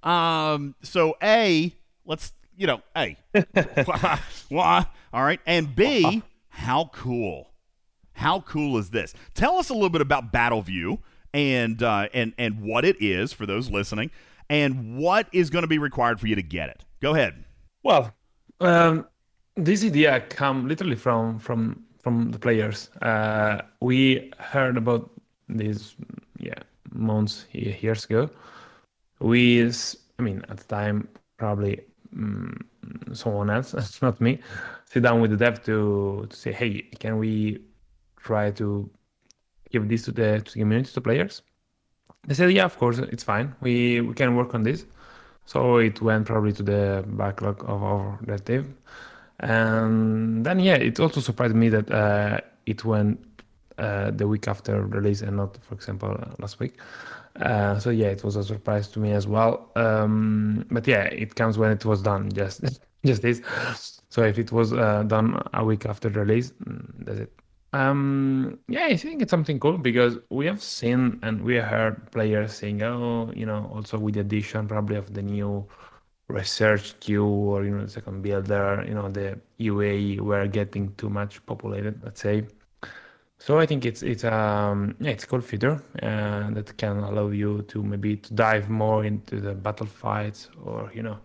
Um, 0.03 0.75
so 0.81 1.15
a 1.21 1.73
let's 2.05 2.33
you 2.55 2.67
know 2.67 2.81
a 2.95 3.17
why 4.49 4.85
all 5.13 5.23
right, 5.23 5.39
and 5.45 5.75
b 5.75 6.23
how 6.49 6.89
cool, 6.93 7.51
how 8.13 8.41
cool 8.41 8.77
is 8.77 8.89
this? 8.89 9.13
Tell 9.33 9.57
us 9.57 9.69
a 9.69 9.73
little 9.73 9.89
bit 9.89 10.01
about 10.01 10.31
Battleview 10.31 10.99
and 11.33 11.81
uh, 11.81 12.09
and 12.13 12.33
and 12.37 12.61
what 12.61 12.85
it 12.85 13.01
is 13.01 13.33
for 13.33 13.45
those 13.45 13.69
listening, 13.69 14.11
and 14.49 14.97
what 14.97 15.27
is 15.31 15.49
going 15.49 15.63
to 15.63 15.67
be 15.67 15.77
required 15.77 16.19
for 16.19 16.27
you 16.27 16.35
to 16.35 16.43
get 16.43 16.69
it. 16.69 16.85
Go 17.01 17.13
ahead. 17.13 17.45
Well, 17.83 18.13
um, 18.59 19.07
this 19.55 19.83
idea 19.83 20.21
come 20.21 20.67
literally 20.67 20.95
from 20.95 21.39
from 21.39 21.85
from 22.09 22.31
the 22.31 22.39
players. 22.39 22.89
Uh, 23.01 23.61
we 23.81 24.31
heard 24.39 24.77
about 24.77 25.11
these 25.47 25.95
yeah, 26.39 26.61
months 26.91 27.45
years 27.51 28.05
ago. 28.05 28.29
We, 29.19 29.71
I 30.17 30.21
mean, 30.21 30.43
at 30.49 30.57
the 30.57 30.63
time, 30.63 31.07
probably 31.37 31.81
mm, 32.15 32.57
someone 33.13 33.49
else, 33.51 34.01
not 34.01 34.19
me, 34.19 34.39
sit 34.85 35.03
down 35.03 35.21
with 35.21 35.31
the 35.31 35.37
dev 35.37 35.63
to 35.65 36.25
to 36.29 36.35
say, 36.35 36.51
hey, 36.51 36.81
can 36.99 37.19
we 37.19 37.61
try 38.17 38.51
to 38.51 38.89
give 39.69 39.87
this 39.87 40.05
to 40.05 40.11
the 40.11 40.41
to 40.41 40.53
the 40.53 40.59
community, 40.59 40.91
to 40.91 41.01
players? 41.01 41.43
They 42.27 42.33
said, 42.33 42.51
yeah, 42.51 42.65
of 42.65 42.77
course, 42.77 42.97
it's 42.97 43.23
fine. 43.23 43.55
We 43.61 44.01
we 44.01 44.13
can 44.13 44.35
work 44.35 44.55
on 44.55 44.63
this. 44.63 44.85
So 45.45 45.77
it 45.77 46.01
went 46.01 46.25
probably 46.25 46.53
to 46.53 46.63
the 46.63 47.03
backlog 47.07 47.63
of 47.67 47.83
our 47.83 48.19
dev. 48.45 48.65
And 49.39 50.45
then 50.45 50.59
yeah, 50.59 50.75
it 50.75 50.99
also 50.99 51.21
surprised 51.21 51.55
me 51.55 51.69
that 51.69 51.91
uh, 51.91 52.39
it 52.65 52.83
went 52.83 53.19
uh, 53.77 54.11
the 54.11 54.27
week 54.27 54.47
after 54.47 54.81
release 54.85 55.21
and 55.21 55.37
not, 55.37 55.57
for 55.63 55.75
example, 55.75 56.17
last 56.39 56.59
week. 56.59 56.77
Uh, 57.37 57.79
so 57.79 57.89
yeah, 57.89 58.07
it 58.07 58.23
was 58.23 58.35
a 58.35 58.43
surprise 58.43 58.87
to 58.89 58.99
me 58.99 59.11
as 59.11 59.27
well. 59.27 59.71
Um, 59.75 60.65
but 60.69 60.85
yeah, 60.87 61.03
it 61.03 61.35
comes 61.35 61.57
when 61.57 61.71
it 61.71 61.85
was 61.85 62.01
done. 62.01 62.29
Just 62.33 62.81
just 63.05 63.21
this. 63.21 63.41
So 64.09 64.23
if 64.23 64.37
it 64.37 64.51
was 64.51 64.73
uh, 64.73 65.03
done 65.03 65.41
a 65.53 65.63
week 65.63 65.85
after 65.85 66.09
release, 66.09 66.51
mm, 66.51 66.85
that's 66.99 67.19
it. 67.19 67.33
Um, 67.71 68.59
yeah, 68.67 68.85
I 68.85 68.97
think 68.97 69.21
it's 69.21 69.29
something 69.29 69.59
cool 69.59 69.77
because 69.77 70.17
we 70.29 70.47
have 70.47 70.61
seen 70.61 71.19
and 71.21 71.41
we 71.43 71.55
heard 71.57 72.11
players 72.11 72.55
saying, 72.55 72.81
oh, 72.81 73.31
you 73.35 73.45
know, 73.45 73.71
also 73.73 73.97
with 73.99 74.15
the 74.15 74.21
addition 74.21 74.67
probably 74.67 74.95
of 74.95 75.13
the 75.13 75.21
new 75.21 75.67
research 76.29 76.99
queue 77.01 77.25
or 77.25 77.63
you 77.65 77.71
know 77.71 77.85
the 77.85 77.91
second 77.91 78.21
builder, 78.21 78.85
you 78.87 78.93
know, 78.93 79.09
the 79.09 79.39
UI 79.59 80.19
were 80.19 80.47
getting 80.47 80.93
too 80.95 81.09
much 81.09 81.45
populated, 81.45 82.01
let's 82.03 82.21
say. 82.21 82.45
So 83.39 83.57
I 83.59 83.65
think 83.65 83.85
it's 83.85 84.03
it's 84.03 84.23
um 84.25 84.95
yeah 84.99 85.11
it's 85.11 85.23
a 85.23 85.27
cool 85.27 85.41
feature 85.41 85.81
uh, 86.03 86.51
that 86.51 86.77
can 86.77 86.97
allow 86.99 87.29
you 87.29 87.63
to 87.63 87.83
maybe 87.83 88.17
to 88.17 88.33
dive 88.33 88.69
more 88.69 89.05
into 89.05 89.39
the 89.39 89.53
battle 89.53 89.87
fights 89.87 90.49
or 90.63 90.91
you 90.93 91.03
know 91.03 91.19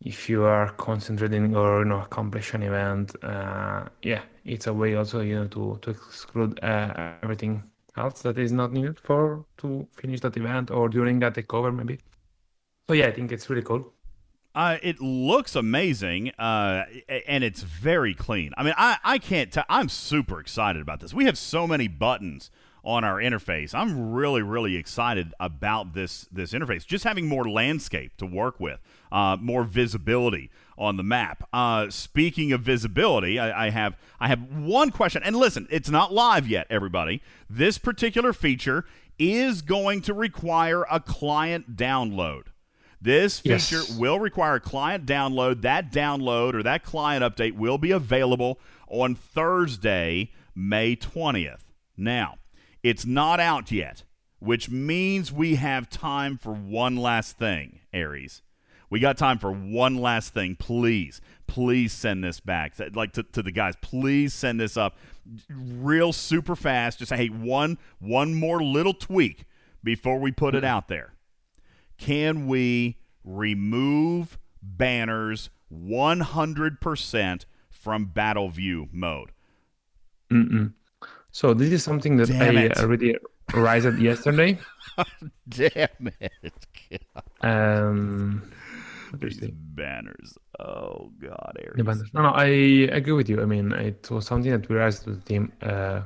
if 0.00 0.28
you 0.28 0.44
are 0.44 0.70
concentrating 0.72 1.56
or 1.56 1.80
you 1.80 1.84
know 1.86 2.00
accomplish 2.00 2.54
an 2.54 2.62
event 2.62 3.14
uh, 3.24 3.84
yeah 4.02 4.22
it's 4.44 4.66
a 4.68 4.72
way 4.72 4.94
also 4.94 5.20
you 5.20 5.36
know 5.36 5.46
to 5.48 5.78
to 5.82 5.90
exclude 5.90 6.58
uh, 6.62 7.14
everything 7.22 7.62
else 7.96 8.22
that 8.22 8.38
is 8.38 8.52
not 8.52 8.72
needed 8.72 8.98
for 8.98 9.44
to 9.58 9.86
finish 9.90 10.20
that 10.20 10.36
event 10.36 10.70
or 10.70 10.88
during 10.88 11.18
that 11.20 11.34
takeover 11.34 11.74
maybe. 11.74 11.98
So 12.92 12.96
yeah, 12.96 13.06
I 13.06 13.12
think 13.12 13.32
it's 13.32 13.48
really 13.48 13.62
cool. 13.62 13.90
Uh, 14.54 14.76
it 14.82 15.00
looks 15.00 15.56
amazing, 15.56 16.28
uh, 16.32 16.84
and 17.26 17.42
it's 17.42 17.62
very 17.62 18.12
clean. 18.12 18.52
I 18.54 18.62
mean, 18.62 18.74
I, 18.76 18.98
I 19.02 19.16
can't 19.16 19.50
tell. 19.50 19.64
I'm 19.70 19.88
super 19.88 20.38
excited 20.38 20.82
about 20.82 21.00
this. 21.00 21.14
We 21.14 21.24
have 21.24 21.38
so 21.38 21.66
many 21.66 21.88
buttons 21.88 22.50
on 22.84 23.02
our 23.02 23.16
interface. 23.16 23.74
I'm 23.74 24.12
really, 24.12 24.42
really 24.42 24.76
excited 24.76 25.32
about 25.40 25.94
this 25.94 26.26
this 26.30 26.52
interface. 26.52 26.84
Just 26.84 27.04
having 27.04 27.26
more 27.26 27.48
landscape 27.48 28.14
to 28.18 28.26
work 28.26 28.60
with, 28.60 28.78
uh, 29.10 29.38
more 29.40 29.64
visibility 29.64 30.50
on 30.76 30.98
the 30.98 31.02
map. 31.02 31.48
Uh, 31.50 31.88
speaking 31.88 32.52
of 32.52 32.60
visibility, 32.60 33.38
I, 33.38 33.68
I 33.68 33.70
have 33.70 33.96
I 34.20 34.28
have 34.28 34.42
one 34.54 34.90
question. 34.90 35.22
And 35.24 35.34
listen, 35.34 35.66
it's 35.70 35.88
not 35.88 36.12
live 36.12 36.46
yet, 36.46 36.66
everybody. 36.68 37.22
This 37.48 37.78
particular 37.78 38.34
feature 38.34 38.84
is 39.18 39.62
going 39.62 40.02
to 40.02 40.12
require 40.12 40.84
a 40.90 41.00
client 41.00 41.74
download. 41.74 42.48
This 43.02 43.40
feature 43.40 43.80
Yes. 43.80 43.96
will 43.96 44.20
require 44.20 44.54
a 44.54 44.60
client 44.60 45.06
download. 45.06 45.62
That 45.62 45.90
download 45.90 46.54
or 46.54 46.62
that 46.62 46.84
client 46.84 47.24
update 47.24 47.56
will 47.56 47.78
be 47.78 47.90
available 47.90 48.60
on 48.86 49.16
Thursday, 49.16 50.30
May 50.54 50.94
20th. 50.94 51.72
Now, 51.96 52.36
it's 52.84 53.04
not 53.04 53.40
out 53.40 53.72
yet, 53.72 54.04
which 54.38 54.70
means 54.70 55.32
we 55.32 55.56
have 55.56 55.90
time 55.90 56.38
for 56.38 56.52
one 56.52 56.94
last 56.94 57.38
thing, 57.38 57.80
Aries. 57.92 58.42
We 58.88 59.00
got 59.00 59.18
time 59.18 59.38
for 59.38 59.50
one 59.50 59.96
last 59.96 60.32
thing. 60.32 60.54
Please, 60.54 61.20
please 61.48 61.92
send 61.92 62.22
this 62.22 62.38
back. 62.38 62.74
Like 62.94 63.14
to, 63.14 63.24
to 63.24 63.42
the 63.42 63.50
guys, 63.50 63.74
please 63.80 64.32
send 64.32 64.60
this 64.60 64.76
up 64.76 64.96
real 65.50 66.12
super 66.12 66.54
fast. 66.54 67.00
Just 67.00 67.08
say, 67.08 67.16
hey, 67.16 67.28
one 67.28 67.78
one 67.98 68.34
more 68.34 68.62
little 68.62 68.94
tweak 68.94 69.44
before 69.82 70.20
we 70.20 70.30
put 70.30 70.54
it 70.54 70.58
mm-hmm. 70.58 70.66
out 70.66 70.86
there 70.86 71.14
can 72.02 72.48
we 72.48 72.96
remove 73.22 74.36
banners 74.60 75.50
100% 75.72 77.44
from 77.70 78.06
battle 78.06 78.48
view 78.48 78.88
mode? 78.92 79.30
Mm-mm. 80.32 80.72
So 81.30 81.54
this 81.54 81.70
is 81.70 81.84
something 81.84 82.16
that 82.16 82.26
Damn 82.26 82.56
I 82.56 82.62
it. 82.62 82.78
already 82.78 83.16
raised 83.54 83.98
yesterday. 84.00 84.58
Damn 85.48 86.10
it. 86.20 86.66
Um, 87.40 88.42
These 89.14 89.40
banners. 89.50 90.36
Oh, 90.60 91.10
God, 91.20 91.56
Aries. 91.58 91.72
the 91.76 91.84
banners. 91.84 92.10
No, 92.12 92.22
no, 92.22 92.28
I 92.30 92.44
agree 92.98 93.14
with 93.14 93.28
you. 93.30 93.40
I 93.40 93.46
mean, 93.46 93.72
it 93.72 94.10
was 94.10 94.26
something 94.26 94.50
that 94.52 94.68
we 94.68 94.76
raised 94.76 95.06
with 95.06 95.24
the 95.24 95.28
team 95.28 95.52
uh, 95.62 96.02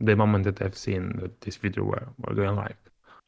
the 0.00 0.16
moment 0.16 0.44
that 0.44 0.62
I've 0.62 0.76
seen 0.78 1.18
that 1.20 1.40
this 1.42 1.56
video 1.56 1.84
were, 1.84 2.08
were 2.26 2.34
going 2.34 2.56
live. 2.56 2.76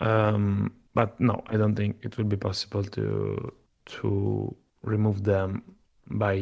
Um, 0.01 0.72
but 0.97 1.20
no, 1.20 1.44
I 1.52 1.59
don't 1.60 1.77
think 1.77 1.98
it 2.01 2.16
will 2.16 2.24
be 2.24 2.39
possible 2.48 2.82
to 2.97 3.52
to 4.01 4.56
remove 4.82 5.18
them 5.23 5.51
by 6.24 6.36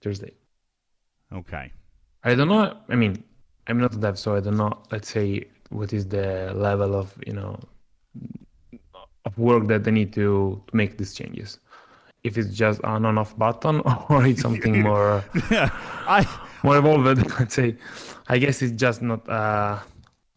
Thursday. 0.00 0.32
Okay. 1.40 1.72
I 2.22 2.34
don't 2.36 2.48
know. 2.48 2.76
I 2.88 2.94
mean, 2.94 3.24
I'm 3.66 3.80
not 3.80 3.94
a 3.94 3.98
dev, 3.98 4.16
so 4.16 4.36
I 4.36 4.40
don't 4.40 4.56
know. 4.56 4.72
Let's 4.92 5.10
say 5.10 5.48
what 5.70 5.92
is 5.92 6.06
the 6.06 6.52
level 6.54 6.94
of 6.94 7.08
you 7.26 7.32
know 7.32 7.58
of 9.24 9.36
work 9.38 9.66
that 9.66 9.82
they 9.82 9.90
need 9.90 10.12
to, 10.12 10.62
to 10.68 10.76
make 10.76 10.96
these 10.96 11.12
changes. 11.12 11.58
If 12.22 12.38
it's 12.38 12.54
just 12.54 12.78
an 12.84 13.04
on-off 13.04 13.36
button, 13.36 13.80
or 14.08 14.24
it's 14.24 14.42
something 14.42 14.82
more 14.88 15.24
I 16.16 16.20
more 16.62 16.76
evolved. 16.78 17.06
Let's 17.40 17.54
say. 17.54 17.76
I 18.28 18.38
guess 18.38 18.62
it's 18.62 18.78
just 18.78 19.02
not 19.02 19.26
a 19.28 19.82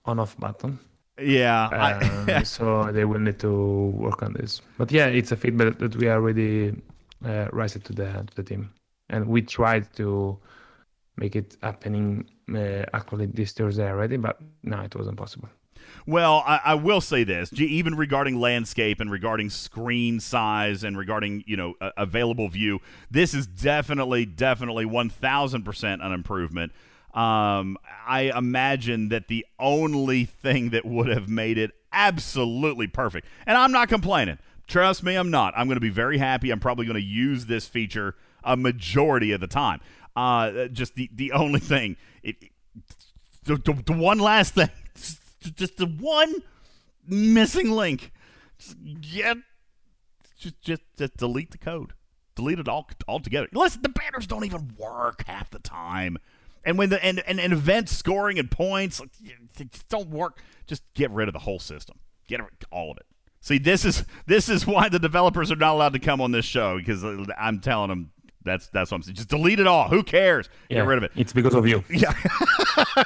on-off 0.05 0.35
button. 0.39 0.79
Yeah, 1.19 1.65
Um, 1.67 2.29
I, 2.29 2.43
so 2.43 2.91
they 2.91 3.05
will 3.05 3.19
need 3.19 3.39
to 3.39 3.87
work 3.95 4.21
on 4.23 4.33
this. 4.33 4.61
But 4.77 4.91
yeah, 4.91 5.07
it's 5.07 5.31
a 5.31 5.35
feedback 5.35 5.77
that 5.79 5.95
we 5.95 6.09
already 6.09 6.81
uh, 7.25 7.47
raised 7.51 7.75
it 7.75 7.85
to 7.85 7.93
the 7.93 8.23
to 8.27 8.35
the 8.35 8.43
team, 8.43 8.71
and 9.09 9.27
we 9.27 9.41
tried 9.41 9.93
to 9.95 10.37
make 11.17 11.35
it 11.35 11.55
happening 11.63 12.29
uh, 12.53 12.83
actually 12.93 13.27
this 13.27 13.53
Thursday 13.53 13.89
already, 13.89 14.17
but 14.17 14.39
no, 14.63 14.81
it 14.81 14.95
wasn't 14.95 15.17
possible. 15.17 15.49
Well, 16.07 16.43
I, 16.45 16.59
I 16.65 16.75
will 16.75 17.01
say 17.01 17.23
this, 17.23 17.51
even 17.53 17.95
regarding 17.95 18.39
landscape 18.39 18.99
and 18.99 19.09
regarding 19.11 19.49
screen 19.49 20.19
size 20.19 20.83
and 20.83 20.97
regarding 20.97 21.43
you 21.47 21.55
know 21.57 21.75
a- 21.79 21.91
available 21.97 22.49
view, 22.49 22.79
this 23.09 23.33
is 23.33 23.47
definitely, 23.47 24.25
definitely 24.25 24.85
one 24.85 25.09
thousand 25.09 25.63
percent 25.63 26.01
an 26.01 26.11
improvement. 26.11 26.73
Um, 27.15 27.77
I 28.05 28.31
imagine 28.35 29.09
that 29.09 29.29
the 29.29 29.45
only 29.57 30.25
thing 30.25 30.71
that 30.71 30.85
would 30.85 31.07
have 31.07 31.29
made 31.29 31.57
it 31.57 31.71
absolutely 31.93 32.87
perfect, 32.87 33.25
and 33.47 33.57
I'm 33.57 33.71
not 33.71 33.87
complaining. 33.87 34.37
Trust 34.67 35.03
me, 35.03 35.15
I'm 35.15 35.31
not. 35.31 35.53
I'm 35.55 35.67
going 35.67 35.77
to 35.77 35.81
be 35.81 35.89
very 35.89 36.17
happy. 36.17 36.51
I'm 36.51 36.59
probably 36.59 36.85
going 36.85 36.99
to 36.99 37.05
use 37.05 37.45
this 37.45 37.67
feature 37.67 38.15
a 38.43 38.57
majority 38.57 39.31
of 39.31 39.41
the 39.41 39.47
time. 39.47 39.79
Uh, 40.15 40.67
just 40.67 40.95
the 40.95 41.09
the 41.13 41.31
only 41.33 41.59
thing, 41.59 41.97
it, 42.23 42.35
the, 43.43 43.55
the, 43.57 43.83
the 43.85 43.93
one 43.93 44.19
last 44.19 44.53
thing, 44.55 44.69
just 44.95 45.77
the 45.77 45.85
one 45.85 46.33
missing 47.07 47.71
link. 47.71 48.11
Just 48.57 48.77
get, 49.01 49.37
just, 50.37 50.61
just 50.61 50.81
just 50.97 51.17
delete 51.17 51.51
the 51.51 51.57
code, 51.57 51.93
delete 52.35 52.59
it 52.59 52.69
all 52.69 52.89
altogether. 53.07 53.49
Listen, 53.51 53.81
the 53.81 53.89
banners 53.89 54.25
don't 54.25 54.45
even 54.45 54.73
work 54.77 55.23
half 55.27 55.49
the 55.49 55.59
time, 55.59 56.17
and 56.65 56.77
when 56.77 56.89
the 56.89 57.03
and 57.03 57.23
and, 57.27 57.39
and 57.39 57.53
event 57.53 57.87
scoring 57.89 58.37
and 58.39 58.49
points 58.51 59.01
don't 59.89 60.09
work. 60.09 60.41
Just 60.67 60.81
get 60.95 61.11
rid 61.11 61.27
of 61.29 61.33
the 61.33 61.39
whole 61.39 61.59
system. 61.59 61.99
Get 62.27 62.39
rid 62.41 62.49
all 62.71 62.91
of 62.91 62.97
it. 62.97 63.05
See, 63.39 63.59
this 63.59 63.85
is 63.85 64.03
this 64.25 64.49
is 64.49 64.65
why 64.65 64.89
the 64.89 64.97
developers 64.99 65.51
are 65.51 65.55
not 65.55 65.73
allowed 65.73 65.93
to 65.93 65.99
come 65.99 66.19
on 66.19 66.31
this 66.31 66.45
show 66.45 66.77
because 66.77 67.05
I'm 67.37 67.59
telling 67.59 67.89
them 67.89 68.11
that's 68.43 68.67
that's 68.69 68.89
what 68.91 68.95
I'm 68.97 69.03
saying. 69.03 69.15
Just 69.15 69.29
delete 69.29 69.59
it 69.59 69.67
all. 69.67 69.87
Who 69.89 70.01
cares? 70.01 70.49
Get 70.69 70.85
rid 70.87 70.97
of 70.97 71.03
it. 71.03 71.11
It's 71.15 71.33
because 71.33 71.53
of 71.53 71.67
you. 71.67 71.83
Yeah, 71.89 72.13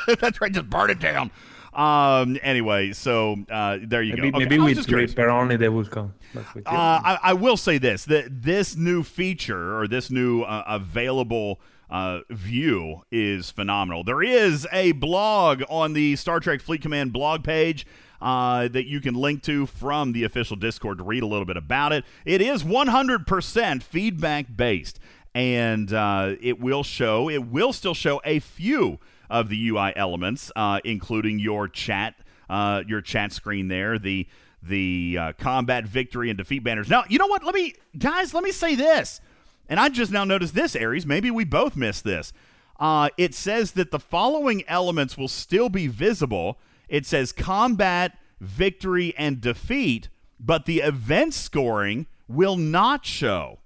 that's 0.20 0.40
right. 0.42 0.52
Just 0.52 0.70
burn 0.70 0.90
it 0.90 1.00
down. 1.00 1.32
Um. 1.74 2.38
Anyway, 2.42 2.94
so 2.94 3.36
uh, 3.52 3.78
there 3.84 4.02
you 4.02 4.16
Maybe, 4.16 4.32
go. 4.32 4.38
Okay, 4.38 4.46
maybe 4.46 4.56
I 4.56 4.60
was 4.60 4.70
with 4.70 4.78
just 4.78 4.88
curious. 4.88 5.12
repair 5.12 5.30
only 5.30 5.56
they 5.58 5.70
will 5.70 5.86
come. 5.86 6.14
But 6.34 6.46
Uh, 6.66 6.70
I, 6.70 7.20
I 7.22 7.34
will 7.34 7.58
say 7.58 7.78
this: 7.78 8.06
that 8.06 8.42
this 8.42 8.76
new 8.76 9.04
feature 9.04 9.78
or 9.78 9.88
this 9.88 10.10
new 10.10 10.42
uh, 10.42 10.64
available 10.66 11.60
uh, 11.90 12.20
view 12.30 13.04
is 13.12 13.52
phenomenal. 13.52 14.04
There 14.04 14.22
is 14.22 14.68
a 14.72 14.92
blog 14.94 15.64
on 15.70 15.94
the 15.94 16.16
Star 16.16 16.40
Trek 16.40 16.62
Fleet 16.62 16.82
Command 16.82 17.14
blog 17.14 17.44
page. 17.44 17.86
Uh, 18.22 18.68
that 18.68 18.86
you 18.86 19.00
can 19.00 19.14
link 19.14 19.42
to 19.42 19.66
from 19.66 20.12
the 20.12 20.26
official 20.26 20.58
Discord 20.58 20.98
to 20.98 21.06
read 21.06 21.24
a 21.24 21.26
little 21.26 21.46
bit 21.46 21.56
about 21.56 21.94
it. 21.94 22.04
It 22.26 22.42
is 22.42 22.64
100% 22.64 23.82
feedback 23.82 24.46
based, 24.54 25.00
and 25.34 25.94
uh, 25.94 26.36
it 26.42 26.60
will 26.60 26.84
show, 26.84 27.30
it 27.30 27.48
will 27.48 27.72
still 27.72 27.94
show 27.94 28.20
a 28.26 28.40
few 28.40 29.00
of 29.30 29.48
the 29.48 29.70
UI 29.70 29.94
elements, 29.96 30.52
uh, 30.58 30.82
including 30.84 31.40
your 31.40 31.70
chat, 31.70 32.16
uh, 32.50 32.84
your 32.86 33.00
chat 33.00 33.32
screen 33.32 33.70
there, 33.70 33.98
the 33.98 34.28
the 34.62 35.18
uh, 35.18 35.34
combat 35.38 35.86
victory 35.86 36.30
and 36.30 36.38
defeat 36.38 36.64
banners. 36.64 36.90
Now, 36.90 37.06
you 37.08 37.18
know 37.18 37.28
what? 37.28 37.46
Let 37.46 37.56
me, 37.56 37.76
guys, 37.98 38.34
let 38.34 38.44
me 38.44 38.52
say 38.52 38.76
this. 38.76 39.22
And 39.70 39.80
I 39.80 39.88
just 39.88 40.12
now 40.12 40.26
noticed 40.26 40.56
this, 40.56 40.76
Aries. 40.76 41.06
Maybe 41.06 41.30
we 41.30 41.46
both 41.46 41.76
missed 41.78 42.04
this. 42.04 42.34
Uh, 42.80 43.10
it 43.18 43.36
says 43.36 43.74
that 43.74 43.92
the 43.92 44.00
following 44.00 44.64
elements 44.68 45.18
will 45.18 45.28
still 45.28 45.70
be 45.70 45.88
visible. 45.88 46.60
It 46.88 47.06
says 47.06 47.32
combat, 47.32 48.18
victory, 48.42 49.14
and 49.16 49.40
defeat, 49.40 50.10
but 50.40 50.66
the 50.66 50.80
event 50.80 51.36
scoring 51.36 52.08
will 52.28 52.56
not 52.56 53.06
show. 53.06 53.60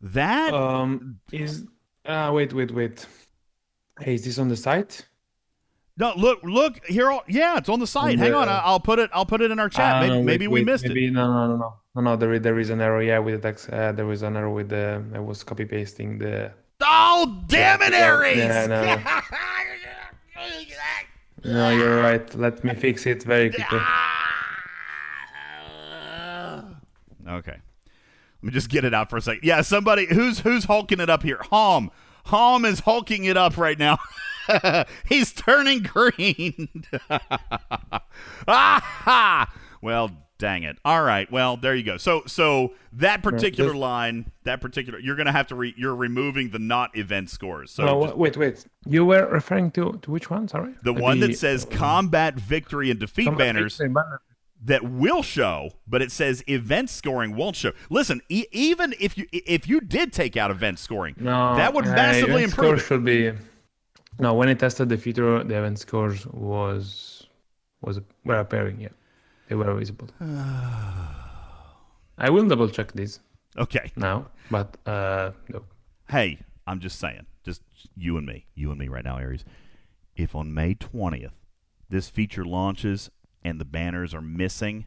That 0.00 0.54
um, 0.54 1.18
is 1.32 1.66
uh, 2.04 2.30
wait, 2.32 2.52
wait, 2.52 2.70
wait. 2.70 3.06
Hey, 3.98 4.14
is 4.14 4.24
this 4.24 4.38
on 4.38 4.48
the 4.48 4.56
site? 4.56 5.07
No, 5.98 6.12
look, 6.16 6.40
look 6.42 6.84
here. 6.86 7.10
Yeah, 7.26 7.58
it's 7.58 7.68
on 7.68 7.80
the 7.80 7.86
site. 7.86 8.18
Hang 8.18 8.34
on, 8.34 8.48
I'll 8.48 8.80
put 8.80 8.98
it. 8.98 9.10
I'll 9.12 9.26
put 9.26 9.40
it 9.40 9.50
in 9.50 9.58
our 9.58 9.68
chat. 9.68 10.08
Maybe 10.08 10.22
maybe 10.22 10.46
we 10.48 10.64
missed 10.64 10.84
it. 10.84 11.12
No, 11.12 11.26
no, 11.26 11.46
no, 11.48 11.56
no, 11.56 11.74
no, 11.96 12.00
no. 12.02 12.16
There, 12.16 12.32
is- 12.34 12.42
there 12.42 12.58
is 12.58 12.70
an 12.70 12.80
error. 12.80 13.02
Yeah, 13.02 13.18
with 13.18 13.34
the 13.34 13.40
text, 13.48 13.68
uh, 13.70 13.92
there 13.92 14.06
was 14.06 14.22
an 14.22 14.36
error 14.36 14.50
with 14.50 14.68
the. 14.68 15.02
I 15.14 15.18
was 15.18 15.42
copy 15.44 15.64
pasting 15.64 16.18
the. 16.18 16.52
Oh, 16.80 17.42
damn 17.48 17.82
it, 17.82 17.92
Aries! 17.92 18.36
Yeah, 18.38 18.66
no. 18.66 19.20
No, 21.44 21.70
you're 21.70 22.00
right. 22.02 22.34
Let 22.34 22.64
me 22.64 22.74
fix 22.74 23.06
it 23.06 23.22
very 23.22 23.50
quickly. 23.50 23.78
Okay. 27.28 27.52
Let 27.56 28.42
me 28.42 28.50
just 28.50 28.68
get 28.68 28.84
it 28.84 28.94
out 28.94 29.10
for 29.10 29.16
a 29.18 29.20
second. 29.20 29.42
Yeah, 29.44 29.60
somebody 29.62 30.06
who's 30.06 30.40
who's 30.40 30.64
hulking 30.64 31.00
it 31.00 31.10
up 31.10 31.22
here. 31.22 31.38
Hom. 31.50 31.90
Hom 32.26 32.64
is 32.64 32.80
hulking 32.80 33.24
it 33.24 33.36
up 33.36 33.56
right 33.56 33.78
now. 33.78 33.98
He's 35.08 35.32
turning 35.32 35.82
green. 35.82 36.84
ah! 38.46 39.52
Well, 39.80 40.10
Dang 40.38 40.62
it. 40.62 40.78
All 40.84 41.02
right. 41.02 41.30
Well, 41.32 41.56
there 41.56 41.74
you 41.74 41.82
go. 41.82 41.96
So 41.96 42.22
so 42.26 42.74
that 42.92 43.24
particular 43.24 43.74
line, 43.74 44.30
that 44.44 44.60
particular 44.60 45.00
you're 45.00 45.16
going 45.16 45.26
to 45.26 45.32
have 45.32 45.48
to 45.48 45.56
re, 45.56 45.74
you're 45.76 45.96
removing 45.96 46.50
the 46.50 46.60
not 46.60 46.96
event 46.96 47.28
scores. 47.28 47.72
So 47.72 47.84
no, 47.84 48.04
just 48.04 48.16
wait, 48.16 48.36
wait. 48.36 48.64
You 48.86 49.04
were 49.04 49.26
referring 49.26 49.72
to 49.72 49.98
to 50.00 50.10
which 50.12 50.30
one? 50.30 50.46
Sorry. 50.46 50.74
the 50.84 50.92
one 50.92 51.18
that 51.20 51.36
says 51.36 51.64
uh, 51.66 51.70
combat 51.70 52.34
victory 52.36 52.88
and 52.92 53.00
defeat 53.00 53.36
banners 53.36 53.78
victory 53.78 53.92
banner. 53.92 54.20
that 54.64 54.84
will 54.84 55.24
show, 55.24 55.70
but 55.88 56.02
it 56.02 56.12
says 56.12 56.44
event 56.46 56.88
scoring 56.90 57.34
won't 57.34 57.56
show. 57.56 57.72
Listen, 57.90 58.20
e- 58.28 58.46
even 58.52 58.94
if 59.00 59.18
you 59.18 59.26
if 59.32 59.66
you 59.66 59.80
did 59.80 60.12
take 60.12 60.36
out 60.36 60.52
event 60.52 60.78
scoring, 60.78 61.16
No, 61.18 61.56
that 61.56 61.74
would 61.74 61.84
uh, 61.84 61.96
massively 61.96 62.44
event 62.44 62.52
improve. 62.52 62.80
Scores 62.80 62.82
should 62.86 63.04
be. 63.04 63.32
No, 64.18 64.34
when 64.34 64.48
I 64.48 64.54
tested 64.54 64.88
the 64.88 64.98
feature, 64.98 65.44
the 65.44 65.56
event 65.58 65.78
scores 65.78 66.26
was 66.26 67.26
was 67.80 68.00
were 68.24 68.38
appearing. 68.38 68.80
Yeah, 68.80 68.88
they 69.48 69.54
were 69.54 69.74
visible. 69.74 70.08
I 72.20 72.30
will 72.30 72.46
double 72.48 72.68
check 72.68 72.92
this. 72.92 73.20
Okay. 73.56 73.92
now, 73.96 74.28
but 74.50 74.76
uh, 74.86 75.32
no. 75.48 75.64
Hey, 76.08 76.38
I'm 76.66 76.80
just 76.80 76.98
saying, 76.98 77.26
just 77.44 77.62
you 77.96 78.16
and 78.16 78.26
me, 78.26 78.46
you 78.54 78.70
and 78.70 78.78
me 78.78 78.88
right 78.88 79.04
now, 79.04 79.18
Aries. 79.18 79.44
If 80.16 80.34
on 80.34 80.52
May 80.52 80.74
20th 80.74 81.30
this 81.88 82.08
feature 82.10 82.44
launches 82.44 83.10
and 83.42 83.60
the 83.60 83.64
banners 83.64 84.14
are 84.14 84.20
missing, 84.20 84.86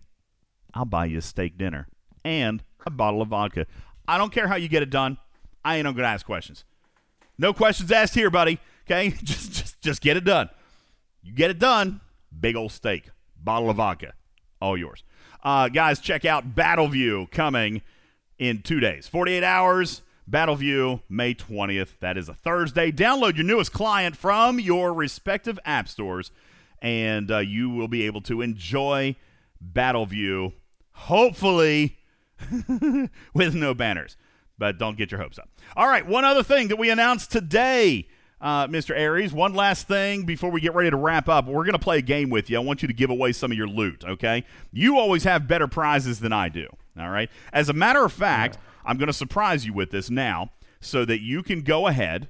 I'll 0.74 0.86
buy 0.86 1.06
you 1.06 1.18
a 1.20 1.22
steak 1.22 1.58
dinner 1.58 1.88
and 2.24 2.64
a 2.86 2.92
bottle 2.92 3.22
of 3.22 3.30
vodka. 3.30 3.66
I 4.08 4.18
don't 4.18 4.32
care 4.32 4.48
how 4.48 4.56
you 4.56 4.68
get 4.68 4.84
it 4.84 4.90
done. 4.90 5.18
I 5.64 5.78
ain't 5.78 5.86
gonna 5.86 6.04
ask 6.04 6.26
questions. 6.26 6.66
No 7.38 7.54
questions 7.54 7.92
asked 7.92 8.14
here, 8.14 8.30
buddy. 8.30 8.60
Okay, 8.86 9.10
just 9.24 9.52
just 9.54 9.82
just 9.82 10.02
get 10.02 10.18
it 10.18 10.24
done. 10.24 10.50
You 11.22 11.34
get 11.34 11.50
it 11.50 11.60
done. 11.60 12.02
Big 12.38 12.56
old 12.56 12.72
steak, 12.72 13.10
bottle 13.36 13.70
of 13.70 13.78
vodka, 13.78 14.14
all 14.62 14.78
yours. 14.78 15.04
Uh, 15.44 15.70
guys, 15.70 16.00
check 16.00 16.24
out 16.24 16.56
Battleview 16.56 17.30
coming 17.32 17.82
in 18.38 18.62
two 18.62 18.80
days, 18.80 19.08
48 19.08 19.44
hours. 19.44 20.02
Battleview, 20.30 21.02
May 21.10 21.34
20th. 21.34 22.00
That 22.00 22.18
is 22.18 22.30
a 22.30 22.34
Thursday. 22.34 22.92
Download 22.92 23.36
your 23.36 23.44
newest 23.44 23.74
client 23.74 24.16
from 24.16 24.60
your 24.60 24.94
respective 24.94 25.60
app 25.66 25.90
stores, 25.90 26.32
and 26.82 27.30
uh, 27.30 27.40
you 27.40 27.70
will 27.70 27.90
be 27.90 28.04
able 28.06 28.22
to 28.22 28.42
enjoy 28.42 29.16
Battleview, 29.74 30.54
hopefully 30.92 31.98
with 33.34 33.56
no 33.56 33.74
banners. 33.74 34.16
But 34.58 34.78
don't 34.78 34.98
get 34.98 35.12
your 35.12 35.20
hopes 35.20 35.40
up. 35.40 35.50
All 35.76 35.88
right, 35.88 36.06
one 36.06 36.24
other 36.24 36.44
thing 36.44 36.68
that 36.70 36.78
we 36.78 36.90
announced 36.90 37.32
today, 37.32 38.08
uh, 38.42 38.68
Mr. 38.68 38.98
Aries. 38.98 39.32
One 39.32 39.54
last 39.54 39.88
thing 39.88 40.24
before 40.24 40.50
we 40.50 40.60
get 40.60 40.74
ready 40.74 40.90
to 40.90 40.98
wrap 40.98 41.30
up. 41.30 41.46
We're 41.46 41.64
going 41.64 41.74
to 41.74 41.80
play 41.80 42.00
a 42.00 42.02
game 42.02 42.30
with 42.30 42.50
you. 42.50 42.58
I 42.58 42.62
want 42.62 42.82
you 42.82 42.88
to 42.88 42.94
give 42.94 43.10
away 43.10 43.32
some 43.32 43.52
of 43.52 43.58
your 43.58 43.68
loot, 43.68 44.04
okay? 44.04 44.44
You 44.72 44.98
always 44.98 45.24
have 45.24 45.48
better 45.48 45.68
prizes 45.68 46.20
than 46.20 46.34
I 46.34 46.50
do, 46.50 46.68
all 47.00 47.10
right? 47.10 47.30
As 47.54 47.70
a 47.70 47.74
matter 47.74 48.04
of 48.04 48.12
fact, 48.12 48.58
I'm 48.84 48.98
going 48.98 49.08
to 49.08 49.14
surprise 49.14 49.66
you 49.66 49.74
with 49.74 49.92
this 49.92 50.10
now 50.10 50.52
so 50.80 51.06
that 51.06 51.22
you 51.22 51.44
can 51.44 51.62
go 51.62 51.88
ahead 51.88 52.30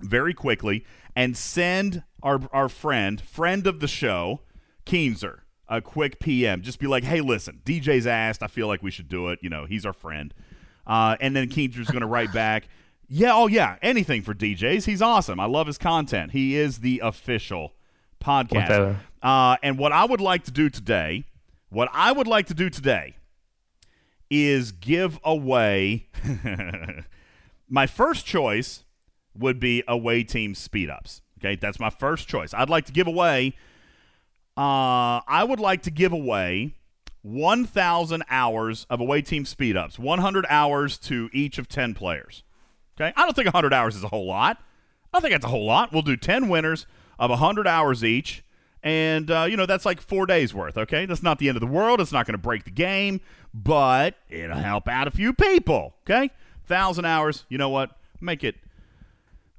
very 0.00 0.32
quickly 0.32 0.84
and 1.16 1.36
send 1.36 2.04
our, 2.22 2.40
our 2.52 2.68
friend, 2.68 3.20
friend 3.20 3.66
of 3.66 3.80
the 3.80 3.88
show, 3.88 4.40
Keenser, 4.86 5.40
a 5.68 5.80
quick 5.80 6.20
PM. 6.20 6.62
Just 6.62 6.78
be 6.78 6.86
like, 6.86 7.02
hey, 7.04 7.20
listen, 7.20 7.60
DJ's 7.64 8.06
asked. 8.06 8.42
I 8.42 8.46
feel 8.46 8.68
like 8.68 8.82
we 8.82 8.90
should 8.90 9.08
do 9.08 9.28
it. 9.28 9.40
You 9.42 9.50
know, 9.50 9.66
he's 9.66 9.84
our 9.84 9.92
friend. 9.92 10.32
Uh, 10.86 11.16
and 11.20 11.34
then 11.34 11.48
Keenser's 11.48 11.88
going 11.88 12.00
to 12.00 12.06
write 12.06 12.32
back, 12.32 12.68
yeah, 13.14 13.34
oh, 13.34 13.46
yeah, 13.46 13.76
anything 13.82 14.22
for 14.22 14.32
DJs. 14.32 14.86
He's 14.86 15.02
awesome. 15.02 15.38
I 15.38 15.44
love 15.44 15.66
his 15.66 15.76
content. 15.76 16.32
He 16.32 16.56
is 16.56 16.78
the 16.78 17.02
official 17.04 17.74
podcast. 18.24 18.96
Uh, 19.22 19.56
and 19.62 19.76
what 19.76 19.92
I 19.92 20.06
would 20.06 20.22
like 20.22 20.44
to 20.44 20.50
do 20.50 20.70
today, 20.70 21.24
what 21.68 21.90
I 21.92 22.10
would 22.10 22.26
like 22.26 22.46
to 22.46 22.54
do 22.54 22.70
today 22.70 23.16
is 24.30 24.72
give 24.72 25.20
away 25.24 26.08
my 27.68 27.86
first 27.86 28.24
choice 28.24 28.84
would 29.36 29.60
be 29.60 29.84
away 29.86 30.24
team 30.24 30.54
speed 30.54 30.88
ups. 30.88 31.20
Okay, 31.38 31.56
that's 31.56 31.78
my 31.78 31.90
first 31.90 32.28
choice. 32.28 32.54
I'd 32.54 32.70
like 32.70 32.86
to 32.86 32.92
give 32.92 33.06
away. 33.06 33.54
Uh, 34.56 35.20
I 35.28 35.44
would 35.46 35.60
like 35.60 35.82
to 35.82 35.90
give 35.90 36.12
away 36.14 36.76
1,000 37.20 38.22
hours 38.30 38.86
of 38.88 39.00
away 39.00 39.20
team 39.20 39.44
speed 39.44 39.76
ups, 39.76 39.98
100 39.98 40.46
hours 40.48 40.96
to 41.00 41.28
each 41.34 41.58
of 41.58 41.68
10 41.68 41.92
players. 41.92 42.42
Okay, 43.00 43.12
I 43.16 43.22
don't 43.24 43.34
think 43.34 43.46
100 43.46 43.72
hours 43.72 43.96
is 43.96 44.04
a 44.04 44.08
whole 44.08 44.26
lot. 44.26 44.58
I 45.12 45.18
don't 45.18 45.22
think 45.22 45.32
that's 45.32 45.44
a 45.44 45.48
whole 45.48 45.64
lot. 45.66 45.92
We'll 45.92 46.02
do 46.02 46.16
10 46.16 46.48
winners 46.48 46.86
of 47.18 47.30
100 47.30 47.66
hours 47.66 48.04
each. 48.04 48.44
And, 48.82 49.30
uh, 49.30 49.46
you 49.48 49.56
know, 49.56 49.64
that's 49.66 49.86
like 49.86 50.00
four 50.00 50.26
days 50.26 50.52
worth, 50.52 50.76
okay? 50.76 51.06
That's 51.06 51.22
not 51.22 51.38
the 51.38 51.48
end 51.48 51.56
of 51.56 51.60
the 51.60 51.66
world. 51.68 52.00
It's 52.00 52.10
not 52.12 52.26
going 52.26 52.34
to 52.34 52.38
break 52.38 52.64
the 52.64 52.70
game, 52.70 53.20
but 53.54 54.16
it'll 54.28 54.56
help 54.56 54.88
out 54.88 55.06
a 55.06 55.10
few 55.12 55.32
people, 55.32 55.94
okay? 56.04 56.30
1,000 56.66 57.04
hours, 57.04 57.44
you 57.48 57.58
know 57.58 57.68
what? 57.68 57.96
Make 58.20 58.42
it, 58.42 58.56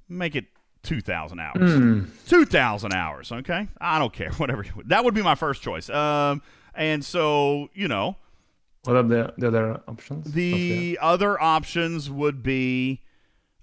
make 0.10 0.36
it 0.36 0.46
2,000 0.84 1.40
hours. 1.40 2.10
2,000 2.28 2.94
hours, 2.94 3.32
okay? 3.32 3.68
I 3.80 3.98
don't 4.00 4.12
care, 4.14 4.32
whatever. 4.38 4.66
That 4.86 5.06
would 5.06 5.14
be 5.14 5.22
my 5.22 5.36
first 5.36 5.62
choice. 5.62 5.90
Um, 5.90 6.42
and 6.76 7.04
so, 7.06 7.70
you 7.74 7.88
know, 7.88 8.18
What 8.84 8.98
are 8.98 9.04
the, 9.04 9.34
the 9.38 9.48
other 9.48 9.82
options? 9.88 10.34
the 10.34 11.00
other 11.02 11.42
options 11.42 12.10
would 12.10 12.44
be 12.44 13.02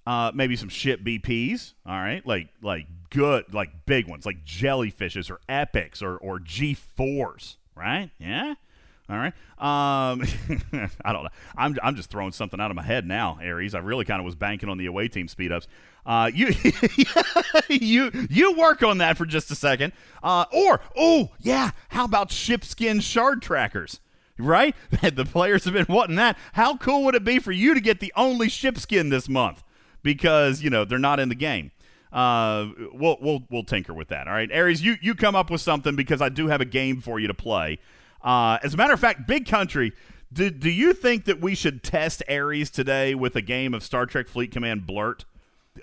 uh, 0.07 0.33
maybe 0.35 0.57
some 0.57 0.69
shit 0.69 1.05
BPs. 1.05 1.75
All 1.87 1.93
right, 1.93 2.25
like 2.27 2.49
like 2.63 2.87
good, 3.11 3.53
like 3.53 3.87
big 3.87 4.09
ones, 4.09 4.27
like 4.27 4.45
jellyfishes 4.45 5.31
or 5.31 5.41
epics 5.49 6.03
or 6.03 6.17
or 6.17 6.39
G4s. 6.39 7.57
Right? 7.75 8.11
Yeah. 8.19 8.55
All 9.09 9.17
right. 9.17 9.33
Um, 9.59 10.23
I 11.05 11.13
don't 11.13 11.25
know. 11.25 11.31
I'm 11.57 11.77
I'm 11.83 11.97
just 11.97 12.11
throwing 12.11 12.33
something 12.33 12.61
out 12.61 12.71
of 12.71 12.77
my 12.77 12.83
head 12.83 13.07
now, 13.07 13.39
Aries. 13.43 13.75
I 13.75 13.79
really 13.79 14.05
kind 14.05 14.21
of 14.21 14.25
was 14.25 14.37
banking 14.37 14.69
on 14.69 14.79
the 14.79 14.87
away 14.87 15.09
team 15.09 15.29
speed 15.29 15.51
ups. 15.51 15.67
Uh, 16.07 16.31
you 16.33 16.55
you 17.69 18.11
you 18.31 18.53
work 18.53 18.83
on 18.83 18.99
that 18.99 19.17
for 19.17 19.27
just 19.27 19.51
a 19.51 19.55
second. 19.55 19.93
Uh, 20.23 20.45
or 20.53 20.81
oh 20.97 21.31
yeah, 21.41 21.71
how 21.89 22.05
about 22.05 22.31
shipskin 22.31 23.03
shard 23.03 23.43
trackers? 23.43 24.01
right? 24.41 24.75
the 25.03 25.25
players 25.25 25.65
have 25.65 25.75
been 25.75 25.87
wanting 25.89 26.17
that. 26.17 26.37
How 26.55 26.77
cool 26.77 27.05
would 27.05 27.15
it 27.15 27.25
be 27.25 27.39
for 27.39 27.53
you 27.53 27.75
to 27.75 27.81
get 27.81 28.01
the 28.01 28.13
only 28.17 28.49
shipskin 28.49 29.11
this 29.11 29.29
month? 29.29 29.63
Because 30.03 30.63
you 30.63 30.71
know 30.71 30.85
they're 30.85 30.99
not 30.99 31.21
in 31.21 31.29
the 31.29 31.35
game. 31.35 31.71
Uh, 32.13 32.69
we'll 32.93 33.17
we'll 33.21 33.43
we'll 33.51 33.65
tinker 33.65 33.95
with 33.95 34.09
that. 34.09 34.27
All 34.27 34.35
right, 34.35 34.51
Aries, 34.51 34.83
you 34.83 34.97
you 35.01 35.15
come 35.15 35.37
up 35.37 35.51
with 35.51 35.61
something 35.61 35.97
because 35.97 36.21
I 36.21 36.29
do 36.29 36.49
have 36.49 36.61
a 36.61 36.65
game 36.65 37.01
for 37.01 37.21
you 37.21 37.29
to 37.29 37.35
play. 37.35 37.79
Uh, 38.23 38.59
as 38.63 38.75
a 38.75 38.77
matter 38.77 38.93
of 38.93 39.01
fact, 39.01 39.27
Big 39.27 39.47
Country. 39.47 39.93
Do, 40.33 40.49
do 40.49 40.71
you 40.71 40.93
think 40.93 41.25
that 41.25 41.41
we 41.41 41.57
should 41.57 41.83
test 41.83 42.23
Aries 42.29 42.71
today 42.71 43.17
with 43.17 43.35
a 43.35 43.43
game 43.43 43.75
of 43.75 43.83
Star 43.83 44.07
Trek 44.07 44.29
Fleet 44.29 44.53
Command 44.53 44.87
Blurt? 44.87 45.25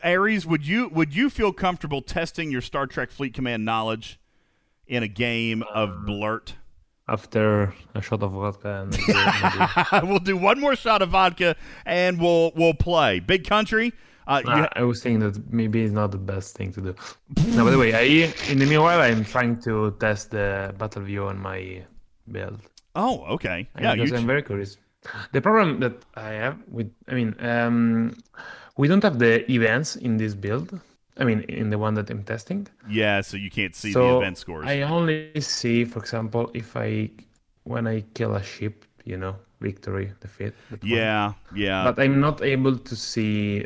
Aries, 0.04 0.46
would 0.46 0.66
you 0.66 0.90
would 0.90 1.16
you 1.16 1.30
feel 1.30 1.52
comfortable 1.52 2.02
testing 2.02 2.52
your 2.52 2.62
Star 2.62 2.88
Trek 2.88 3.10
Fleet 3.10 3.34
Command 3.34 3.66
knowledge 3.66 4.20
in 4.86 5.04
a 5.04 5.08
game 5.08 5.64
of 5.74 6.06
Blurt? 6.06 6.56
After 7.10 7.74
a 7.96 8.02
shot 8.02 8.22
of 8.22 8.32
vodka 8.32 8.86
and 9.92 10.10
we'll 10.10 10.20
do 10.20 10.36
one 10.36 10.60
more 10.60 10.76
shot 10.76 11.02
of 11.02 11.10
vodka 11.10 11.56
and 11.86 12.20
we'll 12.20 12.52
we'll 12.56 12.74
play. 12.74 13.20
Big 13.20 13.48
country. 13.48 13.94
Uh, 14.28 14.68
I 14.76 14.84
was 14.84 15.02
thinking 15.02 15.22
that 15.22 15.54
maybe 15.54 15.84
it's 15.84 15.94
not 15.94 16.12
the 16.12 16.18
best 16.18 16.58
thing 16.58 16.74
to 16.74 16.82
do. 16.82 16.96
no, 17.56 17.64
by 17.64 17.72
the 17.72 17.78
way, 17.78 17.94
I 17.94 18.34
in 18.52 18.60
the 18.60 18.66
meanwhile 18.66 19.00
I'm 19.00 19.24
trying 19.24 19.62
to 19.62 19.96
test 20.02 20.32
the 20.32 20.76
battle 20.78 21.04
view 21.04 21.28
on 21.28 21.40
my 21.40 21.84
build. 22.30 22.60
oh, 22.96 23.24
okay. 23.36 23.70
And 23.76 23.84
Yeah, 23.84 23.94
you. 23.94 24.04
because 24.04 24.20
I'm 24.20 24.28
very 24.28 24.44
curious. 24.44 24.76
The 25.32 25.40
problem 25.42 25.80
that 25.80 25.94
I 26.16 26.32
have 26.44 26.58
with, 26.70 26.92
I 27.08 27.14
mean, 27.14 27.36
um, 27.40 28.18
we 28.76 28.90
don't 28.90 29.04
have 29.04 29.18
the 29.18 29.50
events 29.50 29.96
in 29.96 30.18
this 30.18 30.34
build. 30.36 30.78
I 31.20 31.24
mean, 31.24 31.42
in 31.50 31.70
the 31.70 31.78
one 31.78 31.94
that 31.96 32.10
I'm 32.10 32.24
testing. 32.24 32.68
yeah, 32.90 33.22
so 33.22 33.38
you 33.38 33.50
can't 33.50 33.76
see 33.76 33.92
so 33.92 34.02
the 34.02 34.18
event 34.18 34.38
scores. 34.38 34.68
I 34.68 34.82
only 34.82 35.32
see, 35.42 35.84
for 35.86 36.00
example, 36.00 36.52
if 36.54 36.76
I 36.78 37.10
when 37.64 37.88
I 37.88 38.02
kill 38.14 38.36
a 38.36 38.44
ship, 38.44 38.86
you 39.04 39.18
know, 39.18 39.36
victory, 39.60 40.12
defeat. 40.22 40.54
that 40.70 40.82
one. 40.84 40.92
yeah, 40.92 41.34
yeah. 41.56 41.84
But 41.84 42.00
I'm 42.04 42.20
not 42.20 42.42
able 42.44 42.78
to 42.78 42.96
see 42.96 43.66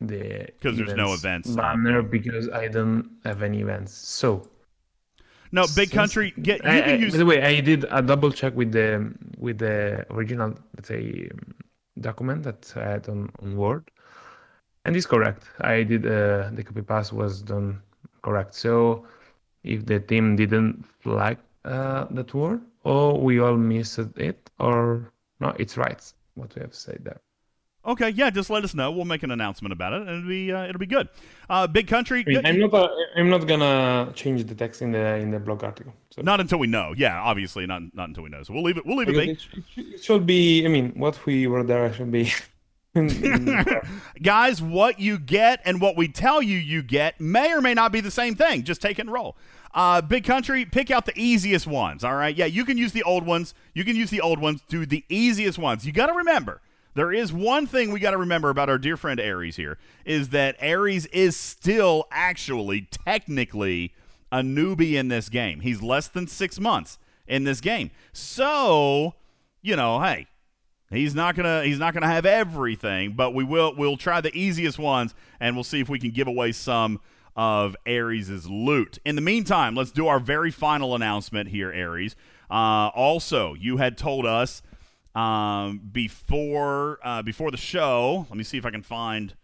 the 0.00 0.46
because 0.58 0.76
there's 0.78 0.94
no 0.94 1.12
events 1.14 1.48
banner 1.50 2.02
because 2.02 2.48
I 2.48 2.68
don't 2.68 3.10
have 3.24 3.42
any 3.42 3.60
events. 3.60 3.92
So 3.92 4.48
no, 5.52 5.66
big 5.76 5.90
country. 5.92 6.32
Get 6.42 6.64
you 6.64 6.70
I, 6.70 6.80
can 6.80 6.90
I- 6.90 6.94
use. 6.94 7.12
by 7.12 7.18
the 7.18 7.26
way, 7.26 7.42
I 7.42 7.60
did 7.60 7.84
a 7.90 8.02
double 8.02 8.30
check 8.32 8.54
with 8.56 8.72
the 8.72 9.12
with 9.38 9.58
the 9.58 10.04
original, 10.10 10.54
let's 10.76 10.88
say, 10.88 11.28
um, 11.32 11.54
document 12.00 12.42
that 12.44 12.72
I 12.76 12.84
had 12.92 13.08
on, 13.08 13.30
on 13.42 13.56
Word, 13.56 13.84
and 14.84 14.96
it's 14.96 15.06
correct. 15.06 15.44
I 15.60 15.82
did 15.82 16.06
uh, 16.06 16.50
the 16.52 16.62
copy 16.64 16.82
pass 16.82 17.12
was 17.12 17.42
done 17.42 17.80
correct. 18.22 18.54
So 18.54 19.06
if 19.62 19.86
the 19.86 20.00
team 20.00 20.36
didn't 20.36 20.84
flag 21.00 21.38
uh, 21.64 22.06
that 22.10 22.32
word, 22.34 22.60
or 22.84 23.18
we 23.20 23.40
all 23.40 23.56
missed 23.56 23.98
it, 24.16 24.50
or 24.58 25.10
no, 25.40 25.54
it's 25.58 25.76
right 25.76 26.00
what 26.34 26.54
we 26.54 26.60
have 26.62 26.74
said 26.74 27.00
there. 27.02 27.20
Okay, 27.86 28.08
yeah, 28.08 28.30
just 28.30 28.48
let 28.48 28.64
us 28.64 28.74
know. 28.74 28.90
We'll 28.90 29.04
make 29.04 29.22
an 29.24 29.30
announcement 29.30 29.70
about 29.74 29.92
it, 29.92 30.00
and 30.02 30.08
it'll 30.08 30.28
be 30.28 30.50
uh, 30.50 30.64
it'll 30.64 30.78
be 30.78 30.86
good. 30.86 31.06
Uh, 31.50 31.66
big 31.66 31.86
country. 31.86 32.20
I 32.20 32.24
mean, 32.24 32.36
good- 32.36 32.46
I'm 32.46 32.58
not. 32.60 32.74
Uh, 32.74 32.88
I'm 33.16 33.28
not 33.28 33.46
gonna 33.46 34.10
change 34.14 34.44
the 34.44 34.54
text 34.54 34.80
in 34.80 34.92
the 34.92 35.16
in 35.16 35.30
the 35.30 35.38
blog 35.38 35.62
article. 35.64 35.92
So 36.08 36.22
not 36.22 36.40
until 36.40 36.58
we 36.58 36.66
know. 36.66 36.94
Yeah, 36.96 37.20
obviously 37.20 37.66
not 37.66 37.82
not 37.94 38.08
until 38.08 38.22
we 38.22 38.30
know. 38.30 38.42
So 38.42 38.54
we'll 38.54 38.62
leave 38.62 38.78
it. 38.78 38.86
We'll 38.86 38.96
leave 38.96 39.10
it 39.10 39.12
because 39.12 39.26
be. 39.26 39.32
it, 39.32 39.40
sh- 39.40 39.94
it 39.96 40.02
should 40.02 40.24
be. 40.24 40.64
I 40.64 40.68
mean, 40.68 40.92
what 40.96 41.24
we 41.26 41.46
were 41.46 41.62
there 41.62 41.92
should 41.92 42.10
be. 42.10 42.32
Guys, 44.22 44.62
what 44.62 45.00
you 45.00 45.18
get 45.18 45.60
and 45.64 45.80
what 45.80 45.96
we 45.96 46.08
tell 46.08 46.40
you 46.40 46.56
you 46.56 46.82
get 46.82 47.20
may 47.20 47.52
or 47.52 47.60
may 47.60 47.74
not 47.74 47.92
be 47.92 48.00
the 48.00 48.10
same 48.10 48.34
thing. 48.34 48.62
Just 48.62 48.80
take 48.80 48.98
it 48.98 49.02
and 49.02 49.12
roll. 49.12 49.36
Uh, 49.74 50.00
big 50.00 50.24
country, 50.24 50.64
pick 50.64 50.90
out 50.90 51.04
the 51.04 51.12
easiest 51.16 51.66
ones. 51.66 52.04
All 52.04 52.14
right. 52.14 52.34
Yeah, 52.36 52.46
you 52.46 52.64
can 52.64 52.78
use 52.78 52.92
the 52.92 53.02
old 53.02 53.26
ones. 53.26 53.54
You 53.74 53.84
can 53.84 53.96
use 53.96 54.10
the 54.10 54.20
old 54.20 54.38
ones. 54.38 54.62
Do 54.68 54.86
the 54.86 55.04
easiest 55.08 55.58
ones. 55.58 55.84
You 55.84 55.92
got 55.92 56.06
to 56.06 56.12
remember. 56.12 56.60
There 56.94 57.12
is 57.12 57.32
one 57.32 57.66
thing 57.66 57.90
we 57.90 57.98
got 57.98 58.12
to 58.12 58.16
remember 58.16 58.50
about 58.50 58.70
our 58.70 58.78
dear 58.78 58.96
friend 58.96 59.18
Aries 59.18 59.56
here 59.56 59.78
is 60.04 60.28
that 60.28 60.54
Aries 60.60 61.06
is 61.06 61.36
still 61.36 62.06
actually 62.12 62.82
technically 62.82 63.92
a 64.30 64.38
newbie 64.38 64.92
in 64.92 65.08
this 65.08 65.28
game. 65.28 65.60
He's 65.60 65.82
less 65.82 66.06
than 66.06 66.28
six 66.28 66.60
months 66.60 66.98
in 67.26 67.42
this 67.42 67.60
game. 67.60 67.90
So, 68.12 69.14
you 69.60 69.74
know, 69.74 70.00
hey, 70.00 70.28
He's 70.94 71.14
not 71.14 71.34
gonna 71.34 71.64
he's 71.64 71.78
not 71.78 71.94
gonna 71.94 72.06
have 72.06 72.26
everything, 72.26 73.12
but 73.12 73.34
we 73.34 73.44
will 73.44 73.74
we'll 73.76 73.96
try 73.96 74.20
the 74.20 74.34
easiest 74.36 74.78
ones 74.78 75.14
and 75.40 75.56
we'll 75.56 75.64
see 75.64 75.80
if 75.80 75.88
we 75.88 75.98
can 75.98 76.10
give 76.10 76.26
away 76.28 76.52
some 76.52 77.00
of 77.36 77.76
Aries' 77.84 78.46
loot. 78.46 78.98
In 79.04 79.16
the 79.16 79.22
meantime, 79.22 79.74
let's 79.74 79.90
do 79.90 80.06
our 80.06 80.20
very 80.20 80.50
final 80.50 80.94
announcement 80.94 81.48
here, 81.48 81.72
Aries. 81.72 82.14
Uh, 82.50 82.90
also, 82.94 83.54
you 83.54 83.78
had 83.78 83.98
told 83.98 84.26
us 84.26 84.62
um, 85.14 85.80
before 85.92 86.98
uh, 87.02 87.22
before 87.22 87.50
the 87.50 87.56
show. 87.56 88.26
Let 88.28 88.36
me 88.36 88.44
see 88.44 88.58
if 88.58 88.66
I 88.66 88.70
can 88.70 88.82
find 88.82 89.34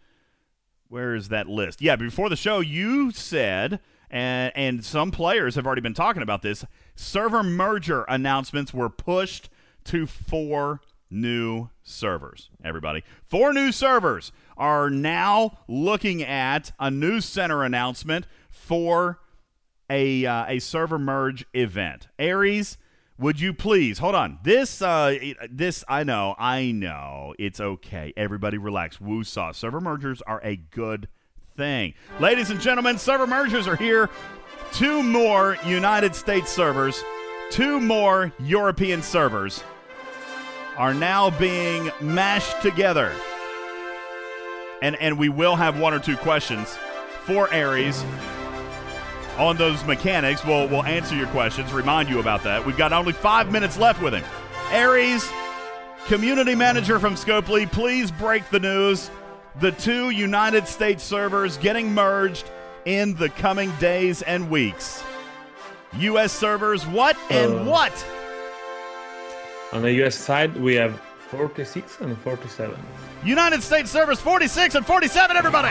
where 0.88 1.14
is 1.14 1.28
that 1.28 1.48
list? 1.48 1.80
Yeah, 1.80 1.96
before 1.96 2.28
the 2.28 2.36
show, 2.36 2.60
you 2.60 3.10
said, 3.10 3.80
and 4.10 4.52
and 4.54 4.84
some 4.84 5.10
players 5.10 5.54
have 5.54 5.66
already 5.66 5.80
been 5.80 5.94
talking 5.94 6.22
about 6.22 6.42
this. 6.42 6.64
Server 6.94 7.42
merger 7.42 8.04
announcements 8.08 8.74
were 8.74 8.88
pushed 8.88 9.48
to 9.84 10.06
four 10.06 10.80
new 11.10 11.68
servers. 11.82 12.50
Everybody, 12.64 13.02
four 13.24 13.52
new 13.52 13.72
servers 13.72 14.32
are 14.56 14.90
now 14.90 15.58
looking 15.68 16.22
at 16.22 16.72
a 16.78 16.90
news 16.90 17.24
center 17.24 17.64
announcement 17.64 18.26
for 18.50 19.20
a 19.88 20.24
uh, 20.24 20.44
a 20.46 20.58
server 20.60 20.98
merge 20.98 21.44
event. 21.52 22.08
Aries, 22.18 22.78
would 23.18 23.40
you 23.40 23.52
please 23.52 23.98
hold 23.98 24.14
on? 24.14 24.38
This 24.44 24.80
uh 24.80 25.16
this 25.50 25.84
I 25.88 26.04
know, 26.04 26.34
I 26.38 26.70
know. 26.70 27.34
It's 27.38 27.60
okay. 27.60 28.12
Everybody 28.16 28.56
relax. 28.56 28.98
Woosaw. 28.98 29.54
Server 29.54 29.80
mergers 29.80 30.22
are 30.22 30.40
a 30.44 30.56
good 30.56 31.08
thing. 31.56 31.94
Ladies 32.20 32.50
and 32.50 32.60
gentlemen, 32.60 32.98
server 32.98 33.26
mergers 33.26 33.66
are 33.66 33.76
here. 33.76 34.08
Two 34.72 35.02
more 35.02 35.56
United 35.66 36.14
States 36.14 36.50
servers, 36.50 37.02
two 37.50 37.80
more 37.80 38.32
European 38.38 39.02
servers 39.02 39.64
are 40.80 40.94
now 40.94 41.28
being 41.38 41.90
mashed 42.00 42.62
together. 42.62 43.12
And 44.80 44.96
and 44.96 45.18
we 45.18 45.28
will 45.28 45.54
have 45.56 45.78
one 45.78 45.92
or 45.92 45.98
two 45.98 46.16
questions 46.16 46.76
for 47.24 47.52
Aries 47.52 48.02
on 49.36 49.58
those 49.58 49.84
mechanics. 49.84 50.42
We'll, 50.42 50.68
we'll 50.68 50.84
answer 50.84 51.14
your 51.14 51.26
questions, 51.28 51.70
remind 51.72 52.08
you 52.08 52.18
about 52.18 52.42
that. 52.44 52.64
We've 52.64 52.76
got 52.78 52.94
only 52.94 53.12
five 53.12 53.52
minutes 53.52 53.78
left 53.78 54.02
with 54.02 54.14
him. 54.14 54.24
Aries, 54.70 55.28
community 56.06 56.54
manager 56.54 56.98
from 56.98 57.14
Scopely, 57.14 57.70
please 57.70 58.10
break 58.10 58.48
the 58.48 58.58
news. 58.60 59.10
The 59.60 59.72
two 59.72 60.08
United 60.10 60.66
States 60.66 61.04
servers 61.04 61.58
getting 61.58 61.92
merged 61.92 62.50
in 62.86 63.14
the 63.16 63.28
coming 63.28 63.70
days 63.76 64.22
and 64.22 64.48
weeks. 64.50 65.02
U.S. 65.98 66.32
servers, 66.32 66.86
what 66.86 67.16
and 67.30 67.52
Uh. 67.52 67.64
what? 67.64 68.06
On 69.72 69.82
the 69.82 69.92
US 70.04 70.14
side, 70.16 70.56
we 70.56 70.74
have 70.74 71.00
46 71.30 72.00
and 72.00 72.18
47. 72.18 72.76
United 73.24 73.62
States 73.62 73.90
servers 73.90 74.20
46 74.20 74.74
and 74.74 74.84
47, 74.86 75.36
everybody! 75.36 75.70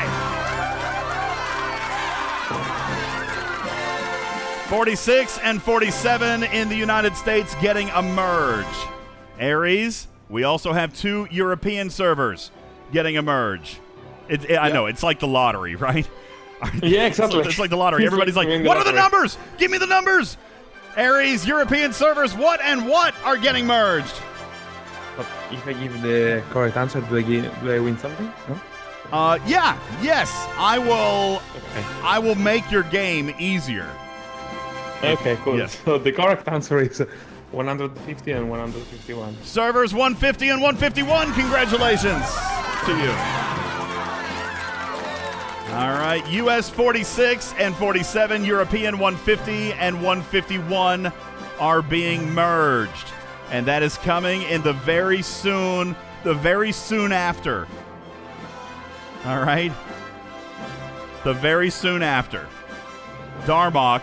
46 4.69 5.39
and 5.39 5.61
47 5.61 6.43
in 6.43 6.69
the 6.69 6.75
United 6.75 7.15
States 7.15 7.55
getting 7.55 7.89
a 7.89 8.01
merge. 8.03 8.65
Aries, 9.39 10.07
we 10.29 10.43
also 10.43 10.73
have 10.73 10.93
two 10.95 11.27
European 11.31 11.89
servers 11.89 12.51
getting 12.93 13.17
a 13.17 13.21
merge. 13.23 13.79
It, 14.27 14.47
it- 14.47 14.57
I 14.57 14.69
know, 14.69 14.85
it's 14.85 15.01
like 15.01 15.19
the 15.19 15.27
lottery, 15.27 15.75
right? 15.75 16.07
Yeah, 16.83 17.07
exactly. 17.07 17.39
It's 17.39 17.57
like 17.57 17.71
the 17.71 17.77
lottery. 17.77 18.05
Everybody's 18.05 18.35
like, 18.35 18.47
what 18.63 18.77
are 18.77 18.83
the 18.83 18.91
numbers? 18.91 19.37
Give 19.57 19.71
me 19.71 19.77
the 19.79 19.87
numbers! 19.87 20.37
Aries, 20.97 21.45
European 21.47 21.93
servers, 21.93 22.33
what 22.35 22.59
and 22.61 22.87
what 22.87 23.13
are 23.23 23.37
getting 23.37 23.65
merged? 23.65 24.13
But 25.15 25.25
if 25.51 25.67
I 25.67 25.73
give 25.73 26.01
the 26.01 26.43
correct 26.49 26.77
answer, 26.77 27.01
do 27.01 27.17
I, 27.17 27.21
gi- 27.21 27.41
do 27.61 27.71
I 27.71 27.79
win 27.79 27.97
something? 27.97 28.31
No? 28.47 28.59
Uh, 29.11 29.39
yeah, 29.45 29.77
yes, 30.01 30.29
I 30.57 30.77
will. 30.77 31.41
Okay. 31.57 31.85
I 32.03 32.19
will 32.19 32.35
make 32.35 32.69
your 32.71 32.83
game 32.83 33.33
easier. 33.39 33.89
Okay, 35.03 35.37
cool. 35.43 35.57
Yes. 35.57 35.77
So 35.85 35.97
the 35.97 36.11
correct 36.11 36.47
answer 36.47 36.79
is 36.79 36.99
150 37.51 38.31
and 38.31 38.49
151. 38.49 39.35
Servers 39.43 39.93
150 39.93 40.49
and 40.49 40.61
151. 40.61 41.33
Congratulations 41.33 42.25
to 42.85 42.91
you. 42.97 43.09
All 45.71 45.91
right, 45.91 46.27
US 46.31 46.67
46 46.67 47.53
and 47.59 47.75
47, 47.75 48.43
European 48.43 48.97
150 48.97 49.73
and 49.73 49.97
151 49.97 51.13
are 51.59 51.81
being 51.83 52.33
merged. 52.33 53.13
And 53.51 53.67
that 53.67 53.83
is 53.83 53.95
coming 53.99 54.41
in 54.41 54.63
the 54.63 54.73
very 54.73 55.21
soon, 55.21 55.95
the 56.23 56.33
very 56.33 56.71
soon 56.71 57.11
after. 57.11 57.67
All 59.25 59.41
right? 59.41 59.71
The 61.23 61.33
very 61.33 61.69
soon 61.69 62.01
after. 62.01 62.47
Darmok 63.43 64.01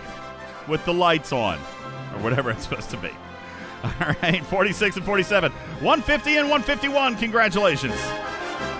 with 0.69 0.85
the 0.85 0.95
lights 0.95 1.33
on, 1.33 1.59
or 1.59 2.23
whatever 2.23 2.51
it's 2.53 2.63
supposed 2.63 2.91
to 2.91 2.97
be. 2.97 3.11
All 3.83 4.15
right, 4.23 4.45
46 4.47 4.97
and 4.97 5.05
47. 5.05 5.51
150 5.51 6.37
and 6.37 6.49
151. 6.49 7.17
Congratulations. 7.17 8.01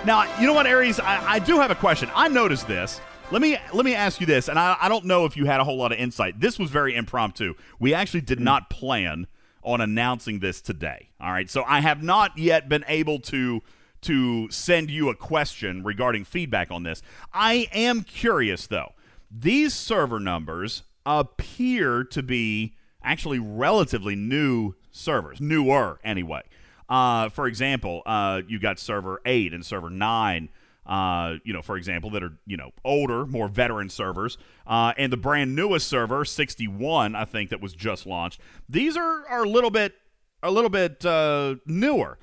Now, 0.07 0.39
you 0.39 0.47
know 0.47 0.53
what, 0.53 0.65
Aries? 0.65 1.01
I, 1.01 1.33
I 1.33 1.39
do 1.39 1.57
have 1.57 1.69
a 1.69 1.75
question. 1.75 2.09
I 2.15 2.29
noticed 2.29 2.65
this. 2.65 3.01
Let 3.29 3.41
me 3.41 3.57
let 3.73 3.83
me 3.83 3.93
ask 3.93 4.21
you 4.21 4.25
this, 4.25 4.47
and 4.47 4.57
I, 4.57 4.77
I 4.79 4.87
don't 4.87 5.03
know 5.03 5.25
if 5.25 5.35
you 5.35 5.43
had 5.43 5.59
a 5.59 5.65
whole 5.65 5.75
lot 5.75 5.91
of 5.91 5.97
insight. 5.97 6.39
This 6.39 6.57
was 6.57 6.71
very 6.71 6.95
impromptu. 6.95 7.55
We 7.77 7.93
actually 7.93 8.21
did 8.21 8.39
not 8.39 8.69
plan 8.69 9.27
on 9.63 9.81
announcing 9.81 10.39
this 10.39 10.61
today. 10.61 11.09
All 11.19 11.33
right, 11.33 11.49
so 11.49 11.61
I 11.67 11.81
have 11.81 12.01
not 12.01 12.37
yet 12.37 12.69
been 12.69 12.85
able 12.87 13.19
to 13.19 13.61
to 14.03 14.49
send 14.49 14.89
you 14.89 15.09
a 15.09 15.13
question 15.13 15.83
regarding 15.83 16.23
feedback 16.23 16.71
on 16.71 16.83
this. 16.83 17.01
I 17.33 17.67
am 17.73 18.03
curious 18.03 18.65
though. 18.65 18.93
These 19.29 19.73
server 19.73 20.21
numbers 20.21 20.83
appear 21.05 22.05
to 22.05 22.23
be 22.23 22.77
actually 23.03 23.39
relatively 23.39 24.15
new 24.15 24.75
servers, 24.89 25.41
newer 25.41 25.99
anyway. 26.01 26.43
Uh, 26.89 27.29
for 27.29 27.47
example, 27.47 28.01
uh, 28.05 28.41
you 28.47 28.59
got 28.59 28.79
server 28.79 29.21
eight 29.25 29.53
and 29.53 29.65
server 29.65 29.89
nine. 29.89 30.49
Uh, 30.85 31.35
you 31.43 31.51
know, 31.51 31.61
for 31.61 31.75
example, 31.75 32.09
that 32.11 32.23
are 32.23 32.37
you 32.45 32.55
know 32.55 32.71
older, 32.85 33.25
more 33.25 33.49
veteran 33.49 33.89
servers, 33.89 34.37
uh, 34.65 34.93
and 34.97 35.11
the 35.11 35.17
brand 35.17 35.53
newest 35.53 35.87
server, 35.87 36.23
61, 36.23 37.13
I 37.13 37.25
think 37.25 37.49
that 37.49 37.59
was 37.59 37.73
just 37.73 38.05
launched. 38.05 38.39
These 38.69 38.95
are 38.95 39.27
are 39.27 39.43
a 39.43 39.49
little 39.49 39.69
bit 39.69 39.95
a 40.41 40.51
little 40.51 40.69
bit 40.69 41.05
uh, 41.05 41.55
newer. 41.65 42.17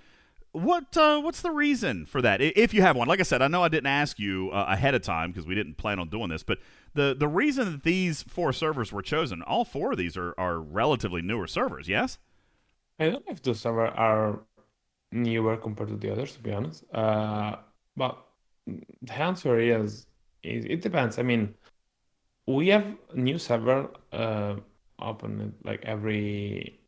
What 0.53 0.97
uh, 0.97 1.20
what's 1.20 1.43
the 1.43 1.51
reason 1.51 2.07
for 2.07 2.23
that? 2.23 2.41
If 2.41 2.73
you 2.73 2.81
have 2.81 2.97
one, 2.97 3.09
like 3.09 3.20
I 3.20 3.24
said, 3.24 3.43
I 3.43 3.49
know 3.49 3.62
I 3.62 3.69
didn't 3.69 3.89
ask 3.89 4.19
you 4.19 4.51
uh, 4.51 4.66
ahead 4.69 4.95
of 4.95 5.03
time 5.03 5.31
because 5.31 5.47
we 5.47 5.55
didn't 5.55 5.77
plan 5.77 5.99
on 5.99 6.09
doing 6.09 6.31
this, 6.31 6.43
but 6.43 6.59
the 6.95 7.15
the 7.19 7.28
reason 7.28 7.73
that 7.73 7.82
these 7.82 8.23
four 8.23 8.53
servers 8.53 8.93
were 8.93 9.03
chosen, 9.03 9.43
all 9.43 9.65
four 9.65 9.93
of 9.93 9.99
these 9.99 10.16
are 10.16 10.32
are 10.39 10.59
relatively 10.59 11.20
newer 11.20 11.47
servers. 11.47 11.89
Yes. 11.89 12.19
I 12.99 13.11
don't 13.11 13.27
know 13.27 13.32
if 13.32 13.43
those 13.43 13.66
are 13.66 14.41
newer 15.15 15.57
compared 15.57 15.89
to 15.91 15.97
the 15.97 16.11
others, 16.12 16.35
to 16.35 16.41
be 16.41 16.53
honest. 16.53 16.85
Uh, 16.93 17.57
but 17.97 18.19
the 19.03 19.15
answer 19.19 19.59
is, 19.59 20.07
is 20.43 20.65
it 20.65 20.82
depends. 20.82 21.19
I 21.19 21.23
mean, 21.23 21.55
we 22.47 22.69
have 22.69 22.97
new 23.15 23.39
server 23.39 23.89
uh, 24.12 24.57
open 24.99 25.55
like 25.65 25.85
every 25.85 26.81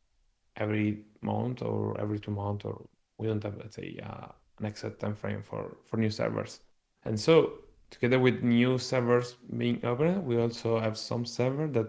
every 0.56 1.04
month 1.22 1.62
or 1.62 1.98
every 2.00 2.18
two 2.18 2.30
months, 2.30 2.64
or 2.64 2.84
we 3.18 3.26
don't 3.26 3.42
have 3.42 3.56
let's 3.56 3.76
say 3.76 3.98
uh, 4.02 4.28
an 4.58 4.66
exact 4.66 5.00
time 5.00 5.14
frame 5.14 5.42
for 5.42 5.76
for 5.84 5.96
new 5.96 6.10
servers. 6.10 6.60
And 7.04 7.18
so 7.18 7.52
together 7.90 8.18
with 8.18 8.42
new 8.42 8.78
servers 8.78 9.36
being 9.56 9.84
opened, 9.84 10.26
we 10.26 10.38
also 10.38 10.80
have 10.80 10.98
some 10.98 11.24
server 11.24 11.68
that 11.68 11.88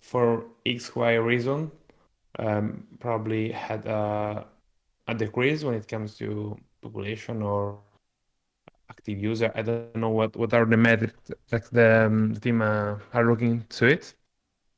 for 0.00 0.44
X 0.66 0.94
Y 0.94 1.14
reason 1.14 1.70
um, 2.38 2.86
probably 3.00 3.50
had 3.50 3.86
a, 3.86 4.46
a 5.08 5.14
decrease 5.14 5.64
when 5.64 5.74
it 5.74 5.88
comes 5.88 6.16
to 6.18 6.56
population 6.80 7.42
or 7.42 7.78
active 8.90 9.18
user. 9.18 9.50
I 9.54 9.62
don't 9.62 9.96
know 9.96 10.10
what 10.10 10.36
what 10.36 10.52
are 10.54 10.66
the 10.66 10.76
metrics 10.76 11.30
that 11.50 11.64
the, 11.70 12.06
um, 12.06 12.34
the 12.34 12.40
team 12.40 12.62
uh, 12.62 12.98
are 13.14 13.26
looking 13.30 13.64
to 13.76 13.86
it. 13.86 14.14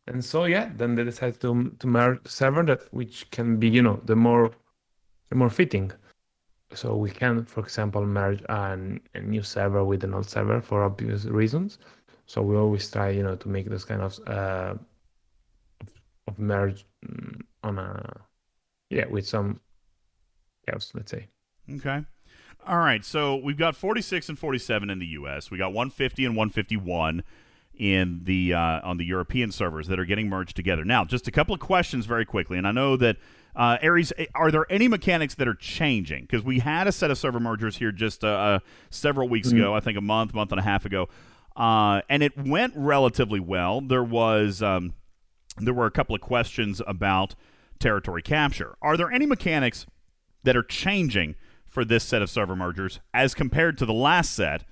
And 0.06 0.22
so 0.24 0.44
yeah, 0.44 0.70
then 0.76 0.94
they 0.94 1.04
decide 1.04 1.40
to 1.40 1.50
to 1.80 1.86
merge 1.86 2.20
server 2.26 2.62
that 2.64 2.82
which 2.92 3.30
can 3.30 3.56
be 3.56 3.68
you 3.68 3.82
know 3.82 4.00
the 4.04 4.16
more 4.16 4.50
the 5.30 5.36
more 5.36 5.50
fitting. 5.50 5.90
So 6.72 6.96
we 6.96 7.10
can, 7.10 7.44
for 7.44 7.60
example, 7.60 8.04
merge 8.04 8.42
an, 8.48 9.00
a 9.14 9.20
new 9.20 9.42
server 9.42 9.84
with 9.84 10.02
an 10.02 10.12
old 10.12 10.28
server 10.28 10.60
for 10.60 10.82
obvious 10.82 11.24
reasons. 11.26 11.78
So 12.26 12.42
we 12.42 12.56
always 12.56 12.90
try 12.90 13.10
you 13.10 13.22
know 13.22 13.36
to 13.36 13.48
make 13.48 13.68
this 13.68 13.84
kind 13.84 14.02
of 14.02 14.18
uh, 14.26 14.74
of 16.26 16.38
merge 16.38 16.84
mm, 17.06 17.40
on 17.62 17.78
a 17.78 18.20
yeah 18.90 19.06
with 19.06 19.26
some 19.26 19.60
else 20.68 20.92
let's 20.94 21.10
say. 21.10 21.28
Okay. 21.70 22.04
All 22.66 22.78
right. 22.78 23.04
So 23.04 23.36
we've 23.36 23.58
got 23.58 23.76
46 23.76 24.28
and 24.30 24.38
47 24.38 24.90
in 24.90 24.98
the 24.98 25.06
U.S. 25.06 25.50
We 25.50 25.58
got 25.58 25.68
150 25.72 26.24
and 26.24 26.36
151 26.36 27.22
in 27.76 28.20
the 28.24 28.54
uh, 28.54 28.80
on 28.82 28.98
the 28.98 29.04
European 29.04 29.50
servers 29.50 29.88
that 29.88 29.98
are 29.98 30.04
getting 30.04 30.28
merged 30.28 30.54
together. 30.56 30.84
Now, 30.84 31.04
just 31.04 31.26
a 31.26 31.30
couple 31.32 31.54
of 31.54 31.60
questions 31.60 32.06
very 32.06 32.24
quickly, 32.24 32.56
and 32.56 32.66
I 32.66 32.72
know 32.72 32.96
that 32.96 33.16
uh, 33.56 33.78
Aries, 33.82 34.12
are 34.34 34.50
there 34.50 34.66
any 34.70 34.88
mechanics 34.88 35.34
that 35.36 35.46
are 35.48 35.54
changing? 35.54 36.22
Because 36.22 36.42
we 36.42 36.58
had 36.60 36.86
a 36.86 36.92
set 36.92 37.10
of 37.10 37.18
server 37.18 37.40
mergers 37.40 37.76
here 37.76 37.92
just 37.92 38.24
uh, 38.24 38.28
uh, 38.28 38.58
several 38.90 39.28
weeks 39.28 39.48
Mm-hmm. 39.48 39.58
ago, 39.58 39.74
I 39.74 39.80
think 39.80 39.96
a 39.98 40.00
month, 40.00 40.34
month 40.34 40.50
and 40.52 40.58
a 40.60 40.64
half 40.64 40.84
ago, 40.84 41.08
uh, 41.56 42.00
and 42.08 42.22
it 42.22 42.36
went 42.36 42.72
relatively 42.76 43.40
well. 43.40 43.80
There 43.80 44.04
was 44.04 44.62
um, 44.62 44.94
there 45.58 45.74
were 45.74 45.86
a 45.86 45.90
couple 45.90 46.14
of 46.14 46.20
questions 46.20 46.80
about 46.86 47.34
territory 47.78 48.22
capture. 48.22 48.76
Are 48.82 48.96
there 48.96 49.10
any 49.10 49.26
mechanics 49.26 49.86
that 50.44 50.56
are 50.56 50.62
changing 50.62 51.34
for 51.66 51.84
this 51.84 52.04
set 52.04 52.22
of 52.22 52.30
server 52.30 52.54
mergers 52.54 53.00
as 53.12 53.34
compared 53.34 53.76
to 53.78 53.86
the 53.86 53.92
last 53.92 54.32
set? 54.32 54.64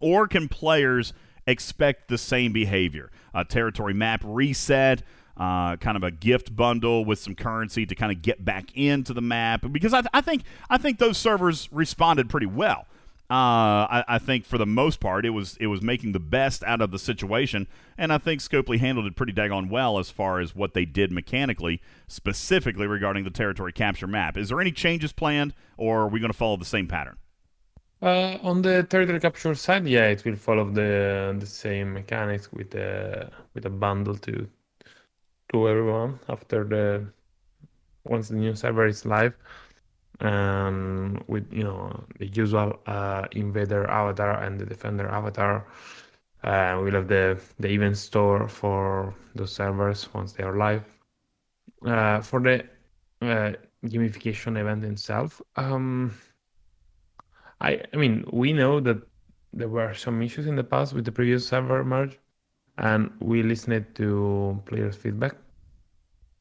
Or 0.00 0.26
can 0.26 0.48
players 0.48 1.12
expect 1.46 2.08
the 2.08 2.18
same 2.18 2.52
behavior? 2.52 3.10
A 3.32 3.44
territory 3.44 3.94
map 3.94 4.22
reset, 4.24 5.02
uh, 5.36 5.76
kind 5.76 5.96
of 5.96 6.02
a 6.02 6.10
gift 6.10 6.54
bundle 6.56 7.04
with 7.04 7.18
some 7.18 7.34
currency 7.34 7.86
to 7.86 7.94
kind 7.94 8.10
of 8.10 8.22
get 8.22 8.44
back 8.44 8.76
into 8.76 9.14
the 9.14 9.22
map. 9.22 9.64
Because 9.70 9.94
I, 9.94 10.02
I 10.12 10.20
think 10.20 10.42
I 10.68 10.78
think 10.78 10.98
those 10.98 11.18
servers 11.18 11.68
responded 11.70 12.28
pretty 12.28 12.46
well. 12.46 12.86
Uh, 13.28 13.90
I, 13.90 14.04
I 14.06 14.18
think 14.18 14.44
for 14.44 14.56
the 14.56 14.66
most 14.66 15.00
part, 15.00 15.26
it 15.26 15.30
was 15.30 15.56
it 15.58 15.66
was 15.66 15.82
making 15.82 16.12
the 16.12 16.20
best 16.20 16.62
out 16.62 16.80
of 16.80 16.92
the 16.92 16.98
situation, 16.98 17.66
and 17.98 18.12
I 18.12 18.18
think 18.18 18.40
Scopely 18.40 18.78
handled 18.78 19.06
it 19.06 19.16
pretty 19.16 19.32
daggone 19.32 19.68
well 19.68 19.98
as 19.98 20.10
far 20.10 20.38
as 20.38 20.54
what 20.54 20.74
they 20.74 20.84
did 20.84 21.10
mechanically, 21.10 21.82
specifically 22.06 22.86
regarding 22.86 23.24
the 23.24 23.30
territory 23.30 23.72
capture 23.72 24.06
map. 24.06 24.36
Is 24.36 24.50
there 24.50 24.60
any 24.60 24.70
changes 24.70 25.12
planned, 25.12 25.54
or 25.76 26.02
are 26.02 26.08
we 26.08 26.20
going 26.20 26.30
to 26.30 26.38
follow 26.38 26.56
the 26.56 26.64
same 26.64 26.86
pattern? 26.86 27.16
Uh, 28.02 28.38
on 28.42 28.62
the 28.62 28.82
territory 28.84 29.18
capture 29.18 29.54
side, 29.54 29.86
yeah, 29.88 30.06
it 30.06 30.24
will 30.24 30.36
follow 30.36 30.70
the 30.70 31.34
the 31.40 31.46
same 31.46 31.94
mechanics 31.94 32.52
with 32.52 32.74
a 32.74 33.30
with 33.54 33.66
a 33.66 33.70
bundle 33.70 34.16
to 34.18 34.48
to 35.52 35.68
everyone 35.68 36.18
after 36.28 36.64
the 36.64 37.06
once 38.04 38.28
the 38.28 38.36
new 38.36 38.54
server 38.54 38.86
is 38.86 39.04
live, 39.04 39.34
um, 40.20 41.22
with 41.28 41.52
you 41.52 41.64
know 41.64 42.04
the 42.18 42.26
usual 42.26 42.78
uh, 42.86 43.26
invader 43.32 43.88
avatar 43.90 44.42
and 44.42 44.58
the 44.58 44.66
defender 44.66 45.08
avatar. 45.08 45.66
Uh, 46.44 46.78
we'll 46.82 46.94
have 46.94 47.08
the 47.08 47.40
the 47.58 47.68
event 47.68 47.96
store 47.96 48.48
for 48.48 49.14
those 49.34 49.52
servers 49.52 50.12
once 50.14 50.32
they 50.32 50.44
are 50.44 50.56
live. 50.56 50.84
Uh, 51.84 52.20
for 52.20 52.40
the 52.40 52.64
uh, 53.22 53.52
gamification 53.84 54.58
event 54.58 54.84
itself, 54.84 55.40
um. 55.56 56.12
I 57.60 57.82
I 57.92 57.96
mean, 57.96 58.24
we 58.32 58.52
know 58.52 58.80
that 58.80 58.98
there 59.52 59.68
were 59.68 59.94
some 59.94 60.22
issues 60.22 60.46
in 60.46 60.56
the 60.56 60.64
past 60.64 60.92
with 60.92 61.04
the 61.06 61.12
previous 61.12 61.48
server 61.48 61.82
merge, 61.84 62.18
and 62.78 63.10
we 63.20 63.42
listened 63.42 63.94
to 63.96 64.62
players' 64.66 64.96
feedback. 64.96 65.36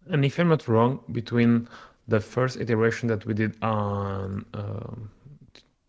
And 0.07 0.25
if 0.25 0.39
I'm 0.39 0.49
not 0.49 0.67
wrong, 0.67 0.99
between 1.11 1.67
the 2.07 2.19
first 2.19 2.59
iteration 2.59 3.07
that 3.09 3.25
we 3.25 3.33
did 3.33 3.55
on 3.63 4.45
um, 4.53 5.09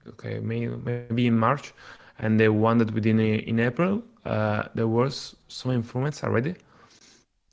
okay, 0.08 0.38
may, 0.38 0.66
maybe 0.66 1.26
in 1.26 1.38
March, 1.38 1.72
and 2.18 2.40
the 2.40 2.48
one 2.48 2.78
that 2.78 2.90
we 2.92 3.00
did 3.00 3.18
in, 3.18 3.60
April, 3.60 4.02
uh, 4.24 4.64
there 4.74 4.88
was 4.88 5.36
some 5.48 5.72
improvements 5.72 6.24
already. 6.24 6.54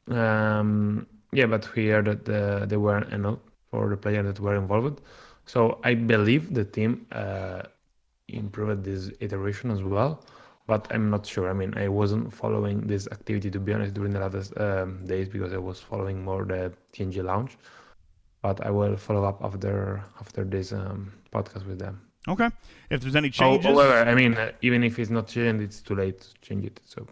Um, 0.08 1.08
yeah, 1.32 1.46
but 1.48 1.66
heard 1.66 2.06
that 2.06 2.30
uh, 2.30 2.66
there 2.66 2.80
weren't 2.80 3.12
enough 3.12 3.40
for 3.72 3.90
the 3.90 3.98
players 3.98 4.26
that 4.26 4.40
were 4.40 4.56
involved. 4.56 5.02
So 5.46 5.80
I 5.84 5.96
believe 5.96 6.54
the 6.54 6.64
team 6.64 7.06
uh, 7.12 7.64
improved 8.28 8.84
this 8.84 9.12
iteration 9.20 9.72
as 9.72 9.84
well, 9.84 10.24
but 10.68 10.88
I'm 10.92 11.10
not 11.10 11.26
sure. 11.26 11.50
I 11.50 11.54
mean, 11.54 11.74
I 11.78 11.88
wasn't 11.90 12.32
following 12.34 12.82
this 12.82 13.08
activity 13.08 13.50
to 13.52 13.60
be 13.60 13.74
honest 13.74 13.94
during 13.94 14.14
the 14.14 14.20
last 14.20 14.58
um, 14.58 15.06
days 15.06 15.28
because 15.28 15.54
I 15.54 15.58
was 15.58 15.80
following 15.80 16.24
more 16.24 16.46
the 16.46 16.72
TNG 16.94 17.24
launch. 17.24 17.58
But 18.44 18.64
I 18.66 18.70
will 18.70 18.96
follow 18.98 19.24
up 19.26 19.40
after 19.44 20.04
after 20.22 20.44
this 20.44 20.72
um, 20.74 21.12
podcast 21.34 21.66
with 21.66 21.80
them. 21.80 22.02
Okay. 22.28 22.50
If 22.90 23.02
there's 23.02 23.16
any 23.18 23.30
How- 23.30 23.40
changes, 23.58 23.66
However, 23.66 24.10
I 24.10 24.14
mean, 24.16 24.34
uh, 24.36 24.52
even 24.62 24.84
if 24.84 24.98
it's 25.00 25.10
not 25.10 25.28
changed, 25.28 25.62
it's 25.64 25.82
too 25.82 25.96
late 25.96 26.22
to 26.22 26.30
change 26.42 26.64
it. 26.66 26.80
So 26.86 27.00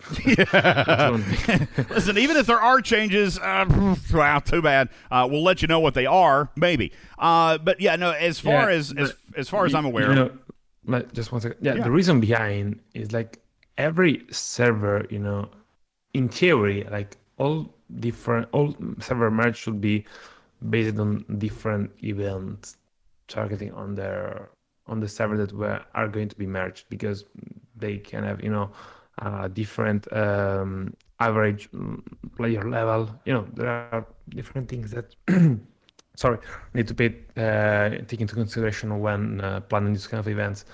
Listen, 1.90 2.18
even 2.18 2.38
if 2.38 2.46
there 2.46 2.62
are 2.62 2.80
changes, 2.82 3.38
uh, 3.40 3.96
wow, 4.14 4.40
too 4.40 4.62
bad. 4.62 4.90
Uh, 5.10 5.28
we'll 5.30 5.44
let 5.44 5.62
you 5.62 5.68
know 5.68 5.80
what 5.80 5.94
they 5.96 6.06
are, 6.06 6.50
maybe. 6.56 6.92
Uh, 7.20 7.58
but 7.58 7.82
yeah, 7.82 7.96
no. 7.98 8.12
As 8.12 8.40
far 8.40 8.70
Yeah, 8.72 8.78
as, 8.78 8.94
as 8.98 9.14
as 9.36 9.50
far 9.50 9.66
as 9.66 9.74
I'm 9.74 9.86
aware, 9.86 10.10
you 10.10 10.16
know, 10.16 11.02
just 11.14 11.32
one 11.32 11.42
second. 11.42 11.58
Yeah, 11.62 11.76
Yeah. 11.76 11.84
the 11.84 11.92
reason 11.92 12.20
behind 12.20 12.80
is 12.94 13.12
like 13.12 13.40
every 13.78 14.26
server, 14.32 15.06
you 15.10 15.20
know, 15.20 15.50
in 16.14 16.30
theory, 16.30 16.88
like 16.92 17.18
all 17.38 17.74
different, 18.00 18.48
all 18.54 18.76
server 19.00 19.30
merge 19.32 19.58
should 19.58 19.82
be 19.82 20.06
based 20.70 20.98
on 21.00 21.26
different 21.38 21.92
events 22.04 22.78
targeting 23.28 23.72
on 23.74 23.96
their 23.96 24.50
on 24.88 25.00
the 25.00 25.08
server 25.08 25.38
that 25.38 25.54
were 25.54 25.82
are 25.96 26.08
going 26.08 26.28
to 26.28 26.36
be 26.36 26.46
merged 26.46 26.86
because 26.90 27.26
they 27.76 27.98
can 27.98 28.24
have 28.24 28.44
you 28.44 28.52
know 28.52 28.72
uh, 29.20 29.48
different 29.48 30.12
um, 30.14 30.94
average 31.20 31.70
player 32.36 32.68
level. 32.70 33.10
You 33.26 33.34
know, 33.34 33.48
there 33.54 33.68
are 33.70 34.06
different 34.30 34.68
things 34.70 34.92
that 34.92 35.16
sorry 36.16 36.40
need 36.74 36.88
to 36.88 36.94
pay 36.94 37.16
uh, 37.38 38.04
take 38.08 38.22
into 38.22 38.36
consideration 38.36 39.00
when 39.00 39.42
uh, 39.42 39.62
planning 39.62 39.94
these 39.94 40.08
kind 40.08 40.20
of 40.20 40.28
events. 40.28 40.66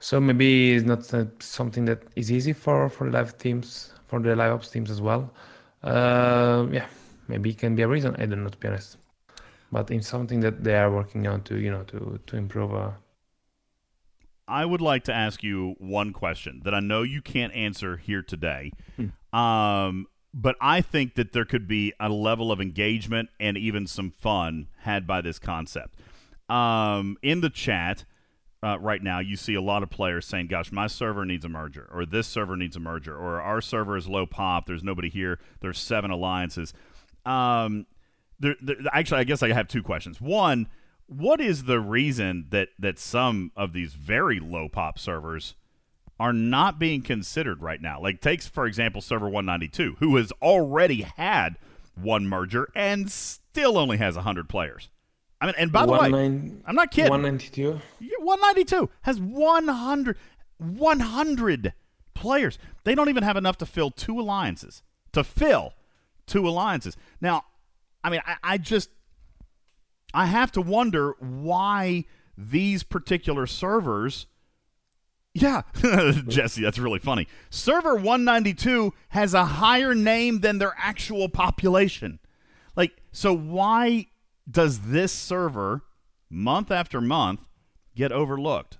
So 0.00 0.20
maybe 0.20 0.74
it's 0.74 0.84
not 0.84 1.12
uh, 1.14 1.26
something 1.38 1.84
that 1.84 2.02
is 2.16 2.30
easy 2.32 2.52
for 2.52 2.88
for 2.88 3.10
live 3.10 3.38
teams 3.38 3.92
for 4.06 4.20
the 4.20 4.34
live 4.34 4.52
ops 4.52 4.70
teams 4.70 4.90
as 4.90 5.00
well. 5.00 5.32
Uh, 5.82 6.66
yeah, 6.70 6.86
maybe 7.28 7.50
it 7.50 7.58
can 7.58 7.74
be 7.74 7.82
a 7.82 7.88
reason. 7.88 8.14
I 8.18 8.26
don't 8.26 8.42
know 8.42 8.50
to 8.50 8.58
be 8.58 8.68
honest, 8.68 8.98
but 9.72 9.90
it's 9.90 10.06
something 10.06 10.40
that 10.40 10.62
they 10.62 10.76
are 10.76 10.92
working 10.92 11.26
on 11.26 11.42
to 11.44 11.58
you 11.58 11.70
know 11.70 11.82
to 11.84 12.20
to 12.26 12.36
improve. 12.36 12.74
Uh, 12.74 12.90
I 14.46 14.66
would 14.66 14.82
like 14.82 15.04
to 15.04 15.14
ask 15.14 15.42
you 15.42 15.74
one 15.78 16.12
question 16.12 16.60
that 16.64 16.74
I 16.74 16.80
know 16.80 17.02
you 17.02 17.22
can't 17.22 17.54
answer 17.54 17.96
here 17.96 18.22
today. 18.22 18.72
Hmm. 18.96 19.36
Um, 19.36 20.06
but 20.34 20.56
I 20.60 20.80
think 20.80 21.14
that 21.14 21.32
there 21.32 21.44
could 21.44 21.66
be 21.66 21.92
a 21.98 22.08
level 22.08 22.52
of 22.52 22.60
engagement 22.60 23.30
and 23.40 23.56
even 23.56 23.86
some 23.86 24.10
fun 24.10 24.68
had 24.80 25.06
by 25.06 25.20
this 25.20 25.38
concept. 25.38 25.98
Um, 26.48 27.16
in 27.22 27.40
the 27.40 27.50
chat 27.50 28.04
uh, 28.62 28.78
right 28.78 29.02
now, 29.02 29.20
you 29.20 29.36
see 29.36 29.54
a 29.54 29.60
lot 29.60 29.82
of 29.82 29.90
players 29.90 30.26
saying, 30.26 30.48
"Gosh, 30.48 30.70
my 30.70 30.86
server 30.86 31.24
needs 31.24 31.44
a 31.44 31.48
merger," 31.48 31.88
or 31.92 32.04
"This 32.04 32.26
server 32.26 32.56
needs 32.56 32.76
a 32.76 32.80
merger," 32.80 33.16
or 33.16 33.40
"Our 33.40 33.60
server 33.60 33.96
is 33.96 34.06
low 34.06 34.26
pop. 34.26 34.66
There's 34.66 34.84
nobody 34.84 35.08
here. 35.08 35.38
There's 35.60 35.78
seven 35.78 36.10
alliances." 36.10 36.74
Um, 37.24 37.86
there, 38.42 38.56
there, 38.60 38.76
actually, 38.92 39.20
I 39.20 39.24
guess 39.24 39.42
I 39.42 39.52
have 39.52 39.68
two 39.68 39.82
questions. 39.82 40.20
One, 40.20 40.68
what 41.06 41.40
is 41.40 41.64
the 41.64 41.80
reason 41.80 42.46
that 42.50 42.68
that 42.78 42.98
some 42.98 43.52
of 43.56 43.72
these 43.72 43.94
very 43.94 44.40
low 44.40 44.68
pop 44.68 44.98
servers 44.98 45.54
are 46.20 46.32
not 46.32 46.78
being 46.78 47.02
considered 47.02 47.62
right 47.62 47.80
now? 47.80 48.00
Like, 48.00 48.20
takes 48.20 48.46
for 48.46 48.66
example, 48.66 49.00
server 49.00 49.28
192, 49.28 49.96
who 49.98 50.16
has 50.16 50.32
already 50.42 51.02
had 51.02 51.58
one 51.94 52.26
merger 52.26 52.68
and 52.74 53.10
still 53.10 53.76
only 53.78 53.98
has 53.98 54.14
100 54.16 54.48
players. 54.48 54.88
I 55.40 55.46
mean, 55.46 55.54
and 55.58 55.72
by 55.72 55.86
the 55.86 55.92
way, 55.92 56.08
nine- 56.08 56.62
I'm 56.66 56.74
not 56.74 56.90
kidding. 56.90 57.10
192. 57.10 57.80
Yeah, 58.00 58.16
192 58.20 58.88
has 59.02 59.20
100, 59.20 60.16
100 60.58 61.74
players. 62.14 62.58
They 62.84 62.94
don't 62.94 63.08
even 63.08 63.24
have 63.24 63.36
enough 63.36 63.58
to 63.58 63.66
fill 63.66 63.90
two 63.90 64.20
alliances. 64.20 64.82
To 65.12 65.24
fill 65.24 65.74
two 66.26 66.48
alliances. 66.48 66.96
Now, 67.20 67.44
I 68.04 68.10
mean, 68.10 68.20
I, 68.26 68.36
I 68.42 68.58
just, 68.58 68.90
I 70.14 70.26
have 70.26 70.52
to 70.52 70.60
wonder 70.60 71.14
why 71.20 72.04
these 72.36 72.82
particular 72.82 73.46
servers. 73.46 74.26
Yeah, 75.34 75.62
Jesse, 76.28 76.62
that's 76.62 76.78
really 76.78 76.98
funny. 76.98 77.26
Server 77.48 77.94
192 77.94 78.92
has 79.10 79.32
a 79.32 79.44
higher 79.44 79.94
name 79.94 80.40
than 80.40 80.58
their 80.58 80.74
actual 80.76 81.28
population. 81.28 82.18
Like, 82.76 82.92
so 83.12 83.34
why 83.34 84.08
does 84.50 84.80
this 84.80 85.12
server, 85.12 85.82
month 86.28 86.70
after 86.70 87.00
month, 87.00 87.46
get 87.94 88.12
overlooked? 88.12 88.78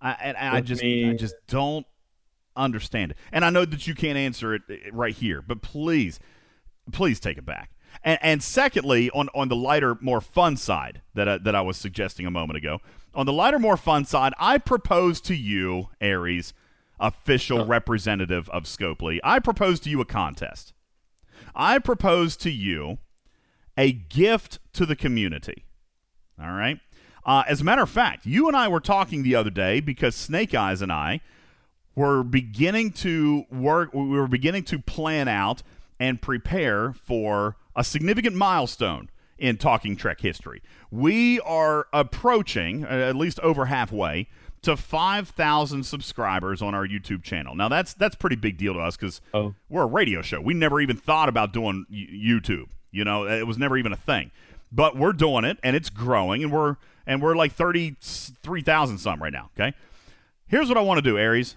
I, 0.00 0.16
and, 0.22 0.36
and 0.36 0.56
I 0.56 0.60
just, 0.60 0.82
me- 0.82 1.10
I 1.10 1.14
just 1.14 1.34
don't 1.46 1.86
understand 2.54 3.12
it. 3.12 3.16
And 3.32 3.44
I 3.44 3.50
know 3.50 3.64
that 3.64 3.86
you 3.86 3.94
can't 3.94 4.18
answer 4.18 4.54
it 4.54 4.62
eh, 4.68 4.76
right 4.92 5.14
here, 5.14 5.40
but 5.40 5.62
please, 5.62 6.20
please 6.92 7.18
take 7.20 7.38
it 7.38 7.46
back. 7.46 7.70
And, 8.02 8.18
and 8.22 8.42
secondly, 8.42 9.10
on, 9.10 9.28
on 9.34 9.48
the 9.48 9.56
lighter, 9.56 9.96
more 10.00 10.20
fun 10.20 10.56
side 10.56 11.02
that 11.14 11.28
I, 11.28 11.38
that 11.38 11.54
I 11.54 11.60
was 11.60 11.76
suggesting 11.76 12.26
a 12.26 12.30
moment 12.30 12.56
ago, 12.56 12.80
on 13.14 13.26
the 13.26 13.32
lighter, 13.32 13.58
more 13.58 13.76
fun 13.76 14.04
side, 14.04 14.32
I 14.38 14.58
propose 14.58 15.20
to 15.22 15.34
you, 15.34 15.88
Aries, 16.00 16.52
official 17.00 17.64
representative 17.64 18.48
of 18.50 18.64
Scopely, 18.64 19.18
I 19.22 19.38
propose 19.38 19.80
to 19.80 19.90
you 19.90 20.00
a 20.00 20.04
contest. 20.04 20.72
I 21.54 21.78
propose 21.78 22.36
to 22.38 22.50
you 22.50 22.98
a 23.76 23.92
gift 23.92 24.58
to 24.74 24.84
the 24.86 24.96
community. 24.96 25.64
All 26.40 26.52
right. 26.52 26.78
Uh, 27.24 27.44
as 27.48 27.60
a 27.60 27.64
matter 27.64 27.82
of 27.82 27.90
fact, 27.90 28.26
you 28.26 28.48
and 28.48 28.56
I 28.56 28.68
were 28.68 28.80
talking 28.80 29.22
the 29.22 29.34
other 29.34 29.50
day 29.50 29.80
because 29.80 30.14
Snake 30.14 30.54
Eyes 30.54 30.82
and 30.82 30.92
I 30.92 31.20
were 31.94 32.22
beginning 32.22 32.92
to 32.92 33.44
work, 33.50 33.92
we 33.92 34.06
were 34.06 34.28
beginning 34.28 34.64
to 34.64 34.78
plan 34.78 35.28
out 35.28 35.62
and 36.00 36.20
prepare 36.22 36.92
for 36.92 37.56
a 37.76 37.84
significant 37.84 38.36
milestone 38.36 39.10
in 39.38 39.56
Talking 39.56 39.96
Trek 39.96 40.20
history. 40.20 40.62
We 40.90 41.38
are 41.40 41.86
approaching, 41.92 42.84
uh, 42.84 42.88
at 42.88 43.16
least 43.16 43.38
over 43.40 43.66
halfway, 43.66 44.28
to 44.62 44.76
5,000 44.76 45.84
subscribers 45.84 46.60
on 46.60 46.74
our 46.74 46.84
YouTube 46.86 47.22
channel. 47.22 47.54
Now, 47.54 47.68
that's 47.68 47.94
that's 47.94 48.16
pretty 48.16 48.34
big 48.36 48.56
deal 48.56 48.74
to 48.74 48.80
us 48.80 48.96
because 48.96 49.20
Oh. 49.32 49.54
we're 49.68 49.82
a 49.84 49.86
radio 49.86 50.22
show. 50.22 50.40
We 50.40 50.54
never 50.54 50.80
even 50.80 50.96
thought 50.96 51.28
about 51.28 51.52
doing 51.52 51.86
YouTube. 51.92 52.66
You 52.90 53.04
know, 53.04 53.26
it 53.28 53.46
was 53.46 53.56
never 53.58 53.76
even 53.76 53.92
a 53.92 53.96
thing. 53.96 54.30
But 54.72 54.96
we're 54.96 55.12
doing 55.12 55.44
it, 55.44 55.58
and 55.62 55.76
it's 55.76 55.88
growing, 55.90 56.42
and 56.42 56.50
we're 56.52 56.76
and 57.06 57.22
we're 57.22 57.36
like 57.36 57.52
thirty 57.52 57.96
three 58.00 58.60
thousand 58.62 58.98
some 58.98 59.22
right 59.22 59.32
now. 59.32 59.50
Okay, 59.56 59.74
here's 60.48 60.68
what 60.68 60.76
I 60.76 60.80
want 60.80 60.98
to 60.98 61.02
do, 61.02 61.16
Aries. 61.16 61.56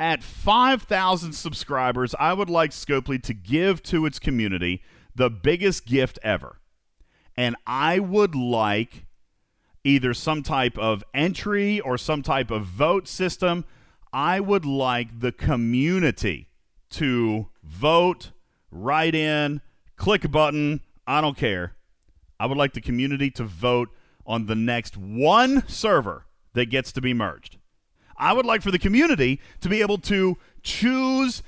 At 0.00 0.22
five 0.22 0.84
thousand 0.84 1.34
subscribers, 1.34 2.14
I 2.18 2.32
would 2.32 2.48
like 2.48 2.70
Scopely 2.70 3.22
to 3.22 3.34
give 3.34 3.82
to 3.82 4.06
its 4.06 4.18
community 4.18 4.82
the 5.14 5.28
biggest 5.28 5.84
gift 5.84 6.18
ever, 6.22 6.58
and 7.36 7.54
I 7.66 7.98
would 7.98 8.34
like 8.34 9.04
either 9.84 10.14
some 10.14 10.42
type 10.42 10.78
of 10.78 11.04
entry 11.12 11.80
or 11.80 11.98
some 11.98 12.22
type 12.22 12.50
of 12.50 12.64
vote 12.64 13.08
system. 13.08 13.66
I 14.10 14.40
would 14.40 14.64
like 14.64 15.20
the 15.20 15.32
community 15.32 16.48
to 16.92 17.50
vote, 17.62 18.30
write 18.70 19.14
in, 19.14 19.60
click 19.96 20.24
a 20.24 20.28
button. 20.28 20.80
I 21.06 21.20
don't 21.20 21.36
care. 21.36 21.76
I 22.40 22.46
would 22.46 22.56
like 22.56 22.72
the 22.72 22.80
community 22.80 23.30
to 23.32 23.44
vote 23.44 23.90
on 24.24 24.46
the 24.46 24.54
next 24.54 24.96
one 24.96 25.68
server 25.68 26.24
that 26.54 26.70
gets 26.70 26.90
to 26.92 27.02
be 27.02 27.12
merged. 27.12 27.58
I 28.20 28.32
would 28.32 28.46
like 28.46 28.62
for 28.62 28.70
the 28.70 28.78
community 28.78 29.40
to 29.62 29.68
be 29.68 29.80
able 29.80 29.98
to 29.98 30.36
choose 30.62 31.42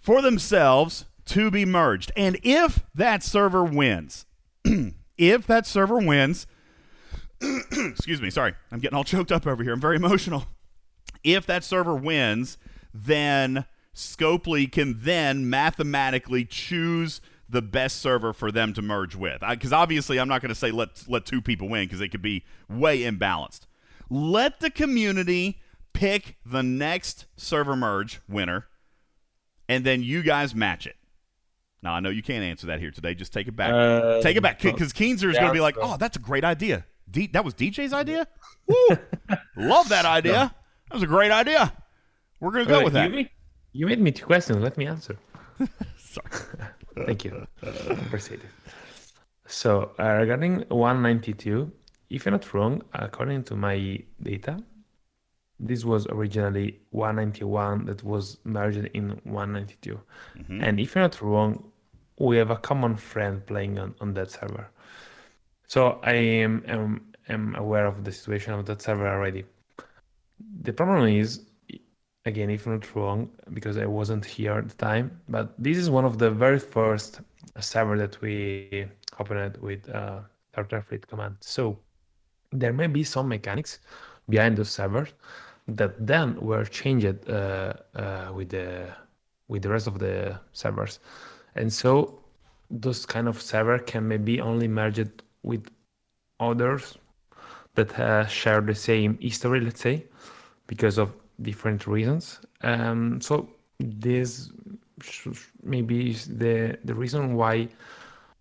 for 0.00 0.20
themselves 0.20 1.06
to 1.26 1.50
be 1.50 1.64
merged. 1.64 2.12
And 2.16 2.38
if 2.42 2.84
that 2.94 3.22
server 3.22 3.64
wins, 3.64 4.26
if 5.16 5.46
that 5.46 5.66
server 5.66 5.98
wins, 5.98 6.46
excuse 7.40 8.20
me, 8.20 8.30
sorry, 8.30 8.54
I'm 8.70 8.80
getting 8.80 8.96
all 8.96 9.04
choked 9.04 9.32
up 9.32 9.46
over 9.46 9.62
here. 9.62 9.72
I'm 9.72 9.80
very 9.80 9.96
emotional. 9.96 10.46
If 11.22 11.46
that 11.46 11.64
server 11.64 11.94
wins, 11.94 12.58
then 12.92 13.64
Scopely 13.94 14.70
can 14.70 14.96
then 14.98 15.48
mathematically 15.48 16.44
choose 16.44 17.20
the 17.48 17.62
best 17.62 18.00
server 18.00 18.32
for 18.32 18.50
them 18.50 18.72
to 18.74 18.82
merge 18.82 19.14
with. 19.14 19.40
Because 19.48 19.72
obviously, 19.72 20.18
I'm 20.18 20.28
not 20.28 20.42
going 20.42 20.50
to 20.50 20.54
say 20.54 20.70
let 20.70 21.04
let 21.08 21.24
two 21.24 21.40
people 21.40 21.68
win 21.68 21.86
because 21.86 22.00
they 22.00 22.08
could 22.08 22.22
be 22.22 22.44
way 22.68 23.00
imbalanced. 23.00 23.60
Let 24.10 24.60
the 24.60 24.70
community 24.70 25.60
pick 25.94 26.36
the 26.44 26.62
next 26.62 27.24
server 27.36 27.74
merge 27.74 28.20
winner, 28.28 28.66
and 29.68 29.84
then 29.84 30.02
you 30.02 30.22
guys 30.22 30.54
match 30.54 30.86
it. 30.86 30.96
Now 31.82 31.94
I 31.94 32.00
know 32.00 32.10
you 32.10 32.22
can't 32.22 32.44
answer 32.44 32.66
that 32.68 32.80
here 32.80 32.90
today. 32.90 33.14
Just 33.14 33.32
take 33.32 33.48
it 33.48 33.56
back. 33.56 33.72
Uh, 33.72 34.20
take 34.20 34.36
it 34.36 34.42
back 34.42 34.60
because 34.60 34.92
Keenser 34.92 35.30
is 35.30 35.36
going 35.36 35.48
to 35.48 35.52
be 35.52 35.60
like, 35.60 35.76
"Oh, 35.80 35.96
that's 35.96 36.16
a 36.16 36.20
great 36.20 36.44
idea. 36.44 36.84
D- 37.10 37.28
that 37.32 37.44
was 37.44 37.54
DJ's 37.54 37.92
idea. 37.92 38.26
Woo! 38.66 38.76
Love 39.56 39.88
that 39.90 40.04
idea. 40.04 40.54
That 40.90 40.94
was 40.94 41.02
a 41.02 41.06
great 41.06 41.30
idea. 41.30 41.72
We're 42.40 42.50
going 42.52 42.66
to 42.66 42.70
go 42.70 42.80
Uh, 42.80 42.84
with 42.84 42.92
that." 42.94 43.10
You 43.10 43.16
made, 43.16 43.30
you 43.72 43.86
made 43.86 44.00
me 44.00 44.10
two 44.12 44.24
questions. 44.26 44.58
Let 44.60 44.76
me 44.78 44.86
answer. 44.86 45.16
Sorry. 45.98 46.28
Thank 47.06 47.24
you. 47.24 47.46
Appreciate 47.62 48.40
it. 48.40 48.50
So 49.46 49.92
uh, 49.98 50.04
regarding 50.20 50.64
192, 50.68 51.70
if 52.10 52.26
I'm 52.26 52.32
not 52.32 52.54
wrong, 52.54 52.82
according 52.94 53.44
to 53.44 53.56
my 53.56 53.98
data, 54.22 54.62
this 55.60 55.84
was 55.84 56.06
originally 56.08 56.80
191 56.90 57.86
that 57.86 58.02
was 58.02 58.38
merged 58.44 58.88
in 58.94 59.20
192. 59.24 60.00
And 60.60 60.80
if 60.80 60.96
I'm 60.96 61.02
not 61.02 61.20
wrong, 61.22 61.64
we 62.18 62.36
have 62.36 62.50
a 62.50 62.56
common 62.56 62.96
friend 62.96 63.44
playing 63.46 63.78
on, 63.78 63.94
on 64.00 64.14
that 64.14 64.30
server. 64.30 64.68
So 65.66 66.00
I 66.02 66.12
am, 66.12 66.64
am 66.66 67.14
am 67.28 67.54
aware 67.56 67.86
of 67.86 68.04
the 68.04 68.12
situation 68.12 68.52
of 68.52 68.66
that 68.66 68.82
server 68.82 69.08
already. 69.08 69.44
The 70.62 70.72
problem 70.72 71.08
is, 71.08 71.46
again, 72.24 72.50
if 72.50 72.66
I'm 72.66 72.74
not 72.74 72.94
wrong, 72.94 73.30
because 73.52 73.78
I 73.78 73.86
wasn't 73.86 74.24
here 74.24 74.52
at 74.52 74.68
the 74.68 74.74
time, 74.74 75.20
but 75.28 75.54
this 75.58 75.76
is 75.76 75.88
one 75.90 76.04
of 76.04 76.18
the 76.18 76.30
very 76.30 76.58
first 76.58 77.20
server 77.60 77.96
that 77.98 78.20
we 78.20 78.86
opened 79.18 79.56
with 79.58 79.88
uh, 79.88 80.20
Star 80.52 80.64
Trek 80.64 80.88
Fleet 80.88 81.06
Command. 81.06 81.36
So 81.40 81.78
there 82.52 82.72
may 82.72 82.86
be 82.86 83.04
some 83.04 83.28
mechanics 83.28 83.80
behind 84.28 84.56
those 84.56 84.70
servers 84.70 85.12
that 85.68 86.06
then 86.06 86.38
were 86.40 86.64
changed 86.64 87.28
uh, 87.28 87.74
uh, 87.94 88.30
with 88.34 88.50
the 88.50 88.88
with 89.48 89.62
the 89.62 89.68
rest 89.68 89.86
of 89.86 89.98
the 89.98 90.38
servers, 90.52 91.00
and 91.54 91.72
so 91.72 92.20
those 92.70 93.06
kind 93.06 93.28
of 93.28 93.40
server 93.40 93.78
can 93.78 94.08
maybe 94.08 94.40
only 94.40 94.68
merged 94.68 95.22
with 95.42 95.68
others 96.40 96.98
that 97.74 97.98
uh, 97.98 98.26
share 98.26 98.60
the 98.60 98.74
same 98.74 99.18
history, 99.20 99.60
let's 99.60 99.80
say, 99.80 100.06
because 100.66 100.98
of 100.98 101.14
different 101.42 101.86
reasons. 101.86 102.40
Um, 102.62 103.20
so 103.20 103.48
this 103.78 104.50
maybe 105.62 106.10
is 106.10 106.26
the 106.26 106.78
the 106.84 106.94
reason 106.94 107.34
why 107.34 107.68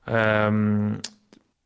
um, 0.07 1.01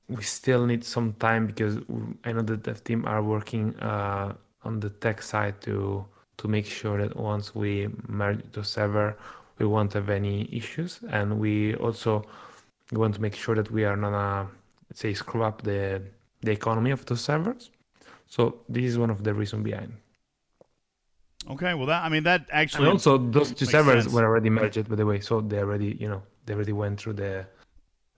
we 0.10 0.24
still 0.24 0.66
need 0.66 0.84
some 0.84 1.14
time 1.14 1.48
because 1.48 1.78
I 2.24 2.32
know 2.32 2.42
that 2.42 2.64
the 2.64 2.74
team 2.74 3.06
are 3.06 3.22
working 3.22 3.76
uh, 3.80 4.34
on 4.64 4.80
the 4.80 4.90
tech 4.90 5.22
side 5.22 5.62
to 5.62 6.06
to 6.38 6.48
make 6.48 6.66
sure 6.66 6.98
that 7.00 7.16
once 7.18 7.56
we 7.56 7.90
merge 8.08 8.42
the 8.52 8.64
server, 8.64 9.18
we 9.58 9.66
won't 9.66 9.94
have 9.94 10.10
any 10.10 10.48
issues, 10.52 11.00
and 11.10 11.40
we 11.40 11.76
also 11.76 12.24
want 12.92 13.16
to 13.16 13.22
make 13.22 13.36
sure 13.36 13.56
that 13.56 13.70
we 13.72 13.84
are 13.86 13.98
not 13.98 14.14
uh, 14.14 14.46
let's 14.90 15.02
say 15.02 15.14
screw 15.14 15.44
up 15.44 15.62
the 15.64 16.02
the 16.42 16.52
economy 16.52 16.92
of 16.92 17.06
those 17.06 17.22
servers. 17.22 17.72
So 18.28 18.62
this 18.70 18.86
is 18.86 18.98
one 18.98 19.10
of 19.10 19.24
the 19.24 19.34
reasons 19.34 19.64
behind. 19.64 19.94
Okay, 21.50 21.74
well, 21.74 21.88
that 21.88 22.04
I 22.04 22.10
mean 22.10 22.24
that 22.24 22.48
actually 22.52 22.86
And 22.86 22.94
also, 22.94 23.18
those 23.18 23.52
two 23.54 23.66
servers 23.66 24.04
sense. 24.04 24.14
were 24.14 24.26
already 24.26 24.50
merged, 24.50 24.90
by 24.90 24.96
the 24.96 25.06
way. 25.06 25.20
So 25.22 25.42
they 25.42 25.60
already, 25.60 25.98
you 26.00 26.10
know, 26.10 26.22
they 26.46 26.54
already 26.54 26.74
went 26.74 27.00
through 27.00 27.14
the 27.14 27.46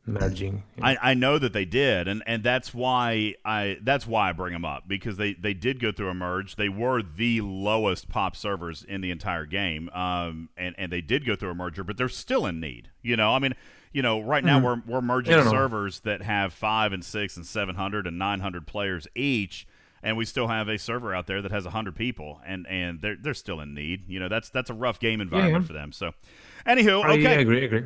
merging. 0.10 0.64
you 0.76 0.81
know. 0.81 0.90
I, 0.90 1.11
I 1.11 1.14
know 1.14 1.38
that 1.40 1.53
they 1.53 1.65
did, 1.65 2.07
and, 2.07 2.23
and 2.26 2.44
that's 2.44 2.73
why 2.73 3.36
I 3.45 3.77
that's 3.81 4.06
why 4.06 4.30
I 4.30 4.34
bring 4.34 4.53
them 4.53 4.65
up 4.65 4.88
because 4.88 5.18
they, 5.18 5.34
they 5.34 5.53
did 5.53 5.80
go 5.80 5.91
through 5.91 6.10
a 6.10 6.14
merge. 6.14 6.56
They 6.56 6.69
were 6.69 7.02
the 7.02 7.41
lowest 7.41 8.10
pop 8.10 8.36
servers 8.36 8.84
in 8.84 9.02
the 9.02 9.11
entire 9.11 9.45
game, 9.45 9.90
um, 9.90 10.49
and 10.57 10.76
and 10.77 10.91
they 10.91 11.02
did 11.02 11.26
go 11.26 11.36
through 11.36 11.52
a 11.52 11.56
merger, 11.56 11.84
but 11.84 11.98
they're 11.98 12.10
still 12.10 12.45
in 12.45 12.60
need. 12.60 12.90
You 13.02 13.15
know, 13.15 13.34
I 13.34 13.40
mean, 13.40 13.56
you 13.91 14.02
know, 14.02 14.19
right 14.19 14.44
now 14.44 14.60
we're 14.60 14.81
we're 14.86 15.02
merging 15.02 15.36
Mm-hmm. 15.36 15.45
Yeah, 15.45 15.52
servers 15.52 15.99
that 16.02 16.22
have 16.22 16.53
five 16.53 16.94
and 16.94 17.03
six 17.03 17.38
and 17.38 17.45
seven 17.45 17.76
hundred 17.76 18.07
and 18.07 18.18
nine 18.18 18.40
hundred 18.40 18.68
players 18.68 19.07
each. 19.15 19.68
And 20.02 20.15
we 20.15 20.23
still 20.23 20.48
have 20.48 20.69
a 20.69 20.77
server 20.77 21.14
out 21.14 21.27
there 21.27 21.41
that 21.41 21.52
has 21.52 21.65
hundred 21.65 21.95
people, 21.98 22.40
and, 22.45 22.65
and 22.68 23.02
they're 23.02 23.18
they're 23.22 23.34
still 23.34 23.60
in 23.60 23.73
need. 23.73 24.07
You 24.07 24.22
know 24.22 24.30
that's 24.30 24.49
that's 24.49 24.69
a 24.69 24.73
rough 24.73 24.98
game 24.99 25.19
environment 25.19 25.64
yeah. 25.64 25.68
for 25.68 25.73
them. 25.73 25.91
So, 25.91 26.14
anywho, 26.65 27.03
I 27.03 27.11
okay, 27.15 27.41
agree, 27.41 27.65
agree. 27.65 27.84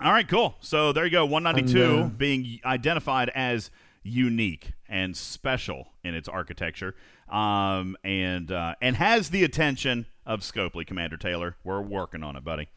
All 0.00 0.12
right, 0.12 0.28
cool. 0.28 0.56
So 0.60 0.92
there 0.92 1.04
you 1.04 1.10
go. 1.10 1.24
192 1.24 1.84
And, 1.84 2.04
uh, 2.04 2.06
being 2.08 2.60
identified 2.64 3.30
as 3.34 3.70
unique 4.02 4.72
and 4.88 5.16
special 5.16 5.88
in 6.04 6.14
its 6.14 6.28
architecture, 6.28 6.94
um, 7.28 7.96
and 8.04 8.50
uh, 8.50 8.74
and 8.80 8.96
has 8.96 9.30
the 9.30 9.44
attention 9.44 10.06
of 10.24 10.40
Scopely, 10.40 10.86
Commander 10.86 11.16
Taylor. 11.16 11.56
We're 11.64 11.80
working 11.80 12.22
on 12.22 12.36
it, 12.36 12.44
buddy. 12.44 12.68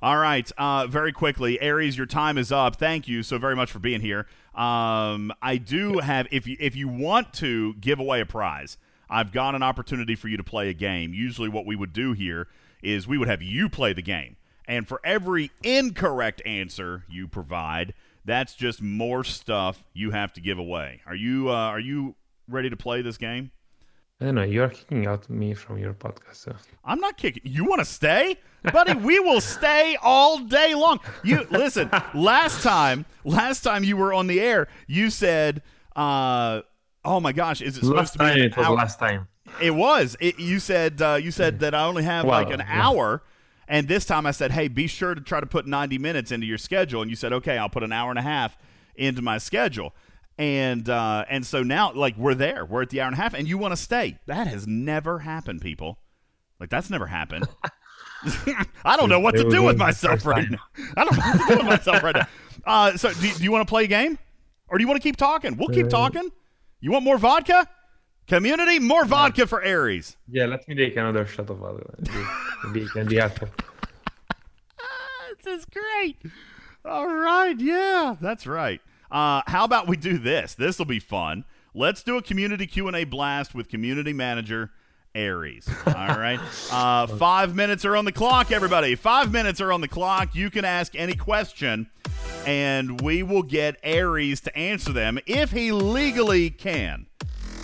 All 0.00 0.16
right. 0.18 0.50
Uh, 0.56 0.86
very 0.86 1.12
quickly, 1.12 1.60
Aries, 1.60 1.96
your 1.96 2.06
time 2.06 2.38
is 2.38 2.52
up. 2.52 2.76
Thank 2.76 3.08
you 3.08 3.24
so 3.24 3.36
very 3.38 3.56
much 3.56 3.72
for 3.72 3.80
being 3.80 4.00
here. 4.00 4.26
Um, 4.54 5.32
I 5.42 5.56
do 5.56 5.98
have 5.98 6.28
if 6.30 6.46
you 6.46 6.56
if 6.60 6.76
you 6.76 6.88
want 6.88 7.32
to 7.34 7.74
give 7.74 7.98
away 7.98 8.20
a 8.20 8.26
prize, 8.26 8.78
I've 9.10 9.32
got 9.32 9.54
an 9.54 9.62
opportunity 9.62 10.14
for 10.14 10.28
you 10.28 10.36
to 10.36 10.44
play 10.44 10.68
a 10.68 10.74
game. 10.74 11.12
Usually, 11.12 11.48
what 11.48 11.66
we 11.66 11.74
would 11.74 11.92
do 11.92 12.12
here 12.12 12.46
is 12.82 13.08
we 13.08 13.18
would 13.18 13.28
have 13.28 13.42
you 13.42 13.68
play 13.68 13.92
the 13.92 14.02
game. 14.02 14.36
And 14.68 14.86
for 14.86 15.00
every 15.02 15.50
incorrect 15.62 16.42
answer 16.44 17.04
you 17.08 17.26
provide, 17.26 17.94
that's 18.24 18.54
just 18.54 18.82
more 18.82 19.24
stuff 19.24 19.82
you 19.94 20.10
have 20.10 20.32
to 20.34 20.40
give 20.40 20.58
away. 20.58 21.00
Are 21.06 21.14
you 21.14 21.48
uh, 21.48 21.54
are 21.54 21.80
you 21.80 22.14
ready 22.46 22.68
to 22.68 22.76
play 22.76 23.00
this 23.00 23.16
game? 23.16 23.50
I 24.20 24.26
don't 24.26 24.34
know. 24.34 24.42
You're 24.42 24.68
kicking 24.68 25.06
out 25.06 25.30
me 25.30 25.54
from 25.54 25.78
your 25.78 25.94
podcast. 25.94 26.36
So. 26.36 26.56
I'm 26.84 27.00
not 27.00 27.16
kicking. 27.16 27.42
You 27.44 27.64
want 27.64 27.78
to 27.78 27.84
stay, 27.84 28.36
buddy? 28.72 28.92
we 28.94 29.20
will 29.20 29.40
stay 29.40 29.96
all 30.02 30.38
day 30.38 30.74
long. 30.74 31.00
You 31.24 31.46
listen. 31.50 31.88
last 32.14 32.62
time, 32.62 33.06
last 33.24 33.62
time 33.62 33.84
you 33.84 33.96
were 33.96 34.12
on 34.12 34.26
the 34.26 34.40
air, 34.40 34.68
you 34.86 35.08
said, 35.08 35.62
uh, 35.96 36.62
"Oh 37.04 37.20
my 37.20 37.32
gosh, 37.32 37.62
is 37.62 37.78
it 37.78 37.80
supposed 37.80 37.96
Last 37.96 38.12
to 38.14 38.18
be 38.18 38.24
time 38.24 38.36
an 38.38 38.44
it 38.44 38.56
was 38.56 38.68
last 38.68 38.98
time. 38.98 39.28
It 39.62 39.70
was. 39.70 40.16
It, 40.20 40.38
you 40.38 40.58
said 40.58 41.00
uh, 41.00 41.14
you 41.14 41.30
said 41.30 41.60
that 41.60 41.74
I 41.74 41.84
only 41.86 42.02
have 42.02 42.26
Well, 42.26 42.42
like 42.42 42.52
an 42.52 42.60
yeah. 42.60 42.88
hour, 42.88 43.22
and 43.68 43.86
this 43.86 44.04
time 44.04 44.26
I 44.26 44.30
said, 44.32 44.50
"Hey, 44.52 44.66
be 44.68 44.86
sure 44.86 45.14
to 45.14 45.20
try 45.20 45.40
to 45.40 45.46
put 45.46 45.66
90 45.66 45.98
minutes 45.98 46.32
into 46.32 46.46
your 46.46 46.58
schedule." 46.58 47.02
And 47.02 47.10
you 47.10 47.16
said, 47.16 47.32
"Okay, 47.32 47.58
I'll 47.58 47.68
put 47.68 47.82
an 47.82 47.92
hour 47.92 48.10
and 48.10 48.18
a 48.18 48.22
half 48.22 48.56
into 48.96 49.22
my 49.22 49.38
schedule." 49.38 49.94
And 50.38 50.88
uh, 50.88 51.24
and 51.28 51.44
so 51.46 51.62
now, 51.62 51.92
like, 51.92 52.16
we're 52.16 52.34
there. 52.34 52.64
We're 52.64 52.82
at 52.82 52.90
the 52.90 53.00
hour 53.00 53.06
and 53.08 53.14
a 53.14 53.20
half, 53.20 53.34
and 53.34 53.48
you 53.48 53.58
want 53.58 53.72
to 53.72 53.76
stay. 53.76 54.18
That 54.26 54.46
has 54.46 54.66
never 54.66 55.20
happened, 55.20 55.60
people. 55.60 55.98
Like, 56.60 56.70
that's 56.70 56.90
never 56.90 57.06
happened. 57.08 57.46
I 58.84 58.96
don't 58.96 59.08
know 59.08 59.20
what 59.20 59.34
to 59.36 59.48
do 59.48 59.62
with 59.62 59.76
myself 59.76 60.26
right 60.26 60.48
now. 60.50 60.58
I 60.96 61.04
don't 61.04 61.16
know 61.16 61.22
what 61.24 61.38
to 61.38 61.46
do 61.46 61.56
with 61.58 61.66
myself 61.66 62.02
right 62.02 62.16
now. 62.16 62.26
Uh, 62.64 62.96
so, 62.96 63.12
do, 63.12 63.32
do 63.32 63.42
you 63.44 63.52
want 63.52 63.66
to 63.66 63.70
play 63.70 63.84
a 63.84 63.86
game, 63.88 64.18
or 64.68 64.78
do 64.78 64.82
you 64.82 64.88
want 64.88 65.00
to 65.00 65.06
keep 65.08 65.16
talking? 65.16 65.56
We'll 65.56 65.68
keep 65.68 65.86
Uh, 65.86 65.90
talking. 65.90 66.30
You 66.80 66.92
want 66.92 67.04
more 67.04 67.18
vodka? 67.18 67.68
Community, 68.28 68.78
more 68.78 69.06
vodka 69.06 69.46
for 69.46 69.62
Aries. 69.62 70.18
Yeah, 70.28 70.44
let 70.44 70.68
me 70.68 70.74
take 70.74 70.96
another 70.96 71.24
shot 71.24 71.48
of. 71.48 71.60
Maybe, 71.60 72.26
maybe 72.64 72.80
it 72.82 72.90
can 72.90 73.08
be 73.08 73.16
helpful. 73.16 73.48
This 75.44 75.60
is 75.60 75.66
great. 75.66 76.16
All 76.84 77.06
right, 77.06 77.58
yeah, 77.58 78.16
that's 78.20 78.46
right. 78.46 78.80
Uh, 79.10 79.42
how 79.46 79.64
about 79.64 79.88
we 79.88 79.96
do 79.96 80.18
this? 80.18 80.54
This 80.54 80.78
will 80.78 80.86
be 80.86 80.98
fun. 80.98 81.44
Let's 81.74 82.02
do 82.02 82.16
a 82.16 82.22
community 82.22 82.66
Q 82.66 82.88
and 82.88 82.96
A 82.96 83.04
blast 83.04 83.54
with 83.54 83.68
community 83.68 84.12
manager 84.12 84.72
Aries. 85.14 85.68
All 85.86 85.92
right, 85.92 86.40
uh, 86.72 87.06
five 87.06 87.54
minutes 87.54 87.84
are 87.84 87.96
on 87.96 88.04
the 88.04 88.12
clock, 88.12 88.52
everybody. 88.52 88.94
Five 88.94 89.32
minutes 89.32 89.60
are 89.60 89.72
on 89.72 89.80
the 89.80 89.88
clock. 89.88 90.34
You 90.34 90.50
can 90.50 90.64
ask 90.64 90.94
any 90.94 91.14
question, 91.14 91.88
and 92.46 93.00
we 93.00 93.22
will 93.22 93.42
get 93.42 93.76
Aries 93.82 94.40
to 94.42 94.58
answer 94.58 94.92
them 94.92 95.18
if 95.26 95.52
he 95.52 95.72
legally 95.72 96.50
can 96.50 97.06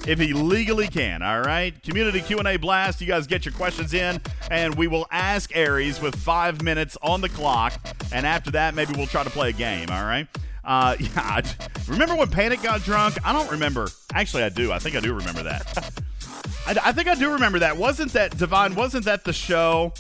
if 0.07 0.19
he 0.19 0.33
legally 0.33 0.89
can. 0.89 1.23
All 1.23 1.41
right, 1.41 1.81
community 1.83 2.21
Q 2.21 2.39
and 2.39 2.49
A 2.49 2.57
blast. 2.57 3.01
You 3.01 3.07
guys 3.07 3.27
get 3.27 3.45
your 3.45 3.55
questions 3.55 3.95
in, 3.95 4.21
and 4.51 4.75
we 4.75 4.87
will 4.87 5.07
ask 5.11 5.55
Aries 5.57 6.01
with 6.01 6.15
five 6.15 6.63
minutes 6.63 6.97
on 7.03 7.21
the 7.21 7.29
clock. 7.29 7.75
And 8.13 8.27
after 8.27 8.51
that, 8.53 8.75
maybe 8.75 8.95
we'll 8.97 9.07
try 9.07 9.25
to 9.25 9.31
play 9.31 9.51
a 9.51 9.53
game. 9.53 9.91
All 9.91 10.05
right. 10.05 10.27
Uh, 10.65 10.97
yeah. 11.01 11.09
I 11.17 11.43
Remember 11.87 12.15
when 12.17 12.31
Panic 12.31 12.63
got 12.63 12.83
drunk? 12.83 13.17
I 13.25 13.33
don't 13.33 13.51
remember. 13.51 13.89
Actually, 14.15 14.45
I 14.45 14.49
do. 14.49 14.73
I 14.73 14.79
think 14.79 14.97
I 14.97 15.01
do 15.01 15.13
remember 15.13 15.43
that. 15.43 15.93
I, 16.67 16.77
I 16.85 16.93
think 16.93 17.09
I 17.09 17.15
do 17.15 17.33
remember 17.33 17.59
that. 17.59 17.77
Wasn't 17.77 18.13
that 18.13 18.37
Divine? 18.37 18.75
Wasn't 18.75 19.05
that 19.05 19.25
the 19.25 19.33
show 19.33 19.93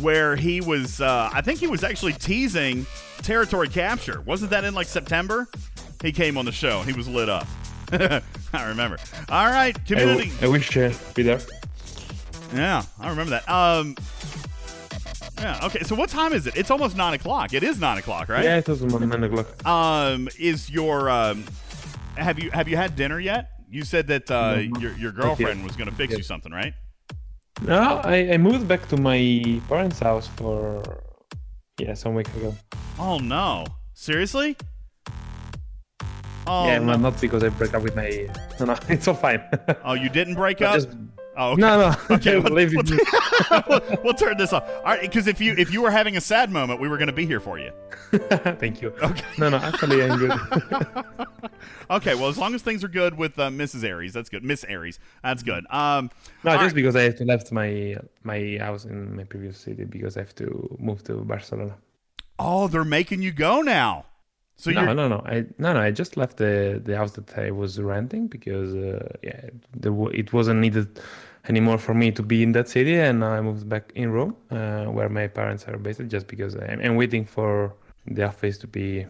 where 0.00 0.36
he 0.36 0.60
was? 0.60 1.00
Uh, 1.00 1.30
I 1.32 1.40
think 1.40 1.58
he 1.58 1.66
was 1.66 1.82
actually 1.82 2.12
teasing 2.12 2.86
territory 3.22 3.68
capture. 3.68 4.20
Wasn't 4.20 4.50
that 4.50 4.64
in 4.64 4.74
like 4.74 4.86
September? 4.86 5.48
He 6.02 6.12
came 6.12 6.36
on 6.36 6.44
the 6.44 6.52
show 6.52 6.82
he 6.82 6.92
was 6.92 7.08
lit 7.08 7.28
up. 7.28 7.46
I 8.52 8.68
remember. 8.68 8.98
All 9.28 9.46
right, 9.46 9.76
I, 9.76 9.80
community. 9.80 10.30
w- 10.30 10.46
I 10.46 10.48
wish 10.48 10.76
uh, 10.76 10.92
be 11.14 11.22
there. 11.22 11.40
Yeah, 12.54 12.82
I 13.00 13.08
remember 13.10 13.30
that. 13.30 13.48
Um, 13.48 13.96
yeah. 15.38 15.60
Okay. 15.64 15.80
So 15.82 15.94
what 15.94 16.08
time 16.10 16.32
is 16.32 16.46
it? 16.46 16.56
It's 16.56 16.70
almost 16.70 16.96
nine 16.96 17.14
o'clock. 17.14 17.52
It 17.54 17.62
is 17.62 17.80
nine 17.80 17.98
o'clock, 17.98 18.28
right? 18.28 18.44
Yeah, 18.44 18.58
it 18.58 18.68
was 18.68 18.82
on 18.82 19.08
nine 19.08 19.24
o'clock. 19.24 19.66
Um, 19.66 20.28
is 20.38 20.70
your 20.70 21.10
um, 21.10 21.44
have 22.16 22.38
you 22.38 22.50
have 22.50 22.68
you 22.68 22.76
had 22.76 22.96
dinner 22.96 23.18
yet? 23.18 23.50
You 23.68 23.84
said 23.84 24.06
that 24.08 24.30
uh, 24.30 24.56
No, 24.56 24.78
your 24.78 24.96
your 24.96 25.12
girlfriend 25.12 25.64
was 25.64 25.76
going 25.76 25.88
to 25.88 25.94
fix 25.94 26.16
you 26.16 26.22
something, 26.22 26.52
right? 26.52 26.74
No, 27.60 28.00
I, 28.04 28.32
I 28.32 28.36
moved 28.38 28.66
back 28.68 28.88
to 28.88 28.96
my 28.96 29.60
parents' 29.68 29.98
house 29.98 30.28
for 30.28 31.02
yeah 31.78 31.94
some 31.94 32.14
week 32.14 32.28
ago. 32.36 32.54
Oh 32.98 33.18
no! 33.18 33.66
Seriously? 33.94 34.56
Oh 36.46 36.66
yeah, 36.66 36.78
no. 36.78 36.96
not 36.96 37.20
because 37.20 37.44
I 37.44 37.48
broke 37.50 37.74
up 37.74 37.82
with 37.82 37.94
my. 37.94 38.28
No, 38.58 38.66
no, 38.66 38.76
it's 38.88 39.06
all 39.08 39.14
fine. 39.14 39.42
Oh, 39.84 39.94
you 39.94 40.08
didn't 40.08 40.34
break 40.34 40.60
up? 40.60 40.74
just- 40.74 40.88
oh, 41.36 41.52
okay. 41.52 41.60
No, 41.60 41.78
no. 41.90 41.96
Okay, 42.16 42.38
we'll, 42.38 42.52
we'll- 42.54 43.98
we'll 44.04 44.14
turn 44.14 44.36
this 44.36 44.52
off. 44.52 44.68
All 44.68 44.82
right, 44.84 45.00
because 45.00 45.26
if 45.28 45.40
you 45.40 45.54
if 45.56 45.72
you 45.72 45.82
were 45.82 45.90
having 45.90 46.16
a 46.16 46.20
sad 46.20 46.50
moment, 46.50 46.80
we 46.80 46.88
were 46.88 46.96
going 46.98 47.06
to 47.08 47.12
be 47.12 47.26
here 47.26 47.40
for 47.40 47.58
you. 47.58 47.70
Thank 48.58 48.82
you. 48.82 48.88
Okay. 49.02 49.24
No, 49.38 49.48
no, 49.50 49.56
actually, 49.58 50.02
I'm 50.02 50.18
good. 50.18 50.32
Okay, 51.90 52.14
well, 52.14 52.28
as 52.28 52.38
long 52.38 52.54
as 52.54 52.62
things 52.62 52.82
are 52.82 52.88
good 52.88 53.16
with 53.16 53.38
uh, 53.38 53.48
Mrs. 53.50 53.84
Aries, 53.84 54.12
that's 54.12 54.28
good. 54.28 54.42
Miss 54.44 54.64
Aries, 54.64 54.98
that's 55.22 55.42
good. 55.42 55.64
Um, 55.70 56.10
No, 56.42 56.52
just 56.52 56.62
right. 56.62 56.74
because 56.74 56.96
I 56.96 57.02
have 57.02 57.16
to 57.16 57.24
left 57.24 57.52
my 57.52 57.96
my 58.24 58.56
house 58.60 58.84
in 58.84 59.14
my 59.16 59.24
previous 59.24 59.58
city 59.58 59.84
because 59.84 60.16
I 60.16 60.20
have 60.20 60.34
to 60.36 60.76
move 60.80 61.02
to 61.04 61.14
Barcelona. 61.16 61.76
oh, 62.38 62.66
they're 62.68 62.84
making 62.84 63.22
you 63.22 63.30
go 63.32 63.60
now. 63.60 64.06
So 64.56 64.70
no, 64.70 64.82
you're 64.82 64.94
no, 64.94 65.08
no. 65.08 65.22
I 65.26 65.44
no, 65.58 65.72
no. 65.72 65.80
I 65.80 65.90
just 65.90 66.16
left 66.16 66.36
the 66.36 66.80
the 66.84 66.96
house 66.96 67.12
that 67.12 67.36
I 67.38 67.50
was 67.50 67.80
renting 67.80 68.28
because 68.28 68.74
uh, 68.74 69.08
yeah, 69.22 69.40
wa- 69.90 70.08
it 70.08 70.32
wasn't 70.32 70.60
needed 70.60 71.00
anymore 71.48 71.78
for 71.78 71.94
me 71.94 72.12
to 72.12 72.22
be 72.22 72.42
in 72.42 72.52
that 72.52 72.68
city, 72.68 72.94
and 72.96 73.24
I 73.24 73.40
moved 73.40 73.68
back 73.68 73.92
in 73.94 74.12
Rome, 74.12 74.36
uh, 74.50 74.84
where 74.84 75.08
my 75.08 75.26
parents 75.26 75.64
are 75.66 75.76
based, 75.78 76.06
just 76.08 76.26
because 76.28 76.54
I'm, 76.54 76.80
I'm 76.80 76.96
waiting 76.96 77.24
for 77.24 77.74
the 78.06 78.24
office 78.28 78.58
to 78.58 78.66
be 78.66 79.06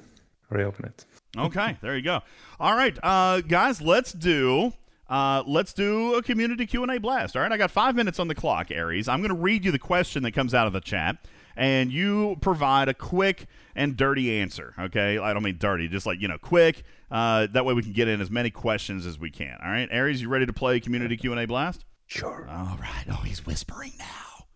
reopened. 0.48 1.04
okay. 1.36 1.76
There 1.82 1.96
you 1.96 2.02
go. 2.02 2.20
All 2.58 2.74
right, 2.74 2.96
uh, 3.02 3.40
guys, 3.42 3.82
let's 3.82 4.12
do. 4.12 4.72
Uh, 5.08 5.42
let's 5.46 5.74
do 5.74 6.14
a 6.14 6.22
community 6.22 6.64
Q 6.66 6.82
and 6.84 6.92
A 6.92 6.98
blast. 6.98 7.36
All 7.36 7.42
right, 7.42 7.52
I 7.52 7.58
got 7.58 7.70
five 7.70 7.94
minutes 7.94 8.18
on 8.18 8.28
the 8.28 8.34
clock, 8.34 8.70
Aries. 8.70 9.08
I'm 9.08 9.20
going 9.20 9.34
to 9.34 9.42
read 9.42 9.64
you 9.64 9.70
the 9.70 9.78
question 9.78 10.22
that 10.22 10.32
comes 10.32 10.54
out 10.54 10.66
of 10.66 10.72
the 10.72 10.80
chat, 10.80 11.18
and 11.54 11.92
you 11.92 12.36
provide 12.40 12.88
a 12.88 12.94
quick 12.94 13.46
and 13.74 13.96
dirty 13.96 14.40
answer. 14.40 14.74
Okay, 14.78 15.18
I 15.18 15.32
don't 15.32 15.42
mean 15.42 15.58
dirty, 15.58 15.88
just 15.88 16.06
like 16.06 16.20
you 16.20 16.28
know, 16.28 16.38
quick. 16.38 16.84
Uh, 17.10 17.46
that 17.52 17.64
way 17.64 17.74
we 17.74 17.82
can 17.82 17.92
get 17.92 18.08
in 18.08 18.20
as 18.20 18.30
many 18.30 18.50
questions 18.50 19.06
as 19.06 19.18
we 19.18 19.30
can. 19.30 19.58
All 19.62 19.70
right, 19.70 19.88
Aries, 19.90 20.22
you 20.22 20.28
ready 20.28 20.46
to 20.46 20.52
play 20.52 20.80
community 20.80 21.16
Q 21.16 21.32
and 21.32 21.40
A 21.40 21.46
blast? 21.46 21.84
Sure. 22.06 22.46
All 22.50 22.78
right. 22.80 23.04
Oh, 23.10 23.22
he's 23.24 23.46
whispering 23.46 23.92
now. 23.98 24.46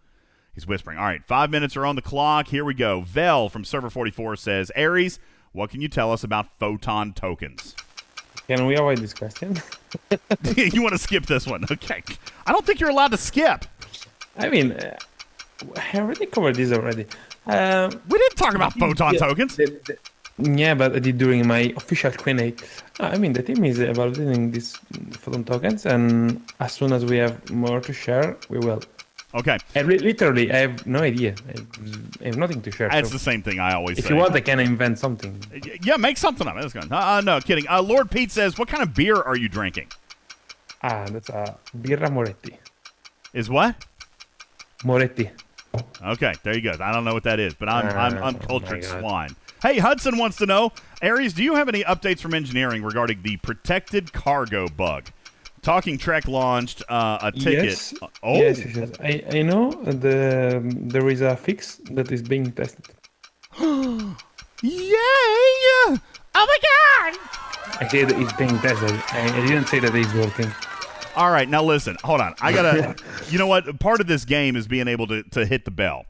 He's 0.55 0.67
whispering. 0.67 0.99
All 0.99 1.05
right, 1.05 1.25
five 1.25 1.51
minutes 1.51 1.77
are 1.77 1.85
on 1.85 1.97
the 1.97 2.03
clock. 2.03 2.49
Here 2.49 2.65
we 2.65 2.75
go. 2.75 3.03
Vel 3.03 3.49
from 3.49 3.65
Server 3.65 3.91
44 3.91 4.37
says, 4.37 4.73
Aries, 4.75 5.19
what 5.53 5.71
can 5.71 5.81
you 5.81 5.89
tell 5.89 6.13
us 6.13 6.25
about 6.25 6.59
photon 6.59 7.13
tokens? 7.13 7.75
Can 8.47 8.67
we 8.67 8.77
avoid 8.77 8.99
this 8.99 9.13
question? 9.13 9.61
you 10.55 10.83
want 10.83 10.93
to 10.93 10.99
skip 10.99 11.27
this 11.27 11.47
one? 11.47 11.65
Okay. 11.71 12.03
I 12.47 12.53
don't 12.53 12.65
think 12.65 12.81
you're 12.81 12.91
allowed 12.91 13.11
to 13.11 13.17
skip. 13.17 13.65
I 14.39 14.49
mean, 14.49 14.73
uh, 14.73 14.97
I 15.77 15.99
already 15.99 16.27
covered 16.27 16.57
this 16.57 16.73
already. 16.73 17.07
Um, 17.47 17.91
We 18.09 18.19
didn't 18.19 18.37
talk 18.37 18.55
about 18.55 18.73
photon 18.75 19.15
yeah, 19.15 19.21
tokens. 19.21 19.57
the- 19.57 19.81
the- 19.87 19.99
yeah, 20.63 20.75
but 20.75 20.95
I 20.95 20.99
did 20.99 21.17
during 21.19 21.47
my 21.47 21.73
official 21.77 22.11
Q&A. 22.11 22.53
Uh, 23.01 23.07
I 23.15 23.17
mean, 23.17 23.33
the 23.33 23.43
team 23.43 23.65
is 23.65 23.79
evaluating 23.79 24.51
these 24.51 24.77
photon 25.23 25.45
tokens, 25.45 25.87
and 25.87 26.43
as 26.61 26.73
soon 26.73 26.93
as 26.93 27.05
we 27.05 27.17
have 27.19 27.51
more 27.51 27.81
to 27.81 27.93
share, 27.93 28.37
we 28.51 28.59
will. 28.59 28.83
Okay. 29.35 29.59
And 29.75 29.89
li- 29.89 29.99
literally, 29.99 30.51
I 30.53 30.57
have 30.59 30.87
no 30.87 31.01
idea. 31.01 31.35
I 32.23 32.25
have, 32.27 32.37
nothing 32.37 32.61
to 32.63 32.71
share. 32.71 32.89
That's 32.89 33.09
so 33.09 33.15
the 33.15 33.19
same 33.31 33.43
thing 33.43 33.61
I 33.61 33.73
always 33.75 33.97
say. 33.97 34.01
if 34.01 34.07
say. 34.07 34.15
you 34.15 34.21
want, 34.21 34.35
I 34.35 34.41
can 34.41 34.61
invent 34.61 34.99
something. 34.99 35.43
Yeah, 35.83 35.97
make 35.97 36.17
something 36.17 36.47
up. 36.47 36.55
That's 36.59 36.73
good. 36.73 36.91
Uh, 36.91 36.97
uh, 36.97 37.21
no, 37.25 37.41
kidding. 37.41 37.67
Uh, 37.69 37.83
Lord 37.83 38.11
Pete 38.11 38.31
says, 38.31 38.59
what 38.59 38.69
kind 38.69 38.83
of 38.83 38.95
beer 38.95 39.17
are 39.17 39.37
you 39.37 39.49
drinking? 39.49 39.89
Ah, 40.83 41.07
that's 41.11 41.29
a 41.31 41.57
birra 41.77 42.11
Moretti. 42.11 42.57
Is 43.35 43.49
what? 43.51 43.85
Moretti. 44.85 45.31
Okay, 46.05 46.33
there 46.43 46.55
you 46.55 46.61
go. 46.63 46.77
I 46.81 46.93
don't 46.93 47.05
know 47.05 47.15
what 47.15 47.25
that 47.25 47.41
is, 47.41 47.55
but 47.55 47.69
I'm 47.69 47.87
I'm 47.89 48.19
Uh, 48.23 48.27
uncultured 48.29 48.85
oh 48.85 49.01
swine. 49.01 49.31
Hey, 49.63 49.79
Hudson 49.79 50.19
wants 50.19 50.37
to 50.39 50.47
know, 50.47 50.73
Aries, 51.03 51.33
do 51.33 51.43
you 51.43 51.55
have 51.55 51.69
any 51.69 51.83
updates 51.85 52.21
from 52.21 52.35
engineering 52.35 52.83
regarding 52.83 53.23
the 53.23 53.37
protected 53.39 54.13
cargo 54.13 54.69
bug? 54.69 55.05
Talking 55.63 55.99
Trek 55.99 56.29
launched 56.29 56.83
uh, 56.89 57.19
a 57.23 57.33
ticket. 57.33 57.65
Yes. 57.65 57.95
Oh, 58.23 58.37
Yes, 58.37 58.59
yes, 58.65 58.77
yes. 58.77 58.91
I, 59.01 59.39
I 59.39 59.43
know 59.43 59.73
the 59.73 60.63
there 60.65 61.09
is 61.09 61.23
a 61.23 61.37
fix 61.37 61.81
that 61.91 62.13
is 62.13 62.23
being 62.23 62.53
tested. 62.53 62.87
yay! 63.59 64.17
Oh 64.63 65.97
my 66.35 66.59
god! 66.69 67.19
I 67.81 67.89
said 67.89 68.11
that 68.11 68.21
it's 68.21 68.33
being 68.35 68.59
tested. 68.61 68.93
I, 69.09 69.25
I 69.37 69.47
didn't 69.47 69.67
say 69.67 69.81
that 69.81 69.95
it's 69.95 70.13
working. 70.15 70.53
All 71.17 71.31
right, 71.31 71.49
now 71.49 71.63
listen. 71.63 71.97
Hold 72.05 72.21
on. 72.21 72.35
I 72.43 72.53
gotta. 72.53 72.95
you 73.31 73.39
know 73.39 73.47
what? 73.47 73.81
Part 73.81 74.01
of 74.01 74.07
this 74.07 74.27
game 74.27 74.55
is 74.55 74.69
being 74.69 74.87
able 74.87 75.07
to, 75.07 75.23
to 75.31 75.47
hit 75.47 75.65
the 75.65 75.71
bell. 75.71 76.05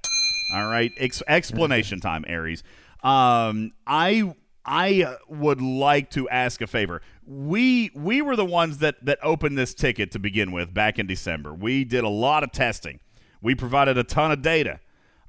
All 0.53 0.67
right. 0.67 0.93
Ex- 0.99 1.23
explanation 1.29 2.01
time, 2.01 2.25
Aries. 2.27 2.65
Um, 3.05 3.73
I 3.87 4.35
I 4.65 5.17
would 5.29 5.63
like 5.63 6.11
to 6.11 6.29
ask 6.29 6.61
a 6.61 6.67
favor. 6.67 7.03
We 7.25 7.93
we 7.95 8.21
were 8.21 8.35
the 8.35 8.45
ones 8.45 8.79
that 8.79 9.05
that 9.05 9.21
opened 9.23 9.57
this 9.57 9.75
ticket 9.75 10.11
to 10.13 10.19
begin 10.19 10.51
with 10.51 10.75
back 10.75 10.99
in 10.99 11.07
December. 11.07 11.55
We 11.55 11.85
did 11.85 12.03
a 12.03 12.09
lot 12.09 12.43
of 12.43 12.51
testing. 12.51 12.99
We 13.41 13.55
provided 13.55 13.97
a 13.97 14.05
ton 14.05 14.33
of 14.33 14.43
data. 14.43 14.81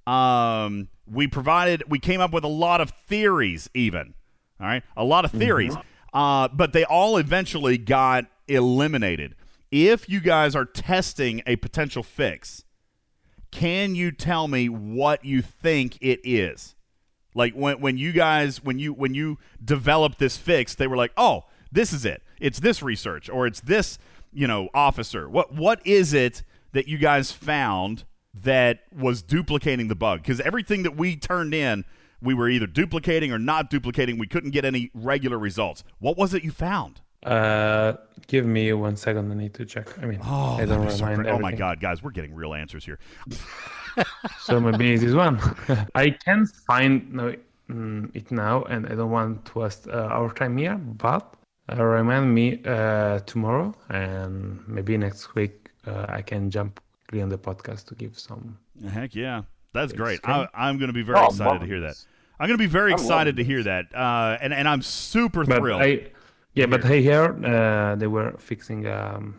Um, 0.07 0.87
we 1.05 1.27
provided. 1.27 1.83
We 1.87 1.99
came 1.99 2.19
up 2.19 2.33
with 2.33 2.43
a 2.43 2.49
lot 2.49 2.81
of 2.81 2.89
theories, 3.07 3.69
even. 3.75 4.15
All 4.59 4.65
right, 4.65 4.81
a 4.95 5.03
lot 5.03 5.23
of 5.23 5.31
theories. 5.31 5.75
Uh, 6.13 6.47
but 6.47 6.73
they 6.73 6.83
all 6.83 7.17
eventually 7.17 7.77
got 7.77 8.25
eliminated. 8.47 9.35
If 9.71 10.09
you 10.09 10.19
guys 10.19 10.55
are 10.55 10.65
testing 10.65 11.41
a 11.45 11.55
potential 11.57 12.03
fix, 12.03 12.63
can 13.51 13.95
you 13.95 14.11
tell 14.11 14.47
me 14.47 14.69
what 14.69 15.25
you 15.25 15.41
think 15.41 15.97
it 16.01 16.19
is? 16.23 16.75
Like 17.33 17.53
when 17.53 17.79
when 17.79 17.97
you 17.97 18.11
guys 18.11 18.63
when 18.63 18.79
you 18.79 18.93
when 18.93 19.13
you 19.13 19.37
developed 19.63 20.19
this 20.19 20.37
fix, 20.37 20.73
they 20.73 20.87
were 20.87 20.97
like, 20.97 21.11
"Oh, 21.15 21.43
this 21.71 21.93
is 21.93 22.03
it. 22.03 22.23
It's 22.39 22.59
this 22.59 22.81
research 22.81 23.29
or 23.29 23.45
it's 23.45 23.61
this, 23.61 23.99
you 24.33 24.47
know, 24.47 24.69
officer." 24.73 25.29
What 25.29 25.53
what 25.53 25.85
is 25.85 26.13
it 26.13 26.43
that 26.71 26.87
you 26.87 26.97
guys 26.97 27.31
found 27.31 28.05
that 28.33 28.81
was 28.91 29.21
duplicating 29.21 29.87
the 29.87 29.95
bug? 29.95 30.23
Cuz 30.23 30.39
everything 30.39 30.83
that 30.83 30.97
we 30.97 31.15
turned 31.15 31.53
in, 31.53 31.85
we 32.21 32.33
were 32.33 32.49
either 32.49 32.67
duplicating 32.67 33.31
or 33.31 33.37
not 33.37 33.69
duplicating. 33.69 34.17
We 34.17 34.27
couldn't 34.27 34.51
get 34.51 34.65
any 34.65 34.89
regular 34.95 35.37
results. 35.37 35.83
What 35.99 36.17
was 36.17 36.33
it 36.33 36.43
you 36.43 36.51
found? 36.51 37.01
Uh, 37.23 37.93
give 38.27 38.45
me 38.45 38.71
one 38.73 38.95
second. 38.95 39.31
I 39.31 39.35
need 39.35 39.53
to 39.55 39.65
check. 39.65 39.87
I 40.01 40.05
mean, 40.05 40.19
Oh, 40.23 40.57
I 40.57 40.65
don't 40.65 40.89
so 40.91 41.05
remind 41.05 41.27
oh 41.27 41.39
my 41.39 41.51
god, 41.53 41.79
guys, 41.79 42.01
we're 42.03 42.11
getting 42.11 42.33
real 42.33 42.53
answers 42.53 42.85
here. 42.85 42.99
So 44.39 44.59
maybe 44.65 44.93
it's 44.93 45.03
this 45.03 45.13
one. 45.13 45.39
I 45.95 46.11
can't 46.11 46.47
find 46.67 47.11
no, 47.13 47.33
mm, 47.69 48.15
it 48.15 48.31
now, 48.31 48.63
and 48.63 48.85
I 48.85 48.95
don't 48.95 49.09
want 49.11 49.45
to 49.45 49.59
waste 49.59 49.87
uh, 49.87 50.09
our 50.11 50.31
time 50.33 50.57
here. 50.57 50.75
But 50.77 51.33
uh, 51.71 51.83
remind 51.83 52.33
me 52.33 52.61
uh, 52.65 53.19
tomorrow, 53.19 53.73
and 53.89 54.65
maybe 54.67 54.97
next 54.97 55.33
week 55.35 55.69
uh, 55.87 56.05
I 56.07 56.21
can 56.21 56.49
jump 56.51 56.79
quickly 57.07 57.21
on 57.23 57.29
the 57.29 57.37
podcast 57.37 57.85
to 57.87 57.95
give 57.95 58.17
some. 58.19 58.57
Heck 58.89 59.15
yeah, 59.15 59.41
that's 59.73 59.91
great. 59.91 60.21
great. 60.21 60.33
I, 60.33 60.47
I'm 60.53 60.77
going 60.77 60.89
to 60.89 60.93
be 60.93 61.01
very 61.01 61.17
Oh, 61.19 61.25
excited 61.27 61.59
to 61.61 61.65
hear 61.65 61.81
that. 61.81 61.95
I'm 62.39 62.47
going 62.47 62.59
to 62.59 62.63
be 62.63 62.67
very 62.71 62.91
I'm 62.93 62.99
excited 62.99 63.37
to 63.37 63.43
hear 63.43 63.63
that, 63.63 63.85
uh, 63.95 64.37
and 64.39 64.53
and 64.53 64.67
I'm 64.69 64.83
super 64.83 65.43
But 65.43 65.57
thrilled. 65.57 65.81
I, 65.81 66.11
yeah, 66.57 66.65
but 66.65 66.83
hey, 66.83 67.03
here 67.03 67.37
uh, 67.45 67.95
they 67.95 68.07
were 68.07 68.35
fixing. 68.39 68.87
Um, 68.87 69.35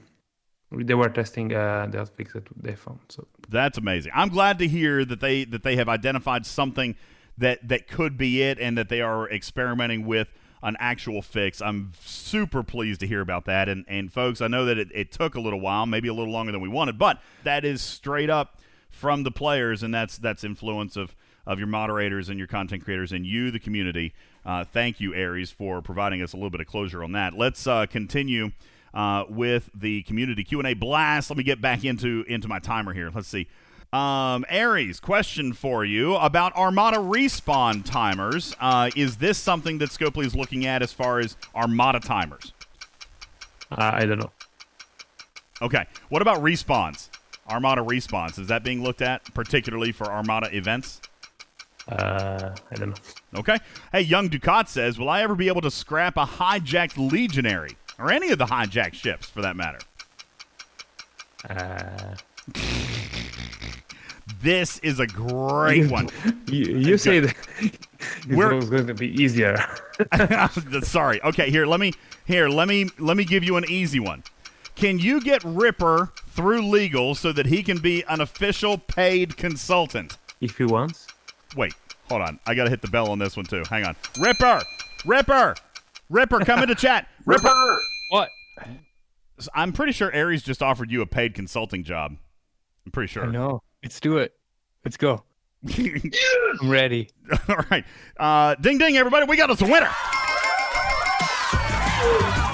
they 0.70 0.95
were 0.95 1.09
testing 1.09 1.53
uh, 1.53 1.89
the 1.90 2.07
fix 2.07 2.35
that 2.35 2.47
they 2.55 2.77
found. 2.77 3.01
So 3.09 3.27
That's 3.49 3.77
amazing. 3.77 4.12
I'm 4.15 4.28
glad 4.28 4.59
to 4.61 4.69
hear 4.69 5.05
that 5.05 5.20
they 5.20 5.45
that 5.47 5.65
they 5.65 5.74
have 5.77 5.89
identified 5.89 6.47
something 6.47 6.95
that 7.36 7.66
that 7.69 7.89
could 7.89 8.16
be 8.16 8.43
it, 8.43 8.61
and 8.61 8.78
that 8.78 8.89
they 8.89 9.01
are 9.01 9.28
experimenting 9.28 10.07
with 10.07 10.32
an 10.62 10.77
actual 10.78 11.20
fix. 11.20 11.61
I'm 11.61 11.93
super 12.01 12.62
pleased 12.62 13.01
to 13.01 13.07
hear 13.09 13.20
about 13.20 13.47
that. 13.47 13.69
And 13.69 13.85
and 13.89 14.12
folks, 14.12 14.40
I 14.40 14.47
know 14.47 14.65
that 14.66 14.78
it, 14.78 14.89
it 14.95 15.11
took 15.11 15.35
a 15.35 15.40
little 15.40 15.61
while, 15.61 15.86
maybe 15.86 16.07
a 16.07 16.15
little 16.15 16.32
longer 16.32 16.53
than 16.53 16.61
we 16.61 16.69
wanted, 16.69 16.99
but 16.99 17.20
that 17.43 17.65
is 17.65 17.82
straight 17.82 18.31
up 18.31 18.61
from 18.90 19.24
the 19.24 19.32
players, 19.32 19.82
and 19.82 19.93
that's 19.93 20.19
that's 20.19 20.45
influence 20.45 20.97
of 20.97 21.16
of 21.49 21.59
your 21.59 21.66
moderators 21.66 22.29
and 22.29 22.39
your 22.39 22.47
content 22.47 22.85
creators 22.85 23.11
and 23.11 23.27
you, 23.27 23.51
the 23.51 23.59
community. 23.59 24.12
Uh, 24.45 24.65
thank 24.65 25.01
you, 25.01 25.15
Aries, 25.15 25.51
for 25.51 25.81
providing 25.81 26.23
us 26.23 26.35
a 26.35 26.37
little 26.37 26.51
bit 26.51 26.61
of 26.61 26.66
closure 26.66 27.03
on 27.03 27.12
that. 27.12 27.35
Let's 27.35 27.66
uh, 27.66 27.87
continue 27.87 28.53
uh, 28.93 29.25
with 29.29 29.70
the 29.75 30.03
community 30.03 30.45
Q 30.45 30.61
and 30.61 30.69
A 30.69 30.75
blast. 30.75 31.31
Let 31.31 31.39
me 31.39 31.43
get 31.43 31.61
back 31.61 31.85
into 31.85 32.25
into 32.29 32.47
my 32.47 32.59
timer 32.59 32.93
here. 32.93 33.11
Let's 33.12 33.29
see. 33.29 33.49
Um, 33.91 34.45
Aries, 34.51 35.01
question 35.01 35.55
for 35.55 35.83
you 35.83 36.15
about 36.16 36.55
Armada 36.55 36.99
respawn 36.99 37.83
timers. 37.83 38.55
Uh, 38.61 38.91
is 38.95 39.16
this 39.16 39.39
something 39.39 39.79
that 39.79 39.89
Scopely 39.89 40.27
is 40.27 40.37
looking 40.37 40.66
at 40.66 40.83
as 40.83 40.93
far 40.93 41.19
as 41.19 41.39
Armada 41.55 41.99
timers? 41.99 42.53
uh, 43.73 43.91
I 43.95 44.05
don't 44.05 44.19
know. 44.19 44.31
Okay. 45.62 45.87
What 46.11 46.20
about 46.20 46.43
respawns? 46.43 47.09
Armada 47.49 47.81
respawns. 47.81 48.39
Is 48.39 48.49
that 48.49 48.62
being 48.62 48.83
looked 48.83 49.01
at 49.01 49.25
particularly 49.33 49.93
for 49.93 50.07
Armada 50.07 50.55
events? 50.55 51.01
Uh, 51.89 52.55
I 52.70 52.74
don't 52.74 52.90
know. 52.90 53.40
Okay. 53.40 53.56
Hey, 53.93 54.02
Young 54.02 54.28
Ducat 54.28 54.69
says, 54.69 54.98
Will 54.98 55.09
I 55.09 55.23
ever 55.23 55.35
be 55.35 55.48
able 55.48 55.62
to 55.62 55.70
scrap 55.70 56.16
a 56.16 56.24
hijacked 56.27 56.97
Legionary? 57.10 57.77
Or 57.98 58.10
any 58.12 58.31
of 58.31 58.39
the 58.39 58.47
hijacked 58.47 58.94
ships, 58.94 59.28
for 59.28 59.40
that 59.43 59.56
matter? 59.56 59.78
Uh, 61.48 62.15
This 64.43 64.78
is 64.81 65.01
a 65.01 65.06
great 65.06 65.90
one. 65.90 66.09
you, 66.47 66.77
you 66.78 66.98
say 66.98 67.20
that 67.20 67.35
it 67.60 67.86
We're- 68.28 68.55
was 68.55 68.69
going 68.70 68.86
to 68.86 68.94
be 68.94 69.09
easier. 69.20 69.56
Sorry. 70.82 71.20
Okay, 71.23 71.51
here, 71.51 71.66
let 71.66 71.81
me 71.81 71.93
here, 72.27 72.48
let 72.48 72.69
me 72.69 72.89
let 72.98 73.16
me 73.16 73.24
give 73.24 73.43
you 73.43 73.56
an 73.56 73.65
easy 73.69 73.98
one. 73.98 74.23
Can 74.77 74.98
you 75.01 75.20
get 75.20 75.43
Ripper 75.43 76.12
through 76.28 76.62
legal 76.69 77.16
so 77.16 77.32
that 77.32 77.47
he 77.47 77.65
can 77.65 77.78
be 77.78 78.05
an 78.09 78.20
official 78.20 78.78
paid 78.78 79.36
consultant? 79.36 80.19
if 80.40 80.56
he 80.56 80.65
wants. 80.65 81.07
Wait, 81.57 81.75
hold 82.09 82.23
on. 82.23 82.39
I 82.47 82.55
gotta 82.55 82.70
hit 82.70 82.83
the 82.83 82.89
bell 82.89 83.11
on 83.11 83.19
this 83.19 83.37
one 83.37 83.47
too. 83.47 83.62
Hang 83.69 83.85
on. 83.85 83.97
Ripper! 84.20 84.61
Ripper! 85.05 85.55
Ripper, 86.11 86.41
come 86.41 86.62
into 86.62 86.75
chat. 86.75 87.09
Ripper! 87.27 87.83
What? 88.11 88.31
I'm 89.55 89.73
pretty 89.73 89.93
sure 89.93 90.11
Aries 90.12 90.43
just 90.43 90.62
offered 90.62 90.91
you 90.91 91.03
a 91.03 91.07
paid 91.07 91.35
consulting 91.35 91.85
job. 91.85 92.16
I'm 92.85 92.93
pretty 92.93 93.12
sure. 93.12 93.25
I 93.25 93.31
know. 93.31 93.62
Let's 93.83 94.01
do 94.01 94.19
it. 94.19 94.33
Let's 94.85 94.97
go. 94.97 95.23
I'm 95.79 96.70
ready. 96.70 97.11
All 97.49 97.57
right. 97.70 97.85
Uh, 98.19 98.55
ding 98.57 98.79
ding, 98.79 98.97
everybody. 98.97 99.27
We 99.27 99.37
got 99.37 99.51
us 99.51 99.61
a 99.61 99.66
winner. 99.66 99.91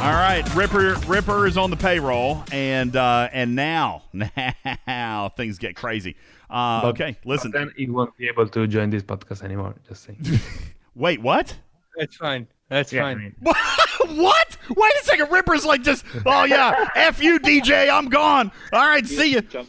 All 0.00 0.06
right, 0.16 0.42
Ripper 0.54 0.94
Ripper 1.06 1.46
is 1.46 1.58
on 1.58 1.68
the 1.70 1.76
payroll, 1.76 2.42
and 2.50 2.96
uh, 2.96 3.28
and 3.32 3.54
now 3.54 4.04
now 4.86 5.28
things 5.36 5.58
get 5.58 5.76
crazy. 5.76 6.16
Uh, 6.48 6.80
okay, 6.86 7.18
listen. 7.26 7.50
Then 7.50 7.70
he 7.76 7.86
won't 7.90 8.16
be 8.16 8.26
able 8.26 8.48
to 8.48 8.66
join 8.66 8.88
this 8.88 9.02
podcast 9.02 9.42
anymore. 9.42 9.74
Just 9.86 10.04
saying. 10.04 10.18
Wait, 10.94 11.20
what? 11.20 11.54
That's 11.98 12.16
fine. 12.16 12.46
That's 12.70 12.90
Yeah, 12.92 13.02
fine. 13.02 13.34
what? 13.42 14.56
Wait 14.74 14.92
a 15.00 15.04
second. 15.04 15.30
Ripper's 15.30 15.66
like 15.66 15.82
just. 15.82 16.06
Oh 16.24 16.44
yeah, 16.44 16.88
f 16.94 17.22
you, 17.22 17.38
DJ. 17.38 17.90
I'm 17.92 18.08
gone. 18.08 18.50
All 18.72 18.86
right, 18.86 19.06
see 19.06 19.32
you. 19.32 19.42
You 19.52 19.64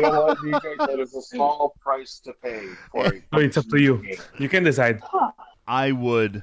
know 0.00 0.22
what, 0.24 0.38
DJ? 0.38 0.78
That 0.86 0.98
is 1.00 1.14
a 1.14 1.20
small 1.20 1.74
price 1.80 2.18
to 2.20 2.32
pay 2.42 2.66
for 2.92 3.04
a 3.04 3.10
so 3.34 3.40
it's 3.40 3.58
up 3.58 3.66
to 3.68 3.78
you. 3.78 4.02
You 4.38 4.48
can 4.48 4.64
decide. 4.64 5.02
I 5.66 5.92
would, 5.92 6.42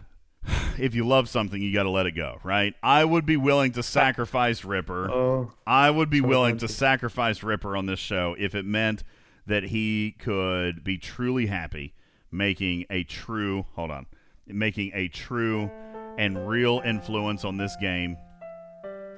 if 0.78 0.96
you 0.96 1.08
love 1.08 1.30
something, 1.30 1.62
you 1.62 1.74
got 1.74 1.84
to 1.84 1.90
let 1.90 2.06
it 2.06 2.12
go, 2.12 2.40
right? 2.44 2.74
I 2.84 3.06
would 3.06 3.26
be 3.26 3.38
willing 3.38 3.72
to 3.74 3.84
sacrifice 3.84 4.64
Ripper. 4.66 5.10
Oh, 5.12 5.54
I 5.66 5.90
would 5.90 6.10
be 6.10 6.22
willing 6.22 6.58
to 6.58 6.68
sacrifice 6.68 7.44
Ripper 7.44 7.76
on 7.76 7.86
this 7.86 8.00
show 8.00 8.36
if 8.38 8.56
it 8.56 8.66
meant 8.66 9.04
that 9.48 9.64
he 9.66 10.16
could 10.20 10.84
be 10.84 10.98
truly 10.98 11.48
happy 11.48 11.94
making 12.32 12.86
a 12.90 13.04
true, 13.04 13.66
hold 13.76 13.92
on, 13.92 14.06
making 14.48 14.92
a 14.94 15.08
true 15.08 15.72
and 16.18 16.48
real 16.48 16.82
influence 16.86 17.46
on 17.46 17.58
this 17.58 17.76
game 17.80 18.18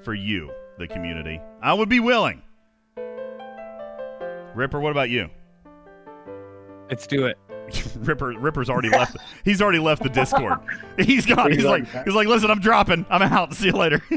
for 0.03 0.13
you, 0.13 0.51
the 0.77 0.87
community. 0.87 1.41
I 1.61 1.73
would 1.73 1.89
be 1.89 1.99
willing. 1.99 2.41
Ripper, 4.55 4.79
what 4.79 4.91
about 4.91 5.09
you? 5.09 5.29
Let's 6.89 7.05
do 7.05 7.25
it. 7.25 7.37
Ripper 7.99 8.37
Ripper's 8.39 8.69
already 8.69 8.89
left. 8.89 9.17
He's 9.43 9.61
already 9.61 9.79
left 9.79 10.03
the 10.03 10.09
Discord. 10.09 10.59
He's 10.99 11.25
gone. 11.25 11.51
He's 11.51 11.63
like 11.63 11.85
he's 12.05 12.13
like, 12.13 12.27
listen, 12.27 12.49
I'm 12.49 12.59
dropping. 12.59 13.05
I'm 13.09 13.21
out. 13.21 13.53
See 13.53 13.67
you 13.67 13.73
later. 13.73 14.01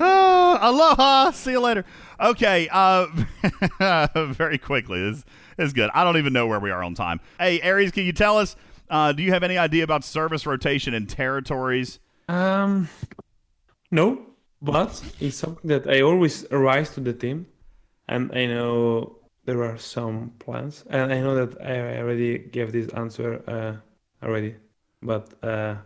Ah, 0.00 0.58
aloha. 0.62 1.30
See 1.32 1.52
you 1.52 1.60
later. 1.60 1.84
Okay. 2.20 2.68
Uh, 2.70 3.06
very 4.32 4.58
quickly. 4.58 5.00
This, 5.00 5.24
this 5.56 5.66
is 5.68 5.72
good. 5.72 5.90
I 5.94 6.04
don't 6.04 6.16
even 6.16 6.32
know 6.32 6.46
where 6.46 6.60
we 6.60 6.70
are 6.70 6.82
on 6.82 6.94
time. 6.94 7.20
Hey, 7.38 7.60
Aries, 7.60 7.90
can 7.90 8.04
you 8.04 8.12
tell 8.12 8.38
us? 8.38 8.56
Uh, 8.90 9.12
do 9.12 9.22
you 9.22 9.32
have 9.32 9.42
any 9.42 9.58
idea 9.58 9.84
about 9.84 10.04
service 10.04 10.46
rotation 10.46 10.94
and 10.94 11.08
territories? 11.08 11.98
Um, 12.28 12.88
no, 13.90 14.26
but 14.60 15.02
it's 15.20 15.36
something 15.36 15.68
that 15.68 15.88
I 15.88 16.00
always 16.02 16.46
rise 16.50 16.90
to 16.90 17.00
the 17.00 17.12
team, 17.12 17.46
and 18.08 18.30
I 18.32 18.46
know 18.46 19.16
there 19.44 19.62
are 19.64 19.78
some 19.78 20.32
plans, 20.38 20.84
and 20.88 21.12
I 21.12 21.20
know 21.20 21.46
that 21.46 21.60
I 21.60 21.98
already 21.98 22.38
gave 22.38 22.72
this 22.72 22.88
answer 22.88 23.42
uh, 23.46 24.24
already, 24.26 24.56
but 25.02 25.32
uh, 25.42 25.76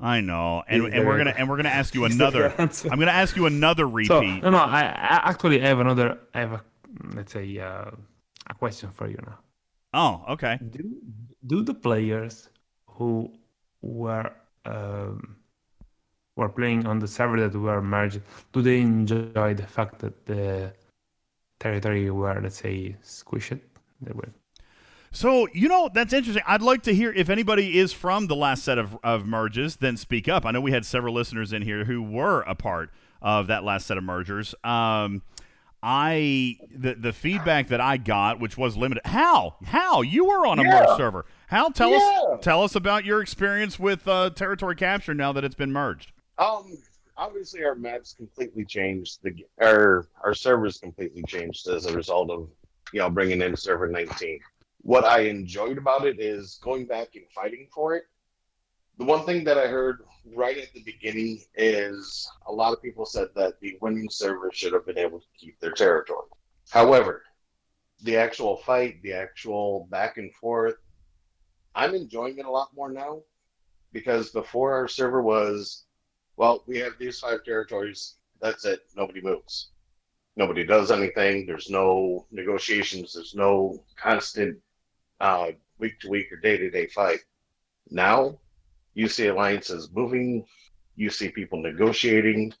I 0.00 0.20
know, 0.20 0.62
and, 0.68 0.86
and 0.92 1.06
we're 1.06 1.18
gonna 1.18 1.34
and 1.36 1.48
we're 1.48 1.56
gonna 1.56 1.68
ask 1.70 1.94
you 1.94 2.04
another. 2.12 2.54
I'm 2.58 2.98
gonna 2.98 3.10
ask 3.10 3.36
you 3.36 3.46
another 3.46 3.84
so 3.84 4.20
repeat. 4.20 4.42
no, 4.42 4.50
no, 4.50 4.58
I, 4.58 4.82
I 4.82 5.30
actually 5.30 5.58
have 5.60 5.80
another. 5.80 6.18
I 6.34 6.40
have 6.40 6.52
a 6.52 6.64
let's 7.14 7.32
say 7.32 7.58
uh, 7.58 7.90
a 8.46 8.54
question 8.54 8.90
for 8.92 9.08
you 9.08 9.18
now. 9.26 9.38
Oh, 9.94 10.32
okay. 10.34 10.58
Do 10.70 10.96
do 11.46 11.62
the 11.62 11.74
players 11.74 12.48
who 12.86 13.32
were 13.82 14.32
um, 14.64 15.36
were 16.36 16.48
playing 16.48 16.86
on 16.86 17.00
the 17.00 17.08
server 17.08 17.40
that 17.40 17.58
were 17.58 17.82
merged, 17.82 18.20
do 18.52 18.62
they 18.62 18.80
enjoy 18.80 19.54
the 19.54 19.66
fact 19.66 19.98
that 19.98 20.24
the 20.26 20.72
territory 21.60 22.10
where 22.10 22.40
let's 22.40 22.56
say 22.56 22.96
squished? 23.02 23.60
They 24.00 24.12
were. 24.12 24.28
So, 25.10 25.48
you 25.54 25.68
know, 25.68 25.88
that's 25.92 26.12
interesting. 26.12 26.42
I'd 26.46 26.60
like 26.62 26.82
to 26.82 26.94
hear 26.94 27.10
if 27.12 27.30
anybody 27.30 27.78
is 27.78 27.92
from 27.94 28.26
the 28.26 28.36
last 28.36 28.62
set 28.62 28.76
of, 28.78 28.96
of 29.02 29.26
merges, 29.26 29.76
then 29.76 29.96
speak 29.96 30.28
up. 30.28 30.44
I 30.44 30.50
know 30.50 30.60
we 30.60 30.70
had 30.72 30.84
several 30.84 31.14
listeners 31.14 31.52
in 31.52 31.62
here 31.62 31.84
who 31.86 32.02
were 32.02 32.42
a 32.42 32.54
part 32.54 32.90
of 33.22 33.46
that 33.46 33.64
last 33.64 33.86
set 33.86 33.96
of 33.96 34.04
mergers. 34.04 34.54
Um, 34.62 35.22
I 35.82 36.56
the 36.76 36.94
the 36.94 37.12
feedback 37.12 37.68
that 37.68 37.80
I 37.80 37.96
got, 37.98 38.40
which 38.40 38.58
was 38.58 38.76
limited. 38.76 39.02
How 39.06 39.56
how 39.64 40.02
you 40.02 40.24
were 40.24 40.44
on 40.46 40.58
a 40.58 40.62
Yeah. 40.64 40.70
merged 40.80 40.96
server? 40.96 41.24
How 41.46 41.68
tell 41.68 41.90
Yeah. 41.90 41.96
us 41.98 42.40
tell 42.42 42.62
us 42.64 42.74
about 42.74 43.04
your 43.04 43.20
experience 43.22 43.78
with 43.78 44.06
uh, 44.08 44.30
territory 44.30 44.74
capture 44.74 45.14
now 45.14 45.32
that 45.32 45.44
it's 45.44 45.54
been 45.54 45.72
merged. 45.72 46.12
Um, 46.36 46.78
obviously 47.18 47.64
our 47.64 47.74
maps 47.74 48.14
completely 48.14 48.64
changed. 48.64 49.18
The 49.22 49.44
our 49.60 50.08
our 50.24 50.34
servers 50.34 50.78
completely 50.78 51.22
changed 51.24 51.68
as 51.68 51.84
a 51.86 51.94
result 51.94 52.30
of 52.30 52.48
you 52.92 53.00
know 53.00 53.10
bringing 53.10 53.42
in 53.42 53.56
server 53.56 53.88
19. 53.88 54.40
What 54.82 55.04
I 55.04 55.22
enjoyed 55.22 55.76
about 55.76 56.06
it 56.06 56.20
is 56.20 56.58
going 56.62 56.86
back 56.86 57.08
and 57.14 57.24
fighting 57.34 57.66
for 57.74 57.96
it. 57.96 58.04
The 58.96 59.04
one 59.04 59.26
thing 59.26 59.44
that 59.44 59.58
I 59.58 59.66
heard 59.66 60.00
right 60.34 60.56
at 60.56 60.72
the 60.72 60.82
beginning 60.82 61.40
is 61.54 62.28
a 62.46 62.52
lot 62.52 62.72
of 62.72 62.82
people 62.82 63.04
said 63.04 63.28
that 63.34 63.60
the 63.60 63.76
winning 63.80 64.08
server 64.10 64.50
should 64.52 64.72
have 64.72 64.86
been 64.86 64.98
able 64.98 65.20
to 65.20 65.26
keep 65.38 65.58
their 65.60 65.72
territory. 65.72 66.26
However, 66.70 67.22
the 68.02 68.16
actual 68.16 68.56
fight, 68.58 69.02
the 69.02 69.12
actual 69.12 69.86
back 69.90 70.16
and 70.16 70.32
forth, 70.34 70.76
I'm 71.74 71.94
enjoying 71.94 72.38
it 72.38 72.46
a 72.46 72.50
lot 72.50 72.70
more 72.74 72.90
now 72.90 73.20
because 73.92 74.30
before 74.30 74.74
our 74.74 74.88
server 74.88 75.22
was 75.22 75.84
well, 76.38 76.62
we 76.68 76.78
have 76.78 76.92
these 76.98 77.18
five 77.18 77.42
territories. 77.44 78.14
That's 78.40 78.64
it. 78.64 78.82
Nobody 78.96 79.20
moves. 79.20 79.70
Nobody 80.36 80.64
does 80.64 80.92
anything. 80.92 81.44
There's 81.44 81.68
no 81.68 82.26
negotiations. 82.30 83.12
There's 83.12 83.34
no 83.34 83.82
constant 83.96 84.56
week 85.80 85.98
to 86.00 86.08
week 86.08 86.30
or 86.30 86.36
day 86.36 86.56
to 86.56 86.70
day 86.70 86.86
fight. 86.86 87.18
Now, 87.90 88.38
you 88.94 89.08
see 89.08 89.26
alliances 89.26 89.90
moving. 89.92 90.46
You 90.94 91.10
see 91.10 91.28
people 91.28 91.60
negotiating. 91.60 92.52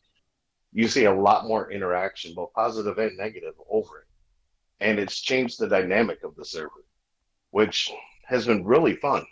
You 0.72 0.88
see 0.88 1.04
a 1.04 1.14
lot 1.14 1.46
more 1.46 1.70
interaction, 1.70 2.34
both 2.34 2.52
positive 2.54 2.98
and 2.98 3.16
negative, 3.16 3.54
over 3.70 4.00
it. 4.00 4.06
And 4.80 4.98
it's 4.98 5.20
changed 5.20 5.60
the 5.60 5.68
dynamic 5.68 6.24
of 6.24 6.34
the 6.34 6.44
server, 6.44 6.84
which 7.50 7.92
has 8.26 8.44
been 8.44 8.64
really 8.64 8.96
fun. 8.96 9.24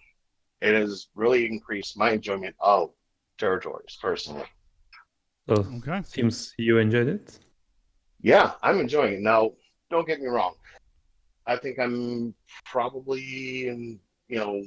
It 0.60 0.74
has 0.74 1.08
really 1.16 1.46
increased 1.46 1.98
my 1.98 2.12
enjoyment 2.12 2.54
of 2.60 2.90
territories 3.38 3.98
personally. 4.00 4.44
So 5.48 5.54
Okay. 5.54 6.02
seems 6.04 6.54
you 6.58 6.78
enjoyed 6.78 7.08
it. 7.08 7.38
Yeah, 8.20 8.52
I'm 8.62 8.80
enjoying 8.80 9.14
it. 9.14 9.20
Now, 9.20 9.52
don't 9.90 10.06
get 10.06 10.20
me 10.20 10.26
wrong. 10.26 10.54
I 11.46 11.56
think 11.56 11.78
I'm 11.78 12.34
probably 12.64 13.68
in, 13.68 14.00
you 14.28 14.38
know, 14.38 14.62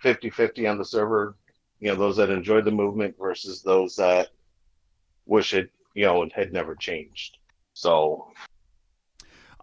50 0.00 0.30
50 0.30 0.66
on 0.66 0.78
the 0.78 0.84
server. 0.84 1.36
You 1.80 1.88
know, 1.88 1.96
those 1.96 2.16
that 2.16 2.30
enjoyed 2.30 2.64
the 2.64 2.70
movement 2.70 3.16
versus 3.18 3.62
those 3.62 3.96
that 3.96 4.28
wish 5.26 5.52
it, 5.52 5.70
you 5.94 6.06
know, 6.06 6.26
had 6.34 6.52
never 6.52 6.74
changed. 6.74 7.36
So, 7.74 8.28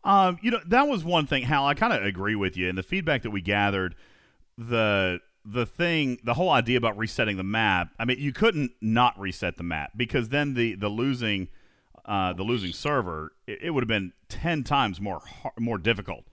Um, 0.04 0.38
you 0.42 0.52
know, 0.52 0.60
that 0.68 0.88
was 0.88 1.04
one 1.04 1.26
thing, 1.26 1.44
Hal. 1.44 1.66
I 1.66 1.74
kind 1.74 1.94
of 1.94 2.04
agree 2.04 2.36
with 2.36 2.58
you. 2.58 2.70
And 2.70 2.78
the 2.78 2.84
feedback 2.84 3.24
that 3.24 3.32
we 3.32 3.42
gathered, 3.42 3.96
the 4.58 5.20
the 5.46 5.66
thing, 5.66 6.20
the 6.24 6.34
whole 6.36 6.50
idea 6.50 6.78
about 6.78 6.98
resetting 6.98 7.38
the 7.38 7.44
map. 7.44 7.90
I 8.00 8.06
mean, 8.06 8.20
you 8.20 8.32
couldn't 8.32 8.72
not 8.82 9.20
reset 9.20 9.58
the 9.58 9.64
map 9.64 9.92
because 9.96 10.30
then 10.30 10.54
the 10.54 10.76
the 10.76 10.90
losing, 10.90 11.50
uh, 12.06 12.34
the 12.34 12.44
losing 12.44 12.72
server, 12.72 13.34
it, 13.48 13.60
it 13.64 13.70
would 13.72 13.84
have 13.84 13.90
been 13.90 14.14
ten 14.30 14.64
times 14.64 15.02
more 15.02 15.22
har- 15.42 15.54
more 15.60 15.78
difficult 15.78 16.26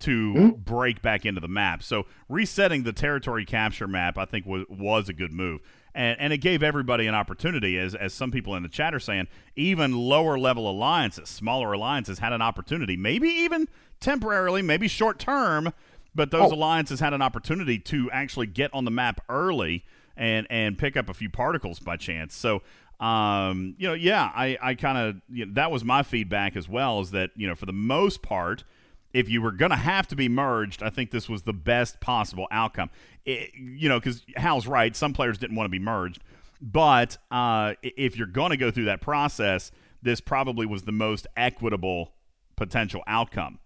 to 0.00 0.52
break 0.54 1.00
back 1.00 1.24
into 1.24 1.40
the 1.40 1.46
map. 1.46 1.80
So 1.80 2.06
resetting 2.28 2.82
the 2.82 2.92
territory 2.92 3.44
capture 3.44 3.86
map, 3.86 4.18
I 4.18 4.24
think 4.24 4.46
was 4.46 4.64
was 4.68 5.08
a 5.08 5.12
good 5.12 5.32
move. 5.32 5.60
And, 5.94 6.18
and 6.18 6.32
it 6.32 6.38
gave 6.38 6.62
everybody 6.62 7.06
an 7.06 7.14
opportunity, 7.14 7.78
as, 7.78 7.94
as 7.94 8.14
some 8.14 8.30
people 8.30 8.54
in 8.54 8.62
the 8.62 8.68
chat 8.70 8.94
are 8.94 8.98
saying, 8.98 9.28
even 9.56 9.92
lower 9.92 10.38
level 10.38 10.68
alliances, 10.68 11.28
smaller 11.28 11.72
alliances 11.74 12.18
had 12.18 12.32
an 12.32 12.40
opportunity, 12.40 12.96
maybe 12.96 13.28
even 13.28 13.68
temporarily, 14.00 14.62
maybe 14.62 14.88
short 14.88 15.18
term, 15.18 15.72
but 16.14 16.30
those 16.30 16.50
alliances 16.52 17.00
had 17.00 17.14
an 17.14 17.22
opportunity 17.22 17.78
to 17.78 18.10
actually 18.10 18.46
get 18.46 18.72
on 18.74 18.84
the 18.84 18.90
map 18.90 19.20
early 19.28 19.84
and, 20.16 20.46
and 20.50 20.76
pick 20.78 20.96
up 20.96 21.08
a 21.08 21.14
few 21.14 21.30
particles 21.30 21.78
by 21.78 21.96
chance. 21.96 22.34
So, 22.36 22.62
um, 23.00 23.74
you 23.78 23.88
know, 23.88 23.94
yeah, 23.94 24.30
I, 24.34 24.58
I 24.62 24.74
kind 24.74 24.98
of, 24.98 25.16
you 25.28 25.46
know, 25.46 25.52
that 25.54 25.70
was 25.70 25.84
my 25.84 26.02
feedback 26.02 26.54
as 26.56 26.68
well, 26.68 27.00
is 27.00 27.10
that, 27.12 27.30
you 27.34 27.48
know, 27.48 27.54
for 27.54 27.66
the 27.66 27.72
most 27.72 28.22
part, 28.22 28.64
if 29.12 29.28
you 29.28 29.42
were 29.42 29.52
going 29.52 29.70
to 29.70 29.76
have 29.76 30.06
to 30.08 30.16
be 30.16 30.28
merged, 30.28 30.82
I 30.82 30.90
think 30.90 31.10
this 31.10 31.28
was 31.28 31.42
the 31.42 31.52
best 31.52 32.00
possible 32.00 32.46
outcome. 32.50 32.90
It- 33.24 33.50
you 33.54 33.88
know, 33.88 33.98
because 33.98 34.22
Hal's 34.36 34.66
right. 34.66 34.94
Some 34.94 35.12
players 35.12 35.38
didn't 35.38 35.56
want 35.56 35.66
to 35.66 35.70
be 35.70 35.78
merged. 35.78 36.22
But 36.60 37.18
uh, 37.30 37.74
if 37.82 38.16
you're 38.16 38.26
going 38.26 38.50
to 38.50 38.56
go 38.56 38.70
through 38.70 38.84
that 38.84 39.00
process, 39.00 39.72
this 40.00 40.20
probably 40.20 40.64
was 40.66 40.82
the 40.82 40.92
most 40.92 41.26
equitable 41.36 42.12
potential 42.56 43.02
outcome 43.06 43.58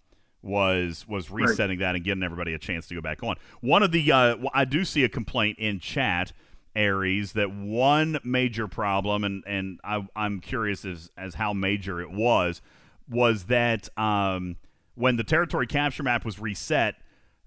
was 0.46 1.06
was 1.08 1.30
resetting 1.30 1.80
that 1.80 1.94
and 1.94 2.04
giving 2.04 2.22
everybody 2.22 2.54
a 2.54 2.58
chance 2.58 2.86
to 2.88 2.94
go 2.94 3.00
back 3.00 3.22
on. 3.22 3.36
One 3.60 3.82
of 3.82 3.92
the 3.92 4.12
uh, 4.12 4.36
I 4.54 4.64
do 4.64 4.84
see 4.84 5.04
a 5.04 5.08
complaint 5.08 5.58
in 5.58 5.80
chat, 5.80 6.32
Aries, 6.74 7.32
that 7.32 7.52
one 7.52 8.18
major 8.24 8.68
problem, 8.68 9.24
and 9.24 9.42
and 9.46 9.80
I, 9.84 10.06
I'm 10.14 10.40
curious 10.40 10.84
as 10.84 11.10
as 11.16 11.34
how 11.34 11.52
major 11.52 12.00
it 12.00 12.10
was, 12.10 12.62
was 13.08 13.44
that 13.44 13.88
um, 13.98 14.56
when 14.94 15.16
the 15.16 15.24
territory 15.24 15.66
capture 15.66 16.02
map 16.02 16.24
was 16.24 16.38
reset, 16.38 16.94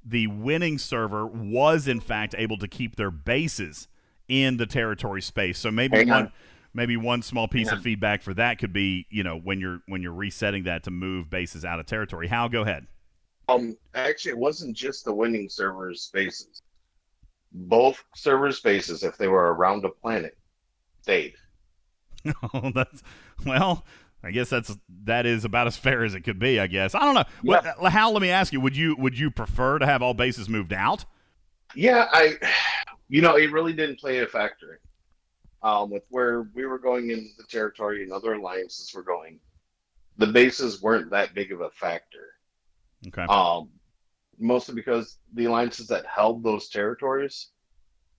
the 0.06 0.28
winning 0.28 0.78
server 0.78 1.26
was 1.26 1.88
in 1.88 2.00
fact 2.00 2.36
able 2.38 2.58
to 2.58 2.68
keep 2.68 2.96
their 2.96 3.12
bases 3.12 3.88
in 4.28 4.58
the 4.58 4.66
territory 4.66 5.22
space. 5.22 5.58
So 5.58 5.72
maybe 5.72 5.98
one 6.00 6.12
on. 6.12 6.32
Maybe 6.74 6.98
one 6.98 7.22
small 7.22 7.48
piece 7.48 7.70
Hang 7.70 7.78
of 7.78 7.84
feedback 7.84 8.22
for 8.22 8.34
that 8.34 8.60
could 8.60 8.74
be, 8.74 9.08
you 9.10 9.24
know, 9.24 9.38
when 9.38 9.60
you're 9.60 9.80
when 9.88 10.02
you're 10.02 10.14
resetting 10.14 10.64
that 10.64 10.84
to 10.84 10.92
move 10.92 11.30
bases 11.30 11.66
out 11.66 11.80
of 11.80 11.86
territory. 11.86 12.28
Hal, 12.28 12.50
go 12.50 12.62
ahead. 12.62 12.88
um, 13.48 13.76
actually, 13.96 14.32
it 14.32 14.38
wasn't 14.38 14.76
just 14.76 15.06
the 15.06 15.14
winning 15.14 15.50
servers' 15.50 16.04
spaces. 16.04 16.62
Both 17.52 18.04
server 18.16 18.52
spaces, 18.52 19.04
if 19.04 19.18
they 19.18 19.28
were 19.28 19.54
around 19.54 19.84
a 19.86 19.90
planet, 19.90 20.38
stayed. 21.02 21.34
Oh, 22.54 22.72
that's 22.76 23.02
well. 23.46 23.86
I 24.22 24.32
guess 24.32 24.50
that's 24.50 24.76
that 25.06 25.26
is 25.26 25.46
about 25.46 25.68
as 25.68 25.78
fair 25.78 26.04
as 26.04 26.14
it 26.14 26.22
could 26.22 26.38
be. 26.38 26.60
I 26.60 26.68
guess 26.68 26.94
I 26.94 27.00
don't 27.00 27.16
know. 27.16 27.24
What, 27.42 27.64
Hal, 27.92 28.12
let 28.12 28.22
me 28.22 28.30
ask 28.30 28.52
you: 28.52 28.60
Would 28.60 28.76
you 28.76 28.96
would 28.98 29.18
you 29.18 29.32
prefer 29.32 29.80
to 29.80 29.86
have 29.86 30.02
all 30.02 30.14
bases 30.14 30.50
moved 30.50 30.74
out? 30.74 31.06
Yeah, 31.76 32.08
I, 32.12 32.34
you 33.08 33.22
know, 33.22 33.38
it 33.38 33.52
really 33.54 33.72
didn't 33.72 34.00
play 34.00 34.20
a 34.20 34.28
factor 34.28 34.82
um, 35.62 35.90
with 35.90 36.04
where 36.10 36.44
we 36.54 36.66
were 36.66 36.80
going 36.80 37.12
in 37.12 37.32
the 37.38 37.44
territory 37.44 38.04
and 38.04 38.12
other 38.12 38.34
alliances 38.34 38.94
were 38.94 39.04
going. 39.04 39.40
The 40.18 40.28
bases 40.28 40.82
weren't 40.82 41.10
that 41.12 41.34
big 41.34 41.52
of 41.52 41.62
a 41.62 41.70
factor, 41.70 42.36
Okay. 43.08 43.24
um, 43.24 43.70
mostly 44.38 44.76
because 44.76 45.18
the 45.34 45.46
alliances 45.46 45.88
that 45.88 46.06
held 46.06 46.44
those 46.44 46.70
territories 46.70 47.50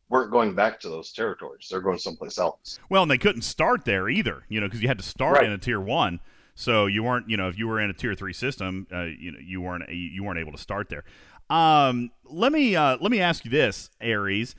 weren't 0.09 0.31
going 0.31 0.55
back 0.55 0.81
to 0.81 0.89
those 0.89 1.13
territories; 1.13 1.69
they're 1.71 1.81
going 1.83 1.99
someplace 1.99 2.39
else. 2.39 2.79
Well, 2.89 3.03
and 3.03 3.11
they 3.11 3.19
couldn't 3.19 3.43
start 3.43 3.85
there 3.85 4.09
either, 4.09 4.45
you 4.49 4.61
know, 4.61 4.67
because 4.67 4.81
you 4.81 4.89
had 4.89 4.99
to 4.99 5.05
start 5.05 5.37
Right. 5.37 5.47
in 5.47 5.53
a 5.53 5.59
tier 5.59 5.81
one. 5.81 6.21
So 6.55 6.87
you 6.87 7.03
weren't, 7.03 7.29
you 7.31 7.37
know, 7.37 7.49
if 7.49 7.59
you 7.59 7.69
were 7.69 7.81
in 7.81 7.91
a 7.91 7.95
tier 7.95 8.15
three 8.15 8.33
system, 8.33 8.87
uh, 8.93 9.05
you 9.05 9.33
know, 9.33 9.39
you 9.39 9.61
weren't 9.61 9.89
you 9.91 10.25
weren't 10.25 10.39
able 10.39 10.53
to 10.53 10.59
start 10.59 10.89
there. 10.89 11.05
Um, 11.49 12.11
let 12.25 12.53
me 12.53 12.77
uh, 12.77 12.97
let 13.01 13.11
me 13.11 13.21
ask 13.21 13.45
you 13.45 13.51
this, 13.51 13.91
Aries. 14.01 14.55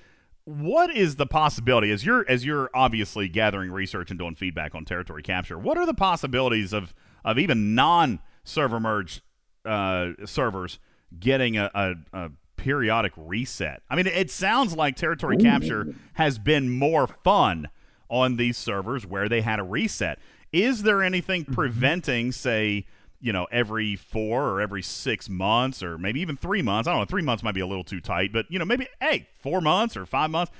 What 0.45 0.95
is 0.95 1.18
the 1.18 1.27
possibility 1.27 1.91
as 1.91 2.05
you're 2.05 2.26
as 2.27 2.45
you're 2.45 2.69
obviously 2.73 3.27
gathering 3.27 3.72
research 3.72 4.09
and 4.09 4.19
doing 4.19 4.35
feedback 4.35 4.73
on 4.73 4.85
territory 4.85 5.22
capture? 5.22 5.57
What 5.57 5.77
are 5.77 5.85
the 5.85 5.93
possibilities 5.93 6.73
of 6.73 6.93
of 7.23 7.38
even 7.38 7.76
non 7.76 8.19
server 8.43 8.80
merge 8.80 9.22
uh, 9.65 10.09
servers 10.26 10.80
getting 11.19 11.57
a, 11.57 11.69
a, 11.73 11.93
a 12.13 12.31
periodic 12.57 13.13
reset? 13.15 13.84
I 13.89 13.95
mean, 13.95 14.07
it 14.07 14.31
sounds 14.31 14.76
like 14.76 14.95
territory 14.95 15.38
capture 15.38 15.93
has 16.13 16.39
been 16.39 16.69
more 16.69 17.07
fun 17.07 17.69
on 18.09 18.38
these 18.38 18.57
servers 18.57 19.05
where 19.05 19.30
they 19.30 19.41
had 19.41 19.59
a 19.59 19.63
reset. 19.63 20.19
Is 20.51 20.84
there 20.84 21.01
anything 21.01 21.45
preventing, 21.45 22.31
say, 22.31 22.85
you 23.22 23.31
know, 23.31 23.48
every 23.52 23.95
four 23.95 24.49
or 24.49 24.61
every 24.61 24.81
six 24.81 25.30
months 25.30 25.81
or 25.84 25.98
maybe 25.98 26.19
even 26.22 26.38
three 26.38 26.61
months? 26.61 26.88
I 26.88 26.91
don't 26.91 27.02
know. 27.02 27.06
Three 27.06 27.22
months 27.22 27.43
might 27.43 27.53
be 27.53 27.61
a 27.61 27.68
little 27.68 27.84
too 27.84 28.02
tight, 28.02 28.34
but, 28.34 28.45
you 28.49 28.60
know, 28.60 28.65
maybe, 28.65 28.88
hey, 28.99 29.27
four 29.35 29.61
months 29.61 29.95
or 29.95 30.06
five 30.06 30.30
months, 30.30 30.52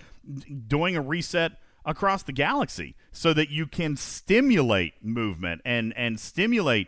doing 0.67 0.95
a 0.95 1.01
reset 1.01 1.53
across 1.85 2.23
the 2.23 2.31
galaxy 2.31 2.95
so 3.11 3.33
that 3.33 3.49
you 3.49 3.65
can 3.65 3.97
stimulate 3.97 4.93
movement 5.03 5.61
and, 5.65 5.93
and 5.97 6.19
stimulate 6.19 6.88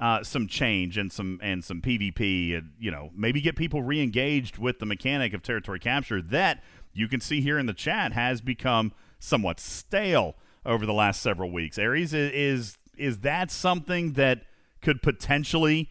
uh, 0.00 0.22
some 0.22 0.46
change 0.48 0.98
and 0.98 1.10
some 1.12 1.38
and 1.40 1.64
some 1.64 1.80
PvP, 1.80 2.58
and 2.58 2.72
you 2.80 2.90
know 2.90 3.10
maybe 3.14 3.40
get 3.40 3.54
people 3.54 3.80
re-engaged 3.82 4.58
with 4.58 4.80
the 4.80 4.84
mechanic 4.86 5.32
of 5.32 5.42
territory 5.42 5.78
capture 5.78 6.20
that 6.20 6.62
you 6.92 7.06
can 7.06 7.20
see 7.20 7.40
here 7.40 7.58
in 7.58 7.66
the 7.66 7.72
chat 7.72 8.12
has 8.12 8.40
become 8.40 8.92
somewhat 9.20 9.60
stale 9.60 10.34
over 10.66 10.84
the 10.84 10.92
last 10.92 11.22
several 11.22 11.50
weeks. 11.50 11.78
Aries 11.78 12.12
i- 12.12 12.18
is 12.18 12.76
is 12.98 13.20
that 13.20 13.52
something 13.52 14.14
that 14.14 14.42
could 14.84 15.02
potentially 15.02 15.90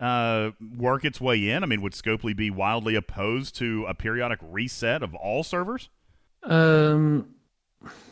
uh, 0.00 0.50
work 0.76 1.04
its 1.04 1.20
way 1.20 1.50
in? 1.50 1.62
I 1.62 1.66
mean, 1.66 1.82
would 1.82 1.92
Scopely 1.92 2.34
be 2.34 2.50
wildly 2.50 2.94
opposed 2.96 3.54
to 3.56 3.84
a 3.86 3.94
periodic 3.94 4.40
reset 4.42 5.02
of 5.02 5.14
all 5.14 5.44
servers? 5.44 5.90
Um, 6.42 7.34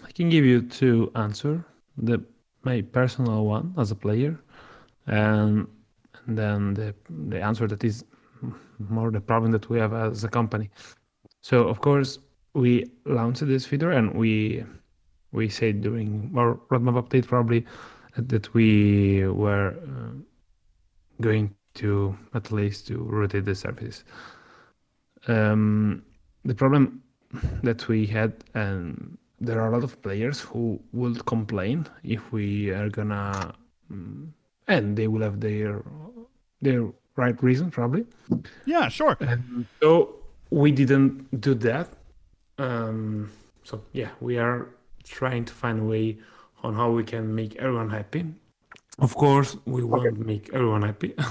I 0.07 0.13
can 0.13 0.29
give 0.29 0.45
you 0.45 0.63
two 0.63 1.11
answer. 1.17 1.65
The 1.97 2.23
my 2.65 2.83
personal 2.83 3.47
one 3.47 3.75
as 3.79 3.91
a 3.91 3.95
player. 3.95 4.39
and, 5.07 5.67
and 6.27 6.39
then 6.39 6.75
the 6.75 6.95
the 7.29 7.41
answer 7.43 7.67
that 7.67 7.83
is 7.83 8.05
more 8.79 9.11
the 9.11 9.21
problem 9.21 9.51
that 9.53 9.69
we 9.71 9.79
have 9.79 9.95
as 9.95 10.25
a 10.25 10.29
company. 10.29 10.71
So 11.41 11.69
of 11.69 11.81
course 11.81 12.19
we 12.55 12.85
launched 13.05 13.47
this 13.47 13.65
feature 13.67 13.93
and 13.93 14.15
we 14.15 14.65
we 15.33 15.49
said 15.49 15.81
during 15.81 16.33
our 16.37 16.55
roadmap 16.71 17.03
update 17.03 17.27
probably 17.27 17.65
that 18.19 18.53
we 18.55 19.27
were 19.27 19.75
uh, 19.87 20.13
going 21.21 21.55
to 21.75 22.17
at 22.35 22.51
least 22.51 22.89
to 22.89 22.99
rotate 22.99 23.45
the 23.45 23.55
services. 23.55 24.05
Um, 25.27 26.03
the 26.45 26.55
problem 26.55 27.03
that 27.63 27.87
we 27.89 28.07
had, 28.07 28.45
and 28.55 29.17
there 29.41 29.61
are 29.61 29.69
a 29.69 29.71
lot 29.71 29.85
of 29.85 30.01
players 30.03 30.41
who 30.41 30.81
will 30.93 31.15
complain 31.15 31.87
if 32.03 32.33
we 32.33 32.71
are 32.71 32.89
gonna, 32.89 33.55
mm, 33.93 34.29
and 34.67 34.97
they 34.97 35.07
will 35.09 35.23
have 35.23 35.41
their 35.41 35.83
their 36.61 36.89
right 37.17 37.41
reason 37.43 37.71
probably. 37.71 38.05
Yeah, 38.67 38.89
sure. 38.89 39.17
And 39.21 39.67
so 39.81 40.17
we 40.51 40.73
didn't 40.73 41.41
do 41.41 41.55
that. 41.55 41.89
Um, 42.59 43.31
so 43.63 43.83
yeah, 43.93 44.11
we 44.21 44.39
are 44.39 44.69
trying 45.05 45.45
to 45.45 45.53
find 45.53 45.81
a 45.81 45.85
way 45.85 46.19
on 46.63 46.75
how 46.75 46.91
we 46.91 47.05
can 47.05 47.35
make 47.35 47.57
everyone 47.57 47.91
happy. 47.91 48.25
Of 48.99 49.15
course, 49.15 49.57
we 49.65 49.85
won't 49.85 50.19
make 50.27 50.51
everyone 50.53 50.83
happy 50.83 51.15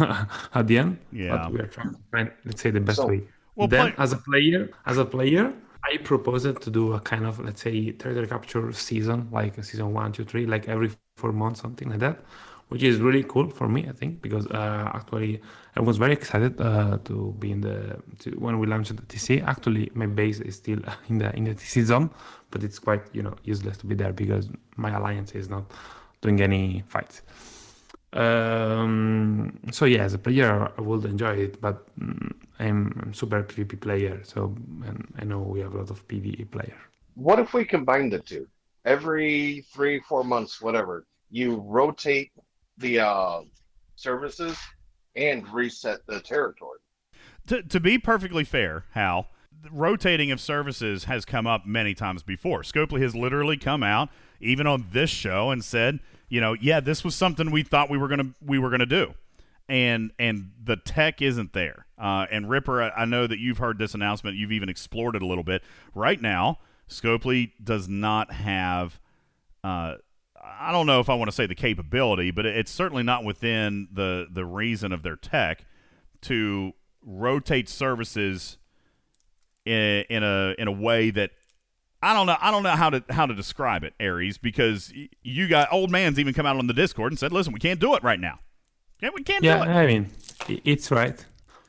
at 0.54 0.68
the 0.68 0.78
end, 0.78 1.00
Yeah. 1.12 1.36
but 1.38 1.52
we 1.52 1.60
are 1.60 1.68
trying 1.68 1.92
to 1.94 2.00
find, 2.12 2.32
let's 2.46 2.62
say, 2.62 2.72
the 2.72 2.80
best 2.80 2.98
So- 2.98 3.08
way. 3.08 3.24
Well, 3.56 3.68
then, 3.68 3.92
play- 3.92 4.04
as 4.04 4.14
a 4.14 4.18
player, 4.18 4.70
as 4.86 4.98
a 5.00 5.06
player, 5.06 5.52
I 5.84 5.98
proposed 5.98 6.62
to 6.62 6.70
do 6.70 6.94
a 6.94 7.00
kind 7.00 7.26
of, 7.26 7.40
let's 7.40 7.62
say, 7.62 7.92
territory 7.92 8.28
capture 8.28 8.72
season, 8.72 9.28
like 9.32 9.58
a 9.58 9.64
season 9.64 9.94
one, 9.94 10.12
two, 10.12 10.24
three, 10.24 10.46
like 10.46 10.68
every 10.70 10.92
four 11.18 11.32
months, 11.34 11.60
something 11.62 11.90
like 11.90 12.00
that, 12.00 12.20
which 12.70 12.84
is 12.84 13.00
really 13.00 13.24
cool 13.24 13.50
for 13.50 13.68
me, 13.68 13.88
I 13.88 13.94
think, 13.94 14.22
because 14.22 14.46
uh, 14.48 14.92
actually 14.94 15.42
I 15.76 15.82
was 15.82 15.98
very 15.98 16.14
excited 16.14 16.60
uh, 16.60 16.98
to 17.06 17.36
be 17.40 17.52
in 17.52 17.62
the 17.62 17.98
to, 18.20 18.32
when 18.32 18.60
we 18.60 18.68
launched 18.68 18.96
the 18.96 19.04
TC. 19.04 19.46
Actually, 19.46 19.92
my 19.94 20.06
base 20.06 20.40
is 20.40 20.56
still 20.56 20.80
in 21.10 21.18
the 21.20 21.36
in 21.36 21.46
the 21.46 21.56
TC 21.56 21.84
zone, 21.84 22.10
but 22.52 22.64
it's 22.64 22.80
quite 22.80 23.04
you 23.14 23.24
know 23.24 23.36
useless 23.44 23.78
to 23.78 23.86
be 23.86 23.96
there 23.96 24.14
because 24.14 24.50
my 24.76 24.92
alliance 24.96 25.32
is 25.32 25.50
not 25.50 25.72
doing 26.22 26.42
any 26.42 26.84
fights. 26.88 27.22
Um, 28.14 29.60
so 29.72 29.86
yeah, 29.86 30.04
as 30.04 30.14
a 30.14 30.18
player, 30.18 30.72
I 30.78 30.82
would 30.82 31.06
enjoy 31.06 31.36
it, 31.36 31.62
but 31.62 31.86
mm, 32.00 32.34
I'm, 32.60 33.00
I'm 33.04 33.14
super 33.14 33.44
PvP 33.44 33.80
player, 33.80 34.22
so 34.24 34.56
I 35.20 35.24
know 35.24 35.40
we 35.40 35.60
have 35.60 35.74
a 35.74 35.78
lot 35.78 35.90
of 35.90 36.08
PvE 36.08 36.50
player. 36.50 36.78
What 37.16 37.40
if 37.40 37.54
we 37.54 37.66
combine 37.66 38.10
the 38.10 38.20
two? 38.20 38.48
Every 38.86 39.66
three, 39.74 40.00
four 40.00 40.24
months, 40.24 40.62
whatever, 40.62 41.06
you 41.30 41.58
rotate 41.58 42.32
the 42.78 43.00
uh, 43.00 43.42
services 43.96 44.58
and 45.16 45.48
reset 45.52 46.06
the 46.08 46.20
territory. 46.20 46.80
to, 47.48 47.64
to 47.64 47.80
be 47.80 47.98
perfectly 47.98 48.44
fair, 48.44 48.86
Hal, 48.92 49.28
rotating 49.72 50.32
of 50.32 50.40
services 50.40 51.06
has 51.06 51.26
come 51.26 51.48
up 51.48 51.66
many 51.66 51.94
times 51.94 52.24
before. 52.24 52.62
Scopely 52.62 53.02
has 53.02 53.16
literally 53.16 53.58
come 53.58 53.84
out, 53.84 54.10
even 54.40 54.68
on 54.68 54.88
this 54.92 55.10
show, 55.10 55.50
and 55.50 55.64
said, 55.64 56.00
you 56.30 56.40
know, 56.42 56.54
yeah, 56.54 56.80
this 56.80 57.04
was 57.04 57.16
something 57.16 57.52
we 57.52 57.64
thought 57.64 57.90
we 57.90 57.98
were 57.98 58.08
gonna 58.08 58.34
we 58.46 58.60
were 58.60 58.70
gonna 58.70 58.86
do, 58.86 59.14
and 59.68 60.12
and 60.20 60.52
the 60.62 60.76
tech 60.76 61.22
isn't 61.22 61.54
there. 61.54 61.88
Uh, 61.98 62.28
and 62.30 62.50
Ripper, 62.50 62.84
I, 62.84 62.90
I 62.90 63.06
know 63.06 63.26
that 63.26 63.40
you've 63.40 63.58
heard 63.58 63.80
this 63.80 63.94
announcement. 63.94 64.36
You've 64.36 64.52
even 64.52 64.70
explored 64.70 65.16
it 65.16 65.22
a 65.22 65.26
little 65.26 65.44
bit. 65.44 65.64
Right 65.96 66.22
now, 66.22 66.60
Scopely 66.90 67.54
does 67.64 67.88
not 67.88 68.32
have. 68.32 69.00
Uh, 69.64 69.96
I 70.60 70.72
don't 70.72 70.86
know 70.86 71.00
if 71.00 71.10
I 71.10 71.16
want 71.16 71.30
to 71.30 71.36
say 71.36 71.46
the 71.46 71.56
capability, 71.56 72.32
but 72.32 72.46
it's 72.46 72.72
certainly 72.72 73.04
not 73.04 73.24
within 73.24 73.88
the 73.92 74.28
the 74.32 74.46
reason 74.46 74.92
of 74.92 75.04
their 75.04 75.16
tech 75.16 75.66
to 76.22 76.74
rotate 77.02 77.70
services 77.70 78.58
in, 79.66 80.04
in 80.10 80.24
a 80.24 80.56
in 80.58 80.68
a 80.68 80.72
way 80.72 81.10
that 81.12 81.32
I 82.02 82.14
don't 82.14 82.28
know 82.28 82.38
I 82.40 82.52
don't 82.52 82.64
know 82.64 82.72
how 82.76 82.90
to 82.90 83.04
how 83.10 83.26
to 83.26 83.34
describe 83.34 83.84
it, 83.84 83.94
Aries, 84.00 84.38
because 84.38 84.94
you 85.24 85.48
got 85.48 85.72
old 85.72 85.92
man's 85.92 86.20
even 86.20 86.34
come 86.34 86.46
out 86.46 86.58
on 86.58 86.68
the 86.68 86.74
Discord 86.74 87.12
and 87.12 87.20
said, 87.20 87.32
"Listen, 87.32 87.54
we 87.54 87.60
can't 87.60 87.80
do 87.80 87.96
it 87.96 88.04
right 88.04 88.20
now. 88.20 88.40
Yeah, 89.02 89.10
we 89.14 89.24
can't 89.24 89.44
Yeah, 89.44 89.58
do 89.58 89.64
it." 89.64 89.74
Yeah, 89.74 89.80
I 89.80 89.88
mean, 89.88 90.10
it's 90.48 90.92
right. 90.92 91.24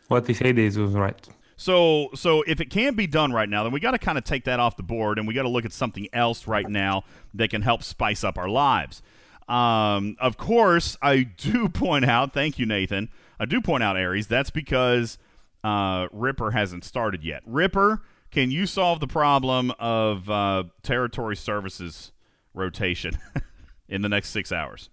What 0.09 0.27
he 0.27 0.35
said 0.35 0.59
is 0.59 0.79
was 0.79 0.93
right. 0.93 1.29
So, 1.61 2.11
so 2.15 2.43
if 2.43 2.61
it 2.61 2.71
can 2.71 2.95
be 2.95 3.09
done 3.09 3.33
right 3.33 3.49
now, 3.49 3.65
then 3.65 3.73
we 3.73 3.81
got 3.81 3.91
to 3.91 3.99
kind 3.99 4.17
of 4.17 4.23
take 4.23 4.45
that 4.45 4.61
off 4.61 4.77
the 4.77 4.85
board, 4.85 5.19
and 5.19 5.27
we 5.27 5.35
got 5.35 5.43
to 5.43 5.49
look 5.49 5.65
at 5.65 5.73
something 5.73 6.07
else 6.13 6.47
right 6.47 6.69
now 6.69 7.03
that 7.35 7.51
can 7.51 7.63
help 7.63 7.83
spice 7.83 8.23
up 8.23 8.39
our 8.39 8.49
lives. 8.49 9.03
Um, 9.49 10.17
of 10.21 10.37
course, 10.37 10.97
I 11.03 11.25
do 11.25 11.69
point 11.69 12.05
out. 12.05 12.33
Thank 12.33 12.61
you, 12.61 12.65
Nathan. 12.65 13.09
I 13.41 13.45
do 13.45 13.61
point 13.61 13.83
out, 13.83 13.97
Aries. 13.97 14.29
That's 14.29 14.51
because 14.51 15.19
uh, 15.65 16.07
Ripper 16.13 16.53
hasn't 16.53 16.85
started 16.85 17.25
yet. 17.25 17.43
Ripper, 17.45 18.03
can 18.31 18.53
you 18.53 18.65
solve 18.65 19.01
the 19.01 19.09
problem 19.09 19.73
of 19.81 20.31
uh, 20.31 20.63
territory 20.85 21.35
services 21.35 22.13
rotation 22.55 23.19
in 23.89 24.03
the 24.03 24.09
next 24.09 24.29
six 24.31 24.53
hours? 24.53 24.91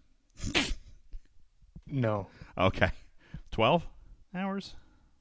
No, 1.88 2.28
Okay, 2.58 2.90
twelve 3.52 3.86
hours. 4.34 4.74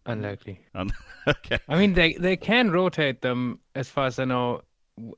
Unlikely. 0.07 0.61
Um, 0.75 0.91
okay. 1.27 1.59
I 1.69 1.79
mean, 1.79 1.95
they 1.95 2.15
they 2.15 2.37
can 2.37 2.71
rotate 2.71 3.23
them 3.23 3.61
as 3.75 3.89
far 3.89 4.07
as 4.07 4.19
I 4.19 4.25
know 4.25 4.63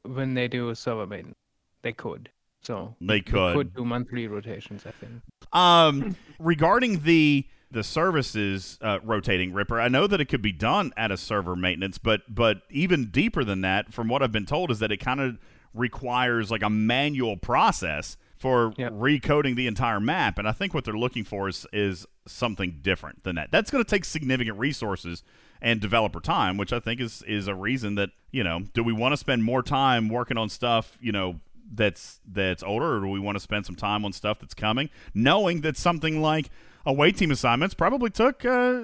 when 0.04 0.34
they 0.34 0.48
do 0.48 0.74
server 0.74 1.06
maintenance. 1.06 1.36
They 1.82 1.92
could. 1.92 2.30
So 2.62 2.96
They 3.00 3.20
could. 3.20 3.54
could 3.54 3.74
do 3.74 3.84
monthly 3.84 4.26
rotations. 4.26 4.84
I 4.86 4.90
think. 4.90 5.22
Um, 5.52 6.16
regarding 6.38 7.02
the 7.02 7.46
the 7.70 7.84
services 7.84 8.78
uh, 8.80 8.98
rotating 9.04 9.52
Ripper, 9.52 9.80
I 9.80 9.88
know 9.88 10.06
that 10.06 10.20
it 10.20 10.26
could 10.26 10.42
be 10.42 10.52
done 10.52 10.92
at 10.96 11.10
a 11.10 11.16
server 11.16 11.54
maintenance, 11.54 11.98
but 11.98 12.22
but 12.28 12.62
even 12.70 13.10
deeper 13.10 13.44
than 13.44 13.60
that, 13.60 13.92
from 13.92 14.08
what 14.08 14.22
I've 14.22 14.32
been 14.32 14.46
told, 14.46 14.70
is 14.70 14.78
that 14.80 14.90
it 14.90 14.98
kind 14.98 15.20
of 15.20 15.38
requires 15.74 16.50
like 16.50 16.62
a 16.62 16.70
manual 16.70 17.36
process 17.36 18.16
for 18.38 18.72
Yep. 18.76 18.92
recoding 18.92 19.56
the 19.56 19.66
entire 19.66 20.00
map. 20.00 20.38
And 20.38 20.46
I 20.48 20.52
think 20.52 20.74
what 20.74 20.84
they're 20.84 20.94
looking 20.94 21.24
for 21.24 21.48
is 21.48 21.66
is 21.72 22.06
something 22.26 22.78
different 22.82 23.22
than 23.24 23.36
that. 23.36 23.50
That's 23.50 23.70
going 23.70 23.82
to 23.84 23.88
take 23.88 24.04
significant 24.04 24.58
resources 24.58 25.22
and 25.62 25.80
developer 25.80 26.20
time, 26.20 26.56
which 26.56 26.72
I 26.72 26.80
think 26.80 27.00
is 27.00 27.22
is 27.22 27.48
a 27.48 27.54
reason 27.54 27.94
that 27.96 28.10
you 28.30 28.44
know, 28.44 28.60
do 28.74 28.84
we 28.84 28.92
want 28.92 29.12
to 29.12 29.16
spend 29.16 29.42
more 29.44 29.62
time 29.62 30.08
working 30.08 30.36
on 30.36 30.48
stuff, 30.50 30.98
you 31.00 31.12
know, 31.12 31.40
that's 31.72 32.20
that's 32.30 32.62
older, 32.62 32.96
or 32.96 33.00
do 33.00 33.08
we 33.08 33.18
want 33.20 33.36
to 33.36 33.40
spend 33.40 33.64
some 33.66 33.74
time 33.76 34.04
on 34.04 34.12
stuff 34.12 34.38
that's 34.38 34.54
coming, 34.54 34.90
knowing 35.14 35.62
that 35.62 35.76
something 35.76 36.20
like 36.20 36.50
away 36.84 37.10
team 37.10 37.30
assignments 37.30 37.74
probably 37.74 38.10
took 38.10 38.44
uh, 38.44 38.82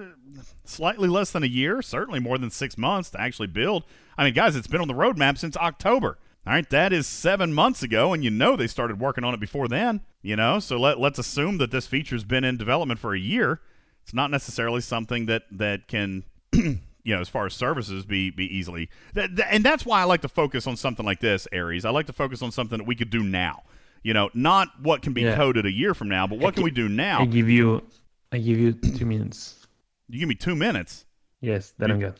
slightly 0.64 1.08
less 1.08 1.30
than 1.30 1.42
a 1.42 1.46
year, 1.46 1.82
certainly 1.82 2.18
more 2.18 2.38
than 2.38 2.50
six 2.50 2.76
months 2.78 3.10
to 3.10 3.20
actually 3.20 3.46
build. 3.46 3.84
I 4.18 4.24
mean, 4.24 4.34
guys, 4.34 4.56
it's 4.56 4.66
been 4.66 4.80
on 4.80 4.88
the 4.88 4.94
roadmap 4.94 5.38
since 5.38 5.56
October. 5.56 6.18
All 6.46 6.52
right, 6.52 6.68
that 6.70 6.92
is 6.92 7.06
seven 7.06 7.54
months 7.54 7.82
ago, 7.84 8.12
and 8.12 8.24
you 8.24 8.30
know 8.30 8.56
they 8.56 8.66
started 8.66 8.98
working 8.98 9.22
on 9.22 9.32
it 9.32 9.38
before 9.40 9.68
then. 9.68 10.00
You 10.22 10.34
know, 10.36 10.58
so 10.58 10.76
let 10.78 10.98
let's 10.98 11.18
assume 11.18 11.58
that 11.58 11.70
this 11.70 11.86
feature's 11.86 12.24
been 12.24 12.42
in 12.44 12.56
development 12.56 12.98
for 13.00 13.14
a 13.14 13.18
year. 13.18 13.60
It's 14.02 14.12
not 14.14 14.30
necessarily 14.30 14.80
something 14.80 15.26
that 15.26 15.42
that 15.52 15.86
can 15.86 16.24
you 16.52 16.80
know, 17.06 17.20
as 17.20 17.28
far 17.28 17.46
as 17.46 17.54
services, 17.54 18.04
be 18.04 18.30
be 18.30 18.44
easily. 18.56 18.88
That, 19.14 19.36
that- 19.36 19.52
and 19.54 19.64
that's 19.64 19.86
why 19.86 20.00
I 20.00 20.04
like 20.04 20.22
to 20.22 20.28
focus 20.28 20.66
on 20.66 20.76
something 20.76 21.06
like 21.06 21.20
this, 21.20 21.46
Aries. 21.52 21.84
I 21.84 21.90
like 21.90 22.06
to 22.06 22.12
focus 22.12 22.42
on 22.42 22.50
something 22.50 22.78
that 22.78 22.86
we 22.86 22.96
could 22.96 23.10
do 23.10 23.22
now. 23.22 23.62
You 24.02 24.12
know, 24.14 24.30
not 24.34 24.68
what 24.82 25.00
can 25.02 25.12
be 25.12 25.22
Yeah. 25.22 25.36
coded 25.36 25.64
a 25.64 25.70
year 25.70 25.94
from 25.94 26.08
now, 26.08 26.26
but 26.26 26.40
what 26.40 26.54
can 26.54 26.64
we 26.64 26.72
do 26.72 26.88
now? 26.88 27.20
I 27.20 27.26
give 27.26 27.48
you, 27.48 27.84
I 28.32 28.38
give 28.38 28.58
you 28.58 28.72
two 28.72 29.06
minutes. 29.06 29.64
You 30.08 30.18
give 30.18 30.28
me 30.28 30.34
two 30.34 30.56
minutes. 30.56 31.04
Yes, 31.40 31.72
then 31.78 31.92
I'm 31.92 32.00
good. 32.00 32.14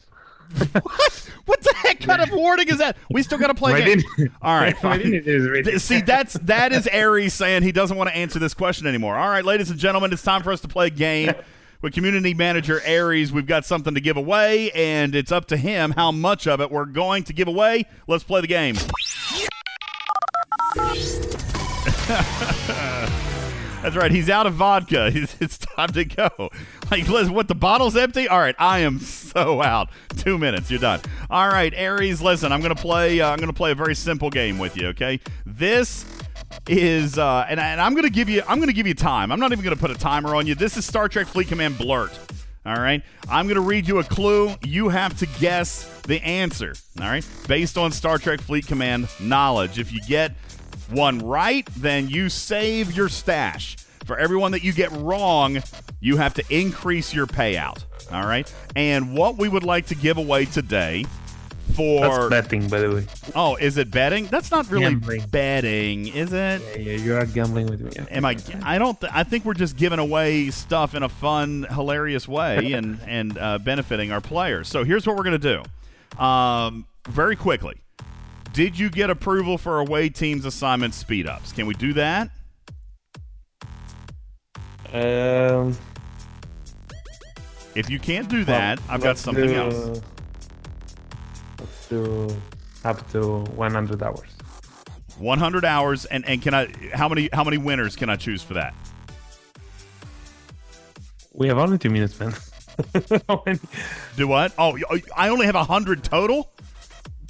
what? 0.82 1.28
What 1.44 1.60
the 1.62 1.74
heck 1.74 2.00
kind 2.00 2.22
of 2.22 2.30
warning 2.30 2.68
is 2.68 2.78
that? 2.78 2.96
We 3.10 3.22
still 3.22 3.38
got 3.38 3.48
to 3.48 3.54
play. 3.54 3.82
Game. 3.84 4.02
All 4.40 4.54
right, 4.54 4.76
fine. 4.82 5.00
din 5.00 5.14
is 5.14 5.48
ready. 5.48 5.62
Th- 5.64 5.80
See, 5.80 6.00
that's 6.00 6.34
that 6.34 6.72
is 6.72 6.86
Aries 6.92 7.34
saying 7.34 7.62
he 7.62 7.72
doesn't 7.72 7.96
want 7.96 8.10
to 8.10 8.16
answer 8.16 8.38
this 8.38 8.54
question 8.54 8.86
anymore. 8.86 9.16
All 9.16 9.28
right, 9.28 9.44
ladies 9.44 9.70
and 9.70 9.78
gentlemen, 9.78 10.12
it's 10.12 10.22
time 10.22 10.42
for 10.42 10.52
us 10.52 10.60
to 10.60 10.68
play 10.68 10.86
a 10.86 10.90
game 10.90 11.32
with 11.80 11.94
community 11.94 12.34
manager 12.34 12.80
Aries. 12.84 13.32
We've 13.32 13.46
got 13.46 13.64
something 13.64 13.94
to 13.94 14.00
give 14.00 14.16
away, 14.16 14.70
and 14.70 15.14
it's 15.14 15.32
up 15.32 15.46
to 15.46 15.56
him 15.56 15.92
how 15.92 16.12
much 16.12 16.46
of 16.46 16.60
it 16.60 16.70
we're 16.70 16.84
going 16.86 17.24
to 17.24 17.32
give 17.32 17.48
away. 17.48 17.86
Let's 18.06 18.24
play 18.24 18.40
the 18.40 18.46
game. 18.46 18.76
That's 23.82 23.96
right. 23.96 24.12
He's 24.12 24.30
out 24.30 24.46
of 24.46 24.54
vodka. 24.54 25.10
It's, 25.22 25.36
it's 25.40 25.58
time 25.58 25.88
to 25.90 26.04
go. 26.04 26.50
Like, 26.90 27.08
listen, 27.08 27.34
what? 27.34 27.48
The 27.48 27.54
bottle's 27.54 27.96
empty. 27.96 28.28
All 28.28 28.38
right, 28.38 28.54
I 28.58 28.80
am 28.80 29.00
so 29.00 29.60
out. 29.60 29.90
Two 30.16 30.38
minutes. 30.38 30.70
You're 30.70 30.80
done. 30.80 31.00
All 31.28 31.48
right, 31.48 31.72
Aries. 31.74 32.22
Listen, 32.22 32.52
I'm 32.52 32.60
gonna 32.60 32.74
play. 32.74 33.20
Uh, 33.20 33.30
I'm 33.30 33.38
gonna 33.38 33.52
play 33.52 33.72
a 33.72 33.74
very 33.74 33.94
simple 33.94 34.30
game 34.30 34.58
with 34.58 34.76
you. 34.76 34.88
Okay. 34.88 35.18
This 35.44 36.04
is, 36.68 37.18
uh, 37.18 37.44
and, 37.48 37.58
and 37.58 37.80
I'm 37.80 37.94
gonna 37.94 38.10
give 38.10 38.28
you. 38.28 38.42
I'm 38.48 38.60
gonna 38.60 38.72
give 38.72 38.86
you 38.86 38.94
time. 38.94 39.32
I'm 39.32 39.40
not 39.40 39.52
even 39.52 39.64
gonna 39.64 39.76
put 39.76 39.90
a 39.90 39.98
timer 39.98 40.36
on 40.36 40.46
you. 40.46 40.54
This 40.54 40.76
is 40.76 40.84
Star 40.84 41.08
Trek 41.08 41.26
Fleet 41.26 41.48
Command 41.48 41.76
Blurt. 41.76 42.16
All 42.64 42.76
right. 42.76 43.02
I'm 43.28 43.46
going 43.46 43.56
to 43.56 43.60
read 43.60 43.88
you 43.88 43.98
a 43.98 44.04
clue. 44.04 44.54
You 44.62 44.88
have 44.88 45.18
to 45.18 45.26
guess 45.40 46.00
the 46.02 46.22
answer. 46.22 46.74
All 47.00 47.08
right. 47.08 47.26
Based 47.48 47.76
on 47.76 47.90
Star 47.90 48.18
Trek 48.18 48.40
Fleet 48.40 48.68
Command 48.68 49.08
knowledge. 49.18 49.80
If 49.80 49.92
you 49.92 50.00
get 50.06 50.32
one 50.90 51.18
right, 51.20 51.66
then 51.76 52.08
you 52.08 52.28
save 52.28 52.92
your 52.96 53.08
stash. 53.08 53.76
For 54.04 54.18
everyone 54.18 54.52
that 54.52 54.64
you 54.64 54.72
get 54.72 54.90
wrong, 54.92 55.62
you 56.00 56.16
have 56.16 56.34
to 56.34 56.44
increase 56.50 57.14
your 57.14 57.26
payout. 57.26 57.84
All 58.10 58.26
right. 58.26 58.52
And 58.74 59.16
what 59.16 59.38
we 59.38 59.48
would 59.48 59.62
like 59.62 59.86
to 59.86 59.94
give 59.94 60.18
away 60.18 60.44
today 60.44 61.04
for 61.76 62.28
That's 62.28 62.28
betting, 62.28 62.68
by 62.68 62.80
the 62.80 62.90
way. 62.94 63.06
Oh, 63.34 63.56
is 63.56 63.76
it 63.78 63.90
betting? 63.90 64.26
That's 64.26 64.50
not 64.50 64.70
really 64.70 64.90
Gambling. 64.90 65.22
betting, 65.30 66.08
is 66.08 66.32
it? 66.32 66.60
Yeah, 66.60 66.76
yeah, 66.76 66.96
you 66.96 67.16
are 67.16 67.24
gambling 67.24 67.66
with 67.66 67.80
me. 67.80 67.92
Am 68.10 68.24
I? 68.24 68.36
I 68.62 68.78
don't. 68.78 69.00
Th- 69.00 69.12
I 69.14 69.24
think 69.24 69.44
we're 69.44 69.54
just 69.54 69.76
giving 69.76 69.98
away 69.98 70.50
stuff 70.50 70.94
in 70.94 71.02
a 71.02 71.08
fun, 71.08 71.66
hilarious 71.70 72.28
way, 72.28 72.72
and 72.74 72.98
and 73.06 73.38
uh, 73.38 73.58
benefiting 73.58 74.12
our 74.12 74.20
players. 74.20 74.68
So 74.68 74.84
here's 74.84 75.06
what 75.06 75.16
we're 75.16 75.24
gonna 75.24 75.38
do. 75.38 75.62
Um, 76.22 76.86
very 77.08 77.36
quickly, 77.36 77.80
did 78.52 78.78
you 78.78 78.90
get 78.90 79.10
approval 79.10 79.58
for 79.58 79.78
away 79.80 80.08
teams 80.08 80.44
assignment 80.44 80.94
speed 80.94 81.26
ups? 81.26 81.52
Can 81.52 81.66
we 81.66 81.74
do 81.74 81.92
that? 81.94 82.30
Um, 84.92 85.76
If 87.74 87.88
you 87.88 87.98
can't 87.98 88.28
do 88.28 88.44
that, 88.44 88.78
well, 88.80 88.88
I've 88.90 89.02
got 89.02 89.16
something 89.18 89.46
do- 89.48 89.54
else. 89.54 90.02
Let's 91.58 91.88
do 91.88 92.36
up 92.84 93.10
to 93.12 93.38
100 93.56 94.02
hours. 94.02 94.28
100 95.18 95.64
hours, 95.64 96.04
and 96.06 96.26
and 96.26 96.42
can 96.42 96.52
I? 96.52 96.72
How 96.92 97.08
many 97.08 97.28
how 97.32 97.44
many 97.44 97.56
winners 97.56 97.96
can 97.96 98.10
I 98.10 98.16
choose 98.16 98.42
for 98.42 98.54
that? 98.54 98.74
We 101.32 101.48
have 101.48 101.58
only 101.58 101.78
two 101.78 101.90
minutes, 101.90 102.18
man. 102.20 102.34
Do 104.16 104.26
what? 104.28 104.52
Oh, 104.58 104.76
I 105.16 105.28
only 105.28 105.46
have 105.46 105.54
100 105.54 106.02
total. 106.04 106.50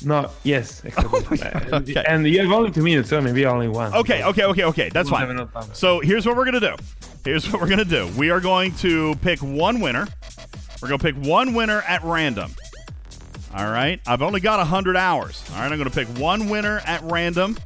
No, 0.05 0.31
yes, 0.45 0.83
exactly. 0.85 1.71
Uh, 1.73 1.81
Okay. 1.81 2.05
And 2.07 2.27
you 2.27 2.41
have 2.41 2.51
only 2.53 2.71
two 2.71 2.83
minutes, 2.83 3.09
so 3.09 3.21
maybe 3.21 3.45
only 3.47 3.69
one. 3.69 3.95
Okay, 3.95 4.23
okay, 4.25 4.45
okay, 4.45 4.65
okay. 4.65 4.89
That's 4.91 5.11
We'll 5.11 5.19
fine. 5.21 5.29
have 5.29 5.31
enough 5.31 5.53
time. 5.53 5.69
So 5.75 6.01
here's 6.01 6.27
what 6.27 6.37
we're 6.37 6.45
gonna 6.45 6.61
do. 6.61 6.75
Here's 7.25 7.51
what 7.53 7.61
we're 7.63 7.69
gonna 7.69 7.85
do. 7.85 8.09
We 8.17 8.31
are 8.31 8.41
going 8.41 8.75
to 8.77 9.15
pick 9.23 9.39
one 9.41 9.81
winner. 9.81 10.07
We're 10.81 10.89
gonna 10.89 10.99
pick 11.03 11.17
one 11.17 11.55
winner 11.55 11.83
at 11.83 12.03
random. 12.05 12.53
All 13.55 13.71
right. 13.71 14.01
I've 14.07 14.23
only 14.23 14.41
got 14.41 14.67
hundred 14.67 14.97
hours. 14.97 15.45
All 15.55 15.61
right. 15.61 15.71
I'm 15.71 15.79
gonna 15.79 15.91
pick 15.91 16.09
one 16.19 16.49
winner 16.49 16.81
at 16.87 17.03
random, 17.03 17.59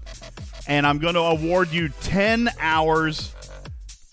and 0.68 0.86
I'm 0.86 0.98
gonna 0.98 1.20
award 1.20 1.70
you 1.72 1.88
ten 2.00 2.50
hours 2.60 3.32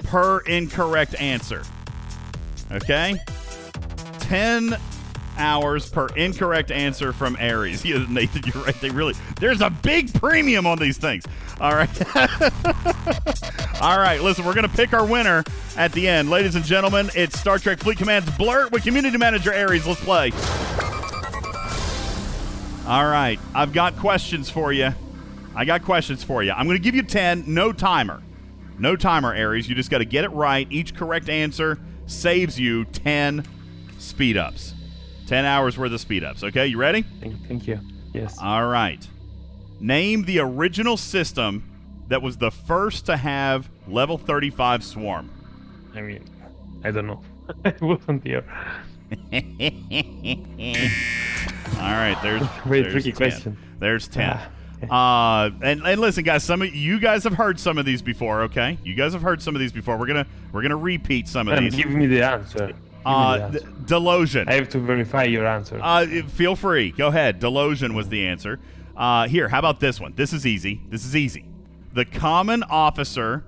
per 0.03 0.39
incorrect 0.41 1.15
answer. 1.19 1.63
Okay. 2.71 3.19
Ten 4.19 4.77
hours 5.37 5.89
per 5.89 6.07
incorrect 6.15 6.71
answer 6.71 7.13
from 7.13 7.35
Aries. 7.39 7.83
Yeah, 7.93 8.05
Nathan, 8.09 8.43
you're 8.45 8.63
right. 8.63 8.79
They 8.79 8.89
really 8.89 9.13
there's 9.39 9.61
a 9.61 9.69
big 9.69 10.13
premium 10.13 10.65
on 10.65 10.79
these 10.79 10.97
things. 10.97 11.25
All 11.59 11.75
right. 11.75 11.89
All 13.81 13.99
right, 13.99 14.19
listen, 14.21 14.45
we're 14.45 14.53
to 14.53 14.67
pick 14.69 14.93
our 14.93 15.05
winner 15.05 15.43
at 15.75 15.91
the 15.91 16.07
end. 16.07 16.29
Ladies 16.29 16.55
and 16.55 16.63
gentlemen, 16.63 17.09
it's 17.13 17.39
Star 17.39 17.59
Trek 17.59 17.79
Fleet 17.79 17.97
Command's 17.97 18.31
Blurt 18.37 18.71
with 18.71 18.83
Community 18.83 19.17
Manager 19.17 19.51
Aries. 19.51 19.85
Let's 19.85 20.03
play. 20.03 20.31
All 22.87 23.05
right, 23.05 23.39
I've 23.53 23.73
got 23.73 23.97
questions 23.97 24.49
for 24.49 24.71
you. 24.73 24.93
I 25.55 25.65
got 25.65 25.83
questions 25.83 26.23
for 26.23 26.41
you. 26.41 26.51
I'm 26.51 26.65
going 26.65 26.77
to 26.77 26.83
give 26.83 26.95
you 26.95 27.03
10, 27.03 27.45
no 27.47 27.71
timer. 27.71 28.21
No 28.79 28.95
timer, 28.95 29.33
Aries. 29.33 29.69
You 29.69 29.75
just 29.75 29.89
got 29.89 29.99
to 29.99 30.05
get 30.05 30.23
it 30.23 30.31
right. 30.31 30.67
Each 30.69 30.95
correct 30.95 31.29
answer 31.29 31.79
saves 32.07 32.59
you 32.59 32.85
10 32.85 33.45
speed 33.99 34.35
ups. 34.37 34.72
10 35.33 35.45
hours 35.45 35.79
worth 35.79 35.91
of 35.91 35.99
speed 35.99 36.23
ups. 36.23 36.43
Okay, 36.43 36.67
you 36.67 36.77
ready? 36.77 37.01
Thank, 37.19 37.47
thank 37.47 37.65
you. 37.65 37.79
Yes. 38.13 38.37
All 38.39 38.67
right. 38.67 39.07
Name 39.79 40.25
the 40.25 40.37
original 40.37 40.95
system 40.95 41.63
that 42.07 42.21
was 42.21 42.37
the 42.37 42.51
first 42.51 43.07
to 43.07 43.17
have 43.17 43.67
level 43.87 44.19
35 44.19 44.83
swarm. 44.83 45.31
I 45.95 46.01
mean, 46.01 46.23
I 46.83 46.91
don't 46.91 47.07
know. 47.07 47.21
I 47.65 47.73
wasn't 47.81 48.23
here. 48.23 48.45
All 51.79 51.91
right, 51.91 52.17
there's 52.21 52.47
Very 52.65 52.81
there's 52.83 52.93
tricky 52.93 53.11
10. 53.11 53.15
question. 53.15 53.57
There's 53.79 54.07
10. 54.07 54.39
Ah, 54.91 55.45
Uh, 55.45 55.49
and, 55.63 55.81
and 55.81 55.99
listen, 55.99 56.23
guys, 56.23 56.43
some 56.43 56.61
of 56.61 56.75
you 56.75 56.99
guys 56.99 57.23
have 57.23 57.33
heard 57.33 57.59
some 57.59 57.79
of 57.79 57.85
these 57.85 58.03
before. 58.03 58.43
Okay, 58.43 58.77
you 58.83 58.93
guys 58.93 59.13
have 59.13 59.23
heard 59.23 59.41
some 59.41 59.55
of 59.55 59.59
these 59.61 59.71
before. 59.71 59.97
We're 59.97 60.05
gonna 60.05 60.27
we're 60.51 60.61
gonna 60.61 60.75
repeat 60.77 61.27
some 61.27 61.47
of 61.47 61.55
Man, 61.55 61.63
these. 61.63 61.75
give 61.75 61.89
me 61.89 62.05
the 62.05 62.21
answer. 62.21 62.73
Uh, 63.05 63.49
the 63.49 63.59
th- 63.59 63.63
answer. 63.63 63.95
Delosion. 63.95 64.47
I 64.47 64.53
have 64.53 64.69
to 64.69 64.79
verify 64.79 65.23
your 65.23 65.45
answer. 65.45 65.79
Uh, 65.81 66.05
feel 66.27 66.55
free. 66.55 66.91
Go 66.91 67.07
ahead. 67.07 67.39
Delosion 67.41 67.95
was 67.95 68.09
the 68.09 68.25
answer. 68.25 68.59
Uh, 68.95 69.27
here, 69.27 69.49
how 69.49 69.59
about 69.59 69.79
this 69.79 69.99
one? 69.99 70.13
This 70.15 70.33
is 70.33 70.45
easy. 70.45 70.81
This 70.89 71.05
is 71.05 71.15
easy. 71.15 71.45
The 71.93 72.05
common 72.05 72.63
officer, 72.63 73.43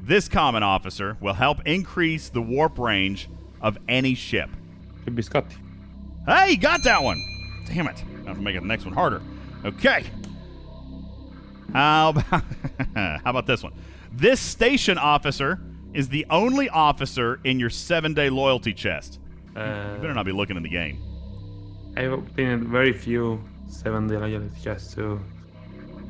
this 0.00 0.28
common 0.28 0.62
officer, 0.62 1.16
will 1.20 1.34
help 1.34 1.58
increase 1.66 2.28
the 2.28 2.42
warp 2.42 2.78
range 2.78 3.28
of 3.60 3.78
any 3.88 4.14
ship. 4.14 4.50
Could 5.04 5.14
be 5.14 5.22
Scotty. 5.22 5.56
Hey, 6.26 6.56
got 6.56 6.82
that 6.84 7.02
one. 7.02 7.22
Damn 7.66 7.88
it. 7.88 8.02
I 8.24 8.28
have 8.28 8.36
to 8.36 8.42
make 8.42 8.54
the 8.54 8.62
next 8.62 8.84
one 8.84 8.94
harder. 8.94 9.20
Okay. 9.64 10.04
How 11.72 12.10
about, 12.10 12.24
how 12.94 13.20
about 13.24 13.46
this 13.46 13.62
one? 13.62 13.72
This 14.12 14.40
station 14.40 14.96
officer 14.96 15.60
is 15.94 16.08
the 16.08 16.26
only 16.28 16.68
officer 16.68 17.40
in 17.44 17.58
your 17.58 17.70
seven 17.70 18.12
day 18.14 18.28
loyalty 18.28 18.74
chest. 18.74 19.18
Uh, 19.56 19.60
You 19.94 20.00
better 20.00 20.14
not 20.14 20.26
be 20.26 20.32
looking 20.32 20.56
in 20.56 20.62
the 20.62 20.68
game. 20.68 20.98
I've 21.96 22.12
obtained 22.12 22.64
very 22.68 22.92
few 22.92 23.42
seven 23.68 24.08
day 24.08 24.16
loyalty 24.16 24.50
chests, 24.62 24.94
so 24.94 25.20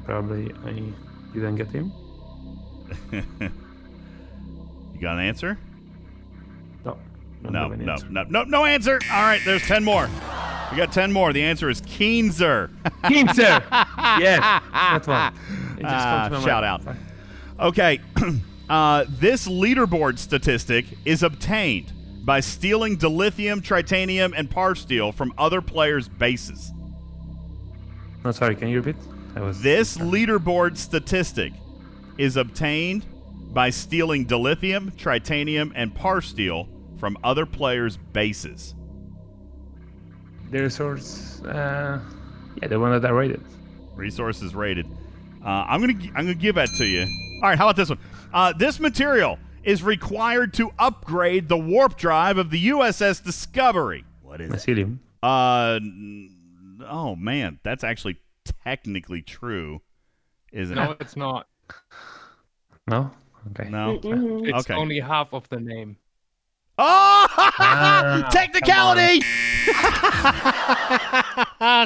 probably 0.05 0.53
I 0.67 0.83
didn't 1.35 1.57
get 1.57 1.69
him. 1.71 1.93
You 4.95 5.01
got 5.01 5.15
an 5.19 5.25
answer? 5.25 5.59
No. 6.85 6.97
No, 7.43 7.73
any 7.73 7.85
no, 7.85 7.93
answer. 7.95 8.07
no, 8.11 8.23
no, 8.29 8.45
no 8.45 8.65
answer. 8.65 9.01
All 9.13 9.23
right, 9.23 9.41
there's 9.45 9.67
10 9.67 9.83
more. 9.85 10.09
We 10.71 10.77
got 10.79 10.93
10 10.93 11.13
more. 11.13 11.33
The 11.33 11.43
answer 11.43 11.69
is 11.69 11.81
Keenser. 11.83 12.71
Keenser! 13.05 13.63
yes, 14.21 14.41
that 14.41 15.07
one. 15.07 16.31
Comes 16.31 16.45
shout 16.45 16.63
mind. 16.85 16.99
out. 17.61 17.67
Okay. 17.69 18.01
uh, 18.69 19.05
this 19.09 19.47
leaderboard 19.47 20.19
statistic 20.19 20.87
is 21.05 21.23
obtained 21.23 21.93
by 22.25 22.41
stealing 22.41 22.97
dilithium, 22.97 23.61
tritanium, 23.61 24.33
and 24.37 24.49
parsteel 24.51 25.15
from 25.15 25.35
other 25.37 25.61
players' 25.61 26.09
bases. 26.09 26.73
No, 28.25 28.31
sorry, 28.33 28.57
can 28.57 28.69
you 28.69 28.81
repeat? 28.81 28.97
I 29.37 29.41
was 29.41 29.61
This 29.61 29.99
leaderboard 29.99 30.79
statistic 30.79 31.53
is 32.17 32.37
obtained 32.37 33.05
by 33.53 33.71
stealing 33.71 34.25
dilithium, 34.27 34.93
tritanium, 34.97 35.73
and 35.75 35.95
parsteel 35.95 36.69
from 36.99 37.19
other 37.23 37.45
players' 37.45 37.97
bases. 37.99 38.75
the 40.51 40.63
resource. 40.63 41.43
Uh, 41.43 42.01
yeah, 42.63 42.69
the 42.69 42.79
one 42.81 42.93
that 42.93 43.05
I 43.05 43.11
rated. 43.13 43.43
Resources 43.95 44.55
rated. 44.55 44.87
Uh, 45.45 45.67
I'm 45.69 45.81
gonna 45.81 45.99
I'm 46.15 46.25
gonna 46.25 46.35
give 46.35 46.55
that 46.55 46.71
to 46.79 46.85
you. 46.85 47.03
All 47.43 47.51
right, 47.51 47.59
how 47.59 47.67
about 47.69 47.77
this 47.77 47.91
one? 47.91 47.99
Uh, 48.35 48.53
this 48.53 48.81
material 48.81 49.39
is 49.63 49.83
required 49.83 50.53
to 50.55 50.71
upgrade 50.79 51.49
the 51.49 51.57
warp 51.57 51.97
drive 51.97 52.37
of 52.37 52.51
the 52.51 52.69
USS 52.69 53.23
Discovery. 53.25 54.05
What 54.23 54.41
is 54.41 54.65
it? 54.67 54.89
Uh, 55.23 55.79
oh 56.87 57.15
man, 57.17 57.61
that's 57.63 57.85
actually 57.85 58.19
technically 58.65 59.23
true, 59.23 59.81
isn't 60.53 60.75
No, 60.75 60.83
it? 60.83 60.87
No, 60.87 60.97
it's 61.01 61.17
not. 61.17 61.47
No. 62.89 63.11
Okay. 63.59 63.71
No. 63.71 64.01
It's 64.03 64.69
Okay. 64.69 64.75
only 64.75 65.01
half 65.01 65.33
of 65.33 65.49
the 65.49 65.61
name. 65.61 65.97
Oh, 66.77 67.27
Ah, 67.57 68.29
technicality! 68.33 69.23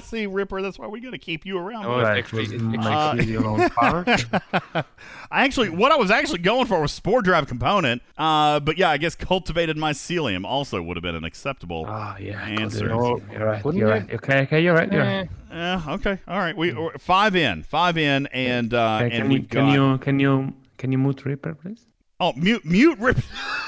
See, 0.06 0.26
Ripper, 0.26 0.62
that's 0.62 0.78
why 0.78 0.86
we 0.86 1.00
got 1.00 1.10
to 1.10 1.18
keep 1.18 1.44
you 1.44 1.58
around. 1.58 1.84
Oh. 1.86 2.00
Right, 2.00 2.18
actually- 2.18 2.42
was 2.44 2.52
it's 2.52 2.62
mycelium 2.62 3.44
on 3.44 3.68
power. 3.70 4.84
I 5.30 5.44
actually, 5.44 5.68
what 5.68 5.92
I 5.92 5.96
was 5.96 6.10
actually 6.10 6.38
going 6.38 6.66
for 6.66 6.80
was 6.80 6.90
spore 6.92 7.20
drive 7.20 7.46
component. 7.46 8.00
Uh, 8.16 8.60
but 8.60 8.78
yeah, 8.78 8.88
I 8.90 8.96
guess 8.96 9.14
cultivated 9.14 9.76
mycelium 9.76 10.44
also 10.46 10.80
would 10.80 10.96
have 10.96 11.02
been 11.02 11.14
an 11.14 11.24
acceptable. 11.24 11.84
Ah, 11.86 12.16
yeah. 12.16 12.42
I 12.42 12.50
Answer. 12.50 12.88
got 12.88 13.18
it. 13.18 13.22
You're 13.32 13.44
right. 13.46 13.62
Wouldn't 13.64 13.80
You're 13.80 13.90
right. 13.90 14.14
Okay, 14.14 14.40
okay, 14.42 14.60
you're 14.62 14.74
right. 14.74 14.90
You're 14.90 15.02
right. 15.02 15.28
Yeah. 15.50 15.82
Okay. 15.88 16.18
All 16.26 16.38
right. 16.38 16.56
We 16.56 16.74
five 16.98 17.36
in, 17.36 17.62
five 17.62 17.98
in, 17.98 18.26
and 18.28 18.72
uh, 18.72 19.00
Okay, 19.02 19.04
and 19.04 19.12
can 19.12 19.30
you 19.30 19.38
we've 19.40 19.48
can 19.50 19.66
got. 19.66 19.72
you 19.74 19.98
can 19.98 20.18
you 20.20 20.54
can 20.78 20.92
you 20.92 20.98
mute 20.98 21.24
Ripper, 21.26 21.54
please? 21.54 21.84
Oh, 22.20 22.32
mute, 22.34 22.64
mute, 22.64 22.98
rip. 22.98 23.18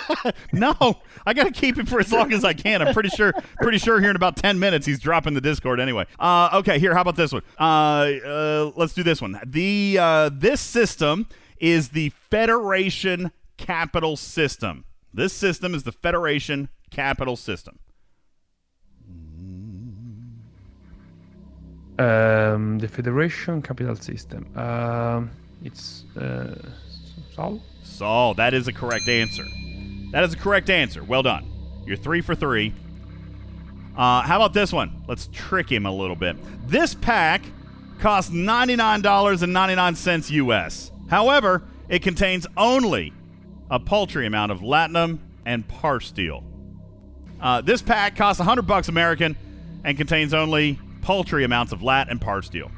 no, 0.52 0.74
I 1.24 1.34
got 1.34 1.44
to 1.44 1.52
keep 1.52 1.78
it 1.78 1.88
for 1.88 2.00
as 2.00 2.10
long 2.10 2.32
as 2.32 2.44
I 2.44 2.52
can. 2.52 2.82
I'm 2.82 2.92
pretty 2.92 3.10
sure, 3.10 3.32
pretty 3.60 3.78
sure 3.78 4.00
here 4.00 4.10
in 4.10 4.16
about 4.16 4.36
10 4.36 4.58
minutes 4.58 4.84
he's 4.84 4.98
dropping 4.98 5.34
the 5.34 5.40
Discord 5.40 5.78
anyway. 5.78 6.04
Uh, 6.18 6.50
okay, 6.54 6.80
here, 6.80 6.92
how 6.92 7.02
about 7.02 7.14
this 7.14 7.32
one? 7.32 7.42
Uh, 7.60 7.62
uh, 7.62 8.72
let's 8.74 8.92
do 8.92 9.04
this 9.04 9.22
one. 9.22 9.40
The 9.46 9.98
uh, 10.00 10.30
this 10.32 10.60
system 10.60 11.28
is 11.60 11.90
the 11.90 12.08
Federation 12.08 13.30
Capital 13.56 14.16
System. 14.16 14.84
This 15.14 15.32
system 15.32 15.72
is 15.72 15.84
the 15.84 15.92
Federation 15.92 16.70
Capital 16.90 17.36
System. 17.36 17.78
Um, 22.00 22.78
the 22.80 22.88
Federation 22.88 23.62
Capital 23.62 23.94
System. 23.94 24.48
Um, 24.56 25.30
it's 25.62 26.04
uh, 26.16 26.54
Sol. 28.00 28.34
That 28.34 28.54
is 28.54 28.66
a 28.66 28.72
correct 28.72 29.08
answer. 29.08 29.44
That 30.12 30.24
is 30.24 30.32
a 30.32 30.36
correct 30.38 30.70
answer. 30.70 31.04
Well 31.04 31.22
done. 31.22 31.46
You're 31.84 31.98
three 31.98 32.22
for 32.22 32.34
three. 32.34 32.72
Uh, 33.94 34.22
how 34.22 34.36
about 34.36 34.54
this 34.54 34.72
one? 34.72 35.04
Let's 35.06 35.28
trick 35.32 35.70
him 35.70 35.84
a 35.84 35.92
little 35.92 36.16
bit. 36.16 36.38
This 36.66 36.94
pack 36.94 37.42
costs 37.98 38.30
$99.99 38.32 40.30
US. 40.30 40.90
However, 41.10 41.62
it 41.90 42.00
contains 42.00 42.46
only 42.56 43.12
a 43.70 43.78
paltry 43.78 44.24
amount 44.26 44.50
of 44.50 44.60
latinum 44.60 45.18
and 45.44 45.68
parsteel. 45.68 46.42
Uh, 47.38 47.60
this 47.60 47.82
pack 47.82 48.16
costs 48.16 48.40
100 48.40 48.62
bucks 48.62 48.88
American 48.88 49.36
and 49.84 49.98
contains 49.98 50.32
only 50.32 50.78
paltry 51.02 51.44
amounts 51.44 51.72
of 51.72 51.82
lat 51.82 52.08
and 52.08 52.18
parsteel. 52.18 52.70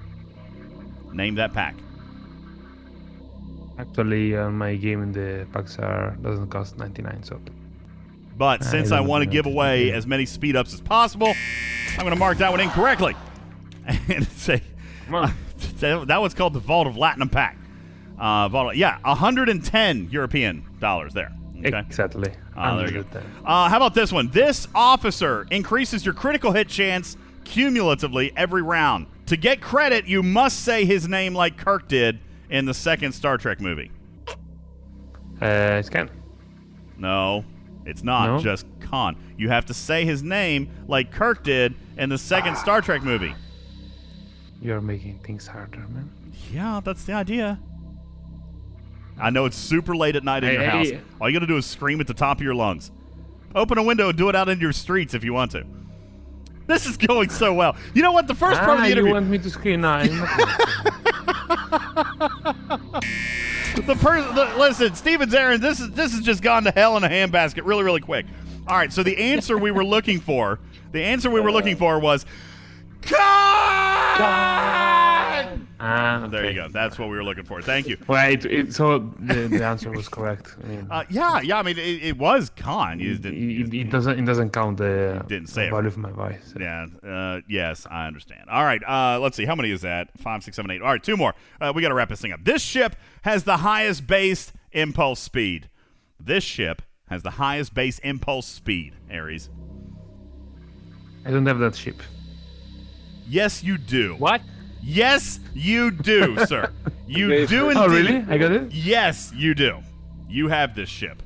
Name 1.13 1.37
that 1.37 1.53
pack. 1.53 1.77
Actually, 3.79 4.37
uh, 4.37 4.51
my 4.51 4.77
game 4.77 5.03
in 5.03 5.13
the 5.13 5.47
packs 5.53 5.79
are 5.79 6.17
doesn't 6.23 6.49
cost 6.49 6.79
99, 6.79 7.23
so 7.23 7.41
But 8.37 8.65
since 8.65 8.93
I, 8.93 8.99
don't 8.99 9.09
want 9.09 9.25
to 9.25 9.31
give 9.31 9.47
away 9.47 9.93
as 9.93 10.07
many 10.07 10.27
speed 10.27 10.57
ups 10.57 10.75
as 10.75 10.81
possible, 10.81 11.33
I'm 11.93 12.01
going 12.01 12.11
to 12.11 12.19
mark 12.19 12.39
that 12.39 12.51
one 12.51 12.61
incorrectly. 12.61 13.15
And 14.09 14.25
say 14.29 14.63
that 15.11 16.05
that 16.07 16.21
one's 16.21 16.35
called 16.35 16.53
the 16.53 16.61
Vault 16.61 16.87
of 16.87 16.95
Latinum 16.95 17.33
Pack. 17.33 17.59
Uh, 18.17 18.49
Vault, 18.49 18.77
yeah, 18.77 18.99
110 19.03 20.09
European 20.11 20.65
dollars 20.79 21.13
there. 21.13 21.33
Okay. 21.59 21.79
exactly. 21.79 22.33
Ah, 22.57 22.77
there 22.77 22.93
you 22.93 23.03
go. 23.03 23.21
Uh, 23.45 23.69
how 23.69 23.77
about 23.77 23.95
this 23.95 24.13
one? 24.13 24.29
This 24.29 24.69
officer 24.75 25.47
increases 25.51 26.05
your 26.05 26.15
critical 26.15 26.53
hit 26.53 26.69
chance 26.69 27.17
cumulatively 27.45 28.33
every 28.37 28.63
round. 28.63 29.07
To 29.27 29.37
get 29.37 29.61
credit, 29.61 30.07
you 30.07 30.23
must 30.23 30.61
say 30.61 30.85
his 30.85 31.09
name 31.09 31.35
like 31.35 31.57
Kirk 31.57 31.89
did 31.89 32.19
in 32.53 32.67
the 32.67 32.75
second 32.75 33.13
Star 33.13 33.37
Trek 33.39 33.61
movie. 33.61 33.91
Uh, 35.41 35.79
it's 35.81 35.89
Khan. 35.91 36.09
No, 36.99 37.45
it's 37.85 38.05
not 38.05 38.27
No? 38.27 38.39
just 38.39 38.67
Khan. 38.81 39.17
You 39.37 39.49
have 39.49 39.67
to 39.67 39.75
say 39.75 40.05
his 40.05 40.23
name 40.23 40.69
like 40.87 41.11
Kirk 41.11 41.43
did 41.43 41.75
in 41.99 42.09
the 42.11 42.19
second 42.19 42.57
Star 42.57 42.81
Trek 42.81 43.03
movie. 43.03 43.35
You're 44.61 44.81
making 44.81 45.19
things 45.25 45.49
harder, 45.49 45.81
man. 45.89 46.09
Yeah, 46.53 46.81
that's 46.85 47.03
the 47.05 47.15
idea. 47.15 47.59
I 49.19 49.31
know 49.31 49.47
it's 49.47 49.57
super 49.57 49.97
late 49.97 50.15
at 50.15 50.23
night 50.23 50.45
in 50.45 50.51
Hey, 50.51 50.55
your 50.55 50.65
house. 50.71 50.91
hey. 50.91 51.01
All 51.21 51.29
you 51.29 51.35
got 51.35 51.41
to 51.41 51.47
do 51.47 51.57
is 51.57 51.67
scream 51.67 52.01
at 52.01 52.07
the 52.07 52.15
top 52.15 52.39
of 52.39 52.45
your 52.45 52.55
lungs. 52.55 52.93
Open 53.55 53.77
a 53.79 53.83
window 53.83 54.09
and 54.11 54.17
do 54.17 54.29
it 54.29 54.37
out 54.37 54.49
into 54.49 54.63
your 54.63 54.73
streets 54.73 55.15
if 55.15 55.25
you 55.25 55.33
want 55.33 55.51
to. 55.53 55.65
This 56.67 56.87
is 56.87 56.97
going 57.09 57.29
so 57.31 57.53
well. 57.53 57.77
You 57.95 58.03
know 58.03 58.13
what? 58.13 58.29
The 58.29 58.35
first 58.35 58.61
part 58.61 58.75
of 58.75 58.79
ah, 58.79 58.83
the 58.83 58.87
you 58.89 58.93
interview, 58.93 59.13
want 59.15 59.29
me 59.29 59.39
to 59.39 59.51
scream? 59.51 59.81
No, 59.81 59.89
I'm 59.89 60.17
not 60.19 61.02
the 63.87 63.97
person. 64.01 64.35
Listen, 64.59 64.95
Steven 64.95 65.29
Zarin, 65.31 65.61
this 65.61 65.81
is 65.81 65.91
this 65.91 66.13
has 66.13 66.21
just 66.23 66.43
gone 66.43 66.65
to 66.65 66.71
hell 66.71 66.97
in 66.97 67.05
a 67.05 67.09
handbasket 67.09 67.65
really, 67.65 67.85
really 67.85 68.01
quick. 68.01 68.27
All 68.67 68.77
right, 68.77 68.93
so 68.93 69.03
the 69.03 69.17
answer 69.19 69.59
we 69.59 69.71
were 69.71 69.85
looking 69.85 70.21
for, 70.21 70.61
the 70.93 71.03
answer 71.03 71.31
we 71.31 71.41
were 71.41 71.51
looking 71.51 71.77
for 71.77 71.99
was, 71.99 72.25
God. 73.09 74.63
Ah, 75.85 76.29
There 76.31 76.49
you 76.49 76.55
go. 76.55 76.69
That's 76.69 76.97
what 76.97 77.09
we 77.09 77.17
were 77.17 77.25
looking 77.25 77.43
for. 77.43 77.61
Thank 77.61 77.89
you. 77.89 77.97
Well, 78.07 78.31
it, 78.31 78.45
it, 78.45 78.73
so 78.73 79.01
the, 79.19 79.49
the 79.49 79.65
answer 79.65 79.91
was 79.91 80.09
correct. 80.09 80.55
I 80.63 80.67
mean, 80.69 80.87
Uh, 80.89 81.03
yeah, 81.11 81.41
yeah. 81.41 81.59
I 81.59 81.63
mean, 81.65 81.77
it, 81.77 82.05
it 82.05 82.17
was 82.19 82.51
Khan. 82.51 83.01
You 83.01 83.19
didn't, 83.19 83.37
it, 83.75 83.75
it 83.75 83.91
doesn't 83.91 84.17
it 84.17 84.25
doesn't 84.25 84.51
count 84.51 84.77
the 84.79 85.25
Didn't 85.27 85.49
say 85.49 85.71
value 85.71 85.89
of 85.89 85.99
my 85.99 86.13
voice. 86.13 86.55
Yeah. 86.59 86.87
Uh, 87.05 87.41
yes, 87.49 87.85
I 87.91 88.07
understand. 88.07 88.49
All 88.49 88.63
right. 88.65 88.81
Uh, 88.87 89.19
let's 89.19 89.37
see. 89.37 89.45
How 89.45 89.57
many 89.57 89.73
is 89.73 89.81
that? 89.81 90.09
Five, 90.19 90.45
six, 90.45 90.55
seven, 90.55 90.71
eight. 90.71 90.83
All 90.83 90.89
right. 90.93 91.03
Two 91.03 91.17
more. 91.17 91.35
Uh, 91.61 91.73
we 91.75 91.83
got 91.83 91.89
to 91.89 91.95
wrap 91.95 92.11
this 92.11 92.21
thing 92.21 92.33
up. 92.33 92.45
This 92.45 92.63
ship 92.63 92.95
has 93.23 93.43
the 93.43 93.57
highest 93.59 94.07
base 94.07 94.53
impulse 94.71 95.19
speed. 95.19 95.69
This 96.21 96.45
ship 96.45 96.83
has 97.09 97.25
the 97.25 97.33
highest 97.33 97.75
base 97.75 97.99
impulse 97.99 98.47
speed. 98.47 98.95
Aries. 99.11 99.51
I 101.27 101.31
don't 101.33 101.47
have 101.47 101.59
that 101.59 101.75
ship. 101.75 102.01
Yes, 103.29 103.65
you 103.65 103.79
do. 103.79 104.15
What? 104.17 104.41
Yes, 104.83 105.39
you 105.55 105.91
do, 105.91 106.45
sir. 106.47 106.71
You 107.07 107.47
do 107.47 107.69
indeed. 107.71 107.77
Oh, 107.81 107.89
really? 107.89 108.25
I 108.29 108.37
got 108.39 108.53
it. 108.53 108.73
Yes, 108.73 109.33
you 109.35 109.55
do. 109.55 109.79
You 110.29 110.49
have 110.49 110.75
this 110.75 110.89
ship. 110.89 111.23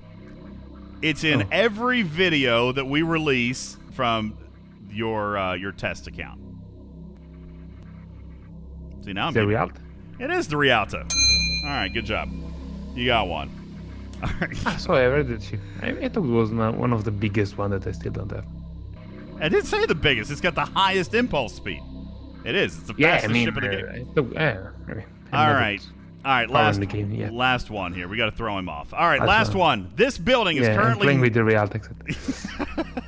It's 1.02 1.24
in 1.24 1.42
Oh. 1.42 1.48
every 1.52 2.02
video 2.02 2.72
that 2.72 2.84
we 2.86 3.02
release 3.02 3.76
from 3.92 4.36
your 4.90 5.38
uh, 5.38 5.54
your 5.54 5.72
test 5.72 6.06
account. 6.06 6.40
See 9.02 9.12
now 9.12 9.28
I'm 9.28 9.32
The 9.32 9.40
getting- 9.46 9.56
Realta. 9.56 9.76
It 10.18 10.30
is 10.30 10.48
the 10.48 10.56
Realta. 10.56 11.02
All 11.64 11.70
right, 11.70 11.92
good 11.92 12.04
job. 12.06 12.30
You 12.94 13.06
got 13.06 13.28
one. 13.28 13.50
All 14.22 14.30
right. 14.40 14.56
So 14.80 14.94
I 14.94 15.06
read 15.06 15.28
that 15.28 15.42
ship. 15.42 15.60
I, 15.82 15.88
I 15.90 16.08
thought 16.08 16.24
it 16.24 16.28
was 16.30 16.50
not 16.50 16.74
one 16.76 16.92
of 16.92 17.04
the 17.04 17.10
biggest 17.10 17.58
one 17.58 17.70
that 17.70 17.86
I 17.86 17.92
still 17.92 18.12
don't 18.12 18.30
have. 18.32 18.46
I 19.40 19.48
didn't 19.48 19.66
say 19.66 19.84
the 19.86 19.94
biggest. 19.94 20.30
It's 20.30 20.40
got 20.40 20.54
the 20.54 20.64
highest 20.64 21.12
impulse 21.14 21.54
speed. 21.54 21.82
It 22.46 22.54
is. 22.54 22.78
It's 22.78 22.86
the 22.86 22.94
Yeah, 22.96 23.08
I 23.08 23.10
fastest 23.12 23.32
mean, 23.34 23.44
ship 23.46 23.56
in 23.56 23.62
the 23.64 23.68
game. 23.76 24.28
I 24.36 24.40
yeah, 24.40 24.68
I 24.88 24.92
I'm 25.36 25.48
All 25.48 25.54
right. 25.54 25.86
All 26.24 26.32
right, 26.32 26.50
last 26.50 26.80
the 26.80 26.86
game 26.86 27.12
yet. 27.12 27.32
last 27.32 27.70
one 27.70 27.92
here. 27.92 28.08
We 28.08 28.16
got 28.16 28.26
to 28.26 28.32
throw 28.36 28.58
him 28.58 28.68
off. 28.68 28.92
All 28.92 29.06
right, 29.06 29.20
Last 29.20 29.28
last 29.28 29.54
one. 29.54 29.82
one. 29.84 29.92
This 29.94 30.18
building 30.18 30.56
is 30.56 30.66
Yeah, 30.66 30.74
currently 30.74 31.04
playing 31.06 31.20
with 31.20 31.34
the. 31.34 31.70
Exactly. 31.72 32.14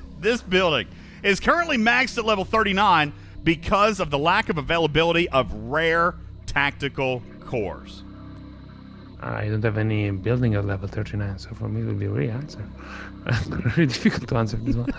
this 0.20 0.40
building 0.42 0.86
is 1.24 1.40
currently 1.40 1.76
maxed 1.78 2.16
at 2.18 2.24
level 2.24 2.44
39 2.44 3.12
because 3.42 3.98
of 3.98 4.10
the 4.10 4.18
lack 4.18 4.48
of 4.50 4.58
availability 4.58 5.28
of 5.30 5.52
rare 5.52 6.14
tactical 6.46 7.22
cores. 7.40 8.02
I 9.20 9.48
don't 9.48 9.64
have 9.64 9.78
any 9.78 10.12
building 10.12 10.54
at 10.54 10.64
level 10.64 10.86
39, 10.86 11.38
so 11.40 11.50
for 11.54 11.68
me 11.68 11.80
it 11.80 11.86
will 11.86 11.94
be 11.94 12.06
a 12.06 12.10
real 12.10 12.30
answer. 12.30 12.64
Very 13.48 13.86
difficult 13.94 14.28
to 14.28 14.36
answer 14.36 14.56
this 14.58 14.76
one. 14.76 14.92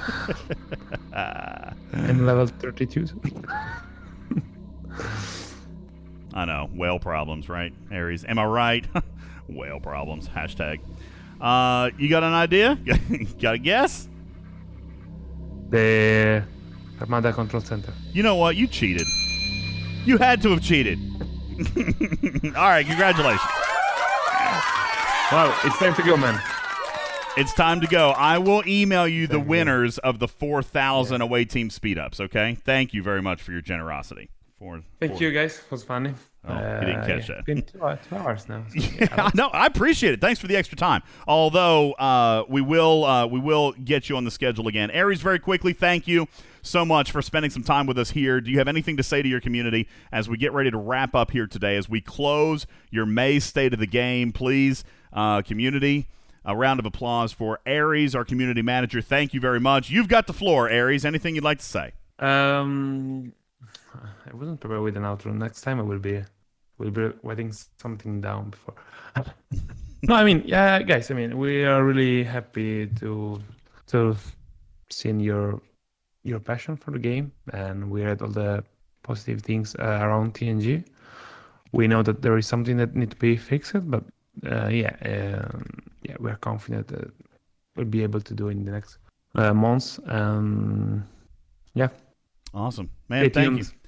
I'm 1.94 2.26
level 2.26 2.48
32. 2.48 3.08
I 6.34 6.46
know, 6.46 6.70
whale 6.74 7.00
problems, 7.00 7.50
right, 7.50 7.74
Aries? 7.92 8.24
Am 8.26 8.38
I 8.40 8.46
right? 8.46 8.88
whale 9.48 9.80
problems. 9.80 10.28
Hashtag. 10.30 10.80
Uh, 11.42 11.90
you 11.98 12.10
got 12.10 12.24
an 12.24 12.34
idea? 12.34 12.78
got 13.40 13.56
a 13.56 13.58
guess? 13.58 14.08
The 15.70 16.44
Armada 17.00 17.34
Control 17.34 17.62
Center. 17.62 17.94
You 18.12 18.24
know 18.24 18.36
what? 18.36 18.56
You 18.56 18.68
cheated. 18.68 19.08
You 20.06 20.18
had 20.18 20.42
to 20.44 20.50
have 20.50 20.62
cheated. 20.62 21.00
All 22.56 22.70
right, 22.70 22.86
congratulations. 22.86 23.42
Wow, 25.32 25.56
it's 25.64 25.78
time 25.78 25.94
to 25.96 26.04
go, 26.04 26.18
man. 26.18 26.42
It's 27.38 27.54
time 27.54 27.80
to 27.82 27.88
go. 27.88 28.10
I 28.12 28.38
will 28.40 28.64
email 28.68 29.08
you 29.08 29.28
the 29.28 29.40
winners 29.40 29.98
of 30.00 30.20
the 30.20 30.28
4,000 30.28 31.22
away 31.22 31.46
team 31.46 31.70
speed 31.70 31.98
ups, 32.00 32.20
okay? 32.20 32.58
Thank 32.66 32.94
you 32.94 33.04
very 33.04 33.22
much 33.22 33.42
for 33.42 33.52
your 33.52 33.62
generosity. 33.62 34.30
Four, 34.60 34.82
Thank 35.00 35.14
four- 35.14 35.22
you, 35.24 35.32
guys. 35.32 35.58
It 35.58 35.72
was 35.72 35.84
funny. 35.86 36.14
Oh, 36.48 36.54
you 36.54 36.86
didn't 36.88 37.06
catch 37.06 37.30
yeah, 37.30 37.36
that. 37.36 37.46
Been 37.46 37.62
two, 37.62 37.82
hours- 37.84 38.00
two 38.10 38.16
hours 38.16 38.50
now. 38.50 38.64
so 38.68 38.76
Yeah, 39.00 39.30
no, 39.34 39.48
I 39.48 39.66
appreciate 39.66 40.14
it. 40.14 40.22
Thanks 40.22 40.40
for 40.40 40.48
the 40.48 40.56
extra 40.58 40.78
time. 40.78 41.02
Although 41.28 41.94
uh, 41.94 42.44
we 42.50 42.62
will 42.62 43.06
uh, 43.06 43.26
we 43.28 43.40
will 43.40 43.72
get 43.74 44.10
you 44.10 44.18
on 44.18 44.26
the 44.26 44.32
schedule 44.32 44.68
again. 44.68 44.92
Aries, 44.92 45.22
very 45.22 45.40
quickly, 45.40 45.72
thank 45.74 46.08
you 46.08 46.28
so 46.62 46.84
much 46.86 47.12
for 47.12 47.22
spending 47.22 47.52
some 47.52 47.64
time 47.64 47.88
with 47.88 47.98
us 47.98 48.12
here. 48.12 48.42
Do 48.42 48.52
you 48.52 48.58
have 48.58 48.68
anything 48.68 48.98
to 48.98 49.04
say 49.04 49.22
to 49.22 49.28
your 49.30 49.40
community 49.40 49.88
as 50.12 50.28
we 50.28 50.36
get 50.38 50.52
ready 50.54 50.72
to 50.72 50.78
wrap 50.78 51.16
up 51.16 51.32
here 51.32 51.48
today? 51.48 51.78
As 51.78 51.88
we 51.88 52.02
close 52.02 52.68
your 52.92 53.06
May 53.06 53.40
State 53.40 53.74
of 53.74 53.80
the 53.80 53.88
Game, 53.88 54.32
please, 54.34 54.84
uh, 55.14 55.42
community. 55.42 56.08
A 56.46 56.56
round 56.56 56.80
of 56.80 56.86
applause 56.86 57.32
for 57.32 57.60
Aries, 57.66 58.16
our 58.16 58.24
community 58.26 58.62
manager. 58.62 59.02
Thank 59.02 59.34
you 59.34 59.40
very 59.40 59.60
much. 59.60 59.90
You've 59.90 60.08
got 60.08 60.26
the 60.26 60.34
floor, 60.34 60.70
Aries. 60.70 61.06
Anything 61.06 61.36
you'd 61.36 61.44
like 61.44 61.60
to 61.60 61.66
say? 61.66 61.92
Um, 62.18 63.34
I 63.94 64.36
wasn't 64.36 64.60
prepared 64.60 64.82
with 64.82 64.98
an 64.98 65.04
outro. 65.04 65.34
Next 65.34 65.62
time 65.62 65.80
I 65.80 65.84
will 65.84 66.00
be, 66.00 66.24
will 66.78 66.92
be 66.92 67.12
writing 67.24 67.54
something 67.78 68.22
down 68.22 68.52
before. 68.52 68.76
no, 70.04 70.16
I 70.16 70.24
mean, 70.24 70.44
yeah, 70.46 70.82
guys. 70.82 71.12
I 71.12 71.14
mean, 71.14 71.38
we 71.38 71.66
are 71.66 71.84
really 71.84 72.24
happy 72.24 72.88
to 73.00 73.42
to 73.88 74.16
seeing 74.90 75.20
your 75.20 75.62
your 76.24 76.40
passion 76.40 76.76
for 76.78 76.92
the 76.92 77.00
game, 77.00 77.32
and 77.54 77.90
we 77.90 78.04
read 78.04 78.22
all 78.22 78.30
the 78.30 78.64
positive 79.04 79.42
things 79.42 79.76
uh, 79.76 80.00
around 80.02 80.34
TNG. 80.34 80.84
We 81.72 81.88
know 81.88 82.04
that 82.04 82.22
there 82.22 82.38
is 82.38 82.48
something 82.48 82.78
that 82.78 82.96
need 82.96 83.12
to 83.12 83.18
be 83.18 83.38
fixed, 83.38 83.90
but 83.90 84.04
uh, 84.46 84.68
yeah, 84.68 84.96
um, 85.06 85.66
yeah, 86.04 86.16
we 86.20 86.32
are 86.32 86.38
confident 86.38 86.88
that 86.88 87.12
we'll 87.76 87.86
be 87.86 88.04
able 88.04 88.22
to 88.22 88.34
do 88.34 88.48
it 88.50 88.52
in 88.52 88.66
the 88.66 88.72
next 88.72 88.98
uh, 89.36 89.54
months. 89.54 90.00
Um, 90.06 91.06
yeah. 91.74 91.90
Awesome. 92.54 92.90
Man, 93.08 93.26
Stay 93.26 93.30
thank 93.30 93.60
you. 93.60 93.79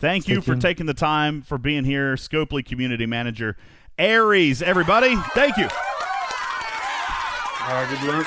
Tuned. 0.00 0.10
Thank 0.10 0.22
Stay 0.24 0.32
you 0.34 0.40
for 0.40 0.52
tuned. 0.52 0.62
taking 0.62 0.86
the 0.86 0.94
time 0.94 1.42
for 1.42 1.58
being 1.58 1.84
here, 1.84 2.14
Scopely 2.14 2.64
Community 2.64 3.06
Manager. 3.06 3.56
Aries, 3.98 4.62
everybody, 4.62 5.14
thank 5.34 5.56
you. 5.56 5.68
Have 7.58 7.92
a 7.92 7.96
good 8.04 8.14
one. 8.14 8.26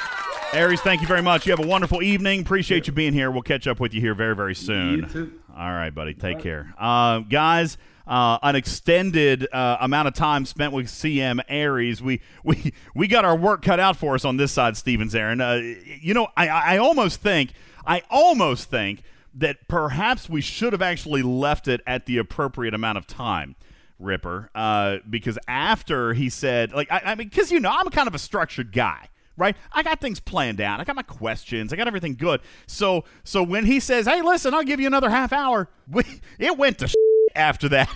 Aries, 0.54 0.82
thank 0.82 1.02
you 1.02 1.08
very 1.08 1.24
much. 1.24 1.48
You 1.48 1.52
have 1.52 1.64
a 1.64 1.68
wonderful 1.68 2.04
evening. 2.04 2.42
Appreciate 2.42 2.86
you 2.86 2.94
being 2.94 3.14
here. 3.14 3.32
We'll 3.32 3.42
catch 3.42 3.66
up 3.68 3.80
with 3.80 3.94
you 3.94 4.00
here 4.02 4.14
very, 4.14 4.36
very 4.36 4.54
soon. 4.54 5.00
You 5.00 5.06
too. 5.08 5.42
All 5.56 5.72
right, 5.72 5.90
buddy. 5.90 6.14
Take 6.14 6.40
care. 6.40 6.74
Uh, 6.78 7.20
guys, 7.20 7.78
uh, 8.06 8.38
an 8.44 8.56
extended 8.56 9.48
uh, 9.52 9.78
amount 9.82 10.08
of 10.08 10.14
time 10.14 10.46
spent 10.46 10.72
with 10.72 10.86
CM 10.86 11.42
Aries. 11.50 12.04
We, 12.04 12.22
we, 12.44 12.72
we 12.94 13.08
got 13.08 13.26
our 13.26 13.36
work 13.36 13.64
cut 13.64 13.80
out 13.80 13.98
for 13.98 14.14
us 14.14 14.24
on 14.26 14.38
this 14.38 14.52
side, 14.52 14.78
Stevens 14.78 15.16
Aaron. 15.16 15.42
Uh, 15.42 15.60
you 16.00 16.14
know, 16.14 16.28
I, 16.38 16.48
I 16.48 16.78
almost 16.78 17.20
think, 17.20 17.54
I 17.86 18.04
almost 18.12 18.70
think 18.70 19.02
that 19.34 19.68
perhaps 19.68 20.30
we 20.30 20.42
should 20.42 20.74
have 20.74 20.82
actually 20.82 21.22
left 21.22 21.68
it 21.68 21.82
at 21.88 22.06
the 22.06 22.18
appropriate 22.18 22.74
amount 22.74 22.98
of 22.98 23.08
time. 23.08 23.56
Ripper, 24.00 24.50
uh, 24.54 24.98
because 25.10 25.38
after 25.48 26.14
he 26.14 26.30
said, 26.30 26.74
like, 26.74 26.92
I, 26.92 27.02
I 27.06 27.16
mean, 27.16 27.30
because 27.30 27.52
you 27.52 27.60
know, 27.60 27.72
I'm 27.72 27.88
kind 27.90 28.08
of 28.08 28.14
a 28.14 28.20
structured 28.20 28.74
guy, 28.74 29.08
right? 29.38 29.56
I 29.72 29.82
got 29.82 30.02
things 30.02 30.20
planned 30.20 30.60
out. 30.60 30.82
I 30.82 30.84
got 30.84 30.96
my 30.96 31.04
questions. 31.04 31.72
I 31.72 31.78
got 31.78 31.88
everything 31.88 32.16
good. 32.16 32.42
So, 32.68 33.06
so 33.24 33.44
when 33.44 33.66
he 33.66 33.80
says, 33.80 34.06
"Hey, 34.06 34.22
listen, 34.22 34.54
I'll 34.54 34.64
give 34.64 34.82
you 34.82 34.88
another 34.88 35.10
half 35.10 35.32
hour," 35.32 35.70
we, 35.88 36.04
it 36.38 36.58
went 36.58 36.80
to 36.80 36.88
after 37.36 37.70
that. 37.70 37.88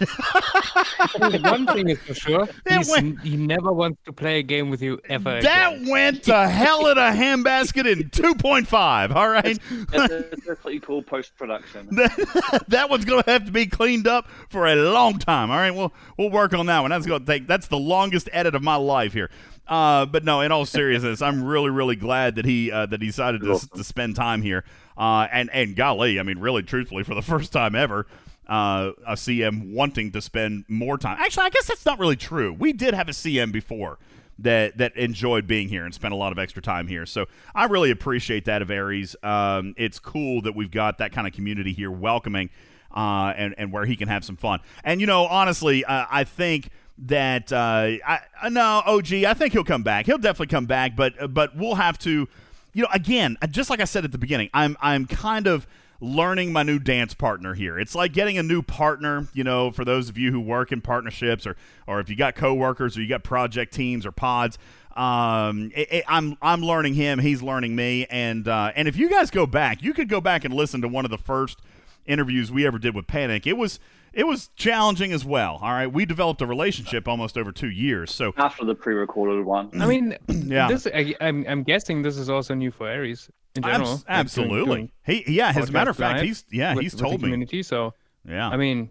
One 1.17 1.67
thing 1.67 1.89
is 1.89 1.99
for 1.99 2.13
sure, 2.13 2.47
went- 2.89 3.21
he 3.21 3.35
never 3.35 3.71
wants 3.71 3.99
to 4.05 4.13
play 4.13 4.39
a 4.39 4.43
game 4.43 4.69
with 4.69 4.81
you 4.81 4.99
ever 5.09 5.41
that 5.41 5.73
again. 5.73 5.87
went 5.89 6.23
to 6.23 6.47
hell 6.47 6.87
in 6.87 6.97
a 6.97 7.11
handbasket 7.11 7.91
in 7.91 8.09
2.5. 8.09 9.15
All 9.15 9.29
right. 9.29 9.59
That's, 9.91 10.45
that's 10.45 10.63
what 10.63 10.73
you 10.73 10.81
call 10.81 11.01
post 11.01 11.35
production. 11.37 11.87
that, 11.91 12.65
that 12.67 12.89
one's 12.89 13.05
going 13.05 13.23
to 13.23 13.31
have 13.31 13.45
to 13.45 13.51
be 13.51 13.65
cleaned 13.65 14.07
up 14.07 14.27
for 14.49 14.67
a 14.67 14.75
long 14.75 15.19
time. 15.19 15.51
All 15.51 15.57
right, 15.57 15.71
we'll 15.71 15.93
we'll 16.17 16.29
work 16.29 16.53
on 16.53 16.65
that 16.67 16.79
one. 16.81 16.91
That's 16.91 17.05
going 17.05 17.21
to 17.21 17.25
take. 17.25 17.47
That's 17.47 17.67
the 17.67 17.77
longest 17.77 18.29
edit 18.31 18.55
of 18.55 18.63
my 18.63 18.75
life 18.75 19.13
here. 19.13 19.29
Uh, 19.67 20.05
but 20.05 20.23
no, 20.23 20.41
in 20.41 20.51
all 20.51 20.65
seriousness, 20.65 21.21
I'm 21.21 21.43
really 21.43 21.69
really 21.69 21.95
glad 21.95 22.35
that 22.35 22.45
he 22.45 22.71
uh, 22.71 22.85
that 22.85 23.01
he 23.01 23.07
decided 23.07 23.41
to, 23.41 23.59
to 23.75 23.83
spend 23.83 24.15
time 24.15 24.41
here. 24.41 24.63
Uh, 24.97 25.27
and 25.31 25.49
and 25.51 25.75
golly, 25.75 26.19
I 26.19 26.23
mean, 26.23 26.39
really, 26.39 26.63
truthfully, 26.63 27.03
for 27.03 27.15
the 27.15 27.21
first 27.21 27.51
time 27.51 27.75
ever. 27.75 28.07
Uh, 28.47 28.91
a 29.05 29.13
CM 29.13 29.73
wanting 29.73 30.11
to 30.13 30.21
spend 30.21 30.63
more 30.69 30.97
time. 30.97 31.17
Actually, 31.19 31.47
I 31.47 31.49
guess 31.49 31.65
that's 31.65 31.85
not 31.85 31.99
really 31.99 32.15
true. 32.15 32.53
We 32.53 32.71
did 32.71 32.93
have 32.93 33.09
a 33.09 33.11
CM 33.11 33.51
before 33.51 33.99
that 34.39 34.77
that 34.77 34.95
enjoyed 34.95 35.47
being 35.47 35.67
here 35.69 35.85
and 35.85 35.93
spent 35.93 36.13
a 36.13 36.17
lot 36.17 36.31
of 36.31 36.39
extra 36.39 36.61
time 36.61 36.87
here. 36.87 37.05
So 37.05 37.25
I 37.55 37.65
really 37.65 37.91
appreciate 37.91 38.45
that 38.45 38.61
of 38.61 38.69
Aries. 38.69 39.15
Um, 39.23 39.73
it's 39.77 39.99
cool 39.99 40.41
that 40.43 40.55
we've 40.55 40.71
got 40.71 40.99
that 40.99 41.11
kind 41.11 41.27
of 41.27 41.33
community 41.33 41.73
here, 41.73 41.91
welcoming, 41.91 42.49
uh, 42.95 43.33
and 43.35 43.55
and 43.57 43.71
where 43.71 43.85
he 43.85 43.95
can 43.95 44.07
have 44.07 44.23
some 44.23 44.37
fun. 44.37 44.59
And 44.83 45.01
you 45.01 45.07
know, 45.07 45.25
honestly, 45.25 45.83
uh, 45.85 46.05
I 46.09 46.23
think 46.23 46.69
that 46.99 47.51
uh, 47.51 47.97
I 48.05 48.21
uh, 48.41 48.49
no 48.49 48.81
OG. 48.85 49.13
I 49.13 49.33
think 49.33 49.53
he'll 49.53 49.63
come 49.63 49.83
back. 49.83 50.05
He'll 50.05 50.17
definitely 50.17 50.47
come 50.47 50.65
back, 50.65 50.95
but 50.95 51.33
but 51.33 51.55
we'll 51.55 51.75
have 51.75 51.97
to. 51.99 52.27
You 52.73 52.83
know, 52.83 52.89
again, 52.93 53.37
just 53.49 53.71
like 53.71 53.79
I 53.79 53.85
said 53.85 54.05
at 54.05 54.11
the 54.11 54.17
beginning, 54.19 54.49
I'm 54.53 54.77
I'm 54.79 55.07
kind 55.07 55.47
of 55.47 55.65
learning 55.99 56.51
my 56.53 56.63
new 56.63 56.79
dance 56.79 57.13
partner 57.13 57.53
here. 57.53 57.79
It's 57.79 57.95
like 57.95 58.13
getting 58.13 58.37
a 58.37 58.43
new 58.43 58.61
partner, 58.61 59.27
you 59.33 59.43
know, 59.43 59.71
for 59.71 59.83
those 59.85 60.09
of 60.09 60.17
you 60.17 60.31
who 60.31 60.39
work 60.39 60.71
in 60.71 60.81
partnerships 60.81 61.45
or 61.47 61.55
or 61.87 61.99
if 61.99 62.09
you 62.09 62.15
got 62.15 62.35
coworkers 62.35 62.97
or 62.97 63.01
you 63.01 63.09
got 63.09 63.23
project 63.23 63.73
teams 63.73 64.05
or 64.05 64.11
pods. 64.11 64.57
Um, 64.95 65.71
it, 65.75 65.87
it- 65.91 66.05
I'm 66.07 66.37
I'm 66.41 66.61
learning 66.61 66.95
him, 66.95 67.19
he's 67.19 67.41
learning 67.43 67.75
me, 67.75 68.05
and 68.09 68.47
uh, 68.47 68.71
and 68.75 68.87
if 68.87 68.97
you 68.97 69.09
guys 69.09 69.29
go 69.31 69.45
back, 69.45 69.81
you 69.83 69.93
could 69.93 70.09
go 70.09 70.19
back 70.21 70.43
and 70.43 70.53
listen 70.53 70.81
to 70.81 70.87
one 70.87 71.05
of 71.05 71.11
the 71.11 71.17
first 71.19 71.59
interviews 72.05 72.51
we 72.51 72.65
ever 72.65 72.79
did 72.79 72.95
with 72.95 73.05
Panic. 73.07 73.45
It 73.45 73.57
was 73.57 73.79
it 74.13 74.25
was 74.25 74.49
challenging 74.55 75.11
as 75.11 75.23
well. 75.23 75.59
All 75.61 75.71
right, 75.71 75.85
we 75.91 76.05
developed 76.05 76.41
a 76.41 76.47
relationship 76.47 77.07
almost 77.07 77.37
over 77.37 77.51
two 77.51 77.69
years, 77.69 78.11
so 78.11 78.33
After 78.37 78.65
the 78.65 78.73
pre-recorded 78.73 79.45
one. 79.45 79.69
I 79.79 79.85
mean, 79.85 80.17
Yeah. 80.27 80.67
this 80.67 80.87
I, 80.87 81.13
I'm 81.21 81.45
I'm 81.47 81.61
guessing 81.63 82.01
this 82.01 82.17
is 82.17 82.27
also 82.29 82.55
new 82.55 82.71
for 82.71 82.87
Aries 82.87 83.29
in 83.57 83.63
general. 83.63 83.89
like 83.91 83.97
doing- 83.99 84.03
absolutely. 84.09 84.75
doing 84.75 84.91
He 85.05 85.23
yeah, 85.27 85.53
as 85.55 85.69
a 85.69 85.71
matter 85.71 85.91
of 85.91 85.97
fact, 85.97 86.23
he's 86.23 86.45
yeah, 86.51 86.73
with- 86.75 86.83
he's 86.83 86.93
with 86.93 86.99
the 87.01 87.07
told 87.07 87.21
me. 87.21 87.25
community. 87.27 87.63
So 87.63 87.93
Yeah. 88.27 88.49
I 88.49 88.57
mean, 88.57 88.89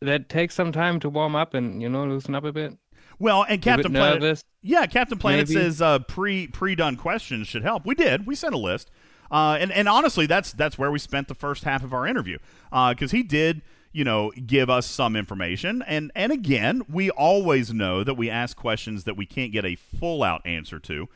that 0.00 0.28
takes 0.28 0.54
some 0.54 0.72
time 0.72 0.98
to 1.00 1.08
warm 1.10 1.34
up 1.36 1.54
and 1.54 1.80
you 1.82 1.88
know 1.88 2.04
loosen 2.06 2.34
up 2.34 2.44
a 2.44 2.52
bit. 2.52 2.76
Well, 3.18 3.42
and 3.42 3.48
Be 3.48 3.54
a 3.54 3.56
bit 3.56 3.62
Captain 3.82 3.92
Planet, 3.92 4.22
nervous, 4.22 4.44
yeah, 4.62 4.86
Captain 4.86 5.18
Planet 5.18 5.48
maybe. 5.48 5.60
says 5.60 5.82
uh, 5.82 5.98
pre 6.00 6.46
pre 6.46 6.74
done 6.74 6.96
questions 6.96 7.46
should 7.48 7.62
help. 7.62 7.84
We 7.84 7.94
did. 7.94 8.26
We 8.26 8.34
sent 8.34 8.54
a 8.54 8.58
list, 8.58 8.90
uh, 9.30 9.58
and 9.60 9.70
and 9.72 9.88
honestly, 9.88 10.24
that's 10.26 10.52
that's 10.52 10.78
where 10.78 10.90
we 10.90 10.98
spent 10.98 11.28
the 11.28 11.34
first 11.34 11.64
half 11.64 11.82
of 11.84 11.92
our 11.92 12.06
interview 12.06 12.38
because 12.70 13.10
he 13.10 13.22
did, 13.22 13.60
you 13.92 14.04
know, 14.04 14.32
give 14.46 14.70
us 14.70 14.86
some 14.86 15.16
information, 15.16 15.82
and 15.86 16.10
and 16.14 16.32
again, 16.32 16.80
we 16.88 17.10
always 17.10 17.74
know 17.74 18.02
that 18.04 18.14
we 18.14 18.30
ask 18.30 18.56
questions 18.56 19.04
that 19.04 19.18
we 19.18 19.26
can't 19.26 19.52
get 19.52 19.66
a 19.66 19.74
full 19.74 20.22
out 20.22 20.40
answer 20.46 20.78
to, 20.78 21.06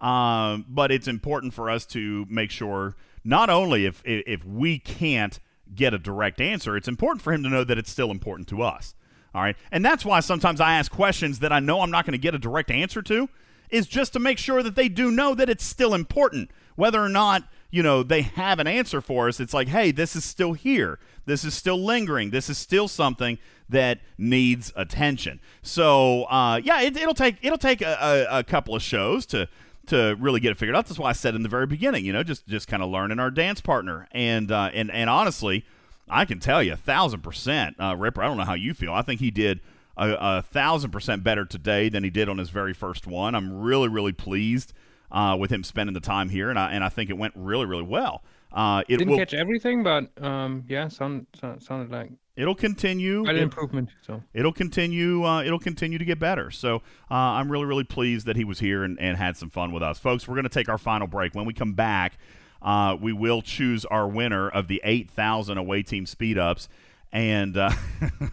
um, 0.00 0.64
but 0.68 0.90
it's 0.90 1.08
important 1.08 1.54
for 1.54 1.70
us 1.70 1.86
to 1.86 2.26
make 2.28 2.50
sure 2.50 2.96
not 3.24 3.50
only 3.50 3.86
if 3.86 4.02
if 4.04 4.44
we 4.44 4.78
can't 4.78 5.38
get 5.74 5.94
a 5.94 5.98
direct 5.98 6.40
answer, 6.40 6.76
it's 6.76 6.88
important 6.88 7.22
for 7.22 7.32
him 7.32 7.42
to 7.42 7.48
know 7.48 7.64
that 7.64 7.78
it's 7.78 7.90
still 7.90 8.10
important 8.10 8.48
to 8.48 8.62
us. 8.62 8.94
All 9.34 9.42
right. 9.42 9.56
And 9.70 9.84
that's 9.84 10.04
why 10.04 10.20
sometimes 10.20 10.60
I 10.60 10.74
ask 10.74 10.90
questions 10.90 11.38
that 11.38 11.52
I 11.52 11.60
know 11.60 11.82
I'm 11.82 11.90
not 11.90 12.04
going 12.04 12.12
to 12.12 12.18
get 12.18 12.34
a 12.34 12.38
direct 12.38 12.70
answer 12.70 13.00
to, 13.02 13.28
is 13.70 13.86
just 13.86 14.12
to 14.14 14.18
make 14.18 14.38
sure 14.38 14.62
that 14.62 14.74
they 14.74 14.88
do 14.88 15.10
know 15.10 15.34
that 15.34 15.48
it's 15.48 15.64
still 15.64 15.94
important. 15.94 16.50
Whether 16.74 17.00
or 17.00 17.08
not, 17.08 17.44
you 17.70 17.82
know, 17.82 18.02
they 18.02 18.22
have 18.22 18.58
an 18.58 18.66
answer 18.66 19.00
for 19.00 19.28
us, 19.28 19.38
it's 19.38 19.54
like, 19.54 19.68
hey, 19.68 19.92
this 19.92 20.16
is 20.16 20.24
still 20.24 20.54
here. 20.54 20.98
This 21.26 21.44
is 21.44 21.54
still 21.54 21.78
lingering. 21.78 22.30
This 22.30 22.50
is 22.50 22.58
still 22.58 22.88
something 22.88 23.38
that 23.68 24.00
needs 24.18 24.72
attention. 24.74 25.40
So, 25.62 26.24
uh, 26.24 26.60
yeah, 26.64 26.80
it, 26.80 26.96
it'll 26.96 27.14
take 27.14 27.36
it'll 27.42 27.58
take 27.58 27.82
a, 27.82 28.26
a, 28.30 28.38
a 28.38 28.44
couple 28.44 28.74
of 28.74 28.82
shows 28.82 29.26
to 29.26 29.48
to 29.90 30.16
really 30.18 30.40
get 30.40 30.50
it 30.50 30.58
figured 30.58 30.76
out. 30.76 30.86
That's 30.86 30.98
why 30.98 31.10
I 31.10 31.12
said 31.12 31.34
in 31.34 31.42
the 31.42 31.48
very 31.48 31.66
beginning, 31.66 32.04
you 32.04 32.12
know, 32.12 32.22
just 32.22 32.46
just 32.46 32.66
kind 32.66 32.82
of 32.82 32.90
learning 32.90 33.18
our 33.18 33.30
dance 33.30 33.60
partner. 33.60 34.08
And 34.12 34.50
uh, 34.50 34.70
and 34.72 34.90
and 34.90 35.08
honestly, 35.10 35.64
I 36.08 36.24
can 36.24 36.40
tell 36.40 36.62
you 36.62 36.72
a 36.72 36.76
thousand 36.76 37.20
percent, 37.20 37.76
uh, 37.78 37.94
Ripper. 37.96 38.22
I 38.22 38.26
don't 38.26 38.36
know 38.36 38.44
how 38.44 38.54
you 38.54 38.74
feel. 38.74 38.92
I 38.92 39.02
think 39.02 39.20
he 39.20 39.30
did 39.30 39.60
a, 39.96 40.38
a 40.38 40.42
thousand 40.42 40.90
percent 40.90 41.22
better 41.22 41.44
today 41.44 41.88
than 41.88 42.02
he 42.02 42.10
did 42.10 42.28
on 42.28 42.38
his 42.38 42.50
very 42.50 42.72
first 42.72 43.06
one. 43.06 43.34
I'm 43.34 43.60
really 43.60 43.88
really 43.88 44.12
pleased 44.12 44.72
uh, 45.12 45.36
with 45.38 45.52
him 45.52 45.62
spending 45.64 45.94
the 45.94 46.00
time 46.00 46.30
here, 46.30 46.50
and 46.50 46.58
I 46.58 46.72
and 46.72 46.82
I 46.82 46.88
think 46.88 47.10
it 47.10 47.18
went 47.18 47.34
really 47.36 47.66
really 47.66 47.84
well. 47.84 48.22
Uh, 48.52 48.82
it 48.88 48.96
didn't 48.98 49.10
will 49.10 49.18
catch 49.18 49.34
everything, 49.34 49.82
but 49.82 50.10
um, 50.22 50.64
yeah, 50.68 50.88
sound, 50.88 51.26
sound 51.34 51.62
sounded 51.62 51.90
like 51.90 52.10
it'll 52.40 52.54
continue. 52.54 53.22
quite 53.22 53.36
an 53.36 53.42
improvement. 53.42 53.90
So 54.02 54.22
it'll 54.32 54.52
continue 54.52 55.24
uh, 55.24 55.42
it'll 55.42 55.58
continue 55.58 55.98
to 55.98 56.04
get 56.04 56.18
better 56.18 56.50
so 56.50 56.76
uh, 57.10 57.14
i'm 57.14 57.50
really 57.50 57.66
really 57.66 57.84
pleased 57.84 58.26
that 58.26 58.36
he 58.36 58.44
was 58.44 58.60
here 58.60 58.82
and, 58.82 58.98
and 58.98 59.16
had 59.16 59.36
some 59.36 59.50
fun 59.50 59.72
with 59.72 59.82
us 59.82 59.98
folks 59.98 60.26
we're 60.26 60.34
going 60.34 60.44
to 60.44 60.48
take 60.48 60.68
our 60.68 60.78
final 60.78 61.06
break 61.06 61.34
when 61.34 61.44
we 61.44 61.52
come 61.52 61.74
back 61.74 62.18
uh, 62.62 62.96
we 63.00 63.12
will 63.12 63.42
choose 63.42 63.84
our 63.86 64.06
winner 64.06 64.48
of 64.48 64.68
the 64.68 64.80
8000 64.84 65.58
away 65.58 65.82
team 65.82 66.06
speed 66.06 66.38
ups 66.38 66.68
and 67.12 67.56
uh, 67.56 67.70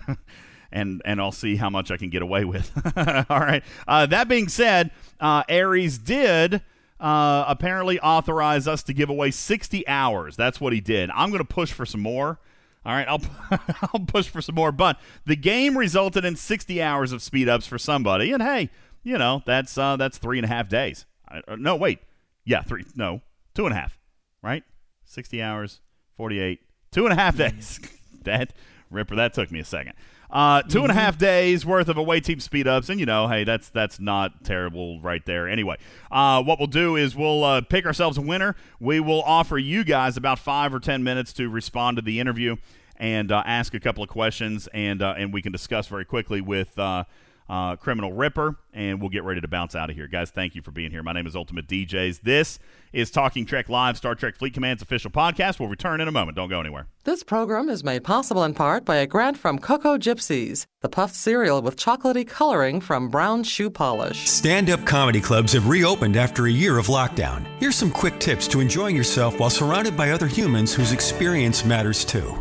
and 0.71 1.01
and 1.05 1.21
i'll 1.21 1.31
see 1.31 1.55
how 1.55 1.69
much 1.69 1.91
i 1.91 1.97
can 1.97 2.09
get 2.09 2.21
away 2.21 2.45
with 2.45 2.71
all 3.29 3.39
right 3.39 3.63
uh, 3.87 4.05
that 4.05 4.27
being 4.27 4.47
said 4.47 4.91
uh, 5.19 5.43
aries 5.49 5.97
did 5.97 6.61
uh, 6.99 7.45
apparently 7.47 7.99
authorize 7.99 8.67
us 8.67 8.83
to 8.83 8.93
give 8.93 9.09
away 9.09 9.31
60 9.31 9.87
hours 9.87 10.35
that's 10.35 10.59
what 10.59 10.73
he 10.73 10.81
did 10.81 11.09
i'm 11.11 11.29
going 11.29 11.39
to 11.39 11.45
push 11.45 11.71
for 11.71 11.85
some 11.85 12.01
more 12.01 12.39
all 12.87 12.93
right, 12.93 13.07
I'll 13.09 13.21
I'll 13.93 13.99
push 13.99 14.29
for 14.29 14.41
some 14.41 14.55
more, 14.55 14.71
but 14.71 14.97
the 15.25 15.35
game 15.35 15.77
resulted 15.77 16.23
in 16.23 16.37
60 16.37 16.81
hours 16.81 17.11
of 17.11 17.21
speed 17.21 17.49
ups 17.49 17.67
for 17.67 17.77
somebody, 17.77 18.31
and 18.31 18.41
hey, 18.41 18.69
you 19.03 19.17
know 19.17 19.43
that's 19.45 19.77
uh, 19.77 19.97
that's 19.97 20.17
three 20.17 20.37
and 20.37 20.45
a 20.45 20.47
half 20.47 20.69
days. 20.69 21.05
I, 21.27 21.41
uh, 21.49 21.57
no, 21.57 21.75
wait, 21.75 21.99
yeah, 22.45 22.61
three, 22.61 22.85
no, 22.95 23.21
two 23.53 23.65
and 23.65 23.75
a 23.75 23.77
half, 23.77 23.99
right? 24.41 24.63
60 25.03 25.41
hours, 25.41 25.81
48, 26.15 26.61
two 26.91 27.03
and 27.05 27.11
a 27.11 27.21
half 27.21 27.35
days. 27.37 27.81
that 28.23 28.53
Ripper, 28.89 29.17
that 29.17 29.33
took 29.33 29.51
me 29.51 29.59
a 29.59 29.65
second. 29.65 29.93
Uh, 30.29 30.61
two 30.63 30.81
and 30.81 30.91
a 30.91 30.93
half 30.93 31.17
days 31.17 31.65
worth 31.65 31.87
of 31.87 31.97
away 31.97 32.19
team 32.19 32.39
speed 32.39 32.67
ups, 32.67 32.89
and 32.89 32.99
you 32.99 33.05
know, 33.05 33.27
hey, 33.27 33.43
that's 33.45 33.69
that's 33.69 33.99
not 33.99 34.43
terrible 34.43 34.99
right 35.01 35.25
there. 35.25 35.47
Anyway, 35.47 35.77
uh, 36.11 36.43
what 36.43 36.59
we'll 36.59 36.67
do 36.67 36.97
is 36.97 37.15
we'll 37.15 37.43
uh, 37.43 37.61
pick 37.61 37.85
ourselves 37.85 38.17
a 38.17 38.21
winner. 38.21 38.55
We 38.79 38.99
will 38.99 39.21
offer 39.23 39.57
you 39.57 39.85
guys 39.85 40.17
about 40.17 40.39
five 40.39 40.73
or 40.73 40.79
ten 40.79 41.01
minutes 41.03 41.31
to 41.33 41.49
respond 41.49 41.97
to 41.97 42.01
the 42.01 42.19
interview 42.19 42.57
and 42.97 43.31
uh, 43.31 43.43
ask 43.45 43.73
a 43.73 43.79
couple 43.79 44.03
of 44.03 44.09
questions, 44.09 44.67
and 44.73 45.01
uh, 45.01 45.15
and 45.17 45.31
we 45.31 45.41
can 45.41 45.53
discuss 45.53 45.87
very 45.87 46.05
quickly 46.05 46.41
with 46.41 46.77
uh, 47.49 47.75
Criminal 47.75 48.13
Ripper, 48.13 48.55
and 48.73 48.99
we'll 48.99 49.09
get 49.09 49.23
ready 49.23 49.41
to 49.41 49.47
bounce 49.47 49.75
out 49.75 49.89
of 49.89 49.95
here, 49.95 50.07
guys. 50.07 50.31
Thank 50.31 50.55
you 50.55 50.61
for 50.61 50.71
being 50.71 50.91
here. 50.91 51.03
My 51.03 51.13
name 51.13 51.25
is 51.27 51.35
Ultimate 51.35 51.67
DJs. 51.67 52.21
This 52.21 52.59
is 52.91 53.09
Talking 53.11 53.45
Trek 53.45 53.69
Live, 53.69 53.97
Star 53.97 54.15
Trek 54.15 54.35
Fleet 54.35 54.53
Command's 54.53 54.81
official 54.81 55.11
podcast. 55.11 55.59
We'll 55.59 55.69
return 55.69 56.01
in 56.01 56.07
a 56.07 56.11
moment. 56.11 56.35
Don't 56.35 56.49
go 56.49 56.59
anywhere. 56.59 56.87
This 57.03 57.23
program 57.23 57.69
is 57.69 57.83
made 57.83 58.03
possible 58.03 58.43
in 58.43 58.53
part 58.53 58.83
by 58.83 58.97
a 58.97 59.07
grant 59.07 59.37
from 59.37 59.59
Cocoa 59.59 59.97
Gypsies, 59.97 60.65
the 60.81 60.89
puffed 60.89 61.15
cereal 61.15 61.61
with 61.61 61.77
chocolatey 61.77 62.27
coloring 62.27 62.81
from 62.81 63.09
brown 63.09 63.43
shoe 63.43 63.69
polish. 63.69 64.27
Stand 64.27 64.69
up 64.69 64.85
comedy 64.85 65.21
clubs 65.21 65.53
have 65.53 65.67
reopened 65.69 66.17
after 66.17 66.47
a 66.47 66.51
year 66.51 66.77
of 66.77 66.87
lockdown. 66.87 67.45
Here's 67.59 67.75
some 67.75 67.91
quick 67.91 68.19
tips 68.19 68.47
to 68.49 68.59
enjoying 68.59 68.95
yourself 68.95 69.39
while 69.39 69.49
surrounded 69.49 69.95
by 69.95 70.11
other 70.11 70.27
humans 70.27 70.73
whose 70.73 70.91
experience 70.91 71.63
matters 71.63 72.03
too. 72.03 72.37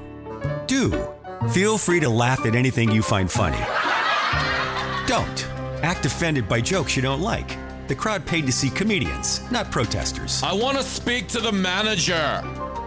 Do 0.66 1.06
feel 1.50 1.78
free 1.78 2.00
to 2.00 2.08
laugh 2.08 2.44
at 2.44 2.56
anything 2.56 2.90
you 2.90 3.02
find 3.02 3.30
funny. 3.30 3.64
Don't 5.06 5.46
act 5.84 6.04
offended 6.04 6.48
by 6.48 6.60
jokes 6.60 6.96
you 6.96 7.02
don't 7.02 7.20
like. 7.20 7.56
The 7.86 7.94
crowd 7.94 8.26
paid 8.26 8.44
to 8.46 8.52
see 8.52 8.70
comedians, 8.70 9.48
not 9.52 9.70
protesters. 9.70 10.42
I 10.42 10.52
want 10.52 10.76
to 10.78 10.82
speak 10.82 11.28
to 11.28 11.40
the 11.40 11.52
manager. 11.52 12.42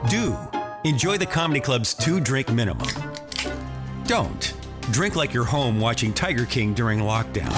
Do 0.09 0.37
enjoy 0.83 1.17
the 1.17 1.25
comedy 1.25 1.61
club's 1.61 1.93
two 1.93 2.19
drink 2.19 2.51
minimum. 2.51 2.89
Don't 4.03 4.53
drink 4.91 5.15
like 5.15 5.33
you're 5.33 5.45
home 5.45 5.79
watching 5.79 6.13
Tiger 6.13 6.45
King 6.45 6.73
during 6.73 6.99
lockdown. 6.99 7.49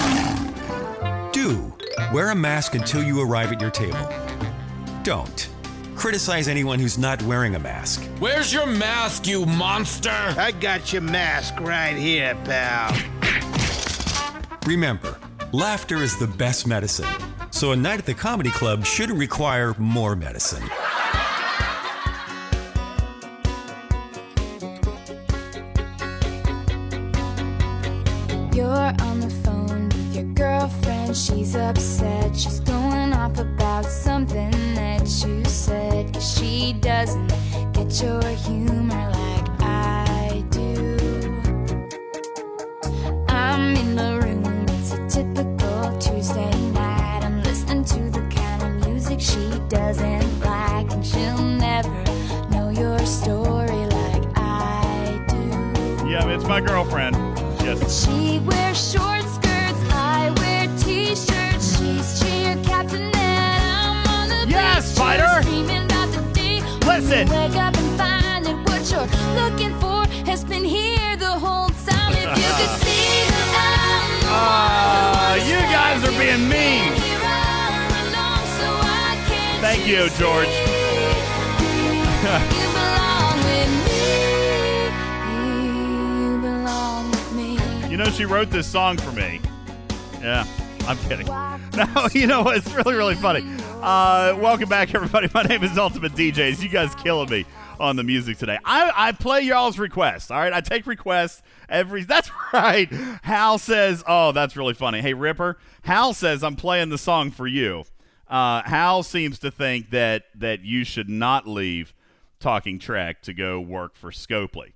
Do 1.32 1.74
wear 2.12 2.30
a 2.30 2.34
mask 2.36 2.76
until 2.76 3.02
you 3.02 3.20
arrive 3.20 3.50
at 3.50 3.60
your 3.60 3.70
table. 3.72 4.08
Don't 5.02 5.48
criticize 5.96 6.46
anyone 6.46 6.78
who's 6.78 6.98
not 6.98 7.20
wearing 7.22 7.56
a 7.56 7.58
mask. 7.58 8.04
Where's 8.20 8.52
your 8.52 8.66
mask, 8.66 9.26
you 9.26 9.44
monster? 9.44 10.10
I 10.10 10.52
got 10.52 10.92
your 10.92 11.02
mask 11.02 11.58
right 11.58 11.96
here, 11.96 12.36
pal. 12.44 12.96
Remember, 14.66 15.16
laughter 15.50 15.96
is 15.96 16.16
the 16.18 16.26
best 16.26 16.66
medicine. 16.68 17.08
So 17.50 17.72
a 17.72 17.76
night 17.76 17.98
at 17.98 18.06
the 18.06 18.14
comedy 18.14 18.50
club 18.50 18.86
shouldn't 18.86 19.18
require 19.18 19.74
more 19.76 20.14
medicine. 20.14 20.62
You're 28.54 28.94
on 29.02 29.20
the 29.20 29.32
phone 29.42 29.88
with 29.88 30.14
your 30.14 30.24
girlfriend. 30.34 31.16
She's 31.16 31.56
upset. 31.56 32.36
She's 32.36 32.60
going 32.60 33.12
off 33.12 33.38
about 33.38 33.86
something 33.86 34.50
that 34.74 35.02
you 35.26 35.44
said. 35.44 36.14
'Cause 36.14 36.38
she 36.38 36.74
doesn't 36.74 37.32
get 37.72 38.00
your 38.00 38.22
humor 38.22 39.10
doesn't 49.72 50.40
like. 50.40 50.90
And 50.92 51.04
she'll 51.04 51.38
never 51.42 51.88
know 52.50 52.68
your 52.68 52.98
story 53.06 53.86
like 53.86 54.22
I 54.36 55.24
do. 55.28 56.08
Yeah, 56.10 56.28
it's 56.28 56.44
my 56.44 56.60
girlfriend. 56.60 57.16
Yes. 57.64 58.04
She 58.04 58.38
wears 58.40 58.92
short 58.92 59.22
skirts, 59.22 59.80
I 59.90 60.30
wear 60.40 60.66
t-shirts. 60.78 61.78
She's 61.78 62.20
cheer 62.20 62.54
captain 62.64 63.00
and 63.00 63.14
I'm 63.16 64.06
on 64.08 64.28
the 64.28 64.46
Yes, 64.50 64.90
beach, 64.92 64.98
fighter. 64.98 65.40
Dreaming 65.48 65.84
about 65.86 66.08
the 66.12 66.20
day 66.34 66.60
Listen. 66.86 67.26
wake 67.30 67.56
up 67.56 67.74
and 67.74 67.90
find 67.98 68.44
that 68.44 68.58
what 68.68 68.82
you're 68.92 69.08
looking 69.40 69.74
for 69.80 70.04
has 70.30 70.44
been 70.44 70.64
here 70.64 71.16
the 71.16 71.32
whole 71.44 71.70
time. 71.88 72.12
If 72.12 72.28
you 72.36 72.50
could 72.58 72.74
see 72.84 73.24
that 73.32 73.48
I'm 73.56 74.20
the 74.20 74.28
Ah, 74.28 75.34
you 75.48 75.58
guys 75.72 76.04
are 76.06 76.18
being 76.20 76.46
mean. 76.46 76.81
Thank 79.74 79.86
you, 79.86 80.06
George. 80.18 80.48
you 80.48 80.66
belong 82.74 83.38
with 83.38 83.72
me. 83.86 83.94
You 86.28 86.36
belong 86.42 87.10
with 87.10 87.32
me. 87.32 87.56
You 87.90 87.96
know, 87.96 88.10
she 88.10 88.26
wrote 88.26 88.50
this 88.50 88.66
song 88.66 88.98
for 88.98 89.12
me. 89.12 89.40
Yeah, 90.20 90.44
I'm 90.86 90.98
kidding. 90.98 91.26
No, 91.26 92.06
you 92.12 92.26
know 92.26 92.42
what? 92.42 92.58
It's 92.58 92.70
really, 92.74 92.92
really 92.92 93.14
funny. 93.14 93.40
Uh, 93.80 94.36
welcome 94.38 94.68
back, 94.68 94.94
everybody. 94.94 95.30
My 95.32 95.42
name 95.42 95.64
is 95.64 95.78
Ultimate 95.78 96.12
DJs. 96.12 96.62
You 96.62 96.68
guys 96.68 96.94
killing 96.96 97.30
me 97.30 97.46
on 97.80 97.96
the 97.96 98.04
music 98.04 98.36
today. 98.36 98.58
I, 98.66 98.92
I 98.94 99.12
play 99.12 99.40
y'all's 99.40 99.78
requests. 99.78 100.30
All 100.30 100.38
right, 100.38 100.52
I 100.52 100.60
take 100.60 100.86
requests 100.86 101.40
every. 101.70 102.04
That's 102.04 102.30
right. 102.52 102.92
Hal 103.22 103.56
says, 103.56 104.04
"Oh, 104.06 104.32
that's 104.32 104.54
really 104.54 104.74
funny." 104.74 105.00
Hey, 105.00 105.14
Ripper. 105.14 105.56
Hal 105.84 106.12
says, 106.12 106.44
"I'm 106.44 106.56
playing 106.56 106.90
the 106.90 106.98
song 106.98 107.30
for 107.30 107.46
you." 107.46 107.84
Uh, 108.32 108.62
Hal 108.64 109.02
seems 109.02 109.38
to 109.40 109.50
think 109.50 109.90
that 109.90 110.24
that 110.36 110.64
you 110.64 110.84
should 110.84 111.10
not 111.10 111.46
leave 111.46 111.92
Talking 112.40 112.78
Trek 112.78 113.20
to 113.22 113.34
go 113.34 113.60
work 113.60 113.94
for 113.94 114.10
Scopely. 114.10 114.72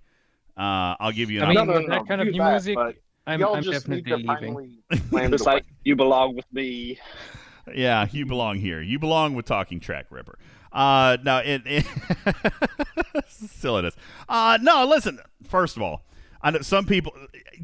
Uh, 0.58 0.94
I'll 1.00 1.10
give 1.10 1.30
you 1.30 1.38
an 1.38 1.44
I 1.44 1.48
mean, 1.48 1.54
No, 1.54 1.64
no, 1.64 1.80
no, 1.80 1.88
that 1.88 2.06
kind 2.06 2.20
of 2.20 2.26
do 2.26 2.38
that, 2.38 2.50
music, 2.50 2.76
I'm, 3.26 3.40
y'all 3.40 3.56
I'm 3.56 3.62
just 3.62 3.88
need 3.88 4.04
definitely 4.04 4.26
to 4.26 4.32
leaving. 4.34 4.82
finally 4.90 5.00
plan 5.10 5.30
like 5.46 5.64
you 5.84 5.96
belong 5.96 6.36
with 6.36 6.44
me. 6.52 6.98
Yeah, 7.74 8.06
you 8.10 8.26
belong 8.26 8.58
here. 8.58 8.82
You 8.82 8.98
belong 8.98 9.34
with 9.34 9.46
Talking 9.46 9.80
Trek 9.80 10.06
Ripper. 10.10 10.38
Uh, 10.70 11.16
no, 11.24 11.38
it, 11.38 11.62
it 11.64 11.86
silliness. 13.28 13.96
Uh, 14.28 14.58
no, 14.60 14.84
listen. 14.84 15.18
First 15.48 15.76
of 15.76 15.82
all, 15.82 16.04
I 16.42 16.50
know 16.50 16.60
some 16.60 16.84
people. 16.84 17.14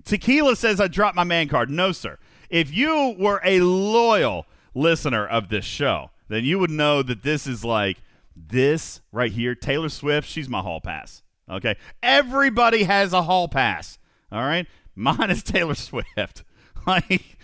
Tequila 0.07 0.57
says 0.57 0.81
I 0.81 0.89
dropped 0.89 1.17
my 1.17 1.25
man 1.25 1.49
card. 1.49 1.69
No, 1.69 1.93
sir. 1.93 2.19
If 2.49 2.73
you 2.73 3.15
were 3.19 3.43
a 3.45 3.61
loyal 3.61 4.47
listener 4.75 5.27
of 5.27 5.49
this 5.49 5.65
show, 5.65 6.11
then 6.29 6.45
you 6.45 6.59
would 6.59 6.71
know 6.71 7.03
that 7.03 7.23
this 7.23 7.47
is 7.47 7.65
like 7.65 7.99
this 8.35 9.01
right 9.13 9.33
here. 9.33 9.55
Taylor 9.55 9.89
Swift, 9.89 10.29
she's 10.29 10.49
my 10.49 10.61
hall 10.61 10.81
pass. 10.81 11.23
Okay, 11.51 11.77
everybody 12.03 12.85
has 12.85 13.13
a 13.13 13.23
hall 13.23 13.49
pass. 13.49 13.99
All 14.31 14.43
right, 14.43 14.67
mine 14.95 15.31
is 15.31 15.43
Taylor 15.43 15.75
Swift. 15.75 16.45
Like 16.85 17.37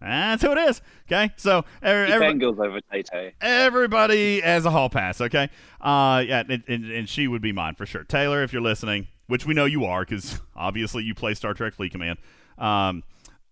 that's 0.00 0.42
who 0.42 0.52
it 0.52 0.58
is. 0.70 0.80
Okay, 1.06 1.30
so 1.36 1.66
every, 1.82 2.10
every- 2.10 2.26
Bengals 2.28 2.58
over 2.58 2.80
Tay 2.90 3.02
Tay. 3.02 3.34
everybody 3.42 4.40
has 4.40 4.64
a 4.64 4.70
hall 4.70 4.88
pass. 4.88 5.20
Okay, 5.20 5.50
uh, 5.82 6.24
yeah, 6.26 6.44
and, 6.48 6.62
and, 6.66 6.90
and 6.90 7.06
she 7.06 7.28
would 7.28 7.42
be 7.42 7.52
mine 7.52 7.74
for 7.74 7.84
sure. 7.84 8.04
Taylor, 8.04 8.42
if 8.42 8.54
you're 8.54 8.62
listening, 8.62 9.06
which 9.26 9.44
we 9.44 9.52
know 9.52 9.66
you 9.66 9.84
are, 9.84 10.00
because 10.02 10.40
obviously 10.56 11.04
you 11.04 11.14
play 11.14 11.34
Star 11.34 11.52
Trek 11.52 11.74
Fleet 11.74 11.92
Command. 11.92 12.18
Um, 12.56 13.02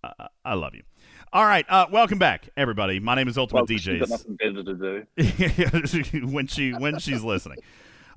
I, 0.03 0.29
I 0.47 0.55
love 0.55 0.75
you. 0.75 0.83
All 1.35 1.47
right, 1.47 1.65
uh, 1.71 1.87
welcome 1.91 2.19
back, 2.19 2.51
everybody. 2.59 3.01
My 3.01 3.15
name 3.15 3.27
is 3.27 3.39
Ultimate 3.39 3.61
Well, 3.71 3.79
DJs. 3.79 4.07
nothing 4.11 4.37
better 4.37 4.63
to 4.63 5.07
do. 5.17 6.27
when 6.27 6.47
she 6.47 6.73
when 6.73 6.99
she's 6.99 7.23
listening. 7.23 7.57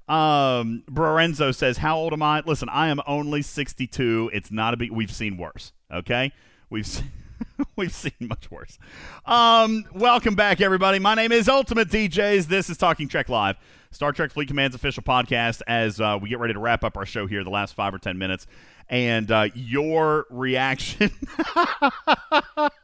Um, 0.10 0.84
Brorenzo 0.92 1.56
says, 1.56 1.78
"How 1.78 1.96
old 1.96 2.12
am 2.12 2.22
I?" 2.22 2.44
Listen, 2.46 2.68
I 2.68 2.90
am 2.90 3.00
only 3.08 3.42
62. 3.42 4.32
It's 4.34 4.52
not 4.52 4.74
a 4.74 4.78
big. 4.78 4.92
We've 4.92 5.12
seen 5.12 5.38
worse. 5.38 5.72
Okay, 5.90 6.34
we've 6.70 6.86
seen, 6.86 7.10
we've 7.78 7.94
seen 7.94 8.12
much 8.20 8.52
worse. 8.52 8.78
Um, 9.26 9.86
welcome 9.94 10.36
back, 10.36 10.60
everybody. 10.60 11.00
My 11.00 11.16
name 11.16 11.32
is 11.32 11.48
Ultimate 11.48 11.88
DJs. 11.88 12.48
This 12.48 12.70
is 12.70 12.76
Talking 12.78 13.08
Trek 13.08 13.30
Live, 13.30 13.56
Star 13.96 14.12
Trek 14.12 14.32
Fleet 14.32 14.50
Command's 14.50 14.76
official 14.76 15.04
podcast. 15.04 15.62
As 15.68 16.02
uh, 16.02 16.20
we 16.22 16.28
get 16.28 16.40
ready 16.40 16.54
to 16.54 16.60
wrap 16.60 16.84
up 16.84 16.98
our 16.98 17.06
show 17.06 17.28
here, 17.28 17.46
the 17.46 17.50
last 17.50 17.74
five 17.74 17.94
or 17.94 17.98
ten 17.98 18.18
minutes, 18.18 18.46
and 18.90 19.32
uh, 19.32 19.48
your 19.56 20.26
reaction, 20.30 21.12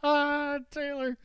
Taylor. 0.72 1.18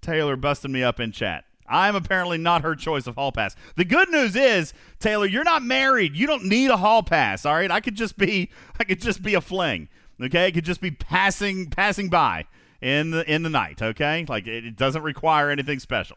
Taylor 0.00 0.36
busting 0.36 0.72
me 0.72 0.82
up 0.82 0.98
in 1.00 1.12
chat. 1.12 1.44
I'm 1.68 1.94
apparently 1.94 2.38
not 2.38 2.62
her 2.62 2.74
choice 2.74 3.06
of 3.06 3.16
hall 3.16 3.30
pass. 3.30 3.54
The 3.76 3.84
good 3.84 4.08
news 4.08 4.34
is, 4.34 4.72
Taylor, 4.98 5.26
you're 5.26 5.44
not 5.44 5.62
married. 5.62 6.16
You 6.16 6.26
don't 6.26 6.46
need 6.46 6.70
a 6.70 6.78
hall 6.78 7.02
pass. 7.02 7.44
All 7.44 7.54
right, 7.54 7.70
I 7.70 7.80
could 7.80 7.96
just 7.96 8.16
be, 8.16 8.50
I 8.78 8.84
could 8.84 9.02
just 9.02 9.22
be 9.22 9.34
a 9.34 9.42
fling. 9.42 9.90
Okay, 10.18 10.48
it 10.48 10.52
could 10.52 10.64
just 10.64 10.80
be 10.80 10.90
passing, 10.90 11.68
passing 11.68 12.08
by 12.08 12.46
in 12.80 13.10
the 13.10 13.30
in 13.30 13.42
the 13.42 13.50
night. 13.50 13.82
Okay, 13.82 14.24
like 14.28 14.46
it, 14.46 14.64
it 14.64 14.76
doesn't 14.76 15.02
require 15.02 15.50
anything 15.50 15.78
special. 15.78 16.16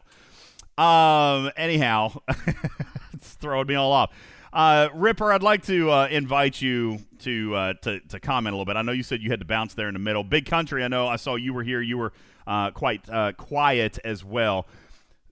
Um. 0.76 1.50
Anyhow, 1.56 2.20
it's 3.12 3.34
throwing 3.34 3.66
me 3.66 3.74
all 3.74 3.92
off. 3.92 4.12
Uh, 4.54 4.88
Ripper, 4.94 5.32
I'd 5.32 5.42
like 5.42 5.64
to 5.64 5.90
uh, 5.90 6.06
invite 6.08 6.62
you 6.62 7.00
to, 7.18 7.54
uh, 7.56 7.72
to 7.82 7.98
to 8.00 8.20
comment 8.20 8.54
a 8.54 8.56
little 8.56 8.64
bit. 8.64 8.76
I 8.76 8.82
know 8.82 8.92
you 8.92 9.02
said 9.02 9.20
you 9.20 9.30
had 9.30 9.40
to 9.40 9.44
bounce 9.46 9.74
there 9.74 9.88
in 9.88 9.94
the 9.94 9.98
middle. 9.98 10.22
Big 10.22 10.46
country. 10.46 10.84
I 10.84 10.88
know. 10.88 11.08
I 11.08 11.16
saw 11.16 11.34
you 11.34 11.52
were 11.52 11.64
here. 11.64 11.80
You 11.80 11.98
were 11.98 12.12
uh, 12.46 12.70
quite 12.70 13.08
uh, 13.10 13.32
quiet 13.32 13.98
as 14.04 14.24
well. 14.24 14.68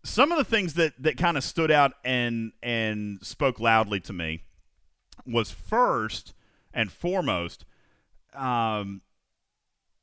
Some 0.03 0.33
of 0.33 0.39
the 0.39 0.45
things 0.45 0.75
that 0.75 0.95
that 1.01 1.17
kind 1.17 1.37
of 1.37 1.45
stood 1.45 1.71
out 1.71 1.93
and 2.05 2.53
and 2.65 3.25
spoke 3.25 3.61
loudly 3.61 4.01
to 4.01 4.13
me 4.13 4.43
was 5.25 5.53
first 5.53 6.35
and 6.75 6.91
foremost 6.91 7.65
um, 8.35 9.03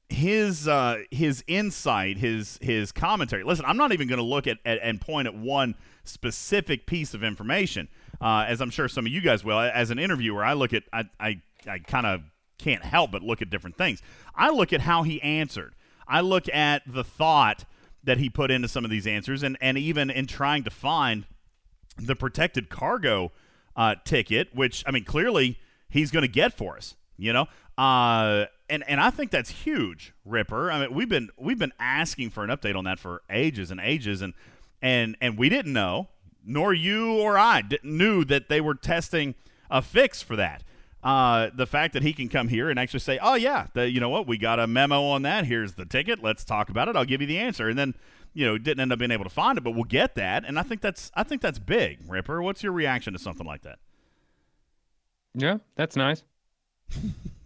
his 0.10 0.68
uh, 0.68 1.04
his 1.12 1.44
insight, 1.48 2.18
his 2.18 2.58
his 2.62 2.92
commentary. 2.92 3.44
Listen, 3.44 3.66
I'm 3.66 3.78
not 3.78 3.92
even 3.92 4.08
going 4.08 4.18
to 4.18 4.26
look 4.26 4.48
at, 4.48 4.58
at 4.66 4.80
and 4.82 5.00
point 5.00 5.28
at 5.28 5.36
one 5.36 5.76
specific 6.04 6.88
piece 6.88 7.14
of 7.14 7.24
information, 7.24 7.88
uh, 8.20 8.46
as 8.48 8.60
I'm 8.60 8.72
sure 8.72 8.88
some 8.88 9.06
of 9.06 9.12
you 9.12 9.22
guys 9.22 9.44
will. 9.44 9.60
As 9.60 9.92
an 9.92 10.00
interviewer, 10.00 10.44
I 10.44 10.54
look 10.54 10.74
at 10.74 10.84
I 10.92 11.06
I, 11.20 11.42
I 11.68 11.80
kind 11.80 12.06
of 12.06 12.22
can't 12.58 12.84
help 12.84 13.12
but 13.12 13.22
look 13.22 13.42
at 13.42 13.50
different 13.50 13.78
things. 13.78 14.02
I 14.36 14.50
look 14.50 14.74
at 14.74 14.82
how 14.82 15.04
he 15.04 15.22
answered. 15.22 15.76
I 16.08 16.22
look 16.22 16.50
at 16.54 16.82
the 16.86 17.04
thought 17.04 17.66
that 18.04 18.18
he 18.18 18.30
put 18.30 18.50
into 18.50 18.68
some 18.68 18.84
of 18.84 18.92
these 18.92 19.06
answers, 19.06 19.44
and 19.44 19.58
and 19.62 19.78
even 19.78 20.10
in 20.10 20.26
trying 20.26 20.64
to 20.64 20.72
find 20.72 21.26
the 21.98 22.16
protected 22.16 22.70
cargo 22.70 23.32
uh, 23.76 23.96
ticket, 24.04 24.56
which 24.56 24.84
I 24.88 24.92
mean 24.92 25.06
clearly 25.06 25.60
he's 25.88 26.10
going 26.10 26.24
to 26.24 26.28
get 26.28 26.58
for 26.58 26.78
us. 26.78 26.96
You 27.18 27.34
know, 27.34 27.48
uh, 27.78 28.46
and 28.70 28.84
and 28.88 29.00
I 29.02 29.10
think 29.10 29.32
that's 29.32 29.50
huge, 29.50 30.14
Ripper. 30.26 30.72
I 30.72 30.80
mean, 30.80 30.94
we've 30.94 31.10
been 31.10 31.30
we've 31.38 31.60
been 31.60 31.74
asking 31.80 32.30
for 32.30 32.44
an 32.44 32.50
update 32.50 32.76
on 32.76 32.84
that 32.86 33.00
for 33.00 33.22
ages 33.30 33.72
and 33.72 33.80
ages, 33.80 34.22
and 34.22 34.34
and 34.82 35.18
and 35.22 35.38
we 35.38 35.50
didn't 35.50 35.74
know, 35.74 36.10
nor 36.46 36.74
you 36.74 37.14
or 37.14 37.38
I 37.38 37.64
knew 37.84 38.24
that 38.26 38.50
they 38.50 38.62
were 38.62 38.76
testing 38.76 39.36
a 39.70 39.82
fix 39.82 40.22
for 40.22 40.36
that. 40.36 40.64
Uh, 41.02 41.50
the 41.56 41.66
fact 41.66 41.94
that 41.94 42.04
he 42.04 42.12
can 42.12 42.28
come 42.28 42.50
here 42.50 42.70
and 42.70 42.78
actually 42.78 43.00
say, 43.00 43.18
"Oh 43.22 43.36
yeah, 43.36 43.68
the, 43.74 43.90
you 43.90 44.00
know 44.00 44.10
what? 44.10 44.28
We 44.28 44.38
got 44.38 44.60
a 44.60 44.68
memo 44.68 45.04
on 45.04 45.22
that. 45.24 45.46
Here's 45.46 45.74
the 45.74 45.86
ticket. 45.86 46.22
Let's 46.22 46.44
talk 46.44 46.70
about 46.70 46.88
it. 46.88 46.96
I'll 46.96 47.06
give 47.06 47.22
you 47.22 47.28
the 47.28 47.40
answer." 47.40 47.70
And 47.70 47.80
then, 47.80 47.96
you 48.34 48.46
know, 48.46 48.58
didn't 48.58 48.82
end 48.82 48.92
up 48.92 49.00
being 49.00 49.12
able 49.12 49.24
to 49.24 49.30
find 49.30 49.58
it, 49.58 49.62
but 49.62 49.72
we'll 49.72 49.86
get 49.86 50.16
that. 50.16 50.44
And 50.46 50.60
I 50.60 50.64
think 50.64 50.82
that's 50.82 51.10
I 51.16 51.24
think 51.24 51.42
that's 51.42 51.60
big. 51.60 52.00
Ripper, 52.08 52.42
what's 52.42 52.64
your 52.64 52.74
reaction 52.74 53.14
to 53.14 53.20
something 53.20 53.48
like 53.48 53.62
that? 53.62 53.80
Yeah, 55.34 55.60
that's 55.76 55.96
nice. 55.96 56.24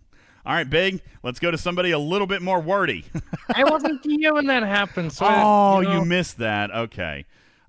All 0.45 0.53
right, 0.53 0.69
big. 0.69 1.01
Let's 1.23 1.39
go 1.39 1.51
to 1.51 1.57
somebody 1.57 1.91
a 1.91 1.99
little 1.99 2.27
bit 2.27 2.41
more 2.41 2.59
wordy. 2.59 3.05
I 3.55 3.63
wasn't 3.63 4.03
here 4.05 4.33
when 4.33 4.47
that 4.47 4.63
happened. 4.63 5.13
So 5.13 5.25
oh, 5.27 5.79
you, 5.79 5.87
know, 5.87 5.99
you 5.99 6.05
missed 6.05 6.37
that. 6.39 6.71
Okay. 6.71 7.25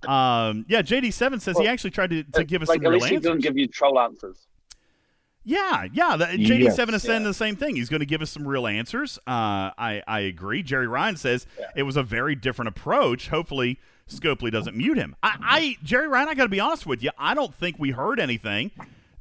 Um, 0.07 0.67
yeah, 0.69 0.83
JD7 0.83 1.41
says 1.41 1.57
he 1.57 1.69
actually 1.69 1.91
tried 1.91 2.11
to, 2.11 2.25
to 2.25 2.45
give 2.45 2.63
us 2.63 2.69
like, 2.69 2.79
some 2.79 2.87
at 2.87 2.91
real 2.91 2.99
least 2.99 3.07
he 3.09 3.15
answers. 3.17 3.29
doesn't 3.29 3.43
give 3.43 3.57
you 3.57 3.69
troll 3.69 3.99
answers. 3.99 4.47
Yeah, 5.45 5.87
yeah. 5.93 6.17
The, 6.17 6.39
Yes. 6.39 6.77
JD7 6.77 6.95
is 6.95 7.03
saying 7.03 7.23
Yeah. 7.23 7.29
the 7.29 7.35
same 7.35 7.55
thing. 7.57 7.77
He's 7.77 7.89
going 7.89 8.01
to 8.01 8.07
give 8.07 8.23
us 8.23 8.31
some 8.31 8.47
real 8.49 8.67
answers. 8.67 9.19
Uh, 9.27 9.71
I, 9.79 10.03
I 10.07 10.21
agree. 10.21 10.63
Jerry 10.63 10.87
Ryan 10.89 11.17
says 11.17 11.47
it 11.77 11.85
was 11.85 11.97
a 11.97 12.03
very 12.03 12.35
different 12.35 12.71
approach. 12.71 13.29
Hopefully, 13.29 13.79
Scopely 14.09 14.51
doesn't 14.51 14.77
mute 14.77 14.97
him. 14.99 15.17
I, 15.23 15.37
I 15.41 15.77
Jerry 15.83 16.09
Ryan, 16.09 16.29
I 16.29 16.35
got 16.35 16.45
to 16.45 16.49
be 16.49 16.61
honest 16.61 16.87
with 16.87 17.03
you. 17.03 17.11
I 17.19 17.35
don't 17.35 17.55
think 17.55 17.77
we 17.79 17.91
heard 17.93 18.19
anything 18.19 18.71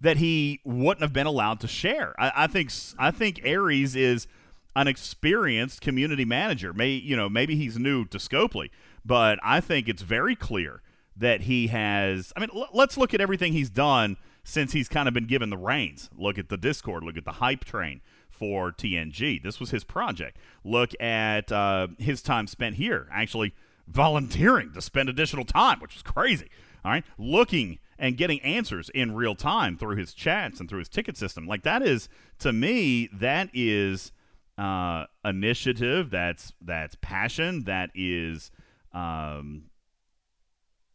that 0.03 0.17
he 0.17 0.59
wouldn't 0.65 1.01
have 1.01 1.14
been 1.14 1.25
allowed 1.25 1.61
to 1.61 1.67
share. 1.67 2.14
I, 2.19 2.32
I 2.35 2.48
think 2.48 2.72
I 2.99 3.09
think 3.09 3.40
Aries 3.43 3.95
is 3.95 4.27
an 4.75 4.88
experienced 4.88 5.80
community 5.82 6.25
manager. 6.25 6.73
May 6.73 6.90
you 6.90 7.15
know 7.15 7.30
maybe 7.30 7.56
he's 7.56 7.80
new 7.80 8.06
to 8.06 8.17
Scopely, 8.17 8.69
but 9.03 9.40
I 9.41 9.61
think 9.61 9.88
it's 9.88 10.01
very 10.01 10.35
clear 10.35 10.82
that 11.15 11.41
he 11.41 11.67
has. 11.67 12.33
I 12.35 12.41
mean, 12.41 12.49
l- 12.53 12.69
let's 12.73 12.98
look 12.98 13.14
at 13.14 13.22
everything 13.22 13.53
he's 13.53 13.69
done 13.69 14.17
since 14.43 14.73
he's 14.73 14.90
kind 14.90 15.07
of 15.07 15.14
been 15.14 15.25
given 15.25 15.49
the 15.49 15.57
reins. 15.57 16.09
Look 16.17 16.38
at 16.38 16.49
the 16.49 16.57
Discord. 16.57 17.03
Look 17.03 17.15
at 17.15 17.23
the 17.23 17.33
hype 17.33 17.64
train 17.64 18.01
for 18.30 18.73
TNG. 18.73 19.41
This 19.41 19.57
was 19.61 19.72
his 19.72 19.85
project. 19.85 20.38
Look 20.65 20.91
at 21.01 21.49
uh, 21.49 21.88
his 21.98 22.22
time 22.22 22.48
spent 22.48 22.75
here, 22.75 23.07
actually 23.09 23.53
volunteering 23.88 24.73
to 24.73 24.82
spend 24.82 25.07
additional 25.07 25.45
time, 25.45 25.80
which 25.80 25.93
was 25.93 26.03
crazy. 26.03 26.49
All 26.83 26.91
right, 26.91 27.06
looking 27.17 27.80
and 28.03 28.17
getting 28.17 28.41
answers 28.41 28.90
in 28.90 29.15
real 29.15 29.33
time 29.33 29.77
through 29.77 29.95
his 29.95 30.14
chats 30.14 30.59
and 30.59 30.67
through 30.69 30.80
his 30.80 30.90
ticket 30.90 31.15
system. 31.15 31.48
Like 31.48 31.64
that 31.64 31.82
is 31.82 32.09
to 32.40 32.51
me, 32.51 33.07
that 33.14 33.49
is 33.53 34.11
uh, 34.57 35.06
initiative. 35.23 36.09
That's 36.09 36.51
that's 36.61 36.98
passion. 36.99 37.64
That 37.64 37.91
is 37.95 38.51
um, 38.91 39.69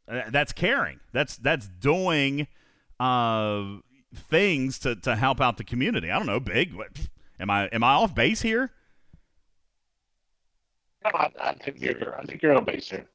uh, 0.07 0.29
that's 0.31 0.53
caring. 0.53 1.01
That's 1.15 1.39
that's 1.39 1.67
doing 1.67 2.47
uh, 3.01 3.79
things 4.15 4.79
to, 4.81 4.95
to 4.97 5.17
help 5.17 5.41
out 5.41 5.57
the 5.57 5.65
community. 5.65 6.11
I 6.11 6.19
don't 6.19 6.27
know, 6.27 6.41
big. 6.41 6.75
Am 7.41 7.49
I 7.49 7.69
am 7.69 7.83
I 7.83 7.95
off 7.95 8.15
base 8.15 8.43
here? 8.43 8.71
I, 11.07 11.31
I 11.41 11.55
think 11.55 11.81
you're. 11.81 12.21
I 12.21 12.25
think 12.25 12.43
you're 12.43 12.55
on 12.55 12.67
base 12.67 12.91
here. 12.91 13.07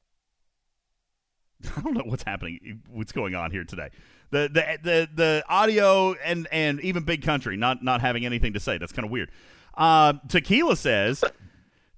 I 1.77 1.81
don't 1.81 1.93
know 1.93 2.03
what's 2.05 2.23
happening. 2.23 2.81
What's 2.89 3.11
going 3.11 3.35
on 3.35 3.51
here 3.51 3.63
today? 3.63 3.89
The 4.31 4.49
the 4.51 4.79
the 4.81 5.09
the 5.13 5.43
audio 5.47 6.13
and 6.13 6.47
and 6.51 6.79
even 6.81 7.03
Big 7.03 7.21
Country 7.21 7.55
not 7.57 7.83
not 7.83 8.01
having 8.01 8.25
anything 8.25 8.53
to 8.53 8.59
say. 8.59 8.77
That's 8.77 8.91
kind 8.91 9.05
of 9.05 9.11
weird. 9.11 9.31
Uh, 9.75 10.13
Tequila 10.27 10.75
says. 10.75 11.23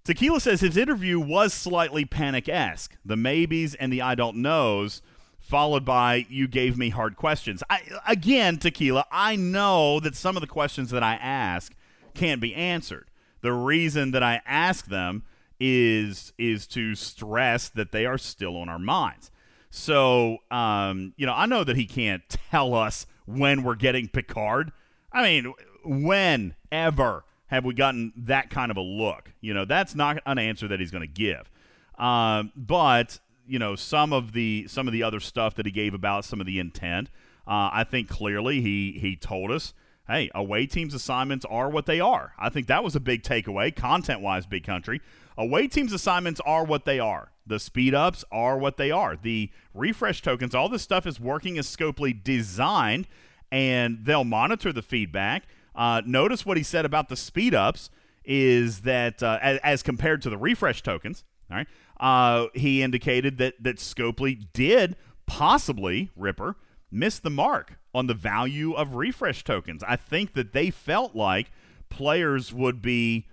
Tequila 0.03 0.40
says 0.40 0.61
his 0.61 0.77
interview 0.77 1.19
was 1.19 1.52
slightly 1.52 2.06
panic 2.06 2.48
esque. 2.48 2.95
The 3.03 3.16
maybes 3.16 3.74
and 3.74 3.92
the 3.92 4.03
I 4.03 4.14
don't 4.14 4.38
knows, 4.38 5.02
followed 5.40 5.84
by 5.84 6.27
you 6.30 6.48
gave 6.48 6.77
me 6.77 6.90
hard 6.90 7.16
questions. 7.16 7.64
I, 7.72 7.82
again, 8.08 8.58
Tequila, 8.58 9.08
I 9.11 9.35
know 9.35 10.00
that 10.02 10.16
some 10.16 10.38
of 10.38 10.42
the 10.42 10.48
questions 10.48 10.92
that 10.92 11.02
I 11.02 11.16
ask 11.16 11.74
can't 12.14 12.40
be 12.40 12.53
answered. 12.53 13.10
The 13.42 13.52
reason 13.53 14.11
that 14.11 14.22
I 14.22 14.42
ask 14.45 14.85
them 14.85 15.24
is 15.60 16.34
is 16.38 16.68
to 16.68 16.94
stress 16.94 17.69
that 17.69 17.92
they 17.92 18.06
are 18.06 18.19
still 18.19 18.58
on 18.58 18.69
our 18.69 18.80
minds. 18.80 19.32
So, 19.76 20.38
um, 20.52 21.14
you 21.18 21.26
know, 21.26 21.34
I 21.34 21.48
know 21.48 21.66
that 21.66 21.76
he 21.76 21.86
can't 21.86 22.24
tell 22.50 22.74
us 22.74 23.06
when 23.26 23.62
we're 23.62 23.76
getting 23.76 24.08
Picard. 24.08 24.72
I 25.12 25.22
mean, 25.22 25.54
when 25.84 26.56
ever 26.72 27.26
have 27.48 27.66
we 27.66 27.74
gotten 27.74 28.14
that 28.16 28.50
kind 28.50 28.72
of 28.72 28.78
a 28.78 28.82
look? 28.82 29.34
You 29.42 29.54
know, 29.54 29.66
that's 29.66 29.94
not 29.94 30.20
an 30.26 30.40
answer 30.40 30.70
that 30.70 30.80
he's 30.80 30.92
going 30.92 31.02
to 31.02 31.08
give. 31.08 31.52
Um, 32.00 32.54
but 32.56 33.20
you 33.45 33.60
know, 33.60 33.76
some 33.76 34.14
of 34.14 34.32
the 34.32 34.66
some 34.70 34.88
of 34.88 34.94
the 34.94 35.04
other 35.04 35.20
stuff 35.20 35.56
that 35.56 35.66
he 35.66 35.74
gave 35.74 35.94
about 35.94 36.24
some 36.24 36.40
of 36.40 36.48
the 36.48 36.58
intent, 36.58 37.10
uh, 37.45 37.70
I 37.74 37.84
think 37.84 38.08
clearly 38.08 38.62
he 38.62 38.94
he 38.94 39.18
told 39.18 39.52
us, 39.52 39.74
hey, 40.08 40.32
away 40.34 40.68
teams 40.68 40.94
assignments 40.94 41.45
are 41.50 41.70
what 41.70 41.86
they 41.86 42.00
are. 42.00 42.32
I 42.40 42.48
think 42.48 42.68
that 42.68 42.82
was 42.82 42.95
a 42.95 43.02
big 43.02 43.24
takeaway, 43.24 43.76
content 43.76 44.22
wise, 44.22 44.45
big 44.45 44.64
country. 44.64 45.02
Away 45.38 45.68
teams 45.68 45.92
assignments 45.92 46.40
are 46.45 46.64
what 46.64 46.86
they 46.86 46.98
are. 46.98 47.34
The 47.45 47.59
speed 47.59 47.93
ups 47.93 48.24
are 48.32 48.57
what 48.57 48.77
they 48.77 48.91
are. 48.91 49.15
The 49.15 49.51
refresh 49.74 50.22
tokens, 50.22 50.56
all 50.56 50.69
this 50.69 50.82
stuff 50.82 51.06
is 51.06 51.19
working 51.19 51.57
as 51.57 51.67
Scopely 51.67 52.11
designed, 52.24 53.07
and 53.51 53.99
they'll 54.03 54.24
monitor 54.24 54.74
the 54.74 54.82
feedback. 54.82 55.43
Uh, 55.75 56.01
notice 56.06 56.45
what 56.45 56.57
he 56.57 56.64
said 56.64 56.85
about 56.85 57.09
the 57.09 57.15
speed 57.15 57.53
ups 57.53 57.90
is 58.24 58.82
that 58.82 59.22
uh, 59.22 59.38
as, 59.41 59.59
as 59.64 59.83
compared 59.83 60.22
to 60.24 60.30
the 60.30 60.38
refresh 60.38 60.82
tokens, 60.82 61.24
all 61.51 61.57
right, 61.57 61.67
uh, 61.99 62.48
he 62.53 62.82
indicated 62.82 63.38
that 63.38 63.61
that 63.61 63.77
Scopely 63.77 64.48
did 64.53 64.95
possibly 65.27 66.09
Ripper 66.15 66.56
miss 66.91 67.19
the 67.19 67.30
mark 67.30 67.77
on 67.93 68.07
the 68.07 68.14
value 68.14 68.74
of 68.74 68.95
refresh 68.95 69.43
tokens. 69.43 69.83
I 69.88 69.95
think 69.95 70.33
that 70.33 70.53
they 70.53 70.69
felt 70.69 71.15
like 71.15 71.51
players 71.90 72.53
would 72.53 72.82
be 72.82 73.27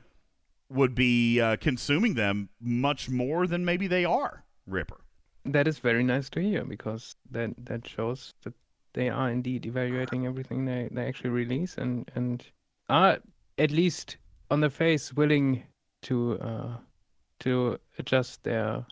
would 0.72 0.94
be 0.94 1.40
uh, 1.40 1.56
consuming 1.56 2.14
them 2.14 2.48
much 2.60 3.08
more 3.08 3.46
than 3.46 3.64
maybe 3.64 3.86
they 3.86 4.04
are. 4.04 4.44
Ripper. 4.66 5.00
That 5.44 5.66
is 5.66 5.78
very 5.78 6.04
nice 6.04 6.30
to 6.30 6.40
hear 6.40 6.64
because 6.64 7.16
that 7.30 7.50
that 7.64 7.86
shows 7.88 8.32
that 8.44 8.54
they 8.94 9.08
are 9.08 9.30
indeed 9.30 9.66
evaluating 9.66 10.26
everything 10.26 10.64
they, 10.64 10.88
they 10.92 11.06
actually 11.06 11.30
release 11.30 11.78
and 11.78 12.10
and 12.14 12.44
are 12.88 13.18
at 13.58 13.70
least 13.70 14.18
on 14.50 14.60
the 14.60 14.70
face 14.70 15.12
willing 15.12 15.62
to 16.02 16.38
uh, 16.40 16.76
to 17.40 17.78
adjust 17.98 18.44
their 18.44 18.84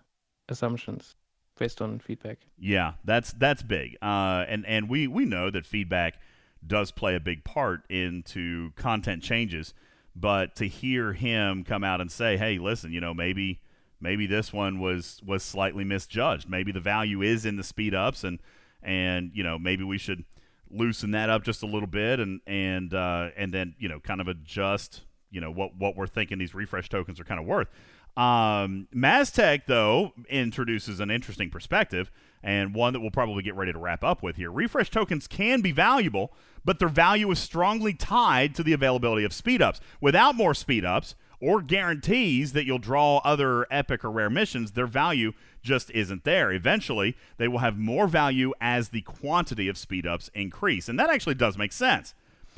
assumptions 0.48 1.14
based 1.58 1.80
on 1.80 1.98
feedback. 2.00 2.38
Yeah, 2.58 2.94
that's 3.04 3.32
that's 3.34 3.62
big. 3.62 3.96
Uh, 4.02 4.44
and 4.48 4.66
and 4.66 4.88
we 4.88 5.06
we 5.06 5.24
know 5.24 5.50
that 5.50 5.66
feedback 5.66 6.18
does 6.66 6.90
play 6.90 7.14
a 7.14 7.20
big 7.20 7.44
part 7.44 7.82
into 7.88 8.72
content 8.72 9.22
changes. 9.22 9.74
But 10.14 10.56
to 10.56 10.66
hear 10.66 11.12
him 11.12 11.64
come 11.64 11.84
out 11.84 12.00
and 12.00 12.10
say, 12.10 12.36
"Hey, 12.36 12.58
listen, 12.58 12.92
you 12.92 13.00
know, 13.00 13.14
maybe 13.14 13.60
maybe 14.00 14.26
this 14.26 14.52
one 14.52 14.80
was 14.80 15.20
was 15.24 15.42
slightly 15.42 15.84
misjudged. 15.84 16.48
Maybe 16.48 16.72
the 16.72 16.80
value 16.80 17.22
is 17.22 17.44
in 17.46 17.56
the 17.56 17.64
speed 17.64 17.94
ups, 17.94 18.24
and 18.24 18.40
and 18.82 19.30
you 19.34 19.42
know 19.42 19.58
maybe 19.58 19.84
we 19.84 19.98
should 19.98 20.24
loosen 20.70 21.10
that 21.12 21.30
up 21.30 21.42
just 21.42 21.62
a 21.62 21.66
little 21.66 21.86
bit, 21.86 22.20
and 22.20 22.40
and 22.46 22.92
uh, 22.94 23.30
and 23.36 23.52
then 23.52 23.74
you 23.78 23.88
know 23.88 24.00
kind 24.00 24.20
of 24.20 24.28
adjust 24.28 25.02
you 25.30 25.40
know 25.40 25.50
what 25.50 25.76
what 25.76 25.96
we're 25.96 26.06
thinking 26.06 26.38
these 26.38 26.54
refresh 26.54 26.88
tokens 26.88 27.20
are 27.20 27.24
kind 27.24 27.40
of 27.40 27.46
worth." 27.46 27.68
Um, 28.16 28.88
Maztec, 28.94 29.62
though, 29.66 30.12
introduces 30.28 31.00
an 31.00 31.10
interesting 31.10 31.50
perspective 31.50 32.10
and 32.42 32.74
one 32.74 32.92
that 32.92 33.00
we'll 33.00 33.10
probably 33.10 33.42
get 33.42 33.54
ready 33.54 33.72
to 33.72 33.78
wrap 33.78 34.02
up 34.02 34.22
with 34.22 34.36
here. 34.36 34.50
Refresh 34.50 34.90
tokens 34.90 35.26
can 35.26 35.60
be 35.60 35.72
valuable, 35.72 36.32
but 36.64 36.78
their 36.78 36.88
value 36.88 37.30
is 37.30 37.38
strongly 37.38 37.92
tied 37.92 38.54
to 38.54 38.62
the 38.62 38.72
availability 38.72 39.24
of 39.24 39.32
speed 39.32 39.60
ups. 39.60 39.80
Without 40.00 40.34
more 40.34 40.54
speed 40.54 40.84
ups 40.84 41.14
or 41.40 41.62
guarantees 41.62 42.52
that 42.52 42.66
you'll 42.66 42.78
draw 42.78 43.18
other 43.18 43.66
epic 43.70 44.04
or 44.04 44.10
rare 44.10 44.30
missions, 44.30 44.72
their 44.72 44.86
value 44.86 45.32
just 45.62 45.90
isn't 45.90 46.24
there. 46.24 46.50
Eventually, 46.50 47.16
they 47.36 47.48
will 47.48 47.58
have 47.58 47.78
more 47.78 48.06
value 48.06 48.52
as 48.60 48.88
the 48.88 49.02
quantity 49.02 49.68
of 49.68 49.76
speed 49.76 50.06
ups 50.06 50.30
increase. 50.34 50.88
And 50.88 50.98
that 50.98 51.10
actually 51.10 51.34
does 51.34 51.58
make 51.58 51.72
sense 51.72 52.14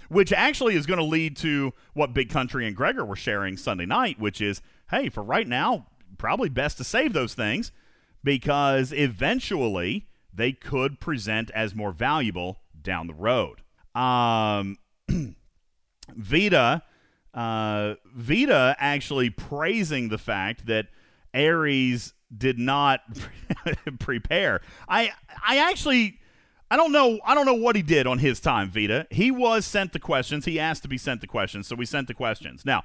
which 0.09 0.33
actually 0.33 0.75
is 0.75 0.85
going 0.85 0.99
to 0.99 1.05
lead 1.05 1.35
to 1.35 1.73
what 1.95 2.13
Big 2.13 2.29
Country 2.29 2.67
and 2.67 2.77
Gregor 2.77 3.03
were 3.03 3.17
sharing 3.17 3.57
Sunday 3.57 3.87
night, 3.87 4.19
which 4.21 4.43
is, 4.43 4.61
hey, 4.93 5.09
for 5.09 5.23
right 5.23 5.49
now, 5.49 5.87
probably 6.19 6.49
best 6.49 6.77
to 6.77 6.85
save 6.85 7.13
those 7.13 7.35
things 7.35 7.73
because 8.23 8.93
eventually 8.93 10.07
they 10.33 10.53
could 10.53 11.01
present 11.01 11.51
as 11.51 11.75
more 11.75 11.91
valuable 11.91 12.61
down 12.81 13.09
the 13.09 13.15
road. 13.15 13.63
Um, 13.95 14.79
Vita, 16.15 16.83
uh, 17.35 17.95
Vita 18.15 18.77
actually 18.79 19.31
praising 19.31 20.09
the 20.09 20.19
fact 20.19 20.67
that 20.67 20.87
Aries 21.35 22.13
did 22.37 22.59
not 22.59 23.01
prepare. 23.99 24.61
I 24.89 25.11
I 25.47 25.59
actually 25.59 26.19
I 26.73 26.77
don't 26.77 26.93
know. 26.93 27.21
I 27.27 27.35
don't 27.35 27.45
know 27.45 27.53
what 27.53 27.77
he 27.77 27.83
did 27.83 28.07
on 28.07 28.19
his 28.19 28.41
time, 28.41 28.71
Vita. 28.71 29.07
He 29.11 29.31
was 29.31 29.67
sent 29.67 29.93
the 29.93 29.99
questions. 29.99 30.47
He 30.47 30.59
asked 30.59 30.83
to 30.85 30.89
be 30.89 30.97
sent 30.97 31.21
the 31.21 31.27
questions, 31.27 31.67
so 31.67 31.77
we 31.77 31.85
sent 31.85 32.09
the 32.09 32.15
questions. 32.15 32.65
Now, 32.65 32.83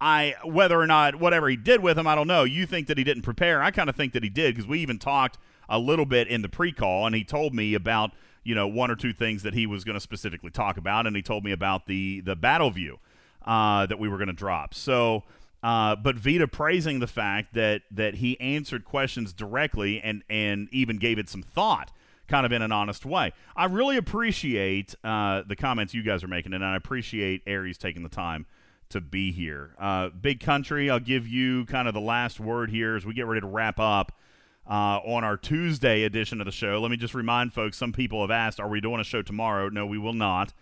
I 0.00 0.34
whether 0.44 0.80
or 0.80 0.86
not 0.86 1.16
whatever 1.16 1.48
he 1.48 1.56
did 1.56 1.82
with 1.82 1.96
them, 1.96 2.06
I 2.06 2.14
don't 2.14 2.26
know. 2.26 2.44
You 2.44 2.66
think 2.66 2.86
that 2.86 2.96
he 2.98 3.04
didn't 3.04 3.22
prepare? 3.22 3.62
I 3.62 3.70
kind 3.70 3.90
of 3.90 3.96
think 3.96 4.12
that 4.14 4.22
he 4.22 4.30
did 4.30 4.54
because 4.54 4.68
we 4.68 4.80
even 4.80 4.98
talked 4.98 5.38
a 5.68 5.78
little 5.78 6.06
bit 6.06 6.26
in 6.28 6.42
the 6.42 6.48
pre-call, 6.48 7.06
and 7.06 7.14
he 7.14 7.22
told 7.24 7.54
me 7.54 7.74
about 7.74 8.12
you 8.42 8.54
know 8.54 8.66
one 8.66 8.90
or 8.90 8.96
two 8.96 9.12
things 9.12 9.42
that 9.42 9.54
he 9.54 9.66
was 9.66 9.84
going 9.84 9.94
to 9.94 10.00
specifically 10.00 10.50
talk 10.50 10.76
about, 10.76 11.06
and 11.06 11.14
he 11.14 11.22
told 11.22 11.44
me 11.44 11.52
about 11.52 11.86
the 11.86 12.20
the 12.22 12.34
battle 12.34 12.70
view 12.70 12.98
uh, 13.44 13.86
that 13.86 13.98
we 13.98 14.08
were 14.08 14.16
going 14.16 14.28
to 14.28 14.32
drop. 14.32 14.74
So 14.74 15.24
Uh, 15.62 15.94
but 15.94 16.16
Vita 16.16 16.48
praising 16.48 17.00
the 17.00 17.06
fact 17.06 17.52
that 17.52 17.82
that 17.90 18.14
he 18.14 18.40
answered 18.40 18.84
questions 18.84 19.32
directly 19.34 20.00
and 20.00 20.22
and 20.30 20.68
even 20.72 20.96
gave 20.96 21.18
it 21.18 21.28
some 21.28 21.42
thought, 21.42 21.92
kind 22.28 22.46
of 22.46 22.52
in 22.52 22.62
an 22.62 22.72
honest 22.72 23.04
way. 23.04 23.32
I 23.54 23.66
really 23.66 23.98
appreciate 23.98 24.94
uh, 25.04 25.42
the 25.46 25.56
comments 25.56 25.92
you 25.92 26.02
guys 26.02 26.24
are 26.24 26.28
making, 26.28 26.54
and 26.54 26.64
I 26.64 26.76
appreciate 26.76 27.42
Aries 27.46 27.76
taking 27.76 28.02
the 28.02 28.08
time 28.08 28.46
to 28.90 29.00
be 29.00 29.32
here. 29.32 29.74
Uh, 29.78 30.08
Big 30.08 30.40
Country, 30.40 30.90
I'll 30.90 31.00
give 31.00 31.26
you 31.26 31.64
kind 31.66 31.88
of 31.88 31.94
the 31.94 32.00
last 32.00 32.38
word 32.38 32.70
here 32.70 32.96
as 32.96 33.06
we 33.06 33.14
get 33.14 33.26
ready 33.26 33.40
to 33.40 33.46
wrap 33.46 33.80
up. 33.80 34.12
Uh, 34.68 35.00
on 35.04 35.24
our 35.24 35.36
Tuesday 35.36 36.04
edition 36.04 36.40
of 36.40 36.44
the 36.44 36.52
show, 36.52 36.80
let 36.80 36.92
me 36.92 36.96
just 36.96 37.14
remind 37.14 37.52
folks 37.52 37.76
some 37.76 37.92
people 37.92 38.20
have 38.20 38.30
asked, 38.30 38.60
Are 38.60 38.68
we 38.68 38.80
doing 38.80 39.00
a 39.00 39.04
show 39.04 39.20
tomorrow? 39.20 39.68
No, 39.68 39.84
we 39.84 39.98
will 39.98 40.12
not. 40.12 40.52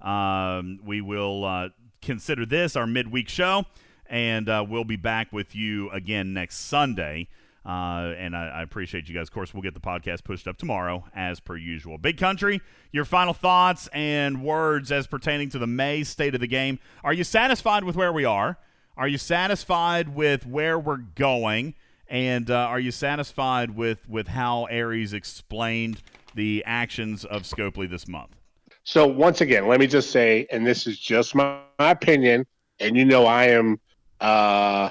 Um, 0.00 0.78
we 0.84 1.00
will 1.00 1.44
uh, 1.44 1.68
consider 2.00 2.46
this 2.46 2.76
our 2.76 2.86
midweek 2.86 3.28
show, 3.28 3.64
and 4.08 4.48
uh, 4.48 4.64
we'll 4.68 4.84
be 4.84 4.96
back 4.96 5.32
with 5.32 5.56
you 5.56 5.90
again 5.90 6.32
next 6.32 6.58
Sunday. 6.58 7.28
Uh, 7.66 8.14
and 8.16 8.36
I, 8.36 8.46
I, 8.48 8.62
appreciate 8.62 9.08
you 9.08 9.14
guys. 9.14 9.26
Of 9.26 9.34
course, 9.34 9.52
we'll 9.52 9.62
get 9.62 9.74
the 9.74 9.80
podcast 9.80 10.22
pushed 10.22 10.46
up 10.46 10.56
tomorrow, 10.56 11.04
as 11.12 11.40
per 11.40 11.56
usual. 11.56 11.98
Big 11.98 12.16
Country, 12.16 12.60
your 12.92 13.04
final 13.04 13.34
thoughts 13.34 13.88
and 13.92 14.44
words 14.44 14.92
as 14.92 15.08
pertaining 15.08 15.50
to 15.50 15.58
the 15.58 15.66
May 15.66 16.04
state 16.04 16.36
of 16.36 16.40
the 16.40 16.46
game. 16.46 16.78
Are 17.02 17.12
you 17.12 17.24
satisfied 17.24 17.82
with 17.82 17.96
where 17.96 18.12
we 18.12 18.24
are? 18.24 18.56
Are 18.96 19.08
you 19.08 19.18
satisfied 19.18 20.14
with 20.14 20.46
where 20.46 20.78
we're 20.78 20.98
going? 20.98 21.74
And 22.08 22.52
uh, 22.52 22.54
are 22.54 22.78
you 22.78 22.92
satisfied 22.92 23.74
with, 23.76 24.08
with 24.08 24.28
how 24.28 24.66
Aries 24.66 25.12
explained 25.12 26.02
the 26.36 26.62
actions 26.66 27.24
of 27.24 27.42
Scopely 27.42 27.90
this 27.90 28.06
month? 28.06 28.36
So 28.84 29.08
once 29.08 29.40
again, 29.40 29.66
let 29.66 29.80
me 29.80 29.88
just 29.88 30.12
say, 30.12 30.46
and 30.52 30.64
this 30.64 30.86
is 30.86 31.00
just 31.00 31.34
my, 31.34 31.58
my 31.80 31.90
opinion, 31.90 32.46
and 32.78 32.96
you 32.96 33.04
know 33.04 33.26
I 33.26 33.46
am, 33.46 33.80
uh, 34.20 34.90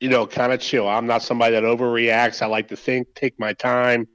you 0.00 0.08
know, 0.08 0.26
kind 0.26 0.52
of 0.52 0.60
chill. 0.60 0.88
I'm 0.88 1.06
not 1.06 1.22
somebody 1.22 1.52
that 1.54 1.62
overreacts. 1.62 2.42
I 2.42 2.46
like 2.46 2.68
to 2.68 2.76
think, 2.76 3.14
take 3.14 3.38
my 3.38 3.52
time. 3.52 4.08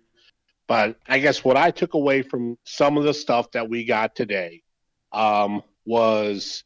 But 0.68 0.98
I 1.08 1.20
guess 1.20 1.44
what 1.44 1.58
I 1.58 1.72
took 1.72 1.96
away 1.96 2.22
from 2.22 2.58
some 2.64 2.98
of 2.98 3.04
the 3.04 3.14
stuff 3.14 3.52
that 3.52 3.68
we 3.68 3.86
got 3.86 4.16
today 4.16 4.62
um, 5.12 5.64
was 5.86 6.64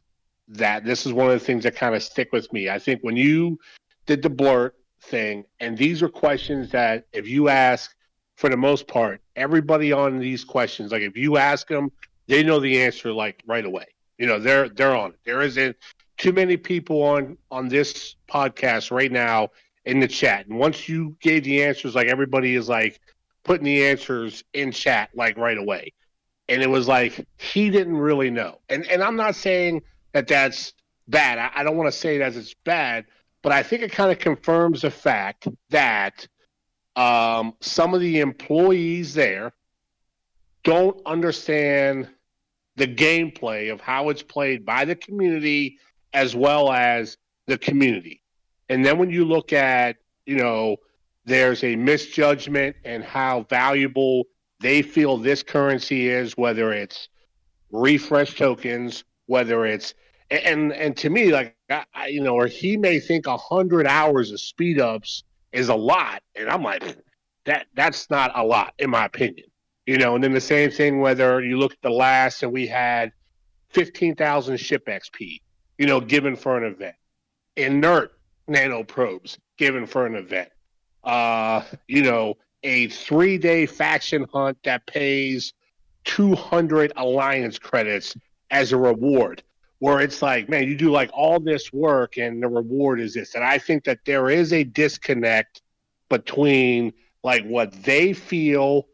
that 0.50 0.84
this 0.84 1.06
is 1.06 1.14
one 1.14 1.28
of 1.28 1.40
the 1.40 1.46
things 1.46 1.64
that 1.64 1.76
kind 1.76 1.96
of 1.96 2.04
stick 2.04 2.32
with 2.34 2.52
me. 2.52 2.70
I 2.70 2.80
think 2.80 3.02
when 3.02 3.16
you 3.16 3.58
did 4.06 4.22
the 4.22 4.30
blurt 4.30 4.76
thing, 5.02 5.46
and 5.62 5.78
these 5.78 6.04
are 6.04 6.10
questions 6.10 6.70
that 6.72 7.06
if 7.14 7.28
you 7.28 7.48
ask, 7.48 7.96
for 8.36 8.50
the 8.50 8.58
most 8.58 8.88
part, 8.88 9.22
everybody 9.36 9.94
on 9.94 10.20
these 10.20 10.44
questions, 10.44 10.92
like 10.92 11.02
if 11.02 11.16
you 11.16 11.38
ask 11.38 11.68
them, 11.68 11.92
they 12.28 12.44
know 12.44 12.60
the 12.60 12.82
answer 12.82 13.14
like 13.14 13.42
right 13.48 13.66
away. 13.66 13.86
You 14.18 14.28
know, 14.28 14.40
they're 14.40 14.70
they're 14.70 14.96
on 14.96 15.12
it. 15.12 15.20
There 15.24 15.42
isn't 15.42 15.76
too 16.24 16.32
many 16.32 16.56
people 16.56 17.04
on 17.04 17.38
on 17.52 17.68
this 17.68 18.16
podcast 18.30 18.92
right 18.92 19.12
now 19.12 19.50
in 19.84 20.00
the 20.00 20.08
chat. 20.08 20.48
And 20.48 20.58
once 20.58 20.88
you 20.88 21.18
gave 21.20 21.44
the 21.44 21.62
answers, 21.62 21.96
like 21.96 22.08
everybody 22.08 22.56
is 22.56 22.70
like 22.70 23.02
putting 23.44 23.66
the 23.66 23.86
answers 23.86 24.42
in 24.54 24.72
chat 24.72 25.10
like 25.14 25.38
right 25.38 25.58
away. 25.58 25.92
And 26.48 26.62
it 26.62 26.70
was 26.70 26.88
like 26.88 27.28
he 27.38 27.70
didn't 27.70 27.98
really 27.98 28.32
know. 28.32 28.62
And 28.70 28.88
and 28.88 29.04
I'm 29.04 29.18
not 29.18 29.36
saying 29.36 29.82
that 30.14 30.28
that's 30.28 30.72
bad. 31.10 31.40
I, 31.40 31.52
I 31.56 31.64
don't 31.64 31.76
want 31.76 31.92
to 31.92 31.98
say 31.98 32.20
that 32.20 32.34
it's 32.38 32.54
bad, 32.64 33.04
but 33.42 33.52
I 33.52 33.62
think 33.62 33.82
it 33.82 33.92
kind 33.92 34.10
of 34.10 34.18
confirms 34.20 34.84
the 34.84 34.92
fact 34.92 35.50
that 35.72 36.26
um, 36.96 37.54
some 37.60 37.94
of 37.94 38.00
the 38.00 38.22
employees 38.22 39.14
there 39.14 39.52
don't 40.64 41.02
understand 41.06 42.08
the 42.78 42.88
gameplay 42.88 43.74
of 43.74 43.82
how 43.82 44.08
it's 44.08 44.24
played 44.24 44.66
by 44.66 44.86
the 44.86 44.96
community 44.96 45.80
as 46.14 46.36
well 46.36 46.72
as 46.72 47.18
the 47.48 47.58
community. 47.58 48.22
And 48.70 48.86
then 48.86 48.98
when 48.98 49.10
you 49.10 49.26
look 49.26 49.54
at, 49.54 49.98
you 50.26 50.38
know, 50.38 50.78
there's 51.26 51.64
a 51.64 51.76
misjudgment 51.76 52.76
and 52.84 53.04
how 53.04 53.46
valuable 53.50 54.26
they 54.60 54.82
feel 54.82 55.18
this 55.18 55.44
currency 55.44 56.08
is, 56.08 56.38
whether 56.38 56.72
it's 56.72 57.10
refresh 57.72 58.36
tokens, 58.36 59.04
whether 59.26 59.66
it's 59.66 59.94
and 60.30 60.74
and 60.74 60.96
to 60.98 61.10
me, 61.10 61.32
like 61.32 61.56
I, 61.70 62.08
you 62.08 62.22
know, 62.22 62.36
or 62.36 62.48
he 62.48 62.78
may 62.78 63.00
think 63.00 63.28
a 63.28 63.38
hundred 63.38 63.86
hours 63.86 64.32
of 64.32 64.40
speed 64.40 64.80
ups 64.80 65.24
is 65.52 65.70
a 65.70 65.76
lot, 65.76 66.24
and 66.36 66.50
I'm 66.50 66.64
like, 66.64 66.98
that 67.46 67.68
that's 67.76 68.10
not 68.10 68.32
a 68.36 68.44
lot 68.44 68.74
in 68.80 68.90
my 68.90 69.06
opinion. 69.06 69.48
You 69.86 69.98
know, 69.98 70.16
and 70.16 70.24
then 70.24 70.34
the 70.34 70.42
same 70.42 70.72
thing 70.72 71.02
whether 71.02 71.42
you 71.42 71.58
look 71.58 71.74
at 71.74 71.82
the 71.82 71.90
last 71.90 72.42
and 72.42 72.54
we 72.54 72.66
had 72.68 73.12
15,000 73.72 74.58
ship 74.58 74.86
XP, 74.88 75.42
you 75.78 75.86
know, 75.86 76.00
given 76.00 76.36
for 76.36 76.58
an 76.58 76.64
event. 76.64 76.96
Inert 77.56 78.14
nano 78.48 78.84
probes 78.84 79.38
given 79.58 79.86
for 79.86 80.06
an 80.06 80.16
event. 80.16 80.50
Uh, 81.04 81.64
you 81.88 82.02
know, 82.02 82.36
a 82.64 82.88
three 82.88 83.38
day 83.38 83.66
faction 83.66 84.26
hunt 84.32 84.58
that 84.64 84.86
pays 84.86 85.54
200 86.06 86.94
alliance 86.96 87.60
credits 87.60 88.16
as 88.52 88.72
a 88.72 88.78
reward 88.78 89.44
where 89.80 90.00
it's 90.00 90.22
like, 90.22 90.48
man, 90.48 90.66
you 90.66 90.78
do 90.78 90.90
like 90.92 91.10
all 91.14 91.40
this 91.40 91.74
work 91.74 92.18
and 92.18 92.42
the 92.42 92.48
reward 92.48 93.02
is 93.02 93.14
this. 93.16 93.36
And 93.36 93.44
I 93.44 93.58
think 93.58 93.84
that 93.84 94.00
there 94.06 94.30
is 94.30 94.54
a 94.54 94.64
disconnect 94.64 95.62
between 96.08 96.94
like 97.24 97.46
what 97.46 97.74
they 97.84 98.14
feel 98.14 98.88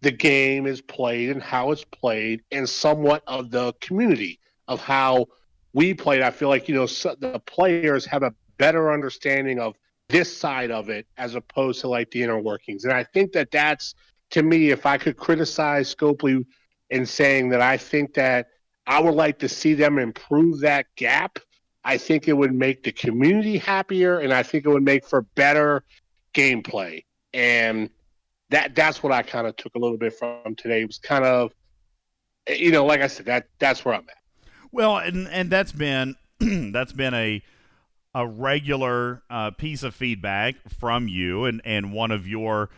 the 0.00 0.10
game 0.10 0.66
is 0.66 0.80
played 0.80 1.30
and 1.30 1.42
how 1.42 1.72
it's 1.72 1.84
played, 1.84 2.42
and 2.50 2.66
somewhat 2.68 3.22
of 3.26 3.50
the 3.50 3.74
community 3.80 4.40
of 4.66 4.80
how 4.80 5.26
we 5.72 5.94
played. 5.94 6.22
I 6.22 6.30
feel 6.30 6.48
like 6.48 6.68
you 6.68 6.74
know 6.74 6.86
the 6.86 7.40
players 7.46 8.04
have 8.06 8.22
a 8.22 8.34
better 8.58 8.92
understanding 8.92 9.58
of 9.58 9.76
this 10.08 10.36
side 10.36 10.70
of 10.70 10.88
it 10.88 11.06
as 11.16 11.34
opposed 11.34 11.80
to 11.82 11.88
like 11.88 12.10
the 12.10 12.22
inner 12.22 12.40
workings, 12.40 12.84
and 12.84 12.92
I 12.92 13.04
think 13.04 13.32
that 13.32 13.50
that's 13.50 13.94
to 14.30 14.42
me, 14.42 14.70
if 14.70 14.86
I 14.86 14.96
could 14.96 15.16
criticize 15.16 15.94
Scopely 15.94 16.44
in 16.88 17.06
saying 17.06 17.50
that 17.50 17.60
I 17.60 17.76
think 17.76 18.14
that 18.14 18.48
I 18.86 19.00
would 19.00 19.14
like 19.14 19.38
to 19.40 19.48
see 19.48 19.74
them 19.74 19.98
improve 19.98 20.60
that 20.60 20.86
gap. 20.96 21.38
I 21.84 21.96
think 21.96 22.28
it 22.28 22.32
would 22.32 22.54
make 22.54 22.82
the 22.82 22.92
community 22.92 23.58
happier, 23.58 24.18
and 24.18 24.32
I 24.32 24.42
think 24.42 24.66
it 24.66 24.68
would 24.68 24.82
make 24.82 25.06
for 25.06 25.22
better 25.22 25.84
gameplay. 26.34 27.04
And 27.32 27.90
that 28.50 28.74
that's 28.74 29.02
what 29.02 29.12
I 29.12 29.22
kind 29.22 29.46
of 29.46 29.56
took 29.56 29.74
a 29.74 29.78
little 29.78 29.96
bit 29.96 30.14
from 30.14 30.54
today. 30.56 30.82
It 30.82 30.86
was 30.86 30.98
kind 30.98 31.24
of, 31.24 31.52
you 32.48 32.70
know, 32.70 32.84
like 32.84 33.00
I 33.00 33.06
said, 33.06 33.26
that 33.26 33.46
that's 33.58 33.84
where 33.84 33.94
I'm 33.94 34.06
at. 34.08 34.19
Well, 34.72 34.98
and 34.98 35.28
and 35.28 35.50
that's 35.50 35.72
been 35.72 36.16
that's 36.40 36.92
been 36.92 37.14
a 37.14 37.42
a 38.14 38.26
regular 38.26 39.22
uh, 39.30 39.52
piece 39.52 39.82
of 39.82 39.94
feedback 39.94 40.56
from 40.68 41.08
you, 41.08 41.44
and 41.44 41.60
and 41.64 41.92
one 41.92 42.10
of 42.10 42.26
your. 42.26 42.70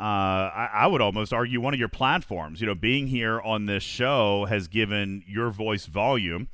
Uh, 0.00 0.48
I, 0.54 0.70
I, 0.74 0.86
would 0.86 1.00
almost 1.00 1.32
argue 1.32 1.60
one 1.60 1.74
of 1.74 1.80
your 1.80 1.88
platforms. 1.88 2.60
You 2.60 2.68
know, 2.68 2.76
being 2.76 3.08
here 3.08 3.40
on 3.40 3.66
this 3.66 3.82
show 3.82 4.44
has 4.44 4.68
given 4.68 5.24
your 5.26 5.50
voice 5.50 5.86
volume, 5.86 6.46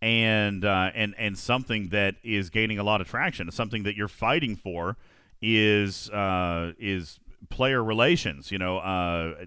and 0.00 0.64
uh, 0.64 0.92
and 0.94 1.12
and 1.18 1.36
something 1.36 1.88
that 1.88 2.14
is 2.22 2.48
gaining 2.48 2.78
a 2.78 2.84
lot 2.84 3.00
of 3.00 3.08
traction. 3.08 3.50
Something 3.50 3.82
that 3.82 3.96
you're 3.96 4.06
fighting 4.06 4.54
for 4.54 4.96
is 5.40 6.10
uh, 6.10 6.74
is 6.78 7.18
player 7.50 7.82
relations, 7.82 8.52
you 8.52 8.58
know, 8.58 8.78
uh, 8.78 9.46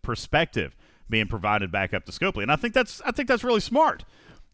perspective 0.00 0.74
being 1.10 1.26
provided 1.26 1.70
back 1.70 1.92
up 1.92 2.06
to 2.06 2.12
Scopely, 2.12 2.42
and 2.42 2.50
I 2.50 2.56
think 2.56 2.72
that's 2.72 3.02
I 3.04 3.10
think 3.10 3.28
that's 3.28 3.44
really 3.44 3.60
smart. 3.60 4.04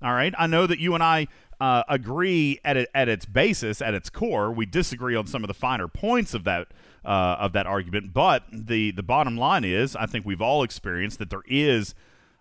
All 0.02 0.12
right, 0.12 0.32
I 0.38 0.46
know 0.46 0.66
that 0.66 0.78
you 0.78 0.94
and 0.94 1.02
I 1.02 1.26
uh, 1.60 1.82
agree 1.88 2.58
at 2.64 2.76
at 2.94 3.08
its 3.08 3.26
basis, 3.26 3.82
at 3.82 3.92
its 3.92 4.08
core. 4.08 4.50
We 4.50 4.64
disagree 4.66 5.14
on 5.14 5.26
some 5.26 5.44
of 5.44 5.48
the 5.48 5.54
finer 5.54 5.88
points 5.88 6.32
of 6.32 6.44
that 6.44 6.68
uh, 7.04 7.36
of 7.38 7.52
that 7.52 7.66
argument, 7.66 8.12
but 8.14 8.44
the 8.50 8.92
the 8.92 9.02
bottom 9.02 9.36
line 9.36 9.64
is, 9.64 9.94
I 9.94 10.06
think 10.06 10.24
we've 10.24 10.40
all 10.40 10.62
experienced 10.62 11.18
that 11.18 11.28
there 11.28 11.42
is 11.46 11.94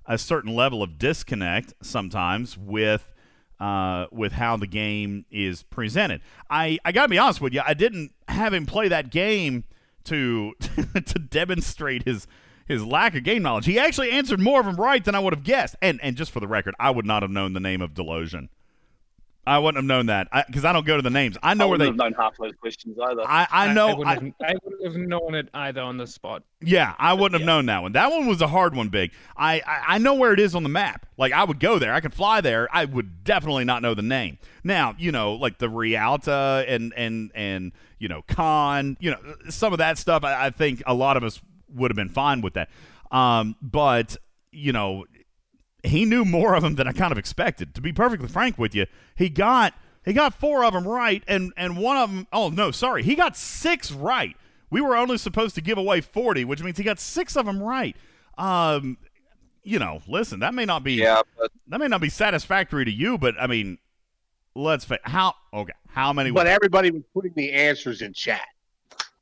a 0.06 0.18
certain 0.18 0.56
level 0.56 0.82
of 0.82 0.98
disconnect 0.98 1.74
sometimes 1.82 2.58
with. 2.58 3.14
Uh, 3.62 4.08
with 4.10 4.32
how 4.32 4.56
the 4.56 4.66
game 4.66 5.26
is 5.30 5.64
presented, 5.64 6.22
I 6.50 6.80
I 6.86 6.94
gotta 6.94 7.10
be 7.10 7.18
honest 7.18 7.42
with 7.42 7.54
you. 7.54 7.62
I 7.66 7.74
didn't 7.74 8.14
have 8.30 8.54
him 8.54 8.66
play 8.66 8.88
that 8.88 9.12
game 9.12 9.66
to 10.06 10.54
to 10.94 11.20
demonstrate 11.20 12.04
his 12.04 12.26
his 12.70 12.86
lack 12.86 13.16
of 13.16 13.24
game 13.24 13.42
knowledge. 13.42 13.66
He 13.66 13.78
actually 13.78 14.12
answered 14.12 14.40
more 14.40 14.62
of 14.62 14.66
them 14.66 14.78
right 14.78 15.04
than 15.04 15.16
I 15.16 15.20
would 15.20 15.34
have 15.34 15.44
guessed. 15.44 15.76
And 15.82 16.00
and 16.02 16.16
just 16.16 16.32
for 16.32 16.40
the 16.40 16.48
record, 16.48 16.76
I 16.80 16.92
would 16.92 17.06
not 17.06 17.24
have 17.24 17.32
known 17.32 17.52
the 17.52 17.60
name 17.60 17.82
of 17.82 17.94
Delosian. 17.94 18.48
I 19.48 19.58
wouldn't 19.58 19.78
have 19.78 19.86
known 19.86 20.06
that 20.08 20.28
because 20.48 20.64
I, 20.64 20.70
I, 20.70 20.74
don't 20.74 20.86
go 20.86 20.96
to 20.96 21.02
the 21.02 21.10
names. 21.10 21.36
I 21.42 21.56
know 21.56 21.66
I 21.66 21.70
where 21.70 21.78
they. 21.80 21.86
Have 21.88 21.96
known 21.96 22.14
half 22.14 22.38
those 22.38 22.54
questions 22.62 22.98
either. 23.02 23.24
I, 23.26 23.48
I 23.50 23.74
know. 23.74 23.88
I, 23.88 23.94
wouldn't 23.96 24.36
have, 24.40 24.50
I, 24.52 24.54
wouldn't 24.64 24.86
have 24.86 24.96
known 24.96 25.34
it 25.34 25.50
either 25.56 25.82
on 25.82 25.98
the 25.98 26.06
spot. 26.06 26.44
Yeah, 26.62 26.94
I 27.00 27.14
wouldn't 27.14 27.42
have 27.42 27.48
known 27.48 27.66
that 27.66 27.82
one. 27.82 27.94
That 27.94 28.12
one 28.12 28.28
was 28.28 28.42
a 28.42 28.48
hard 28.48 28.76
one, 28.76 28.90
big. 28.90 29.12
I, 29.36 29.64
I 29.66 29.98
know 29.98 30.14
where 30.14 30.34
it 30.34 30.40
is 30.40 30.54
on 30.54 30.62
the 30.62 30.70
map. 30.70 31.08
Like 31.18 31.34
I 31.34 31.46
would 31.46 31.60
go 31.60 31.80
there. 31.80 31.94
I 31.94 32.00
could 32.00 32.14
fly 32.14 32.42
there. 32.42 32.68
I 32.72 32.86
would 32.86 33.24
definitely 33.24 33.64
not 33.64 33.82
know 33.82 33.96
the 33.96 34.04
name. 34.04 34.38
Now, 34.64 34.94
you 35.00 35.12
know, 35.12 35.34
like 35.34 35.58
the 35.58 35.68
Realta 35.68 36.66
and 36.68 36.94
and 36.96 37.32
and 37.34 37.72
you 37.98 38.08
know 38.08 38.22
Khan. 38.28 38.98
You 39.00 39.12
know, 39.12 39.20
some 39.50 39.74
of 39.74 39.80
that 39.80 39.98
stuff. 39.98 40.24
I, 40.24 40.48
I 40.48 40.50
think 40.52 40.84
a 40.86 40.94
lot 40.94 41.18
of 41.18 41.24
us 41.24 41.42
would 41.74 41.92
have 41.92 41.96
been 41.96 42.10
fine 42.10 42.42
with 42.42 42.54
that. 42.54 42.70
Um, 43.12 43.56
but 43.62 44.18
you 44.52 44.72
know, 44.72 45.06
he 45.84 46.06
knew 46.06 46.26
more 46.26 46.56
of 46.56 46.64
them 46.64 46.76
than 46.76 46.88
I 46.88 46.92
kind 46.92 47.12
of 47.12 47.18
expected. 47.18 47.76
To 47.76 47.82
be 47.82 47.94
perfectly 47.94 48.28
frank 48.28 48.58
with 48.58 48.76
you, 48.76 48.86
he 49.16 49.30
got 49.30 49.74
He 50.06 50.14
got 50.14 50.34
four 50.34 50.64
of 50.64 50.74
them 50.74 50.88
right, 50.88 51.24
and 51.28 51.54
and 51.58 51.78
one 51.78 51.98
of 51.98 52.10
them. 52.10 52.28
Oh 52.32 52.50
no, 52.50 52.72
sorry, 52.72 53.04
he 53.04 53.16
got 53.16 53.38
six 53.38 53.92
right. 53.92 54.36
We 54.72 54.82
were 54.82 54.96
only 54.96 55.18
supposed 55.18 55.56
to 55.56 55.62
give 55.62 55.78
away 55.78 56.02
forty, 56.02 56.46
which 56.46 56.64
means 56.64 56.78
he 56.78 56.84
got 56.84 57.00
six 57.00 57.36
of 57.36 57.46
them 57.46 57.62
right. 57.62 57.96
Um, 58.38 58.98
you 59.64 59.78
know, 59.78 60.02
listen, 60.08 60.40
that 60.40 60.54
may 60.54 60.66
not 60.66 60.84
be 60.84 60.94
Yeah, 60.94 61.22
but 61.38 61.52
that 61.68 61.80
may 61.80 61.88
not 61.88 62.02
be 62.02 62.10
satisfactory 62.10 62.86
to 62.86 62.92
you, 62.92 63.18
but 63.18 63.36
I 63.40 63.48
mean, 63.48 63.78
let's 64.56 64.86
fa- 64.86 65.00
how 65.04 65.34
okay, 65.54 65.74
how 65.90 66.14
many? 66.14 66.32
But 66.32 66.48
everybody 66.48 66.92
was 66.92 67.04
putting 67.14 67.34
the 67.36 67.52
answers 67.52 68.02
in 68.02 68.14
chat, 68.14 68.48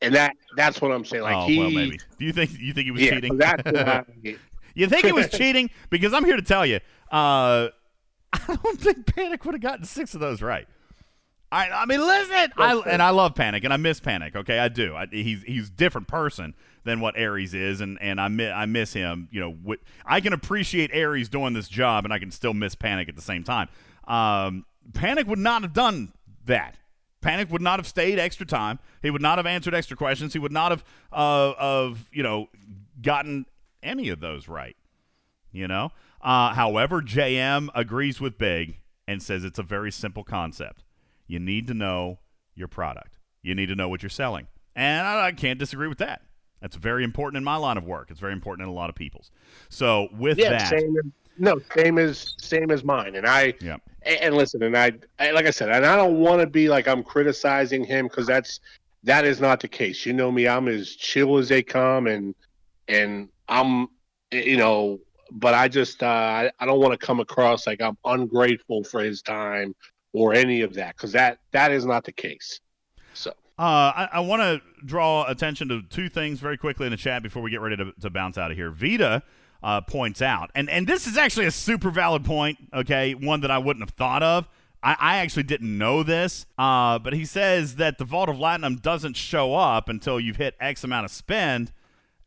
and 0.01 0.15
that 0.15 0.35
that's 0.55 0.81
what 0.81 0.91
I'm 0.91 1.05
saying. 1.05 1.23
Like 1.23 1.35
oh 1.35 1.47
he, 1.47 1.59
well, 1.59 1.71
maybe. 1.71 1.99
Do 2.19 2.25
you 2.25 2.33
think 2.33 2.51
you 2.59 2.73
think 2.73 2.85
he 2.85 2.91
was 2.91 3.01
yeah, 3.01 3.15
cheating? 3.15 3.31
so 3.31 3.37
that's 3.37 3.63
why- 3.65 4.35
you 4.75 4.87
think 4.87 5.05
he 5.05 5.11
was 5.11 5.29
cheating? 5.31 5.69
Because 5.89 6.13
I'm 6.13 6.25
here 6.25 6.35
to 6.35 6.41
tell 6.41 6.65
you, 6.65 6.77
uh, 7.11 7.69
I 8.33 8.57
don't 8.63 8.79
think 8.79 9.13
Panic 9.15 9.43
would 9.45 9.55
have 9.55 9.61
gotten 9.61 9.85
six 9.85 10.13
of 10.13 10.19
those 10.19 10.41
right. 10.41 10.67
I, 11.49 11.69
I 11.69 11.85
mean, 11.85 12.01
listen, 12.01 12.51
I, 12.57 12.81
and 12.85 13.01
I 13.01 13.11
love 13.11 13.33
Panic, 13.33 13.63
and 13.63 13.71
I 13.71 13.77
miss 13.77 14.01
Panic. 14.01 14.35
Okay, 14.35 14.59
I 14.59 14.67
do. 14.67 14.95
I, 14.95 15.07
he's 15.09 15.43
he's 15.43 15.69
a 15.69 15.71
different 15.71 16.09
person 16.09 16.53
than 16.83 16.99
what 16.99 17.17
Aries 17.17 17.53
is, 17.53 17.79
and 17.79 17.97
and 18.01 18.19
I 18.19 18.27
miss 18.27 18.51
I 18.53 18.65
miss 18.65 18.91
him. 18.91 19.29
You 19.31 19.39
know, 19.39 19.51
wi- 19.51 19.79
I 20.05 20.19
can 20.19 20.33
appreciate 20.33 20.89
Aries 20.93 21.29
doing 21.29 21.53
this 21.53 21.69
job, 21.69 22.03
and 22.03 22.13
I 22.13 22.19
can 22.19 22.31
still 22.31 22.53
miss 22.53 22.75
Panic 22.75 23.07
at 23.07 23.15
the 23.15 23.21
same 23.21 23.45
time. 23.45 23.69
Um, 24.07 24.65
Panic 24.93 25.25
would 25.27 25.39
not 25.39 25.61
have 25.61 25.73
done 25.73 26.11
that. 26.45 26.75
Panic 27.21 27.51
would 27.51 27.61
not 27.61 27.79
have 27.79 27.87
stayed 27.87 28.19
extra 28.19 28.45
time. 28.45 28.79
He 29.01 29.09
would 29.09 29.21
not 29.21 29.37
have 29.37 29.45
answered 29.45 29.73
extra 29.73 29.97
questions. 29.97 30.33
He 30.33 30.39
would 30.39 30.51
not 30.51 30.71
have 30.71 30.83
uh, 31.11 31.53
of 31.57 32.09
you 32.11 32.23
know 32.23 32.47
gotten 33.01 33.45
any 33.81 34.09
of 34.09 34.19
those 34.19 34.47
right. 34.47 34.75
You 35.51 35.67
know. 35.67 35.91
Uh, 36.21 36.53
however, 36.53 37.01
JM 37.01 37.69
agrees 37.75 38.19
with 38.19 38.37
Big 38.37 38.79
and 39.07 39.21
says 39.21 39.43
it's 39.43 39.59
a 39.59 39.63
very 39.63 39.91
simple 39.91 40.23
concept. 40.23 40.83
You 41.27 41.39
need 41.39 41.67
to 41.67 41.73
know 41.73 42.19
your 42.55 42.67
product. 42.67 43.17
You 43.41 43.55
need 43.55 43.67
to 43.67 43.75
know 43.75 43.87
what 43.87 44.03
you're 44.03 44.09
selling, 44.09 44.47
and 44.75 45.07
I, 45.07 45.27
I 45.27 45.31
can't 45.31 45.59
disagree 45.59 45.87
with 45.87 45.99
that. 45.99 46.21
That's 46.61 46.75
very 46.75 47.03
important 47.03 47.37
in 47.37 47.43
my 47.43 47.55
line 47.55 47.77
of 47.77 47.85
work. 47.85 48.09
It's 48.09 48.19
very 48.19 48.33
important 48.33 48.67
in 48.67 48.73
a 48.73 48.75
lot 48.75 48.89
of 48.89 48.95
people's. 48.95 49.31
So 49.69 50.09
with 50.11 50.39
yeah, 50.39 50.49
that, 50.49 50.69
same. 50.69 51.13
No, 51.37 51.59
same 51.75 51.97
as 51.97 52.35
same 52.39 52.71
as 52.71 52.83
mine. 52.83 53.15
And 53.15 53.27
I 53.27 53.53
yeah. 53.61 53.77
and, 54.03 54.35
listen, 54.35 54.63
and 54.63 54.77
I, 54.77 54.93
I 55.19 55.31
like 55.31 55.45
I 55.45 55.51
said, 55.51 55.69
and 55.69 55.85
I 55.85 55.95
don't 55.95 56.19
want 56.19 56.41
to 56.41 56.47
be 56.47 56.69
like 56.69 56.87
I'm 56.87 57.03
criticizing 57.03 57.83
him 57.83 58.07
because 58.07 58.25
that's 58.27 58.59
that 59.03 59.25
is 59.25 59.39
not 59.39 59.59
the 59.59 59.67
case. 59.67 60.05
You 60.05 60.13
know 60.13 60.31
me, 60.31 60.47
I'm 60.47 60.67
as 60.67 60.95
chill 60.95 61.37
as 61.37 61.49
they 61.49 61.63
come, 61.63 62.07
and 62.07 62.35
and 62.87 63.29
I'm 63.47 63.87
you 64.31 64.57
know, 64.57 64.99
but 65.31 65.53
I 65.53 65.67
just 65.67 66.03
uh, 66.03 66.07
I, 66.07 66.51
I 66.59 66.65
don't 66.65 66.79
want 66.79 66.99
to 66.99 67.05
come 67.05 67.19
across 67.19 67.67
like 67.67 67.81
I'm 67.81 67.97
ungrateful 68.05 68.83
for 68.83 69.01
his 69.01 69.21
time 69.21 69.75
or 70.13 70.33
any 70.33 70.61
of 70.61 70.73
that 70.73 70.95
because 70.95 71.11
that 71.11 71.39
that 71.51 71.71
is 71.71 71.85
not 71.85 72.03
the 72.03 72.11
case. 72.11 72.59
So 73.13 73.31
Uh, 73.59 73.91
I, 73.95 74.09
I 74.13 74.19
want 74.19 74.41
to 74.41 74.61
draw 74.85 75.25
attention 75.27 75.67
to 75.69 75.81
two 75.81 76.09
things 76.09 76.39
very 76.39 76.57
quickly 76.57 76.85
in 76.87 76.91
the 76.91 76.97
chat 76.97 77.23
before 77.23 77.41
we 77.41 77.51
get 77.51 77.61
ready 77.61 77.77
to, 77.77 77.91
to 78.01 78.09
bounce 78.09 78.37
out 78.37 78.51
of 78.51 78.57
here. 78.57 78.71
Vita 78.71 79.23
uh, 79.63 79.81
points 79.81 80.21
out, 80.21 80.51
and, 80.55 80.69
and 80.69 80.87
this 80.87 81.07
is 81.07 81.17
actually 81.17 81.45
a 81.45 81.51
super 81.51 81.89
valid 81.89 82.23
point, 82.25 82.57
okay, 82.73 83.13
one 83.13 83.41
that 83.41 83.51
I 83.51 83.57
wouldn't 83.57 83.83
have 83.83 83.95
thought 83.95 84.23
of. 84.23 84.47
I, 84.83 84.95
I 84.99 85.17
actually 85.17 85.43
didn't 85.43 85.75
know 85.77 86.03
this, 86.03 86.45
uh, 86.57 86.99
but 86.99 87.13
he 87.13 87.25
says 87.25 87.75
that 87.75 87.97
the 87.97 88.05
Vault 88.05 88.29
of 88.29 88.37
Latinum 88.37 88.81
doesn't 88.81 89.15
show 89.17 89.55
up 89.55 89.89
until 89.89 90.19
you've 90.19 90.37
hit 90.37 90.55
X 90.59 90.83
amount 90.83 91.05
of 91.05 91.11
spend. 91.11 91.71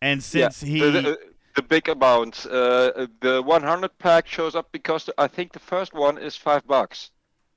And 0.02 0.22
since 0.22 0.62
yeah, 0.62 0.68
he. 0.68 0.80
the, 0.80 0.90
the, 0.90 1.18
the 1.56 1.62
big 1.62 1.88
amount, 1.88 2.46
uh, 2.46 3.06
the 3.20 3.42
100 3.44 3.98
pack 3.98 4.26
shows 4.26 4.54
up 4.54 4.70
because 4.72 5.08
I 5.16 5.28
think 5.28 5.52
the 5.52 5.58
first 5.60 5.94
one 5.94 6.18
is 6.18 6.36
five 6.36 6.66
bucks. 6.66 7.10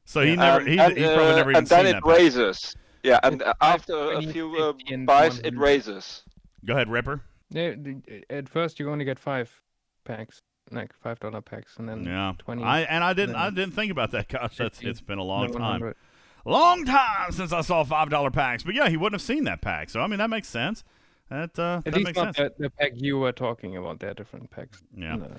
So 0.06 0.22
he 0.22 0.36
never, 0.36 0.60
And- 0.60 0.68
he, 0.68 0.80
and, 0.80 0.98
he's 0.98 1.08
probably 1.08 1.32
uh, 1.32 1.36
never 1.36 1.52
even 1.52 1.58
and 1.60 1.68
then 1.68 1.80
seen 1.86 1.88
it 1.88 1.94
that. 1.94 2.04
pack. 2.04 2.18
raises. 2.18 2.76
Yeah, 3.04 3.20
and 3.24 3.42
It's 3.42 3.52
after 3.62 4.14
a 4.14 4.22
few 4.22 4.56
uh, 4.58 4.74
buys, 5.06 5.40
it 5.40 5.58
raises. 5.58 6.24
Go 6.66 6.74
ahead, 6.74 6.90
Ripper. 6.90 7.22
Yeah, 7.54 7.74
at 8.30 8.50
first 8.50 8.80
you 8.80 8.90
only 8.90 9.06
get 9.06 9.20
five 9.20 9.62
packs, 10.06 10.42
like 10.72 10.92
five 11.02 11.20
dollar 11.20 11.42
packs, 11.42 11.78
and 11.78 11.88
then 11.88 12.04
Yeah, 12.04 12.34
twenty. 12.38 12.64
I 12.64 12.82
and 12.82 13.04
I 13.04 13.14
didn't 13.14 13.36
I 13.36 13.50
didn't 13.50 13.74
think 13.74 13.92
about 13.92 14.12
that. 14.12 14.28
Gosh, 14.28 14.58
that's 14.58 14.82
it's 14.82 15.02
been 15.02 15.20
a 15.20 15.24
long 15.24 15.52
time, 15.54 15.94
long 16.46 16.86
time 16.86 17.32
since 17.32 17.54
I 17.54 17.62
saw 17.62 17.84
five 17.84 18.10
dollar 18.10 18.32
packs. 18.32 18.64
But 18.64 18.76
yeah, 18.76 18.90
he 18.90 18.98
wouldn't 18.98 19.22
have 19.22 19.26
seen 19.26 19.44
that 19.46 19.62
pack. 19.62 19.90
So 19.90 20.02
I 20.02 20.08
mean, 20.08 20.20
that 20.20 20.30
makes 20.30 20.48
sense. 20.48 20.84
That 21.30 21.58
uh, 21.58 21.78
At 21.78 21.86
that 21.86 21.94
least 21.96 22.06
makes 22.06 22.18
not 22.18 22.36
sense. 22.36 22.54
the, 22.58 22.64
the 22.64 22.70
pack 22.70 22.92
you 22.96 23.18
were 23.18 23.32
talking 23.32 23.78
about. 23.78 24.00
They're 24.00 24.14
different 24.14 24.52
packs. 24.52 24.82
Yeah. 24.96 25.16
No. 25.16 25.32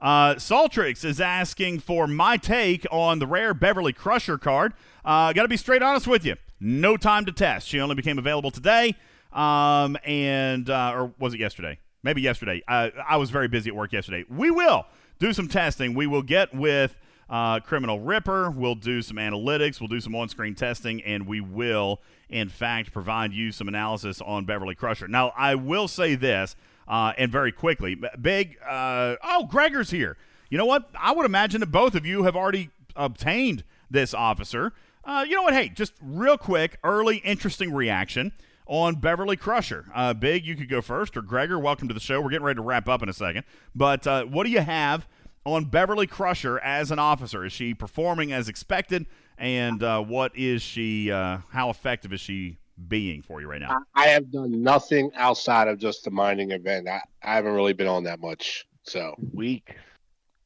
Uh, 0.00 0.36
Saltrix 0.36 1.04
is 1.04 1.20
asking 1.20 1.80
for 1.80 2.06
my 2.06 2.36
take 2.36 2.86
on 2.90 3.18
the 3.18 3.26
rare 3.26 3.52
Beverly 3.52 3.92
Crusher 3.92 4.38
card. 4.38 4.72
Uh, 5.04 5.32
Got 5.32 5.42
to 5.42 5.48
be 5.48 5.56
straight 5.56 5.82
honest 5.82 6.06
with 6.06 6.24
you. 6.24 6.36
No 6.60 6.96
time 6.96 7.24
to 7.24 7.32
test. 7.32 7.66
She 7.68 7.80
only 7.80 7.96
became 7.96 8.16
available 8.18 8.50
today, 8.52 8.94
um, 9.32 9.96
and 10.04 10.68
uh, 10.70 10.92
or 10.94 11.12
was 11.18 11.34
it 11.34 11.40
yesterday? 11.40 11.78
Maybe 12.02 12.22
yesterday. 12.22 12.62
Uh, 12.68 12.90
I 13.06 13.16
was 13.16 13.30
very 13.30 13.48
busy 13.48 13.70
at 13.70 13.76
work 13.76 13.92
yesterday. 13.92 14.24
We 14.28 14.50
will 14.50 14.86
do 15.18 15.32
some 15.32 15.48
testing. 15.48 15.94
We 15.94 16.06
will 16.06 16.22
get 16.22 16.54
with 16.54 16.96
uh, 17.28 17.60
Criminal 17.60 18.00
Ripper. 18.00 18.50
We'll 18.50 18.76
do 18.76 19.02
some 19.02 19.16
analytics. 19.16 19.80
We'll 19.80 19.88
do 19.88 20.00
some 20.00 20.14
on-screen 20.14 20.54
testing, 20.54 21.02
and 21.02 21.26
we 21.26 21.40
will, 21.40 22.00
in 22.28 22.48
fact, 22.48 22.92
provide 22.92 23.32
you 23.32 23.52
some 23.52 23.68
analysis 23.68 24.20
on 24.20 24.44
Beverly 24.44 24.74
Crusher. 24.74 25.08
Now, 25.08 25.32
I 25.36 25.54
will 25.56 25.88
say 25.88 26.14
this, 26.14 26.56
uh, 26.86 27.12
and 27.18 27.30
very 27.30 27.52
quickly, 27.52 28.00
big. 28.20 28.56
Uh, 28.66 29.16
oh, 29.22 29.46
Gregor's 29.46 29.90
here. 29.90 30.16
You 30.50 30.56
know 30.56 30.66
what? 30.66 30.88
I 30.98 31.12
would 31.12 31.26
imagine 31.26 31.60
that 31.60 31.72
both 31.72 31.94
of 31.94 32.06
you 32.06 32.22
have 32.22 32.36
already 32.36 32.70
obtained 32.96 33.64
this 33.90 34.14
officer. 34.14 34.72
Uh, 35.04 35.24
you 35.28 35.34
know 35.34 35.42
what? 35.42 35.54
Hey, 35.54 35.68
just 35.68 35.92
real 36.00 36.38
quick, 36.38 36.78
early 36.82 37.18
interesting 37.18 37.74
reaction 37.74 38.32
on 38.68 38.96
Beverly 38.96 39.36
Crusher. 39.36 39.86
Uh, 39.94 40.14
Big, 40.14 40.46
you 40.46 40.54
could 40.54 40.68
go 40.68 40.80
first, 40.80 41.16
or 41.16 41.22
Gregor, 41.22 41.58
welcome 41.58 41.88
to 41.88 41.94
the 41.94 42.00
show. 42.00 42.20
We're 42.20 42.30
getting 42.30 42.44
ready 42.44 42.58
to 42.58 42.62
wrap 42.62 42.88
up 42.88 43.02
in 43.02 43.08
a 43.08 43.12
second. 43.12 43.44
But 43.74 44.06
uh, 44.06 44.24
what 44.26 44.44
do 44.44 44.50
you 44.50 44.60
have 44.60 45.08
on 45.44 45.64
Beverly 45.64 46.06
Crusher 46.06 46.60
as 46.60 46.90
an 46.90 46.98
officer? 46.98 47.44
Is 47.44 47.52
she 47.52 47.74
performing 47.74 48.32
as 48.32 48.48
expected? 48.48 49.06
And 49.38 49.82
uh, 49.82 50.02
what 50.02 50.36
is 50.36 50.62
she, 50.62 51.10
uh, 51.10 51.38
how 51.50 51.70
effective 51.70 52.12
is 52.12 52.20
she 52.20 52.58
being 52.86 53.22
for 53.22 53.40
you 53.40 53.48
right 53.48 53.60
now? 53.60 53.78
I, 53.94 54.04
I 54.04 54.08
have 54.08 54.30
done 54.30 54.62
nothing 54.62 55.10
outside 55.16 55.66
of 55.68 55.78
just 55.78 56.04
the 56.04 56.10
mining 56.10 56.50
event. 56.50 56.88
I, 56.88 57.00
I 57.22 57.34
haven't 57.34 57.52
really 57.52 57.72
been 57.72 57.88
on 57.88 58.04
that 58.04 58.20
much. 58.20 58.66
So 58.82 59.14
weak. 59.32 59.74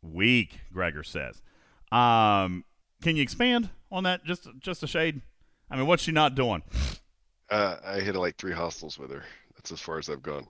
Weak, 0.03 0.61
Gregor 0.73 1.03
says. 1.03 1.43
Um, 1.91 2.65
can 3.03 3.17
you 3.17 3.23
expand 3.23 3.71
on 3.91 4.05
that 4.05 4.25
just 4.25 4.49
just 4.61 4.83
a 4.83 4.87
shade? 4.87 5.21
I 5.71 5.77
mean, 5.77 5.87
what's 5.87 6.03
she 6.03 6.13
not 6.13 6.35
doing? 6.35 6.63
Uh, 7.53 7.77
I 7.85 8.01
hit 8.01 8.17
like 8.17 8.37
three 8.37 8.55
hostiles 8.55 8.99
with 8.99 9.11
her. 9.11 9.23
That's 9.55 9.73
as 9.73 9.79
far 9.79 9.99
as 9.99 10.09
I've 10.09 10.23
gone. 10.23 10.47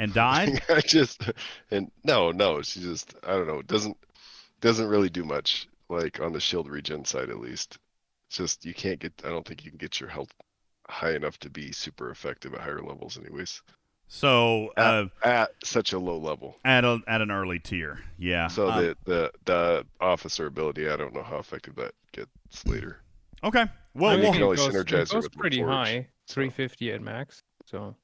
And 0.00 0.12
died? 0.12 0.60
I 0.68 0.80
just 0.80 1.22
and 1.70 1.88
no, 2.02 2.32
no, 2.32 2.62
she 2.62 2.80
just 2.80 3.14
I 3.22 3.34
don't 3.34 3.46
know. 3.46 3.62
Doesn't 3.62 3.96
doesn't 4.60 4.88
really 4.88 5.08
do 5.08 5.24
much. 5.24 5.68
Like 5.88 6.18
on 6.18 6.32
the 6.32 6.40
shield 6.40 6.68
regen 6.68 7.04
side, 7.04 7.30
at 7.30 7.38
least. 7.38 7.78
It's 8.26 8.38
just 8.38 8.64
you 8.64 8.74
can't 8.74 8.98
get. 8.98 9.12
I 9.24 9.28
don't 9.28 9.46
think 9.46 9.64
you 9.64 9.70
can 9.70 9.78
get 9.78 10.00
your 10.00 10.08
health 10.08 10.30
high 10.88 11.14
enough 11.14 11.38
to 11.38 11.48
be 11.50 11.70
super 11.70 12.10
effective 12.10 12.54
at 12.54 12.60
higher 12.60 12.82
levels, 12.82 13.16
anyways. 13.16 13.62
So 14.08 14.72
uh, 14.76 15.06
at, 15.22 15.30
at 15.30 15.50
such 15.62 15.92
a 15.92 15.98
low 16.00 16.18
level. 16.18 16.56
at 16.64 16.84
a, 16.84 16.98
at 17.06 17.20
an 17.22 17.30
early 17.30 17.60
tier, 17.60 18.00
yeah. 18.18 18.48
So 18.48 18.68
Um, 18.68 18.82
the, 18.82 18.96
the 19.04 19.32
the 19.44 19.86
officer 20.00 20.46
ability, 20.46 20.88
I 20.88 20.96
don't 20.96 21.14
know 21.14 21.22
how 21.22 21.38
effective 21.38 21.76
that 21.76 21.92
gets 22.12 22.66
later. 22.66 22.98
Okay. 23.44 23.66
Well, 23.94 24.12
And 24.12 24.22
you 24.22 24.24
we'll, 24.28 24.32
can 24.32 24.42
always 24.42 24.60
It 24.60 24.72
goes, 24.72 24.84
synergize 24.84 24.92
it 24.92 25.02
it 25.02 25.10
goes 25.12 25.22
with 25.24 25.32
pretty 25.36 25.58
Reforged. 25.60 25.68
high, 25.86 26.08
350 26.28 26.92
at 26.92 27.02
max. 27.02 27.42
So 27.66 27.94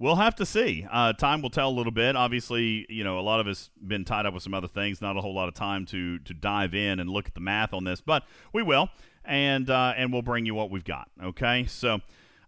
We'll 0.00 0.16
have 0.16 0.34
to 0.36 0.46
see. 0.46 0.84
Uh, 0.90 1.12
time 1.12 1.40
will 1.40 1.50
tell 1.50 1.68
a 1.68 1.70
little 1.70 1.92
bit. 1.92 2.16
Obviously, 2.16 2.84
you 2.88 3.04
know, 3.04 3.18
a 3.18 3.22
lot 3.22 3.38
of 3.38 3.46
us 3.46 3.70
been 3.86 4.04
tied 4.04 4.26
up 4.26 4.34
with 4.34 4.42
some 4.42 4.52
other 4.52 4.66
things. 4.66 5.00
Not 5.00 5.16
a 5.16 5.20
whole 5.20 5.34
lot 5.34 5.46
of 5.48 5.54
time 5.54 5.86
to 5.86 6.18
to 6.18 6.34
dive 6.34 6.74
in 6.74 6.98
and 6.98 7.08
look 7.08 7.28
at 7.28 7.34
the 7.34 7.40
math 7.40 7.72
on 7.72 7.84
this, 7.84 8.00
but 8.00 8.24
we 8.52 8.60
will, 8.62 8.88
and 9.24 9.70
uh, 9.70 9.94
and 9.96 10.12
we'll 10.12 10.22
bring 10.22 10.46
you 10.46 10.54
what 10.54 10.70
we've 10.70 10.84
got. 10.84 11.08
Okay, 11.22 11.66
so. 11.66 12.00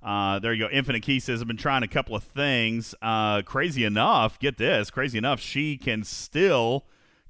Uh, 0.02 0.38
there 0.38 0.52
you 0.52 0.68
go. 0.68 0.70
Infinite 0.70 1.02
Key 1.02 1.18
says, 1.18 1.40
I've 1.40 1.48
been 1.48 1.56
trying 1.56 1.82
a 1.82 1.88
couple 1.88 2.14
of 2.14 2.22
things. 2.22 2.94
Uh, 3.02 3.42
crazy 3.42 3.82
enough, 3.82 4.38
get 4.38 4.56
this, 4.56 4.88
crazy 4.88 5.18
enough, 5.18 5.40
she 5.40 5.76
can 5.76 6.04
still 6.04 6.84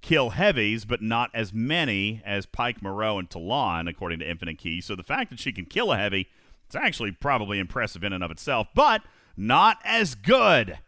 kill 0.07 0.31
heavies, 0.31 0.85
but 0.85 1.03
not 1.03 1.31
as 1.35 1.53
many 1.53 2.23
as 2.25 2.47
Pike, 2.47 2.81
Moreau, 2.81 3.19
and 3.19 3.29
Talon, 3.29 3.89
according 3.89 4.21
to 4.21 4.31
Infinite 4.31 4.57
Key. 4.57 4.81
So 4.81 4.95
the 4.95 5.03
fact 5.03 5.31
that 5.31 5.41
she 5.41 5.51
can 5.51 5.65
kill 5.65 5.91
a 5.91 5.97
heavy, 5.97 6.29
it's 6.65 6.77
actually 6.77 7.11
probably 7.11 7.59
impressive 7.59 8.05
in 8.05 8.13
and 8.13 8.23
of 8.23 8.31
itself, 8.31 8.69
but 8.73 9.03
not 9.37 9.79
as 9.85 10.15
good, 10.15 10.79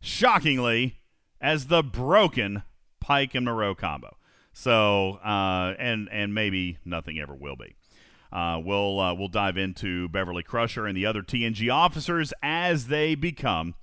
shockingly, 0.00 0.98
as 1.40 1.66
the 1.66 1.82
broken 1.82 2.62
Pike 3.00 3.34
and 3.34 3.44
Moreau 3.44 3.74
combo. 3.74 4.16
So, 4.52 5.18
uh, 5.24 5.74
and 5.76 6.08
and 6.12 6.32
maybe 6.32 6.78
nothing 6.84 7.18
ever 7.18 7.34
will 7.34 7.56
be. 7.56 7.74
Uh, 8.32 8.60
we'll 8.64 9.00
uh, 9.00 9.14
we'll 9.14 9.28
dive 9.28 9.56
into 9.56 10.08
Beverly 10.10 10.44
Crusher 10.44 10.86
and 10.86 10.96
the 10.96 11.06
other 11.06 11.22
TNG 11.22 11.72
officers 11.72 12.32
as 12.40 12.86
they 12.86 13.16
become 13.16 13.74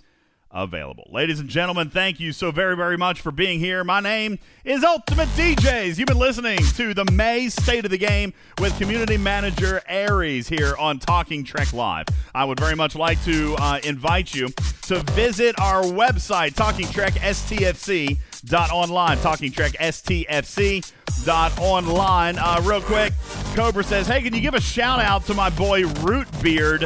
available. 0.52 1.08
Ladies 1.12 1.40
and 1.40 1.50
gentlemen, 1.50 1.90
thank 1.90 2.20
you 2.20 2.32
so 2.32 2.52
very, 2.52 2.76
very 2.76 2.98
much 2.98 3.22
for 3.22 3.32
being 3.32 3.60
here. 3.60 3.84
My 3.84 4.00
name 4.00 4.40
is 4.64 4.84
Ultimate 4.84 5.30
DJs. 5.30 5.98
You've 5.98 6.08
been 6.08 6.18
listening 6.18 6.60
to 6.76 6.94
the 6.94 7.06
May 7.12 7.50
State 7.50 7.86
of 7.86 7.92
the 7.92 7.98
Game 7.98 8.34
with 8.60 8.78
community 8.78 9.18
manager 9.18 9.82
Aries 9.88 10.48
here 10.48 10.76
on 10.78 11.00
Talking 11.00 11.44
Trek 11.44 11.74
Live. 11.74 12.06
I 12.34 12.46
would 12.46 12.60
very 12.60 12.76
much 12.76 12.96
like 12.96 13.24
to 13.26 13.56
uh, 13.60 13.80
invite 13.84 14.34
you 14.34 14.50
to 14.84 15.00
visit 15.12 15.60
our 15.60 15.84
website, 15.84 16.56
Talking 16.56 16.88
Trek 16.88 17.14
STFC 17.14 18.18
dot 18.46 18.72
online 18.72 19.18
talking 19.18 19.52
trek 19.52 19.74
stfc 19.74 20.92
dot 21.26 21.58
online 21.60 22.38
uh, 22.38 22.62
real 22.64 22.82
quick 22.82 23.12
cobra 23.56 23.84
says 23.84 24.08
hey 24.08 24.22
can 24.22 24.34
you 24.34 24.42
give 24.42 24.54
a 24.54 24.62
shout 24.62 25.00
out 25.00 25.26
to 25.26 25.34
my 25.34 25.50
boy 25.50 25.86
root 26.02 26.28
beard 26.42 26.86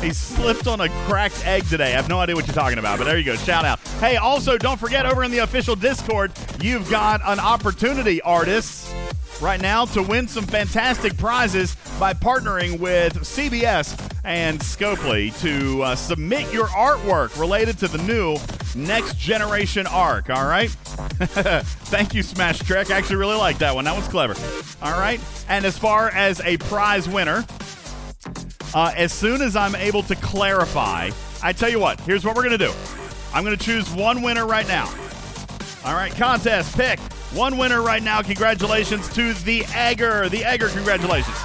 he 0.00 0.12
slipped 0.12 0.66
on 0.66 0.80
a 0.80 0.88
cracked 1.06 1.46
egg 1.46 1.66
today. 1.66 1.92
I 1.92 1.96
have 1.96 2.08
no 2.08 2.20
idea 2.20 2.34
what 2.34 2.46
you're 2.46 2.54
talking 2.54 2.78
about, 2.78 2.98
but 2.98 3.04
there 3.04 3.18
you 3.18 3.24
go. 3.24 3.36
Shout 3.36 3.64
out. 3.64 3.80
Hey, 4.00 4.16
also, 4.16 4.56
don't 4.56 4.78
forget 4.78 5.06
over 5.06 5.24
in 5.24 5.30
the 5.30 5.38
official 5.38 5.76
Discord, 5.76 6.32
you've 6.60 6.90
got 6.90 7.20
an 7.24 7.38
opportunity, 7.38 8.20
artists, 8.22 8.92
right 9.40 9.60
now 9.60 9.84
to 9.86 10.02
win 10.02 10.28
some 10.28 10.44
fantastic 10.44 11.16
prizes 11.16 11.74
by 11.98 12.12
partnering 12.12 12.78
with 12.78 13.14
CBS 13.20 13.98
and 14.24 14.60
Scopely 14.60 15.38
to 15.40 15.82
uh, 15.82 15.96
submit 15.96 16.52
your 16.52 16.66
artwork 16.68 17.38
related 17.38 17.78
to 17.78 17.88
the 17.88 17.98
new 17.98 18.36
Next 18.74 19.16
Generation 19.16 19.86
Arc. 19.86 20.30
All 20.30 20.46
right? 20.46 20.70
Thank 21.90 22.14
you, 22.14 22.22
Smash 22.22 22.60
Trek. 22.60 22.90
I 22.90 22.96
actually 22.96 23.16
really 23.16 23.36
like 23.36 23.58
that 23.58 23.74
one. 23.74 23.84
That 23.84 23.96
was 23.96 24.08
clever. 24.08 24.34
All 24.82 24.98
right? 24.98 25.20
And 25.48 25.64
as 25.64 25.78
far 25.78 26.10
as 26.10 26.40
a 26.40 26.56
prize 26.58 27.08
winner, 27.08 27.44
uh, 28.74 28.92
as 28.96 29.12
soon 29.12 29.42
as 29.42 29.56
I'm 29.56 29.74
able 29.74 30.02
to 30.04 30.14
clarify, 30.16 31.10
I 31.42 31.52
tell 31.52 31.68
you 31.68 31.78
what, 31.78 32.00
here's 32.00 32.24
what 32.24 32.36
we're 32.36 32.44
going 32.44 32.58
to 32.58 32.66
do. 32.66 32.72
I'm 33.32 33.44
going 33.44 33.56
to 33.56 33.64
choose 33.64 33.90
one 33.90 34.22
winner 34.22 34.46
right 34.46 34.66
now. 34.66 34.86
All 35.84 35.94
right, 35.94 36.14
contest, 36.14 36.76
pick 36.76 36.98
one 37.32 37.56
winner 37.56 37.82
right 37.82 38.02
now. 38.02 38.22
Congratulations 38.22 39.08
to 39.14 39.32
the 39.34 39.64
Egger. 39.74 40.28
The 40.28 40.44
Egger, 40.44 40.68
congratulations. 40.68 41.36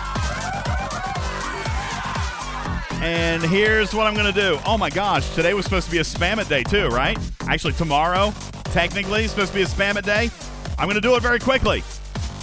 And 3.02 3.44
here's 3.44 3.94
what 3.94 4.08
I'm 4.08 4.16
going 4.16 4.34
to 4.34 4.40
do. 4.40 4.60
Oh 4.66 4.78
my 4.78 4.90
gosh, 4.90 5.30
today 5.36 5.54
was 5.54 5.66
supposed 5.66 5.86
to 5.86 5.92
be 5.92 6.00
a 6.00 6.04
spam 6.04 6.40
it 6.40 6.50
day 6.50 6.64
too, 6.64 6.88
right? 6.88 7.18
Actually, 7.48 7.74
tomorrow, 7.74 8.34
technically, 8.66 9.28
supposed 9.28 9.52
to 9.52 9.56
be 9.56 9.62
a 9.62 9.68
spam 9.68 9.96
it 9.96 10.06
day. 10.06 10.32
I'm 10.80 10.86
going 10.86 10.96
to 10.96 11.02
do 11.02 11.16
it 11.16 11.22
very 11.22 11.40
quickly. 11.40 11.84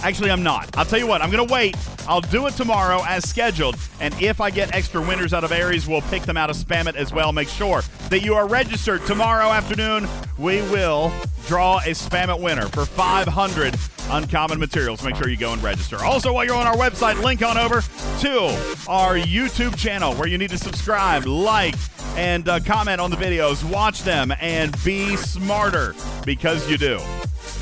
Actually, 0.03 0.31
I'm 0.31 0.43
not. 0.43 0.77
I'll 0.77 0.83
tell 0.83 0.99
you 0.99 1.07
what, 1.07 1.21
I'm 1.21 1.31
going 1.31 1.47
to 1.47 1.51
wait. 1.51 1.77
I'll 2.09 2.19
do 2.19 2.45
it 2.47 2.55
tomorrow 2.55 3.01
as 3.07 3.27
scheduled. 3.27 3.77
And 4.01 4.13
if 4.21 4.41
I 4.41 4.49
get 4.49 4.75
extra 4.75 5.01
winners 5.01 5.33
out 5.33 5.45
of 5.45 5.53
Aries, 5.53 5.87
we'll 5.87 6.01
pick 6.01 6.23
them 6.23 6.35
out 6.35 6.49
of 6.49 6.57
Spam 6.57 6.87
It 6.87 6.97
as 6.97 7.13
well. 7.13 7.31
Make 7.31 7.47
sure 7.47 7.81
that 8.09 8.21
you 8.21 8.35
are 8.35 8.45
registered. 8.45 9.05
Tomorrow 9.05 9.47
afternoon, 9.47 10.09
we 10.37 10.61
will 10.63 11.13
draw 11.47 11.77
a 11.77 11.91
Spam 11.91 12.35
It 12.35 12.41
winner 12.41 12.67
for 12.67 12.85
500 12.85 13.75
uncommon 14.09 14.59
materials. 14.59 15.01
Make 15.03 15.15
sure 15.15 15.29
you 15.29 15.37
go 15.37 15.53
and 15.53 15.63
register. 15.63 16.03
Also, 16.03 16.33
while 16.33 16.43
you're 16.43 16.55
on 16.55 16.67
our 16.67 16.75
website, 16.75 17.23
link 17.23 17.41
on 17.41 17.57
over 17.57 17.81
to 18.19 18.39
our 18.89 19.15
YouTube 19.15 19.77
channel 19.77 20.13
where 20.15 20.27
you 20.27 20.37
need 20.37 20.49
to 20.49 20.57
subscribe, 20.57 21.25
like, 21.25 21.75
and 22.17 22.49
uh, 22.49 22.59
comment 22.59 22.99
on 22.99 23.09
the 23.09 23.17
videos. 23.17 23.63
Watch 23.63 24.03
them 24.03 24.33
and 24.41 24.75
be 24.83 25.15
smarter 25.15 25.95
because 26.25 26.69
you 26.69 26.77
do. 26.77 26.99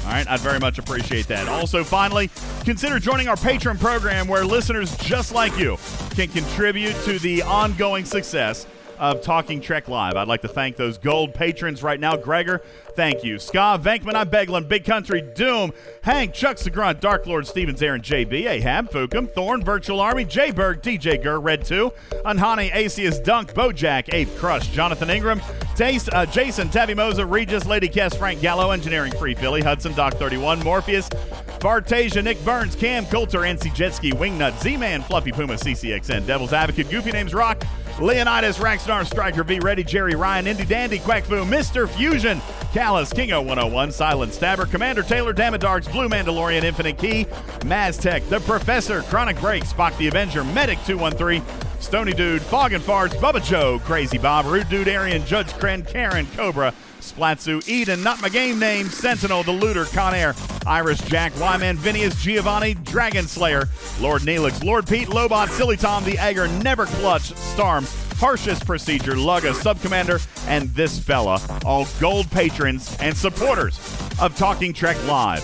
All 0.04 0.12
right, 0.12 0.28
I'd 0.28 0.40
very 0.40 0.60
much 0.60 0.80
appreciate 0.80 1.28
that. 1.28 1.48
Also, 1.48 1.84
finally, 1.84 2.30
consider 2.66 3.00
joining 3.00 3.28
our 3.28 3.36
Patreon 3.36 3.80
program 3.80 4.28
where 4.28 4.44
listeners 4.44 4.96
just 4.98 5.32
like 5.32 5.58
you 5.58 5.78
can 6.16 6.28
contribute 6.28 6.96
to 7.04 7.20
the 7.20 7.44
ongoing 7.44 8.06
success 8.06 8.66
of 9.02 9.22
Talking 9.24 9.60
Trek 9.60 9.88
Live. 9.88 10.16
I'd 10.16 10.28
like 10.28 10.44
to 10.44 10.48
thank 10.48 10.78
those 10.78 11.00
gold 11.00 11.34
patrons 11.34 11.82
right 11.82 12.00
now. 12.00 12.16
Gregor, 12.16 12.62
thank 12.96 13.24
you. 13.24 13.40
Ska, 13.40 13.80
Venkman, 13.82 14.14
I'm 14.14 14.30
Beglin, 14.30 14.68
Big 14.68 14.86
Country, 14.86 15.24
Doom, 15.24 15.74
Hank, 16.04 16.36
Chuck 16.36 16.58
Segrunt, 16.58 17.00
Dark 17.00 17.26
Lord, 17.26 17.48
Stevens, 17.48 17.82
Aaron, 17.82 18.02
JB, 18.02 18.48
Ahab, 18.48 18.92
Fukum, 18.92 19.30
Thorn, 19.30 19.64
Virtual 19.64 20.00
Army, 20.00 20.24
Jay 20.24 20.52
Berg, 20.52 20.84
DJ 20.84 21.22
Gur, 21.22 21.40
Red 21.40 21.66
2, 21.66 21.92
Anhani, 22.26 22.72
Acius, 22.72 23.22
Dunk, 23.24 23.56
Bojack, 23.56 24.14
Ape 24.14 24.34
Crush, 24.38 24.68
Jonathan 24.68 25.10
Ingram, 25.10 25.42
Taste, 25.76 26.10
uh, 26.14 26.28
Jason, 26.28 26.70
Tavi 26.70 26.94
Moza, 26.94 27.30
Regis, 27.30 27.66
Lady 27.66 27.90
Kess, 27.90 28.16
Frank 28.16 28.40
Gallo, 28.40 28.70
Engineering 28.70 29.12
Free 29.14 29.34
Philly, 29.34 29.62
Hudson, 29.62 29.94
Doc 29.94 30.14
31, 30.14 30.64
Morpheus, 30.64 31.10
Fartasia, 31.58 32.24
Nick 32.24 32.44
Burns, 32.46 32.76
Cam 32.76 33.06
Coulter, 33.08 33.40
NC 33.40 33.72
Jetski, 33.72 34.14
Wingnut, 34.14 34.62
Z-Man, 34.62 35.02
Fluffy 35.02 35.32
Puma, 35.32 35.56
CCXN, 35.56 36.28
Devil's 36.28 36.54
Advocate, 36.54 36.90
Goofy 36.92 37.12
Names 37.12 37.34
Rock, 37.34 37.64
Leonidas, 38.02 38.58
Rackstar, 38.58 39.06
Striker, 39.06 39.44
V 39.44 39.60
Ready, 39.60 39.84
Jerry 39.84 40.16
Ryan, 40.16 40.48
Indy 40.48 40.66
Dandy, 40.66 41.00
Quackfu, 41.00 41.48
Mr. 41.48 41.88
Fusion, 41.88 42.42
Callus, 42.74 43.14
Kingo 43.14 43.42
101, 43.42 43.92
Silent 43.92 44.34
Stabber, 44.34 44.66
Commander 44.66 45.04
Taylor, 45.04 45.34
Damadarks, 45.34 45.92
Blue 45.92 46.10
Mandalorian, 46.10 46.64
Infinite 46.64 46.98
Key, 46.98 47.26
Maztech, 47.62 48.28
The 48.30 48.40
Professor, 48.40 49.02
Chronic 49.04 49.40
Break, 49.40 49.64
Spock 49.64 49.96
the 49.98 50.08
Avenger, 50.08 50.44
Medic 50.44 50.80
213, 50.86 51.44
Stony 51.80 52.14
Dude, 52.14 52.42
Fog 52.42 52.74
and 52.74 52.84
Farts, 52.84 53.14
Bubba 53.16 53.44
Joe, 53.44 53.80
Crazy 53.86 54.18
Bob, 54.18 54.46
Rude 54.46 54.70
Dude, 54.70 54.88
Arian, 54.88 55.26
Judge 55.26 55.48
Kren, 55.54 55.88
Karen, 55.88 56.26
Cobra, 56.36 56.74
Splatsu, 57.02 57.68
Eden, 57.68 58.04
Not 58.04 58.22
My 58.22 58.30
Game 58.30 58.60
Name, 58.60 58.88
Sentinel, 58.88 59.44
The 59.44 59.52
Looter, 59.52 59.86
Conair, 59.86 60.36
Iris, 60.66 61.02
Jack, 61.02 61.38
Wyman, 61.40 61.78
Vinius, 61.78 62.20
Giovanni, 62.22 62.76
Dragon 62.76 63.28
Slayer, 63.28 63.68
Lord 64.00 64.22
Neelix, 64.22 64.64
Lord 64.64 64.88
Pete, 64.88 65.10
Lobot, 65.10 65.50
Silly 65.50 65.78
Tom, 65.78 66.04
The 66.04 66.18
Egger, 66.18 66.48
Never 66.48 66.86
Clutch, 66.86 67.36
Storm, 67.36 67.86
Harshest 68.18 68.66
Procedure, 68.66 69.14
Lugga, 69.14 69.54
Subcommander, 69.54 70.26
and 70.48 70.70
this 70.76 71.00
fella, 71.00 71.42
all 71.66 71.88
gold 72.00 72.30
patrons 72.32 72.96
and 73.00 73.18
supporters 73.18 73.80
of 74.22 74.36
Talking 74.38 74.74
Trek 74.74 74.98
Live. 75.08 75.44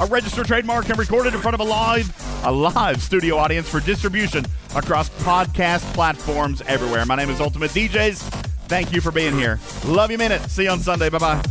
A 0.00 0.06
registered 0.06 0.46
trademark 0.46 0.88
and 0.88 0.98
recorded 0.98 1.34
in 1.34 1.40
front 1.40 1.54
of 1.54 1.60
a 1.60 1.64
live, 1.64 2.12
a 2.44 2.52
live 2.52 3.00
studio 3.00 3.36
audience 3.36 3.68
for 3.68 3.80
distribution 3.80 4.44
across 4.74 5.08
podcast 5.08 5.80
platforms 5.94 6.62
everywhere. 6.66 7.06
My 7.06 7.14
name 7.14 7.30
is 7.30 7.40
Ultimate 7.40 7.70
DJs. 7.70 8.53
Thank 8.66 8.92
you 8.92 9.00
for 9.00 9.10
being 9.10 9.34
here. 9.34 9.60
Love 9.84 10.10
you, 10.10 10.18
minute. 10.18 10.42
See 10.50 10.64
you 10.64 10.70
on 10.70 10.80
Sunday. 10.80 11.10
Bye 11.10 11.18
bye. 11.18 11.42